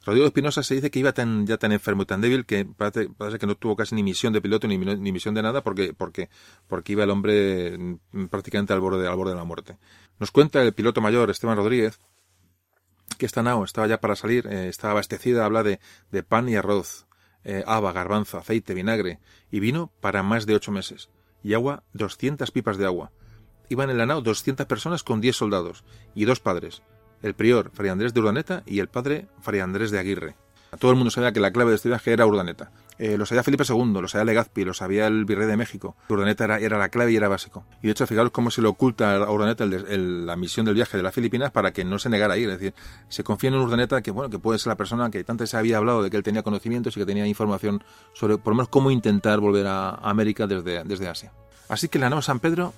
Rodrigo 0.05 0.25
Espinosa 0.27 0.63
se 0.63 0.75
dice 0.75 0.89
que 0.91 0.99
iba 0.99 1.11
tan, 1.11 1.45
ya 1.45 1.57
tan 1.57 1.73
enfermo 1.73 2.03
y 2.03 2.05
tan 2.05 2.21
débil 2.21 2.45
que 2.45 2.63
parece, 2.63 3.09
que 3.37 3.47
no 3.47 3.55
tuvo 3.55 3.75
casi 3.75 3.95
ni 3.95 4.03
misión 4.03 4.31
de 4.31 4.39
piloto 4.39 4.67
ni, 4.67 4.77
ni, 4.77 5.11
misión 5.11 5.35
de 5.35 5.41
nada 5.41 5.61
porque, 5.61 5.93
porque, 5.93 6.29
porque 6.67 6.93
iba 6.93 7.03
el 7.03 7.09
hombre 7.09 7.77
mm, 7.77 8.27
prácticamente 8.27 8.71
al 8.71 8.79
borde, 8.79 9.07
al 9.07 9.15
borde 9.17 9.31
de 9.33 9.39
la 9.39 9.43
muerte. 9.43 9.77
Nos 10.19 10.31
cuenta 10.31 10.61
el 10.61 10.73
piloto 10.73 11.01
mayor 11.01 11.29
Esteban 11.29 11.57
Rodríguez 11.57 11.99
que 13.17 13.25
esta 13.25 13.43
nao 13.43 13.65
estaba 13.65 13.87
ya 13.87 13.99
para 13.99 14.15
salir, 14.15 14.47
eh, 14.47 14.69
estaba 14.69 14.91
abastecida, 14.91 15.43
habla 15.43 15.63
de, 15.63 15.79
de 16.11 16.23
pan 16.23 16.47
y 16.47 16.55
arroz, 16.55 17.07
eh, 17.43 17.63
haba, 17.67 17.91
garbanzo, 17.91 18.37
aceite, 18.37 18.73
vinagre 18.73 19.19
y 19.51 19.59
vino 19.59 19.91
para 19.99 20.23
más 20.23 20.45
de 20.45 20.55
ocho 20.55 20.71
meses 20.71 21.09
y 21.45 21.53
agua 21.53 21.83
200 21.93 22.49
pipas 22.49 22.77
de 22.77 22.87
agua. 22.87 23.11
Iban 23.69 23.91
en 23.91 23.99
la 23.99 24.09
nao 24.09 24.25
200 24.25 24.65
personas 24.65 25.05
con 25.05 25.21
10 25.21 25.35
soldados 25.37 25.85
y 26.17 26.25
dos 26.25 26.41
padres, 26.41 26.81
el 27.21 27.35
prior 27.37 27.69
Fray 27.69 27.93
Andrés 27.93 28.15
de 28.15 28.19
Urdaneta 28.19 28.63
y 28.65 28.79
el 28.79 28.89
padre 28.89 29.29
Fray 29.41 29.61
Andrés 29.61 29.91
de 29.91 29.99
Aguirre. 29.99 30.35
Todo 30.79 30.91
el 30.91 30.97
mundo 30.97 31.11
sabía 31.11 31.31
que 31.31 31.39
la 31.39 31.51
clave 31.51 31.71
de 31.71 31.75
este 31.77 31.89
viaje 31.89 32.11
era 32.11 32.25
Urdaneta. 32.25 32.71
Eh, 32.97 33.17
lo 33.17 33.25
sabía 33.25 33.43
Felipe 33.43 33.63
II, 33.67 34.01
lo 34.01 34.07
sabía 34.07 34.25
Legazpi, 34.25 34.63
lo 34.63 34.73
sabía 34.73 35.07
el 35.07 35.25
virrey 35.25 35.47
de 35.47 35.57
México. 35.57 35.95
Urdaneta 36.09 36.57
era, 36.57 36.77
la 36.77 36.89
clave 36.89 37.11
y 37.11 37.17
era 37.17 37.27
básico. 37.27 37.65
Y 37.81 37.87
de 37.87 37.91
hecho, 37.91 38.07
fijaros 38.07 38.31
cómo 38.31 38.51
se 38.51 38.61
le 38.61 38.67
oculta 38.67 39.15
a 39.15 39.31
Urdaneta 39.31 39.65
la 39.65 40.35
misión 40.35 40.65
del 40.65 40.75
viaje 40.75 40.97
de 40.97 41.03
las 41.03 41.13
Filipinas 41.13 41.51
para 41.51 41.71
que 41.71 41.83
no 41.83 41.99
se 41.99 42.09
negara 42.09 42.35
a 42.35 42.37
ir. 42.37 42.49
Es 42.49 42.59
decir, 42.59 42.73
se 43.09 43.23
confía 43.23 43.49
en 43.49 43.55
Urdaneta 43.55 44.01
que, 44.01 44.11
bueno, 44.11 44.29
que 44.29 44.39
puede 44.39 44.59
ser 44.59 44.67
la 44.71 44.77
persona 44.77 45.09
que 45.11 45.23
tanto 45.23 45.45
se 45.45 45.57
había 45.57 45.77
hablado 45.77 46.03
de 46.03 46.09
que 46.09 46.17
él 46.17 46.23
tenía 46.23 46.43
conocimientos 46.43 46.95
y 46.95 46.99
que 46.99 47.05
tenía 47.05 47.27
información 47.27 47.83
sobre, 48.13 48.37
por 48.37 48.53
lo 48.53 48.57
menos, 48.57 48.69
cómo 48.69 48.91
intentar 48.91 49.39
volver 49.39 49.67
a 49.67 49.89
América 49.95 50.47
desde, 50.47 50.83
desde 50.83 51.07
Asia. 51.07 51.33
Así 51.67 51.89
que 51.89 51.99
la 51.99 52.09
nave 52.09 52.21
San 52.21 52.39
Pedro 52.39 52.73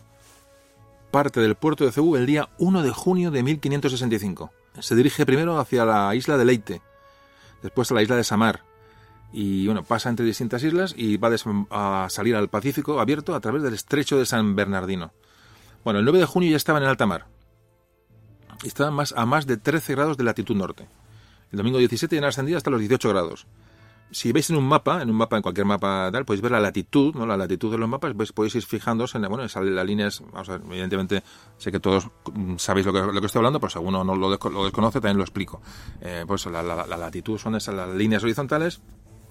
parte 1.12 1.40
del 1.40 1.56
puerto 1.56 1.86
de 1.86 1.92
Cebú 1.92 2.16
el 2.16 2.26
día 2.26 2.50
1 2.58 2.84
de 2.84 2.92
junio 2.92 3.32
de 3.32 3.44
1565. 3.44 4.52
Se 4.80 4.96
dirige 4.96 5.26
primero 5.26 5.60
hacia 5.60 5.86
la 5.86 6.14
isla 6.14 6.38
de 6.38 6.46
Leite, 6.46 6.82
después 7.62 7.92
a 7.92 7.96
la 7.96 8.02
isla 8.02 8.16
de 8.16 8.24
Samar, 8.24 8.64
y 9.32 9.66
bueno, 9.66 9.84
pasa 9.84 10.10
entre 10.10 10.26
distintas 10.26 10.64
islas 10.64 10.94
y 10.96 11.18
va 11.18 11.30
a 11.72 12.10
salir 12.10 12.36
al 12.36 12.50
Pacífico 12.50 13.00
abierto 13.00 13.36
a 13.36 13.42
través 13.42 13.62
del 13.62 13.74
estrecho 13.74 14.18
de 14.18 14.26
San 14.26 14.56
Bernardino. 14.56 15.12
Bueno, 15.84 16.00
el 16.00 16.06
9 16.06 16.20
de 16.20 16.26
junio 16.26 16.50
ya 16.50 16.58
estaba 16.58 16.80
en 16.80 16.86
alta 16.86 17.06
mar. 17.06 17.28
Y 18.64 18.68
estaba 18.68 18.90
más, 18.90 19.14
a 19.16 19.26
más 19.26 19.46
de 19.46 19.58
13 19.58 19.96
grados 19.96 20.18
de 20.18 20.24
latitud 20.24 20.56
norte. 20.56 20.88
El 21.52 21.58
domingo 21.58 21.78
17 21.78 22.16
ya 22.16 22.28
ascendido 22.28 22.58
hasta 22.58 22.70
los 22.70 22.80
18 22.80 23.10
grados 23.10 23.48
si 24.12 24.32
veis 24.32 24.50
en 24.50 24.56
un 24.56 24.68
mapa, 24.68 25.02
en 25.02 25.10
un 25.10 25.16
mapa, 25.16 25.36
en 25.38 25.42
cualquier 25.42 25.66
mapa 25.66 26.10
tal, 26.12 26.26
podéis 26.26 26.42
ver 26.42 26.52
la 26.52 26.60
latitud, 26.60 27.14
¿no? 27.16 27.26
La 27.26 27.38
latitud 27.38 27.72
de 27.72 27.78
los 27.78 27.90
mapas, 27.90 28.14
pues 28.16 28.32
podéis 28.32 28.56
ir 28.56 28.64
fijándose 28.64 29.18
en, 29.18 29.28
bueno, 29.28 29.46
la 29.46 29.84
línea 29.84 30.08
es, 30.08 30.22
vamos 30.32 30.50
a 30.50 30.58
ver, 30.58 30.62
evidentemente, 30.68 31.24
sé 31.58 31.72
que 31.72 31.80
todos 31.80 32.10
sabéis 32.58 32.86
lo 32.86 32.94
que, 32.94 33.02
lo 33.02 33.20
que 33.20 33.26
estoy 33.26 33.40
hablando, 33.40 33.60
pero 33.60 33.70
si 33.70 33.78
alguno 33.78 34.04
no 34.04 34.16
lo, 34.16 34.30
desconoce, 34.32 35.02
también 35.02 35.18
lo 35.18 35.24
explico. 35.24 35.62
Eh, 36.02 36.24
pues 36.28 36.46
la, 36.46 36.64
latitud 36.64 37.38
son 37.38 37.56
esas 37.56 37.76
las 37.76 37.90
líneas 37.90 38.24
horizontales 38.24 38.82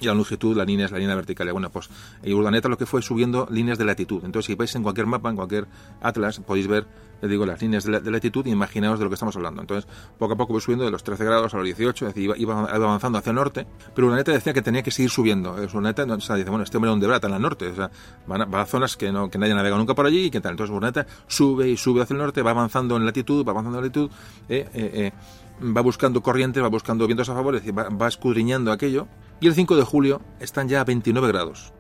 y 0.00 0.06
la 0.06 0.14
longitud, 0.14 0.56
la 0.56 0.64
línea 0.64 0.86
es 0.86 0.92
la 0.92 0.98
línea 0.98 1.14
vertical. 1.14 1.50
Bueno, 1.52 1.70
pues 1.70 1.88
el 2.22 2.34
Urdaneta 2.34 2.68
lo 2.68 2.76
que 2.76 2.86
fue 2.86 3.02
subiendo 3.02 3.46
líneas 3.50 3.78
de 3.78 3.84
latitud. 3.84 4.24
Entonces, 4.24 4.46
si 4.46 4.54
veis 4.54 4.74
en 4.74 4.82
cualquier 4.82 5.06
mapa, 5.06 5.30
en 5.30 5.36
cualquier 5.36 5.66
atlas, 6.00 6.40
podéis 6.40 6.66
ver, 6.66 6.86
les 7.22 7.30
digo, 7.30 7.46
las 7.46 7.60
líneas 7.60 7.84
de, 7.84 8.10
latitud 8.10 8.44
y 8.46 8.50
imaginaos 8.50 8.98
de 8.98 9.04
lo 9.04 9.10
que 9.10 9.14
estamos 9.14 9.34
hablando. 9.36 9.62
Entonces, 9.62 9.90
poco 10.18 10.34
a 10.34 10.36
poco 10.36 10.52
voy 10.52 10.60
subiendo 10.60 10.84
de 10.84 10.90
los 10.90 11.02
13 11.02 11.24
grados 11.24 11.54
a 11.54 11.56
los 11.56 11.64
18, 11.64 12.08
es 12.08 12.14
decir, 12.14 12.34
iba, 12.36 12.64
avanzando 12.68 13.18
hacia 13.18 13.30
el 13.30 13.36
norte, 13.36 13.66
pero 13.94 14.08
Urdaneta 14.08 14.32
decía 14.32 14.52
que 14.52 14.62
tenía 14.62 14.82
que 14.82 14.90
seguir 14.90 15.10
subiendo. 15.10 15.52
Urdaneta 15.52 16.04
o 16.04 16.20
sea, 16.20 16.36
dice, 16.36 16.50
bueno, 16.50 16.64
este 16.64 16.76
hombre 16.76 16.90
dónde 16.90 17.06
va, 17.06 17.16
en 17.22 17.32
el 17.32 17.42
norte, 17.42 17.68
o 17.68 17.74
sea, 17.74 17.90
va 18.30 18.60
a, 18.60 18.66
zonas 18.66 18.96
que, 18.96 19.10
no, 19.10 19.30
que 19.30 19.38
nadie 19.38 19.54
navega 19.54 19.76
nunca 19.76 19.94
por 19.94 20.06
allí 20.06 20.26
y 20.26 20.30
que 20.30 20.40
tal. 20.40 20.52
Entonces, 20.52 20.74
Urdaneta 20.74 21.06
sube 21.26 21.68
y 21.68 21.76
sube 21.76 22.02
hacia 22.02 22.14
el 22.14 22.20
norte, 22.20 22.42
va 22.42 22.50
avanzando 22.50 22.96
en 22.96 23.06
latitud, 23.06 23.46
va 23.46 23.52
avanzando 23.52 23.78
en 23.78 23.84
latitud, 23.84 24.10
eh, 24.48 24.68
eh, 24.74 24.90
eh 24.94 25.12
va 25.60 25.80
buscando 25.80 26.22
corrientes, 26.22 26.62
va 26.62 26.68
buscando 26.68 27.06
vientos 27.06 27.28
a 27.28 27.34
favor, 27.34 27.56
es 27.56 27.62
decir, 27.62 27.78
va, 27.78 28.08
escudriñando 28.08 28.72
aquello. 28.72 29.08
Y 29.40 29.46
el 29.48 29.54
5 29.54 29.76
de 29.76 29.82
julio 29.82 30.22
están 30.40 30.68
ya 30.68 30.80
a 30.80 30.84
29 30.84 31.28
grados. 31.28 31.72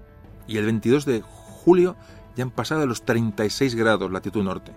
Y 0.46 0.58
el 0.58 0.64
22 0.66 1.04
de 1.06 1.22
julio 1.22 1.96
ya 2.36 2.44
han 2.44 2.50
pasado 2.50 2.82
de 2.82 2.86
los 2.86 3.04
36 3.04 3.74
grados 3.74 4.10
latitud 4.10 4.42
norte. 4.42 4.72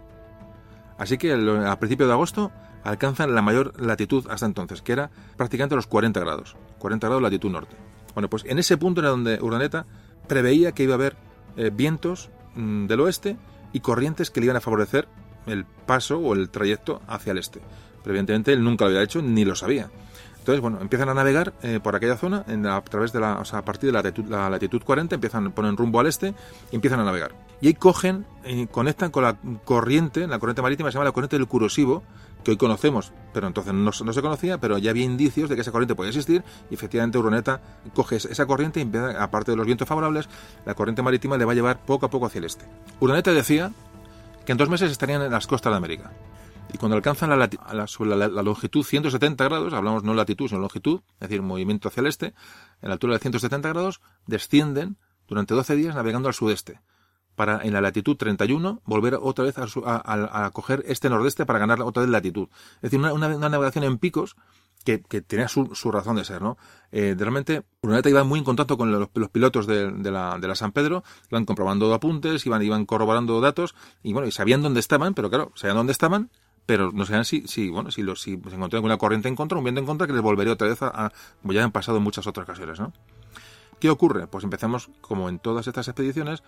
Así 0.98 1.18
que 1.18 1.34
a 1.34 1.80
principios 1.80 2.08
de 2.08 2.14
agosto 2.14 2.52
alcanzan 2.84 3.36
la 3.36 3.42
mayor 3.42 3.80
latitud 3.82 4.26
hasta 4.30 4.46
entonces, 4.46 4.82
que 4.82 4.94
era 4.94 5.12
prácticamente 5.38 5.76
los 5.76 5.88
40 5.88 6.20
grados. 6.20 6.56
40 6.80 7.08
grados 7.08 7.22
latitud 7.22 7.52
norte. 7.52 7.76
Bueno, 8.14 8.30
pues 8.30 8.44
en 8.46 8.60
ese 8.60 8.78
punto 8.78 9.02
era 9.02 9.10
donde 9.10 9.40
Urdaneta 9.42 9.86
preveía 10.28 10.72
que 10.72 10.84
iba 10.84 10.94
a 10.94 10.96
haber 10.96 11.18
eh, 11.58 11.72
vientos 11.74 12.30
mm, 12.56 12.88
del 12.88 13.02
oeste 13.02 13.38
y 13.74 13.82
corrientes 13.82 14.32
que 14.32 14.40
le 14.40 14.46
iban 14.46 14.58
a 14.58 14.62
favorecer 14.62 15.08
el 15.46 15.66
paso 15.66 16.20
o 16.20 16.34
el 16.34 16.50
trayecto 16.50 17.02
hacia 17.08 17.32
el 17.32 17.38
este. 17.38 17.60
Pero 18.04 18.12
evidentemente 18.12 18.54
él 18.54 18.64
nunca 18.64 18.86
lo 18.86 18.92
había 18.92 19.04
hecho 19.04 19.22
ni 19.22 19.46
lo 19.46 19.56
sabía. 19.56 19.90
Entonces, 20.40 20.62
bueno, 20.62 20.80
empiezan 20.82 21.10
a 21.10 21.14
navegar 21.14 21.54
eh, 21.62 21.80
por 21.82 21.96
aquella 21.96 22.18
zona, 22.18 22.46
a 22.48 22.82
través 22.82 23.12
de 23.12 23.20
la, 23.20 23.40
o 23.40 23.56
a 23.56 23.62
partir 23.62 23.88
de 23.88 23.94
la 23.94 24.02
latitud, 24.02 24.26
la 24.30 24.50
latitud 24.50 24.82
40, 24.84 25.16
empiezan, 25.16 25.52
ponen 25.52 25.78
rumbo 25.78 26.00
al 26.00 26.08
este 26.08 26.34
y 26.72 26.76
empiezan 26.76 27.00
a 27.02 27.04
navegar. 27.04 27.32
Y 27.62 27.68
ahí 27.68 27.74
cogen, 27.74 28.26
y 28.46 28.68
conectan 28.68 29.12
con 29.12 29.24
la 29.24 29.38
corriente, 29.66 30.26
la 30.28 30.40
corriente 30.40 30.62
marítima 30.62 30.90
se 30.90 30.96
llama 30.96 31.06
la 31.06 31.12
corriente 31.12 31.38
del 31.38 31.48
Curosivo, 31.48 32.04
que 32.44 32.52
hoy 32.52 32.58
conocemos, 32.58 33.12
pero 33.34 33.48
entonces 33.48 33.74
no, 33.74 33.92
se 33.92 34.22
conocía, 34.22 34.60
pero 34.60 34.78
ya 34.78 34.92
había 34.92 35.04
indicios 35.04 35.50
de 35.50 35.56
que 35.56 35.62
esa 35.62 35.72
corriente 35.72 35.94
podía 35.94 36.10
existir, 36.10 36.44
y 36.70 36.74
efectivamente 36.74 37.18
Urdaneta 37.18 37.62
coge 37.94 38.16
esa 38.16 38.46
corriente 38.46 38.80
y 38.80 38.84
empieza, 38.84 39.22
aparte 39.22 39.52
de 39.52 39.58
los 39.58 39.66
vientos 39.66 39.88
favorables, 39.88 40.30
la 40.66 40.74
corriente 40.74 41.02
marítima 41.02 41.38
le 41.38 41.46
va 41.46 41.52
a 41.52 41.56
llevar 41.56 41.80
poco 41.86 42.06
a 42.06 42.10
poco 42.10 42.28
hacia 42.28 42.40
el 42.40 42.46
este. 42.46 42.66
Urdaneta 43.02 43.34
decía 43.34 43.72
que 44.46 44.54
en 44.54 44.58
dos 44.58 44.70
meses 44.70 44.90
estarían 44.90 45.22
en 45.22 45.32
las 45.32 45.48
costas 45.48 45.74
de 45.74 45.78
América. 45.78 46.12
Y 46.74 46.78
cuando 46.78 46.96
alcanzan 46.96 47.30
la, 47.30 47.38
la, 47.38 48.44
longitud 48.44 48.84
170 48.84 49.44
grados, 49.44 49.74
hablamos 49.74 50.04
no 50.04 50.14
latitud, 50.14 50.48
sino 50.48 50.62
longitud, 50.62 51.02
es 51.14 51.30
decir, 51.30 51.42
movimiento 51.42 51.88
hacia 51.88 52.02
el 52.02 52.08
este, 52.08 52.28
en 52.82 52.90
la 52.90 52.94
altura 52.94 53.14
de 53.14 53.20
170 53.20 53.70
grados, 53.70 54.02
descienden 54.28 54.98
durante 55.28 55.54
12 55.54 55.76
días 55.76 55.96
navegando 55.96 56.28
al 56.28 56.34
sudeste, 56.34 56.80
para 57.36 57.62
en 57.64 57.74
la 57.74 57.82
latitud 57.82 58.18
31 58.18 58.82
volver 58.86 59.18
otra 59.22 59.46
vez 59.46 59.56
a, 59.58 60.52
coger 60.52 60.84
este 60.88 61.10
nordeste 61.10 61.46
para 61.46 61.60
ganar 61.60 61.82
otra 61.82 62.02
vez 62.02 62.12
latitud. 62.12 62.50
Es 62.82 62.92
decir, 62.92 63.00
una, 63.00 63.30
navegación 63.50 63.84
en 63.84 63.98
picos 63.98 64.36
que, 64.84 65.02
que 65.02 65.22
tenía 65.22 65.48
su, 65.48 65.66
razón 65.92 66.18
de 66.18 66.26
ser, 66.26 66.42
¿no? 66.42 66.58
Eh, 66.92 67.16
realmente, 67.18 67.64
Bruneta 67.82 68.10
iba 68.10 68.24
muy 68.24 68.40
en 68.40 68.46
contacto 68.46 68.78
con 68.78 68.92
los, 68.92 69.10
pilotos 69.32 69.68
de, 69.68 69.92
la, 70.12 70.38
de 70.40 70.48
la 70.48 70.56
San 70.56 70.72
Pedro, 70.72 71.04
iban 71.32 71.46
comprobando 71.46 71.94
apuntes, 71.94 72.46
iban, 72.46 72.62
iban 72.62 72.86
corroborando 72.86 73.40
datos, 73.42 73.76
y 74.04 74.14
bueno, 74.14 74.28
y 74.28 74.32
sabían 74.32 74.62
dónde 74.62 74.80
estaban, 74.80 75.14
pero 75.14 75.30
claro, 75.30 75.52
sabían 75.56 75.78
dónde 75.78 75.92
estaban, 75.92 76.30
pero 76.70 76.92
no 76.92 77.04
sabían 77.04 77.26
si, 77.26 77.48
si 77.48 77.68
bueno, 77.72 77.90
si, 77.90 78.04
los, 78.04 78.22
si 78.22 78.34
se 78.34 78.36
encontraban 78.36 78.84
con 78.84 78.86
una 78.92 78.98
corriente 79.00 79.28
en 79.28 79.36
contra, 79.36 79.58
un 79.58 79.64
viento 79.64 79.82
en 79.82 79.88
contra, 79.88 80.06
que 80.06 80.14
les 80.14 80.22
volvería 80.22 80.54
otra 80.54 80.68
vez 80.68 80.80
a, 80.84 81.12
como 81.42 81.52
ya 81.52 81.64
han 81.64 81.72
pasado 81.72 81.98
en 81.98 82.04
muchas 82.04 82.28
otras 82.28 82.44
ocasiones, 82.44 82.80
¿no? 82.80 82.94
¿Qué 83.80 83.90
ocurre? 83.90 84.28
Pues 84.28 84.44
empezamos, 84.44 84.92
como 85.02 85.30
en 85.30 85.40
todas 85.40 85.66
estas 85.66 85.88
expediciones, 85.88 86.44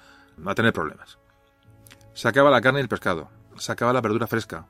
a 0.46 0.54
tener 0.54 0.74
problemas. 0.74 1.18
Se 2.14 2.28
acaba 2.28 2.52
la 2.52 2.62
carne 2.62 2.82
y 2.82 2.84
el 2.84 2.88
pescado, 2.88 3.32
se 3.58 3.72
acaba 3.72 3.94
la 3.94 4.02
verdura 4.02 4.28
fresca, 4.28 4.68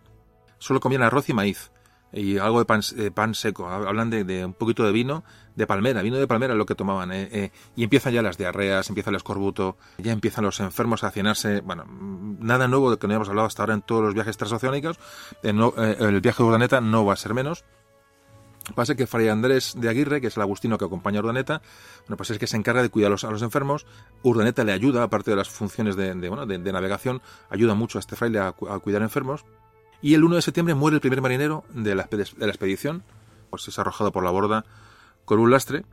solo 0.57 0.79
comían 0.79 1.03
arroz 1.03 1.27
y 1.27 1.33
maíz, 1.33 1.73
y 2.13 2.37
algo 2.37 2.59
de 2.59 2.65
pan, 2.65 2.79
pan 3.13 3.35
seco. 3.35 3.67
Hablan 3.67 4.09
de, 4.09 4.45
un 4.45 4.53
poquito 4.53 4.85
de 4.85 4.93
vino 4.93 5.25
de 5.55 5.67
palmera, 5.67 6.01
vino 6.01 6.17
de 6.17 6.27
palmera 6.27 6.55
lo 6.55 6.65
que 6.65 6.75
tomaban. 6.75 7.11
Eh, 7.11 7.29
eh, 7.31 7.51
y 7.75 7.83
empiezan 7.83 8.13
ya 8.13 8.21
las 8.21 8.37
diarreas, 8.37 8.89
empieza 8.89 9.09
el 9.09 9.17
escorbuto, 9.17 9.77
ya 9.97 10.11
empiezan 10.11 10.45
los 10.45 10.59
enfermos 10.59 11.03
a 11.03 11.07
hacinarse. 11.07 11.61
Bueno, 11.61 11.85
nada 12.39 12.67
nuevo 12.67 12.91
de 12.91 12.97
que 12.97 13.07
no 13.07 13.13
hayamos 13.13 13.29
hablado 13.29 13.47
hasta 13.47 13.63
ahora 13.63 13.73
en 13.73 13.81
todos 13.81 14.03
los 14.03 14.13
viajes 14.13 14.37
transoceánicos. 14.37 14.99
Eh, 15.43 15.95
el 15.99 16.21
viaje 16.21 16.43
de 16.43 16.49
Urdaneta 16.49 16.81
no 16.81 17.05
va 17.05 17.13
a 17.13 17.17
ser 17.17 17.33
menos. 17.33 17.63
Pasa 18.75 18.95
que 18.95 19.07
Fray 19.07 19.27
Andrés 19.27 19.73
de 19.75 19.89
Aguirre, 19.89 20.21
que 20.21 20.27
es 20.27 20.37
el 20.37 20.43
agustino 20.43 20.77
que 20.77 20.85
acompaña 20.85 21.19
a 21.19 21.23
Urdaneta, 21.23 21.61
bueno, 22.01 22.15
pues 22.15 22.29
es 22.29 22.37
que 22.37 22.45
se 22.47 22.55
encarga 22.55 22.83
de 22.83 22.89
cuidar 22.89 23.07
a 23.07 23.11
los, 23.11 23.23
a 23.23 23.31
los 23.31 23.41
enfermos. 23.41 23.85
Urdaneta 24.23 24.63
le 24.63 24.71
ayuda, 24.71 25.03
aparte 25.03 25.31
de 25.31 25.37
las 25.37 25.49
funciones 25.49 25.95
de, 25.95 26.13
bueno, 26.29 26.45
de, 26.45 26.71
navegación, 26.71 27.21
ayuda 27.49 27.73
mucho 27.73 27.97
a 27.97 28.01
este 28.01 28.15
fraile 28.15 28.39
a, 28.39 28.47
a 28.49 28.79
cuidar 28.79 29.01
enfermos. 29.01 29.45
Y 30.01 30.13
el 30.13 30.23
1 30.23 30.35
de 30.35 30.41
septiembre 30.41 30.75
muere 30.75 30.95
el 30.95 31.01
primer 31.01 31.21
marinero 31.21 31.63
de 31.73 31.95
la, 31.95 32.07
de 32.09 32.25
la 32.37 32.47
expedición, 32.47 33.03
pues 33.49 33.67
es 33.67 33.77
arrojado 33.77 34.11
por 34.11 34.23
la 34.23 34.31
borda 34.31 34.63
con 35.31 35.39
un 35.39 35.49
lastre. 35.49 35.85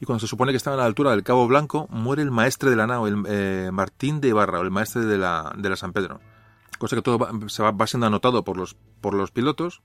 Y 0.00 0.06
cuando 0.06 0.20
se 0.20 0.26
supone 0.26 0.50
que 0.50 0.56
estaba 0.56 0.72
a 0.72 0.78
la 0.78 0.86
altura 0.86 1.10
del 1.10 1.22
Cabo 1.22 1.46
Blanco, 1.46 1.88
muere 1.90 2.22
el 2.22 2.30
maestre 2.30 2.70
de 2.70 2.76
la 2.76 2.86
nao, 2.86 3.06
el 3.06 3.22
eh, 3.28 3.68
Martín 3.70 4.22
de 4.22 4.28
Ibarra, 4.28 4.60
el 4.60 4.70
maestre 4.70 5.04
de 5.04 5.18
la, 5.18 5.52
de 5.58 5.68
la 5.68 5.76
San 5.76 5.92
Pedro. 5.92 6.22
Cosa 6.78 6.96
que 6.96 7.02
todo 7.02 7.18
va, 7.18 7.30
se 7.48 7.62
va, 7.62 7.86
siendo 7.86 8.06
anotado 8.06 8.44
por 8.44 8.56
los, 8.56 8.76
por 9.02 9.12
los 9.12 9.30
pilotos. 9.30 9.82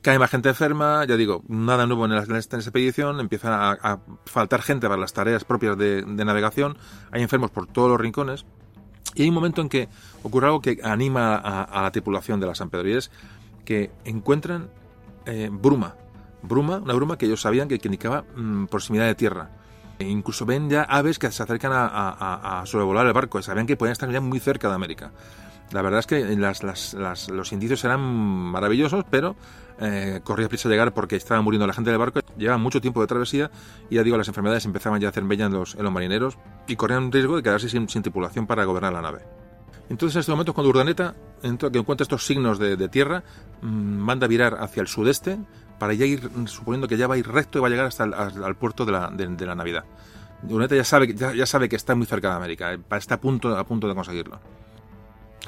Cae 0.00 0.18
más 0.18 0.30
gente 0.30 0.48
enferma, 0.48 1.04
ya 1.04 1.18
digo, 1.18 1.42
nada 1.46 1.86
nuevo 1.86 2.06
en, 2.06 2.12
la, 2.12 2.38
esta 2.38 2.56
expedición, 2.56 3.20
empieza 3.20 3.72
a, 3.72 4.00
faltar 4.24 4.62
gente 4.62 4.88
para 4.88 4.98
las 4.98 5.12
tareas 5.12 5.44
propias 5.44 5.76
de, 5.76 6.00
de 6.00 6.24
navegación, 6.24 6.78
hay 7.10 7.20
enfermos 7.20 7.50
por 7.50 7.66
todos 7.66 7.90
los 7.90 8.00
rincones. 8.00 8.46
Y 9.14 9.24
hay 9.24 9.28
un 9.28 9.34
momento 9.34 9.60
en 9.60 9.68
que 9.68 9.90
ocurre 10.22 10.46
algo 10.46 10.62
que 10.62 10.78
anima 10.82 11.36
a, 11.36 11.82
la 11.82 11.90
tripulación 11.90 12.40
de 12.40 12.46
la 12.46 12.54
San 12.54 12.70
Pedro 12.70 12.88
y 12.88 12.94
es 12.94 13.10
que 13.66 13.90
encuentran 14.06 14.70
eh, 15.26 15.50
bruma. 15.52 15.96
Bruma, 16.42 16.78
una 16.78 16.94
bruma 16.94 17.18
que 17.18 17.26
ellos 17.26 17.40
sabían 17.40 17.68
que, 17.68 17.80
indicaba 17.82 18.24
mm, 18.36 18.66
proximidad 18.66 19.06
de 19.06 19.14
tierra. 19.14 19.50
E 19.98 20.04
incluso 20.04 20.46
ven 20.46 20.70
ya 20.70 20.82
aves 20.84 21.18
que 21.18 21.30
se 21.32 21.42
acercan 21.42 21.72
a, 21.74 22.62
sobrevolar 22.66 23.06
el 23.06 23.12
barco. 23.12 23.42
Sabían 23.42 23.66
que 23.66 23.76
podían 23.76 23.92
estar 23.92 24.10
ya 24.10 24.20
muy 24.20 24.38
cerca 24.38 24.68
de 24.68 24.74
América. 24.74 25.10
La 25.72 25.82
verdad 25.82 26.00
es 26.00 26.06
que 26.06 26.24
los 27.32 27.52
indicios 27.52 27.84
eran 27.84 28.00
maravillosos, 28.00 29.04
pero 29.10 29.36
eh, 29.80 30.20
corría 30.24 30.48
prisa 30.48 30.68
llegar 30.68 30.94
porque 30.94 31.16
estaba 31.16 31.42
muriendo 31.42 31.66
la 31.66 31.72
gente 31.72 31.90
del 31.90 31.98
barco. 31.98 32.20
Llevaba 32.36 32.58
mucho 32.58 32.80
tiempo 32.80 33.00
de 33.00 33.06
travesía 33.06 33.50
y 33.90 33.96
ya 33.96 34.02
digo, 34.02 34.16
las 34.16 34.28
enfermedades 34.28 34.64
empezaban 34.64 35.00
ya 35.00 35.08
a 35.08 35.10
hacer 35.10 35.24
bella 35.24 35.46
en 35.46 35.52
los, 35.52 35.76
marineros 35.76 36.38
y 36.66 36.76
corrían 36.76 37.12
riesgo 37.12 37.36
de 37.36 37.42
quedarse 37.42 37.68
sin, 37.68 37.86
tripulación 37.86 38.46
para 38.46 38.64
gobernar 38.64 38.92
la 38.92 39.02
nave. 39.02 39.20
Entonces, 39.90 40.16
en 40.16 40.20
este 40.20 40.32
momento, 40.32 40.54
cuando 40.54 40.70
Urdaneta 40.70 41.14
que 41.40 41.78
encuentra 41.78 42.02
estos 42.02 42.26
signos 42.26 42.58
de, 42.58 42.88
tierra, 42.88 43.22
mm, 43.62 43.66
manda 43.66 44.26
virar 44.26 44.58
hacia 44.60 44.80
el 44.80 44.88
sudeste 44.88 45.38
para 45.78 45.94
ya 45.94 46.06
ir, 46.06 46.30
suponiendo 46.46 46.88
que 46.88 46.96
ya 46.96 47.06
va 47.06 47.14
a 47.14 47.18
ir 47.18 47.28
recto 47.28 47.58
y 47.58 47.60
va 47.60 47.68
a 47.68 47.70
llegar 47.70 47.86
hasta 47.86 48.04
el 48.04 48.14
al 48.14 48.56
puerto 48.56 48.84
de 48.84 48.92
la, 48.92 49.10
de, 49.10 49.46
la 49.46 49.54
Navidad. 49.54 49.84
Urdaneta 50.42 50.76
ya 50.76 50.84
sabe, 50.84 51.14
ya, 51.14 51.46
sabe 51.46 51.68
que 51.68 51.76
está 51.76 51.94
muy 51.94 52.06
cerca 52.06 52.30
de 52.30 52.36
América, 52.36 52.72
eh, 52.72 52.78
está 52.92 53.16
a 53.16 53.20
punto, 53.20 53.56
a 53.56 53.64
punto 53.64 53.88
de 53.88 53.94
conseguirlo. 53.94 54.40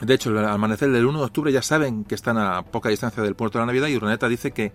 De 0.00 0.14
hecho, 0.14 0.30
al 0.30 0.46
amanecer 0.46 0.90
del 0.90 1.06
1 1.06 1.18
de 1.18 1.24
octubre 1.24 1.52
ya 1.52 1.62
saben 1.62 2.04
que 2.04 2.14
están 2.14 2.38
a 2.38 2.62
poca 2.62 2.88
distancia 2.88 3.22
del 3.22 3.34
puerto 3.34 3.58
de 3.58 3.62
la 3.62 3.66
Navidad 3.66 3.88
y 3.88 3.96
Urdaneta 3.96 4.28
dice 4.28 4.52
que 4.52 4.72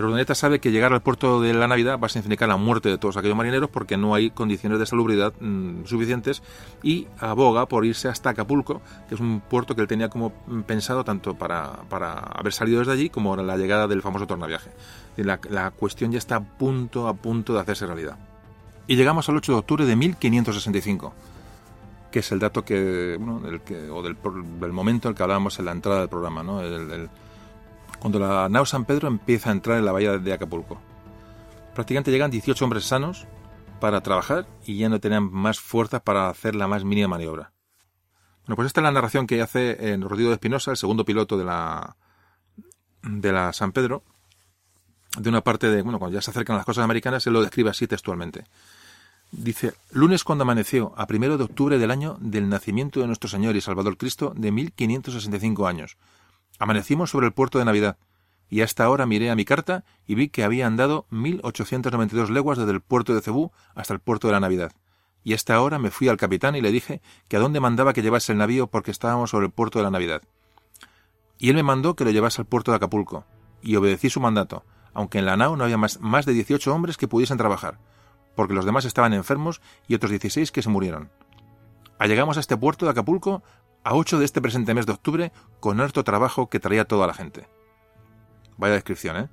pero 0.00 0.08
Urdaneta 0.08 0.34
sabe 0.34 0.60
que 0.60 0.70
llegar 0.72 0.94
al 0.94 1.02
puerto 1.02 1.42
de 1.42 1.52
la 1.52 1.68
Navidad 1.68 2.00
va 2.00 2.06
a 2.06 2.08
significar 2.08 2.48
la 2.48 2.56
muerte 2.56 2.88
de 2.88 2.96
todos 2.96 3.18
aquellos 3.18 3.36
marineros 3.36 3.68
porque 3.68 3.98
no 3.98 4.14
hay 4.14 4.30
condiciones 4.30 4.78
de 4.78 4.86
salubridad 4.86 5.34
mm, 5.38 5.84
suficientes 5.84 6.42
y 6.82 7.06
aboga 7.18 7.66
por 7.66 7.84
irse 7.84 8.08
hasta 8.08 8.30
Acapulco, 8.30 8.80
que 9.10 9.16
es 9.16 9.20
un 9.20 9.42
puerto 9.42 9.74
que 9.74 9.82
él 9.82 9.88
tenía 9.88 10.08
como 10.08 10.32
pensado 10.66 11.04
tanto 11.04 11.34
para, 11.34 11.82
para 11.90 12.12
haber 12.14 12.54
salido 12.54 12.78
desde 12.78 12.92
allí 12.92 13.10
como 13.10 13.36
la 13.36 13.58
llegada 13.58 13.86
del 13.88 14.00
famoso 14.00 14.26
tornaviaje. 14.26 14.70
La, 15.18 15.38
la 15.50 15.70
cuestión 15.70 16.12
ya 16.12 16.16
está 16.16 16.36
a 16.36 16.40
punto, 16.40 17.06
a 17.06 17.12
punto 17.12 17.52
de 17.52 17.60
hacerse 17.60 17.84
realidad. 17.84 18.16
Y 18.86 18.96
llegamos 18.96 19.28
al 19.28 19.36
8 19.36 19.52
de 19.52 19.58
octubre 19.58 19.84
de 19.84 19.96
1565 19.96 21.12
que 22.10 22.20
es 22.20 22.32
el 22.32 22.38
dato 22.38 22.64
que, 22.64 23.18
bueno, 23.20 23.38
del 23.40 23.60
que 23.60 23.90
o 23.90 24.02
del, 24.02 24.16
del, 24.58 24.72
momento 24.72 25.08
en 25.08 25.12
el 25.12 25.16
que 25.16 25.22
hablábamos 25.22 25.58
en 25.58 25.66
la 25.66 25.72
entrada 25.72 26.00
del 26.00 26.08
programa, 26.08 26.42
¿no? 26.42 26.60
Cuando 28.00 28.18
la 28.18 28.48
nao 28.48 28.66
San 28.66 28.84
Pedro 28.84 29.08
empieza 29.08 29.50
a 29.50 29.52
entrar 29.52 29.78
en 29.78 29.84
la 29.84 29.92
bahía 29.92 30.18
de 30.18 30.32
Acapulco. 30.32 30.80
Prácticamente 31.74 32.10
llegan 32.10 32.30
18 32.30 32.64
hombres 32.64 32.84
sanos 32.84 33.26
para 33.80 34.02
trabajar 34.02 34.46
y 34.64 34.78
ya 34.78 34.88
no 34.88 35.00
tenían 35.00 35.30
más 35.30 35.60
fuerzas 35.60 36.02
para 36.02 36.28
hacer 36.28 36.54
la 36.54 36.66
más 36.66 36.84
mínima 36.84 37.08
maniobra. 37.08 37.52
Bueno, 38.42 38.56
pues 38.56 38.66
esta 38.66 38.80
es 38.80 38.84
la 38.84 38.92
narración 38.92 39.26
que 39.26 39.40
hace 39.42 39.92
en 39.92 40.02
Rodrigo 40.02 40.30
de 40.30 40.34
Espinosa, 40.34 40.70
el 40.70 40.76
segundo 40.76 41.04
piloto 41.04 41.38
de 41.38 41.44
la, 41.44 41.96
de 43.02 43.32
la 43.32 43.52
San 43.52 43.72
Pedro, 43.72 44.02
de 45.18 45.28
una 45.28 45.42
parte 45.42 45.68
de, 45.68 45.82
bueno, 45.82 45.98
cuando 45.98 46.16
ya 46.16 46.22
se 46.22 46.30
acercan 46.30 46.56
las 46.56 46.64
cosas 46.64 46.84
americanas, 46.84 47.26
él 47.26 47.32
lo 47.32 47.42
describe 47.42 47.70
así 47.70 47.86
textualmente. 47.86 48.44
Dice, 49.32 49.74
lunes 49.92 50.24
cuando 50.24 50.42
amaneció, 50.42 50.92
a 50.96 51.06
primero 51.06 51.38
de 51.38 51.44
octubre 51.44 51.78
del 51.78 51.90
año 51.90 52.16
del 52.20 52.48
nacimiento 52.48 53.00
de 53.00 53.06
nuestro 53.06 53.28
Señor 53.28 53.54
y 53.56 53.60
Salvador 53.60 53.96
Cristo 53.96 54.32
de 54.34 54.50
1565 54.50 55.66
años. 55.66 55.96
Amanecimos 56.60 57.08
sobre 57.08 57.26
el 57.26 57.32
puerto 57.32 57.58
de 57.58 57.64
Navidad. 57.64 57.96
y 58.50 58.60
hasta 58.62 58.84
ahora 58.84 59.06
miré 59.06 59.30
a 59.30 59.36
mi 59.36 59.44
carta 59.44 59.84
y 60.06 60.14
vi 60.16 60.28
que 60.28 60.44
había 60.44 60.66
andado 60.66 61.06
1892 61.10 62.30
leguas 62.30 62.58
desde 62.58 62.72
el 62.72 62.80
puerto 62.80 63.14
de 63.14 63.22
Cebú 63.22 63.52
hasta 63.74 63.94
el 63.94 64.00
puerto 64.00 64.26
de 64.26 64.32
la 64.32 64.40
Navidad. 64.40 64.72
Y 65.22 65.34
hasta 65.34 65.54
ahora 65.54 65.78
me 65.78 65.90
fui 65.90 66.08
al 66.08 66.16
capitán 66.16 66.56
y 66.56 66.60
le 66.60 66.72
dije 66.72 67.00
que 67.28 67.36
a 67.36 67.40
dónde 67.40 67.60
mandaba 67.60 67.92
que 67.92 68.02
llevase 68.02 68.32
el 68.32 68.38
navío 68.38 68.66
porque 68.66 68.90
estábamos 68.90 69.30
sobre 69.30 69.46
el 69.46 69.52
puerto 69.52 69.78
de 69.78 69.84
la 69.84 69.90
Navidad. 69.90 70.22
Y 71.38 71.48
él 71.48 71.54
me 71.54 71.62
mandó 71.62 71.94
que 71.94 72.04
lo 72.04 72.10
llevase 72.10 72.42
al 72.42 72.46
puerto 72.46 72.72
de 72.72 72.76
Acapulco, 72.76 73.24
y 73.62 73.76
obedecí 73.76 74.10
su 74.10 74.20
mandato, 74.20 74.64
aunque 74.92 75.18
en 75.18 75.26
la 75.26 75.36
nao 75.36 75.56
no 75.56 75.64
había 75.64 75.78
más, 75.78 76.00
más 76.00 76.26
de 76.26 76.34
18 76.34 76.74
hombres 76.74 76.98
que 76.98 77.08
pudiesen 77.08 77.38
trabajar, 77.38 77.78
porque 78.34 78.52
los 78.52 78.66
demás 78.66 78.84
estaban 78.84 79.14
enfermos 79.14 79.62
y 79.88 79.94
otros 79.94 80.10
16 80.10 80.50
que 80.50 80.62
se 80.62 80.68
murieron. 80.68 81.10
Allegamos 82.00 82.38
a 82.38 82.40
este 82.40 82.56
puerto 82.56 82.86
de 82.86 82.92
Acapulco 82.92 83.42
a 83.84 83.94
8 83.94 84.18
de 84.18 84.24
este 84.24 84.40
presente 84.40 84.74
mes 84.74 84.86
de 84.86 84.92
octubre 84.92 85.32
con 85.60 85.80
harto 85.80 86.04
trabajo 86.04 86.48
que 86.48 86.60
traía 86.60 86.84
toda 86.84 87.06
la 87.06 87.14
gente. 87.14 87.48
Vaya 88.56 88.74
descripción, 88.74 89.16
¿eh? 89.16 89.28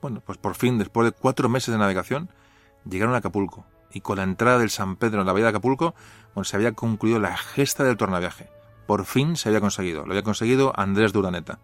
Bueno, 0.00 0.22
pues 0.24 0.38
por 0.38 0.54
fin, 0.54 0.78
después 0.78 1.06
de 1.06 1.12
cuatro 1.12 1.48
meses 1.48 1.72
de 1.72 1.78
navegación, 1.78 2.30
llegaron 2.88 3.14
a 3.14 3.18
Acapulco, 3.18 3.64
y 3.92 4.00
con 4.00 4.18
la 4.18 4.22
entrada 4.22 4.58
del 4.58 4.70
San 4.70 4.96
Pedro 4.96 5.20
en 5.20 5.26
la 5.26 5.32
bahía 5.32 5.46
de 5.46 5.50
Acapulco, 5.50 5.94
se 6.42 6.56
había 6.56 6.72
concluido 6.72 7.18
la 7.18 7.36
gesta 7.36 7.84
del 7.84 7.96
tornaviaje. 7.96 8.48
Por 8.86 9.04
fin 9.04 9.36
se 9.36 9.48
había 9.48 9.60
conseguido, 9.60 10.04
lo 10.06 10.12
había 10.12 10.22
conseguido 10.22 10.72
Andrés 10.76 11.12
Duraneta. 11.12 11.58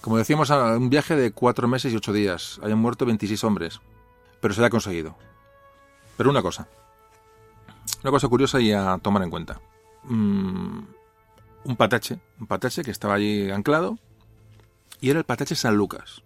Como 0.00 0.18
decíamos, 0.18 0.50
un 0.50 0.90
viaje 0.90 1.16
de 1.16 1.32
cuatro 1.32 1.68
meses 1.68 1.92
y 1.92 1.96
ocho 1.96 2.12
días, 2.12 2.58
habían 2.62 2.78
muerto 2.78 3.06
26 3.06 3.44
hombres, 3.44 3.80
pero 4.40 4.54
se 4.54 4.60
había 4.60 4.70
conseguido. 4.70 5.16
Pero 6.16 6.30
una 6.30 6.42
cosa, 6.42 6.68
una 8.02 8.10
cosa 8.10 8.28
curiosa 8.28 8.60
y 8.60 8.72
a 8.72 8.98
tomar 8.98 9.22
en 9.22 9.30
cuenta. 9.30 9.60
Mm, 10.04 10.80
un 11.64 11.76
patache, 11.76 12.20
un 12.40 12.46
patache 12.46 12.82
que 12.82 12.90
estaba 12.90 13.14
allí 13.14 13.50
anclado, 13.50 13.98
y 15.00 15.10
era 15.10 15.18
el 15.18 15.24
Patache 15.24 15.54
San 15.54 15.76
Lucas. 15.76 16.22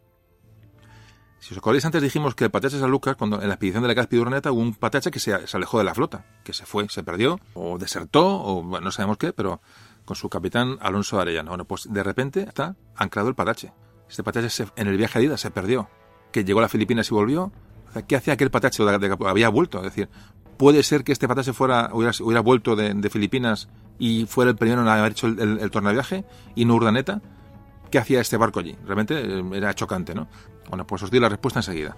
Si 1.40 1.54
os 1.54 1.58
acordáis, 1.58 1.84
antes 1.84 2.02
dijimos 2.02 2.34
que 2.34 2.44
el 2.44 2.50
Patache 2.50 2.78
San 2.78 2.90
Lucas, 2.90 3.16
cuando 3.16 3.40
en 3.40 3.48
la 3.48 3.54
expedición 3.54 3.82
de 3.82 3.88
la 3.88 3.94
Caspi 3.94 4.18
Urneta 4.18 4.50
hubo 4.52 4.60
un 4.60 4.74
Patache 4.74 5.10
que 5.10 5.20
se, 5.20 5.34
alejó 5.34 5.78
de 5.78 5.84
la 5.84 5.94
flota, 5.94 6.26
que 6.44 6.52
se 6.52 6.66
fue, 6.66 6.88
se 6.88 7.02
perdió, 7.02 7.40
o 7.54 7.78
desertó, 7.78 8.26
o 8.26 8.80
no 8.80 8.90
sabemos 8.90 9.18
qué, 9.18 9.32
pero 9.32 9.60
con 10.04 10.16
su 10.16 10.28
capitán 10.28 10.78
Alonso 10.80 11.20
Arellano. 11.20 11.50
Bueno, 11.50 11.64
pues 11.64 11.92
de 11.92 12.02
repente 12.02 12.42
está 12.42 12.76
anclado 12.96 13.28
el 13.28 13.34
Patache. 13.34 13.72
Este 14.08 14.22
Patache 14.22 14.64
en 14.76 14.88
el 14.88 14.96
viaje 14.96 15.18
de 15.18 15.26
ida 15.26 15.36
se 15.36 15.50
perdió, 15.50 15.88
que 16.32 16.44
llegó 16.44 16.58
a 16.58 16.62
las 16.62 16.72
Filipinas 16.72 17.10
y 17.10 17.14
volvió. 17.14 17.52
¿Qué 18.06 18.16
hacía 18.16 18.34
aquel 18.34 18.50
Patache? 18.50 18.82
había 19.26 19.48
vuelto, 19.48 19.78
es 19.78 19.84
decir, 19.84 20.08
puede 20.58 20.82
ser 20.82 21.04
que 21.04 21.12
este 21.12 21.26
Patache 21.26 21.54
fuera, 21.54 21.90
hubiera, 21.92 22.40
vuelto 22.40 22.76
de, 22.76 23.08
Filipinas 23.08 23.68
y 23.98 24.26
fuera 24.26 24.50
el 24.50 24.56
primero 24.56 24.82
en 24.82 24.88
haber 24.88 25.12
hecho 25.12 25.28
el, 25.28 25.58
el, 25.60 25.70
tornaviaje 25.70 26.24
y 26.54 26.66
no 26.66 26.74
Urdaneta 26.74 27.22
qué 27.90 27.98
hacía 27.98 28.20
este 28.20 28.36
barco 28.36 28.60
allí. 28.60 28.76
Realmente 28.84 29.14
eh, 29.18 29.44
era 29.54 29.74
chocante, 29.74 30.14
¿no? 30.14 30.28
Bueno, 30.68 30.86
pues 30.86 31.02
os 31.02 31.10
doy 31.10 31.20
la 31.20 31.28
respuesta 31.28 31.60
enseguida. 31.60 31.96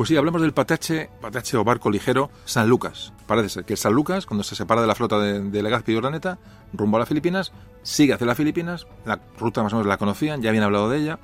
Pues 0.00 0.08
sí, 0.08 0.16
hablamos 0.16 0.40
del 0.40 0.54
Patache, 0.54 1.10
o 1.58 1.62
barco 1.62 1.90
ligero 1.90 2.30
San 2.46 2.70
Lucas. 2.70 3.12
Parece 3.26 3.50
ser 3.50 3.64
que 3.66 3.76
San 3.76 3.92
Lucas, 3.92 4.24
cuando 4.24 4.42
se 4.42 4.54
separa 4.54 4.80
de 4.80 4.86
la 4.86 4.94
flota 4.94 5.18
de, 5.18 5.62
Legazpi 5.62 5.92
y 5.92 5.96
Urdaneta, 5.96 6.38
rumbo 6.72 6.96
a 6.96 7.00
las 7.00 7.08
Filipinas, 7.10 7.52
sigue 7.82 8.14
hacia 8.14 8.26
las 8.26 8.38
Filipinas, 8.38 8.86
la 9.04 9.20
ruta 9.38 9.62
más 9.62 9.74
o 9.74 9.76
menos 9.76 9.86
la 9.86 9.98
conocían, 9.98 10.40
ya 10.40 10.48
habían 10.48 10.64
hablado 10.64 10.88
de 10.88 11.00
ella. 11.00 11.18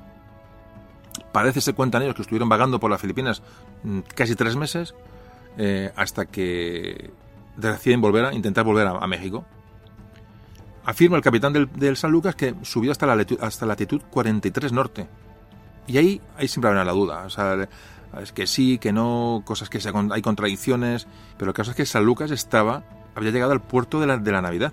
Parece 1.32 1.62
ser, 1.62 1.74
cuentan 1.74 2.02
ellos, 2.02 2.16
que 2.16 2.20
estuvieron 2.20 2.50
vagando 2.50 2.78
por 2.78 2.90
las 2.90 3.00
Filipinas 3.00 3.40
mm, 3.82 4.00
casi 4.14 4.34
tres 4.34 4.56
meses, 4.56 4.94
eh, 5.56 5.90
hasta 5.96 6.26
que 6.26 7.12
deciden 7.56 8.02
volver 8.02 8.26
a 8.26 8.34
intentar 8.34 8.66
volver 8.66 8.88
a, 8.88 9.06
México. 9.06 9.46
Afirma 10.84 11.16
el 11.16 11.22
capitán 11.22 11.54
del, 11.54 11.96
San 11.96 12.12
Lucas 12.12 12.34
que 12.34 12.54
subió 12.60 12.92
hasta 12.92 13.06
la, 13.06 13.24
hasta 13.40 13.64
latitud 13.64 14.02
43 14.10 14.70
norte. 14.70 15.08
Y 15.86 15.96
ahí, 15.96 16.20
ahí 16.36 16.46
siempre 16.46 16.68
habrá 16.68 16.84
la 16.84 16.92
duda. 16.92 17.22
O 17.24 17.30
sea, 17.30 17.68
es 18.20 18.32
que 18.32 18.46
sí, 18.46 18.78
que 18.78 18.92
no, 18.92 19.42
cosas 19.44 19.68
que 19.68 19.78
hay 20.10 20.22
contradicciones, 20.22 21.06
pero 21.38 21.50
el 21.50 21.54
caso 21.54 21.70
es 21.70 21.76
que 21.76 21.86
San 21.86 22.04
Lucas 22.04 22.30
estaba, 22.30 22.84
había 23.14 23.30
llegado 23.30 23.52
al 23.52 23.62
puerto 23.62 24.00
de 24.00 24.06
la, 24.06 24.18
de 24.18 24.32
la 24.32 24.42
Navidad, 24.42 24.72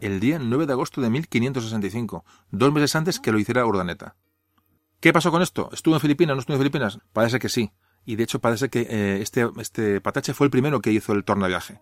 el 0.00 0.20
día 0.20 0.38
9 0.38 0.66
de 0.66 0.72
agosto 0.72 1.00
de 1.00 1.10
1565, 1.10 2.24
dos 2.50 2.72
meses 2.72 2.96
antes 2.96 3.20
que 3.20 3.32
lo 3.32 3.38
hiciera 3.38 3.66
Urdaneta. 3.66 4.16
¿Qué 5.00 5.12
pasó 5.12 5.30
con 5.30 5.42
esto? 5.42 5.68
¿Estuvo 5.72 5.94
en 5.94 6.00
Filipinas? 6.00 6.36
¿No 6.36 6.40
estuvo 6.40 6.56
en 6.56 6.60
Filipinas? 6.60 6.98
Parece 7.12 7.38
que 7.38 7.48
sí. 7.48 7.70
Y 8.04 8.16
de 8.16 8.24
hecho 8.24 8.40
parece 8.40 8.68
que 8.68 8.80
eh, 8.88 9.18
este, 9.20 9.48
este 9.60 10.00
Patache 10.00 10.34
fue 10.34 10.46
el 10.46 10.50
primero 10.50 10.80
que 10.80 10.90
hizo 10.90 11.12
el 11.12 11.24
tornaviaje 11.24 11.80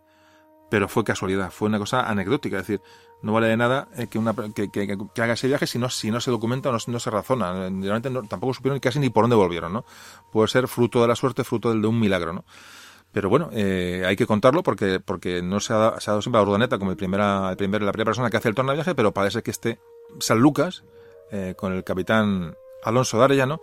pero 0.68 0.88
fue 0.88 1.04
casualidad, 1.04 1.50
fue 1.50 1.68
una 1.68 1.78
cosa 1.78 2.08
anecdótica, 2.08 2.58
es 2.58 2.66
decir, 2.66 2.82
no 3.22 3.32
vale 3.32 3.48
de 3.48 3.56
nada 3.56 3.88
eh, 3.96 4.08
que, 4.08 4.18
una, 4.18 4.34
que, 4.34 5.22
haga 5.22 5.34
ese 5.34 5.48
viaje 5.48 5.66
si 5.66 5.78
no, 5.78 5.88
si 5.88 6.10
no 6.10 6.20
se 6.20 6.30
documenta 6.30 6.70
o 6.70 6.72
no, 6.72 6.98
se 6.98 7.10
razona. 7.10 7.52
Realmente 7.52 8.10
tampoco 8.28 8.54
supieron 8.54 8.78
casi 8.80 8.98
ni 8.98 9.10
por 9.10 9.24
dónde 9.24 9.36
volvieron, 9.36 9.72
¿no? 9.72 9.84
Puede 10.32 10.48
ser 10.48 10.68
fruto 10.68 11.00
de 11.02 11.08
la 11.08 11.16
suerte, 11.16 11.44
fruto 11.44 11.72
de 11.72 11.86
un 11.86 11.98
milagro, 11.98 12.32
¿no? 12.32 12.44
Pero 13.12 13.30
bueno, 13.30 13.48
eh, 13.52 14.02
hay 14.06 14.16
que 14.16 14.26
contarlo 14.26 14.62
porque, 14.62 15.00
porque 15.00 15.40
no 15.40 15.60
se 15.60 15.72
ha, 15.72 15.96
dado, 16.04 16.20
siempre 16.20 16.38
a 16.38 16.42
Urdaneta 16.42 16.78
como 16.78 16.90
el 16.90 16.96
primera, 16.96 17.50
el 17.50 17.56
primer, 17.56 17.80
la 17.80 17.92
primera 17.92 18.10
persona 18.10 18.28
que 18.28 18.36
hace 18.36 18.48
el 18.48 18.54
tornaviaje, 18.54 18.94
pero 18.94 19.12
parece 19.12 19.42
que 19.42 19.50
este 19.50 19.78
San 20.18 20.38
Lucas, 20.38 20.84
eh, 21.30 21.54
con 21.56 21.72
el 21.72 21.82
capitán 21.84 22.54
Alonso 22.82 23.18
de 23.18 23.24
Arellano, 23.24 23.62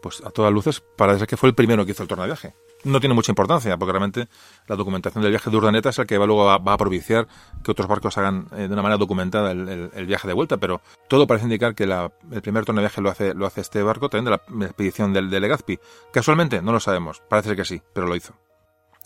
pues 0.00 0.24
a 0.24 0.30
todas 0.30 0.52
luces 0.52 0.82
parece 0.96 1.26
que 1.26 1.36
fue 1.36 1.50
el 1.50 1.54
primero 1.54 1.84
que 1.84 1.90
hizo 1.92 2.02
el 2.02 2.08
tornaviaje 2.08 2.54
no 2.84 3.00
tiene 3.00 3.14
mucha 3.14 3.32
importancia, 3.32 3.76
porque 3.76 3.92
realmente 3.92 4.28
la 4.66 4.76
documentación 4.76 5.22
del 5.22 5.32
viaje 5.32 5.50
de 5.50 5.56
Urdaneta 5.56 5.88
es 5.90 5.98
el 5.98 6.06
que 6.06 6.18
va, 6.18 6.26
luego 6.26 6.44
va, 6.44 6.72
a 6.72 6.76
propiciar 6.76 7.26
que 7.62 7.70
otros 7.70 7.88
barcos 7.88 8.16
hagan 8.18 8.46
eh, 8.52 8.68
de 8.68 8.72
una 8.72 8.82
manera 8.82 8.98
documentada 8.98 9.50
el, 9.50 10.06
viaje 10.06 10.28
de 10.28 10.34
vuelta, 10.34 10.56
pero 10.56 10.80
todo 11.08 11.26
parece 11.26 11.46
indicar 11.46 11.74
que 11.74 11.84
el 11.84 12.42
primer 12.42 12.64
viaje 12.64 13.00
lo 13.00 13.10
hace, 13.10 13.34
lo 13.34 13.46
hace 13.46 13.60
este 13.60 13.82
barco 13.82 14.08
también 14.08 14.24
de 14.26 14.56
la 14.58 14.66
expedición 14.66 15.12
del, 15.12 15.30
de 15.30 15.40
Legazpi. 15.40 15.78
Casualmente, 16.12 16.62
no 16.62 16.72
lo 16.72 16.80
sabemos, 16.80 17.22
parece 17.28 17.56
que 17.56 17.64
sí, 17.64 17.82
pero 17.92 18.06
lo 18.06 18.16
hizo. 18.16 18.34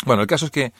Bueno, 0.04 0.22
el 0.22 0.28
caso 0.28 0.46
es 0.46 0.50
que 0.50 0.72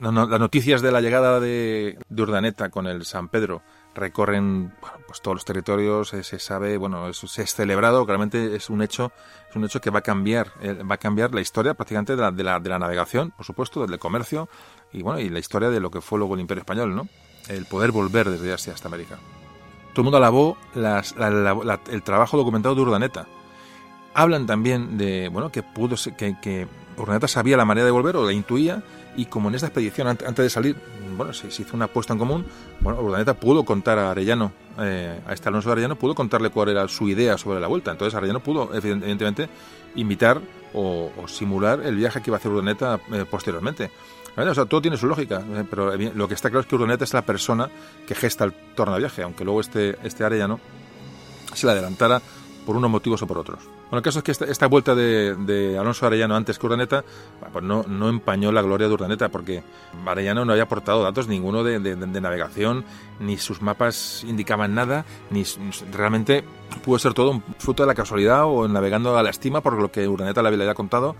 las 0.00 0.12
noticias 0.12 0.80
de 0.80 0.92
la 0.92 1.00
llegada 1.00 1.40
de, 1.40 1.98
de 2.08 2.22
Urdaneta 2.22 2.70
con 2.70 2.86
el 2.86 3.04
San 3.04 3.28
Pedro 3.28 3.62
recorren 3.94 4.72
pues 5.10 5.22
todos 5.22 5.34
los 5.34 5.44
territorios, 5.44 6.14
eh, 6.14 6.22
se 6.22 6.38
sabe, 6.38 6.76
bueno, 6.76 7.12
se 7.12 7.42
es 7.42 7.52
celebrado, 7.52 8.06
claramente 8.06 8.54
es 8.54 8.70
un 8.70 8.80
hecho, 8.80 9.10
es 9.50 9.56
un 9.56 9.64
hecho 9.64 9.80
que 9.80 9.90
va 9.90 9.98
a 9.98 10.02
cambiar, 10.02 10.52
eh, 10.60 10.84
va 10.88 10.94
a 10.94 10.98
cambiar 10.98 11.34
la 11.34 11.40
historia 11.40 11.74
prácticamente 11.74 12.14
de 12.14 12.22
la, 12.22 12.30
de 12.30 12.44
la, 12.44 12.60
de 12.60 12.70
la 12.70 12.78
navegación, 12.78 13.32
por 13.32 13.44
supuesto, 13.44 13.84
del 13.84 13.98
comercio 13.98 14.48
y 14.92 15.02
bueno, 15.02 15.18
y 15.18 15.28
la 15.28 15.40
historia 15.40 15.68
de 15.68 15.80
lo 15.80 15.90
que 15.90 16.00
fue 16.00 16.20
luego 16.20 16.34
el 16.34 16.40
Imperio 16.42 16.60
Español, 16.60 16.94
¿no? 16.94 17.08
El 17.48 17.66
poder 17.66 17.90
volver 17.90 18.30
desde 18.30 18.52
Asia 18.52 18.72
hasta 18.72 18.86
América. 18.86 19.18
Todo 19.94 20.02
el 20.02 20.04
mundo 20.04 20.18
alabó 20.18 20.56
las, 20.76 21.16
el 21.18 22.02
trabajo 22.04 22.36
documentado 22.36 22.76
de 22.76 22.82
Urdaneta. 22.82 23.26
Hablan 24.14 24.46
también 24.46 24.98
de, 24.98 25.28
bueno, 25.28 25.52
que 25.52 25.62
pudo 25.62 25.96
que, 26.16 26.36
que 26.40 26.66
Urdaneta 26.96 27.28
sabía 27.28 27.56
la 27.56 27.64
manera 27.64 27.84
de 27.84 27.90
volver 27.90 28.16
o 28.16 28.26
la 28.26 28.32
intuía 28.32 28.82
y 29.16 29.26
como 29.26 29.48
en 29.48 29.54
esta 29.54 29.66
expedición 29.66 30.08
antes 30.08 30.36
de 30.36 30.50
salir 30.50 30.76
bueno, 31.16 31.32
se, 31.32 31.48
hizo 31.48 31.74
una 31.76 31.86
apuesta 31.86 32.12
en 32.12 32.18
común, 32.18 32.46
bueno, 32.80 33.00
Urdaneta 33.00 33.34
pudo 33.34 33.64
contar 33.64 33.98
a 33.98 34.10
Arellano, 34.10 34.52
eh, 34.78 35.20
a 35.26 35.32
este 35.32 35.48
Alonso 35.48 35.68
de 35.68 35.72
Arellano, 35.74 35.96
pudo 35.96 36.14
contarle 36.14 36.50
cuál 36.50 36.70
era 36.70 36.88
su 36.88 37.08
idea 37.08 37.36
sobre 37.36 37.60
la 37.60 37.66
vuelta. 37.66 37.90
Entonces 37.90 38.14
Arellano 38.14 38.40
pudo, 38.40 38.74
evidentemente, 38.74 39.48
invitar 39.96 40.40
o, 40.72 41.10
simular 41.26 41.80
el 41.82 41.96
viaje 41.96 42.22
que 42.22 42.30
iba 42.30 42.36
a 42.36 42.38
hacer 42.38 42.50
Urdaneta 42.50 43.00
eh, 43.12 43.24
posteriormente. 43.30 43.90
O 44.36 44.54
sea, 44.54 44.64
todo 44.64 44.80
tiene 44.80 44.96
su 44.96 45.06
lógica, 45.06 45.42
eh, 45.46 45.64
pero 45.68 45.94
lo 45.96 46.28
que 46.28 46.34
está 46.34 46.48
claro 46.48 46.60
es 46.60 46.66
que 46.66 46.76
Urdaneta 46.76 47.04
es 47.04 47.12
la 47.12 47.22
persona 47.22 47.68
que 48.06 48.14
gesta 48.14 48.44
el 48.44 48.54
tornaviaje, 48.74 49.22
aunque 49.22 49.44
luego 49.44 49.60
este, 49.60 49.98
este 50.02 50.24
Arellano 50.24 50.58
se 51.52 51.66
le 51.66 51.72
adelantara 51.72 52.22
por 52.70 52.76
unos 52.76 52.88
motivos 52.88 53.20
o 53.20 53.26
por 53.26 53.36
otros. 53.36 53.58
Bueno, 53.64 53.96
el 53.96 54.02
caso 54.02 54.20
es 54.20 54.24
que 54.24 54.30
esta, 54.30 54.68
vuelta 54.68 54.94
de, 54.94 55.76
Alonso 55.76 56.06
Arellano 56.06 56.36
antes 56.36 56.56
que 56.56 56.66
Urdaneta 56.66 57.04
pues 57.52 57.64
no, 57.64 58.08
empañó 58.08 58.52
la 58.52 58.62
gloria 58.62 58.86
de 58.86 58.94
Urdaneta, 58.94 59.28
porque 59.28 59.64
Arellano 60.06 60.44
no 60.44 60.52
había 60.52 60.62
aportado 60.62 61.02
datos 61.02 61.26
ninguno 61.26 61.64
de, 61.64 61.80
navegación, 61.96 62.84
ni 63.18 63.38
sus 63.38 63.60
mapas 63.60 64.22
indicaban 64.22 64.72
nada, 64.72 65.04
ni 65.30 65.42
realmente 65.90 66.44
pudo 66.84 67.00
ser 67.00 67.12
todo 67.12 67.32
un 67.32 67.42
fruto 67.58 67.82
de 67.82 67.88
la 67.88 67.94
casualidad 67.96 68.44
o 68.44 68.68
navegando 68.68 69.18
a 69.18 69.22
la 69.24 69.30
estima 69.30 69.62
por 69.62 69.72
lo 69.72 69.90
que 69.90 70.06
Urdaneta 70.06 70.40
le 70.40 70.50
había 70.50 70.74
contado. 70.74 71.16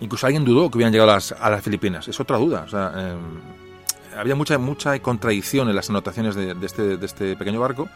Incluso 0.00 0.26
alguien 0.26 0.42
dudó 0.42 0.70
que 0.70 0.78
hubieran 0.78 0.94
llegado 0.94 1.10
a 1.10 1.50
las, 1.50 1.62
Filipinas. 1.62 2.08
Es 2.08 2.18
otra 2.18 2.38
duda. 2.38 2.64
Em, 2.96 4.18
había 4.18 4.34
mucha, 4.34 4.56
mucha 4.56 4.98
contradicción 5.00 5.68
en 5.68 5.76
las 5.76 5.90
anotaciones 5.90 6.34
de, 6.34 6.56
este, 6.62 6.96
de 6.96 7.04
este 7.04 7.36
pequeño 7.36 7.60
barco, 7.60 7.90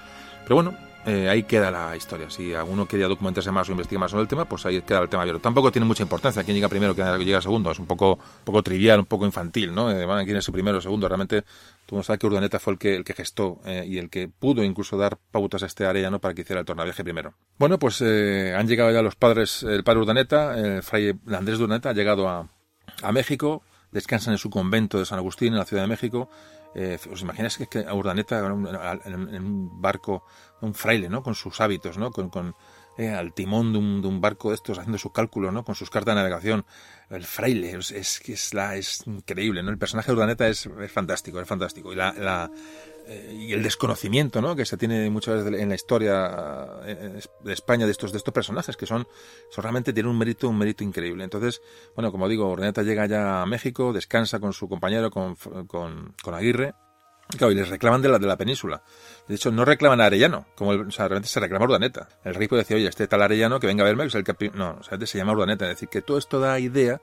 pero 0.44 0.56
bueno, 0.56 0.74
eh, 1.06 1.28
ahí 1.28 1.44
queda 1.44 1.70
la 1.70 1.96
historia. 1.96 2.28
Si 2.28 2.52
alguno 2.52 2.86
quería 2.86 3.06
documentarse 3.06 3.52
más 3.52 3.68
o 3.68 3.72
investigar 3.72 4.00
más 4.00 4.10
sobre 4.10 4.22
el 4.22 4.28
tema, 4.28 4.44
pues 4.44 4.66
ahí 4.66 4.82
queda 4.82 4.98
el 4.98 5.08
tema 5.08 5.22
abierto. 5.22 5.40
Tampoco 5.40 5.70
tiene 5.70 5.86
mucha 5.86 6.02
importancia 6.02 6.42
quién 6.42 6.56
llega 6.56 6.68
primero, 6.68 6.94
quién 6.94 7.18
llega 7.20 7.40
segundo. 7.40 7.70
Es 7.70 7.78
un 7.78 7.86
poco, 7.86 8.18
poco 8.42 8.62
trivial, 8.62 8.98
un 8.98 9.06
poco 9.06 9.24
infantil, 9.24 9.72
¿no? 9.72 9.90
Eh, 9.90 10.24
quién 10.24 10.36
es 10.36 10.48
el 10.48 10.52
primero 10.52 10.78
o 10.78 10.80
segundo. 10.80 11.06
Realmente, 11.08 11.44
tú 11.86 11.94
no 11.96 12.02
sabes 12.02 12.18
que 12.18 12.26
Urdaneta 12.26 12.58
fue 12.58 12.72
el 12.72 12.78
que, 12.80 12.96
el 12.96 13.04
que 13.04 13.14
gestó 13.14 13.60
eh, 13.64 13.84
y 13.86 13.98
el 13.98 14.10
que 14.10 14.28
pudo 14.28 14.64
incluso 14.64 14.98
dar 14.98 15.16
pautas 15.30 15.62
a 15.62 15.66
este 15.66 15.86
área, 15.86 16.10
¿no? 16.10 16.18
Para 16.18 16.34
que 16.34 16.42
hiciera 16.42 16.60
el 16.60 16.66
tornaviaje 16.66 17.04
primero. 17.04 17.34
Bueno, 17.56 17.78
pues 17.78 18.02
han 18.02 18.66
llegado 18.66 18.90
ya 18.90 19.00
los 19.00 19.14
padres, 19.14 19.62
el 19.62 19.84
padre 19.84 20.00
Urdaneta, 20.00 20.58
el 20.58 20.82
fray 20.82 21.14
Andrés 21.32 21.60
Urdaneta 21.60 21.90
ha 21.90 21.94
llegado 21.94 22.28
a, 22.28 22.48
a 23.02 23.12
México, 23.12 23.62
descansan 23.92 24.34
en 24.34 24.38
su 24.38 24.50
convento 24.50 24.98
de 24.98 25.06
San 25.06 25.18
Agustín, 25.18 25.52
en 25.52 25.58
la 25.58 25.64
Ciudad 25.64 25.84
de 25.84 25.88
México. 25.88 26.28
¿Os 27.10 27.22
imagináis 27.22 27.56
que, 27.56 27.68
que 27.68 27.78
Urdaneta 27.90 28.44
en 28.44 28.52
un 28.52 29.80
barco 29.80 30.24
un 30.60 30.74
fraile, 30.74 31.08
¿no? 31.08 31.22
Con 31.22 31.34
sus 31.34 31.60
hábitos, 31.60 31.98
¿no? 31.98 32.10
Con, 32.10 32.30
con 32.30 32.54
eh, 32.98 33.10
al 33.10 33.34
timón 33.34 33.72
de 33.72 33.78
un, 33.78 34.00
de 34.00 34.08
un, 34.08 34.20
barco 34.20 34.48
de 34.48 34.54
estos 34.54 34.78
haciendo 34.78 34.98
sus 34.98 35.12
cálculos, 35.12 35.52
¿no? 35.52 35.64
Con 35.64 35.74
sus 35.74 35.90
cartas 35.90 36.14
de 36.14 36.20
navegación. 36.20 36.64
El 37.10 37.24
fraile 37.24 37.76
es, 37.76 37.90
es, 37.90 38.20
es, 38.26 38.54
la, 38.54 38.76
es 38.76 39.06
increíble, 39.06 39.62
¿no? 39.62 39.70
El 39.70 39.78
personaje 39.78 40.08
de 40.08 40.14
Urdaneta 40.14 40.48
es, 40.48 40.66
es 40.66 40.92
fantástico, 40.92 41.40
es 41.40 41.46
fantástico. 41.46 41.92
Y 41.92 41.96
la, 41.96 42.12
la 42.12 42.50
eh, 43.08 43.36
y 43.38 43.52
el 43.52 43.62
desconocimiento, 43.62 44.42
¿no? 44.42 44.56
Que 44.56 44.64
se 44.64 44.76
tiene 44.76 45.08
muchas 45.10 45.44
veces 45.44 45.60
en 45.60 45.68
la 45.68 45.76
historia 45.76 46.66
eh, 46.84 47.20
de 47.44 47.52
España 47.52 47.86
de 47.86 47.92
estos, 47.92 48.10
de 48.10 48.18
estos 48.18 48.34
personajes 48.34 48.76
que 48.76 48.86
son, 48.86 49.06
son 49.50 49.62
realmente 49.62 49.92
tienen 49.92 50.10
un 50.10 50.18
mérito, 50.18 50.48
un 50.48 50.58
mérito 50.58 50.82
increíble. 50.82 51.22
Entonces, 51.22 51.62
bueno, 51.94 52.10
como 52.10 52.28
digo, 52.28 52.50
Urdaneta 52.50 52.82
llega 52.82 53.06
ya 53.06 53.42
a 53.42 53.46
México, 53.46 53.92
descansa 53.92 54.40
con 54.40 54.52
su 54.52 54.68
compañero, 54.68 55.10
con, 55.12 55.36
con, 55.68 56.14
con 56.20 56.34
Aguirre, 56.34 56.74
Claro, 57.28 57.50
y 57.50 57.56
les 57.56 57.68
reclaman 57.68 58.02
de 58.02 58.08
la, 58.08 58.18
de 58.18 58.26
la 58.26 58.36
península. 58.36 58.82
De 59.26 59.34
hecho, 59.34 59.50
no 59.50 59.64
reclaman 59.64 60.00
a 60.00 60.06
Arellano, 60.06 60.46
como 60.54 60.72
realmente 60.72 61.28
se 61.28 61.40
reclama 61.40 61.64
Urdaneta. 61.64 62.08
El 62.24 62.34
rey 62.34 62.46
puede 62.46 62.62
decir, 62.62 62.76
oye, 62.76 62.88
este 62.88 63.08
tal 63.08 63.22
Arellano 63.22 63.58
que 63.58 63.66
venga 63.66 63.82
a 63.82 63.86
verme, 63.86 64.04
que 64.04 64.08
es 64.08 64.14
el 64.14 64.24
que... 64.24 64.50
No, 64.54 64.78
o 64.80 65.06
se 65.06 65.18
llama 65.18 65.32
Urdaneta. 65.32 65.64
Es 65.64 65.76
decir, 65.76 65.88
que 65.88 66.02
todo 66.02 66.18
esto 66.18 66.38
da 66.38 66.58
idea, 66.60 67.00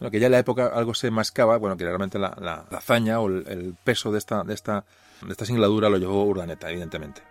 bueno, 0.00 0.10
que 0.10 0.18
ya 0.18 0.26
en 0.26 0.32
la 0.32 0.38
época 0.38 0.68
algo 0.68 0.94
se 0.94 1.10
mascaba, 1.10 1.58
bueno, 1.58 1.76
que 1.76 1.84
realmente 1.84 2.18
la, 2.18 2.66
hazaña 2.70 3.20
o 3.20 3.28
el, 3.28 3.76
peso 3.84 4.10
de 4.10 4.18
esta, 4.18 4.42
de 4.44 4.54
esta, 4.54 4.84
de 5.20 5.32
esta 5.32 5.44
singladura 5.44 5.90
lo 5.90 5.98
llevó 5.98 6.24
Urdaneta, 6.24 6.70
evidentemente. 6.70 7.22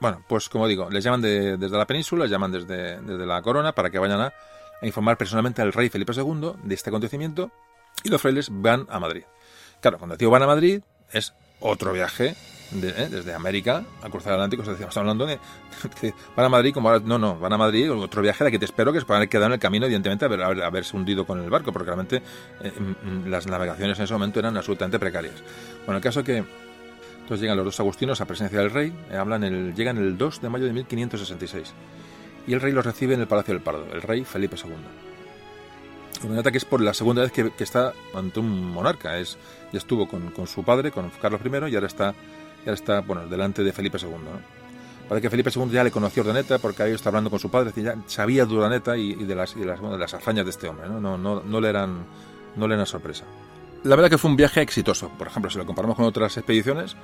Bueno, 0.00 0.24
pues 0.28 0.48
como 0.48 0.66
digo, 0.66 0.88
les 0.90 1.04
llaman 1.04 1.20
de, 1.20 1.58
desde 1.58 1.76
la 1.76 1.86
península, 1.86 2.24
les 2.24 2.30
llaman 2.30 2.50
desde, 2.50 3.00
desde 3.02 3.26
la 3.26 3.40
corona 3.42 3.72
para 3.72 3.90
que 3.90 3.98
vayan 3.98 4.20
a, 4.20 4.32
a 4.80 4.86
informar 4.86 5.16
personalmente 5.16 5.62
al 5.62 5.72
rey 5.72 5.90
Felipe 5.90 6.12
II 6.12 6.54
de 6.64 6.74
este 6.74 6.90
acontecimiento 6.90 7.52
y 8.02 8.08
los 8.08 8.20
frailes 8.20 8.48
van 8.50 8.86
a 8.90 8.98
Madrid. 8.98 9.24
Claro, 9.80 9.98
cuando 9.98 10.14
el 10.14 10.18
tío 10.18 10.30
van 10.30 10.42
a 10.42 10.46
Madrid 10.46 10.82
es 11.12 11.34
otro 11.62 11.92
viaje 11.92 12.34
¿eh? 12.74 13.08
desde 13.10 13.34
América 13.34 13.84
a 14.02 14.08
cruzar 14.08 14.32
el 14.32 14.40
Atlántico. 14.40 14.62
estamos 14.62 14.96
hablando 14.96 15.26
de 15.26 15.38
que 16.00 16.14
van 16.36 16.46
a 16.46 16.48
Madrid, 16.48 16.72
como 16.72 16.88
ahora, 16.88 17.02
no, 17.04 17.18
no, 17.18 17.38
van 17.38 17.52
a 17.52 17.58
Madrid, 17.58 17.90
otro 17.92 18.22
viaje 18.22 18.44
de 18.44 18.50
que 18.50 18.58
te 18.58 18.64
espero 18.64 18.92
que 18.92 19.00
se 19.00 19.06
puedan 19.06 19.26
quedar 19.28 19.46
en 19.46 19.54
el 19.54 19.58
camino, 19.58 19.86
evidentemente, 19.86 20.24
haber, 20.24 20.42
haberse 20.42 20.96
hundido 20.96 21.26
con 21.26 21.42
el 21.42 21.50
barco, 21.50 21.72
porque 21.72 21.86
realmente 21.86 22.22
eh, 22.60 22.72
mm, 22.72 23.28
las 23.28 23.46
navegaciones 23.46 23.98
en 23.98 24.04
ese 24.04 24.12
momento 24.12 24.38
eran 24.38 24.56
absolutamente 24.56 24.98
precarias. 24.98 25.34
Bueno, 25.84 25.98
el 25.98 26.02
caso 26.02 26.22
que 26.24 26.38
entonces 26.38 27.40
llegan 27.40 27.56
los 27.56 27.66
dos 27.66 27.80
agustinos 27.80 28.20
a 28.20 28.26
presencia 28.26 28.58
del 28.58 28.70
rey, 28.70 28.92
eh, 29.10 29.16
hablan 29.16 29.74
llegan 29.74 29.96
el 29.98 30.18
2 30.18 30.40
de 30.40 30.48
mayo 30.48 30.66
de 30.66 30.72
1566 30.72 31.72
y 32.46 32.52
el 32.52 32.60
rey 32.60 32.72
los 32.72 32.84
recibe 32.84 33.14
en 33.14 33.20
el 33.20 33.28
Palacio 33.28 33.54
del 33.54 33.62
Pardo, 33.62 33.86
el 33.92 34.02
rey 34.02 34.24
Felipe 34.24 34.56
II. 34.56 34.72
Un 36.24 36.42
que 36.42 36.58
es 36.58 36.64
por 36.64 36.80
la 36.80 36.94
segunda 36.94 37.22
vez 37.22 37.32
que, 37.32 37.50
está 37.58 37.94
ante 38.14 38.38
un 38.38 38.72
monarca. 38.72 39.18
Es, 39.18 39.38
estuvo 39.76 40.08
con, 40.08 40.30
con, 40.30 40.46
su 40.46 40.64
padre, 40.64 40.90
con 40.90 41.10
Carlos 41.20 41.40
I, 41.44 41.70
y 41.70 41.74
ahora 41.74 41.86
está, 41.86 42.14
ya 42.64 42.72
está 42.72 43.00
bueno, 43.00 43.26
delante 43.26 43.62
de 43.62 43.72
Felipe 43.72 43.98
II. 44.00 44.10
¿no? 44.10 44.62
Parece 45.08 45.22
que 45.22 45.30
Felipe 45.30 45.50
II 45.54 45.68
ya 45.70 45.84
le 45.84 45.90
conoció 45.90 46.22
a 46.22 46.26
Urdaneta 46.26 46.58
porque 46.58 46.82
ahí 46.82 46.92
está 46.92 47.08
hablando 47.10 47.30
con 47.30 47.38
su 47.38 47.50
padre, 47.50 47.72
ya 47.76 47.96
sabía 48.06 48.46
de 48.46 48.54
Urdaneta 48.54 48.96
y, 48.96 49.12
y, 49.12 49.24
de, 49.24 49.34
las, 49.34 49.56
y 49.56 49.60
de, 49.60 49.66
las, 49.66 49.80
bueno, 49.80 49.96
de 49.96 50.00
las 50.00 50.14
hazañas 50.14 50.44
de 50.44 50.50
este 50.50 50.68
hombre. 50.68 50.88
¿no? 50.88 51.00
No, 51.00 51.18
no, 51.18 51.42
no, 51.42 51.60
le 51.60 51.68
eran, 51.68 52.04
no 52.56 52.68
le 52.68 52.74
eran 52.74 52.86
sorpresa. 52.86 53.24
La 53.84 53.96
verdad 53.96 54.10
que 54.10 54.18
fue 54.18 54.30
un 54.30 54.36
viaje 54.36 54.60
exitoso. 54.60 55.10
Por 55.18 55.26
ejemplo, 55.26 55.50
si 55.50 55.58
lo 55.58 55.66
comparamos 55.66 55.96
con 55.96 56.06
otras 56.06 56.36
expediciones, 56.36 56.96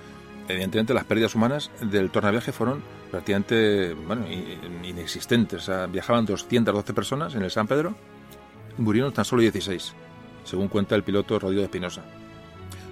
evidentemente 0.46 0.94
las 0.94 1.04
pérdidas 1.04 1.34
humanas 1.34 1.70
del 1.80 2.10
tornaviaje 2.10 2.52
fueron 2.52 2.82
prácticamente 3.10 3.94
bueno, 3.94 4.26
inexistentes. 4.84 5.62
O 5.62 5.64
sea, 5.64 5.86
viajaban 5.86 6.24
212 6.24 6.94
personas 6.94 7.34
en 7.34 7.42
el 7.42 7.50
San 7.50 7.66
Pedro 7.66 7.94
murieron 8.78 9.12
tan 9.12 9.24
solo 9.24 9.42
16, 9.42 9.92
según 10.44 10.68
cuenta 10.68 10.94
el 10.94 11.02
piloto 11.02 11.38
Rodrigo 11.38 11.60
de 11.60 11.66
Espinosa. 11.66 12.02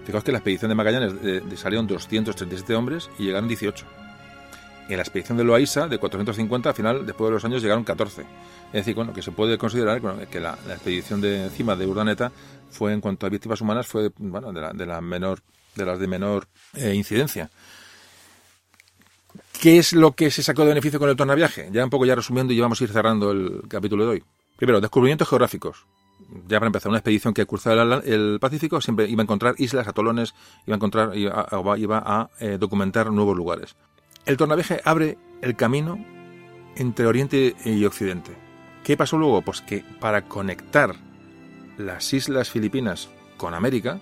Fijaos 0.07 0.23
que 0.23 0.31
la 0.31 0.39
expedición 0.39 0.68
de 0.68 0.76
Magallanes 0.76 1.15
eh, 1.25 1.43
salieron 1.57 1.89
237 1.89 2.76
hombres 2.76 3.10
y 3.18 3.25
llegaron 3.25 3.49
18. 3.49 3.85
En 4.89 4.97
la 4.97 5.02
expedición 5.02 5.36
de 5.36 5.43
Loaiza, 5.43 5.89
de 5.89 5.99
450, 5.99 6.68
al 6.68 6.75
final, 6.76 7.05
después 7.05 7.28
de 7.28 7.35
los 7.35 7.44
años, 7.44 7.60
llegaron 7.60 7.83
14. 7.83 8.23
Es 8.23 8.73
decir, 8.73 8.94
bueno, 8.94 9.12
que 9.12 9.20
se 9.20 9.33
puede 9.33 9.59
considerar 9.59 10.01
que 10.28 10.39
la, 10.39 10.52
expedición 10.68 11.20
de 11.20 11.47
encima 11.47 11.75
de 11.75 11.86
Urdaneta 11.86 12.31
fue, 12.70 12.93
en 12.93 13.01
cuanto 13.01 13.26
a 13.26 13.31
víctimas 13.31 13.60
humanas, 13.60 13.89
fue 13.89 14.12
bueno, 14.18 14.52
de, 14.52 14.60
la, 14.60 14.73
de, 14.73 14.86
la 14.86 15.01
menor, 15.01 15.41
de 15.75 15.85
las 15.85 15.99
de 15.99 16.07
menor 16.07 16.47
eh, 16.75 16.94
incidencia. 16.94 17.51
¿Qué 19.60 19.78
es 19.78 19.93
lo 19.93 20.12
que 20.12 20.31
se 20.31 20.44
sacó 20.44 20.62
de 20.62 20.68
beneficio 20.68 21.01
con 21.01 21.09
el 21.09 21.17
tornaviaje? 21.17 21.68
Ya 21.73 21.83
un 21.83 21.91
poco 21.91 22.07
ya 22.07 22.15
resumiendo 22.15 22.52
y 22.52 22.60
vamos 22.60 22.81
a 22.81 22.85
ir 22.85 22.91
cerrando 22.91 23.33
el 23.33 23.62
capítulo 23.68 24.05
de 24.05 24.10
hoy. 24.10 24.25
Primero, 24.57 24.81
descubrimientos 24.81 25.28
geográficos. 25.28 25.85
Ya 26.49 26.59
para 26.59 26.67
empezar, 26.67 26.91
una 26.91 26.99
expedición 26.99 27.35
que 27.35 27.47
cruzaba 27.47 28.01
el, 28.05 28.39
Pacífico 28.41 28.81
siempre 28.81 29.09
iba 29.09 29.23
a 29.23 29.25
encontrar 29.25 29.55
islas, 29.59 29.87
atolones, 29.87 30.35
iba 30.67 30.75
a 30.75 30.77
encontrar, 30.77 31.17
iba 31.17 32.31
eh, 32.41 32.57
documentar 32.59 33.13
nuevos 33.13 33.37
lugares. 33.37 33.77
El 34.25 34.37
tornaviaje 34.37 34.81
abre 34.85 35.19
el 35.41 35.55
camino 35.55 36.05
entre 36.77 37.07
Oriente 37.07 37.55
y 37.65 37.85
Occidente. 37.85 38.33
¿Qué 38.83 38.97
pasó 38.97 39.19
luego? 39.19 39.43
Pues 39.43 39.61
que 39.61 39.85
para 40.01 40.23
conectar 40.23 40.95
las 41.79 42.13
islas 42.13 42.51
filipinas 42.51 43.09
con 43.37 43.55
América, 43.55 44.01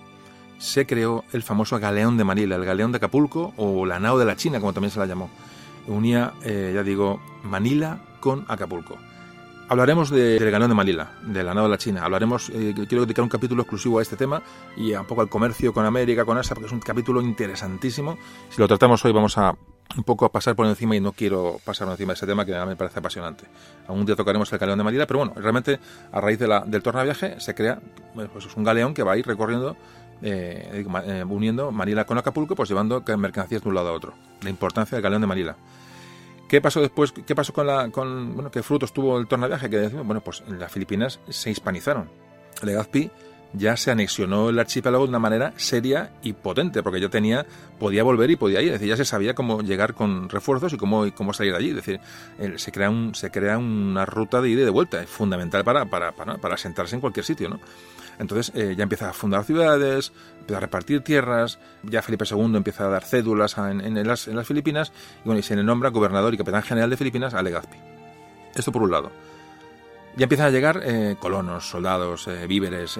se 0.57 0.85
creó 0.85 1.23
el 1.33 1.43
famoso 1.43 1.79
galeón 1.79 2.17
de 2.17 2.23
Manila, 2.23 2.55
el 2.55 2.65
galeón 2.65 2.91
de 2.91 2.97
Acapulco 2.97 3.53
o 3.57 3.85
la 3.85 3.99
nao 3.99 4.17
de 4.17 4.25
la 4.25 4.35
China, 4.35 4.59
como 4.59 4.73
también 4.73 4.91
se 4.91 4.99
la 4.99 5.05
llamó. 5.05 5.29
Unía, 5.87 6.33
eh, 6.43 6.71
ya 6.73 6.83
digo, 6.83 7.21
Manila 7.43 7.99
con 8.19 8.45
Acapulco. 8.47 8.97
Hablaremos 9.67 10.11
de, 10.11 10.37
del 10.37 10.51
Galeón 10.51 10.69
de 10.69 10.75
Manila, 10.75 11.11
de 11.23 11.43
la 11.43 11.55
nave 11.55 11.67
de 11.67 11.71
la 11.71 11.77
China. 11.79 12.03
Hablaremos, 12.03 12.49
eh, 12.49 12.75
quiero 12.87 13.05
dedicar 13.05 13.23
un 13.23 13.29
capítulo 13.29 13.63
exclusivo 13.63 13.97
a 13.97 14.03
este 14.03 14.15
tema 14.15 14.43
y 14.77 14.93
un 14.93 15.05
poco 15.05 15.21
al 15.21 15.29
comercio 15.29 15.73
con 15.73 15.85
América, 15.85 16.23
con 16.23 16.37
Asia, 16.37 16.53
porque 16.53 16.67
es 16.67 16.71
un 16.71 16.81
capítulo 16.81 17.19
interesantísimo. 17.19 18.15
Si 18.49 18.61
lo 18.61 18.67
tratamos 18.67 19.03
hoy, 19.05 19.11
vamos 19.11 19.39
a 19.39 19.55
un 19.97 20.03
poco 20.03 20.25
a 20.25 20.31
pasar 20.31 20.55
por 20.55 20.67
encima 20.67 20.95
y 20.95 21.01
no 21.01 21.13
quiero 21.13 21.57
pasar 21.65 21.87
por 21.87 21.93
encima 21.93 22.13
de 22.13 22.17
ese 22.17 22.27
tema 22.27 22.45
que 22.45 22.53
me 22.53 22.75
parece 22.75 22.99
apasionante. 22.99 23.45
Algún 23.87 24.05
día 24.05 24.15
tocaremos 24.15 24.53
el 24.53 24.59
Galeón 24.59 24.77
de 24.77 24.83
Manila, 24.83 25.07
pero 25.07 25.19
bueno, 25.19 25.33
realmente 25.35 25.79
a 26.11 26.21
raíz 26.21 26.37
de 26.37 26.47
la, 26.47 26.59
del 26.61 26.83
tornaviaje 26.83 27.39
se 27.39 27.55
crea 27.55 27.79
pues 28.13 28.45
es 28.45 28.55
un 28.55 28.63
galeón 28.63 28.93
que 28.93 29.01
va 29.01 29.13
a 29.13 29.17
ir 29.17 29.25
recorriendo 29.25 29.75
eh, 30.21 30.85
eh, 31.05 31.23
uniendo 31.27 31.71
Manila 31.71 32.05
con 32.05 32.17
Acapulco, 32.17 32.55
pues 32.55 32.69
llevando 32.69 33.03
mercancías 33.17 33.63
de 33.63 33.69
un 33.69 33.75
lado 33.75 33.89
a 33.89 33.93
otro. 33.93 34.13
La 34.43 34.49
importancia 34.49 34.95
del 34.95 35.03
galeón 35.03 35.21
de 35.21 35.27
Manila. 35.27 35.55
¿Qué 36.47 36.61
pasó 36.61 36.81
después? 36.81 37.11
¿Qué 37.11 37.35
pasó 37.35 37.53
con 37.53 37.67
la, 37.67 37.89
con, 37.89 38.35
bueno, 38.35 38.51
qué 38.51 38.61
frutos 38.61 38.93
tuvo 38.93 39.17
el 39.17 39.27
tornaviaje? 39.27 39.69
Que 39.69 39.77
decimos, 39.77 40.05
bueno, 40.05 40.21
pues 40.21 40.43
en 40.47 40.59
las 40.59 40.71
Filipinas 40.71 41.19
se 41.29 41.49
hispanizaron. 41.49 42.09
Legazpi 42.61 43.09
ya 43.57 43.77
se 43.77 43.91
anexionó 43.91 44.49
el 44.49 44.59
archipiélago 44.59 45.05
de 45.05 45.09
una 45.09 45.19
manera 45.19 45.53
seria 45.55 46.11
y 46.21 46.33
potente, 46.33 46.83
porque 46.83 46.99
ya 46.99 47.09
tenía, 47.09 47.45
podía 47.79 48.03
volver 48.03 48.29
y 48.29 48.35
podía 48.35 48.61
ir, 48.61 48.67
es 48.67 48.73
decir, 48.73 48.89
ya 48.89 48.97
se 48.97 49.05
sabía 49.05 49.33
cómo 49.33 49.61
llegar 49.61 49.93
con 49.93 50.29
refuerzos 50.29 50.73
y 50.73 50.77
cómo, 50.77 51.05
cómo 51.13 51.33
salir 51.33 51.53
de 51.53 51.57
allí, 51.57 51.69
es 51.69 51.75
decir, 51.75 51.99
se 52.57 52.71
crea, 52.71 52.89
un, 52.89 53.15
se 53.15 53.31
crea 53.31 53.57
una 53.57 54.05
ruta 54.05 54.41
de 54.41 54.49
ida 54.49 54.61
y 54.61 54.65
de 54.65 54.71
vuelta, 54.71 55.01
es 55.01 55.09
fundamental 55.09 55.63
para, 55.63 55.85
para, 55.85 56.11
para, 56.11 56.37
para 56.37 56.57
sentarse 56.57 56.95
en 56.95 57.01
cualquier 57.01 57.25
sitio, 57.25 57.49
¿no? 57.49 57.59
Entonces 58.19 58.55
eh, 58.55 58.75
ya 58.77 58.83
empieza 58.83 59.09
a 59.09 59.13
fundar 59.13 59.43
ciudades, 59.43 60.11
empieza 60.39 60.57
a 60.57 60.61
repartir 60.61 61.01
tierras, 61.01 61.59
ya 61.83 62.01
Felipe 62.01 62.25
II 62.29 62.55
empieza 62.55 62.85
a 62.85 62.89
dar 62.89 63.03
cédulas 63.03 63.57
en, 63.57 64.07
las, 64.07 64.29
Filipinas 64.45 64.91
y, 65.23 65.25
bueno, 65.25 65.39
y 65.39 65.43
se 65.43 65.55
le 65.55 65.63
nombra 65.63 65.89
gobernador 65.89 66.33
y 66.33 66.37
capitán 66.37 66.63
general 66.63 66.89
de 66.89 66.97
Filipinas 66.97 67.33
a 67.33 67.41
Legazpi. 67.41 67.77
Esto 68.55 68.71
por 68.71 68.83
un 68.83 68.91
lado. 68.91 69.11
Ya 70.15 70.23
empiezan 70.23 70.47
a 70.47 70.49
llegar 70.49 70.81
eh, 70.83 71.17
colonos, 71.19 71.69
soldados, 71.69 72.27
eh, 72.27 72.47
víveres, 72.47 72.97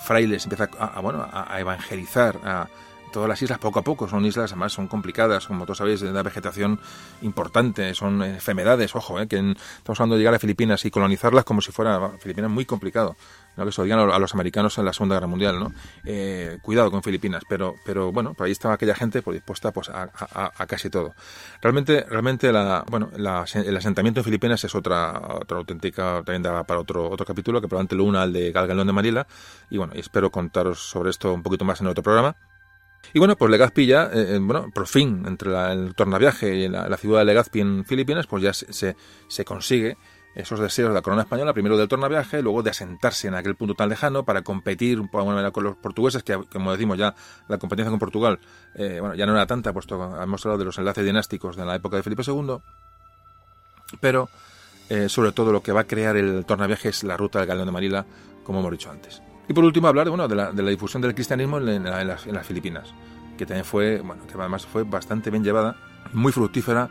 frailes, 0.00 0.44
empieza 0.44 0.68
a, 0.78 1.00
bueno, 1.00 1.24
a, 1.32 1.60
evangelizar 1.60 2.40
a 2.44 2.68
todas 3.16 3.30
las 3.30 3.40
islas 3.40 3.58
poco 3.58 3.78
a 3.78 3.82
poco. 3.82 4.06
Son 4.06 4.26
islas, 4.26 4.52
además, 4.52 4.74
son 4.74 4.88
complicadas, 4.88 5.46
como 5.46 5.64
todos 5.64 5.78
sabéis, 5.78 6.00
de 6.00 6.10
una 6.10 6.22
vegetación 6.22 6.78
importante, 7.22 7.94
son 7.94 8.22
enfermedades, 8.22 8.94
ojo, 8.94 9.16
que 9.26 9.38
estamos 9.38 9.98
hablando 9.98 10.16
de 10.16 10.18
llegar 10.18 10.34
a 10.34 10.38
Filipinas 10.38 10.84
y 10.84 10.90
colonizarlas 10.90 11.44
como 11.44 11.62
si 11.62 11.72
fuera 11.72 12.10
Filipinas 12.18 12.50
muy 12.50 12.66
complicado 12.66 13.16
lo 13.56 13.64
que 13.64 13.72
se 13.72 13.82
digan 13.82 13.98
a 13.98 14.18
los 14.18 14.34
americanos 14.34 14.76
en 14.78 14.84
la 14.84 14.92
Segunda 14.92 15.16
Guerra 15.16 15.26
Mundial, 15.26 15.58
¿no? 15.58 15.72
Eh, 16.04 16.58
cuidado 16.62 16.90
con 16.90 17.02
Filipinas, 17.02 17.42
pero, 17.48 17.74
pero 17.84 18.12
bueno, 18.12 18.34
por 18.34 18.46
ahí 18.46 18.52
estaba 18.52 18.74
aquella 18.74 18.94
gente 18.94 19.22
pues, 19.22 19.36
dispuesta 19.36 19.72
pues, 19.72 19.88
a, 19.88 20.10
casi 20.66 20.90
todo. 20.90 21.14
Realmente, 21.62 22.04
realmente 22.08 22.52
la, 22.52 22.84
bueno, 22.90 23.10
el 23.16 23.76
asentamiento 23.76 24.20
en 24.20 24.24
Filipinas 24.24 24.62
es 24.64 24.74
otra, 24.74 25.38
otra 25.40 25.56
auténtica, 25.56 26.22
también 26.24 26.42
da 26.42 26.64
para 26.64 26.80
otro, 26.80 27.08
otro 27.10 27.24
capítulo, 27.24 27.60
que 27.60 27.68
probablemente 27.68 27.96
lo 27.96 28.04
una 28.04 28.22
al 28.22 28.32
de 28.32 28.52
Galgalón 28.52 28.86
de 28.86 28.92
Manila, 28.92 29.26
y 29.70 29.78
bueno, 29.78 29.94
espero 29.96 30.30
contaros 30.30 30.80
sobre 30.80 31.10
esto 31.10 31.32
un 31.32 31.42
poquito 31.42 31.64
más 31.64 31.80
en 31.80 31.86
otro 31.86 32.02
programa. 32.02 32.36
Y 33.12 33.18
bueno, 33.18 33.36
pues 33.36 33.50
Legazpi 33.50 33.86
ya, 33.86 34.04
eh, 34.04 34.36
eh, 34.36 34.38
bueno, 34.40 34.70
por 34.72 34.86
fin, 34.86 35.24
entre 35.26 35.54
el 35.72 35.94
tornaviaje 35.94 36.54
y 36.54 36.68
la, 36.68 36.96
ciudad 36.96 37.20
de 37.20 37.24
Legazpi 37.26 37.60
en 37.60 37.84
Filipinas, 37.84 38.26
pues 38.26 38.42
ya 38.42 38.52
se, 38.52 38.96
se, 39.28 39.44
consigue 39.44 39.96
esos 40.34 40.60
deseos 40.60 40.90
de 40.90 40.94
la 40.94 41.02
corona 41.02 41.22
española, 41.22 41.52
primero 41.52 41.76
del 41.76 41.88
tornaviaje, 41.88 42.42
luego 42.42 42.62
de 42.62 42.70
asentarse 42.70 43.28
en 43.28 43.34
aquel 43.34 43.54
punto 43.54 43.74
tan 43.74 43.88
lejano 43.88 44.24
para 44.24 44.42
competir 44.42 44.98
de 44.98 45.08
alguna 45.12 45.36
manera 45.36 45.50
con 45.50 45.64
los 45.64 45.76
portugueses, 45.76 46.22
que 46.22 46.38
como 46.52 46.72
decimos 46.72 46.98
ya, 46.98 47.14
la 47.48 47.58
competencia 47.58 47.90
con 47.90 47.98
Portugal, 47.98 48.38
eh, 48.74 48.98
bueno, 49.00 49.14
ya 49.14 49.24
no 49.24 49.32
era 49.32 49.46
tanta, 49.46 49.72
puesto 49.72 49.94
hemos 50.22 50.44
hablado 50.44 50.58
de 50.58 50.64
los 50.66 50.78
enlaces 50.78 51.04
dinásticos 51.04 51.56
de 51.56 51.64
la 51.64 51.76
época 51.76 51.96
de 51.96 52.02
Felipe 52.02 52.22
II, 52.26 52.58
pero 54.00 54.28
sobre 55.08 55.32
todo 55.32 55.50
lo 55.50 55.62
que 55.62 55.72
va 55.72 55.80
a 55.80 55.84
crear 55.84 56.16
el 56.16 56.44
tornaviaje 56.44 56.90
es 56.90 57.02
la 57.02 57.16
ruta 57.16 57.40
del 57.40 57.48
Galeón 57.48 57.66
de 57.66 57.72
Manila, 57.72 58.06
como 58.44 58.60
hemos 58.60 58.70
dicho 58.70 58.88
antes. 58.88 59.20
Y 59.48 59.52
por 59.52 59.64
último 59.64 59.88
hablar 59.88 60.08
bueno, 60.08 60.26
de, 60.26 60.34
la, 60.34 60.52
de 60.52 60.62
la 60.62 60.70
difusión 60.70 61.00
del 61.02 61.14
cristianismo 61.14 61.58
en, 61.58 61.84
las, 61.84 62.26
en, 62.26 62.34
las, 62.34 62.46
Filipinas, 62.46 62.92
que 63.38 63.46
también 63.46 63.64
fue, 63.64 64.00
bueno, 64.00 64.26
que 64.26 64.34
además 64.34 64.66
fue 64.66 64.82
bastante 64.82 65.30
bien 65.30 65.44
llevada, 65.44 65.76
muy 66.12 66.32
fructífera, 66.32 66.90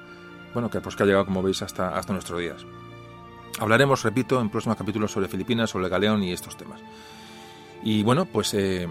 bueno, 0.54 0.70
que 0.70 0.80
pues 0.80 0.96
que 0.96 1.04
ha 1.04 1.06
llegado, 1.06 1.26
como 1.26 1.44
veis, 1.44 1.62
hasta, 1.62 1.98
hasta 1.98 2.14
nuestros 2.14 2.40
días. 2.40 2.66
Hablaremos, 3.60 4.04
repito, 4.04 4.40
en 4.40 4.50
próximos 4.50 4.78
capítulos 4.78 5.12
sobre 5.12 5.28
Filipinas, 5.28 5.70
sobre 5.70 5.90
galeón 5.90 6.24
y 6.24 6.32
estos 6.32 6.56
temas. 6.56 6.82
Y 7.84 8.04
bueno, 8.04 8.26
pues 8.26 8.54
eh, 8.54 8.88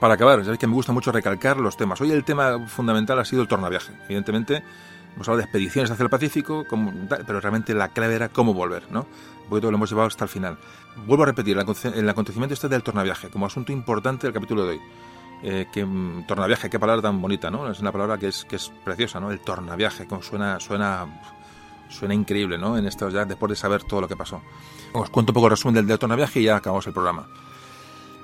para 0.00 0.14
acabar, 0.14 0.40
sabéis 0.42 0.58
que 0.58 0.66
me 0.66 0.74
gusta 0.74 0.92
mucho 0.92 1.12
recalcar 1.12 1.58
los 1.58 1.76
temas. 1.76 2.00
Hoy 2.00 2.10
el 2.10 2.24
tema 2.24 2.66
fundamental 2.66 3.18
ha 3.18 3.24
sido 3.24 3.42
el 3.42 3.48
tornaviaje. 3.48 3.92
Evidentemente, 4.04 4.62
hemos 5.14 5.28
hablado 5.28 5.38
de 5.38 5.44
expediciones 5.44 5.90
hacia 5.90 6.02
el 6.02 6.10
Pacífico, 6.10 6.64
pero 7.26 7.40
realmente 7.40 7.74
la 7.74 7.88
clave 7.88 8.14
era 8.14 8.28
cómo 8.28 8.54
volver, 8.54 8.90
¿no? 8.90 9.06
Un 9.50 9.60
lo 9.60 9.68
hemos 9.68 9.90
llevado 9.90 10.08
hasta 10.08 10.24
el 10.24 10.30
final. 10.30 10.58
Vuelvo 11.06 11.24
a 11.24 11.26
repetir, 11.26 11.56
el 11.56 12.08
acontecimiento 12.08 12.54
este 12.54 12.68
del 12.68 12.82
tornaviaje, 12.82 13.28
como 13.28 13.46
asunto 13.46 13.72
importante 13.72 14.26
del 14.26 14.34
capítulo 14.34 14.64
de 14.64 14.70
hoy. 14.70 14.80
Eh, 15.42 15.66
que 15.70 15.84
mm, 15.84 16.26
tornaviaje, 16.26 16.70
qué 16.70 16.78
palabra 16.78 17.02
tan 17.02 17.20
bonita, 17.20 17.50
¿no? 17.50 17.70
Es 17.70 17.80
una 17.80 17.92
palabra 17.92 18.16
que 18.16 18.28
es, 18.28 18.44
que 18.46 18.56
es 18.56 18.72
preciosa, 18.82 19.20
¿no? 19.20 19.30
El 19.30 19.40
tornaviaje, 19.40 20.06
como 20.06 20.22
suena, 20.22 20.58
suena, 20.58 21.06
suena 21.90 22.14
increíble, 22.14 22.56
¿no? 22.56 22.78
En 22.78 22.86
esto 22.86 23.10
ya 23.10 23.24
después 23.24 23.50
de 23.50 23.56
saber 23.56 23.82
todo 23.82 24.00
lo 24.00 24.08
que 24.08 24.16
pasó. 24.16 24.40
Os 24.92 25.10
cuento 25.10 25.32
un 25.32 25.34
poco 25.34 25.48
el 25.48 25.50
resumen 25.50 25.74
del, 25.74 25.86
del 25.86 25.98
tornaviaje 25.98 26.40
y 26.40 26.44
ya 26.44 26.56
acabamos 26.56 26.86
el 26.86 26.94
programa. 26.94 27.26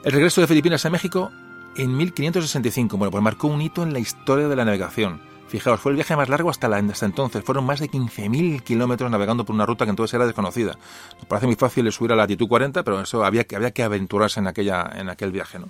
El 0.02 0.12
regreso 0.12 0.40
de 0.40 0.46
Filipinas 0.46 0.86
a 0.86 0.90
México 0.90 1.30
en 1.76 1.94
1565, 1.94 2.96
bueno, 2.96 3.10
pues 3.10 3.22
marcó 3.22 3.48
un 3.48 3.60
hito 3.60 3.82
en 3.82 3.92
la 3.92 3.98
historia 3.98 4.48
de 4.48 4.56
la 4.56 4.64
navegación 4.64 5.20
Fijaos, 5.50 5.80
fue 5.80 5.90
el 5.90 5.96
viaje 5.96 6.14
más 6.14 6.28
largo 6.28 6.48
hasta, 6.48 6.68
la, 6.68 6.76
hasta 6.76 7.06
entonces. 7.06 7.42
Fueron 7.42 7.66
más 7.66 7.80
de 7.80 7.90
15.000 7.90 8.62
kilómetros 8.62 9.10
navegando 9.10 9.44
por 9.44 9.52
una 9.52 9.66
ruta 9.66 9.84
que 9.84 9.90
entonces 9.90 10.14
era 10.14 10.24
desconocida. 10.24 10.78
Nos 11.16 11.26
parece 11.26 11.46
muy 11.46 11.56
fácil 11.56 11.90
subir 11.90 12.12
a 12.12 12.14
la 12.14 12.22
latitud 12.22 12.46
40, 12.46 12.84
pero 12.84 13.00
eso 13.00 13.24
había 13.24 13.42
que, 13.42 13.56
había 13.56 13.72
que 13.72 13.82
aventurarse 13.82 14.38
en, 14.38 14.46
aquella, 14.46 14.88
en 14.94 15.08
aquel 15.08 15.32
viaje. 15.32 15.58
¿no? 15.58 15.68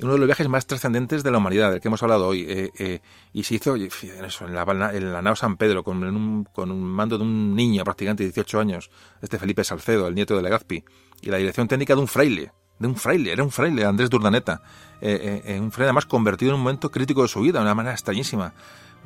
Uno 0.00 0.12
de 0.12 0.18
los 0.18 0.28
viajes 0.28 0.48
más 0.48 0.64
trascendentes 0.64 1.24
de 1.24 1.32
la 1.32 1.38
humanidad, 1.38 1.72
del 1.72 1.80
que 1.80 1.88
hemos 1.88 2.04
hablado 2.04 2.28
hoy. 2.28 2.46
Eh, 2.48 2.70
eh, 2.78 3.00
y 3.32 3.42
se 3.42 3.56
hizo 3.56 3.74
eso, 3.74 4.46
en, 4.46 4.54
la, 4.54 4.62
en 4.94 5.12
la 5.12 5.22
nao 5.22 5.34
San 5.34 5.56
Pedro, 5.56 5.82
con 5.82 6.04
un, 6.04 6.44
con 6.44 6.70
un 6.70 6.84
mando 6.84 7.18
de 7.18 7.24
un 7.24 7.56
niño 7.56 7.82
prácticamente 7.82 8.22
de 8.22 8.28
18 8.28 8.60
años, 8.60 8.90
este 9.20 9.40
Felipe 9.40 9.64
Salcedo, 9.64 10.06
el 10.06 10.14
nieto 10.14 10.36
de 10.36 10.42
Legazpi, 10.42 10.84
y 11.20 11.30
la 11.30 11.38
dirección 11.38 11.66
técnica 11.66 11.96
de 11.96 12.00
un 12.00 12.06
fraile 12.06 12.52
de 12.78 12.86
un 12.86 12.96
fraile, 12.96 13.32
era 13.32 13.42
un 13.42 13.50
fraile, 13.50 13.84
Andrés 13.84 14.10
Durdaneta, 14.10 14.62
eh, 15.00 15.42
eh, 15.44 15.54
eh, 15.54 15.60
un 15.60 15.70
fraile 15.70 15.88
además 15.88 16.06
convertido 16.06 16.50
en 16.50 16.56
un 16.56 16.62
momento 16.62 16.90
crítico 16.90 17.22
de 17.22 17.28
su 17.28 17.40
vida, 17.40 17.58
de 17.58 17.64
una 17.64 17.74
manera 17.74 17.94
extrañísima. 17.94 18.52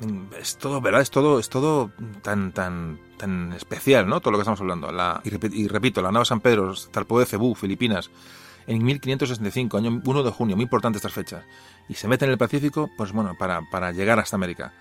Mm, 0.01 0.34
es 0.41 0.57
todo, 0.57 0.81
¿verdad? 0.81 1.01
Es 1.01 1.10
todo, 1.10 1.39
es 1.39 1.49
todo 1.49 1.91
tan, 2.23 2.52
tan, 2.52 2.99
tan 3.17 3.52
especial, 3.52 4.07
¿no? 4.07 4.20
Todo 4.20 4.33
lo 4.33 4.39
que 4.39 4.42
estamos 4.42 4.60
hablando. 4.60 4.91
La, 4.91 5.20
y, 5.25 5.68
repito, 5.68 6.02
la 6.02 6.12
nave 6.12 6.25
San 6.25 6.41
Pedro, 6.41 6.75
Talpo 6.91 7.18
de 7.18 7.26
Cebú, 7.26 7.55
Filipinas, 7.55 8.10
en 8.67 8.83
1565, 8.84 9.76
año 9.76 10.01
1 10.05 10.23
de 10.23 10.31
junio, 10.31 10.57
muy 10.57 10.65
importante 10.65 10.99
estas 10.99 11.12
fechas. 11.12 11.44
Y 11.89 11.94
se 11.94 12.09
mete 12.09 12.25
en 12.25 12.31
el 12.31 12.39
Pacífico, 12.39 12.91
pues 12.97 13.12
bueno, 13.12 13.36
para, 13.39 13.60
para 13.70 13.92
llegar 13.92 14.18
hasta 14.18 14.36
América. 14.36 14.73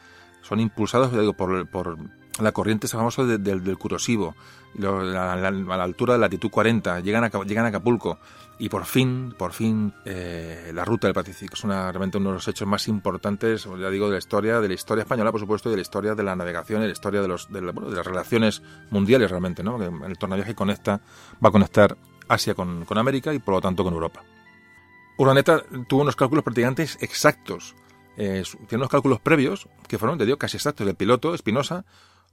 Son 0.41 0.59
impulsados, 0.59 1.11
digo, 1.11 1.33
por, 1.33 1.67
por 1.69 1.97
la 2.39 2.51
corriente 2.51 2.87
esa 2.87 2.97
famosa 2.97 3.23
del, 3.23 3.63
del 3.63 3.77
Curosivo, 3.77 4.35
a 4.79 5.35
la, 5.35 5.83
altura 5.83 6.13
de 6.13 6.19
latitud 6.19 6.49
40, 6.49 7.01
llegan 7.01 7.23
a, 7.23 7.29
llegan 7.43 7.65
a 7.65 7.69
Acapulco 7.69 8.19
y 8.61 8.69
por 8.69 8.85
fin, 8.85 9.33
por 9.35 9.53
fin, 9.53 9.91
eh, 10.05 10.69
la 10.71 10.85
ruta 10.85 11.07
del 11.07 11.15
Pacífico 11.15 11.55
es 11.55 11.63
una, 11.63 11.91
realmente 11.91 12.19
uno 12.19 12.29
de 12.29 12.35
los 12.35 12.47
hechos 12.47 12.67
más 12.67 12.87
importantes, 12.87 13.63
ya 13.63 13.89
digo, 13.89 14.05
de 14.05 14.11
la 14.11 14.17
historia, 14.19 14.61
de 14.61 14.67
la 14.67 14.75
historia 14.75 15.01
española, 15.01 15.31
por 15.31 15.39
supuesto, 15.39 15.69
y 15.69 15.71
de 15.71 15.77
la 15.77 15.81
historia 15.81 16.13
de 16.13 16.21
la 16.21 16.35
navegación 16.35 16.83
y 16.83 16.85
la 16.85 16.91
historia 16.91 17.23
de, 17.23 17.27
los, 17.27 17.51
de, 17.51 17.59
las 17.59 18.05
relaciones 18.05 18.61
mundiales 18.91 19.31
realmente, 19.31 19.63
¿no? 19.63 19.83
el 19.83 20.15
tornaviaje 20.15 20.53
conecta, 20.53 21.01
va 21.43 21.49
a 21.49 21.51
conectar 21.51 21.97
Asia 22.27 22.53
con, 22.53 22.85
con 22.85 22.99
América 22.99 23.33
y 23.33 23.39
por 23.39 23.55
lo 23.55 23.61
tanto 23.61 23.83
con 23.83 23.95
Europa. 23.95 24.21
Urdaneta 25.17 25.63
tuvo 25.87 26.03
unos 26.03 26.15
cálculos 26.15 26.43
prácticamente 26.43 26.83
exactos. 26.99 27.75
Eh, 28.15 28.43
tiene 28.67 28.81
unos 28.81 28.89
cálculos 28.89 29.19
previos 29.21 29.69
que 29.87 29.97
fueron, 29.97 30.19
te 30.19 30.25
digo, 30.25 30.37
casi 30.37 30.57
exactos. 30.57 30.87
El 30.87 30.93
piloto, 30.93 31.33
Espinosa, 31.33 31.83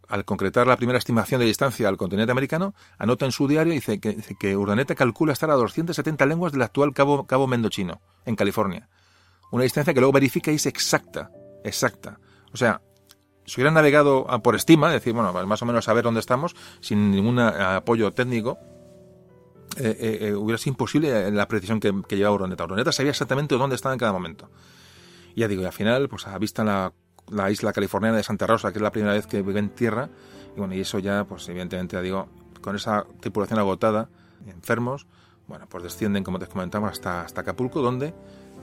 al 0.08 0.24
concretar 0.24 0.66
la 0.66 0.76
primera 0.76 0.98
estimación 0.98 1.40
de 1.40 1.46
distancia 1.46 1.88
al 1.88 1.96
continente 1.96 2.32
americano, 2.32 2.74
anota 2.98 3.26
en 3.26 3.32
su 3.32 3.46
diario 3.46 3.72
dice 3.72 4.00
que, 4.00 4.16
que 4.38 4.56
Urdaneta 4.56 4.94
calcula 4.94 5.32
estar 5.32 5.50
a 5.50 5.54
270 5.54 6.24
lenguas 6.26 6.52
del 6.52 6.62
actual 6.62 6.94
Cabo, 6.94 7.26
Cabo 7.26 7.46
Mendochino, 7.46 8.00
en 8.24 8.36
California. 8.36 8.88
Una 9.50 9.64
distancia 9.64 9.94
que 9.94 10.00
luego 10.00 10.12
verifica 10.12 10.50
y 10.50 10.56
es 10.56 10.66
exacta, 10.66 11.30
exacta. 11.64 12.18
O 12.52 12.56
sea, 12.56 12.82
si 13.44 13.60
hubiera 13.60 13.70
navegado 13.70 14.26
por 14.42 14.54
estima, 14.54 14.92
decir, 14.92 15.14
bueno, 15.14 15.32
más 15.46 15.62
o 15.62 15.66
menos 15.66 15.84
saber 15.84 16.04
dónde 16.04 16.20
estamos, 16.20 16.54
sin 16.80 17.10
ningún 17.10 17.38
apoyo 17.38 18.12
técnico, 18.12 18.58
eh, 19.76 19.96
eh, 19.98 20.18
eh, 20.20 20.34
hubiera 20.34 20.58
sido 20.58 20.72
imposible 20.72 21.30
la 21.30 21.46
precisión 21.48 21.80
que, 21.80 21.92
llevaba 22.16 22.34
Urdaneta. 22.34 22.64
Urdaneta 22.64 22.92
sabía 22.92 23.10
exactamente 23.10 23.54
dónde 23.56 23.76
estaba 23.76 23.94
en 23.94 23.98
cada 23.98 24.12
momento. 24.12 24.50
Y 25.34 25.40
ya 25.40 25.48
digo, 25.48 25.62
y 25.62 25.66
al 25.66 25.72
final, 25.72 26.08
pues 26.08 26.26
a 26.26 26.36
vista 26.38 26.64
la 26.64 26.92
la 27.31 27.50
isla 27.50 27.73
californiana 27.73 28.16
de 28.16 28.23
Santa 28.23 28.47
Rosa, 28.47 28.73
que 28.73 28.78
es 28.78 28.82
la 28.82 28.92
primera 28.92 29.12
vez 29.12 29.26
que 29.26 29.42
vive 29.42 29.60
en 29.60 29.70
tierra. 29.70 30.08
Y 30.57 30.58
bueno, 30.58 30.74
y 30.74 30.81
eso 30.81 30.98
ya, 30.98 31.24
pues 31.24 31.48
evidentemente, 31.48 32.00
digo, 32.02 32.28
con 32.60 32.76
esa 32.76 33.07
tripulación 33.20 33.58
agotada, 33.58 34.08
enfermos, 34.47 35.07
bueno, 35.47 35.66
pues 35.68 35.82
descienden, 35.84 36.24
como 36.24 36.39
te 36.39 36.47
comentamos, 36.47 36.90
hasta, 36.90 37.23
hasta 37.23 37.40
Acapulco, 37.40 37.81
donde 37.81 38.15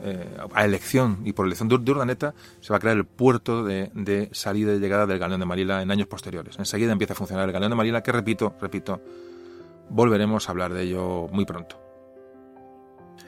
eh, 0.03 0.37
a 0.53 0.65
elección 0.65 1.21
y 1.23 1.33
por 1.33 1.45
elección 1.45 1.69
de, 1.69 1.75
Urdaneta 1.75 2.35
se 2.59 2.73
va 2.73 2.77
a 2.77 2.79
crear 2.79 2.97
el 2.97 3.05
puerto 3.05 3.63
de, 3.63 4.29
salida 4.33 4.73
y 4.73 4.79
llegada 4.79 5.05
del 5.05 5.19
Galeón 5.19 5.39
de 5.39 5.45
Marila 5.45 5.81
en 5.81 5.89
años 5.89 6.07
posteriores. 6.07 6.59
Enseguida 6.59 6.91
empieza 6.91 7.13
a 7.13 7.15
funcionar 7.15 7.45
el 7.47 7.53
Galeón 7.53 7.71
de 7.71 7.75
Marila, 7.75 8.03
que 8.03 8.11
repito, 8.11 8.55
repito, 8.61 9.01
volveremos 9.89 10.47
a 10.47 10.51
hablar 10.51 10.73
de 10.73 10.83
ello 10.83 11.27
muy 11.31 11.45
pronto. 11.45 11.81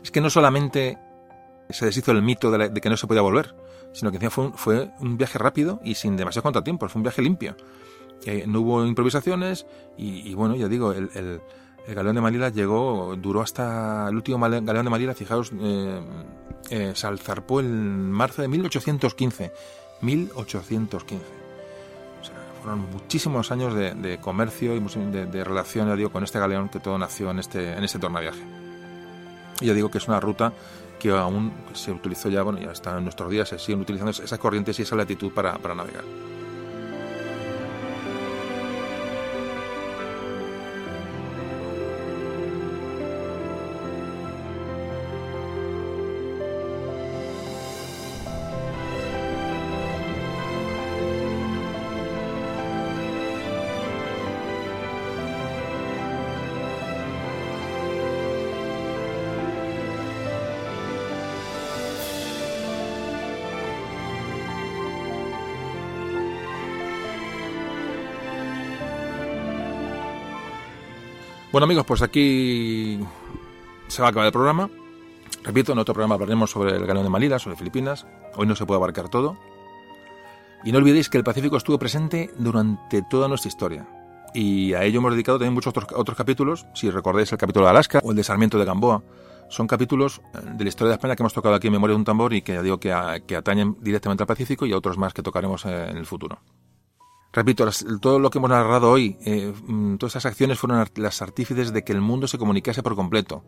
Es 0.04 0.12
que 0.12 0.22
no 0.22 0.30
solamente 0.30 0.98
se 1.70 1.86
deshizo 1.86 2.12
el 2.12 2.22
mito 2.22 2.52
de, 2.52 2.70
de 2.70 2.82
que 2.82 2.90
no 2.90 2.98
se 2.98 3.08
podía 3.08 3.22
volver, 3.22 3.56
sino 3.94 4.12
que 4.12 4.30
fue 4.30 4.46
un, 4.46 4.54
fue 4.54 4.92
un 5.00 5.18
viaje 5.18 5.38
rápido 5.38 5.80
y 5.84 5.96
sin 5.96 6.16
demasiados 6.16 6.44
contratiempos, 6.44 6.92
fue 6.92 7.00
un 7.00 7.04
viaje 7.04 7.22
limpio. 7.22 7.56
no 8.48 8.62
hubo 8.62 8.86
improvisaciones 8.86 9.66
y, 9.98 10.34
bueno, 10.34 10.56
ya 10.56 10.68
digo, 10.68 10.92
el, 10.92 11.42
galeón 11.88 12.16
de 12.16 12.22
Manila 12.22 12.50
llegó, 12.50 13.16
duró 13.16 13.42
hasta 13.42 14.08
el 14.10 14.16
último 14.16 14.40
galeón 14.40 14.66
de 14.66 14.90
Manila, 14.90 15.14
fijaos, 15.14 15.52
eh, 15.60 16.02
eh, 16.70 16.92
se 16.94 17.08
alzarpó 17.08 17.60
en 17.62 18.12
marzo 18.12 18.42
de 18.42 18.50
1815. 18.50 19.54
1815. 20.02 21.26
O 22.22 22.24
sea, 22.24 22.36
fueron 22.62 22.90
muchísimos 22.92 23.52
años 23.52 23.74
de, 23.74 24.20
comercio 24.22 24.76
y 24.76 24.80
de, 24.80 25.26
de, 25.26 25.44
relación, 25.44 25.88
ya 25.88 25.96
digo, 25.96 26.12
con 26.12 26.24
este 26.24 26.40
galeón 26.40 26.70
que 26.70 26.80
todo 26.80 26.98
nació 26.98 27.32
en 27.32 27.40
este, 27.40 27.74
en 27.74 27.84
este 27.84 28.00
tornaviaje. 28.00 28.44
Y 29.62 29.68
ya 29.68 29.74
digo 29.74 29.90
que 29.90 29.98
es 29.98 30.08
una 30.08 30.20
ruta 30.20 30.54
que 31.00 31.12
aún 31.12 31.54
se 31.74 31.92
utilizó 31.92 32.30
ya, 32.30 32.44
bueno, 32.44 32.60
ya 32.60 32.72
está 32.72 32.98
en 32.98 33.04
nuestros 33.04 33.30
días, 33.30 33.50
se 33.50 33.60
siguen 33.60 33.82
utilizando 33.82 34.12
esas 34.12 34.40
corrientes 34.40 34.80
y 34.80 34.82
esa 34.82 34.96
latitud 34.96 35.32
para, 35.32 35.58
para 35.58 35.76
navegar. 35.76 36.04
Bueno 71.58 71.66
amigos, 71.66 71.88
pues 71.88 72.04
aquí 72.04 73.00
se 73.88 74.04
va 74.04 74.10
a 74.10 74.12
acabar 74.12 74.28
el 74.28 74.32
programa. 74.32 74.70
Repito, 75.42 75.72
en 75.72 75.80
otro 75.80 75.96
programa 75.96 76.14
hablaremos 76.14 76.52
sobre 76.52 76.76
el 76.76 76.86
Galeón 76.86 77.06
de 77.06 77.10
Manila, 77.10 77.40
sobre 77.40 77.56
Filipinas. 77.56 78.06
Hoy 78.36 78.46
no 78.46 78.56
se 78.56 78.68
puede 78.68 78.78
abarcar 78.78 79.10
todo. 79.10 79.40
Y 80.64 80.72
no 80.72 80.78
olvidéis 80.78 81.10
que 81.10 81.18
el 81.18 81.24
Pacífico 81.24 81.58
estuvo 81.58 81.80
presente 81.80 82.30
durante 82.38 83.02
toda 83.02 83.28
nuestra 83.28 83.48
historia. 83.48 83.88
Y 84.36 84.76
a 84.76 84.84
ello 84.84 85.00
hemos 85.00 85.14
dedicado 85.14 85.40
también 85.40 85.56
muchos 85.56 85.72
otros, 85.72 85.88
otros 85.96 86.16
capítulos. 86.16 86.68
Si 86.76 86.92
recordáis 86.92 87.32
el 87.32 87.40
capítulo 87.40 87.66
de 87.66 87.72
Alaska 87.72 88.02
o 88.04 88.12
el 88.12 88.18
desarmiento 88.18 88.60
de 88.60 88.66
Gamboa, 88.66 89.02
Son 89.50 89.66
capítulos 89.66 90.22
eh, 90.36 90.40
de 90.54 90.64
la 90.64 90.70
historia 90.70 90.90
de 90.90 90.96
España 90.98 91.16
que 91.16 91.24
hemos 91.24 91.34
tocado 91.34 91.56
aquí 91.56 91.66
en 91.66 91.74
Memoria 91.74 91.94
de 91.94 91.98
un 91.98 92.06
Tambor 92.06 92.36
y 92.36 92.44
que 92.44 92.54
ya 92.54 92.62
digo 92.62 92.80
que, 92.80 92.94
que 93.26 93.36
atañen 93.36 93.78
directamente 93.82 94.22
al 94.22 94.28
Pacífico 94.28 94.68
y 94.68 94.74
a 94.74 94.78
otros 94.78 95.00
más 95.00 95.12
que 95.12 95.24
tocaremos 95.24 95.66
eh, 95.66 95.90
en 95.90 95.98
el 95.98 96.06
futuro. 96.06 96.38
Repito, 97.38 97.70
todo 98.02 98.18
lo 98.18 98.32
que 98.32 98.40
hemos 98.40 98.50
narrado 98.50 98.90
hoy, 98.90 99.16
eh, 99.24 99.54
mm, 99.68 99.98
todas 99.98 100.14
esas 100.14 100.26
acciones 100.26 100.58
fueron 100.58 100.84
las 100.96 101.22
artífices 101.22 101.72
de 101.72 101.84
que 101.84 101.92
el 101.94 102.02
mundo 102.02 102.28
se 102.28 102.40
comunicase 102.40 102.82
por 102.82 102.96
completo. 102.96 103.44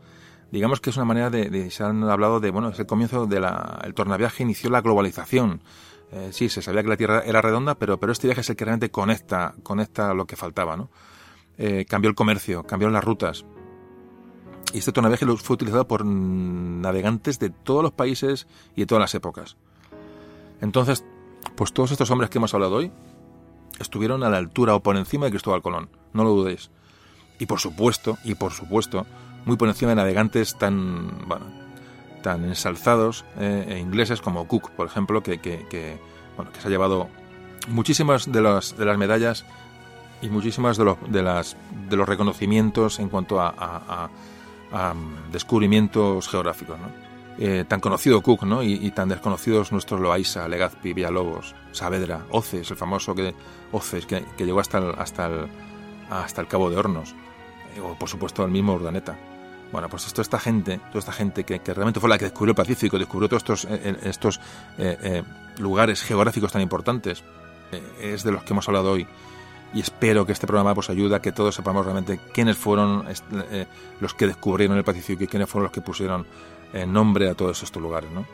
Digamos 0.51 0.79
que 0.79 0.91
es 0.91 0.97
una 0.97 1.07
manera 1.07 1.31
de, 1.31 1.71
se 1.71 1.83
han 1.83 2.03
hablado 2.03 2.39
de, 2.39 2.51
bueno, 2.51 2.69
es 2.69 2.77
el 2.77 2.85
comienzo 2.85 3.25
del 3.25 3.47
el 3.83 3.93
tornaviaje, 3.95 4.43
inició 4.43 4.69
la 4.69 4.81
globalización. 4.81 5.63
sí, 6.29 6.49
se 6.49 6.61
sabía 6.61 6.83
que 6.83 6.89
la 6.89 6.97
Tierra 6.97 7.23
era 7.25 7.41
redonda, 7.41 7.79
pero, 7.79 7.99
pero 7.99 8.11
este 8.11 8.27
viaje 8.27 8.41
es 8.41 8.49
el 8.51 8.55
que 8.55 8.65
realmente 8.65 8.91
conecta, 8.91 9.55
conecta 9.63 10.13
lo 10.13 10.25
que 10.27 10.35
faltaba, 10.35 10.77
¿no? 10.77 10.91
cambió 11.87 12.09
el 12.09 12.15
comercio, 12.15 12.61
cambiaron 12.67 12.93
las 12.93 13.03
rutas, 13.03 13.43
y 14.71 14.77
este 14.77 14.91
tornaviaje 14.91 15.25
fue 15.25 15.55
utilizado 15.55 15.87
por 15.87 16.05
navegantes 16.05 17.39
de 17.39 17.49
todos 17.49 17.81
los 17.81 17.93
países 17.93 18.45
y 18.75 18.81
de 18.81 18.85
todas 18.85 19.01
las 19.01 19.15
épocas. 19.15 19.57
Entonces, 20.61 21.03
pues 21.55 21.73
todos 21.73 21.89
estos 21.91 22.11
hombres 22.11 22.29
que 22.29 22.37
hemos 22.37 22.53
hablado 22.53 22.75
hoy 22.75 22.91
estuvieron 23.79 24.23
a 24.23 24.29
la 24.29 24.37
altura 24.37 24.75
o 24.75 24.81
por 24.81 24.97
encima 24.97 25.25
de 25.25 25.31
Cristóbal 25.31 25.61
Colón, 25.61 25.89
no 26.13 26.23
lo 26.23 26.31
dudéis. 26.31 26.71
Y 27.39 27.45
por 27.45 27.59
supuesto, 27.59 28.17
y 28.23 28.35
por 28.35 28.51
supuesto, 28.51 29.05
muy 29.45 29.57
por 29.57 29.67
encima 29.67 29.89
de 29.91 29.95
navegantes 29.95 30.57
tan, 30.57 31.27
bueno, 31.27 31.45
tan 32.21 32.43
ensalzados 32.45 33.25
eh, 33.37 33.65
e 33.69 33.79
ingleses 33.79 34.21
como 34.21 34.47
Cook, 34.47 34.71
por 34.71 34.87
ejemplo, 34.87 35.23
que, 35.23 35.39
que, 35.39 35.99
bueno, 36.35 36.51
que 36.51 36.59
se 36.61 36.67
ha 36.67 36.71
llevado 36.71 37.07
muchísimas 37.67 38.31
de 38.31 38.41
las, 38.41 38.77
de 38.77 38.85
las 38.85 38.97
medallas 38.97 39.45
y 40.21 40.29
muchísimas 40.29 40.77
de 40.77 40.83
los, 40.83 40.97
de 41.07 41.23
las, 41.23 41.55
de 41.89 41.95
los 41.95 42.07
reconocimientos 42.07 42.99
en 42.99 43.09
cuanto 43.09 43.39
a 43.39 44.09
descubrimientos 45.31 46.27
geográficos. 46.27 46.77
Eh, 47.41 47.63
tan 47.65 47.79
conocido 47.79 48.21
Cook 48.21 48.43
¿no? 48.43 48.61
y, 48.61 48.91
tan 48.91 49.07
desconocidos 49.07 49.71
nuestros 49.71 50.01
Loaiza, 50.01 50.45
Legazpi, 50.49 50.91
Villalobos, 50.91 51.55
Saavedra, 51.71 52.25
Oces, 52.31 52.69
el 52.69 52.75
famoso 52.75 53.15
que, 53.15 53.33
Oces 53.71 54.05
que, 54.05 54.25
llegó 54.37 54.59
hasta 54.59 54.79
el, 54.79 54.93
hasta, 54.97 55.27
el, 55.27 55.47
hasta 56.09 56.41
el 56.41 56.47
Cabo 56.49 56.69
de 56.69 56.75
Hornos, 56.75 57.15
eh, 57.77 57.79
o 57.79 57.97
por 57.97 58.09
supuesto 58.09 58.43
el 58.43 58.51
mismo 58.51 58.73
Urdaneta. 58.73 59.17
Bueno, 59.71 59.87
pues 59.87 60.05
toda 60.11 60.23
esta 60.23 60.37
gente, 60.37 60.81
toda 60.89 60.99
esta 60.99 61.13
gente 61.13 61.45
que, 61.45 61.59
realmente 61.59 62.01
fue 62.01 62.09
la 62.09 62.17
que 62.17 62.25
descubrió 62.25 62.51
el 62.51 62.57
Pacífico, 62.57 62.99
descubrió 62.99 63.29
todos 63.29 63.43
estos, 63.43 63.67
eh, 63.69 63.95
estos 64.03 64.41
lugares 65.59 66.03
geográficos 66.03 66.51
tan 66.51 66.61
importantes, 66.61 67.23
es 68.01 68.23
de 68.23 68.33
los 68.33 68.43
que 68.43 68.51
hemos 68.51 68.67
hablado 68.67 68.91
hoy 68.91 69.07
y 69.73 69.81
espero 69.81 70.25
que 70.25 70.31
este 70.31 70.47
programa 70.47 70.73
pues 70.73 70.89
ayude 70.89 71.15
a 71.15 71.21
que 71.21 71.31
todos 71.31 71.53
sepamos 71.53 71.85
realmente 71.85 72.19
quiénes 72.33 72.57
fueron 72.57 73.05
eh, 73.51 73.65
los 73.99 74.13
que 74.13 74.27
descubrieron 74.27 74.77
el 74.77 74.83
Pacífico 74.83 75.23
y 75.23 75.27
quiénes 75.27 75.49
fueron 75.49 75.65
los 75.65 75.71
que 75.71 75.81
pusieron 75.81 76.25
eh, 76.73 76.85
nombre 76.85 77.29
a 77.29 77.35
todos 77.35 77.63
estos 77.63 77.81
lugares, 77.81 78.11
¿no? 78.11 78.25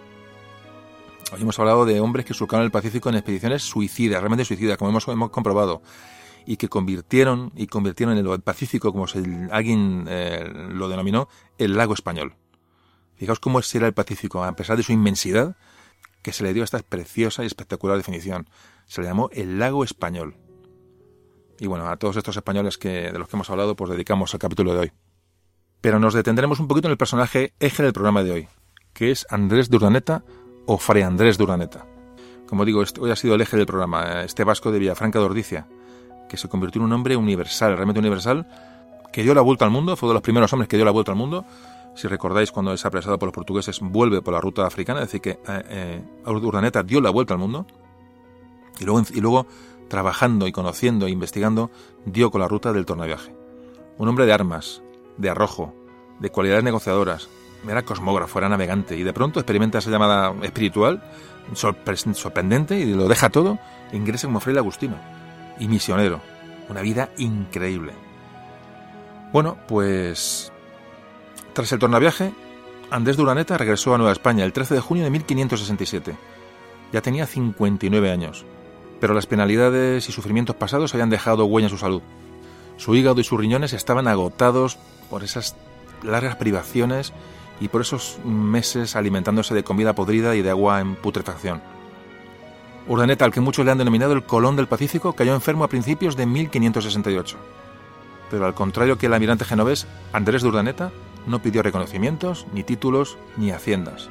Hoy 1.31 1.41
hemos 1.41 1.57
hablado 1.57 1.85
de 1.85 1.99
hombres 1.99 2.25
que 2.25 2.33
surcaron 2.33 2.65
el 2.65 2.71
Pacífico 2.71 3.09
en 3.09 3.15
expediciones 3.15 3.63
suicidas, 3.63 4.21
realmente 4.21 4.45
suicidas, 4.45 4.77
como 4.77 4.91
hemos, 4.91 5.07
hemos 5.07 5.31
comprobado, 5.31 5.81
y 6.45 6.57
que 6.57 6.69
convirtieron 6.69 7.51
y 7.55 7.67
convirtieron 7.67 8.17
el 8.17 8.41
Pacífico, 8.41 8.91
como 8.91 9.05
alguien 9.51 10.05
eh, 10.07 10.47
lo 10.69 10.87
denominó, 10.87 11.27
el 11.57 11.75
lago 11.75 11.93
español. 11.93 12.35
Fijaos 13.15 13.39
cómo 13.39 13.59
era 13.73 13.87
el 13.87 13.93
Pacífico, 13.93 14.43
a 14.43 14.55
pesar 14.55 14.77
de 14.77 14.83
su 14.83 14.91
inmensidad, 14.91 15.55
que 16.21 16.33
se 16.33 16.43
le 16.43 16.53
dio 16.53 16.63
esta 16.63 16.79
preciosa 16.79 17.43
y 17.43 17.47
espectacular 17.47 17.97
definición. 17.97 18.47
Se 18.85 19.01
le 19.01 19.07
llamó 19.07 19.29
el 19.31 19.57
lago 19.57 19.83
español. 19.83 20.35
Y 21.59 21.67
bueno, 21.67 21.87
a 21.87 21.97
todos 21.97 22.17
estos 22.17 22.35
españoles 22.35 22.77
que, 22.77 23.11
de 23.11 23.19
los 23.19 23.27
que 23.27 23.35
hemos 23.35 23.49
hablado, 23.49 23.75
pues 23.75 23.91
dedicamos 23.91 24.33
el 24.33 24.39
capítulo 24.39 24.73
de 24.73 24.79
hoy. 24.79 24.91
Pero 25.85 25.99
nos 25.99 26.15
detendremos 26.15 26.59
un 26.59 26.67
poquito 26.67 26.87
en 26.87 26.93
el 26.93 26.97
personaje 26.97 27.53
eje 27.59 27.83
del 27.83 27.93
programa 27.93 28.23
de 28.23 28.31
hoy, 28.31 28.47
que 28.91 29.11
es 29.11 29.27
Andrés 29.29 29.69
de 29.69 29.77
Urdaneta 29.77 30.23
o 30.65 30.79
Fray 30.79 31.03
Andrés 31.03 31.37
de 31.37 31.43
Urdaneta. 31.43 31.85
Como 32.47 32.65
digo, 32.65 32.81
este, 32.81 33.01
hoy 33.01 33.11
ha 33.11 33.15
sido 33.15 33.35
el 33.35 33.41
eje 33.41 33.55
del 33.55 33.67
programa, 33.67 34.23
este 34.23 34.43
vasco 34.43 34.71
de 34.71 34.79
Villafranca 34.79 35.19
de 35.19 35.25
Ordicia, 35.25 35.67
que 36.27 36.37
se 36.37 36.49
convirtió 36.49 36.79
en 36.79 36.87
un 36.87 36.93
hombre 36.93 37.15
universal, 37.15 37.75
realmente 37.75 37.99
universal, 37.99 38.47
que 39.13 39.21
dio 39.21 39.35
la 39.35 39.41
vuelta 39.41 39.65
al 39.65 39.69
mundo, 39.69 39.95
fue 39.95 40.09
de 40.09 40.13
los 40.13 40.23
primeros 40.23 40.51
hombres 40.53 40.67
que 40.67 40.75
dio 40.75 40.85
la 40.85 40.91
vuelta 40.91 41.11
al 41.11 41.19
mundo. 41.19 41.45
Si 41.93 42.07
recordáis, 42.07 42.51
cuando 42.51 42.73
es 42.73 42.83
apresado 42.83 43.19
por 43.19 43.27
los 43.27 43.35
portugueses, 43.35 43.79
vuelve 43.79 44.23
por 44.23 44.33
la 44.33 44.41
ruta 44.41 44.65
africana, 44.65 45.01
es 45.01 45.09
decir, 45.09 45.21
que 45.21 45.39
eh, 45.47 45.63
eh, 45.69 46.03
Urdaneta 46.25 46.81
dio 46.81 46.99
la 46.99 47.11
vuelta 47.11 47.35
al 47.35 47.39
mundo. 47.39 47.67
Y 48.79 48.85
luego, 48.85 49.03
y 49.13 49.21
luego 49.21 49.45
trabajando 49.87 50.47
y 50.47 50.51
conociendo 50.51 51.05
e 51.05 51.11
investigando, 51.11 51.69
dio 52.07 52.31
con 52.31 52.41
la 52.41 52.47
ruta 52.47 52.73
del 52.73 52.87
tornaviaje. 52.87 53.35
Un 53.99 54.07
hombre 54.07 54.25
de 54.25 54.33
armas, 54.33 54.81
de 55.17 55.29
arrojo, 55.29 55.73
de 56.19 56.29
cualidades 56.29 56.63
negociadoras, 56.63 57.29
era 57.67 57.83
cosmógrafo, 57.83 58.39
era 58.39 58.49
navegante 58.49 58.95
y 58.95 59.03
de 59.03 59.13
pronto 59.13 59.39
experimenta 59.39 59.79
esa 59.79 59.89
llamada 59.89 60.33
espiritual 60.43 61.03
sorprendente 61.53 62.79
y 62.79 62.93
lo 62.93 63.07
deja 63.07 63.29
todo 63.29 63.59
e 63.91 63.97
ingresa 63.97 64.27
como 64.27 64.39
fraile 64.39 64.59
agustino 64.59 64.95
y 65.59 65.67
misionero. 65.67 66.21
Una 66.69 66.81
vida 66.81 67.09
increíble. 67.17 67.93
Bueno, 69.31 69.57
pues 69.67 70.51
tras 71.53 71.71
el 71.71 71.79
tornaviaje, 71.79 72.33
Andrés 72.91 73.17
Duraneta 73.17 73.57
regresó 73.57 73.93
a 73.93 73.97
Nueva 73.97 74.13
España 74.13 74.43
el 74.43 74.53
13 74.53 74.75
de 74.75 74.81
junio 74.81 75.03
de 75.03 75.09
1567. 75.09 76.15
Ya 76.91 77.01
tenía 77.01 77.25
59 77.25 78.11
años 78.11 78.45
pero 78.99 79.13
las 79.13 79.25
penalidades 79.25 80.07
y 80.09 80.11
sufrimientos 80.11 80.55
pasados 80.55 80.93
habían 80.93 81.09
dejado 81.09 81.45
huella 81.45 81.67
en 81.67 81.71
su 81.71 81.77
salud. 81.77 82.01
Su 82.77 82.95
hígado 82.95 83.21
y 83.21 83.23
sus 83.23 83.39
riñones 83.39 83.73
estaban 83.73 84.07
agotados 84.07 84.77
por 85.15 85.23
esas 85.23 85.55
largas 86.03 86.35
privaciones 86.35 87.13
y 87.61 87.69
por 87.69 87.79
esos 87.79 88.19
meses 88.25 88.97
alimentándose 88.97 89.53
de 89.55 89.63
comida 89.63 89.95
podrida 89.95 90.35
y 90.35 90.41
de 90.41 90.49
agua 90.49 90.81
en 90.81 90.97
putrefacción. 90.97 91.61
Urdaneta, 92.85 93.23
al 93.23 93.31
que 93.31 93.39
muchos 93.39 93.63
le 93.63 93.71
han 93.71 93.77
denominado 93.77 94.11
el 94.11 94.25
Colón 94.25 94.57
del 94.57 94.67
Pacífico, 94.67 95.13
cayó 95.13 95.33
enfermo 95.33 95.63
a 95.63 95.69
principios 95.69 96.17
de 96.17 96.25
1568. 96.25 97.37
Pero 98.29 98.45
al 98.45 98.55
contrario 98.55 98.97
que 98.97 99.05
el 99.05 99.13
almirante 99.13 99.45
genovés, 99.45 99.87
Andrés 100.11 100.41
de 100.41 100.49
Urdaneta 100.49 100.91
no 101.25 101.41
pidió 101.41 101.63
reconocimientos, 101.63 102.45
ni 102.51 102.65
títulos, 102.65 103.17
ni 103.37 103.51
haciendas. 103.51 104.09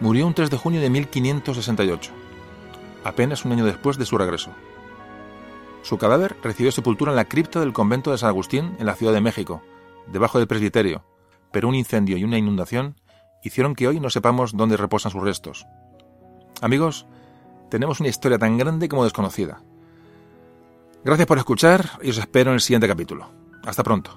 Murió 0.00 0.26
un 0.26 0.34
3 0.34 0.50
de 0.50 0.56
junio 0.56 0.80
de 0.80 0.90
1568 0.90 2.10
apenas 3.04 3.44
un 3.44 3.52
año 3.52 3.64
después 3.64 3.98
de 3.98 4.06
su 4.06 4.18
regreso. 4.18 4.50
Su 5.84 5.98
cadáver 5.98 6.34
recibió 6.42 6.72
sepultura 6.72 7.12
en 7.12 7.16
la 7.16 7.26
cripta 7.26 7.60
del 7.60 7.74
convento 7.74 8.10
de 8.10 8.16
San 8.16 8.30
Agustín 8.30 8.74
en 8.78 8.86
la 8.86 8.94
Ciudad 8.94 9.12
de 9.12 9.20
México, 9.20 9.62
debajo 10.10 10.38
del 10.38 10.48
presbiterio, 10.48 11.04
pero 11.52 11.68
un 11.68 11.74
incendio 11.74 12.16
y 12.16 12.24
una 12.24 12.38
inundación 12.38 12.96
hicieron 13.42 13.74
que 13.74 13.86
hoy 13.86 14.00
no 14.00 14.08
sepamos 14.08 14.56
dónde 14.56 14.78
reposan 14.78 15.12
sus 15.12 15.22
restos. 15.22 15.66
Amigos, 16.62 17.06
tenemos 17.68 18.00
una 18.00 18.08
historia 18.08 18.38
tan 18.38 18.56
grande 18.56 18.88
como 18.88 19.04
desconocida. 19.04 19.60
Gracias 21.04 21.26
por 21.26 21.36
escuchar 21.36 21.98
y 22.00 22.08
os 22.08 22.16
espero 22.16 22.50
en 22.50 22.54
el 22.54 22.60
siguiente 22.62 22.88
capítulo. 22.88 23.28
Hasta 23.62 23.82
pronto. 23.82 24.16